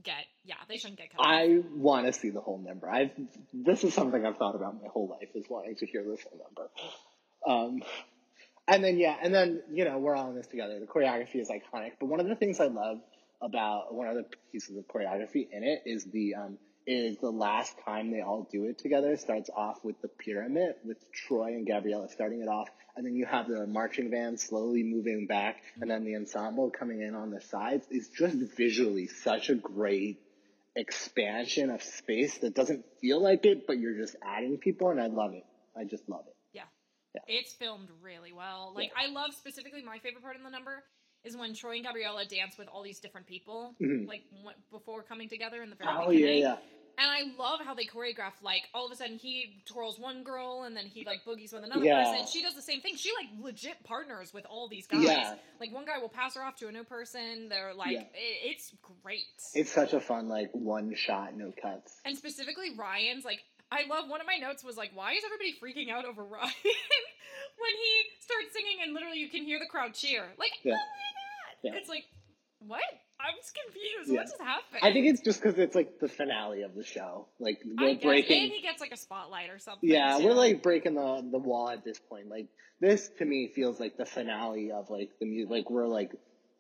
get 0.03 0.25
yeah, 0.45 0.57
they 0.69 0.77
shouldn't 0.77 0.99
get 0.99 1.11
cut. 1.11 1.21
I 1.21 1.61
want 1.75 2.07
to 2.07 2.13
see 2.13 2.31
the 2.31 2.41
whole 2.41 2.59
number. 2.59 2.89
I've 2.89 3.11
this 3.53 3.85
is 3.85 3.95
something 3.95 4.25
I've 4.25 4.37
thought 4.37 4.55
about 4.55 4.81
my 4.81 4.89
whole 4.89 5.09
life 5.09 5.29
is 5.35 5.45
wanting 5.49 5.77
to 5.77 5.87
hear 5.87 6.05
this 6.05 6.21
whole 6.23 6.41
number. 6.45 6.71
Um, 7.47 7.83
and 8.67 8.85
then 8.85 8.99
yeah, 8.99 9.17
and 9.23 9.35
then 9.35 9.63
you 9.73 9.85
know 9.85 9.99
we're 9.99 10.15
all 10.15 10.31
in 10.31 10.37
this 10.37 10.47
together. 10.47 10.79
The 10.79 10.87
choreography 10.87 11.37
is 11.37 11.49
iconic, 11.49 11.93
but 12.01 12.07
one 12.07 12.21
of 12.21 12.29
the 12.29 12.37
things 12.37 12.61
I 12.61 12.67
love 12.67 12.99
about 13.41 13.95
one 13.95 14.09
of 14.09 14.17
the 14.17 14.25
pieces 14.53 14.77
of 14.77 14.87
choreography 14.89 15.49
in 15.51 15.63
it 15.63 15.83
is 15.87 16.05
the 16.05 16.35
um, 16.35 16.59
is 16.91 17.19
the 17.19 17.31
last 17.31 17.75
time 17.85 18.11
they 18.11 18.23
all 18.23 18.49
do 18.51 18.65
it 18.65 18.79
together 18.79 19.15
starts 19.19 19.51
off 19.55 19.85
with 19.85 20.01
the 20.01 20.09
pyramid 20.09 20.75
with 20.85 20.97
Troy 21.13 21.49
and 21.49 21.67
Gabriella 21.67 22.09
starting 22.09 22.41
it 22.41 22.49
off, 22.49 22.69
and 22.97 23.05
then 23.05 23.15
you 23.15 23.27
have 23.27 23.47
the 23.47 23.67
marching 23.67 24.11
band 24.11 24.41
slowly 24.41 24.83
moving 24.83 25.27
back, 25.27 25.57
and 25.81 25.91
then 25.91 26.05
the 26.05 26.17
ensemble 26.17 26.71
coming 26.71 27.03
in 27.03 27.15
on 27.15 27.31
the 27.31 27.41
sides. 27.43 27.87
It's 27.91 28.09
just 28.09 28.37
visually 28.57 29.07
such 29.07 29.51
a 29.51 29.55
great 29.55 30.19
expansion 30.77 31.71
of 31.71 31.83
space 31.83 32.39
that 32.39 32.55
doesn't 32.55 32.85
feel 33.01 33.21
like 33.23 33.45
it, 33.45 33.67
but 33.67 33.79
you're 33.79 33.97
just 33.97 34.17
adding 34.23 34.57
people, 34.59 34.89
and 34.91 35.01
I 35.01 35.07
love 35.09 35.35
it. 35.35 35.45
I 35.77 35.85
just 35.85 36.09
love 36.09 36.25
it. 36.27 36.37
Yeah. 36.53 36.63
Yeah. 37.15 37.21
It's 37.27 37.53
filmed 37.55 37.89
really 38.03 38.33
well. 38.33 38.73
Like 38.75 38.93
I 38.97 39.11
love 39.11 39.31
specifically 39.35 39.83
my 39.83 39.99
favorite 39.99 40.23
part 40.23 40.37
in 40.37 40.43
the 40.43 40.51
number 40.51 40.83
is 41.25 41.37
when 41.37 41.53
Troy 41.55 41.77
and 41.77 41.85
Gabriella 41.85 42.25
dance 42.27 42.57
with 42.59 42.69
all 42.69 42.83
these 42.83 43.01
different 43.01 43.27
people, 43.27 43.75
Mhm. 43.81 44.07
like 44.07 44.23
before 44.71 45.03
coming 45.03 45.29
together 45.29 45.63
in 45.63 45.71
the 45.71 45.77
very 45.77 45.91
Oh 45.91 46.11
yeah, 46.11 46.19
beginning. 46.19 46.39
yeah, 46.43 46.59
And 47.01 47.09
I 47.11 47.23
love 47.41 47.61
how 47.65 47.75
they 47.75 47.85
choreograph. 47.85 48.33
Like 48.43 48.63
all 48.75 48.87
of 48.87 48.93
a 48.93 48.97
sudden, 48.97 49.19
he 49.19 49.63
twirls 49.67 49.99
one 49.99 50.25
girl, 50.25 50.65
and 50.65 50.77
then 50.77 50.85
he 50.87 51.05
like 51.05 51.25
boogies 51.25 51.53
with 51.53 51.63
another 51.65 51.85
Yeah. 51.85 52.03
person. 52.11 52.27
She 52.27 52.43
does 52.43 52.55
the 52.55 52.63
same 52.63 52.81
thing. 52.81 52.97
She 52.97 53.11
like 53.17 53.29
legit 53.41 53.85
partners 53.85 54.35
with 54.35 54.45
all 54.47 54.69
these 54.69 54.87
guys. 54.87 55.05
Yeah. 55.05 55.35
Like 55.61 55.73
one 55.73 55.85
guy 55.85 55.99
will 55.99 56.09
pass 56.09 56.35
her 56.35 56.43
off 56.43 56.57
to 56.57 56.69
a 56.69 56.73
new 56.73 56.85
person. 56.85 57.49
They're 57.49 57.73
like, 57.75 57.93
Yeah. 57.93 58.01
it, 58.01 58.51
it's 58.51 58.75
great. 59.03 59.23
It's 59.55 59.71
such 59.73 59.93
a 59.93 60.01
fun 60.01 60.29
like 60.29 60.51
one 60.53 60.95
shot, 60.95 61.37
no 61.37 61.53
cuts. 61.63 62.01
And 62.05 62.17
specifically 62.17 62.71
Ryan's 62.77 63.25
like 63.25 63.41
I 63.71 63.87
love 63.87 64.09
one 64.09 64.21
of 64.23 64.27
my 64.27 64.37
notes 64.39 64.65
was 64.65 64.77
like, 64.79 64.91
why 64.95 65.13
is 65.13 65.23
everybody 65.25 65.55
freaking 65.61 65.93
out 65.93 66.05
over 66.07 66.25
Ryan 66.25 66.51
when 66.63 67.75
he 67.77 67.93
starts 68.21 68.53
singing 68.55 68.79
and 68.83 68.95
literally 68.95 69.19
you 69.19 69.29
can 69.29 69.45
hear 69.45 69.59
the 69.59 69.67
crowd 69.67 69.95
cheer? 69.95 70.25
Like, 70.39 70.53
Yeah. 70.63 70.73
oh 70.73 70.77
my 70.77 70.81
god. 70.81 71.75
Yeah. 71.75 71.79
It's 71.81 71.89
like, 71.89 72.05
what? 72.61 72.81
I'm 73.21 73.35
just 73.37 73.57
confused. 73.65 74.11
Yeah. 74.11 74.17
What 74.19 74.27
just 74.27 74.41
happened? 74.41 74.81
I 74.83 74.93
think 74.93 75.07
it's 75.07 75.21
just 75.21 75.43
because 75.43 75.59
it's 75.59 75.75
like 75.75 75.99
the 76.01 76.09
finale 76.09 76.63
of 76.63 76.75
the 76.75 76.85
show. 76.85 77.27
Like 77.41 77.59
we're 77.65 77.97
breaking. 77.97 78.45
and 78.45 78.53
he 78.53 78.63
gets 78.63 78.81
like 78.81 78.93
a 78.93 78.97
spotlight 78.97 79.51
or 79.51 79.59
something. 79.59 79.89
Yeah, 79.89 80.19
too. 80.19 80.25
we're 80.27 80.35
like 80.35 80.63
breaking 80.63 80.95
the 80.95 81.27
the 81.31 81.39
wall 81.39 81.69
at 81.71 81.85
this 81.85 81.99
point. 81.99 82.29
Like 82.29 82.47
this 82.81 83.09
to 83.19 83.25
me 83.25 83.51
feels 83.55 83.81
like 83.81 83.97
the 83.97 84.07
finale 84.07 84.71
of 84.73 84.89
like 84.91 85.11
the 85.21 85.27
music. 85.27 85.51
Like 85.51 85.71
we're 85.71 85.89
like 85.89 86.13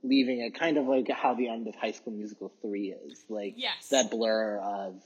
leaving 0.02 0.40
it 0.40 0.58
kind 0.58 0.78
of 0.78 0.86
like 0.86 1.08
how 1.10 1.34
the 1.34 1.48
end 1.48 1.68
of 1.68 1.74
High 1.76 1.92
School 1.92 2.12
Musical 2.12 2.52
three 2.60 2.94
is. 3.06 3.24
Like 3.28 3.54
Yes. 3.56 3.88
that 3.90 4.10
blur 4.10 4.58
of 4.58 5.02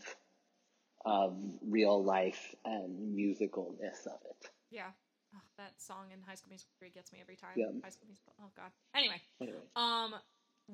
of 1.04 1.36
real 1.68 2.02
life 2.04 2.54
and 2.64 3.14
musicalness 3.16 4.06
of 4.06 4.20
it. 4.30 4.50
Yeah. 4.70 4.86
Oh, 5.34 5.40
that 5.58 5.72
song 5.80 6.06
in 6.12 6.20
High 6.26 6.34
School 6.36 6.50
Musical 6.50 6.72
3 6.78 6.90
gets 6.90 7.10
me 7.12 7.18
every 7.20 7.36
time. 7.36 7.50
Yeah. 7.56 7.66
High 7.82 7.90
School 7.90 8.06
Musical. 8.06 8.34
Oh 8.40 8.50
god. 8.56 8.70
Anyway, 8.94 9.20
Anyway. 9.40 9.58
um 9.76 10.14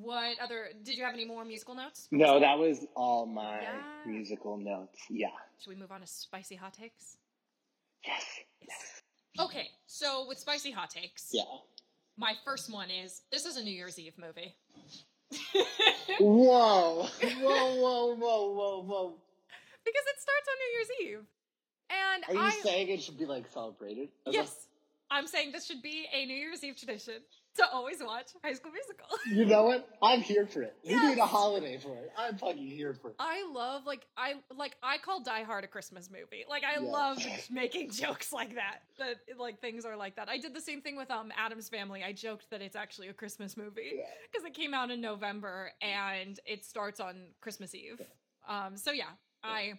what 0.00 0.38
other 0.40 0.68
did 0.82 0.96
you 0.96 1.04
have 1.04 1.14
any 1.14 1.24
more 1.24 1.44
musical 1.44 1.74
notes? 1.74 2.08
No, 2.10 2.38
that 2.40 2.58
was 2.58 2.86
all 2.96 3.26
my 3.26 3.60
Yeah. 3.60 3.82
musical 4.06 4.56
notes. 4.56 4.98
Yeah. 5.10 5.28
Should 5.60 5.70
we 5.70 5.76
move 5.76 5.90
on 5.92 6.00
to 6.00 6.06
spicy 6.06 6.54
hot 6.56 6.74
takes? 6.74 7.16
Yes. 8.06 8.24
Yes. 8.60 9.02
Okay, 9.40 9.68
so 9.86 10.26
with 10.28 10.38
spicy 10.38 10.70
hot 10.70 10.90
takes, 10.90 11.30
Yeah. 11.32 11.42
my 12.16 12.34
first 12.44 12.72
one 12.72 12.90
is 12.90 13.22
this 13.30 13.44
is 13.46 13.56
a 13.56 13.62
New 13.62 13.70
Year's 13.72 13.98
Eve 13.98 14.16
movie. 14.18 14.54
Whoa. 16.18 17.06
Whoa, 17.40 17.74
whoa, 17.76 18.14
whoa, 18.14 18.52
whoa, 18.52 18.82
whoa. 18.82 19.14
because 19.84 20.04
it 20.06 20.20
starts 20.20 20.48
on 20.48 20.56
New 20.58 20.72
Year's 20.74 20.90
Eve. 21.02 21.26
And 21.90 22.24
Are 22.28 22.34
you 22.34 22.40
I 22.40 22.60
saying 22.62 22.88
it 22.88 23.02
should 23.02 23.18
be 23.18 23.24
like 23.26 23.48
celebrated? 23.50 24.08
a- 24.26 24.30
yes, 24.32 24.66
I'm 25.10 25.26
saying 25.26 25.52
this 25.52 25.64
should 25.66 25.82
be 25.82 26.06
a 26.12 26.26
New 26.26 26.34
Year's 26.34 26.62
Eve 26.64 26.76
tradition 26.76 27.22
to 27.59 27.68
always 27.72 28.02
watch 28.02 28.30
High 28.43 28.55
School 28.55 28.72
Musical. 28.72 29.06
You 29.39 29.44
know 29.44 29.64
what? 29.64 29.89
I'm 30.02 30.20
here 30.22 30.47
for 30.47 30.62
it. 30.62 30.74
We 30.85 30.94
need 30.97 31.18
a 31.18 31.26
holiday 31.26 31.78
for 31.78 31.94
it. 31.97 32.10
I'm 32.16 32.36
fucking 32.39 32.66
here 32.70 32.94
for 32.94 33.10
it. 33.10 33.16
I 33.18 33.47
love 33.52 33.85
like 33.86 34.06
I 34.16 34.35
like 34.56 34.76
I 34.82 34.98
call 34.98 35.20
Die 35.22 35.43
Hard 35.43 35.64
a 35.64 35.66
Christmas 35.66 36.10
movie. 36.10 36.44
Like 36.48 36.62
I 36.64 36.80
Yeah. 36.82 36.90
love 36.90 37.18
making 37.51 37.90
jokes 37.90 38.32
like 38.32 38.55
that. 38.55 38.78
That 38.98 39.16
like 39.39 39.60
things 39.60 39.85
are 39.85 39.97
like 39.97 40.16
that. 40.16 40.28
I 40.28 40.39
did 40.39 40.55
the 40.55 40.60
same 40.60 40.80
thing 40.80 40.97
with 40.97 41.10
um 41.10 41.30
Addams 41.36 41.68
Family. 41.68 42.02
I 42.02 42.12
joked 42.12 42.51
that 42.51 42.62
it's 42.62 42.76
actually 42.76 43.09
a 43.09 43.12
Christmas 43.12 43.56
movie 43.56 43.93
Yeah. 43.97 44.05
because 44.32 44.47
it 44.47 44.55
came 44.55 44.72
out 44.74 44.90
in 44.90 45.01
November 45.01 45.70
and 45.82 46.39
it 46.47 46.64
starts 46.64 47.01
on 47.01 47.16
Christmas 47.40 47.74
Eve. 47.74 48.01
Um 48.48 48.76
so 48.76 48.93
yeah, 48.93 49.10
I 49.43 49.74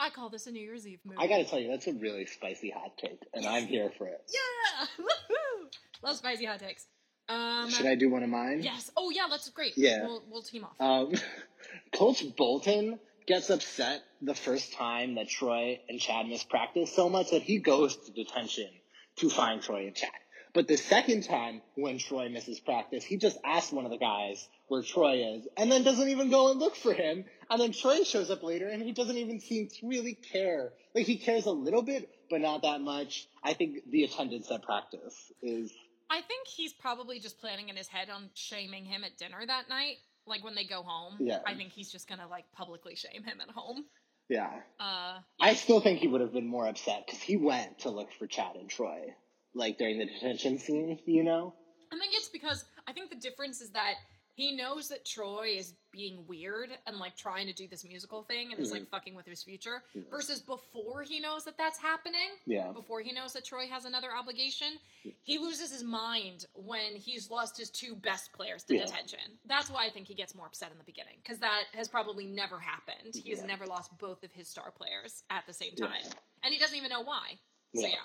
I 0.00 0.08
call 0.10 0.30
this 0.30 0.46
a 0.46 0.50
New 0.50 0.62
Year's 0.62 0.86
Eve 0.86 1.00
movie. 1.04 1.18
I 1.20 1.26
gotta 1.26 1.44
tell 1.44 1.60
you, 1.60 1.68
that's 1.68 1.86
a 1.86 1.92
really 1.92 2.24
spicy 2.26 2.70
hot 2.70 2.96
take, 2.96 3.20
and 3.34 3.44
I'm 3.46 3.66
here 3.66 3.90
for 3.98 4.06
it. 4.06 4.20
Yeah. 4.32 4.86
Woohoo! 4.98 5.68
Love 6.02 6.16
spicy 6.16 6.46
hot 6.46 6.58
takes. 6.58 6.86
Um 7.30 7.70
Should 7.70 7.86
I 7.86 7.94
do 7.94 8.10
one 8.10 8.22
of 8.22 8.28
mine? 8.28 8.62
Yes. 8.62 8.90
Oh 8.96 9.10
yeah, 9.10 9.26
that's 9.30 9.48
great. 9.50 9.72
Yeah. 9.76 10.04
We'll 10.04 10.22
we'll 10.30 10.42
team 10.42 10.64
off. 10.64 10.72
Um, 10.80 11.12
Coach 11.94 12.24
Bolton 12.36 12.98
gets 13.26 13.50
upset 13.50 14.02
the 14.20 14.34
first 14.34 14.72
time 14.72 15.14
that 15.14 15.28
Troy 15.28 15.80
and 15.88 16.00
Chad 16.00 16.26
miss 16.26 16.42
practice 16.42 16.92
so 16.92 17.08
much 17.08 17.30
that 17.30 17.42
he 17.42 17.58
goes 17.58 17.96
to 17.96 18.12
detention 18.12 18.68
to 19.16 19.30
find 19.30 19.62
Troy 19.62 19.86
and 19.86 19.94
Chad. 19.94 20.10
But 20.52 20.66
the 20.66 20.76
second 20.76 21.22
time 21.22 21.62
when 21.76 21.98
Troy 21.98 22.28
misses 22.28 22.58
practice, 22.58 23.04
he 23.04 23.16
just 23.16 23.38
asks 23.44 23.72
one 23.72 23.84
of 23.84 23.92
the 23.92 23.98
guys 23.98 24.48
where 24.66 24.82
Troy 24.82 25.36
is 25.36 25.46
and 25.56 25.70
then 25.70 25.84
doesn't 25.84 26.08
even 26.08 26.30
go 26.30 26.50
and 26.50 26.58
look 26.58 26.74
for 26.74 26.92
him. 26.92 27.24
And 27.48 27.60
then 27.60 27.72
Troy 27.72 28.02
shows 28.02 28.30
up 28.30 28.42
later 28.42 28.66
and 28.66 28.82
he 28.82 28.90
doesn't 28.90 29.16
even 29.16 29.40
seem 29.40 29.68
to 29.68 29.86
really 29.86 30.14
care. 30.14 30.72
Like 30.92 31.06
he 31.06 31.18
cares 31.18 31.46
a 31.46 31.52
little 31.52 31.82
bit, 31.82 32.08
but 32.30 32.40
not 32.40 32.62
that 32.62 32.80
much. 32.80 33.28
I 33.44 33.52
think 33.52 33.88
the 33.90 34.02
attendance 34.02 34.50
at 34.50 34.62
practice 34.62 35.14
is 35.40 35.72
I 36.10 36.20
think 36.22 36.48
he's 36.48 36.72
probably 36.72 37.20
just 37.20 37.38
planning 37.40 37.68
in 37.68 37.76
his 37.76 37.88
head 37.88 38.10
on 38.10 38.30
shaming 38.34 38.84
him 38.84 39.04
at 39.04 39.16
dinner 39.16 39.38
that 39.46 39.68
night. 39.68 39.96
Like 40.26 40.44
when 40.44 40.54
they 40.54 40.64
go 40.64 40.82
home, 40.82 41.16
Yeah. 41.20 41.38
I 41.46 41.54
think 41.54 41.72
he's 41.72 41.90
just 41.90 42.08
gonna 42.08 42.28
like 42.28 42.50
publicly 42.52 42.94
shame 42.96 43.22
him 43.22 43.40
at 43.40 43.48
home. 43.48 43.84
Yeah. 44.28 44.50
Uh, 44.78 45.18
I 45.40 45.54
still 45.54 45.80
think 45.80 45.98
he 46.00 46.08
would 46.08 46.20
have 46.20 46.32
been 46.32 46.46
more 46.46 46.66
upset 46.68 47.04
because 47.06 47.20
he 47.20 47.36
went 47.36 47.80
to 47.80 47.90
look 47.90 48.12
for 48.12 48.26
Chad 48.26 48.56
and 48.56 48.68
Troy, 48.68 49.14
like 49.54 49.78
during 49.78 49.98
the 49.98 50.06
detention 50.06 50.58
scene, 50.58 50.98
you 51.04 51.24
know? 51.24 51.54
I 51.92 51.98
think 51.98 52.12
it's 52.14 52.28
because 52.28 52.64
I 52.86 52.92
think 52.92 53.10
the 53.10 53.16
difference 53.16 53.60
is 53.60 53.70
that 53.70 53.94
he 54.34 54.56
knows 54.56 54.88
that 54.88 55.04
Troy 55.04 55.54
is 55.56 55.74
being 55.92 56.24
weird 56.26 56.70
and 56.86 56.96
like 56.98 57.16
trying 57.16 57.46
to 57.46 57.52
do 57.52 57.66
this 57.66 57.84
musical 57.84 58.22
thing 58.22 58.52
and 58.52 58.60
is 58.60 58.70
like 58.70 58.82
mm-hmm. 58.82 58.90
fucking 58.90 59.14
with 59.14 59.26
his 59.26 59.42
future 59.42 59.82
Yeah. 59.92 60.02
versus 60.10 60.40
before 60.40 61.02
he 61.02 61.20
knows 61.20 61.44
that 61.44 61.58
that's 61.58 61.78
happening, 61.78 62.30
Yeah. 62.46 62.70
before 62.72 63.00
he 63.00 63.12
knows 63.12 63.32
that 63.32 63.44
Troy 63.44 63.66
has 63.66 63.84
another 63.84 64.08
obligation, 64.16 64.78
he 65.22 65.38
loses 65.38 65.72
his 65.72 65.82
mind 65.82 66.46
when 66.54 66.94
he's 66.94 67.30
lost 67.30 67.58
his 67.58 67.70
two 67.70 67.94
best 67.96 68.32
players 68.32 68.62
to 68.64 68.76
Yeah. 68.76 68.86
detention. 68.86 69.38
That's 69.46 69.68
why 69.68 69.86
I 69.86 69.90
think 69.90 70.06
he 70.06 70.14
gets 70.14 70.34
more 70.34 70.46
upset 70.46 70.70
in 70.70 70.78
the 70.78 70.84
beginning 70.84 71.16
because 71.22 71.38
that 71.40 71.64
has 71.74 71.88
probably 71.88 72.26
never 72.26 72.58
happened. 72.58 73.14
He 73.14 73.30
has 73.30 73.42
never 73.42 73.66
lost 73.66 73.96
both 73.98 74.22
of 74.22 74.32
his 74.32 74.48
star 74.48 74.70
players 74.70 75.24
at 75.28 75.44
the 75.46 75.52
same 75.52 75.74
time, 75.74 76.04
and 76.42 76.54
he 76.54 76.58
doesn't 76.60 76.76
even 76.76 76.90
know 76.90 77.02
why. 77.02 77.38
So 77.74 77.82
Yeah. 77.82 77.88
yeah, 77.88 77.96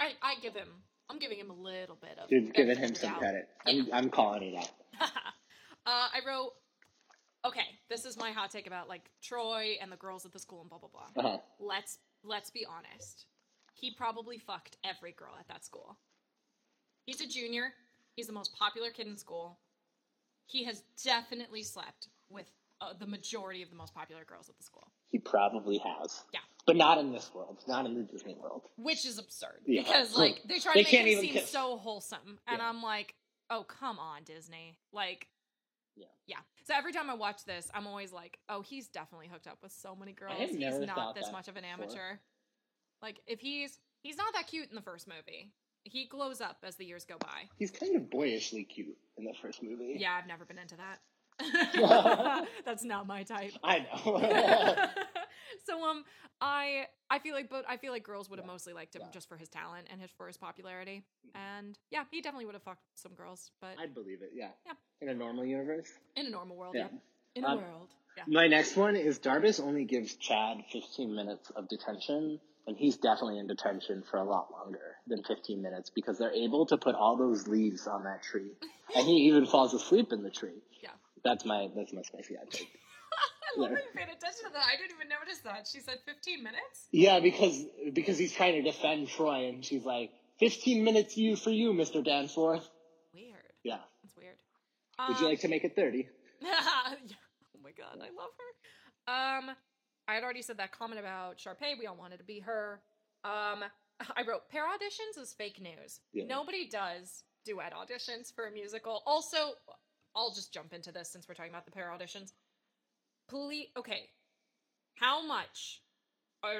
I 0.00 0.12
I 0.22 0.34
give 0.40 0.54
him. 0.54 0.68
I'm 1.10 1.18
giving 1.18 1.38
him 1.38 1.50
a 1.50 1.54
little 1.54 1.96
bit 1.96 2.18
of. 2.18 2.30
You're 2.30 2.42
giving 2.52 2.76
him 2.76 2.94
some 2.94 3.10
doubt. 3.10 3.18
credit. 3.20 3.48
I'm, 3.66 3.88
I'm 3.92 4.10
calling 4.10 4.42
it 4.42 4.56
out. 4.56 4.70
I 6.18 6.26
wrote, 6.28 6.52
okay, 7.46 7.66
this 7.88 8.04
is 8.04 8.16
my 8.16 8.30
hot 8.30 8.50
take 8.50 8.66
about 8.66 8.88
like 8.88 9.10
Troy 9.22 9.74
and 9.80 9.90
the 9.92 9.96
girls 9.96 10.24
at 10.24 10.32
the 10.32 10.38
school 10.38 10.60
and 10.60 10.68
blah 10.70 10.78
blah 10.78 10.88
blah. 10.88 11.24
Uh-huh. 11.24 11.38
Let's 11.60 11.98
let's 12.24 12.50
be 12.50 12.66
honest. 12.66 13.26
He 13.74 13.92
probably 13.94 14.38
fucked 14.38 14.76
every 14.84 15.12
girl 15.12 15.34
at 15.38 15.46
that 15.48 15.64
school. 15.64 15.96
He's 17.06 17.20
a 17.20 17.28
junior. 17.28 17.72
He's 18.16 18.26
the 18.26 18.32
most 18.32 18.52
popular 18.58 18.90
kid 18.90 19.06
in 19.06 19.16
school. 19.16 19.58
He 20.46 20.64
has 20.64 20.82
definitely 21.04 21.62
slept 21.62 22.08
with 22.28 22.46
uh, 22.80 22.92
the 22.98 23.06
majority 23.06 23.62
of 23.62 23.70
the 23.70 23.76
most 23.76 23.94
popular 23.94 24.24
girls 24.24 24.48
at 24.48 24.56
the 24.56 24.62
school, 24.62 24.86
He 25.10 25.18
probably 25.18 25.78
has. 25.78 26.22
Yeah. 26.32 26.40
But 26.66 26.76
not 26.76 26.98
in 26.98 27.12
this 27.12 27.30
world. 27.34 27.58
Not 27.66 27.86
in 27.86 27.94
the 27.94 28.02
Disney 28.02 28.34
world. 28.40 28.62
which 28.76 29.04
is 29.06 29.18
absurd 29.18 29.60
Yeah. 29.66 29.82
because 29.82 30.16
like 30.16 30.42
they 30.48 30.58
try 30.58 30.74
They 30.74 30.84
to 30.84 30.96
make 30.96 31.06
him 31.14 31.20
seem 31.20 31.32
kiss. 31.34 31.50
so 31.50 31.76
wholesome, 31.78 32.38
and 32.48 32.58
Yeah. 32.58 32.68
I'm 32.68 32.82
like, 32.82 33.14
oh 33.50 33.62
come 33.64 33.98
on, 33.98 34.24
Disney, 34.24 34.78
like. 34.92 35.28
Yeah. 35.98 36.06
Yeah. 36.26 36.36
So 36.64 36.74
every 36.76 36.92
time 36.92 37.10
I 37.10 37.14
watch 37.14 37.44
this, 37.44 37.70
I'm 37.74 37.86
always 37.86 38.12
like, 38.12 38.38
oh, 38.48 38.62
he's 38.62 38.88
definitely 38.88 39.28
hooked 39.28 39.46
up 39.46 39.58
with 39.62 39.72
so 39.72 39.96
many 39.96 40.12
girls. 40.12 40.38
have 40.38 40.50
He's 40.50 40.58
never 40.58 40.86
not 40.86 41.14
this 41.14 41.30
much 41.32 41.48
of 41.48 41.56
an 41.56 41.64
before. 41.64 41.84
amateur. 41.84 42.18
Like 43.02 43.20
if 43.26 43.40
he's 43.40 43.78
he's 44.02 44.16
not 44.16 44.32
that 44.34 44.46
cute 44.46 44.68
in 44.68 44.74
the 44.74 44.82
first 44.82 45.08
movie. 45.08 45.52
He 45.84 46.06
glows 46.06 46.40
up 46.42 46.58
as 46.64 46.76
the 46.76 46.84
years 46.84 47.04
go 47.04 47.16
by. 47.18 47.48
He's 47.56 47.70
kind 47.70 47.96
of 47.96 48.10
boyishly 48.10 48.64
cute 48.64 48.96
in 49.16 49.24
the 49.24 49.32
first 49.40 49.62
movie. 49.62 49.96
Yeah, 49.98 50.18
I've 50.20 50.26
never 50.26 50.44
been 50.44 50.58
into 50.58 50.76
that. 50.76 50.98
That's 52.66 52.84
not 52.84 53.06
my 53.06 53.22
type. 53.22 53.52
I 53.64 53.78
know. 53.78 54.18
so 55.66 55.82
um 55.82 56.04
I 56.40 56.86
I 57.10 57.18
feel 57.18 57.34
like 57.34 57.48
but 57.48 57.64
I 57.68 57.76
feel 57.76 57.92
like 57.92 58.02
girls 58.04 58.28
would 58.30 58.38
have 58.38 58.46
Yeah. 58.46 58.52
mostly 58.52 58.72
liked 58.72 58.94
him 58.94 59.02
Yeah. 59.02 59.10
just 59.10 59.28
for 59.28 59.36
his 59.36 59.48
talent 59.48 59.86
and 59.90 60.00
his 60.00 60.10
for 60.12 60.26
his 60.26 60.36
popularity. 60.36 61.04
And 61.34 61.78
yeah, 61.90 62.04
he 62.10 62.20
definitely 62.20 62.46
would 62.46 62.54
have 62.54 62.62
fucked 62.62 62.84
some 62.94 63.14
girls, 63.14 63.50
but 63.60 63.78
I'd 63.78 63.94
believe 63.94 64.22
it, 64.22 64.30
yeah. 64.34 64.50
Yeah. 64.66 64.72
In 65.00 65.08
a 65.08 65.14
normal 65.14 65.44
universe. 65.44 65.90
in 66.16 66.26
a 66.26 66.30
normal 66.30 66.56
world, 66.56 66.74
Yeah. 66.76 66.88
yeah. 66.92 66.98
In 67.34 67.44
a 67.44 67.48
Um, 67.48 67.58
world. 67.62 67.88
Yeah. 68.16 68.24
My 68.26 68.48
next 68.48 68.76
one 68.76 68.96
is 68.96 69.18
Darbus 69.20 69.60
only 69.60 69.84
gives 69.84 70.16
Chad 70.16 70.64
15 70.72 71.14
minutes 71.14 71.50
of 71.50 71.68
detention, 71.68 72.40
and 72.66 72.76
he's 72.76 72.96
definitely 72.96 73.38
in 73.38 73.46
detention 73.46 74.02
for 74.02 74.16
a 74.18 74.24
lot 74.24 74.50
longer 74.50 74.96
than 75.06 75.22
15 75.22 75.62
minutes 75.62 75.88
because 75.90 76.18
they're 76.18 76.32
able 76.32 76.66
to 76.66 76.76
put 76.76 76.94
all 76.96 77.16
those 77.16 77.46
leaves 77.46 77.86
on 77.86 78.02
that 78.04 78.22
tree, 78.22 78.50
and 78.96 79.06
he 79.06 79.28
even 79.28 79.46
falls 79.46 79.72
asleep 79.72 80.12
in 80.12 80.22
the 80.22 80.30
tree. 80.30 80.60
Yeah. 80.82 80.90
That's 81.22 81.44
my 81.44 81.68
that's 81.76 81.92
my 81.92 82.02
spicy 82.02 82.34
hot 82.34 82.50
take. 82.50 82.68
I 83.56 83.60
love 83.60 83.70
Yeah. 83.70 83.76
that 83.76 83.84
you 83.84 83.90
paid 83.94 84.08
attention 84.14 84.44
to 84.46 84.52
that. 84.52 84.64
I 84.72 84.76
didn't 84.76 84.96
even 84.96 85.08
notice 85.08 85.38
that. 85.44 85.66
She 85.70 85.80
said 85.80 85.96
15 86.06 86.42
minutes? 86.42 86.86
Yeah, 86.92 87.20
because 87.20 87.64
because 87.92 88.18
he's 88.18 88.32
trying 88.32 88.54
to 88.54 88.62
defend 88.62 89.08
Troy, 89.08 89.48
and 89.48 89.64
she's 89.64 89.84
like, 89.84 90.10
15 90.40 90.84
minutes 90.84 91.16
you 91.16 91.36
for 91.36 91.50
you, 91.50 91.72
Mr. 91.72 92.04
Danforth. 92.04 92.68
Weird. 93.14 93.34
Yeah. 93.64 93.78
That's 94.02 94.16
weird. 94.16 94.36
Would 95.08 95.18
you 95.20 95.26
Um, 95.26 95.30
like 95.32 95.40
to 95.40 95.48
make 95.48 95.64
it 95.64 95.74
30? 95.76 96.08
yeah. 96.40 96.50
Oh 96.54 97.60
my 97.62 97.70
god, 97.72 97.96
I 98.00 98.10
love 98.10 98.30
her. 98.38 99.48
Um, 99.50 99.56
I 100.06 100.14
had 100.14 100.22
already 100.24 100.42
said 100.42 100.58
that 100.58 100.72
comment 100.72 101.00
about 101.00 101.38
Sharpay. 101.38 101.78
We 101.78 101.86
all 101.86 101.96
wanted 101.96 102.18
to 102.18 102.24
be 102.24 102.40
her. 102.40 102.80
Um, 103.24 103.64
I 104.16 104.22
wrote 104.26 104.48
pair 104.48 104.64
auditions 104.64 105.20
is 105.20 105.32
fake 105.34 105.60
news. 105.60 106.00
Yeah. 106.12 106.24
Nobody 106.26 106.68
does 106.68 107.24
duet 107.44 107.72
auditions 107.74 108.32
for 108.34 108.46
a 108.46 108.50
musical. 108.52 109.02
Also, 109.06 109.36
I'll 110.14 110.32
just 110.34 110.52
jump 110.52 110.72
into 110.72 110.92
this 110.92 111.10
since 111.12 111.28
we're 111.28 111.34
talking 111.34 111.50
about 111.52 111.64
the 111.64 111.72
pair 111.72 111.90
auditions. 111.96 112.32
Please, 113.28 113.68
okay. 113.76 114.08
How 114.94 115.26
much 115.26 115.82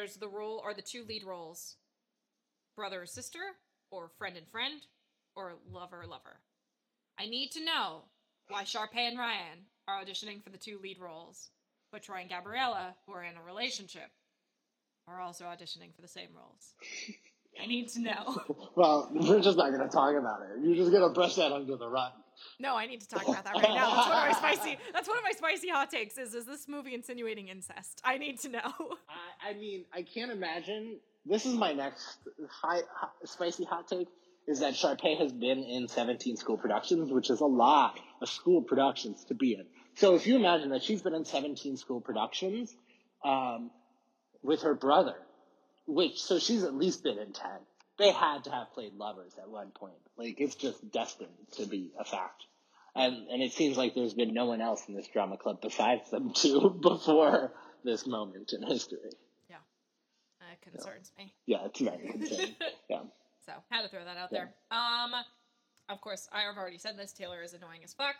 is 0.04 0.16
the 0.16 0.28
role? 0.28 0.62
Are 0.64 0.74
the 0.74 0.82
two 0.82 1.04
lead 1.08 1.24
roles 1.24 1.76
brother 2.76 3.02
or 3.02 3.06
sister, 3.06 3.40
or 3.90 4.10
friend 4.18 4.36
and 4.36 4.46
friend, 4.48 4.80
or 5.34 5.54
lover 5.72 6.04
lover? 6.08 6.40
I 7.18 7.26
need 7.26 7.50
to 7.52 7.64
know 7.64 8.02
why 8.48 8.62
Sharpay 8.62 9.08
and 9.08 9.18
Ryan 9.18 9.66
are 9.88 10.04
auditioning 10.04 10.44
for 10.44 10.50
the 10.50 10.58
two 10.58 10.78
lead 10.80 10.98
roles, 11.00 11.50
but 11.90 12.02
Troy 12.02 12.20
and 12.20 12.30
Gabriella, 12.30 12.94
who 13.06 13.14
are 13.14 13.24
in 13.24 13.36
a 13.36 13.42
relationship, 13.42 14.10
are 15.08 15.20
also 15.20 15.44
auditioning 15.44 15.94
for 15.96 16.02
the 16.02 16.08
same 16.08 16.28
roles. 16.36 16.74
I 17.60 17.66
need 17.66 17.88
to 17.90 18.00
know. 18.00 18.42
Well, 18.76 19.10
we're 19.12 19.40
just 19.40 19.58
not 19.58 19.72
going 19.72 19.82
to 19.82 19.92
talk 19.92 20.14
about 20.14 20.42
it. 20.42 20.62
You're 20.62 20.76
just 20.76 20.92
going 20.92 21.02
to 21.02 21.08
brush 21.08 21.34
that 21.36 21.50
under 21.50 21.76
the 21.76 21.88
rug. 21.88 22.12
No, 22.60 22.76
I 22.76 22.86
need 22.86 23.00
to 23.00 23.08
talk 23.08 23.26
about 23.28 23.44
that 23.44 23.54
right 23.54 23.62
now. 23.62 23.94
That's 23.94 24.08
one 24.08 24.16
of 24.16 24.28
my 24.28 24.32
spicy. 24.54 24.78
That's 24.92 25.08
one 25.08 25.18
of 25.18 25.24
my 25.24 25.32
spicy 25.32 25.68
hot 25.68 25.90
takes. 25.90 26.18
Is 26.18 26.34
is 26.34 26.46
this 26.46 26.68
movie 26.68 26.94
insinuating 26.94 27.48
incest? 27.48 28.00
I 28.04 28.18
need 28.18 28.38
to 28.40 28.48
know. 28.48 28.60
I, 29.08 29.50
I 29.50 29.54
mean, 29.54 29.84
I 29.92 30.02
can't 30.02 30.30
imagine. 30.30 30.98
This 31.26 31.46
is 31.46 31.54
my 31.54 31.72
next 31.72 32.18
high, 32.48 32.80
hot, 32.94 33.12
spicy 33.24 33.64
hot 33.64 33.88
take. 33.88 34.08
Is 34.46 34.60
that 34.60 34.72
Sharpay 34.74 35.18
has 35.18 35.30
been 35.30 35.62
in 35.62 35.88
17 35.88 36.38
school 36.38 36.56
productions, 36.56 37.12
which 37.12 37.28
is 37.28 37.40
a 37.40 37.46
lot 37.46 38.00
of 38.22 38.30
school 38.30 38.62
productions 38.62 39.24
to 39.24 39.34
be 39.34 39.52
in. 39.52 39.66
So 39.96 40.14
if 40.14 40.26
you 40.26 40.36
imagine 40.36 40.70
that 40.70 40.82
she's 40.82 41.02
been 41.02 41.14
in 41.14 41.26
17 41.26 41.76
school 41.76 42.00
productions 42.00 42.74
um, 43.24 43.70
with 44.42 44.62
her 44.62 44.74
brother, 44.74 45.16
which 45.86 46.20
so 46.20 46.38
she's 46.38 46.62
at 46.64 46.74
least 46.74 47.02
been 47.02 47.18
in 47.18 47.32
10. 47.32 47.50
They 47.98 48.10
had 48.12 48.44
to 48.44 48.50
have 48.50 48.72
played 48.74 48.94
lovers 48.94 49.32
at 49.40 49.48
one 49.48 49.70
point. 49.70 49.94
Like 50.16 50.40
it's 50.40 50.54
just 50.54 50.90
destined 50.92 51.30
to 51.56 51.66
be 51.66 51.90
a 51.98 52.04
fact. 52.04 52.44
And 52.94 53.28
and 53.28 53.42
it 53.42 53.52
seems 53.52 53.76
like 53.76 53.94
there's 53.94 54.14
been 54.14 54.32
no 54.34 54.46
one 54.46 54.60
else 54.60 54.82
in 54.88 54.94
this 54.94 55.08
drama 55.08 55.36
club 55.36 55.60
besides 55.60 56.08
them 56.10 56.32
two 56.34 56.70
before 56.80 57.52
this 57.84 58.06
moment 58.06 58.52
in 58.52 58.62
history. 58.62 58.98
Yeah. 59.50 59.56
That 60.40 60.60
concerns 60.62 61.12
me. 61.18 61.32
Yeah, 61.46 61.64
it's 61.66 61.80
very 61.80 62.08
concerning. 62.12 62.54
yeah. 62.88 63.00
So 63.46 63.52
had 63.70 63.82
to 63.82 63.88
throw 63.88 64.04
that 64.04 64.16
out 64.16 64.28
Yeah. 64.32 64.44
there. 64.70 64.78
Um, 64.78 65.12
of 65.88 66.00
course, 66.00 66.28
I 66.32 66.42
have 66.42 66.56
already 66.56 66.78
said 66.78 66.96
this. 66.98 67.12
Taylor 67.12 67.42
is 67.42 67.54
annoying 67.54 67.80
as 67.84 67.94
fuck. 67.94 68.16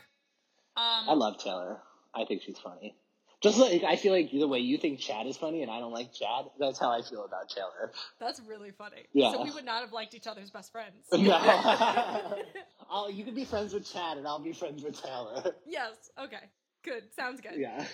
Um, 0.77 1.09
I 1.09 1.13
love 1.15 1.39
Taylor. 1.43 1.79
I 2.15 2.25
think 2.25 2.43
she's 2.43 2.59
funny. 2.59 2.95
Just 3.41 3.59
like 3.59 3.85
I 3.85 3.95
feel 3.97 4.13
like 4.13 4.31
the 4.33 4.49
way 4.49 4.59
you 4.59 4.79
think 4.79 4.99
Chad 4.99 5.27
is 5.27 5.37
funny 5.37 5.63
and 5.63 5.71
I 5.71 5.79
don't 5.79 5.93
like 5.93 6.13
Chad, 6.13 6.47
that's 6.59 6.79
how 6.79 6.91
I 6.91 7.03
feel 7.03 7.25
about 7.25 7.49
Taylor. 7.49 7.93
that's 8.19 8.41
really 8.41 8.73
funny. 8.73 9.05
Yeah. 9.13 9.33
So 9.33 9.45
we 9.45 9.51
would 9.53 9.65
not 9.65 9.83
have 9.83 9.93
liked 9.93 10.15
each 10.15 10.27
other's 10.27 10.51
best 10.51 10.73
friends. 10.73 11.07
No. 11.13 11.37
I'll, 12.91 13.11
you 13.11 13.23
can 13.25 13.35
be 13.35 13.45
friends 13.45 13.75
with 13.75 13.91
Chad 13.93 14.17
and 14.17 14.27
I'll 14.27 14.39
be 14.43 14.53
friends 14.53 14.83
with 14.83 15.01
Taylor. 15.01 15.55
yes. 15.67 16.11
Okay. 16.19 16.41
Good. 16.85 17.05
Sounds 17.15 17.41
good. 17.41 17.53
Yeah. 17.57 17.85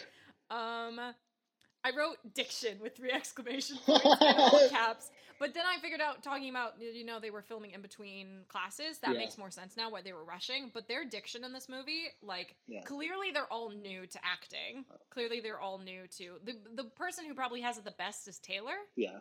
Um, 0.50 1.00
I 1.84 1.90
wrote 1.96 2.16
diction 2.34 2.78
with 2.80 2.96
three 2.96 3.10
exclamation 3.12 3.76
points 3.84 4.04
in 4.04 4.36
all 4.38 4.68
caps, 4.70 5.10
but 5.44 5.52
then 5.52 5.64
I 5.66 5.78
figured 5.78 6.00
out 6.00 6.22
talking 6.22 6.48
about 6.48 6.80
you 6.80 7.04
know 7.04 7.20
they 7.20 7.28
were 7.28 7.42
filming 7.42 7.72
in 7.72 7.82
between 7.82 8.44
classes. 8.48 8.98
That 9.00 9.12
Yeah. 9.12 9.18
makes 9.18 9.36
more 9.36 9.50
sense 9.50 9.76
now 9.76 9.90
why 9.90 10.00
they 10.00 10.14
were 10.14 10.24
rushing. 10.24 10.70
But 10.72 10.88
their 10.88 11.04
diction 11.04 11.44
in 11.44 11.52
this 11.52 11.68
movie, 11.68 12.06
like 12.22 12.56
Yeah. 12.66 12.80
clearly 12.84 13.30
they're 13.30 13.52
all 13.52 13.68
new 13.68 14.06
to 14.06 14.24
acting. 14.24 14.86
Clearly 15.10 15.40
they're 15.40 15.60
all 15.60 15.76
new 15.76 16.06
to 16.16 16.40
the 16.44 16.54
the 16.72 16.84
person 16.84 17.26
who 17.26 17.34
probably 17.34 17.60
has 17.60 17.76
it 17.76 17.84
the 17.84 17.90
best 17.90 18.26
is 18.26 18.38
Taylor. 18.38 18.76
Yeah. 18.96 19.20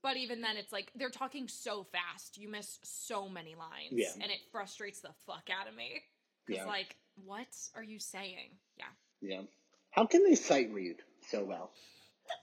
But 0.00 0.16
even 0.16 0.40
then, 0.40 0.56
it's 0.56 0.72
like 0.72 0.90
they're 0.94 1.10
talking 1.10 1.48
so 1.48 1.84
fast, 1.84 2.38
you 2.38 2.48
miss 2.48 2.78
so 2.82 3.28
many 3.28 3.54
lines, 3.54 3.92
Yeah. 3.92 4.12
and 4.14 4.32
it 4.32 4.40
frustrates 4.50 5.00
the 5.00 5.12
fuck 5.26 5.50
out 5.50 5.68
of 5.68 5.74
me. 5.74 6.02
Because 6.46 6.64
Yeah. 6.64 6.70
like, 6.70 6.96
what 7.16 7.54
are 7.74 7.82
you 7.82 7.98
saying? 7.98 8.58
Yeah. 8.78 8.92
Yeah. 9.20 9.42
How 9.90 10.06
can 10.06 10.24
they 10.24 10.34
sight 10.34 10.70
read 10.70 11.04
so 11.28 11.44
well? 11.44 11.74
Fine, 12.26 12.38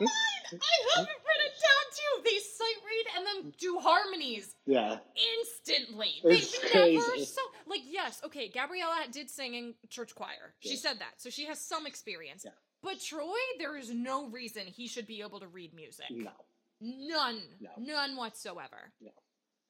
I 0.00 0.96
have 0.96 1.04
it 1.04 1.20
written 1.26 1.52
down 1.62 1.84
too. 1.92 2.22
They 2.24 2.38
sight 2.38 2.78
read 2.86 3.06
and 3.16 3.26
then 3.44 3.54
do 3.58 3.78
harmonies 3.78 4.54
Yeah. 4.66 4.98
instantly. 5.40 6.20
It's 6.24 6.58
they 6.72 6.94
never 6.94 7.00
crazy. 7.10 7.24
so 7.26 7.40
like 7.66 7.80
yes, 7.86 8.20
okay. 8.24 8.48
Gabriella 8.48 9.04
did 9.10 9.30
sing 9.30 9.54
in 9.54 9.74
church 9.88 10.14
choir. 10.14 10.54
She 10.60 10.70
Yeah. 10.70 10.76
said 10.80 10.98
that, 11.00 11.14
so 11.20 11.30
she 11.30 11.46
has 11.46 11.60
some 11.60 11.86
experience. 11.86 12.42
Yeah. 12.44 12.52
But 12.82 13.00
Troy, 13.00 13.36
there 13.58 13.76
is 13.76 13.90
no 13.90 14.26
reason 14.28 14.66
he 14.66 14.88
should 14.88 15.06
be 15.06 15.20
able 15.20 15.40
to 15.40 15.46
read 15.48 15.72
music. 15.74 16.06
No. 16.10 16.32
None. 16.80 17.40
No. 17.60 17.70
None 17.78 18.16
whatsoever. 18.16 18.92
No. 19.00 19.12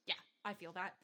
Yeah, 0.07 0.15
I 0.45 0.55
feel 0.55 0.73
that. 0.73 0.95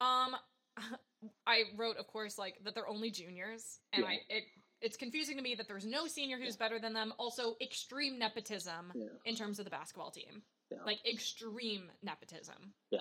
Um 0.00 0.36
I 1.46 1.64
wrote, 1.76 1.96
of 1.96 2.06
course, 2.06 2.38
like 2.38 2.54
that 2.64 2.74
they're 2.74 2.88
only 2.88 3.10
juniors, 3.10 3.80
and 3.92 4.02
Yeah. 4.04 4.10
I 4.10 4.18
it 4.28 4.44
it's 4.80 4.96
confusing 4.96 5.36
to 5.36 5.42
me 5.42 5.54
that 5.56 5.66
there's 5.68 5.86
no 5.86 6.06
senior 6.06 6.38
who's 6.38 6.56
better 6.56 6.78
than 6.78 6.92
them. 6.92 7.12
Also, 7.18 7.56
extreme 7.60 8.18
nepotism 8.18 8.92
Yeah. 8.94 9.06
in 9.24 9.34
terms 9.34 9.58
of 9.58 9.64
the 9.64 9.70
basketball 9.70 10.10
team, 10.10 10.42
Yeah. 10.70 10.78
like 10.84 10.98
extreme 11.06 11.90
nepotism. 12.02 12.74
Yeah. 12.90 13.00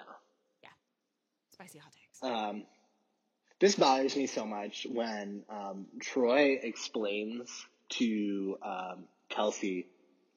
Yeah. 0.64 0.70
Spicy 1.52 1.80
hot 1.80 1.94
takes. 1.94 2.24
Um, 2.24 2.66
this 3.60 3.76
bothers 3.76 4.16
me 4.16 4.28
so 4.28 4.46
much 4.46 4.86
when 4.90 5.44
um, 5.50 5.88
Troy 6.00 6.60
explains 6.62 7.66
to 7.90 8.58
um, 8.62 9.08
Kelsey 9.30 9.88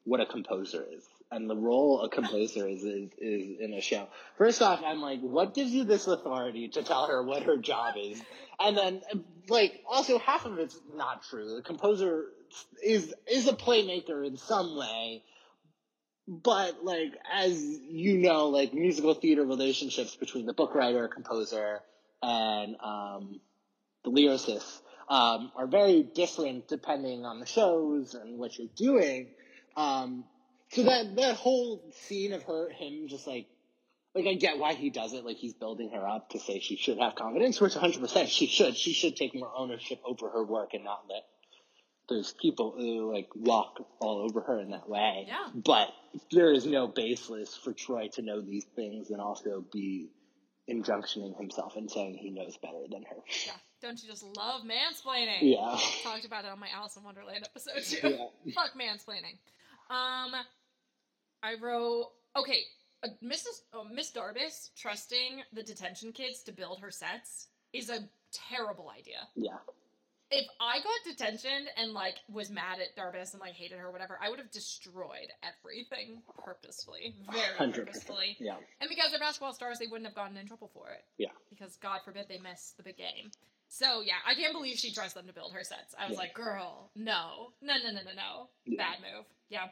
what 0.03 0.19
a 0.19 0.25
composer 0.25 0.83
is 0.95 1.03
and 1.31 1.49
the 1.49 1.55
role 1.55 2.01
a 2.01 2.09
composer 2.09 2.67
is, 2.67 2.83
is 2.83 3.09
is 3.17 3.59
in 3.59 3.73
a 3.73 3.81
show. 3.81 4.07
First 4.37 4.61
off, 4.61 4.81
I'm 4.85 5.01
like, 5.01 5.21
what 5.21 5.53
gives 5.53 5.71
you 5.71 5.85
this 5.85 6.07
authority 6.07 6.67
to 6.69 6.83
tell 6.83 7.07
her 7.07 7.23
what 7.23 7.43
her 7.43 7.57
job 7.57 7.95
is? 7.97 8.21
And 8.59 8.77
then, 8.77 9.01
like, 9.47 9.81
also 9.89 10.19
half 10.19 10.45
of 10.45 10.59
it's 10.59 10.77
not 10.95 11.23
true. 11.23 11.55
The 11.55 11.61
composer 11.61 12.25
is 12.83 13.13
is 13.31 13.47
a 13.47 13.53
playmaker 13.53 14.27
in 14.27 14.37
some 14.37 14.77
way, 14.77 15.23
but 16.27 16.83
like 16.83 17.13
as 17.31 17.61
you 17.61 18.17
know, 18.17 18.49
like 18.49 18.73
musical 18.73 19.13
theater 19.13 19.45
relationships 19.45 20.15
between 20.15 20.45
the 20.45 20.53
book 20.53 20.75
writer, 20.75 21.07
composer, 21.07 21.79
and 22.21 22.75
um, 22.83 23.39
the 24.03 24.11
lyricist 24.11 24.81
um, 25.07 25.51
are 25.55 25.67
very 25.67 26.03
different 26.03 26.67
depending 26.67 27.25
on 27.25 27.39
the 27.39 27.45
shows 27.45 28.15
and 28.15 28.37
what 28.37 28.57
you're 28.57 28.67
doing. 28.75 29.27
Um, 29.77 30.25
so 30.71 30.83
that 30.83 31.15
that 31.15 31.35
whole 31.35 31.83
scene 32.07 32.33
of 32.33 32.43
her, 32.43 32.69
him, 32.69 33.07
just 33.07 33.27
like. 33.27 33.47
Like 34.13 34.27
I 34.27 34.33
get 34.33 34.57
why 34.57 34.73
he 34.73 34.89
does 34.89 35.13
it. 35.13 35.23
Like 35.23 35.37
he's 35.37 35.53
building 35.53 35.91
her 35.91 36.05
up 36.05 36.31
to 36.31 36.39
say 36.41 36.59
she 36.59 36.75
should 36.75 36.97
have 36.97 37.15
confidence, 37.15 37.61
which 37.61 37.75
100 37.75 38.01
percent 38.01 38.27
she 38.27 38.45
should. 38.45 38.75
She 38.75 38.91
should 38.91 39.15
take 39.15 39.33
more 39.33 39.49
ownership 39.55 40.01
over 40.03 40.29
her 40.29 40.43
work 40.43 40.73
and 40.73 40.83
not 40.83 41.03
let 41.09 41.23
those 42.11 42.33
people 42.33 42.73
who 42.77 43.11
like 43.11 43.29
walk 43.35 43.79
all 43.99 44.19
over 44.19 44.41
her 44.41 44.59
in 44.59 44.71
that 44.71 44.87
way. 44.89 45.25
Yeah. 45.27 45.47
But 45.55 45.87
there 46.31 46.51
is 46.51 46.65
no 46.65 46.87
basis 46.87 47.55
for 47.55 47.73
Troy 47.73 48.09
to 48.13 48.21
know 48.21 48.41
these 48.41 48.65
things 48.75 49.09
and 49.11 49.21
also 49.21 49.63
be 49.71 50.09
injunctioning 50.69 51.37
himself 51.37 51.75
and 51.75 51.89
saying 51.89 52.15
he 52.15 52.29
knows 52.31 52.57
better 52.61 52.83
than 52.91 53.03
her. 53.03 53.15
Yeah, 53.45 53.53
don't 53.81 54.01
you 54.01 54.09
just 54.09 54.23
love 54.23 54.61
mansplaining? 54.63 55.39
Yeah. 55.41 55.77
Talked 56.03 56.25
about 56.25 56.45
it 56.45 56.51
on 56.51 56.59
my 56.59 56.67
Alice 56.75 56.97
in 56.97 57.03
Wonderland 57.03 57.47
episode 57.47 57.83
too. 57.83 58.17
Yeah. 58.43 58.53
Fuck 58.55 58.71
mansplaining. 58.75 59.37
Um, 59.89 60.33
I 61.43 61.55
wrote 61.61 62.11
okay. 62.37 62.61
Uh, 63.03 63.07
Mrs. 63.23 63.61
Oh, 63.73 63.83
Miss 63.91 64.11
Darbus 64.11 64.69
trusting 64.77 65.41
the 65.53 65.63
detention 65.63 66.11
kids 66.11 66.43
to 66.43 66.51
build 66.51 66.79
her 66.81 66.91
sets 66.91 67.47
is 67.73 67.89
a 67.89 68.07
terrible 68.31 68.91
idea. 68.95 69.27
Yeah. 69.35 69.57
If 70.29 70.45
I 70.61 70.77
got 70.77 70.93
detention 71.17 71.65
and 71.77 71.93
like 71.93 72.15
was 72.31 72.49
mad 72.51 72.77
at 72.79 72.95
Darbus 72.95 73.33
and 73.33 73.41
like 73.41 73.53
hated 73.53 73.79
her, 73.79 73.87
or 73.87 73.91
whatever, 73.91 74.19
I 74.23 74.29
would 74.29 74.37
have 74.39 74.51
destroyed 74.51 75.27
everything 75.43 76.21
purposefully, 76.45 77.15
very 77.31 77.71
100%. 77.71 77.73
purposefully. 77.75 78.37
Yeah. 78.39 78.55
And 78.79 78.87
because 78.89 79.09
they're 79.09 79.19
basketball 79.19 79.53
stars, 79.53 79.79
they 79.79 79.87
wouldn't 79.87 80.05
have 80.07 80.15
gotten 80.15 80.37
in 80.37 80.45
trouble 80.47 80.69
for 80.73 80.89
it. 80.91 81.03
Yeah. 81.17 81.31
Because 81.49 81.75
God 81.77 82.01
forbid 82.05 82.27
they 82.29 82.37
miss 82.39 82.73
the 82.77 82.83
big 82.83 82.97
game. 82.97 83.31
So 83.67 84.01
yeah, 84.01 84.21
I 84.27 84.35
can't 84.35 84.53
believe 84.53 84.77
she 84.77 84.93
trusts 84.93 85.15
them 85.15 85.25
to 85.27 85.33
build 85.33 85.53
her 85.53 85.63
sets. 85.63 85.95
I 85.99 86.05
was 86.07 86.13
Yeah. 86.13 86.19
like, 86.19 86.33
girl, 86.35 86.91
no, 86.95 87.51
no, 87.61 87.73
no, 87.83 87.89
no, 87.91 88.01
no, 88.03 88.13
no, 88.15 88.47
Yeah. 88.65 88.77
bad 88.77 88.97
move. 89.01 89.25
Yeah. 89.49 89.69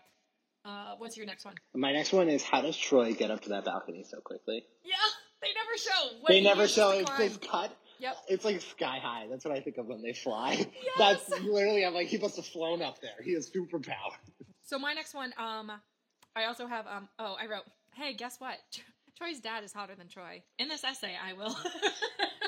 Uh, 0.69 0.95
what's 0.99 1.17
your 1.17 1.25
next 1.25 1.45
one? 1.45 1.55
My 1.73 1.91
next 1.91 2.13
one 2.13 2.29
is 2.29 2.43
how 2.43 2.61
does 2.61 2.77
Troy 2.77 3.13
get 3.13 3.31
up 3.31 3.41
to 3.41 3.49
that 3.49 3.65
balcony 3.65 4.03
so 4.07 4.19
quickly? 4.19 4.63
Yeah, 4.83 4.93
they 5.41 5.47
never 5.53 5.77
show. 5.77 6.25
They 6.27 6.41
never 6.41 6.67
show 6.67 6.91
It's 6.91 7.35
it 7.37 7.47
cut. 7.49 7.75
Yep. 7.99 8.15
It's 8.27 8.45
like 8.45 8.61
sky 8.61 8.99
high. 9.01 9.25
That's 9.29 9.43
what 9.43 9.57
I 9.57 9.61
think 9.61 9.77
of 9.77 9.87
when 9.87 10.01
they 10.01 10.13
fly. 10.13 10.51
Yes! 10.53 11.25
That's 11.27 11.43
literally 11.43 11.85
I'm 11.85 11.93
like 11.93 12.07
he 12.07 12.17
must 12.17 12.35
have 12.35 12.45
flown 12.45 12.81
up 12.81 13.01
there. 13.01 13.21
He 13.23 13.33
has 13.33 13.49
superpower. 13.49 14.13
So 14.63 14.77
my 14.77 14.93
next 14.93 15.13
one, 15.15 15.33
um, 15.37 15.71
I 16.35 16.45
also 16.45 16.67
have 16.67 16.85
um. 16.87 17.09
Oh, 17.17 17.35
I 17.41 17.47
wrote. 17.47 17.63
Hey, 17.95 18.13
guess 18.13 18.39
what? 18.39 18.57
Troy's 19.17 19.39
dad 19.39 19.63
is 19.63 19.73
hotter 19.73 19.95
than 19.95 20.07
Troy. 20.07 20.43
In 20.59 20.69
this 20.69 20.83
essay, 20.83 21.13
I 21.21 21.33
will. 21.33 21.55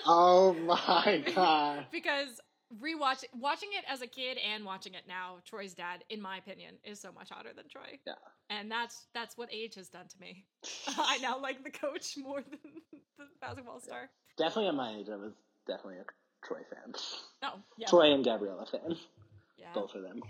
Oh 0.06 0.54
my 0.54 1.24
god. 1.36 1.86
because 1.92 2.40
rewatch 2.80 3.24
watching 3.40 3.70
it 3.74 3.84
as 3.90 4.02
a 4.02 4.08
kid 4.08 4.38
and 4.38 4.64
watching 4.66 4.94
it 4.94 5.04
now, 5.08 5.38
Troy's 5.46 5.74
dad, 5.74 6.04
in 6.10 6.22
my 6.22 6.38
opinion, 6.38 6.76
is 6.84 7.00
so 7.02 7.12
much 7.12 7.30
hotter 7.30 7.50
than 7.56 7.68
Troy. 7.70 8.00
Yeah. 8.06 8.14
And 8.50 8.72
that's 8.72 9.08
that's 9.14 9.38
what 9.38 9.50
age 9.52 9.76
has 9.76 9.90
done 9.90 10.08
to 10.08 10.20
me. 10.20 10.46
I 10.88 11.18
now 11.20 11.40
like 11.40 11.64
the 11.64 11.72
coach 11.72 12.16
more 12.18 12.42
than 12.42 12.60
the 13.18 13.26
basketball 13.42 13.80
star. 13.80 14.10
Definitely 14.38 14.68
at 14.70 14.76
my 14.76 14.92
age, 14.96 15.08
I 15.12 15.16
was 15.16 15.34
definitely 15.68 16.00
a 16.00 16.46
Troy 16.48 16.60
fan. 16.70 16.94
Oh, 17.44 17.60
yeah. 17.78 17.88
Troy 17.90 18.14
and 18.14 18.24
Gabriella 18.24 18.66
fan. 18.66 18.96
yeah. 19.58 19.68
Both 19.74 19.96
of 19.96 20.04
them. 20.04 20.22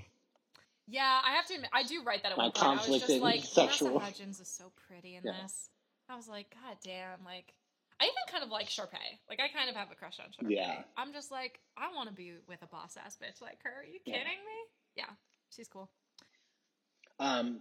Yeah, 0.88 1.22
I 1.24 1.36
have 1.36 1.46
to 1.48 1.54
admit, 1.56 1.70
I 1.74 1.84
do 1.84 2.04
write 2.04 2.24
that 2.24 2.34
at 2.34 2.38
My 2.38 2.46
one 2.46 2.52
point. 2.52 2.82
I 2.88 2.92
was 2.92 3.02
just 3.02 3.22
like, 3.22 3.44
sexual- 3.46 3.90
Vanessa 4.00 4.06
Hudgens 4.06 4.40
is 4.42 4.48
so 4.50 4.72
pretty 4.88 5.16
in 5.16 5.24
Yeah. 5.24 5.34
this. 5.44 5.70
I 6.10 6.16
was 6.18 6.28
like, 6.28 6.54
God 6.54 6.76
damn, 6.84 7.24
like 7.24 7.54
I 8.02 8.06
even 8.06 8.16
kind 8.32 8.44
of 8.44 8.50
like 8.50 8.68
Sharpay. 8.68 9.20
Like 9.30 9.40
I 9.40 9.48
kind 9.56 9.70
of 9.70 9.76
have 9.76 9.92
a 9.92 9.96
crush 9.96 10.20
on 10.20 10.26
Sharpay. 10.28 10.56
Yeah. 10.56 10.82
I'm 10.98 11.14
just 11.14 11.32
like, 11.32 11.60
I 11.78 11.94
want 11.96 12.10
to 12.10 12.16
be 12.16 12.34
with 12.50 12.62
a 12.64 12.68
boss 12.68 12.98
ass 13.04 13.16
bitch 13.22 13.42
like 13.42 13.60
her. 13.64 13.82
Are 13.82 13.86
you 13.86 14.00
Yeah. 14.06 14.16
kidding 14.16 14.40
me? 14.40 14.60
Yeah, 14.96 15.10
she's 15.56 15.68
cool. 15.68 15.90
Um, 17.20 17.60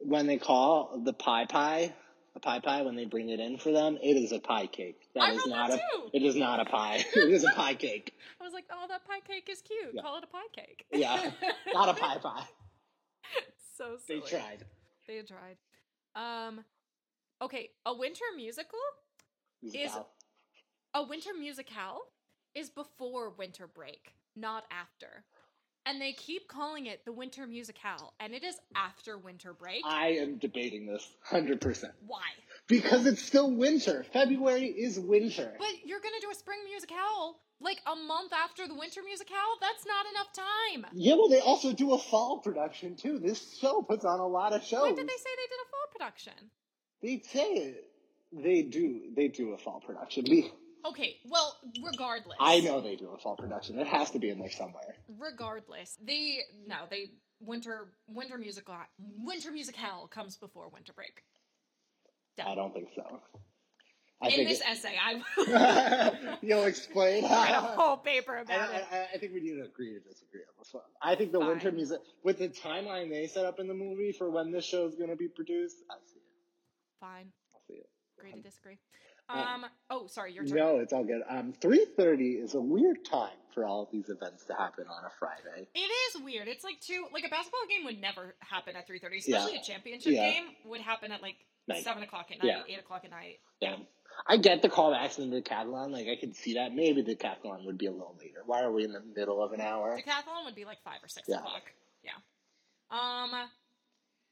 when 0.00 0.26
they 0.26 0.36
call 0.36 1.00
the 1.02 1.14
pie 1.14 1.46
pie 1.46 1.94
a 2.36 2.40
pie 2.40 2.60
pie 2.60 2.82
when 2.82 2.94
they 2.94 3.06
bring 3.06 3.30
it 3.30 3.40
in 3.40 3.56
for 3.58 3.72
them, 3.72 3.98
it 4.02 4.16
is 4.16 4.32
a 4.32 4.38
pie 4.38 4.66
cake. 4.66 5.00
That 5.14 5.22
I 5.24 5.32
is 5.32 5.46
not 5.46 5.70
that 5.70 5.80
a. 5.80 6.16
It 6.16 6.22
is 6.22 6.36
not 6.36 6.60
a 6.60 6.66
pie. 6.66 7.04
it 7.14 7.32
is 7.32 7.42
a 7.44 7.50
pie 7.50 7.74
cake. 7.74 8.12
I 8.40 8.44
was 8.44 8.52
like, 8.52 8.66
oh, 8.70 8.84
that 8.88 9.06
pie 9.06 9.20
cake 9.26 9.48
is 9.50 9.62
cute. 9.62 9.94
Yeah. 9.94 10.02
Call 10.02 10.18
it 10.18 10.24
a 10.24 10.26
pie 10.26 10.38
cake. 10.54 10.84
Yeah, 10.92 11.30
not 11.72 11.88
a 11.88 11.94
pie 11.94 12.18
pie. 12.18 12.44
so 13.76 13.96
silly. 14.06 14.20
They 14.20 14.26
tried. 14.36 14.64
They 15.06 15.22
tried. 15.22 15.56
Um, 16.14 16.64
okay, 17.42 17.70
a 17.86 17.94
winter 17.94 18.24
musical. 18.36 18.78
Musical. 19.62 20.08
A 20.94 21.02
winter 21.02 21.30
musicale 21.38 21.98
is 22.54 22.70
before 22.70 23.30
winter 23.30 23.66
break, 23.66 24.14
not 24.36 24.64
after. 24.70 25.24
And 25.86 26.00
they 26.00 26.12
keep 26.12 26.48
calling 26.48 26.86
it 26.86 27.04
the 27.04 27.12
winter 27.12 27.46
musicale, 27.46 28.12
and 28.20 28.34
it 28.34 28.44
is 28.44 28.56
after 28.74 29.16
winter 29.16 29.54
break. 29.54 29.82
I 29.86 30.08
am 30.08 30.36
debating 30.36 30.86
this 30.86 31.06
hundred 31.22 31.60
percent 31.60 31.94
Why? 32.06 32.20
because 32.66 33.06
it's 33.06 33.22
still 33.22 33.50
winter. 33.50 34.04
February 34.12 34.66
is 34.66 35.00
winter. 35.00 35.54
But 35.58 35.86
you're 35.86 36.00
gonna 36.00 36.20
do 36.20 36.30
a 36.30 36.34
spring 36.34 36.58
musicale 36.66 37.36
like 37.60 37.80
a 37.86 37.96
month 37.96 38.32
after 38.32 38.68
the 38.68 38.74
winter 38.74 39.00
musicale? 39.02 39.58
That's 39.60 39.86
not 39.86 40.06
enough 40.12 40.32
time. 40.32 40.92
Yeah, 40.92 41.14
well, 41.14 41.28
they 41.28 41.40
also 41.40 41.72
do 41.72 41.94
a 41.94 41.98
fall 41.98 42.38
production 42.38 42.96
too. 42.96 43.18
This 43.18 43.56
show 43.58 43.82
puts 43.82 44.04
on 44.04 44.20
a 44.20 44.26
lot 44.26 44.52
of 44.52 44.62
shows. 44.62 44.82
When 44.82 44.94
did 44.94 45.06
they 45.08 45.16
say 45.16 45.30
they 45.36 45.48
did 45.48 45.60
a 45.64 45.70
fall 45.70 45.86
production? 45.92 46.50
They 47.02 47.20
say 47.20 47.48
it. 47.70 47.87
They 48.32 48.62
do. 48.62 49.00
They 49.16 49.28
do 49.28 49.52
a 49.52 49.58
fall 49.58 49.80
production. 49.80 50.24
We, 50.28 50.50
Okay, 50.86 51.16
well, 51.28 51.56
regardless. 51.84 52.36
I 52.40 52.60
know 52.60 52.80
they 52.80 52.94
do 52.96 53.10
a 53.10 53.18
fall 53.18 53.36
production. 53.36 53.78
It 53.78 53.86
has 53.88 54.10
to 54.12 54.18
be 54.18 54.30
in 54.30 54.38
there 54.38 54.50
somewhere. 54.50 54.94
regardless 55.18 55.96
they 56.04 56.38
no 56.66 56.76
they 56.90 57.10
winter 57.40 57.88
winter 58.06 58.38
musical 58.38 58.74
winter 59.18 59.50
musicale 59.50 60.06
comes 60.08 60.36
before 60.36 60.68
winter 60.68 60.92
break 60.92 61.22
I 62.44 62.54
don't 62.54 62.72
think 62.72 62.88
so. 62.94 63.20
I 64.22 64.26
in 64.28 64.32
think 64.32 64.48
this 64.48 64.60
it- 64.60 64.66
essay 64.68 64.94
i 65.00 66.38
You'll 66.42 66.64
explain. 66.64 67.24
write 67.24 67.50
a 67.50 67.60
whole 67.60 67.96
paper 67.96 68.36
I, 68.36 68.40
about 68.42 68.74
it 68.74 68.84
I, 68.90 69.06
I 69.14 69.18
think 69.18 69.32
we 69.34 69.40
need 69.40 69.56
to 69.56 69.64
agree 69.64 69.94
to 69.94 70.00
disagree 70.00 70.40
on 70.42 70.54
this 70.58 70.72
one. 70.72 70.84
I 71.02 71.14
think 71.16 71.32
the 71.32 71.38
Fine. 71.40 71.48
winter 71.48 71.72
music, 71.72 71.98
with 72.22 72.38
the 72.38 72.48
timeline 72.48 73.10
they 73.10 73.26
set 73.26 73.44
up 73.44 73.58
in 73.60 73.66
the 73.68 73.74
movie 73.74 74.12
for 74.12 74.30
when 74.30 74.50
this 74.52 74.64
show 74.64 74.86
is 74.86 74.94
going 74.94 75.10
to 75.10 75.16
be 75.16 75.28
produced, 75.28 75.76
I 75.90 75.94
see 76.06 76.18
it. 76.18 76.22
fine 77.00 77.32
I. 77.47 77.47
agree 78.18 78.32
to 78.32 78.40
disagree 78.40 78.78
Uh, 79.28 79.32
um 79.54 79.66
oh 79.90 80.06
sorry 80.06 80.32
your 80.32 80.44
turn 80.44 80.56
No, 80.58 80.78
it's 80.78 80.92
all 80.92 81.04
good. 81.04 81.22
Um, 81.28 81.52
three 81.60 81.86
thirty 81.96 82.32
is 82.32 82.54
a 82.54 82.60
weird 82.60 83.04
time 83.04 83.36
for 83.54 83.64
all 83.64 83.82
of 83.82 83.90
these 83.90 84.08
events 84.08 84.44
to 84.46 84.54
happen 84.54 84.84
on 84.88 85.04
a 85.04 85.10
Friday. 85.18 85.68
it 85.74 85.78
is 86.16 86.22
weird 86.22 86.48
it's 86.48 86.64
like 86.64 86.80
two 86.80 87.06
like 87.12 87.24
a 87.24 87.28
basketball 87.28 87.60
game 87.68 87.84
would 87.84 88.00
never 88.00 88.34
happen 88.40 88.76
at 88.76 88.88
3.30 88.88 89.18
especially 89.18 89.52
Yeah. 89.54 89.60
a 89.60 89.62
championship 89.64 90.12
Yeah. 90.12 90.30
game 90.30 90.44
would 90.64 90.80
happen 90.80 91.12
at 91.12 91.22
like 91.22 91.36
Night. 91.66 91.84
7 91.84 92.02
o'clock 92.02 92.28
at 92.32 92.42
night 92.42 92.64
Yeah. 92.68 92.74
8 92.76 92.78
o'clock 92.80 93.02
at 93.04 93.10
night 93.10 93.40
Yeah. 93.60 93.76
I 94.26 94.36
get 94.36 94.62
the 94.62 94.68
call 94.68 94.92
callbacks 94.92 95.18
in 95.20 95.30
the 95.30 95.40
decathlon. 95.40 95.92
Like 95.92 96.08
I 96.08 96.16
could 96.16 96.34
see 96.34 96.54
that. 96.54 96.74
Maybe 96.74 97.02
the 97.02 97.14
decathlon 97.14 97.64
would 97.66 97.78
be 97.78 97.86
a 97.86 97.92
little 97.92 98.16
later. 98.18 98.42
Why 98.46 98.62
are 98.62 98.72
we 98.72 98.82
in 98.84 98.90
the 98.92 99.00
middle 99.14 99.40
of 99.42 99.52
an 99.52 99.60
hour? 99.60 99.94
The 99.94 100.02
decathlon 100.02 100.44
would 100.46 100.56
be 100.56 100.64
like 100.64 100.82
five 100.82 100.98
or 101.02 101.08
six 101.08 101.28
o'clock. 101.28 101.62
Yeah. 102.02 102.10
Um. 102.90 103.48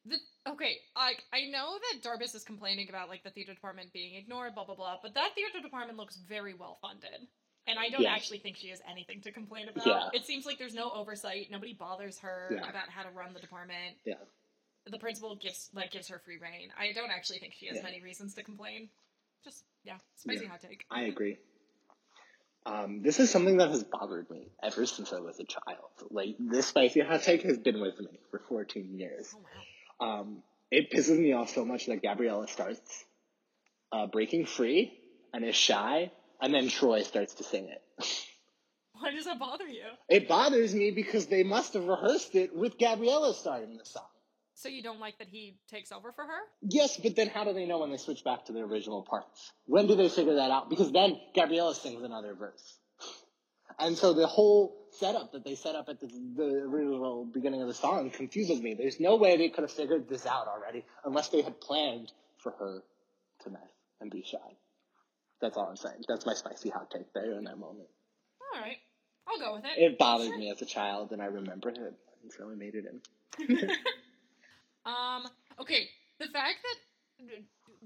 The 0.09 0.17
okay, 0.53 0.77
like 0.95 1.23
I 1.33 1.47
know 1.51 1.79
that 1.93 2.03
Darbus 2.03 2.35
is 2.35 2.45
complaining 2.45 2.89
about 2.89 3.09
like 3.09 3.25
the 3.25 3.31
theater 3.31 3.55
department 3.55 3.93
being 3.93 4.15
ignored, 4.15 4.55
blah 4.55 4.65
blah 4.65 4.75
blah. 4.77 4.97
But 5.03 5.15
that 5.15 5.31
theater 5.35 5.61
department 5.61 5.99
looks 5.99 6.17
very 6.17 6.55
well 6.55 6.79
funded, 6.81 7.27
and 7.67 7.79
I 7.79 7.89
don't 7.89 8.03
Yeah. 8.03 8.13
actually 8.15 8.39
think 8.39 8.57
she 8.57 8.69
has 8.69 8.81
anything 8.89 9.21
to 9.23 9.33
complain 9.33 9.69
about. 9.69 9.87
Yeah. 9.87 10.09
It 10.13 10.25
seems 10.25 10.47
like 10.47 10.59
there's 10.59 10.75
no 10.75 10.91
oversight. 10.91 11.51
Nobody 11.51 11.73
bothers 11.73 12.19
her 12.21 12.51
Yeah. 12.53 12.69
about 12.69 12.89
how 12.89 13.03
to 13.03 13.11
run 13.11 13.33
the 13.35 13.41
department. 13.41 13.97
Yeah. 14.05 14.15
The 14.87 14.99
principal 14.99 15.35
gives 15.35 15.71
like 15.75 15.91
gives 15.91 16.07
her 16.09 16.21
free 16.21 16.39
rein. 16.39 16.73
I 16.79 16.93
don't 16.93 17.11
actually 17.11 17.41
think 17.41 17.55
she 17.55 17.67
has 17.67 17.79
Yeah. 17.79 17.83
many 17.83 18.01
reasons 18.01 18.35
to 18.35 18.45
complain. 18.45 18.89
Just 19.43 19.65
yeah, 19.83 19.99
spicy 20.15 20.47
hot 20.47 20.61
take. 20.61 20.85
I 20.91 21.03
agree. 21.03 21.39
Um, 22.65 23.01
this 23.01 23.21
is 23.21 23.31
something 23.31 23.59
that 23.59 23.71
has 23.71 23.85
bothered 23.85 24.29
me 24.29 24.51
ever 24.61 24.87
since 24.87 25.13
I 25.13 25.21
was 25.21 25.39
a 25.39 25.45
child. 25.45 25.91
Like 26.11 26.35
this 26.39 26.67
spicy 26.67 27.01
hot 27.01 27.23
take 27.23 27.43
has 27.43 27.59
been 27.59 27.81
with 27.81 27.99
me 28.01 28.19
for 28.31 28.41
14 28.41 28.99
years. 28.99 29.33
Oh 29.37 29.39
wow. 29.39 29.63
Um, 30.01 30.43
it 30.71 30.91
pisses 30.91 31.19
me 31.19 31.33
off 31.33 31.51
so 31.51 31.65
much 31.65 31.87
that 31.87 32.03
Gabriella 32.03 32.49
starts 32.49 33.05
uh, 33.93 34.07
breaking 34.07 34.47
free 34.47 34.99
and 35.33 35.45
is 35.45 35.57
shy, 35.57 36.11
and 36.41 36.53
then 36.53 36.69
Troy 36.69 37.03
starts 37.03 37.35
to 37.35 37.45
sing 37.45 37.69
it. 37.69 37.83
Why 38.99 39.11
does 39.11 39.27
that 39.27 39.39
bother 39.39 39.67
you? 39.67 39.85
It 40.09 40.27
bothers 40.27 40.75
me 40.75 40.91
because 40.91 41.27
they 41.27 41.43
must 41.43 41.75
have 41.75 41.85
rehearsed 41.85 42.35
it 42.35 42.57
with 42.57 42.79
Gabriella 42.79 43.35
starting 43.35 43.77
the 43.77 43.85
song. 43.85 44.07
So 44.55 44.71
you 44.71 44.83
don't 44.83 45.01
like 45.01 45.19
that 45.19 45.29
he 45.29 45.59
takes 45.71 45.93
over 45.93 46.13
for 46.13 46.25
her? 46.25 46.39
Yes, 46.63 46.97
but 46.97 47.15
then 47.15 47.29
how 47.29 47.45
do 47.45 47.53
they 47.53 47.67
know 47.67 47.79
when 47.79 47.91
they 47.91 47.99
switch 47.99 48.25
back 48.25 48.47
to 48.47 48.53
the 48.53 48.61
original 48.61 49.03
parts? 49.03 49.53
When 49.67 49.87
do 49.87 49.97
they 49.97 50.09
figure 50.09 50.37
that 50.37 50.51
out? 50.51 50.71
Because 50.71 50.91
then 50.93 51.21
Gabriella 51.35 51.75
sings 51.75 52.03
another 52.03 52.33
verse. 52.35 52.79
And 53.79 53.99
so 53.99 54.15
the 54.15 54.27
whole 54.27 54.75
setup 54.99 55.33
that 55.33 55.45
they 55.45 55.55
set 55.55 55.75
up 55.75 55.89
at 55.89 56.01
the, 56.01 56.07
the 56.37 56.45
original 56.69 57.25
beginning 57.25 57.63
of 57.63 57.69
the 57.69 57.75
song 57.75 58.11
confuses 58.11 58.61
me. 58.61 58.75
There's 58.75 59.01
no 59.01 59.17
way 59.17 59.37
they 59.37 59.49
could 59.49 59.63
have 59.63 59.73
figured 59.73 60.09
this 60.09 60.27
out 60.27 60.47
already 60.49 60.85
unless 61.05 61.29
they 61.29 61.43
had 61.43 61.61
planned 61.61 62.13
for 62.39 62.53
her 62.59 62.83
to 63.45 63.51
mess 63.51 63.61
and 64.01 64.11
be 64.11 64.23
shy. 64.23 64.39
That's 65.41 65.57
all 65.57 65.67
I'm 65.69 65.77
saying. 65.77 66.05
That's 66.09 66.25
my 66.27 66.35
spicy 66.35 66.71
hot 66.71 66.91
take 66.91 67.13
there 67.13 67.33
in 67.33 67.45
that 67.45 67.59
moment. 67.59 67.89
All 68.55 68.61
right. 68.61 68.79
I'll 69.29 69.39
go 69.39 69.55
with 69.55 69.65
it. 69.65 69.79
It 69.79 69.99
bothered 69.99 70.29
Sure. 70.29 70.39
me 70.39 70.51
as 70.51 70.63
a 70.63 70.67
child 70.67 71.13
and 71.13 71.21
I 71.21 71.27
remembered 71.27 71.77
it. 71.77 71.95
And 72.23 72.33
so 72.33 72.51
I 72.51 72.55
made 72.55 72.75
it 72.75 72.85
in. 72.87 73.69
Um. 74.87 75.27
Okay. 75.61 75.89
The 76.21 76.27
fact 76.29 76.59
that 76.63 77.29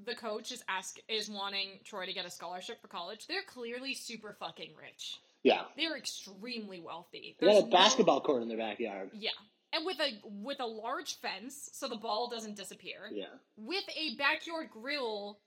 the 0.05 0.15
coach 0.15 0.53
is 0.53 0.62
ask 0.69 0.99
is 1.09 1.31
wanting 1.31 1.81
Troy 1.85 2.05
to 2.05 2.12
get 2.12 2.27
a 2.27 2.31
scholarship 2.31 2.81
for 2.82 2.89
college, 2.89 3.27
they're 3.27 3.43
clearly 3.47 3.95
super 3.95 4.37
fucking 4.39 4.73
rich. 4.81 5.16
Yeah. 5.42 5.62
They're 5.76 5.96
extremely 5.96 6.80
wealthy. 6.80 7.36
They 7.40 7.46
had 7.46 7.54
There's 7.54 7.64
a 7.64 7.66
no- 7.66 7.72
basketball 7.72 8.20
court 8.20 8.42
in 8.42 8.48
their 8.48 8.58
backyard. 8.58 9.10
Yeah. 9.14 9.30
And 9.72 9.86
with 9.86 10.00
a 10.00 10.18
with 10.24 10.58
a 10.60 10.66
large 10.66 11.20
fence 11.20 11.70
so 11.72 11.88
the 11.88 11.96
ball 11.96 12.28
doesn't 12.28 12.56
disappear. 12.56 13.08
Yeah. 13.12 13.26
With 13.56 13.84
a 13.96 14.16
backyard 14.16 14.68
grill 14.70 15.38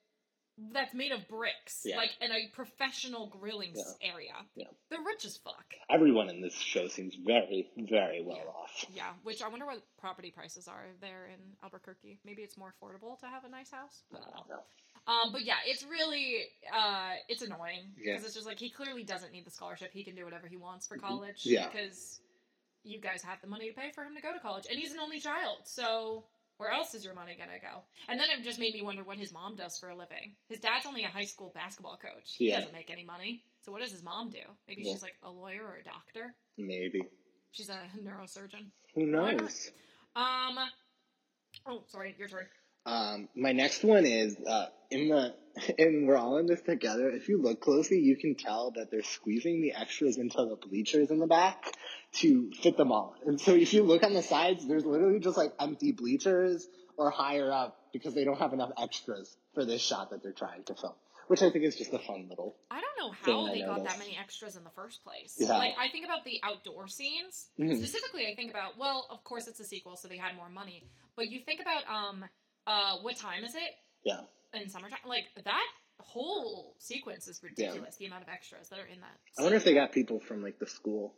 that's 0.71 0.93
made 0.93 1.11
of 1.11 1.27
bricks. 1.27 1.81
Yeah. 1.83 1.97
Like 1.97 2.11
in 2.21 2.31
a 2.31 2.47
professional 2.53 3.27
grilling 3.27 3.71
s 3.77 3.97
area. 4.01 4.33
Yeah. 4.55 4.67
They're 4.89 5.01
rich 5.03 5.25
as 5.25 5.35
fuck. 5.37 5.65
Everyone 5.89 6.29
in 6.29 6.41
this 6.41 6.53
show 6.53 6.87
seems 6.87 7.15
very, 7.15 7.69
very 7.77 8.21
well 8.23 8.37
Yeah. 8.37 8.51
off. 8.51 8.85
Yeah, 8.93 9.13
which 9.23 9.41
I 9.41 9.47
wonder 9.49 9.65
what 9.65 9.81
property 9.99 10.31
prices 10.31 10.67
are 10.67 10.85
there 11.01 11.25
in 11.27 11.39
Albuquerque. 11.63 12.19
Maybe 12.23 12.43
it's 12.43 12.55
more 12.57 12.73
affordable 12.81 13.19
to 13.21 13.25
have 13.27 13.43
a 13.45 13.49
nice 13.49 13.71
house. 13.71 14.03
I 14.13 14.17
don't 14.19 14.47
know. 14.49 14.63
Um, 15.05 15.31
but 15.33 15.43
yeah, 15.43 15.55
it's 15.65 15.83
really 15.83 16.45
uh, 16.73 17.11
it's 17.27 17.41
annoying 17.41 17.91
because 17.95 18.21
Yeah. 18.21 18.25
it's 18.25 18.33
just 18.33 18.47
like 18.47 18.57
he 18.59 18.69
clearly 18.69 19.03
doesn't 19.03 19.31
need 19.33 19.45
the 19.45 19.51
scholarship. 19.51 19.91
He 19.91 20.03
can 20.03 20.15
do 20.15 20.23
whatever 20.23 20.47
he 20.47 20.55
wants 20.57 20.87
for 20.87 20.97
college. 20.97 21.41
Mm-hmm. 21.43 21.53
Yeah. 21.53 21.69
Because 21.69 22.21
you 22.83 22.99
guys 23.01 23.21
have 23.21 23.39
the 23.41 23.47
money 23.47 23.69
to 23.69 23.75
pay 23.75 23.91
for 23.91 24.03
him 24.03 24.15
to 24.15 24.21
go 24.21 24.31
to 24.33 24.39
college, 24.39 24.65
and 24.69 24.79
he's 24.79 24.91
an 24.93 24.99
only 24.99 25.19
child. 25.19 25.57
So 25.65 26.25
where 26.57 26.71
else 26.71 26.93
is 26.93 27.03
your 27.03 27.15
money 27.15 27.35
gonna 27.37 27.59
go? 27.59 27.81
And 28.07 28.17
then 28.19 28.27
it 28.29 28.43
just 28.43 28.59
made 28.59 28.73
me 28.73 28.81
wonder 28.81 29.03
what 29.03 29.17
his 29.17 29.33
mom 29.33 29.55
does 29.57 29.77
for 29.77 29.89
a 29.89 29.95
living. 29.95 30.35
His 30.47 30.59
dad's 30.59 30.85
only 30.85 31.03
a 31.03 31.07
high 31.09 31.25
school 31.25 31.51
basketball 31.53 31.97
coach. 31.97 32.35
He 32.37 32.49
Yeah. 32.49 32.59
doesn't 32.59 32.73
make 32.73 32.89
any 32.89 33.03
money. 33.03 33.43
So 33.61 33.71
what 33.71 33.81
does 33.81 33.91
his 33.91 34.03
mom 34.03 34.29
do? 34.29 34.39
Maybe 34.67 34.83
Yeah. 34.83 34.93
she's 34.93 35.01
like 35.03 35.15
a 35.23 35.29
lawyer 35.29 35.65
or 35.65 35.75
a 35.77 35.83
doctor. 35.83 36.33
Maybe. 36.57 37.01
She's 37.51 37.69
a 37.69 37.79
neurosurgeon. 38.01 38.71
Who 38.95 39.05
knows? 39.07 39.71
Um. 40.15 40.59
Oh, 41.65 41.83
sorry, 41.87 42.15
your 42.17 42.27
turn. 42.27 42.47
Um, 42.85 43.29
my 43.35 43.51
next 43.51 43.83
one 43.83 44.05
is 44.05 44.35
uh, 44.45 44.67
in 44.91 45.09
the 45.09 45.33
and 45.77 46.07
we're 46.07 46.17
all 46.17 46.37
in 46.37 46.47
this 46.47 46.61
together. 46.61 47.09
If 47.09 47.29
you 47.29 47.41
look 47.41 47.61
closely, 47.61 47.99
you 47.99 48.15
can 48.17 48.35
tell 48.35 48.71
that 48.71 48.89
they're 48.89 49.03
squeezing 49.03 49.61
the 49.61 49.73
extras 49.73 50.17
into 50.17 50.37
the 50.37 50.55
bleachers 50.67 51.11
in 51.11 51.19
the 51.19 51.27
back 51.27 51.71
to 52.13 52.51
fit 52.61 52.77
them 52.77 52.91
all. 52.91 53.15
And 53.25 53.39
so 53.39 53.53
if 53.53 53.73
you 53.73 53.83
look 53.83 54.03
on 54.03 54.13
the 54.13 54.23
sides, 54.23 54.67
there's 54.67 54.85
literally 54.85 55.19
just 55.19 55.37
like 55.37 55.53
empty 55.59 55.91
bleachers 55.91 56.67
or 56.97 57.11
higher 57.11 57.51
up 57.51 57.77
because 57.91 58.13
they 58.13 58.23
don't 58.23 58.39
have 58.39 58.53
enough 58.53 58.71
extras 58.81 59.35
for 59.53 59.65
this 59.65 59.81
shot 59.81 60.09
that 60.09 60.23
they're 60.23 60.31
trying 60.31 60.63
to 60.65 60.75
film. 60.75 60.93
Which 61.27 61.41
I 61.41 61.49
think 61.51 61.63
is 61.63 61.77
just 61.77 61.93
a 61.93 61.99
fun 61.99 62.27
little. 62.29 62.57
I 62.69 62.81
don't 62.81 62.97
know 62.99 63.15
how 63.21 63.53
they 63.53 63.61
got 63.61 63.83
that 63.85 63.97
many 63.97 64.17
extras 64.19 64.57
in 64.57 64.63
the 64.65 64.69
first 64.71 65.03
place. 65.05 65.37
Yeah. 65.39 65.57
Like 65.57 65.73
I 65.79 65.87
think 65.89 66.03
about 66.03 66.25
the 66.25 66.39
outdoor 66.43 66.87
scenes. 66.87 67.47
Mhm. 67.57 67.77
Specifically, 67.77 68.27
I 68.27 68.35
think 68.35 68.51
about 68.51 68.77
well, 68.77 69.07
of 69.09 69.23
course 69.23 69.47
it's 69.47 69.59
a 69.59 69.63
sequel, 69.63 69.95
so 69.95 70.09
they 70.09 70.17
had 70.17 70.35
more 70.35 70.49
money. 70.49 70.83
But 71.15 71.29
you 71.29 71.39
think 71.45 71.61
about 71.61 71.83
um, 71.87 72.25
uh, 72.67 72.97
what 73.01 73.15
time 73.17 73.43
is 73.43 73.55
it 73.55 73.71
Yeah. 74.03 74.21
in 74.53 74.69
summertime? 74.69 74.99
Like 75.05 75.25
that 75.43 75.67
whole 75.99 76.75
sequence 76.79 77.27
is 77.27 77.41
ridiculous. 77.43 77.95
The 77.97 78.05
amount 78.05 78.23
of 78.23 78.29
extras 78.29 78.69
that 78.69 78.79
are 78.79 78.85
in 78.85 78.99
that. 79.01 79.17
I 79.37 79.43
wonder 79.43 79.57
if 79.57 79.63
they 79.63 79.73
got 79.73 79.91
people 79.91 80.19
from 80.19 80.41
like 80.41 80.59
the 80.59 80.67
school. 80.67 81.13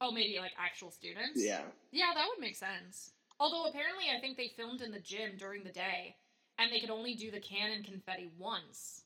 Oh, 0.00 0.12
maybe 0.12 0.38
like 0.38 0.52
actual 0.58 0.90
students. 0.90 1.32
Yeah. 1.42 1.62
Yeah, 1.90 2.12
that 2.14 2.26
would 2.28 2.40
make 2.40 2.56
sense. 2.56 3.12
Although 3.40 3.66
apparently, 3.66 4.04
I 4.16 4.20
think 4.20 4.36
they 4.36 4.48
filmed 4.56 4.80
in 4.80 4.90
the 4.90 5.00
gym 5.00 5.32
during 5.38 5.62
the 5.64 5.70
day, 5.72 6.16
and 6.58 6.72
they 6.72 6.80
could 6.80 6.90
only 6.90 7.14
do 7.14 7.30
the 7.30 7.40
cannon 7.40 7.82
confetti 7.84 8.30
once 8.38 9.02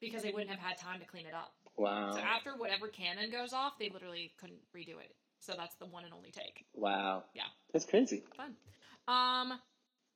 because 0.00 0.22
they 0.22 0.32
wouldn't 0.32 0.50
have 0.50 0.58
had 0.60 0.78
time 0.78 1.00
to 1.00 1.06
clean 1.06 1.26
it 1.26 1.34
up. 1.34 1.52
Wow. 1.76 2.12
So 2.12 2.20
after 2.20 2.52
whatever 2.56 2.88
cannon 2.88 3.30
goes 3.30 3.52
off, 3.52 3.74
they 3.78 3.88
literally 3.90 4.32
couldn't 4.40 4.60
redo 4.76 5.00
it. 5.00 5.14
So 5.40 5.54
that's 5.56 5.74
the 5.76 5.86
one 5.86 6.04
and 6.04 6.12
only 6.12 6.30
take. 6.30 6.66
Wow. 6.74 7.24
Yeah. 7.34 7.44
That's 7.72 7.86
crazy. 7.86 8.22
Fun. 8.36 8.54
Um, 9.08 9.58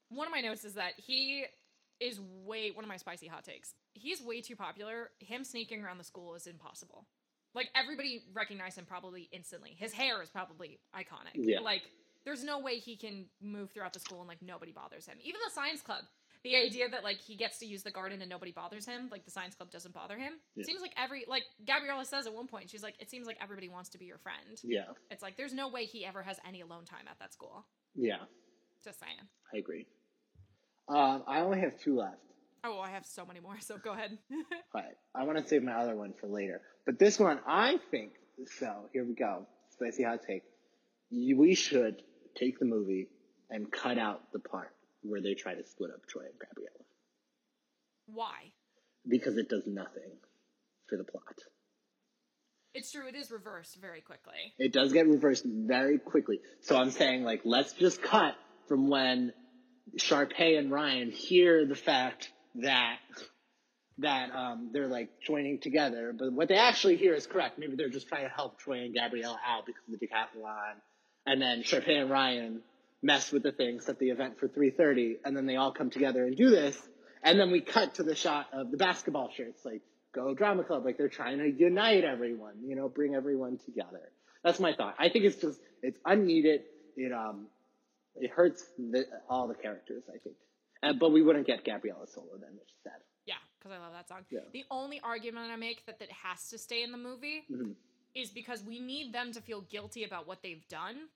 one 0.09 0.26
of 0.26 0.32
my 0.32 0.40
notes 0.40 0.64
is 0.64 0.74
that 0.74 0.93
he 0.97 1.44
is 2.01 2.20
way 2.20 2.70
one 2.70 2.85
of 2.85 2.89
my 2.89 2.97
spicy 2.97 3.26
hot 3.26 3.44
takes. 3.44 3.74
He's 3.94 4.20
way 4.22 4.40
too 4.40 4.56
popular. 4.56 5.10
Him 5.20 5.44
sneaking 5.44 5.82
around 5.82 5.98
the 5.98 6.05
school 6.05 6.35
is 6.35 6.47
impossible. 6.47 7.06
Like 7.55 7.68
everybody 7.76 8.22
recognized 8.32 8.76
him 8.78 8.85
probably 8.85 9.28
instantly. 9.32 9.76
His 9.78 9.93
hair 9.93 10.20
is 10.22 10.28
probably 10.28 10.81
iconic. 10.94 11.35
Yeah. 11.35 11.60
Like 11.60 11.82
there's 12.24 12.43
no 12.43 12.59
way 12.59 12.76
he 12.76 12.97
can 12.97 13.26
move 13.40 13.70
throughout 13.70 13.93
the 13.93 14.01
school 14.01 14.20
and 14.20 14.28
like 14.28 14.43
nobody 14.43 14.72
bothers 14.72 15.06
him. 15.06 15.18
Even 15.22 15.40
the 15.47 15.52
science 15.52 15.81
club. 15.81 16.05
The 16.43 16.56
idea 16.56 16.90
that 16.90 17.02
like 17.02 17.20
he 17.20 17.36
gets 17.36 17.59
to 17.60 17.66
use 17.66 17.82
the 17.82 17.90
garden 17.90 18.20
and 18.20 18.28
nobody 18.28 18.52
bothers 18.52 18.85
him, 18.85 19.09
like 19.10 19.24
the 19.24 19.31
science 19.31 19.55
club 19.55 19.70
doesn't 19.70 19.94
bother 19.94 20.18
him. 20.18 20.35
Yeah. 20.56 20.64
Seems 20.64 20.82
like 20.82 20.93
every 21.02 21.24
like 21.26 21.44
Gabriella 21.66 22.05
says 22.05 22.26
at 22.26 22.35
one 22.35 22.48
point, 22.48 22.68
she's 22.68 22.82
like, 22.82 22.97
it 22.98 23.09
seems 23.09 23.26
like 23.26 23.39
everybody 23.40 23.70
wants 23.70 23.89
to 23.90 23.98
be 23.98 24.05
your 24.05 24.18
friend. 24.18 24.60
Yeah. 24.62 24.93
It's 25.10 25.22
like 25.22 25.39
there's 25.39 25.55
no 25.55 25.68
way 25.68 25.86
he 25.86 26.05
ever 26.05 26.22
has 26.22 26.39
any 26.47 26.60
alone 26.60 26.85
time 26.85 27.06
at 27.10 27.18
that 27.18 27.32
school. 27.32 27.64
Yeah. 27.94 28.18
Just 28.85 29.01
saying. 29.01 29.12
I 29.52 29.59
agree. 29.59 29.86
Um, 30.89 31.23
I 31.27 31.40
only 31.40 31.61
have 31.61 31.78
two 31.81 31.97
left. 31.97 32.19
Oh, 32.65 32.78
I 32.78 32.90
have 32.90 33.06
so 33.06 33.24
many 33.24 33.40
more, 33.40 33.56
so 33.61 33.78
go 33.78 33.93
ahead. 33.93 34.19
But 34.73 34.97
I 35.15 35.24
want 35.24 35.39
to 35.39 35.47
save 35.47 35.62
my 35.62 35.73
other 35.73 35.94
one 35.94 36.12
for 36.20 36.27
later. 36.27 36.61
But 36.85 36.98
this 36.98 37.19
one, 37.19 37.39
I 37.47 37.78
think, 37.90 38.12
so 38.59 38.89
here 38.93 39.05
we 39.05 39.15
go. 39.15 39.47
Spicy 39.70 40.02
hot 40.02 40.20
take. 40.27 40.43
We 41.11 41.55
should 41.55 42.02
take 42.36 42.59
the 42.59 42.65
movie 42.65 43.09
and 43.51 43.70
cut 43.70 43.98
out 43.98 44.32
the 44.32 44.40
part 44.40 44.73
where 45.02 45.20
they 45.20 45.35
try 45.35 45.55
to 45.55 45.65
split 45.65 45.90
up 45.90 46.06
Troy 46.06 46.23
and 46.23 46.39
Gabriella. 46.39 46.85
Why? 48.06 48.52
Because 49.09 49.36
it 49.36 49.48
does 49.48 49.66
nothing 49.66 50.11
for 50.89 50.97
the 50.97 51.05
plot. 51.05 51.23
It's 52.74 52.90
true, 52.90 53.06
it 53.06 53.15
is 53.15 53.31
reversed 53.31 53.77
very 53.81 54.01
quickly. 54.01 54.52
It 54.59 54.73
does 54.73 54.93
get 54.93 55.06
reversed 55.06 55.44
very 55.47 55.98
quickly. 55.98 56.40
So 56.62 56.77
I'm 56.77 56.90
saying, 56.90 57.23
like, 57.23 57.43
let's 57.44 57.73
just 57.74 58.02
cut 58.02 58.35
from 58.69 58.89
when 58.89 59.32
Sharpay 59.99 60.59
and 60.59 60.70
Ryan 60.70 61.11
hear 61.11 61.66
the 61.66 61.74
fact 61.74 62.31
that 62.57 62.99
that 63.99 64.31
um, 64.32 64.70
they're 64.73 64.89
like 64.89 65.09
joining 65.24 65.61
together, 65.61 66.12
but 66.16 66.32
what 66.32 66.49
they 66.49 66.57
actually 66.57 66.97
hear 66.97 67.15
is 67.15 67.27
correct. 67.27 67.59
Maybe 67.59 67.77
they're 67.77 67.89
just 67.89 68.09
trying 68.09 68.24
to 68.24 68.35
help 68.35 68.59
Troy 68.59 68.81
and 68.81 68.93
Gabrielle 68.93 69.39
out 69.47 69.66
because 69.66 69.82
of 69.86 69.99
the 69.99 70.07
decathlon, 70.07 70.74
and 71.27 71.41
then 71.41 71.62
Sharpay 71.62 72.01
and 72.01 72.11
Ryan 72.11 72.61
mess 73.03 73.31
with 73.31 73.43
the 73.43 73.53
thing, 73.53 73.81
set 73.81 73.99
the 73.99 74.11
event 74.11 74.39
for 74.39 74.49
3:30, 74.49 75.19
and 75.24 75.36
then 75.36 75.47
they 75.47 75.57
all 75.57 75.73
come 75.73 75.91
together 75.91 76.24
and 76.24 76.36
do 76.36 76.51
this, 76.51 76.77
and 77.23 77.39
then 77.39 77.53
we 77.53 77.61
cut 77.61 77.95
to 77.95 78.03
the 78.03 78.16
shot 78.16 78.47
of 78.53 78.70
the 78.70 78.77
basketball 78.77 79.31
shirts, 79.31 79.65
like 79.65 79.82
go 80.12 80.35
drama 80.35 80.65
club, 80.65 80.85
like 80.85 80.97
they're 80.97 81.09
trying 81.09 81.39
to 81.39 81.51
unite 81.51 82.05
everyone, 82.05 82.55
you 82.65 82.74
know, 82.74 82.89
bring 82.89 83.15
everyone 83.15 83.59
together. 83.65 84.11
That's 84.43 84.59
my 84.59 84.74
thought. 84.74 84.95
I 84.99 85.09
think 85.09 85.24
it's 85.24 85.41
just 85.41 85.61
it's 85.82 85.99
unneeded. 86.05 86.62
It 86.97 87.12
um 87.12 87.47
it 88.16 88.31
hurts 88.31 88.65
the, 88.78 89.07
all 89.28 89.49
the 89.49 89.55
characters. 89.55 90.05
I 90.09 90.19
think, 90.19 90.36
uh, 90.82 90.93
but 90.93 91.11
we 91.12 91.23
wouldn't 91.23 91.47
get 91.47 91.65
Gabriella 91.65 92.07
solo 92.07 92.36
then, 92.41 92.51
which 92.53 92.69
is 92.70 92.77
sad. 92.82 93.01
Yeah, 93.27 93.35
because 93.59 93.73
I 93.73 93.78
love 93.78 93.93
that 93.93 94.09
song. 94.09 94.24
Yeah. 94.31 94.41
The 94.53 94.65
only 94.70 95.01
argument 95.01 95.51
I 95.51 95.57
make 95.57 95.85
that 95.86 95.99
that 96.01 96.11
has 96.12 96.49
to 96.51 96.59
stay 96.59 96.82
in 96.82 96.93
the 96.93 96.99
movie 96.99 97.45
Mhm. 97.51 97.74
is 98.15 98.31
because 98.31 98.62
we 98.62 98.81
need 98.81 99.12
them 99.12 99.32
to 99.32 99.41
feel 99.41 99.62
guilty 99.62 100.05
about 100.05 100.27
what 100.27 100.43
they've 100.43 100.66
done 100.69 101.09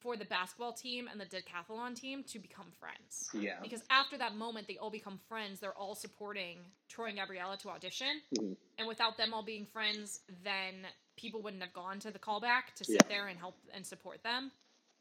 for 0.00 0.16
the 0.16 0.24
basketball 0.24 0.72
team 0.72 1.06
and 1.06 1.20
the 1.20 1.26
decathlon 1.26 1.94
team 1.94 2.24
to 2.24 2.38
become 2.40 2.72
friends. 2.72 3.30
Yeah. 3.34 3.60
Because 3.62 3.84
after 3.88 4.16
that 4.18 4.34
moment, 4.34 4.66
they 4.66 4.76
all 4.78 4.90
become 4.90 5.18
friends. 5.28 5.60
They're 5.60 5.74
all 5.78 5.94
supporting 5.94 6.58
Troy 6.88 7.08
and 7.10 7.18
Gabriella 7.18 7.56
to 7.58 7.68
audition. 7.68 8.20
Mhm. 8.34 8.56
And 8.78 8.88
without 8.88 9.16
them 9.16 9.32
all 9.32 9.44
being 9.44 9.66
friends, 9.66 10.24
then 10.42 10.86
people 11.16 11.40
wouldn't 11.42 11.62
have 11.62 11.72
gone 11.72 12.00
to 12.00 12.10
the 12.10 12.18
callback 12.18 12.72
to 12.76 12.84
sit 12.84 13.00
Yeah. 13.02 13.08
there 13.08 13.28
and 13.28 13.38
help 13.38 13.54
and 13.72 13.86
support 13.86 14.22
them. 14.24 14.50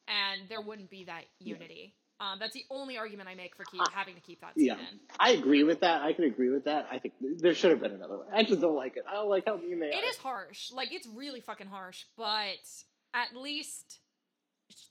And 0.08 0.50
there 0.50 0.62
wouldn't 0.62 0.90
be 0.90 1.06
that 1.06 1.24
unity. 1.40 1.94
Um, 2.20 2.38
that's 2.40 2.54
the 2.54 2.64
only 2.70 2.98
argument 2.98 3.30
I 3.30 3.36
make 3.36 3.56
for 3.56 3.64
keep, 3.66 3.82
Uh, 3.82 3.86
having 3.94 4.14
to 4.16 4.22
keep 4.22 4.42
that 4.42 4.54
scene 4.56 4.66
Yeah, 4.68 4.74
in. 4.80 5.00
I 5.20 5.32
agree 5.32 5.64
with 5.64 5.80
that. 5.80 6.02
I 6.04 6.14
can 6.14 6.26
agree 6.26 6.50
with 6.50 6.66
that. 6.66 6.88
I 6.92 7.00
think 7.00 7.16
there 7.20 7.56
should 7.56 7.72
have 7.72 7.80
been 7.80 7.94
another 7.94 8.18
one. 8.20 8.28
I 8.32 8.44
just 8.44 8.62
don't 8.62 8.76
like 8.76 8.96
it. 8.98 9.04
I 9.08 9.14
don't 9.14 9.30
like 9.30 9.46
how 9.46 9.58
mean 9.58 9.80
they 9.80 9.88
It 9.88 10.04
are. 10.04 10.08
is 10.10 10.18
harsh. 10.18 10.72
Like 10.72 10.92
it's 10.94 11.08
really 11.08 11.42
fucking 11.42 11.68
harsh, 11.68 12.04
but 12.18 12.60
at 13.16 13.36
least 13.36 14.00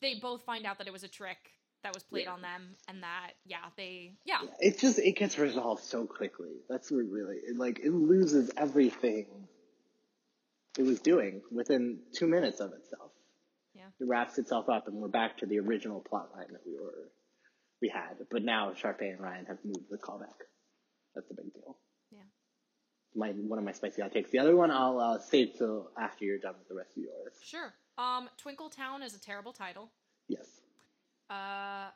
they 0.01 0.17
both 0.21 0.45
find 0.45 0.67
out 0.67 0.79
that 0.79 0.89
it 0.89 0.93
was 0.93 1.05
a 1.05 1.09
trick 1.09 1.39
that 1.85 1.95
was 1.95 2.03
played 2.03 2.25
Yeah. 2.25 2.33
on 2.33 2.43
them 2.43 2.75
and 2.89 3.03
that 3.05 3.31
yeah, 3.47 3.65
they 3.77 4.17
yeah. 4.25 4.41
It 4.59 4.79
just 4.81 4.99
it 4.99 5.13
gets 5.13 5.39
resolved 5.39 5.85
so 5.85 6.07
quickly. 6.07 6.51
That's 6.69 6.91
what 6.91 7.05
really 7.09 7.37
it, 7.37 7.57
like 7.57 7.79
it 7.79 7.91
loses 7.93 8.51
everything 8.57 9.49
it 10.79 10.83
was 10.83 11.01
doing 11.01 11.43
within 11.51 12.01
two 12.13 12.27
minutes 12.27 12.59
of 12.61 12.73
itself. 12.73 13.13
It 13.99 14.07
wraps 14.07 14.39
itself 14.39 14.69
up, 14.69 14.87
and 14.89 14.97
we're 14.97 15.09
back 15.09 15.39
to 15.39 15.47
the 15.47 15.59
original 15.59 16.01
plot 16.01 16.31
line 16.35 16.47
that 16.53 16.61
we 16.67 16.75
were 16.75 17.09
we 17.83 17.89
had. 17.89 18.17
But 18.31 18.45
now 18.45 18.73
Sharpay 18.73 19.11
and 19.11 19.21
Ryan 19.21 19.47
have 19.47 19.59
moved 19.65 19.87
the 19.91 19.97
callback. 19.99 20.37
That's 21.15 21.29
the 21.29 21.35
big 21.35 21.53
deal. 21.53 21.77
Yeah. 22.11 22.21
My 23.15 23.31
one 23.31 23.59
of 23.59 23.65
my 23.65 23.73
spicy 23.73 24.03
hot 24.03 24.13
takes. 24.13 24.31
The 24.31 24.39
other 24.39 24.55
one 24.55 24.71
I'll 24.71 25.01
uh, 25.01 25.19
save 25.19 25.57
till 25.59 25.91
after 25.99 26.25
you're 26.25 26.39
done 26.39 26.55
with 26.59 26.69
the 26.69 26.75
rest 26.75 26.91
of 26.97 27.03
yours. 27.03 27.33
Sure. 27.43 27.73
Um 27.99 28.29
Twinkle 28.37 28.71
Town 28.71 29.03
is 29.03 29.15
a 29.15 29.21
terrible 29.21 29.53
title. 29.53 29.91
Yes, 30.29 30.47
Uh 31.29 31.89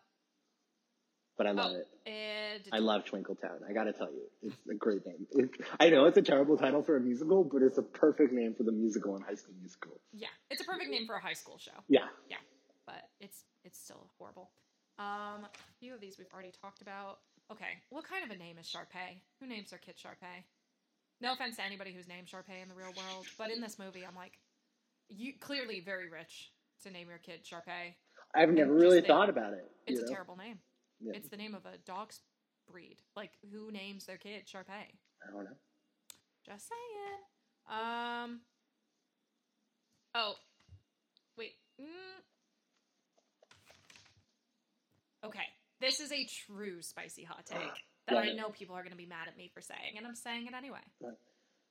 but 1.37 1.47
I 1.47 1.53
love 1.53 1.73
oh, 1.75 1.79
it. 1.79 1.87
and 2.07 2.63
I 2.73 2.79
love 2.79 3.05
Twinkle 3.05 3.35
Town. 3.35 3.61
I 3.69 3.73
gotta 3.73 3.93
tell 3.93 4.11
you, 4.11 4.23
it's 4.43 4.57
a 4.71 4.75
great 4.75 5.05
name. 5.07 5.27
It, 5.33 5.51
I 5.81 5.91
know 5.91 6.07
it's 6.07 6.19
a 6.19 6.23
terrible 6.23 6.57
title 6.57 6.83
for 6.83 6.97
a 6.97 7.01
musical, 7.01 7.45
but 7.45 7.63
it's 7.63 7.79
a 7.79 7.83
perfect 7.83 8.33
name 8.33 8.55
for 8.55 8.63
the 8.63 8.73
musical 8.73 9.17
in 9.17 9.23
High 9.23 9.35
School 9.35 9.55
Musical. 9.61 10.01
Yeah, 10.13 10.29
it's 10.51 10.61
a 10.61 10.65
perfect 10.65 10.91
name 10.91 11.07
for 11.07 11.17
a 11.17 11.21
high 11.21 11.33
school 11.33 11.59
show. 11.59 11.73
Yeah, 11.89 12.07
yeah, 12.31 12.37
but 12.87 13.03
it's 13.21 13.45
it's 13.65 13.79
still 13.79 14.07
horrible. 14.19 14.51
Um, 14.99 15.45
a 15.45 15.75
few 15.81 15.95
of 15.95 16.01
these 16.01 16.19
we've 16.19 16.33
already 16.33 16.53
talked 16.63 16.83
about. 16.83 17.19
Okay, 17.51 17.83
what 17.91 18.05
kind 18.09 18.25
of 18.25 18.31
a 18.31 18.39
name 18.39 18.57
is 18.59 18.67
Sharpay? 18.67 19.21
Who 19.41 19.47
names 19.47 19.71
their 19.71 19.79
kid 19.79 19.97
Sharpay? 19.97 20.45
No 21.21 21.33
offense 21.33 21.57
to 21.57 21.65
anybody 21.65 21.93
who's 21.93 22.09
named 22.09 22.29
Sharpay 22.29 22.63
in 22.63 22.69
the 22.69 22.75
real 22.75 22.93
world, 22.97 23.27
but 23.39 23.51
in 23.51 23.61
this 23.61 23.79
movie, 23.79 24.05
I'm 24.07 24.15
like, 24.15 24.33
you 25.09 25.33
clearly 25.41 25.81
very 25.85 26.11
rich 26.11 26.51
to 26.85 26.91
name 26.91 27.09
your 27.09 27.19
kid 27.19 27.41
Sharpay. 27.45 27.95
I've 28.35 28.51
never 28.51 28.73
really 28.73 29.01
thought 29.01 29.29
about 29.29 29.53
it. 29.53 29.65
It's 29.87 30.01
a 30.01 30.09
terrible 30.09 30.37
name. 30.37 30.59
Yeah. 31.01 31.13
It's 31.15 31.29
the 31.29 31.37
name 31.37 31.55
of 31.55 31.67
a 31.67 31.79
dog's 31.85 32.21
breed. 32.71 32.97
Like, 33.17 33.33
who 33.53 33.71
names 33.71 34.07
their 34.07 34.17
kid 34.17 34.47
Sharpay? 34.47 34.69
I 34.69 35.33
don't 35.33 35.45
know. 35.45 35.51
Just 36.47 36.69
saying. 36.69 37.21
Um. 37.69 38.41
Oh, 40.15 40.35
wait. 41.37 41.55
Mm. 41.81 42.23
Okay, 45.25 45.47
this 45.81 46.01
is 46.01 46.13
a 46.13 46.27
true 46.27 46.83
spicy 46.83 47.25
hot 47.25 47.47
take 47.47 47.59
that 48.09 48.19
I 48.19 48.33
know 48.35 48.51
people 48.51 48.77
are 48.77 48.83
going 48.83 48.93
to 48.93 48.97
be 48.97 49.07
mad 49.07 49.27
at 49.27 49.37
me 49.39 49.51
for 49.53 49.63
saying, 49.63 49.97
and 49.97 50.07
I'm 50.07 50.15
saying 50.15 50.47
it 50.47 50.55
anyway. 50.55 50.85
Right. 51.01 51.15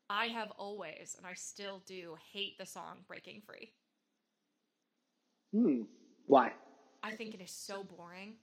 I 0.10 0.26
have 0.28 0.52
always, 0.58 1.16
and 1.18 1.26
I 1.26 1.34
still 1.36 1.82
do, 1.86 2.16
hate 2.34 2.58
the 2.58 2.66
song 2.66 2.98
"Breaking 3.08 3.42
Free." 3.46 3.72
Hmm. 5.54 5.84
Why? 6.26 6.54
I 7.04 7.12
think 7.12 7.36
it 7.36 7.42
is 7.42 7.52
so 7.52 7.84
boring. 7.84 8.34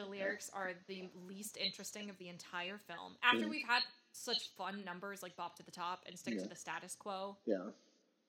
The 0.00 0.06
lyrics 0.06 0.48
are 0.54 0.72
the 0.86 1.10
least 1.28 1.58
interesting 1.58 2.08
of 2.08 2.16
the 2.16 2.28
entire 2.30 2.78
film. 2.78 3.16
After 3.22 3.44
Mm. 3.44 3.50
we've 3.50 3.66
had 3.66 3.82
such 4.12 4.48
fun 4.56 4.82
numbers 4.82 5.22
like 5.22 5.36
Bop 5.36 5.56
to 5.56 5.62
the 5.62 5.70
Top 5.70 6.02
and 6.06 6.18
Stick 6.18 6.34
Yeah. 6.34 6.42
to 6.44 6.48
the 6.48 6.56
Status 6.56 6.94
Quo 6.96 7.36
Yeah. 7.44 7.70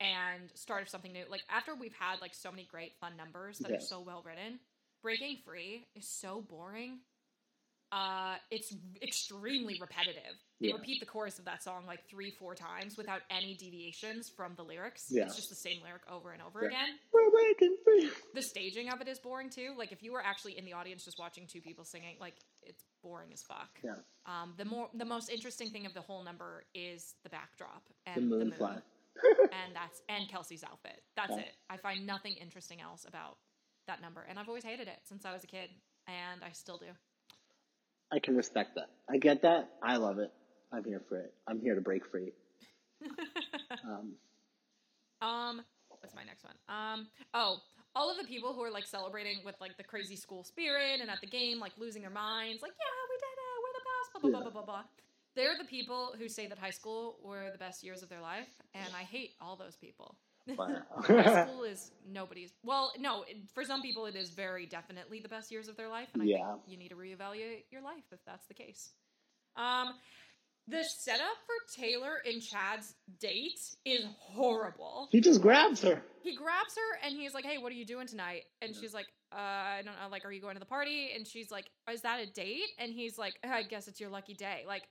and 0.02 0.52
Start 0.58 0.82
of 0.82 0.90
Something 0.90 1.14
New, 1.14 1.26
like 1.30 1.44
after 1.48 1.74
we've 1.74 1.94
had 1.96 2.20
like 2.20 2.34
so 2.34 2.52
many 2.52 2.66
great 2.66 2.98
fun 2.98 3.16
numbers 3.16 3.60
that 3.60 3.72
Yeah. 3.72 3.78
are 3.78 3.80
so 3.80 4.02
well 4.02 4.22
written, 4.22 4.60
Breaking 5.02 5.38
Free 5.46 5.88
is 5.96 6.06
so 6.10 6.42
boring. 6.42 7.06
Uh, 7.92 8.36
it's 8.50 8.74
extremely 9.02 9.78
repetitive. 9.82 10.38
They 10.62 10.68
Yeah. 10.70 10.76
repeat 10.76 11.02
the 11.02 11.06
chorus 11.06 11.40
of 11.40 11.46
that 11.46 11.62
song 11.62 11.86
like 11.86 12.08
three, 12.08 12.32
four 12.32 12.56
times 12.56 12.96
without 12.96 13.22
any 13.30 13.54
deviations 13.56 14.30
from 14.30 14.56
the 14.56 14.64
lyrics. 14.64 15.08
Yeah. 15.12 15.26
It's 15.26 15.36
just 15.36 15.50
the 15.50 15.56
same 15.56 15.82
lyric 15.84 16.04
over 16.10 16.32
and 16.32 16.42
over 16.42 16.62
Yeah. 16.62 16.68
again 16.70 17.00
We're 17.12 17.30
breaking 17.32 17.78
free. 17.84 18.10
the 18.34 18.42
staging 18.42 18.90
of 18.90 19.02
it 19.02 19.10
is 19.10 19.20
boring 19.20 19.50
too. 19.50 19.74
Like 19.78 19.92
if 19.92 20.02
you 20.02 20.14
were 20.14 20.24
actually 20.24 20.58
in 20.58 20.64
the 20.64 20.72
audience 20.74 21.04
just 21.04 21.20
watching 21.20 21.48
two 21.48 21.62
people 21.62 21.84
singing, 21.84 22.18
like 22.20 22.36
it's 22.64 22.86
boring 23.02 23.34
as 23.34 23.44
fuck. 23.44 23.78
Yeah. 23.84 23.96
Um, 24.26 24.54
the 24.58 24.66
more 24.66 24.90
the 24.94 25.04
most 25.06 25.30
interesting 25.30 25.70
thing 25.72 25.86
of 25.86 25.94
the 25.94 26.02
whole 26.02 26.24
number 26.24 26.64
is 26.74 27.16
the 27.24 27.30
backdrop 27.30 27.90
and 28.06 28.16
The 28.16 28.22
moon 28.38 28.52
fly. 28.54 28.82
and 29.52 29.76
that's 29.76 30.02
and 30.08 30.30
Kelsey's 30.30 30.64
outfit. 30.64 31.04
That's 31.16 31.32
Yeah. 31.32 31.40
it. 31.40 31.56
I 31.70 31.76
find 31.76 32.06
nothing 32.06 32.36
interesting 32.36 32.80
else 32.80 33.04
about 33.04 33.38
that 33.88 34.00
number, 34.00 34.22
and 34.22 34.40
I've 34.40 34.48
always 34.48 34.64
hated 34.64 34.88
it 34.88 35.00
since 35.06 35.26
I 35.26 35.34
was 35.34 35.44
a 35.44 35.48
kid, 35.48 35.70
and 36.08 36.42
I 36.44 36.52
still 36.54 36.78
do. 36.78 36.96
I 38.12 38.20
can 38.20 38.36
respect 38.36 38.76
that. 38.76 38.90
I 39.10 39.18
get 39.18 39.42
that. 39.44 39.70
I 39.82 39.98
love 39.98 40.20
it. 40.20 40.32
I'm 40.72 40.84
here 40.84 41.02
for 41.08 41.18
it. 41.18 41.34
I'm 41.48 41.60
here 41.60 41.76
to 41.76 41.82
break 41.82 42.06
free. 42.06 42.32
Um, 43.88 44.14
Um, 45.22 45.62
what's 45.90 46.14
my 46.16 46.24
next 46.24 46.44
one? 46.44 46.56
Um, 46.68 47.08
oh, 47.34 47.58
all 47.96 48.12
of 48.12 48.18
the 48.18 48.24
people 48.26 48.54
who 48.54 48.62
are 48.64 48.72
like 48.72 48.86
celebrating 48.86 49.38
with 49.46 49.56
like 49.62 49.78
the 49.78 49.84
crazy 49.84 50.16
school 50.16 50.44
spirit 50.44 51.00
and 51.00 51.10
at 51.10 51.20
the 51.22 51.28
game, 51.28 51.60
like 51.60 51.72
losing 51.78 52.02
their 52.02 52.12
minds, 52.12 52.62
like, 52.62 52.72
yeah, 52.72 52.96
we 53.10 53.16
did 53.18 53.38
it, 53.38 53.58
we're 53.64 53.74
the 53.80 53.86
best, 53.90 54.12
blah, 54.14 54.22
blah, 54.22 54.30
Yeah. 54.30 54.44
blah, 54.44 54.52
blah, 54.52 54.66
blah, 54.66 54.76
blah. 54.82 54.84
They're 55.36 55.58
the 55.58 55.66
people 55.68 56.14
who 56.18 56.28
say 56.28 56.48
that 56.48 56.58
high 56.58 56.72
school 56.72 57.18
were 57.24 57.50
the 57.52 57.58
best 57.58 57.84
years 57.84 58.04
of 58.04 58.10
their 58.10 58.20
life, 58.22 58.50
and 58.74 58.94
I 58.96 59.04
hate 59.04 59.32
all 59.40 59.56
those 59.56 59.78
people. 59.78 60.16
high 60.58 61.44
school 61.46 61.64
is 61.64 61.92
nobody's. 62.08 62.52
Well, 62.64 62.92
no, 63.00 63.26
for 63.54 63.64
some 63.64 63.82
people, 63.82 64.06
it 64.06 64.16
is 64.16 64.30
very 64.32 64.66
definitely 64.66 65.20
the 65.20 65.30
best 65.30 65.52
years 65.52 65.68
of 65.68 65.78
their 65.78 65.90
life, 65.90 66.10
and 66.14 66.22
I 66.22 66.26
Yeah. 66.26 66.38
think 66.54 66.62
you 66.68 66.78
need 66.78 66.90
to 66.90 66.96
reevaluate 66.96 67.64
your 67.72 67.82
life 67.82 68.04
if 68.12 68.20
that's 68.26 68.46
the 68.48 68.54
case. 68.54 68.92
Um, 69.56 69.94
the 70.68 70.84
setup 70.84 71.26
for 71.46 71.82
Taylor 71.82 72.22
and 72.26 72.42
Chad's 72.42 72.96
date 73.20 73.60
is 73.86 74.06
horrible. 74.20 75.10
he 75.12 75.20
just 75.20 75.42
grabs 75.42 75.82
her. 75.82 76.02
He 76.24 76.36
grabs 76.36 76.76
her 76.76 77.08
and 77.08 77.16
he's 77.16 77.34
like, 77.34 77.46
"Hey, 77.46 77.58
what 77.58 77.72
are 77.72 77.76
you 77.76 77.86
doing 77.86 78.08
tonight?" 78.08 78.44
And 78.62 78.76
she's 78.76 78.94
like, 78.94 79.08
"Uh, 79.34 79.38
I 79.40 79.82
don't 79.84 79.96
know. 79.96 80.08
Like, 80.12 80.24
are 80.24 80.32
you 80.32 80.40
going 80.40 80.54
to 80.54 80.60
the 80.60 80.66
party?" 80.68 81.10
And 81.16 81.28
she's 81.28 81.50
like, 81.52 81.66
"Is 81.92 82.02
that 82.02 82.20
a 82.20 82.28
date?" 82.28 82.70
And 82.78 82.94
he's 82.94 83.18
like, 83.18 83.40
"I 83.44 83.64
guess 83.64 83.88
it's 83.88 84.00
your 84.00 84.10
lucky 84.12 84.36
day." 84.36 84.64
Like, 84.68 84.84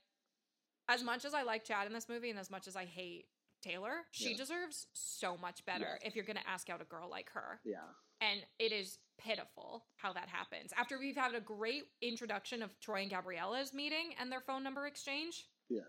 as 0.88 1.04
much 1.04 1.24
as 1.24 1.32
I 1.32 1.42
like 1.42 1.64
Chad 1.64 1.86
in 1.86 1.92
this 1.92 2.08
movie 2.08 2.30
and 2.30 2.38
as 2.38 2.50
much 2.50 2.66
as 2.66 2.74
I 2.74 2.84
hate 2.84 3.26
Taylor, 3.60 4.06
she 4.10 4.30
Yeah. 4.30 4.36
deserves 4.36 4.86
so 4.92 5.36
much 5.36 5.64
better 5.64 5.98
if 6.02 6.14
you're 6.16 6.24
gonna 6.24 6.42
ask 6.46 6.68
out 6.70 6.80
a 6.80 6.84
girl 6.84 7.08
like 7.08 7.30
her. 7.30 7.60
Yeah. 7.64 7.94
And 8.20 8.46
it 8.58 8.72
is 8.72 8.98
pitiful 9.18 9.86
how 9.96 10.12
that 10.12 10.28
happens. 10.28 10.72
After 10.74 10.98
we've 10.98 11.16
had 11.16 11.34
a 11.34 11.40
great 11.40 11.84
introduction 12.00 12.62
of 12.62 12.78
Troy 12.80 13.02
and 13.02 13.10
Gabriella's 13.10 13.72
meeting 13.72 14.14
and 14.18 14.30
their 14.30 14.40
phone 14.40 14.62
number 14.62 14.86
exchange, 14.86 15.48
Yeah. 15.68 15.82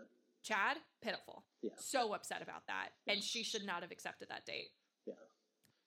Chad, 0.44 0.82
pitiful. 1.02 1.46
Yeah. 1.62 1.76
So 1.78 2.14
upset 2.14 2.42
about 2.42 2.66
that. 2.68 2.94
And 3.08 3.24
she 3.24 3.44
should 3.44 3.64
not 3.64 3.84
have 3.84 3.92
accepted 3.92 4.30
that 4.30 4.46
date. 4.46 4.72
Yeah. 5.06 5.14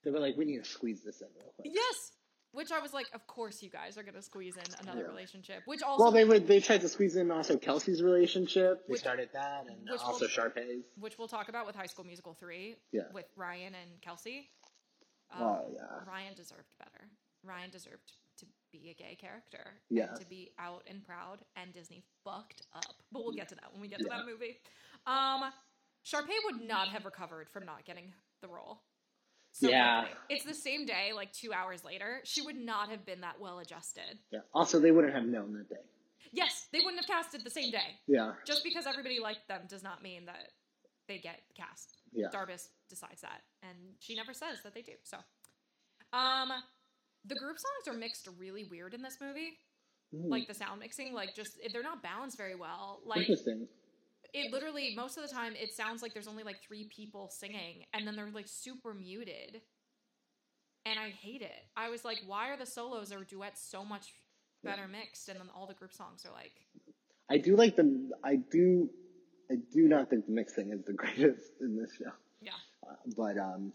They 0.03 0.11
were 0.11 0.21
like, 0.21 0.37
we 0.37 0.45
need 0.45 0.59
to 0.59 0.65
squeeze 0.65 1.03
this 1.03 1.21
in 1.23 1.29
real 1.35 1.53
quick. 1.53 1.73
Yes. 1.73 2.13
Which 2.55 2.71
I 2.71 2.79
was 2.79 2.93
like, 2.95 3.07
of 3.13 3.27
course 3.27 3.63
you 3.63 3.69
guys 3.69 3.99
are 3.99 4.03
gonna 4.05 4.23
squeeze 4.23 4.55
in 4.57 4.63
another 4.81 5.01
Yeah. 5.03 5.09
relationship. 5.09 5.63
Which 5.67 5.83
also 5.83 6.05
Well, 6.05 6.13
they 6.13 6.25
would. 6.25 6.47
They 6.47 6.61
tried 6.61 6.83
to 6.83 6.89
squeeze 6.89 7.17
in 7.17 7.31
also 7.33 7.59
Kelsey's 7.59 8.01
relationship. 8.03 8.87
They 8.87 8.93
Which- 8.93 9.01
started 9.01 9.31
that, 9.33 9.67
and 9.67 9.89
which 9.91 10.01
also 10.01 10.21
will- 10.25 10.29
Sharpay's. 10.29 10.85
which 10.97 11.19
we'll 11.19 11.29
talk 11.29 11.49
about 11.49 11.67
with 11.67 11.75
High 11.75 11.87
School 11.87 12.05
Musical 12.05 12.33
three 12.35 12.77
Yeah. 12.93 13.11
with 13.13 13.27
Ryan 13.37 13.75
and 13.75 14.01
Kelsey. 14.03 14.51
Oh, 15.33 15.69
yeah. 15.75 16.05
Ryan 16.05 16.35
deserved 16.35 16.69
better. 16.79 17.11
Ryan 17.43 17.71
deserved 17.71 18.13
to 18.37 18.47
be 18.71 18.91
a 18.91 18.95
gay 18.95 19.17
character. 19.17 19.81
Yeah. 19.91 20.15
To 20.15 20.25
be 20.27 20.53
out 20.59 20.85
and 20.87 21.05
proud, 21.05 21.45
and 21.57 21.73
Disney 21.73 22.05
fucked 22.23 22.63
up. 22.73 23.03
But 23.11 23.25
we'll 23.25 23.33
get 23.33 23.49
to 23.49 23.57
that 23.57 23.73
when 23.73 23.81
we 23.81 23.89
get 23.89 23.99
to 23.99 24.07
Yeah. 24.09 24.19
that 24.19 24.27
movie. 24.27 24.61
Um, 25.07 25.53
Sharpay 26.05 26.37
would 26.45 26.61
not 26.63 26.89
have 26.89 27.05
recovered 27.05 27.51
from 27.51 27.65
not 27.67 27.85
getting 27.85 28.15
the 28.43 28.49
role. 28.49 28.81
So 29.55 29.69
Yeah. 29.69 30.01
quickly. 30.03 30.19
It's 30.31 30.45
the 30.45 30.53
same 30.55 30.85
day, 30.85 31.13
like 31.13 31.33
two 31.33 31.53
hours 31.53 31.85
later. 31.85 32.21
She 32.25 32.43
would 32.43 32.57
not 32.57 32.89
have 32.89 33.07
been 33.07 33.21
that 33.21 33.39
well 33.41 33.61
adjusted. 33.61 34.19
Yeah. 34.33 34.41
Also, 34.53 34.81
they 34.81 34.91
wouldn't 34.91 35.15
have 35.15 35.25
known 35.25 35.55
that 35.55 35.69
day. 35.69 35.81
Yes, 36.33 36.67
they 36.73 36.81
wouldn't 36.81 36.99
have 36.99 37.07
casted 37.07 37.45
the 37.45 37.51
same 37.51 37.71
day. 37.71 38.01
Yeah. 38.09 38.35
Just 38.45 38.65
because 38.65 38.85
everybody 38.85 39.21
liked 39.21 39.47
them 39.47 39.63
does 39.69 39.85
not 39.85 40.03
mean 40.03 40.27
that 40.27 40.51
they 41.07 41.19
get 41.19 41.43
cast. 41.57 41.99
Yeah. 42.13 42.27
Darbus 42.33 42.69
decides 42.89 43.21
that, 43.21 43.43
and 43.63 43.95
she 44.01 44.17
never 44.17 44.35
says 44.35 44.59
that 44.65 44.75
they 44.75 44.83
do. 44.83 44.95
So, 45.05 45.19
um, 46.13 46.51
the 47.25 47.37
group 47.37 47.59
songs 47.59 47.95
are 47.95 47.97
mixed 47.99 48.27
really 48.37 48.65
weird 48.65 48.93
in 48.93 49.03
this 49.03 49.19
movie. 49.21 49.59
Hmm. 50.13 50.31
Like 50.31 50.49
the 50.49 50.55
sound 50.55 50.81
mixing, 50.81 51.15
like 51.15 51.33
just 51.37 51.59
they're 51.73 51.83
not 51.85 52.03
balanced 52.03 52.37
very 52.37 52.57
well. 52.57 53.03
Like 53.05 53.21
Interesting. 53.21 53.69
It 54.35 54.53
literally 54.53 54.93
most 54.97 55.17
of 55.17 55.27
the 55.27 55.33
time 55.35 55.55
it 55.57 55.73
sounds 55.73 56.03
like 56.03 56.13
there's 56.13 56.29
only 56.29 56.43
like 56.43 56.57
three 56.67 56.89
people 56.95 57.31
singing, 57.31 57.85
and 57.95 58.07
then 58.07 58.17
they're 58.17 58.31
like 58.35 58.49
super 58.49 58.93
muted. 58.93 59.63
And 60.87 60.99
I 60.99 61.09
hate 61.09 61.41
it. 61.41 61.63
I 61.77 61.89
was 61.89 62.05
like, 62.05 62.19
why 62.27 62.51
are 62.51 62.59
the 62.59 62.67
solos 62.67 63.11
or 63.11 63.25
duets 63.25 63.67
so 63.71 63.85
much 63.87 64.13
better 64.63 64.87
mixed, 64.87 65.29
and 65.31 65.41
then 65.41 65.47
all 65.57 65.67
the 65.67 65.73
group 65.75 65.95
songs 65.95 66.27
are 66.27 66.33
like 66.33 66.53
I 67.31 67.39
do 67.39 67.57
like 67.57 67.77
the. 67.77 68.11
I 68.23 68.37
do. 68.37 68.91
I 69.51 69.55
do 69.73 69.89
not 69.89 70.11
think 70.11 70.27
the 70.27 70.33
mixing 70.33 70.73
is 70.73 70.85
the 70.85 70.93
greatest 71.03 71.53
in 71.61 71.77
this 71.77 71.91
show. 71.99 72.11
Yeah. 72.43 72.51
Uh, 72.87 72.95
but 73.17 73.39
um, 73.39 73.73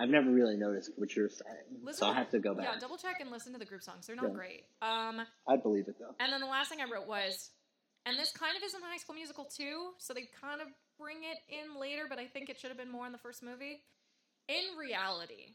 I've 0.00 0.08
never 0.08 0.30
really 0.30 0.56
noticed 0.56 0.90
what 0.96 1.14
you're 1.14 1.28
saying, 1.28 1.82
Listen 1.84 2.00
so 2.00 2.06
I 2.08 2.14
have 2.14 2.30
to 2.30 2.38
go 2.40 2.54
back. 2.54 2.66
Yeah, 2.72 2.78
double 2.80 2.96
check 2.96 3.20
and 3.20 3.30
listen 3.30 3.52
to 3.52 3.58
the 3.58 3.64
group 3.64 3.82
songs. 3.82 4.06
They're 4.06 4.16
not 4.16 4.30
Yeah. 4.30 4.34
great. 4.34 4.64
Um, 4.82 5.20
I 5.48 5.56
believe 5.56 5.86
it 5.88 5.96
though. 6.00 6.14
and 6.18 6.32
then 6.32 6.40
the 6.40 6.46
last 6.46 6.68
thing 6.70 6.78
I 6.80 6.90
wrote 6.92 7.06
was, 7.06 7.50
and 8.06 8.18
this 8.18 8.32
kind 8.32 8.56
of 8.56 8.62
is 8.62 8.74
in 8.74 8.80
High 8.82 8.96
School 8.98 9.14
Musical 9.14 9.44
too, 9.44 9.90
so 9.98 10.14
they 10.14 10.28
kind 10.40 10.60
of 10.60 10.68
bring 10.98 11.18
it 11.18 11.38
in 11.48 11.78
later, 11.80 12.04
but 12.08 12.18
I 12.18 12.26
think 12.26 12.48
it 12.48 12.58
should 12.58 12.70
have 12.70 12.78
been 12.78 12.90
more 12.90 13.06
in 13.06 13.12
the 13.12 13.18
first 13.18 13.42
movie. 13.42 13.82
In 14.48 14.78
reality, 14.78 15.54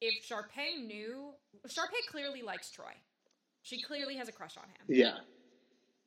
if 0.00 0.26
Sharpay 0.28 0.84
knew, 0.86 1.32
Sharpay 1.66 2.10
clearly 2.10 2.42
likes 2.42 2.70
Troy. 2.70 2.92
She 3.62 3.80
clearly 3.80 4.16
has 4.16 4.28
a 4.28 4.32
crush 4.32 4.56
on 4.56 4.64
him. 4.64 4.86
Yeah, 4.88 5.16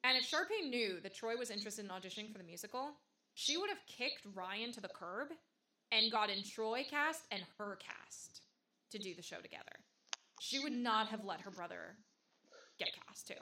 And 0.04 0.16
if 0.18 0.30
Sharpay 0.30 0.70
knew 0.70 1.00
that 1.02 1.16
Troy 1.16 1.36
was 1.36 1.50
interested 1.50 1.84
in 1.86 1.92
auditioning 1.92 2.32
for 2.32 2.38
the 2.38 2.44
musical, 2.44 2.92
she 3.34 3.58
would 3.58 3.70
have 3.70 3.80
kicked 3.88 4.22
Ryan 4.36 4.72
to 4.74 4.82
the 4.82 4.90
curb 4.90 5.30
and 5.92 6.12
gotten 6.12 6.44
Troy 6.44 6.86
cast 6.90 7.22
and 7.32 7.42
her 7.58 7.78
cast 7.78 8.42
to 8.92 9.00
do 9.00 9.16
the 9.16 9.24
show 9.24 9.38
together. 9.38 9.64
She 10.40 10.60
would 10.60 10.74
not 10.74 11.08
have 11.08 11.26
let 11.26 11.42
her 11.42 11.52
brother 11.52 11.98
get 12.78 12.90
cast 13.08 13.28
too. 13.28 13.42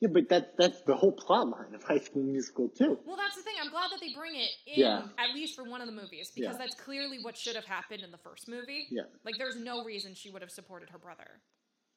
Yeah, 0.00 0.08
but 0.12 0.28
that's 0.28 0.50
that's 0.58 0.80
the 0.82 0.94
whole 0.96 1.12
plot 1.12 1.48
line 1.48 1.74
of 1.74 1.82
High 1.90 1.98
School 1.98 2.22
Musical 2.22 2.68
too. 2.68 2.98
Well, 3.06 3.16
that's 3.16 3.36
the 3.36 3.42
thing. 3.42 3.54
I'm 3.62 3.70
glad 3.70 3.90
that 3.92 4.00
they 4.00 4.12
bring 4.14 4.34
it 4.36 4.50
in 4.66 4.80
Yeah. 4.80 5.02
at 5.18 5.34
least 5.34 5.54
for 5.56 5.64
one 5.64 5.80
of 5.80 5.86
the 5.86 5.92
movies 5.94 6.30
because 6.34 6.54
Yeah. 6.54 6.58
that's 6.58 6.74
clearly 6.74 7.18
what 7.22 7.36
should 7.36 7.54
have 7.56 7.64
happened 7.66 8.02
in 8.02 8.10
the 8.10 8.18
first 8.18 8.48
movie. 8.48 8.86
Yeah, 8.90 9.02
Like, 9.24 9.34
there's 9.38 9.56
no 9.56 9.84
reason 9.84 10.14
she 10.14 10.30
would 10.30 10.42
have 10.42 10.50
supported 10.50 10.90
her 10.90 10.98
brother. 10.98 11.40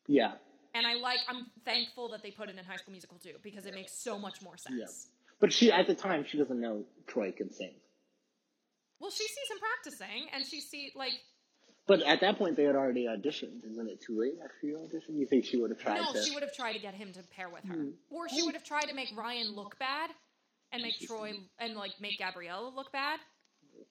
yeah, 0.07 0.33
And 0.75 0.85
I 0.87 0.95
like, 0.95 1.19
I'm 1.29 1.45
thankful 1.65 2.09
that 2.09 2.21
they 2.23 2.31
put 2.31 2.49
it 2.49 2.57
in 2.57 2.65
High 2.65 2.75
School 2.77 2.91
Musical 2.91 3.17
too 3.19 3.35
because 3.41 3.65
it 3.65 3.73
makes 3.73 3.93
so 4.03 4.17
much 4.19 4.41
more 4.41 4.57
sense. 4.57 4.75
Yeah. 4.77 5.09
but 5.39 5.51
she 5.53 5.71
at 5.71 5.87
the 5.87 5.95
time 5.95 6.25
she 6.25 6.37
doesn't 6.37 6.59
know 6.59 6.85
Troy 7.07 7.31
can 7.31 7.51
sing. 7.51 7.75
Well, 8.99 9.11
she 9.11 9.23
sees 9.27 9.49
him 9.51 9.57
practicing, 9.59 10.29
and 10.33 10.45
she 10.45 10.61
see 10.61 10.91
like 10.95 11.11
But 11.85 12.01
at 12.03 12.21
that 12.21 12.37
point, 12.37 12.55
they 12.55 12.63
had 12.63 12.75
already 12.75 13.05
auditioned. 13.07 13.65
Isn't 13.69 13.89
it 13.89 14.01
too 14.01 14.17
late 14.19 14.35
after 14.43 14.67
you 14.67 14.79
audition? 14.83 15.17
You 15.17 15.25
think 15.25 15.45
she 15.45 15.57
would 15.57 15.69
have 15.69 15.79
tried 15.79 16.01
no, 16.01 16.13
to? 16.13 16.23
she 16.23 16.33
would 16.33 16.43
have 16.43 16.53
tried 16.53 16.73
to 16.73 16.79
get 16.79 16.93
him 16.93 17.11
to 17.13 17.21
pair 17.35 17.49
with 17.49 17.63
her, 17.65 17.75
Hmm. 17.75 17.89
or 18.09 18.29
she 18.29 18.41
would 18.43 18.53
have 18.53 18.63
tried 18.63 18.85
to 18.87 18.93
make 18.93 19.09
Ryan 19.15 19.53
look 19.53 19.77
bad 19.79 20.09
and 20.71 20.81
make 20.81 20.97
Troy 21.05 21.33
and 21.59 21.75
like 21.75 21.91
make 21.99 22.17
Gabriella 22.19 22.69
look 22.69 22.91
bad 22.93 23.19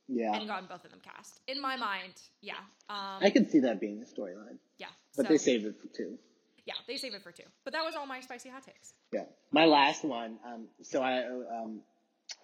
yeah, 0.08 0.34
and 0.34 0.46
gotten 0.48 0.66
both 0.68 0.84
of 0.84 0.90
them 0.90 1.00
cast. 1.04 1.40
In 1.46 1.60
my 1.60 1.76
mind, 1.76 2.14
yeah, 2.40 2.54
um, 2.88 3.20
I 3.20 3.30
could 3.30 3.50
see 3.50 3.60
that 3.60 3.80
being 3.80 4.00
the 4.00 4.06
storyline. 4.06 4.58
yeah. 4.78 4.86
But 5.16 5.26
so, 5.26 5.32
they 5.32 5.38
saved 5.38 5.64
it 5.66 5.74
for 5.80 5.88
two. 5.88 6.18
yeah, 6.64 6.74
they 6.86 6.96
save 6.96 7.14
it 7.14 7.22
for 7.22 7.32
two. 7.32 7.44
But 7.64 7.74
that 7.74 7.84
was 7.84 7.94
all 7.94 8.06
my 8.06 8.20
spicy 8.20 8.48
hot 8.48 8.64
takes. 8.64 8.94
Yeah. 9.12 9.24
My 9.50 9.66
last 9.66 10.04
one. 10.04 10.38
Um, 10.46 10.68
so 10.82 11.02
I 11.02 11.24
um, 11.26 11.80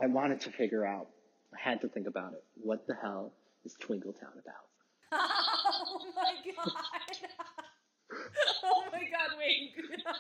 I 0.01 0.07
wanted 0.07 0.43
to 0.43 0.51
figure 0.51 0.85
out. 0.85 1.09
I 1.55 1.71
had 1.71 1.81
to 1.81 1.89
think 1.89 2.07
about 2.07 2.35
it. 2.35 2.45
What 2.63 2.87
the 2.87 2.95
hell 2.95 3.33
is 3.65 3.75
Twinkletown 3.81 4.35
about? 4.35 4.68
oh 5.13 6.01
my 6.15 6.35
god! 6.45 6.73
oh 8.65 8.85
my 8.93 8.99
god! 8.99 9.39
Wait, 9.39 9.73
how 10.05 10.13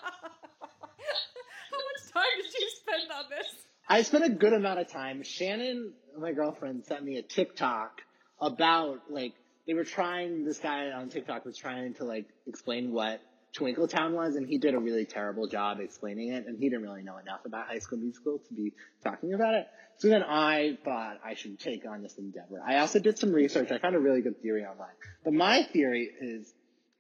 much 1.73 2.13
time 2.13 2.25
did 2.37 2.55
you 2.55 2.71
spend 2.81 3.13
on 3.15 3.25
this? 3.31 3.47
I 3.89 4.03
spent 4.03 4.25
a 4.25 4.31
good 4.31 4.53
amount 4.53 4.81
of 4.81 4.89
time. 4.89 5.23
Shannon, 5.23 5.93
my 6.19 6.33
girlfriend, 6.33 6.85
sent 6.87 7.05
me 7.05 7.19
a 7.19 7.23
TikTok 7.23 8.03
about 8.41 9.01
like 9.11 9.35
they 9.67 9.75
were 9.75 9.85
trying. 9.85 10.45
This 10.45 10.59
guy 10.59 10.91
on 10.91 11.11
TikTok 11.11 11.45
was 11.45 11.57
trying 11.57 11.95
to 11.95 12.05
like 12.05 12.27
explain 12.47 12.93
what 12.93 13.21
Twinkletown 13.57 14.13
was, 14.13 14.37
and 14.37 14.47
he 14.47 14.59
did 14.59 14.75
a 14.75 14.79
really 14.79 15.05
terrible 15.05 15.47
job 15.47 15.81
explaining 15.81 16.33
it, 16.33 16.47
and 16.47 16.59
he 16.59 16.69
didn't 16.69 16.83
really 16.83 17.03
know 17.03 17.17
enough 17.17 17.41
about 17.45 17.67
High 17.67 17.79
School 17.79 17.99
Musical 17.99 18.39
to 18.39 18.55
be 18.55 18.73
talking 19.03 19.35
about 19.35 19.55
it. 19.55 19.67
So 19.97 20.09
then 20.09 20.23
I 20.23 20.79
thought 20.85 21.19
I 21.25 21.35
should 21.35 21.59
take 21.59 21.85
on 21.87 22.03
this 22.03 22.19
endeavor. 22.19 22.63
I 22.65 22.79
also 22.79 22.99
did 22.99 23.19
some 23.19 23.33
research. 23.33 23.73
I 23.73 23.79
found 23.79 23.97
a 23.97 24.01
really 24.01 24.21
good 24.21 24.41
theory 24.43 24.65
online. 24.65 24.95
But 25.25 25.33
my 25.33 25.65
theory 25.73 26.09
is 26.21 26.53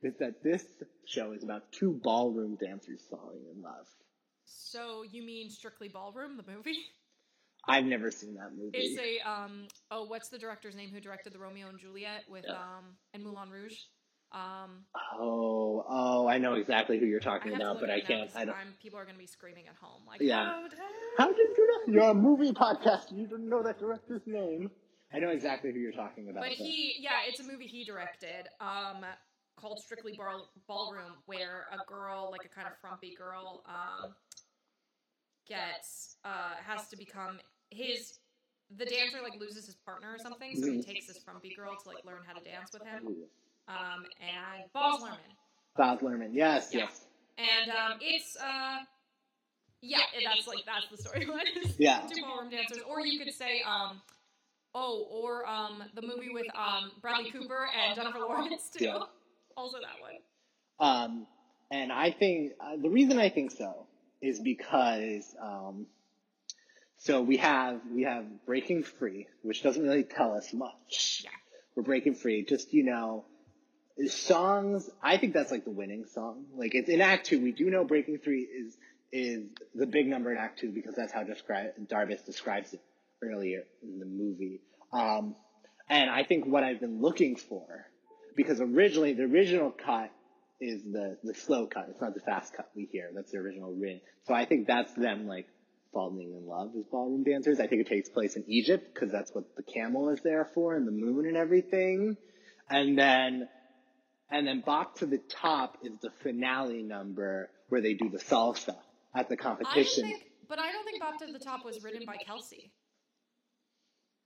is 0.02 0.14
that 0.20 0.42
this 0.44 0.64
show 1.06 1.32
is 1.32 1.42
about 1.42 1.72
two 1.72 2.00
ballroom 2.04 2.56
dancers 2.60 3.00
falling 3.10 3.40
in 3.52 3.62
love. 3.62 3.86
So 4.44 5.02
you 5.02 5.24
mean 5.24 5.50
Strictly 5.50 5.88
Ballroom, 5.88 6.36
the 6.36 6.44
movie? 6.50 6.78
I've 7.66 7.84
never 7.84 8.10
seen 8.10 8.34
that 8.36 8.52
movie. 8.56 8.70
It's 8.78 8.98
a 8.98 9.28
um 9.28 9.66
oh 9.90 10.04
what's 10.04 10.28
the 10.28 10.38
director's 10.38 10.74
name 10.74 10.90
who 10.90 11.00
directed 11.00 11.32
the 11.32 11.38
Romeo 11.38 11.68
and 11.68 11.78
Juliet 11.78 12.24
with 12.28 12.44
Yeah. 12.48 12.54
um 12.54 12.96
and 13.12 13.22
Moulin 13.22 13.50
Rouge? 13.50 13.74
Um 14.32 14.84
Oh, 15.18 15.84
oh, 15.88 16.26
I 16.28 16.38
know 16.38 16.54
exactly 16.54 16.98
who 16.98 17.06
you're 17.06 17.18
talking 17.20 17.54
about, 17.54 17.80
but 17.80 17.88
I 17.90 18.00
can't. 18.00 18.30
I 18.36 18.44
don't. 18.44 18.54
I'm- 18.54 18.74
people 18.80 18.98
are 18.98 19.04
gonna 19.06 19.16
be 19.18 19.26
screaming 19.26 19.66
at 19.68 19.74
home 19.76 20.02
like 20.06 20.20
Yeah. 20.20 20.52
"Oh, 20.54 20.68
How 21.16 21.28
did 21.32 21.56
you 21.56 21.66
know? 21.86 21.92
You're 21.92 22.10
a 22.10 22.14
movie 22.14 22.52
podcast. 22.52 23.10
You 23.10 23.26
didn't 23.26 23.48
know 23.48 23.62
that 23.62 23.78
director's 23.78 24.26
name. 24.26 24.70
I 25.12 25.18
know 25.20 25.30
exactly 25.30 25.72
who 25.72 25.78
you're 25.78 25.92
talking 25.92 26.28
about. 26.28 26.42
But 26.42 26.50
though. 26.58 26.64
he 26.64 26.96
yeah, 26.98 27.20
it's 27.26 27.40
a 27.40 27.44
movie 27.44 27.66
he 27.66 27.84
directed 27.84 28.48
um 28.60 29.04
called 29.56 29.80
Strictly 29.80 30.12
Ball- 30.16 30.50
Ballroom 30.68 31.14
where 31.26 31.66
a 31.72 31.78
girl 31.90 32.28
like 32.30 32.44
a 32.44 32.48
kind 32.48 32.66
of 32.68 32.74
frumpy 32.80 33.14
girl 33.16 33.62
um 33.66 34.14
gets 35.46 36.16
uh 36.24 36.54
has 36.62 36.88
to 36.88 36.96
become 36.96 37.40
his 37.70 38.18
the 38.76 38.84
dancer 38.84 39.18
like 39.22 39.40
loses 39.40 39.64
his 39.64 39.76
partner 39.76 40.12
or 40.12 40.18
something, 40.18 40.54
so 40.54 40.66
he 40.70 40.78
Mhm. 40.78 40.84
takes 40.86 41.06
this 41.06 41.18
frumpy 41.24 41.54
girl 41.54 41.74
to 41.76 41.88
like 41.88 42.04
learn 42.04 42.22
how 42.26 42.34
to 42.34 42.44
dance 42.44 42.70
with 42.74 42.82
him. 42.84 43.24
Um 43.68 44.04
and 44.20 44.72
Baz 44.72 45.00
Luhrmann. 45.00 45.18
Baz 45.76 45.98
Luhrmann. 46.00 46.30
Yes, 46.32 46.70
Yeah. 46.72 46.80
yes. 46.80 47.00
And 47.38 47.70
um, 47.70 47.98
it's 48.00 48.36
uh, 48.36 48.78
yeah, 49.80 49.98
and 50.16 50.26
that's 50.26 50.46
like 50.48 50.64
that's 50.66 50.86
the 50.90 51.08
storyline. 51.08 51.74
Yeah. 51.78 52.00
two 52.12 52.22
ballroom 52.22 52.50
dancers, 52.50 52.78
or 52.88 53.00
you 53.06 53.22
could 53.24 53.32
say 53.32 53.62
um, 53.64 54.00
oh, 54.74 55.06
or 55.10 55.46
um, 55.46 55.82
the 55.94 56.02
movie 56.02 56.30
with 56.32 56.46
um 56.56 56.90
Bradley 57.00 57.30
Cooper 57.30 57.68
and 57.76 57.94
Jennifer 57.94 58.18
Lawrence 58.18 58.70
too. 58.76 58.86
Yeah. 58.86 58.98
Also 59.56 59.76
that 59.78 60.00
one. 60.00 60.18
Um, 60.80 61.26
and 61.70 61.92
I 61.92 62.10
think 62.10 62.52
uh, 62.60 62.76
the 62.80 62.88
reason 62.90 63.18
I 63.18 63.28
think 63.30 63.50
so 63.52 63.86
is 64.20 64.40
because 64.40 65.34
um, 65.40 65.86
so 66.96 67.22
we 67.22 67.36
have 67.36 67.80
we 67.94 68.02
have 68.02 68.24
Breaking 68.46 68.82
Free, 68.82 69.26
which 69.42 69.62
doesn't 69.62 69.82
really 69.82 70.02
tell 70.04 70.32
us 70.36 70.52
much. 70.52 71.22
Yeah. 71.24 71.30
We're 71.76 71.84
breaking 71.84 72.14
free. 72.16 72.44
Just 72.44 72.72
you 72.72 72.82
know, 72.82 73.24
songs. 74.06 74.88
I 75.02 75.16
think 75.16 75.32
that's 75.32 75.50
like 75.50 75.64
the 75.64 75.70
winning 75.70 76.04
song. 76.14 76.44
Like 76.56 76.74
it's 76.74 76.88
in 76.88 77.00
Act 77.00 77.26
Two. 77.26 77.42
We 77.42 77.52
do 77.52 77.70
know 77.70 77.84
Breaking 77.84 78.18
Free 78.18 78.42
is 78.42 78.76
is 79.10 79.48
the 79.74 79.86
big 79.86 80.06
number 80.06 80.30
in 80.32 80.38
Act 80.38 80.60
Two 80.60 80.70
because 80.70 80.94
that's 80.94 81.12
how 81.12 81.24
describe 81.24 81.70
Darbus 81.86 82.24
describes 82.24 82.72
it 82.74 82.80
earlier 83.22 83.64
in 83.82 83.98
the 83.98 84.06
movie. 84.06 84.60
Um, 84.92 85.34
and 85.88 86.10
I 86.10 86.24
think 86.24 86.46
what 86.46 86.62
I've 86.62 86.80
been 86.80 87.00
looking 87.00 87.36
for, 87.36 87.86
because 88.36 88.60
originally 88.60 89.14
the 89.14 89.24
original 89.24 89.70
cut 89.70 90.10
is 90.60 90.82
the 90.82 91.18
the 91.24 91.34
slow 91.34 91.66
cut. 91.66 91.86
It's 91.90 92.00
not 92.00 92.14
the 92.14 92.20
fast 92.20 92.54
cut 92.54 92.70
we 92.74 92.88
hear. 92.90 93.10
That's 93.14 93.32
the 93.32 93.38
original 93.38 93.72
written. 93.72 94.00
So 94.26 94.34
I 94.34 94.44
think 94.44 94.66
that's 94.66 94.92
them 94.94 95.26
like 95.26 95.46
falling 95.92 96.32
in 96.32 96.46
love 96.46 96.72
as 96.78 96.84
ballroom 96.90 97.24
dancers. 97.24 97.60
I 97.60 97.66
think 97.66 97.80
it 97.82 97.88
takes 97.88 98.08
place 98.08 98.36
in 98.36 98.44
Egypt 98.46 98.92
because 98.92 99.10
that's 99.10 99.34
what 99.34 99.56
the 99.56 99.62
camel 99.62 100.10
is 100.10 100.20
there 100.20 100.44
for 100.54 100.74
and 100.74 100.86
the 100.86 100.92
moon 100.92 101.26
and 101.26 101.36
everything. 101.36 102.16
And 102.70 102.98
then 102.98 103.48
and 104.30 104.46
then 104.46 104.62
Bop 104.64 104.98
to 104.98 105.06
the 105.06 105.18
Top 105.18 105.78
is 105.82 105.92
the 106.00 106.10
finale 106.22 106.82
number 106.82 107.50
where 107.68 107.80
they 107.80 107.94
do 107.94 108.08
the 108.08 108.18
salsa 108.18 108.76
at 109.14 109.28
the 109.28 109.34
I 109.34 109.36
competition. 109.42 110.04
think, 110.04 110.24
but 110.48 110.58
I 110.58 110.70
don't 110.72 110.84
think 110.84 111.00
Bop 111.00 111.18
to 111.18 111.26
the 111.32 111.38
Top 111.38 111.64
was 111.64 111.82
written 111.82 112.04
by 112.06 112.16
Kelsey. 112.16 112.70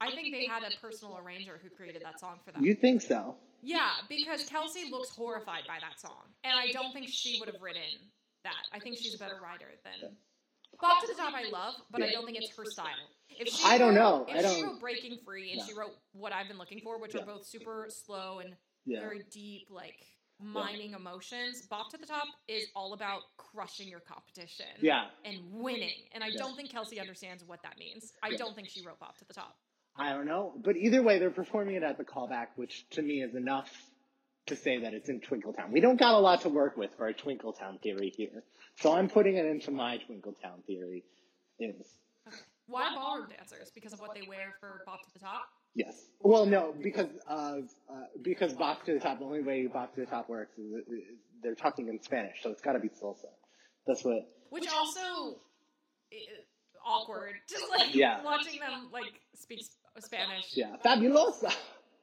I 0.00 0.10
think 0.10 0.32
they 0.34 0.46
had 0.46 0.62
a 0.64 0.70
personal 0.80 1.16
arranger 1.18 1.60
who 1.62 1.70
created 1.70 2.02
that 2.04 2.18
song 2.18 2.40
for 2.44 2.50
them. 2.52 2.64
You 2.64 2.74
think 2.74 3.02
so? 3.02 3.36
Yeah, 3.62 3.90
because 4.08 4.48
Kelsey 4.48 4.90
looks 4.90 5.10
horrified 5.14 5.62
by 5.68 5.78
that 5.80 6.00
song, 6.00 6.22
and 6.42 6.54
I 6.58 6.72
don't 6.72 6.92
think 6.92 7.06
she 7.08 7.38
would 7.38 7.48
have 7.48 7.62
written 7.62 7.82
that. 8.42 8.66
I 8.72 8.80
think 8.80 8.96
she's 8.98 9.14
a 9.14 9.18
better 9.18 9.38
writer 9.40 9.66
than 9.84 10.10
Bop 10.80 11.00
to 11.02 11.06
the 11.06 11.14
Top. 11.14 11.32
I 11.34 11.48
love, 11.50 11.74
but 11.92 12.02
I 12.02 12.10
don't 12.10 12.26
think 12.26 12.38
it's 12.38 12.56
her 12.56 12.64
style. 12.64 12.88
If 13.28 13.48
she 13.48 13.64
I 13.64 13.78
don't 13.78 13.94
wrote- 13.94 14.26
know. 14.28 14.34
If 14.34 14.44
I 14.44 14.48
she 14.54 14.60
don't- 14.62 14.72
wrote 14.72 14.80
Breaking 14.80 15.18
Free 15.24 15.52
and 15.52 15.60
Yeah. 15.60 15.66
she 15.66 15.74
wrote 15.74 15.96
what 16.12 16.32
I've 16.32 16.48
been 16.48 16.58
looking 16.58 16.80
for, 16.80 16.98
which 16.98 17.14
Yeah. 17.14 17.22
are 17.22 17.26
both 17.26 17.46
super 17.46 17.86
slow 17.88 18.40
and 18.40 18.56
Yeah. 18.84 19.00
very 19.00 19.22
deep, 19.30 19.68
like 19.70 20.06
mining 20.40 20.92
emotions, 20.94 21.66
Bop 21.68 21.90
to 21.90 21.98
the 21.98 22.06
Top 22.06 22.26
is 22.48 22.66
all 22.74 22.94
about 22.94 23.22
crushing 23.36 23.88
your 23.88 24.00
competition 24.00 24.66
Yeah. 24.80 25.08
and 25.24 25.38
winning. 25.52 26.08
And 26.12 26.24
I 26.24 26.28
Yeah. 26.28 26.38
don't 26.38 26.56
think 26.56 26.70
Kelsey 26.70 26.98
understands 26.98 27.44
what 27.44 27.62
that 27.62 27.78
means. 27.78 28.12
I 28.22 28.30
Yeah. 28.30 28.38
don't 28.38 28.54
think 28.54 28.68
she 28.68 28.84
wrote 28.84 28.98
Bop 28.98 29.16
to 29.18 29.24
the 29.24 29.34
Top. 29.34 29.56
I 29.94 30.10
don't 30.12 30.26
know. 30.26 30.54
But 30.56 30.76
either 30.76 31.02
way, 31.02 31.18
they're 31.18 31.30
performing 31.30 31.76
it 31.76 31.82
at 31.84 31.96
the 31.96 32.04
callback, 32.04 32.56
which 32.56 32.88
to 32.90 33.02
me 33.02 33.22
is 33.22 33.34
enough 33.36 33.90
to 34.46 34.56
say 34.56 34.78
that 34.78 34.94
it's 34.94 35.08
in 35.08 35.20
Twinkletown. 35.20 35.70
We 35.70 35.80
don't 35.80 35.96
got 35.98 36.14
a 36.14 36.18
lot 36.18 36.40
to 36.40 36.48
work 36.48 36.76
with 36.76 36.92
for 36.96 37.04
our 37.04 37.12
Twinkletown 37.12 37.80
theory 37.80 38.10
here. 38.10 38.42
So 38.76 38.92
I'm 38.92 39.08
putting 39.08 39.36
it 39.36 39.46
into 39.46 39.70
my 39.70 39.98
Twinkletown 39.98 40.64
theory 40.64 41.04
is 41.60 41.98
Why 42.66 42.92
ballroom 42.94 43.28
dancers? 43.28 43.70
Because 43.70 43.92
of 43.92 44.00
what 44.00 44.14
they 44.14 44.22
wear 44.22 44.56
for 44.58 44.82
Bop 44.86 45.02
to 45.02 45.12
the 45.12 45.18
Top? 45.20 45.48
Yes. 45.74 45.94
Well, 46.20 46.46
no, 46.46 46.74
because 46.80 47.08
of, 47.26 47.64
uh, 47.90 47.94
because 48.22 48.52
Bop 48.52 48.84
to 48.86 48.94
the 48.94 49.00
Top, 49.00 49.18
the 49.18 49.24
only 49.24 49.42
way 49.42 49.66
Bop 49.66 49.94
to 49.94 50.00
the 50.00 50.06
Top 50.06 50.28
works 50.28 50.56
is, 50.58 50.72
is 50.86 51.02
they're 51.42 51.54
talking 51.54 51.88
in 51.88 52.00
Spanish, 52.02 52.36
so 52.42 52.50
it's 52.50 52.62
gotta 52.62 52.78
be 52.78 52.88
salsa. 52.88 53.26
That's 53.86 54.04
what, 54.04 54.18
Which 54.50 54.68
also 54.68 55.38
i- 56.12 56.16
awkward. 56.86 57.34
Just 57.48 57.64
like 57.70 57.94
Yeah. 57.94 58.22
watching 58.22 58.60
them 58.60 58.90
like 58.92 59.12
speak 59.34 59.64
Spanish. 59.98 60.46
yeah. 60.54 60.76
Fabulosa! 60.84 61.52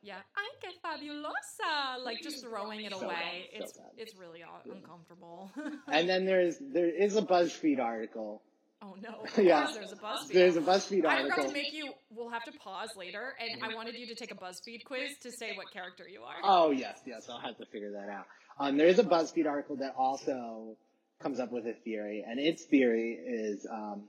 Yeah, 0.02 0.16
I 0.38 0.50
get 0.62 0.74
fabulosa. 0.82 2.04
Like 2.06 2.22
just 2.22 2.42
throwing 2.46 2.86
it 2.86 2.94
So 2.94 3.02
away. 3.06 3.16
bad, 3.16 3.60
so 3.60 3.64
it's 3.64 3.78
bad. 3.78 3.86
it's 3.98 4.16
really 4.16 4.44
uh, 4.44 4.74
uncomfortable. 4.74 5.52
And 5.92 6.08
then 6.08 6.26
there's 6.26 6.56
there 6.62 6.88
is 6.90 7.18
a 7.18 7.22
BuzzFeed 7.22 7.80
article. 7.82 8.42
Oh 8.82 8.96
no. 9.02 9.26
Yeah. 9.44 9.68
There's 9.74 9.92
a 9.92 9.96
BuzzFeed. 9.96 10.34
There's 10.34 10.56
a 10.58 10.62
BuzzFeed 10.62 11.06
I 11.06 11.24
forgot 11.24 11.40
article. 11.40 11.46
to 11.46 11.54
make 11.54 11.74
you. 11.74 11.94
We'll 12.10 12.30
have 12.30 12.44
to 12.46 12.52
pause 12.60 12.90
later, 12.98 13.34
and 13.40 13.64
I 13.64 13.76
wanted 13.76 13.96
you 13.96 14.08
to 14.08 14.16
take 14.16 14.32
a 14.32 14.36
BuzzFeed 14.36 14.84
quiz 14.86 15.18
to 15.22 15.32
say 15.32 15.54
what 15.56 15.72
character 15.72 16.08
you 16.08 16.22
are. 16.22 16.36
Oh 16.44 16.72
yes, 16.72 17.00
yes, 17.06 17.28
I'll 17.30 17.40
have 17.40 17.58
to 17.58 17.66
figure 17.66 17.92
that 17.92 18.10
out. 18.10 18.26
Um, 18.60 18.78
there 18.78 18.88
is 18.88 19.00
a 19.00 19.04
BuzzFeed 19.04 19.48
article 19.48 19.78
that 19.78 19.96
also 19.98 20.76
comes 21.22 21.40
up 21.40 21.52
with 21.52 21.66
a 21.66 21.74
theory, 21.74 22.24
and 22.28 22.40
its 22.40 22.64
theory 22.66 23.14
is 23.14 23.66
um, 23.72 24.04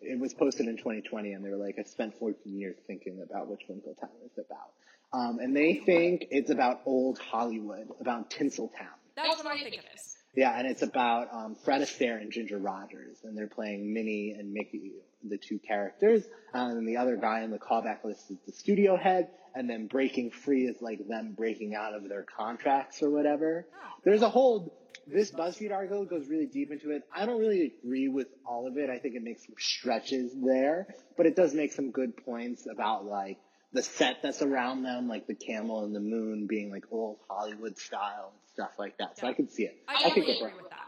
it 0.00 0.18
was 0.18 0.34
posted 0.34 0.66
in 0.66 0.76
2020, 0.76 1.32
and 1.32 1.44
they 1.44 1.50
were 1.50 1.56
like, 1.56 1.76
"I 1.78 1.82
spent 1.82 2.18
14 2.18 2.58
years 2.58 2.76
thinking 2.86 3.24
about 3.28 3.48
what 3.48 3.58
Twinkletown 3.68 4.10
is 4.24 4.38
about," 4.38 4.72
um, 5.12 5.38
and 5.40 5.56
they 5.56 5.74
think 5.74 6.26
it's 6.30 6.50
about 6.50 6.80
old 6.86 7.18
Hollywood, 7.18 7.88
about 8.00 8.30
Tinseltown. 8.30 8.94
That's 9.16 9.36
what 9.36 9.46
I 9.46 9.58
think 9.62 9.74
it 9.74 9.84
is. 9.94 10.17
Yeah, 10.34 10.56
and 10.56 10.68
it's 10.68 10.82
about 10.82 11.28
um, 11.32 11.56
Fred 11.64 11.80
Astaire 11.80 12.20
and 12.20 12.30
Ginger 12.30 12.58
Rogers, 12.58 13.18
and 13.24 13.36
they're 13.36 13.48
playing 13.48 13.92
Minnie 13.92 14.36
and 14.38 14.52
Mickey, 14.52 14.92
the 15.24 15.38
two 15.38 15.58
characters. 15.58 16.24
Um, 16.54 16.70
and 16.72 16.88
the 16.88 16.98
other 16.98 17.16
guy 17.16 17.42
in 17.42 17.50
the 17.50 17.58
callback 17.58 18.04
list 18.04 18.30
is 18.30 18.36
the 18.46 18.52
studio 18.52 18.96
head, 18.96 19.30
and 19.54 19.68
then 19.68 19.86
Breaking 19.86 20.30
Free 20.30 20.66
is 20.66 20.80
like 20.80 21.06
them 21.08 21.34
breaking 21.36 21.74
out 21.74 21.94
of 21.94 22.08
their 22.08 22.24
contracts 22.24 23.02
or 23.02 23.10
whatever. 23.10 23.66
Oh. 23.72 24.00
There's 24.04 24.22
a 24.22 24.28
whole. 24.28 24.74
This 25.06 25.30
BuzzFeed 25.30 25.72
article 25.72 26.04
goes 26.04 26.28
really 26.28 26.46
deep 26.46 26.70
into 26.70 26.90
it. 26.90 27.02
I 27.14 27.24
don't 27.24 27.40
really 27.40 27.72
agree 27.82 28.08
with 28.08 28.28
all 28.46 28.66
of 28.66 28.76
it. 28.76 28.90
I 28.90 28.98
think 28.98 29.14
it 29.14 29.22
makes 29.22 29.46
some 29.46 29.54
stretches 29.58 30.32
there, 30.34 30.94
but 31.16 31.24
it 31.24 31.34
does 31.34 31.54
make 31.54 31.72
some 31.72 31.90
good 31.90 32.14
points 32.24 32.66
about 32.70 33.06
like 33.06 33.38
the 33.72 33.82
set 33.82 34.18
that's 34.22 34.42
around 34.42 34.82
them, 34.82 35.08
like 35.08 35.26
the 35.26 35.34
camel 35.34 35.84
and 35.84 35.94
the 35.94 36.00
moon 36.00 36.46
being 36.46 36.70
like 36.70 36.84
old 36.90 37.16
Hollywood 37.28 37.78
style 37.78 38.32
and 38.32 38.40
stuff 38.58 38.72
like 38.78 38.98
that. 38.98 39.16
So 39.18 39.26
I 39.28 39.32
can 39.34 39.48
see 39.48 39.62
it. 39.64 39.76
I 39.86 39.94
could 39.94 40.02
definitely 40.08 40.32
get 40.32 40.36
agree 40.40 40.50
that. 40.50 40.62
with 40.62 40.70
that. 40.70 40.78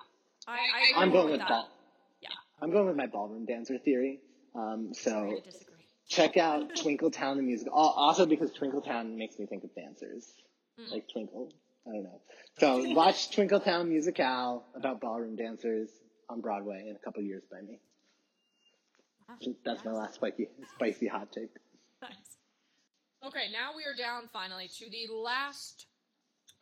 I, 0.48 0.52
I 0.52 0.56
agree 0.90 1.02
I'm 1.02 1.10
going 1.12 1.30
with 1.30 1.40
with 1.40 1.48
that. 1.48 1.64
Yeah. 2.20 2.28
I'm 2.60 2.70
going 2.72 2.86
with 2.86 2.96
my 2.96 3.06
ballroom 3.06 3.46
dancer 3.46 3.78
theory. 3.78 4.20
Um, 4.56 4.90
so 4.92 5.40
disagree. 5.44 5.84
check 6.08 6.36
out 6.36 6.74
Twinkle 6.74 7.12
Town 7.12 7.36
the 7.36 7.42
musical. 7.44 7.72
Also 7.74 8.26
because 8.26 8.50
Twinkle 8.52 8.80
Town 8.82 9.16
makes 9.16 9.38
me 9.38 9.46
think 9.46 9.62
of 9.64 9.74
dancers, 9.74 10.26
Mm. 10.80 10.90
like 10.92 11.08
Twinkle. 11.12 11.52
I 11.86 11.90
don't 11.92 12.04
know. 12.04 12.20
So 12.58 12.82
watch 12.94 13.30
Twinkle 13.34 13.60
Town 13.60 13.88
Musical 13.88 14.64
about 14.74 15.00
ballroom 15.00 15.36
dancers 15.36 15.90
on 16.28 16.40
Broadway 16.40 16.86
in 16.88 16.96
a 16.96 16.98
couple 16.98 17.22
years 17.22 17.42
by 17.50 17.60
me. 17.60 17.80
Wow. 19.28 19.36
That's 19.64 19.84
my 19.84 19.92
last 19.92 20.14
spicy, 20.14 20.48
spicy 20.74 21.06
hot 21.06 21.32
take. 21.32 21.50
Nice. 22.02 22.12
Okay, 23.26 23.46
now 23.52 23.70
we 23.76 23.82
are 23.84 23.94
down 23.96 24.28
finally 24.32 24.68
to 24.78 24.84
the 24.90 25.12
last 25.14 25.86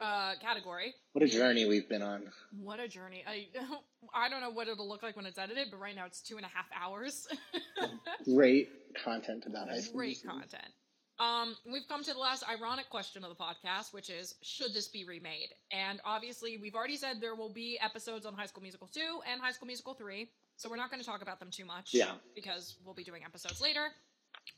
uh, 0.01 0.33
category. 0.41 0.95
What 1.13 1.25
a 1.25 1.29
journey 1.29 1.67
we've 1.67 1.89
been 1.89 2.03
on. 2.03 2.25
What 2.61 2.81
a 2.81 2.89
journey! 2.89 3.25
I 3.27 3.47
I 4.15 4.29
don't 4.29 4.41
know 4.41 4.51
what 4.51 4.69
it'll 4.69 4.89
look 4.89 5.03
like 5.03 5.17
when 5.17 5.27
it's 5.27 5.39
edited, 5.39 5.69
but 5.71 5.81
right 5.81 5.95
now 5.97 6.07
it's 6.07 6.21
two 6.21 6.37
and 6.37 6.45
a 6.47 6.49
half 6.49 6.67
hours. 6.79 7.27
Great 8.25 8.69
content 9.05 9.45
about 9.47 9.69
high 9.69 9.81
school. 9.81 9.99
Great 9.99 10.19
content. 10.25 10.73
Um, 11.21 11.57
we've 11.71 11.83
come 11.89 12.05
to 12.05 12.13
the 12.13 12.19
last 12.19 12.45
ironic 12.49 12.89
question 12.91 13.25
of 13.25 13.31
the 13.31 13.37
podcast, 13.37 13.93
which 13.93 14.09
is 14.09 14.37
should 14.43 14.73
this 14.73 14.87
be 14.87 15.05
remade? 15.05 15.49
And 15.73 16.01
obviously, 16.05 16.59
we've 16.59 16.77
already 16.77 16.97
said 16.97 17.21
there 17.21 17.35
will 17.35 17.53
be 17.53 17.77
episodes 17.83 18.25
on 18.25 18.35
High 18.35 18.47
School 18.47 18.63
Musical 18.63 18.87
2 18.87 19.01
and 19.31 19.41
High 19.41 19.51
School 19.51 19.67
Musical 19.67 19.95
3, 19.95 20.29
so 20.57 20.71
we're 20.71 20.77
not 20.77 20.91
going 20.91 21.01
to 21.01 21.07
talk 21.07 21.21
about 21.23 21.41
them 21.41 21.51
too 21.51 21.65
much. 21.65 21.91
Yeah. 21.93 22.13
Because 22.37 22.77
we'll 22.85 22.95
be 22.95 23.03
doing 23.03 23.23
episodes 23.25 23.61
later. 23.61 23.89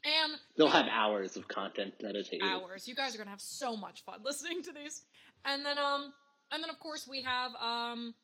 And 0.05 0.35
They'll 0.57 0.69
have 0.69 0.87
hours 0.91 1.37
of 1.37 1.49
content 1.49 1.95
dedicated. 1.99 2.43
hours. 2.47 2.87
You 2.87 2.95
guys 2.95 3.15
are 3.15 3.19
gonna 3.19 3.31
have 3.31 3.41
so 3.41 3.77
much 3.77 4.05
fun 4.05 4.21
listening 4.25 4.63
to 4.65 4.73
these. 4.73 5.03
And 5.45 5.65
then 5.65 5.79
um 5.79 6.13
and 6.53 6.63
then 6.63 6.71
of 6.71 6.79
course 6.79 7.07
we 7.09 7.23
have 7.23 7.53
um 7.57 8.15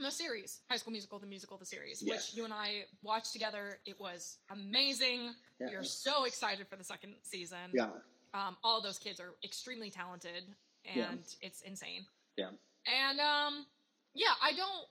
the 0.00 0.10
series, 0.10 0.60
High 0.70 0.76
School 0.76 0.92
Musical, 0.92 1.18
the 1.18 1.26
musical, 1.26 1.58
the 1.58 1.64
series, 1.66 2.00
Yes. 2.02 2.28
which 2.28 2.36
you 2.36 2.44
and 2.44 2.52
I 2.54 2.84
watched 3.02 3.32
together. 3.32 3.80
It 3.84 3.98
was 3.98 4.38
amazing. 4.50 5.34
Yeah. 5.60 5.70
We 5.70 5.74
are 5.76 5.82
so 5.84 6.24
excited 6.24 6.68
for 6.68 6.76
the 6.76 6.84
second 6.84 7.14
season. 7.22 7.72
Yeah. 7.74 7.88
Um, 8.32 8.56
all 8.62 8.80
those 8.80 8.98
kids 8.98 9.18
are 9.18 9.34
extremely 9.42 9.90
talented, 9.90 10.44
and 10.84 10.96
Yeah. 10.96 11.14
it's 11.40 11.62
insane. 11.62 12.06
Yeah. 12.36 12.50
And 12.86 13.18
um, 13.18 13.66
yeah, 14.14 14.34
I 14.40 14.52
don't. 14.52 14.86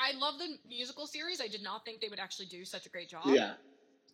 I 0.00 0.12
love 0.18 0.38
the 0.38 0.56
musical 0.66 1.06
series. 1.06 1.40
I 1.40 1.46
did 1.46 1.62
not 1.62 1.84
think 1.84 2.00
they 2.00 2.08
would 2.08 2.18
actually 2.18 2.46
do 2.46 2.64
such 2.64 2.86
a 2.86 2.88
great 2.88 3.08
job. 3.10 3.26
Yeah. 3.26 3.54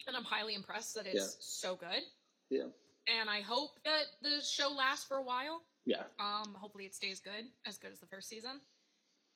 And 0.07 0.17
I'm 0.17 0.25
highly 0.25 0.55
impressed 0.55 0.95
that 0.97 1.07
it's 1.07 1.15
Yeah. 1.15 1.37
so 1.41 1.77
good. 1.77 2.03
Yeah. 2.51 2.67
And 3.07 3.31
I 3.31 3.41
hope 3.41 3.71
that 3.85 4.03
the 4.21 4.41
show 4.43 4.69
lasts 4.69 5.07
for 5.07 5.17
a 5.17 5.23
while. 5.23 5.63
Yeah. 5.87 6.03
Um, 6.19 6.55
hopefully 6.55 6.85
it 6.85 6.95
stays 6.95 7.21
good, 7.21 7.47
as 7.65 7.79
good 7.79 7.93
as 7.93 8.01
the 8.01 8.07
first 8.07 8.29
season. 8.29 8.61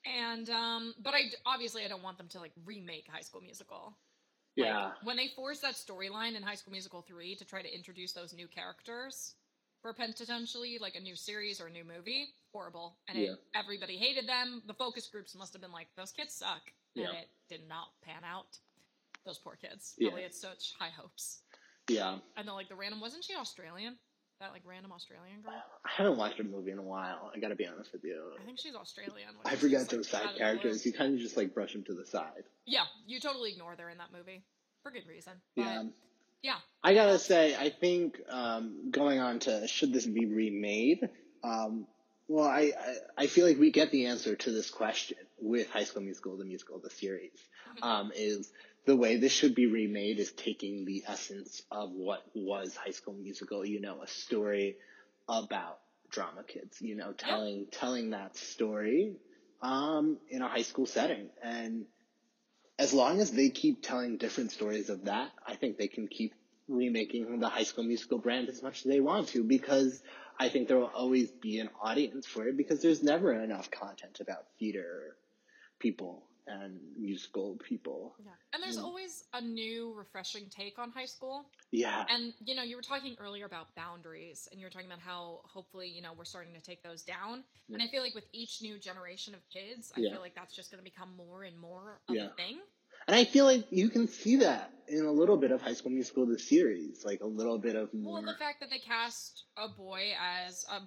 And 0.05 0.49
um, 0.51 0.95
but 1.03 1.15
I 1.15 1.31
obviously 1.47 1.85
I 1.85 1.89
don't 1.89 2.03
want 2.03 2.19
them 2.19 2.29
to 2.29 2.41
like 2.41 2.53
remake 2.65 3.07
High 3.11 3.21
School 3.21 3.41
Musical. 3.41 3.97
Like, 4.57 4.67
Yeah. 4.67 4.91
when 5.05 5.17
they 5.17 5.29
forced 5.29 5.63
that 5.63 5.75
storyline 5.75 6.35
in 6.37 6.43
High 6.43 6.57
School 6.57 6.73
Musical 6.73 7.03
three 7.03 7.35
to 7.37 7.45
try 7.45 7.63
to 7.63 7.73
introduce 7.75 8.13
those 8.13 8.33
new 8.35 8.49
characters 8.49 9.35
for 9.81 9.93
potentially 9.95 10.79
like 10.81 10.97
a 10.97 11.01
new 11.01 11.15
series 11.17 11.61
or 11.61 11.69
a 11.69 11.71
new 11.71 11.85
movie, 11.85 12.27
horrible. 12.53 12.99
And 13.09 13.17
Yeah. 13.19 13.33
it, 13.33 13.39
everybody 13.55 13.97
hated 13.97 14.27
them. 14.29 14.63
The 14.67 14.75
focus 14.75 15.07
groups 15.07 15.35
must 15.35 15.53
have 15.53 15.63
been 15.63 15.73
like, 15.73 15.87
those 15.97 16.13
kids 16.13 16.35
suck, 16.35 16.73
and 16.97 17.05
Yeah. 17.05 17.13
it 17.13 17.29
did 17.49 17.67
not 17.69 17.89
pan 18.03 18.23
out. 18.25 18.59
Those 19.25 19.39
poor 19.39 19.57
kids. 19.57 19.95
Yeah. 19.99 20.09
Probably 20.09 20.23
had 20.25 20.35
such 20.35 20.75
high 20.79 20.91
hopes. 20.91 21.43
Yeah. 21.89 22.19
And 22.37 22.47
then 22.49 22.55
like 22.55 22.69
the 22.69 22.75
random 22.75 23.01
wasn't 23.01 23.25
she 23.25 23.35
Australian? 23.35 23.97
That 24.41 24.53
like 24.53 24.63
random 24.65 24.91
Australian 24.93 25.43
girl? 25.43 25.53
I 25.85 25.91
haven't 25.99 26.17
watched 26.17 26.41
a 26.41 26.45
movie 26.45 26.71
in 26.71 26.79
a 26.79 26.83
while. 26.83 27.31
I 27.35 27.39
gotta 27.39 27.57
be 27.57 27.67
honest 27.67 27.93
with 27.93 28.03
you. 28.05 28.23
I 28.41 28.45
think 28.47 28.59
she's 28.59 28.75
Australian. 28.75 29.29
I 29.45 29.53
is 29.53 29.61
forget 29.61 29.89
those 29.91 30.11
like, 30.11 30.23
side 30.23 30.37
characters. 30.39 30.87
You 30.87 30.95
kind 30.95 31.13
of 31.13 31.21
just 31.21 31.37
like 31.37 31.53
brush 31.53 31.75
them 31.75 31.85
to 31.85 31.95
the 31.95 32.07
side. 32.07 32.45
Yeah, 32.65 32.85
you 33.07 33.21
totally 33.21 33.53
ignore 33.53 33.77
her 33.79 33.91
in 33.91 33.99
that 33.99 34.13
movie 34.17 34.43
for 34.83 34.91
good 34.91 35.07
reason. 35.07 35.35
Yeah. 35.57 35.83
But, 35.83 35.93
yeah. 36.43 36.57
I 36.83 36.95
gotta 36.95 37.19
say, 37.19 37.55
I 37.55 37.69
think 37.69 38.19
um, 38.31 38.91
going 38.91 39.21
on 39.21 39.41
to 39.41 39.69
should 39.69 39.93
this 39.93 40.07
be 40.07 40.25
remade? 40.25 41.11
Um, 41.45 41.87
well, 42.27 42.49
I, 42.49 42.73
I 42.79 43.25
I 43.25 43.27
feel 43.27 43.47
like 43.47 43.59
we 43.59 43.71
get 43.71 43.91
the 43.91 44.07
answer 44.07 44.37
to 44.37 44.51
this 44.53 44.71
question 44.71 45.19
with 45.39 45.69
High 45.69 45.85
School 45.85 46.03
Musical, 46.03 46.39
the 46.39 46.47
musical, 46.47 46.79
the 46.79 46.89
series. 46.89 47.39
Um, 47.83 48.11
is 48.17 48.51
the 48.91 48.97
way 48.97 49.19
this 49.19 49.31
should 49.31 49.55
be 49.55 49.67
remade 49.67 50.19
is 50.19 50.33
taking 50.33 50.85
the 50.85 51.05
essence 51.07 51.63
of 51.71 51.93
what 51.93 52.25
was 52.35 52.75
High 52.75 52.91
School 52.91 53.15
Musical. 53.15 53.65
You 53.65 53.81
know, 53.81 54.03
a 54.03 54.09
story 54.09 54.79
about 55.29 55.79
drama 56.11 56.43
kids. 56.43 56.83
You 56.83 56.97
know, 56.97 57.13
telling 57.13 57.67
telling 57.71 58.11
that 58.11 58.37
story 58.37 59.15
um, 59.63 60.19
in 60.29 60.43
a 60.43 60.49
high 60.49 60.63
school 60.63 60.87
setting 60.87 61.29
and 61.41 61.85
as 62.81 62.93
long 62.93 63.21
as 63.21 63.31
they 63.31 63.51
keep 63.51 63.81
telling 63.81 64.17
different 64.17 64.51
stories 64.51 64.91
of 64.91 65.05
that, 65.05 65.31
I 65.47 65.55
think 65.55 65.77
they 65.77 65.87
can 65.87 66.09
keep 66.09 66.35
remaking 66.67 67.39
the 67.39 67.49
High 67.49 67.63
School 67.63 67.85
Musical 67.85 68.19
brand 68.19 68.49
as 68.49 68.61
much 68.61 68.79
as 68.79 68.91
they 68.91 68.99
want 68.99 69.29
to 69.29 69.45
because 69.45 70.03
I 70.37 70.49
think 70.49 70.67
there 70.67 70.79
will 70.79 70.91
always 70.93 71.31
be 71.31 71.61
an 71.61 71.71
audience 71.81 72.27
for 72.27 72.49
it 72.49 72.57
because 72.57 72.83
there's 72.83 73.05
never 73.05 73.33
enough 73.33 73.71
content 73.71 74.19
about 74.19 74.47
theater 74.59 75.15
people 75.79 76.25
and 76.51 76.81
musical 76.97 77.57
people. 77.57 78.15
Yeah. 78.19 78.31
And 78.53 78.63
there's 78.63 78.77
Mm. 78.77 78.85
always 78.85 79.25
a 79.33 79.41
new, 79.41 79.93
refreshing 79.95 80.49
take 80.51 80.79
on 80.79 80.91
high 80.91 81.07
school. 81.07 81.51
Yeah. 81.71 82.05
And, 82.09 82.35
you 82.45 82.55
know, 82.55 82.63
you 82.63 82.77
were 82.77 82.83
talking 82.83 83.17
earlier 83.19 83.47
about 83.47 83.75
boundaries, 83.77 84.49
and 84.51 84.61
you 84.61 84.67
were 84.67 84.71
talking 84.71 84.87
about 84.89 85.01
how 85.01 85.43
hopefully, 85.45 85.89
you 85.89 86.03
know, 86.03 86.13
we're 86.13 86.25
starting 86.25 86.55
to 86.55 86.61
take 86.61 86.83
those 86.83 87.03
down. 87.05 87.45
And 87.73 87.83
I 87.83 87.89
feel 87.89 88.03
like 88.03 88.15
with 88.15 88.29
each 88.33 88.61
new 88.63 88.79
generation 88.79 89.35
of 89.35 89.49
kids, 89.49 89.93
I 89.95 90.01
Yeah. 90.01 90.11
feel 90.11 90.21
like 90.21 90.35
that's 90.35 90.55
just 90.55 90.71
going 90.71 90.81
to 90.85 90.85
become 90.85 91.17
more 91.17 91.45
and 91.45 91.59
more 91.59 92.03
of 92.09 92.17
Yeah. 92.17 92.27
a 92.27 92.35
thing. 92.35 92.61
And 93.07 93.17
I 93.17 93.25
feel 93.25 93.45
like 93.45 93.67
you 93.71 93.89
can 93.89 94.07
see 94.09 94.37
that 94.37 94.71
in 94.89 95.05
a 95.05 95.11
little 95.13 95.37
bit 95.37 95.53
of 95.53 95.63
High 95.63 95.75
School 95.75 95.93
Musical, 95.93 96.27
the 96.27 96.39
series, 96.39 97.05
like 97.05 97.21
a 97.21 97.27
little 97.27 97.59
bit 97.59 97.77
of 97.77 97.93
more. 97.95 98.15
Well, 98.15 98.23
the 98.23 98.39
fact 98.39 98.61
that 98.61 98.71
they 98.71 98.79
cast 98.79 99.45
a 99.57 99.69
boy 99.69 100.13
as 100.21 100.65
a, 100.71 100.81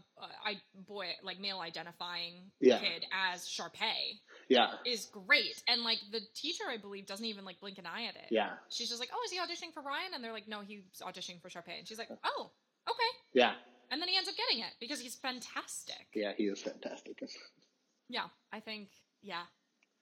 I, 0.46 0.56
boy, 0.88 1.08
like 1.24 1.40
male 1.40 1.60
identifying 1.60 2.52
Yeah. 2.60 2.80
kid 2.80 3.06
as 3.14 3.48
Sharpay 3.48 4.20
yeah. 4.50 4.72
is 4.86 5.06
great. 5.06 5.62
And 5.68 5.84
like 5.84 6.00
the 6.12 6.20
teacher, 6.36 6.66
I 6.70 6.78
believe, 6.78 7.06
doesn't 7.06 7.26
even 7.26 7.46
like 7.46 7.60
blink 7.62 7.78
an 7.78 7.86
eye 7.86 8.06
at 8.06 8.16
it. 8.16 8.28
Yeah. 8.30 8.50
She's 8.70 8.90
just 8.90 9.00
like, 9.00 9.10
"Oh, 9.14 9.22
is 9.26 9.32
he 9.32 9.38
auditioning 9.40 9.74
for 9.74 9.82
Ryan?" 9.82 10.12
And 10.14 10.24
they're 10.24 10.34
like, 10.34 10.48
"No, 10.50 10.62
he's 10.62 10.84
auditioning 11.02 11.42
for 11.42 11.50
Sharpay." 11.50 11.80
And 11.80 11.88
she's 11.88 11.98
like, 11.98 12.10
"Oh, 12.26 12.52
okay." 12.90 13.12
Yeah. 13.34 13.54
And 13.90 14.02
then 14.02 14.10
he 14.10 14.18
ends 14.18 14.28
up 14.28 14.36
getting 14.36 14.64
it 14.64 14.72
because 14.82 15.00
he's 15.00 15.16
fantastic. 15.16 16.08
Yeah. 16.14 16.34
He 16.36 16.44
is 16.46 16.62
fantastic. 16.62 17.20
Yeah, 18.10 18.26
I 18.52 18.60
think 18.60 18.90
yeah, 19.22 19.44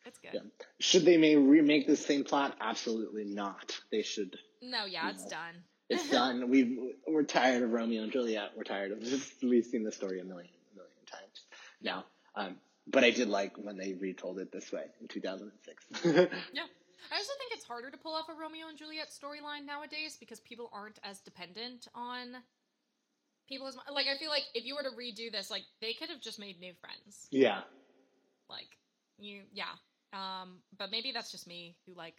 it's 0.05 0.19
good. 0.19 0.31
Yeah. 0.33 0.41
Should 0.79 1.05
they 1.05 1.17
may 1.17 1.35
remake 1.35 1.87
the 1.87 1.95
same 1.95 2.23
plot? 2.23 2.55
Absolutely 2.59 3.25
not. 3.25 3.79
They 3.91 4.01
should. 4.01 4.37
No, 4.61 4.85
yeah, 4.85 5.09
it's 5.09 5.23
No. 5.23 5.29
done. 5.29 5.55
It's 5.89 6.09
done. 6.11 6.49
We've 6.49 6.77
we're 7.07 7.23
tired 7.23 7.63
of 7.63 7.71
Romeo 7.71 8.03
and 8.03 8.11
Juliet. 8.11 8.51
We're 8.55 8.63
tired 8.63 8.91
of 8.91 9.01
this. 9.01 9.33
We've 9.43 9.65
seen 9.65 9.83
the 9.83 9.91
story 9.91 10.19
a 10.19 10.23
million, 10.23 10.49
a 10.73 10.75
million 10.75 11.05
times 11.05 11.45
now. 11.81 12.05
Um, 12.35 12.55
but 12.87 13.03
I 13.03 13.11
did 13.11 13.27
like 13.29 13.57
when 13.57 13.77
they 13.77 13.93
retold 13.93 14.39
it 14.39 14.51
this 14.51 14.71
way 14.71 14.85
in 15.01 15.07
2006. 15.07 15.85
Yeah. 16.53 16.63
I 17.11 17.15
also 17.17 17.31
think 17.39 17.51
it's 17.53 17.65
harder 17.65 17.89
to 17.91 17.97
pull 17.97 18.13
off 18.13 18.29
a 18.29 18.33
Romeo 18.39 18.67
and 18.69 18.77
Juliet 18.77 19.09
storyline 19.09 19.65
nowadays 19.65 20.17
because 20.19 20.39
people 20.39 20.69
aren't 20.71 20.99
as 21.03 21.19
dependent 21.19 21.87
on 21.95 22.35
people 23.49 23.67
as 23.67 23.75
mu- 23.75 23.93
like 23.93 24.05
I 24.07 24.17
feel 24.17 24.29
like 24.29 24.43
if 24.53 24.65
you 24.65 24.75
were 24.75 24.83
to 24.83 24.89
redo 24.95 25.31
this, 25.31 25.49
like 25.51 25.63
they 25.81 25.93
could 25.93 26.09
have 26.09 26.21
just 26.21 26.39
made 26.39 26.59
new 26.59 26.73
friends. 26.79 27.27
Yeah. 27.31 27.61
Like 28.49 28.69
you, 29.17 29.41
yeah. 29.51 29.65
Um, 30.13 30.59
but 30.77 30.91
maybe 30.91 31.11
that's 31.11 31.31
just 31.31 31.47
me 31.47 31.75
who 31.85 31.93
like 31.93 32.15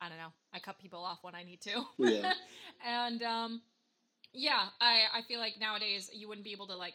I 0.00 0.08
don't 0.08 0.18
know. 0.18 0.32
I 0.52 0.60
cut 0.60 0.78
people 0.78 1.00
off 1.04 1.18
when 1.22 1.34
I 1.34 1.42
need 1.42 1.60
to. 1.62 1.82
Yeah. 1.98 2.32
and 2.86 3.22
um, 3.22 3.62
yeah, 4.32 4.66
I 4.80 5.02
I 5.12 5.22
feel 5.22 5.40
like 5.40 5.54
nowadays 5.60 6.10
you 6.12 6.28
wouldn't 6.28 6.44
be 6.44 6.52
able 6.52 6.66
to 6.68 6.76
like. 6.76 6.94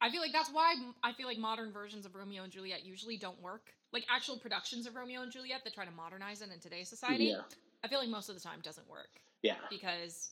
I 0.00 0.10
feel 0.10 0.20
like 0.20 0.32
that's 0.32 0.50
why 0.50 0.74
I 1.04 1.12
feel 1.12 1.26
like 1.28 1.38
modern 1.38 1.72
versions 1.72 2.06
of 2.06 2.14
Romeo 2.14 2.42
and 2.42 2.52
Juliet 2.52 2.84
usually 2.84 3.16
don't 3.16 3.40
work. 3.40 3.70
Like 3.92 4.04
actual 4.10 4.38
productions 4.38 4.86
of 4.86 4.96
Romeo 4.96 5.22
and 5.22 5.30
Juliet 5.30 5.60
that 5.64 5.74
try 5.74 5.84
to 5.84 5.90
modernize 5.92 6.40
it 6.42 6.48
in 6.52 6.58
today's 6.58 6.88
society, 6.88 7.24
Yeah. 7.26 7.42
I 7.84 7.88
feel 7.88 7.98
like 8.00 8.08
most 8.08 8.28
of 8.28 8.34
the 8.34 8.40
time 8.40 8.60
doesn't 8.62 8.88
work 8.88 9.20
Yeah. 9.42 9.56
because 9.70 10.30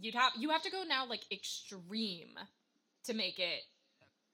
you'd 0.00 0.14
have 0.14 0.32
you 0.38 0.50
have 0.50 0.62
to 0.62 0.70
go 0.70 0.82
now 0.88 1.06
like 1.06 1.20
extreme 1.30 2.34
to 3.04 3.14
make 3.14 3.38
it 3.38 3.60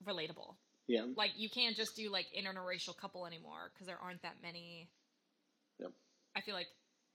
relatable. 0.07 0.55
Yeah. 0.89 1.07
Like 1.17 1.33
you 1.37 1.51
can't 1.51 1.77
just 1.77 1.97
do 1.97 2.11
like 2.11 2.27
interracial 2.39 2.97
couple 2.97 3.27
anymore 3.27 3.71
because 3.73 3.87
there 3.87 3.99
aren't 4.01 4.23
that 4.23 4.37
many. 4.43 4.89
Yep. 5.81 5.91
I 6.37 6.41
feel 6.43 6.55
like 6.55 6.69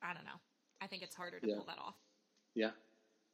I 0.04 0.14
don't 0.14 0.26
know. 0.26 0.40
I 0.82 0.88
think 0.88 1.04
it's 1.04 1.16
harder 1.16 1.40
to 1.40 1.48
Yeah. 1.48 1.56
pull 1.56 1.66
that 1.66 1.78
off. 1.80 1.96
Yeah. 2.56 2.72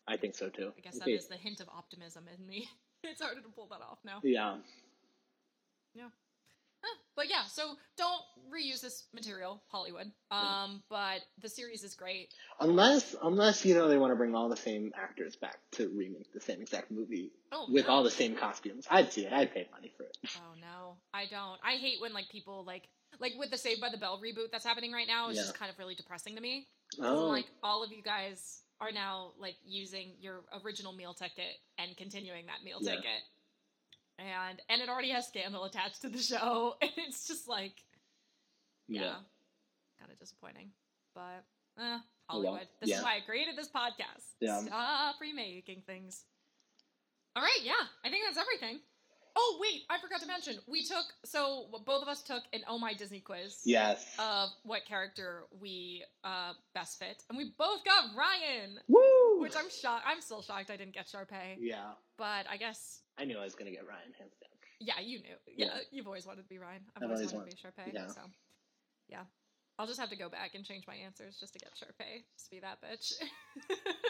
I 0.07 0.17
think 0.17 0.35
so 0.35 0.49
too. 0.49 0.71
I 0.77 0.81
guess 0.81 0.95
that 0.95 1.03
Okay. 1.03 1.13
is 1.13 1.27
the 1.27 1.35
hint 1.37 1.59
of 1.59 1.67
optimism 1.69 2.25
in 2.37 2.45
me. 2.45 2.69
it's 3.03 3.21
harder 3.21 3.41
to 3.41 3.49
pull 3.49 3.67
that 3.67 3.81
off 3.81 3.99
now. 4.05 4.19
Yeah. 4.23 4.57
Huh. 5.99 6.09
But 7.15 7.31
yeah, 7.31 7.45
so 7.49 7.73
don't 7.97 8.21
reuse 8.53 8.79
this 8.79 9.05
material, 9.11 9.63
Hollywood. 9.69 10.11
Um, 10.29 10.83
but 10.87 11.21
the 11.41 11.49
series 11.49 11.83
is 11.83 11.95
great. 11.95 12.27
Unless, 12.59 13.15
unless 13.23 13.65
you 13.65 13.73
know 13.73 13.87
they 13.87 13.97
want 13.97 14.11
to 14.11 14.15
bring 14.15 14.35
all 14.35 14.49
the 14.49 14.55
same 14.55 14.91
actors 14.95 15.35
back 15.35 15.57
to 15.71 15.89
remake 15.89 16.31
the 16.31 16.39
same 16.39 16.61
exact 16.61 16.91
movie 16.91 17.31
Oh, 17.51 17.65
with 17.71 17.87
no. 17.87 17.91
all 17.93 18.03
the 18.03 18.11
same 18.11 18.35
costumes, 18.35 18.85
I'd 18.91 19.11
see 19.11 19.25
it. 19.25 19.33
I'd 19.33 19.51
pay 19.51 19.67
money 19.71 19.91
for 19.97 20.03
it. 20.03 20.15
Oh 20.37 20.53
no, 20.61 20.97
I 21.11 21.25
don't. 21.25 21.59
I 21.63 21.77
hate 21.77 21.99
when 22.01 22.13
like 22.13 22.29
people 22.29 22.63
like 22.65 22.83
like 23.19 23.33
with 23.39 23.49
the 23.49 23.57
Saved 23.57 23.81
by 23.81 23.89
the 23.89 23.97
Bell 23.97 24.21
reboot 24.23 24.51
that's 24.51 24.65
happening 24.65 24.91
right 24.91 25.07
now. 25.07 25.29
It's 25.29 25.37
Yeah. 25.37 25.43
just 25.43 25.57
kind 25.57 25.71
of 25.71 25.79
really 25.79 25.95
depressing 25.95 26.35
to 26.35 26.41
me. 26.41 26.67
Oh, 27.01 27.29
Like 27.29 27.47
all 27.63 27.83
of 27.83 27.91
you 27.91 28.03
guys 28.03 28.61
are 28.79 28.91
now 28.91 29.31
like 29.39 29.55
using 29.65 30.13
your 30.19 30.41
original 30.63 30.93
meal 30.93 31.15
ticket 31.15 31.55
and 31.79 31.97
continuing 31.97 32.45
that 32.45 32.63
meal 32.63 32.77
Yeah. 32.79 32.91
ticket, 32.91 33.21
and 34.19 34.61
and 34.69 34.81
it 34.81 34.89
already 34.89 35.09
has 35.11 35.27
scandal 35.27 35.63
attached 35.65 36.01
to 36.01 36.09
the 36.09 36.17
show, 36.19 36.75
and 36.81 36.91
it's 36.97 37.27
just 37.27 37.47
like 37.47 37.73
yeah, 38.87 39.01
yeah. 39.01 39.15
kind 39.99 40.11
of 40.11 40.19
disappointing. 40.19 40.69
But 41.13 41.43
eh, 41.79 41.97
Oh, 42.29 42.33
Hollywood. 42.33 42.67
This 42.81 42.89
yeah. 42.89 42.97
is 42.97 43.03
why 43.03 43.15
I 43.17 43.21
created 43.25 43.55
this 43.57 43.69
podcast. 43.69 44.35
Yeah. 44.41 44.59
Stop 44.59 45.15
remaking 45.21 45.81
things. 45.87 46.23
All 47.37 47.41
right, 47.43 47.59
yeah, 47.63 47.71
I 48.03 48.09
think 48.09 48.23
that's 48.25 48.37
everything. 48.37 48.79
Oh 49.39 49.59
wait, 49.61 49.83
I 49.89 49.99
forgot 50.01 50.19
to 50.21 50.27
mention 50.27 50.55
we 50.67 50.83
took 50.83 51.05
so 51.23 51.65
both 51.85 52.01
of 52.01 52.07
us 52.07 52.23
took 52.23 52.41
an 52.53 52.61
Oh 52.67 52.79
My 52.79 52.93
Disney 52.95 53.19
quiz 53.19 53.61
Yes. 53.65 54.03
of 54.17 54.49
what 54.63 54.85
character 54.85 55.43
we 55.61 56.03
uh, 56.23 56.53
best 56.73 56.97
fit, 56.97 57.21
and 57.29 57.37
we 57.37 57.53
both 57.57 57.85
got 57.85 58.05
Ryan, 58.17 58.79
Woo! 58.87 59.39
which 59.39 59.55
I'm 59.55 59.69
shocked. 59.69 60.05
I'm 60.07 60.21
still 60.21 60.41
shocked 60.41 60.71
I 60.71 60.75
didn't 60.75 60.95
get 60.95 61.05
Sharpay, 61.07 61.57
yeah. 61.59 61.91
but 62.17 62.47
I 62.49 62.57
guess 62.57 63.01
I 63.17 63.25
knew 63.25 63.37
I 63.37 63.43
was 63.43 63.55
gonna 63.55 63.71
get 63.71 63.87
Ryan 63.87 64.13
hands 64.17 64.33
down. 64.41 64.51
yeah, 64.79 64.99
you 65.03 65.19
knew. 65.19 65.35
Yeah, 65.55 65.65
Yeah. 65.67 65.79
you've 65.91 66.07
always 66.07 66.25
wanted 66.25 66.43
to 66.43 66.49
be 66.49 66.59
Ryan. 66.59 66.81
I've, 66.95 67.03
I've 67.03 67.09
always, 67.09 67.19
always 67.19 67.33
wanted 67.33 67.51
to 67.51 67.55
be 67.57 67.61
Sharpay. 67.63 67.93
yeah. 67.93 68.07
So 68.07 68.21
yeah, 69.09 69.23
I'll 69.79 69.87
just 69.87 69.99
have 69.99 70.09
to 70.09 70.15
go 70.17 70.29
back 70.29 70.55
and 70.55 70.63
change 70.65 70.85
my 70.87 70.95
answers 70.95 71.37
just 71.39 71.53
to 71.53 71.59
get 71.59 71.69
Sharpay. 71.73 72.23
Just 72.37 72.51
be 72.51 72.59
that 72.59 72.77
bitch. 72.81 73.13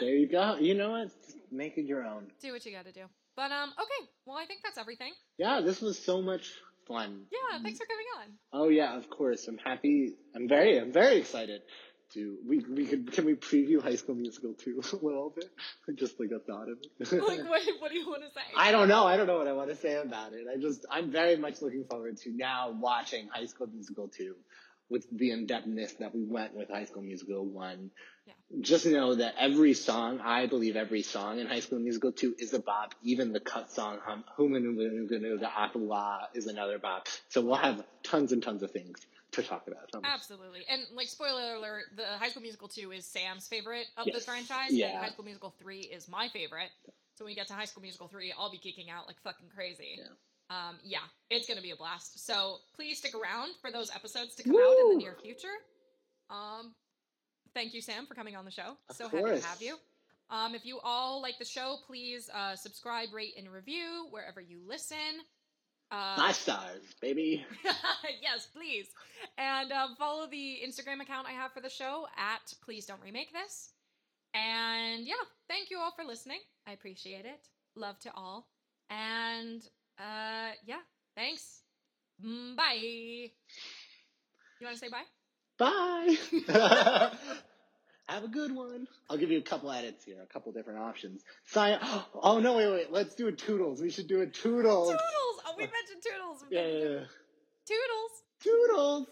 There 0.00 0.14
you 0.14 0.28
go. 0.28 0.56
You 0.60 0.74
know 0.74 0.90
what? 0.90 1.08
Make 1.50 1.76
it 1.76 1.84
your 1.86 2.04
own. 2.04 2.28
do 2.40 2.52
what 2.52 2.64
you 2.64 2.70
got 2.72 2.84
to 2.84 2.92
do. 2.92 3.04
But 3.34 3.50
um, 3.50 3.70
okay. 3.70 4.08
Well, 4.26 4.36
I 4.36 4.46
think 4.46 4.60
that's 4.62 4.78
everything. 4.78 5.12
Yeah, 5.38 5.60
this 5.60 5.80
was 5.80 5.98
so 5.98 6.22
much 6.22 6.52
fun. 6.86 7.24
Yeah, 7.32 7.58
thanks 7.62 7.78
for 7.80 7.86
coming 7.86 8.06
on. 8.20 8.26
Oh 8.52 8.68
yeah, 8.68 8.96
of 8.96 9.10
course. 9.10 9.48
I'm 9.48 9.58
happy. 9.58 10.14
I'm 10.36 10.48
very, 10.48 10.78
I'm 10.78 10.92
very 10.92 11.16
excited 11.16 11.62
to. 12.14 12.38
We 12.46 12.60
we 12.60 12.86
could 12.86 13.12
can 13.12 13.24
we 13.24 13.34
preview 13.34 13.82
High 13.82 13.96
School 13.96 14.14
Musical 14.14 14.54
two 14.54 14.80
a 14.92 14.96
little 14.96 15.32
bit? 15.34 15.50
Just 15.96 16.18
like 16.20 16.30
a 16.30 16.38
thought 16.38 16.68
of 16.68 16.78
it. 16.78 17.12
like, 17.12 17.48
what, 17.48 17.62
what 17.78 17.90
do 17.90 17.98
you 17.98 18.08
want 18.08 18.22
to 18.22 18.30
say? 18.30 18.40
I 18.56 18.72
don't 18.72 18.88
know. 18.88 19.06
I 19.06 19.16
don't 19.16 19.26
know 19.26 19.38
what 19.38 19.48
I 19.48 19.52
want 19.52 19.70
to 19.70 19.76
say 19.76 19.94
about 19.94 20.32
it. 20.32 20.46
I 20.52 20.60
just 20.60 20.86
I'm 20.90 21.10
very 21.10 21.36
much 21.36 21.62
looking 21.62 21.84
forward 21.84 22.16
to 22.18 22.30
now 22.30 22.70
watching 22.70 23.28
High 23.28 23.46
School 23.46 23.68
Musical 23.68 24.08
two 24.08 24.34
with 24.90 25.06
the 25.12 25.32
in-depthness 25.32 25.98
that 25.98 26.14
we 26.14 26.24
went 26.24 26.54
with 26.54 26.70
High 26.70 26.86
School 26.86 27.02
Musical 27.02 27.44
one. 27.44 27.90
Yeah. 28.26 28.32
Just 28.60 28.86
know 28.86 29.14
that 29.16 29.34
every 29.38 29.74
song, 29.74 30.20
I 30.20 30.46
believe 30.46 30.76
every 30.76 31.02
song 31.02 31.38
in 31.38 31.46
High 31.46 31.60
School 31.60 31.78
Musical 31.78 32.12
two 32.12 32.34
is 32.38 32.54
a 32.54 32.58
bop. 32.58 32.94
Even 33.02 33.32
the 33.32 33.40
cut 33.40 33.70
song 33.70 33.98
hum 34.02 34.24
Humuhumunukunukuapua'a 34.38 36.28
is 36.34 36.46
another 36.46 36.78
bop. 36.78 37.06
So 37.28 37.42
we'll 37.42 37.56
have 37.56 37.82
tons 38.02 38.32
and 38.32 38.42
tons 38.42 38.62
of 38.62 38.70
things 38.70 39.06
to 39.32 39.42
talk 39.42 39.66
about. 39.66 39.88
Um, 39.94 40.02
Absolutely. 40.04 40.64
And 40.68 40.82
like 40.94 41.06
spoiler 41.08 41.54
alert, 41.54 41.84
the 41.96 42.04
High 42.18 42.28
School 42.30 42.42
Musical 42.42 42.68
2 42.68 42.92
is 42.92 43.06
Sam's 43.06 43.46
favorite 43.46 43.86
of 43.96 44.06
the 44.12 44.20
franchise 44.20 44.70
Yeah. 44.72 44.88
and 44.88 44.98
High 44.98 45.10
School 45.10 45.24
Musical 45.24 45.54
3 45.58 45.80
is 45.80 46.08
my 46.08 46.28
favorite. 46.28 46.70
So 47.14 47.24
when 47.24 47.32
we 47.32 47.34
get 47.34 47.46
to 47.48 47.54
High 47.54 47.64
School 47.66 47.82
Musical 47.82 48.08
3, 48.08 48.32
I'll 48.38 48.50
be 48.50 48.58
kicking 48.58 48.90
out 48.90 49.06
like 49.06 49.20
fucking 49.22 49.48
crazy. 49.54 49.98
Yeah. 49.98 50.04
Um 50.50 50.76
yeah, 50.82 51.00
it's 51.28 51.46
going 51.46 51.58
to 51.58 51.62
be 51.62 51.72
a 51.72 51.76
blast. 51.76 52.24
So 52.24 52.56
please 52.74 52.98
stick 52.98 53.12
around 53.14 53.50
for 53.60 53.70
those 53.70 53.90
episodes 53.94 54.34
to 54.36 54.42
come 54.44 54.56
out 54.56 54.76
in 54.80 54.90
the 54.92 54.96
near 55.04 55.16
future. 55.22 55.56
Um 56.30 56.74
thank 57.54 57.74
you 57.74 57.82
Sam 57.82 58.06
for 58.06 58.14
coming 58.14 58.34
on 58.36 58.44
the 58.46 58.50
show. 58.50 58.76
Of 58.88 58.96
so 58.96 59.08
happy 59.08 59.40
to 59.40 59.46
have 59.46 59.60
you. 59.60 59.76
Um, 60.30 60.54
if 60.54 60.66
you 60.66 60.78
all 60.84 61.22
like 61.22 61.38
the 61.38 61.44
show, 61.46 61.76
please 61.86 62.28
uh, 62.34 62.54
subscribe, 62.54 63.14
rate, 63.14 63.32
and 63.38 63.50
review 63.50 64.06
wherever 64.10 64.42
you 64.42 64.60
listen. 64.66 64.96
Uh, 65.90 66.16
Five 66.16 66.34
stars, 66.36 66.82
baby. 67.00 67.44
yes, 68.22 68.46
please. 68.54 68.86
And 69.38 69.72
um, 69.72 69.96
follow 69.98 70.26
the 70.28 70.58
Instagram 70.66 71.00
account 71.00 71.26
I 71.26 71.32
have 71.32 71.52
for 71.52 71.60
the 71.60 71.70
show 71.70 72.06
at 72.16 72.52
Please 72.62 72.84
Don't 72.86 73.00
Remake 73.02 73.32
This. 73.32 73.70
And 74.34 75.06
yeah, 75.06 75.14
thank 75.48 75.70
you 75.70 75.78
all 75.78 75.92
for 75.92 76.04
listening. 76.04 76.40
I 76.66 76.72
appreciate 76.72 77.24
it. 77.24 77.40
Love 77.74 77.98
to 78.00 78.10
all. 78.14 78.48
And 78.90 79.62
uh, 79.98 80.52
yeah, 80.66 80.80
thanks. 81.16 81.62
Mm, 82.24 82.56
Bye. 82.56 83.30
You 84.60 84.66
want 84.66 84.76
to 84.76 84.78
say 84.78 84.88
bye? 84.88 85.06
Bye. 85.58 87.10
Have 88.08 88.24
a 88.24 88.28
good 88.28 88.54
one. 88.54 88.88
I'll 89.10 89.18
give 89.18 89.30
you 89.30 89.38
a 89.38 89.42
couple 89.42 89.70
edits 89.70 90.02
here, 90.02 90.16
a 90.22 90.26
couple 90.26 90.50
different 90.52 90.78
options. 90.78 91.22
Sign. 91.44 91.78
Oh 92.14 92.40
no, 92.40 92.56
wait, 92.56 92.70
wait. 92.70 92.92
Let's 92.92 93.14
do 93.14 93.28
a 93.28 93.32
toodles. 93.32 93.82
We 93.82 93.90
should 93.90 94.08
do 94.08 94.22
a 94.22 94.26
toodles. 94.26 94.88
Toodles! 94.88 95.42
Oh, 95.46 95.54
we 95.56 95.64
mentioned 95.64 96.02
Toodles. 96.02 96.44
Yeah, 96.50 96.66
yeah, 96.66 96.88
yeah. 96.88 97.04
Toodles! 97.66 98.22
Toodles. 98.42 99.06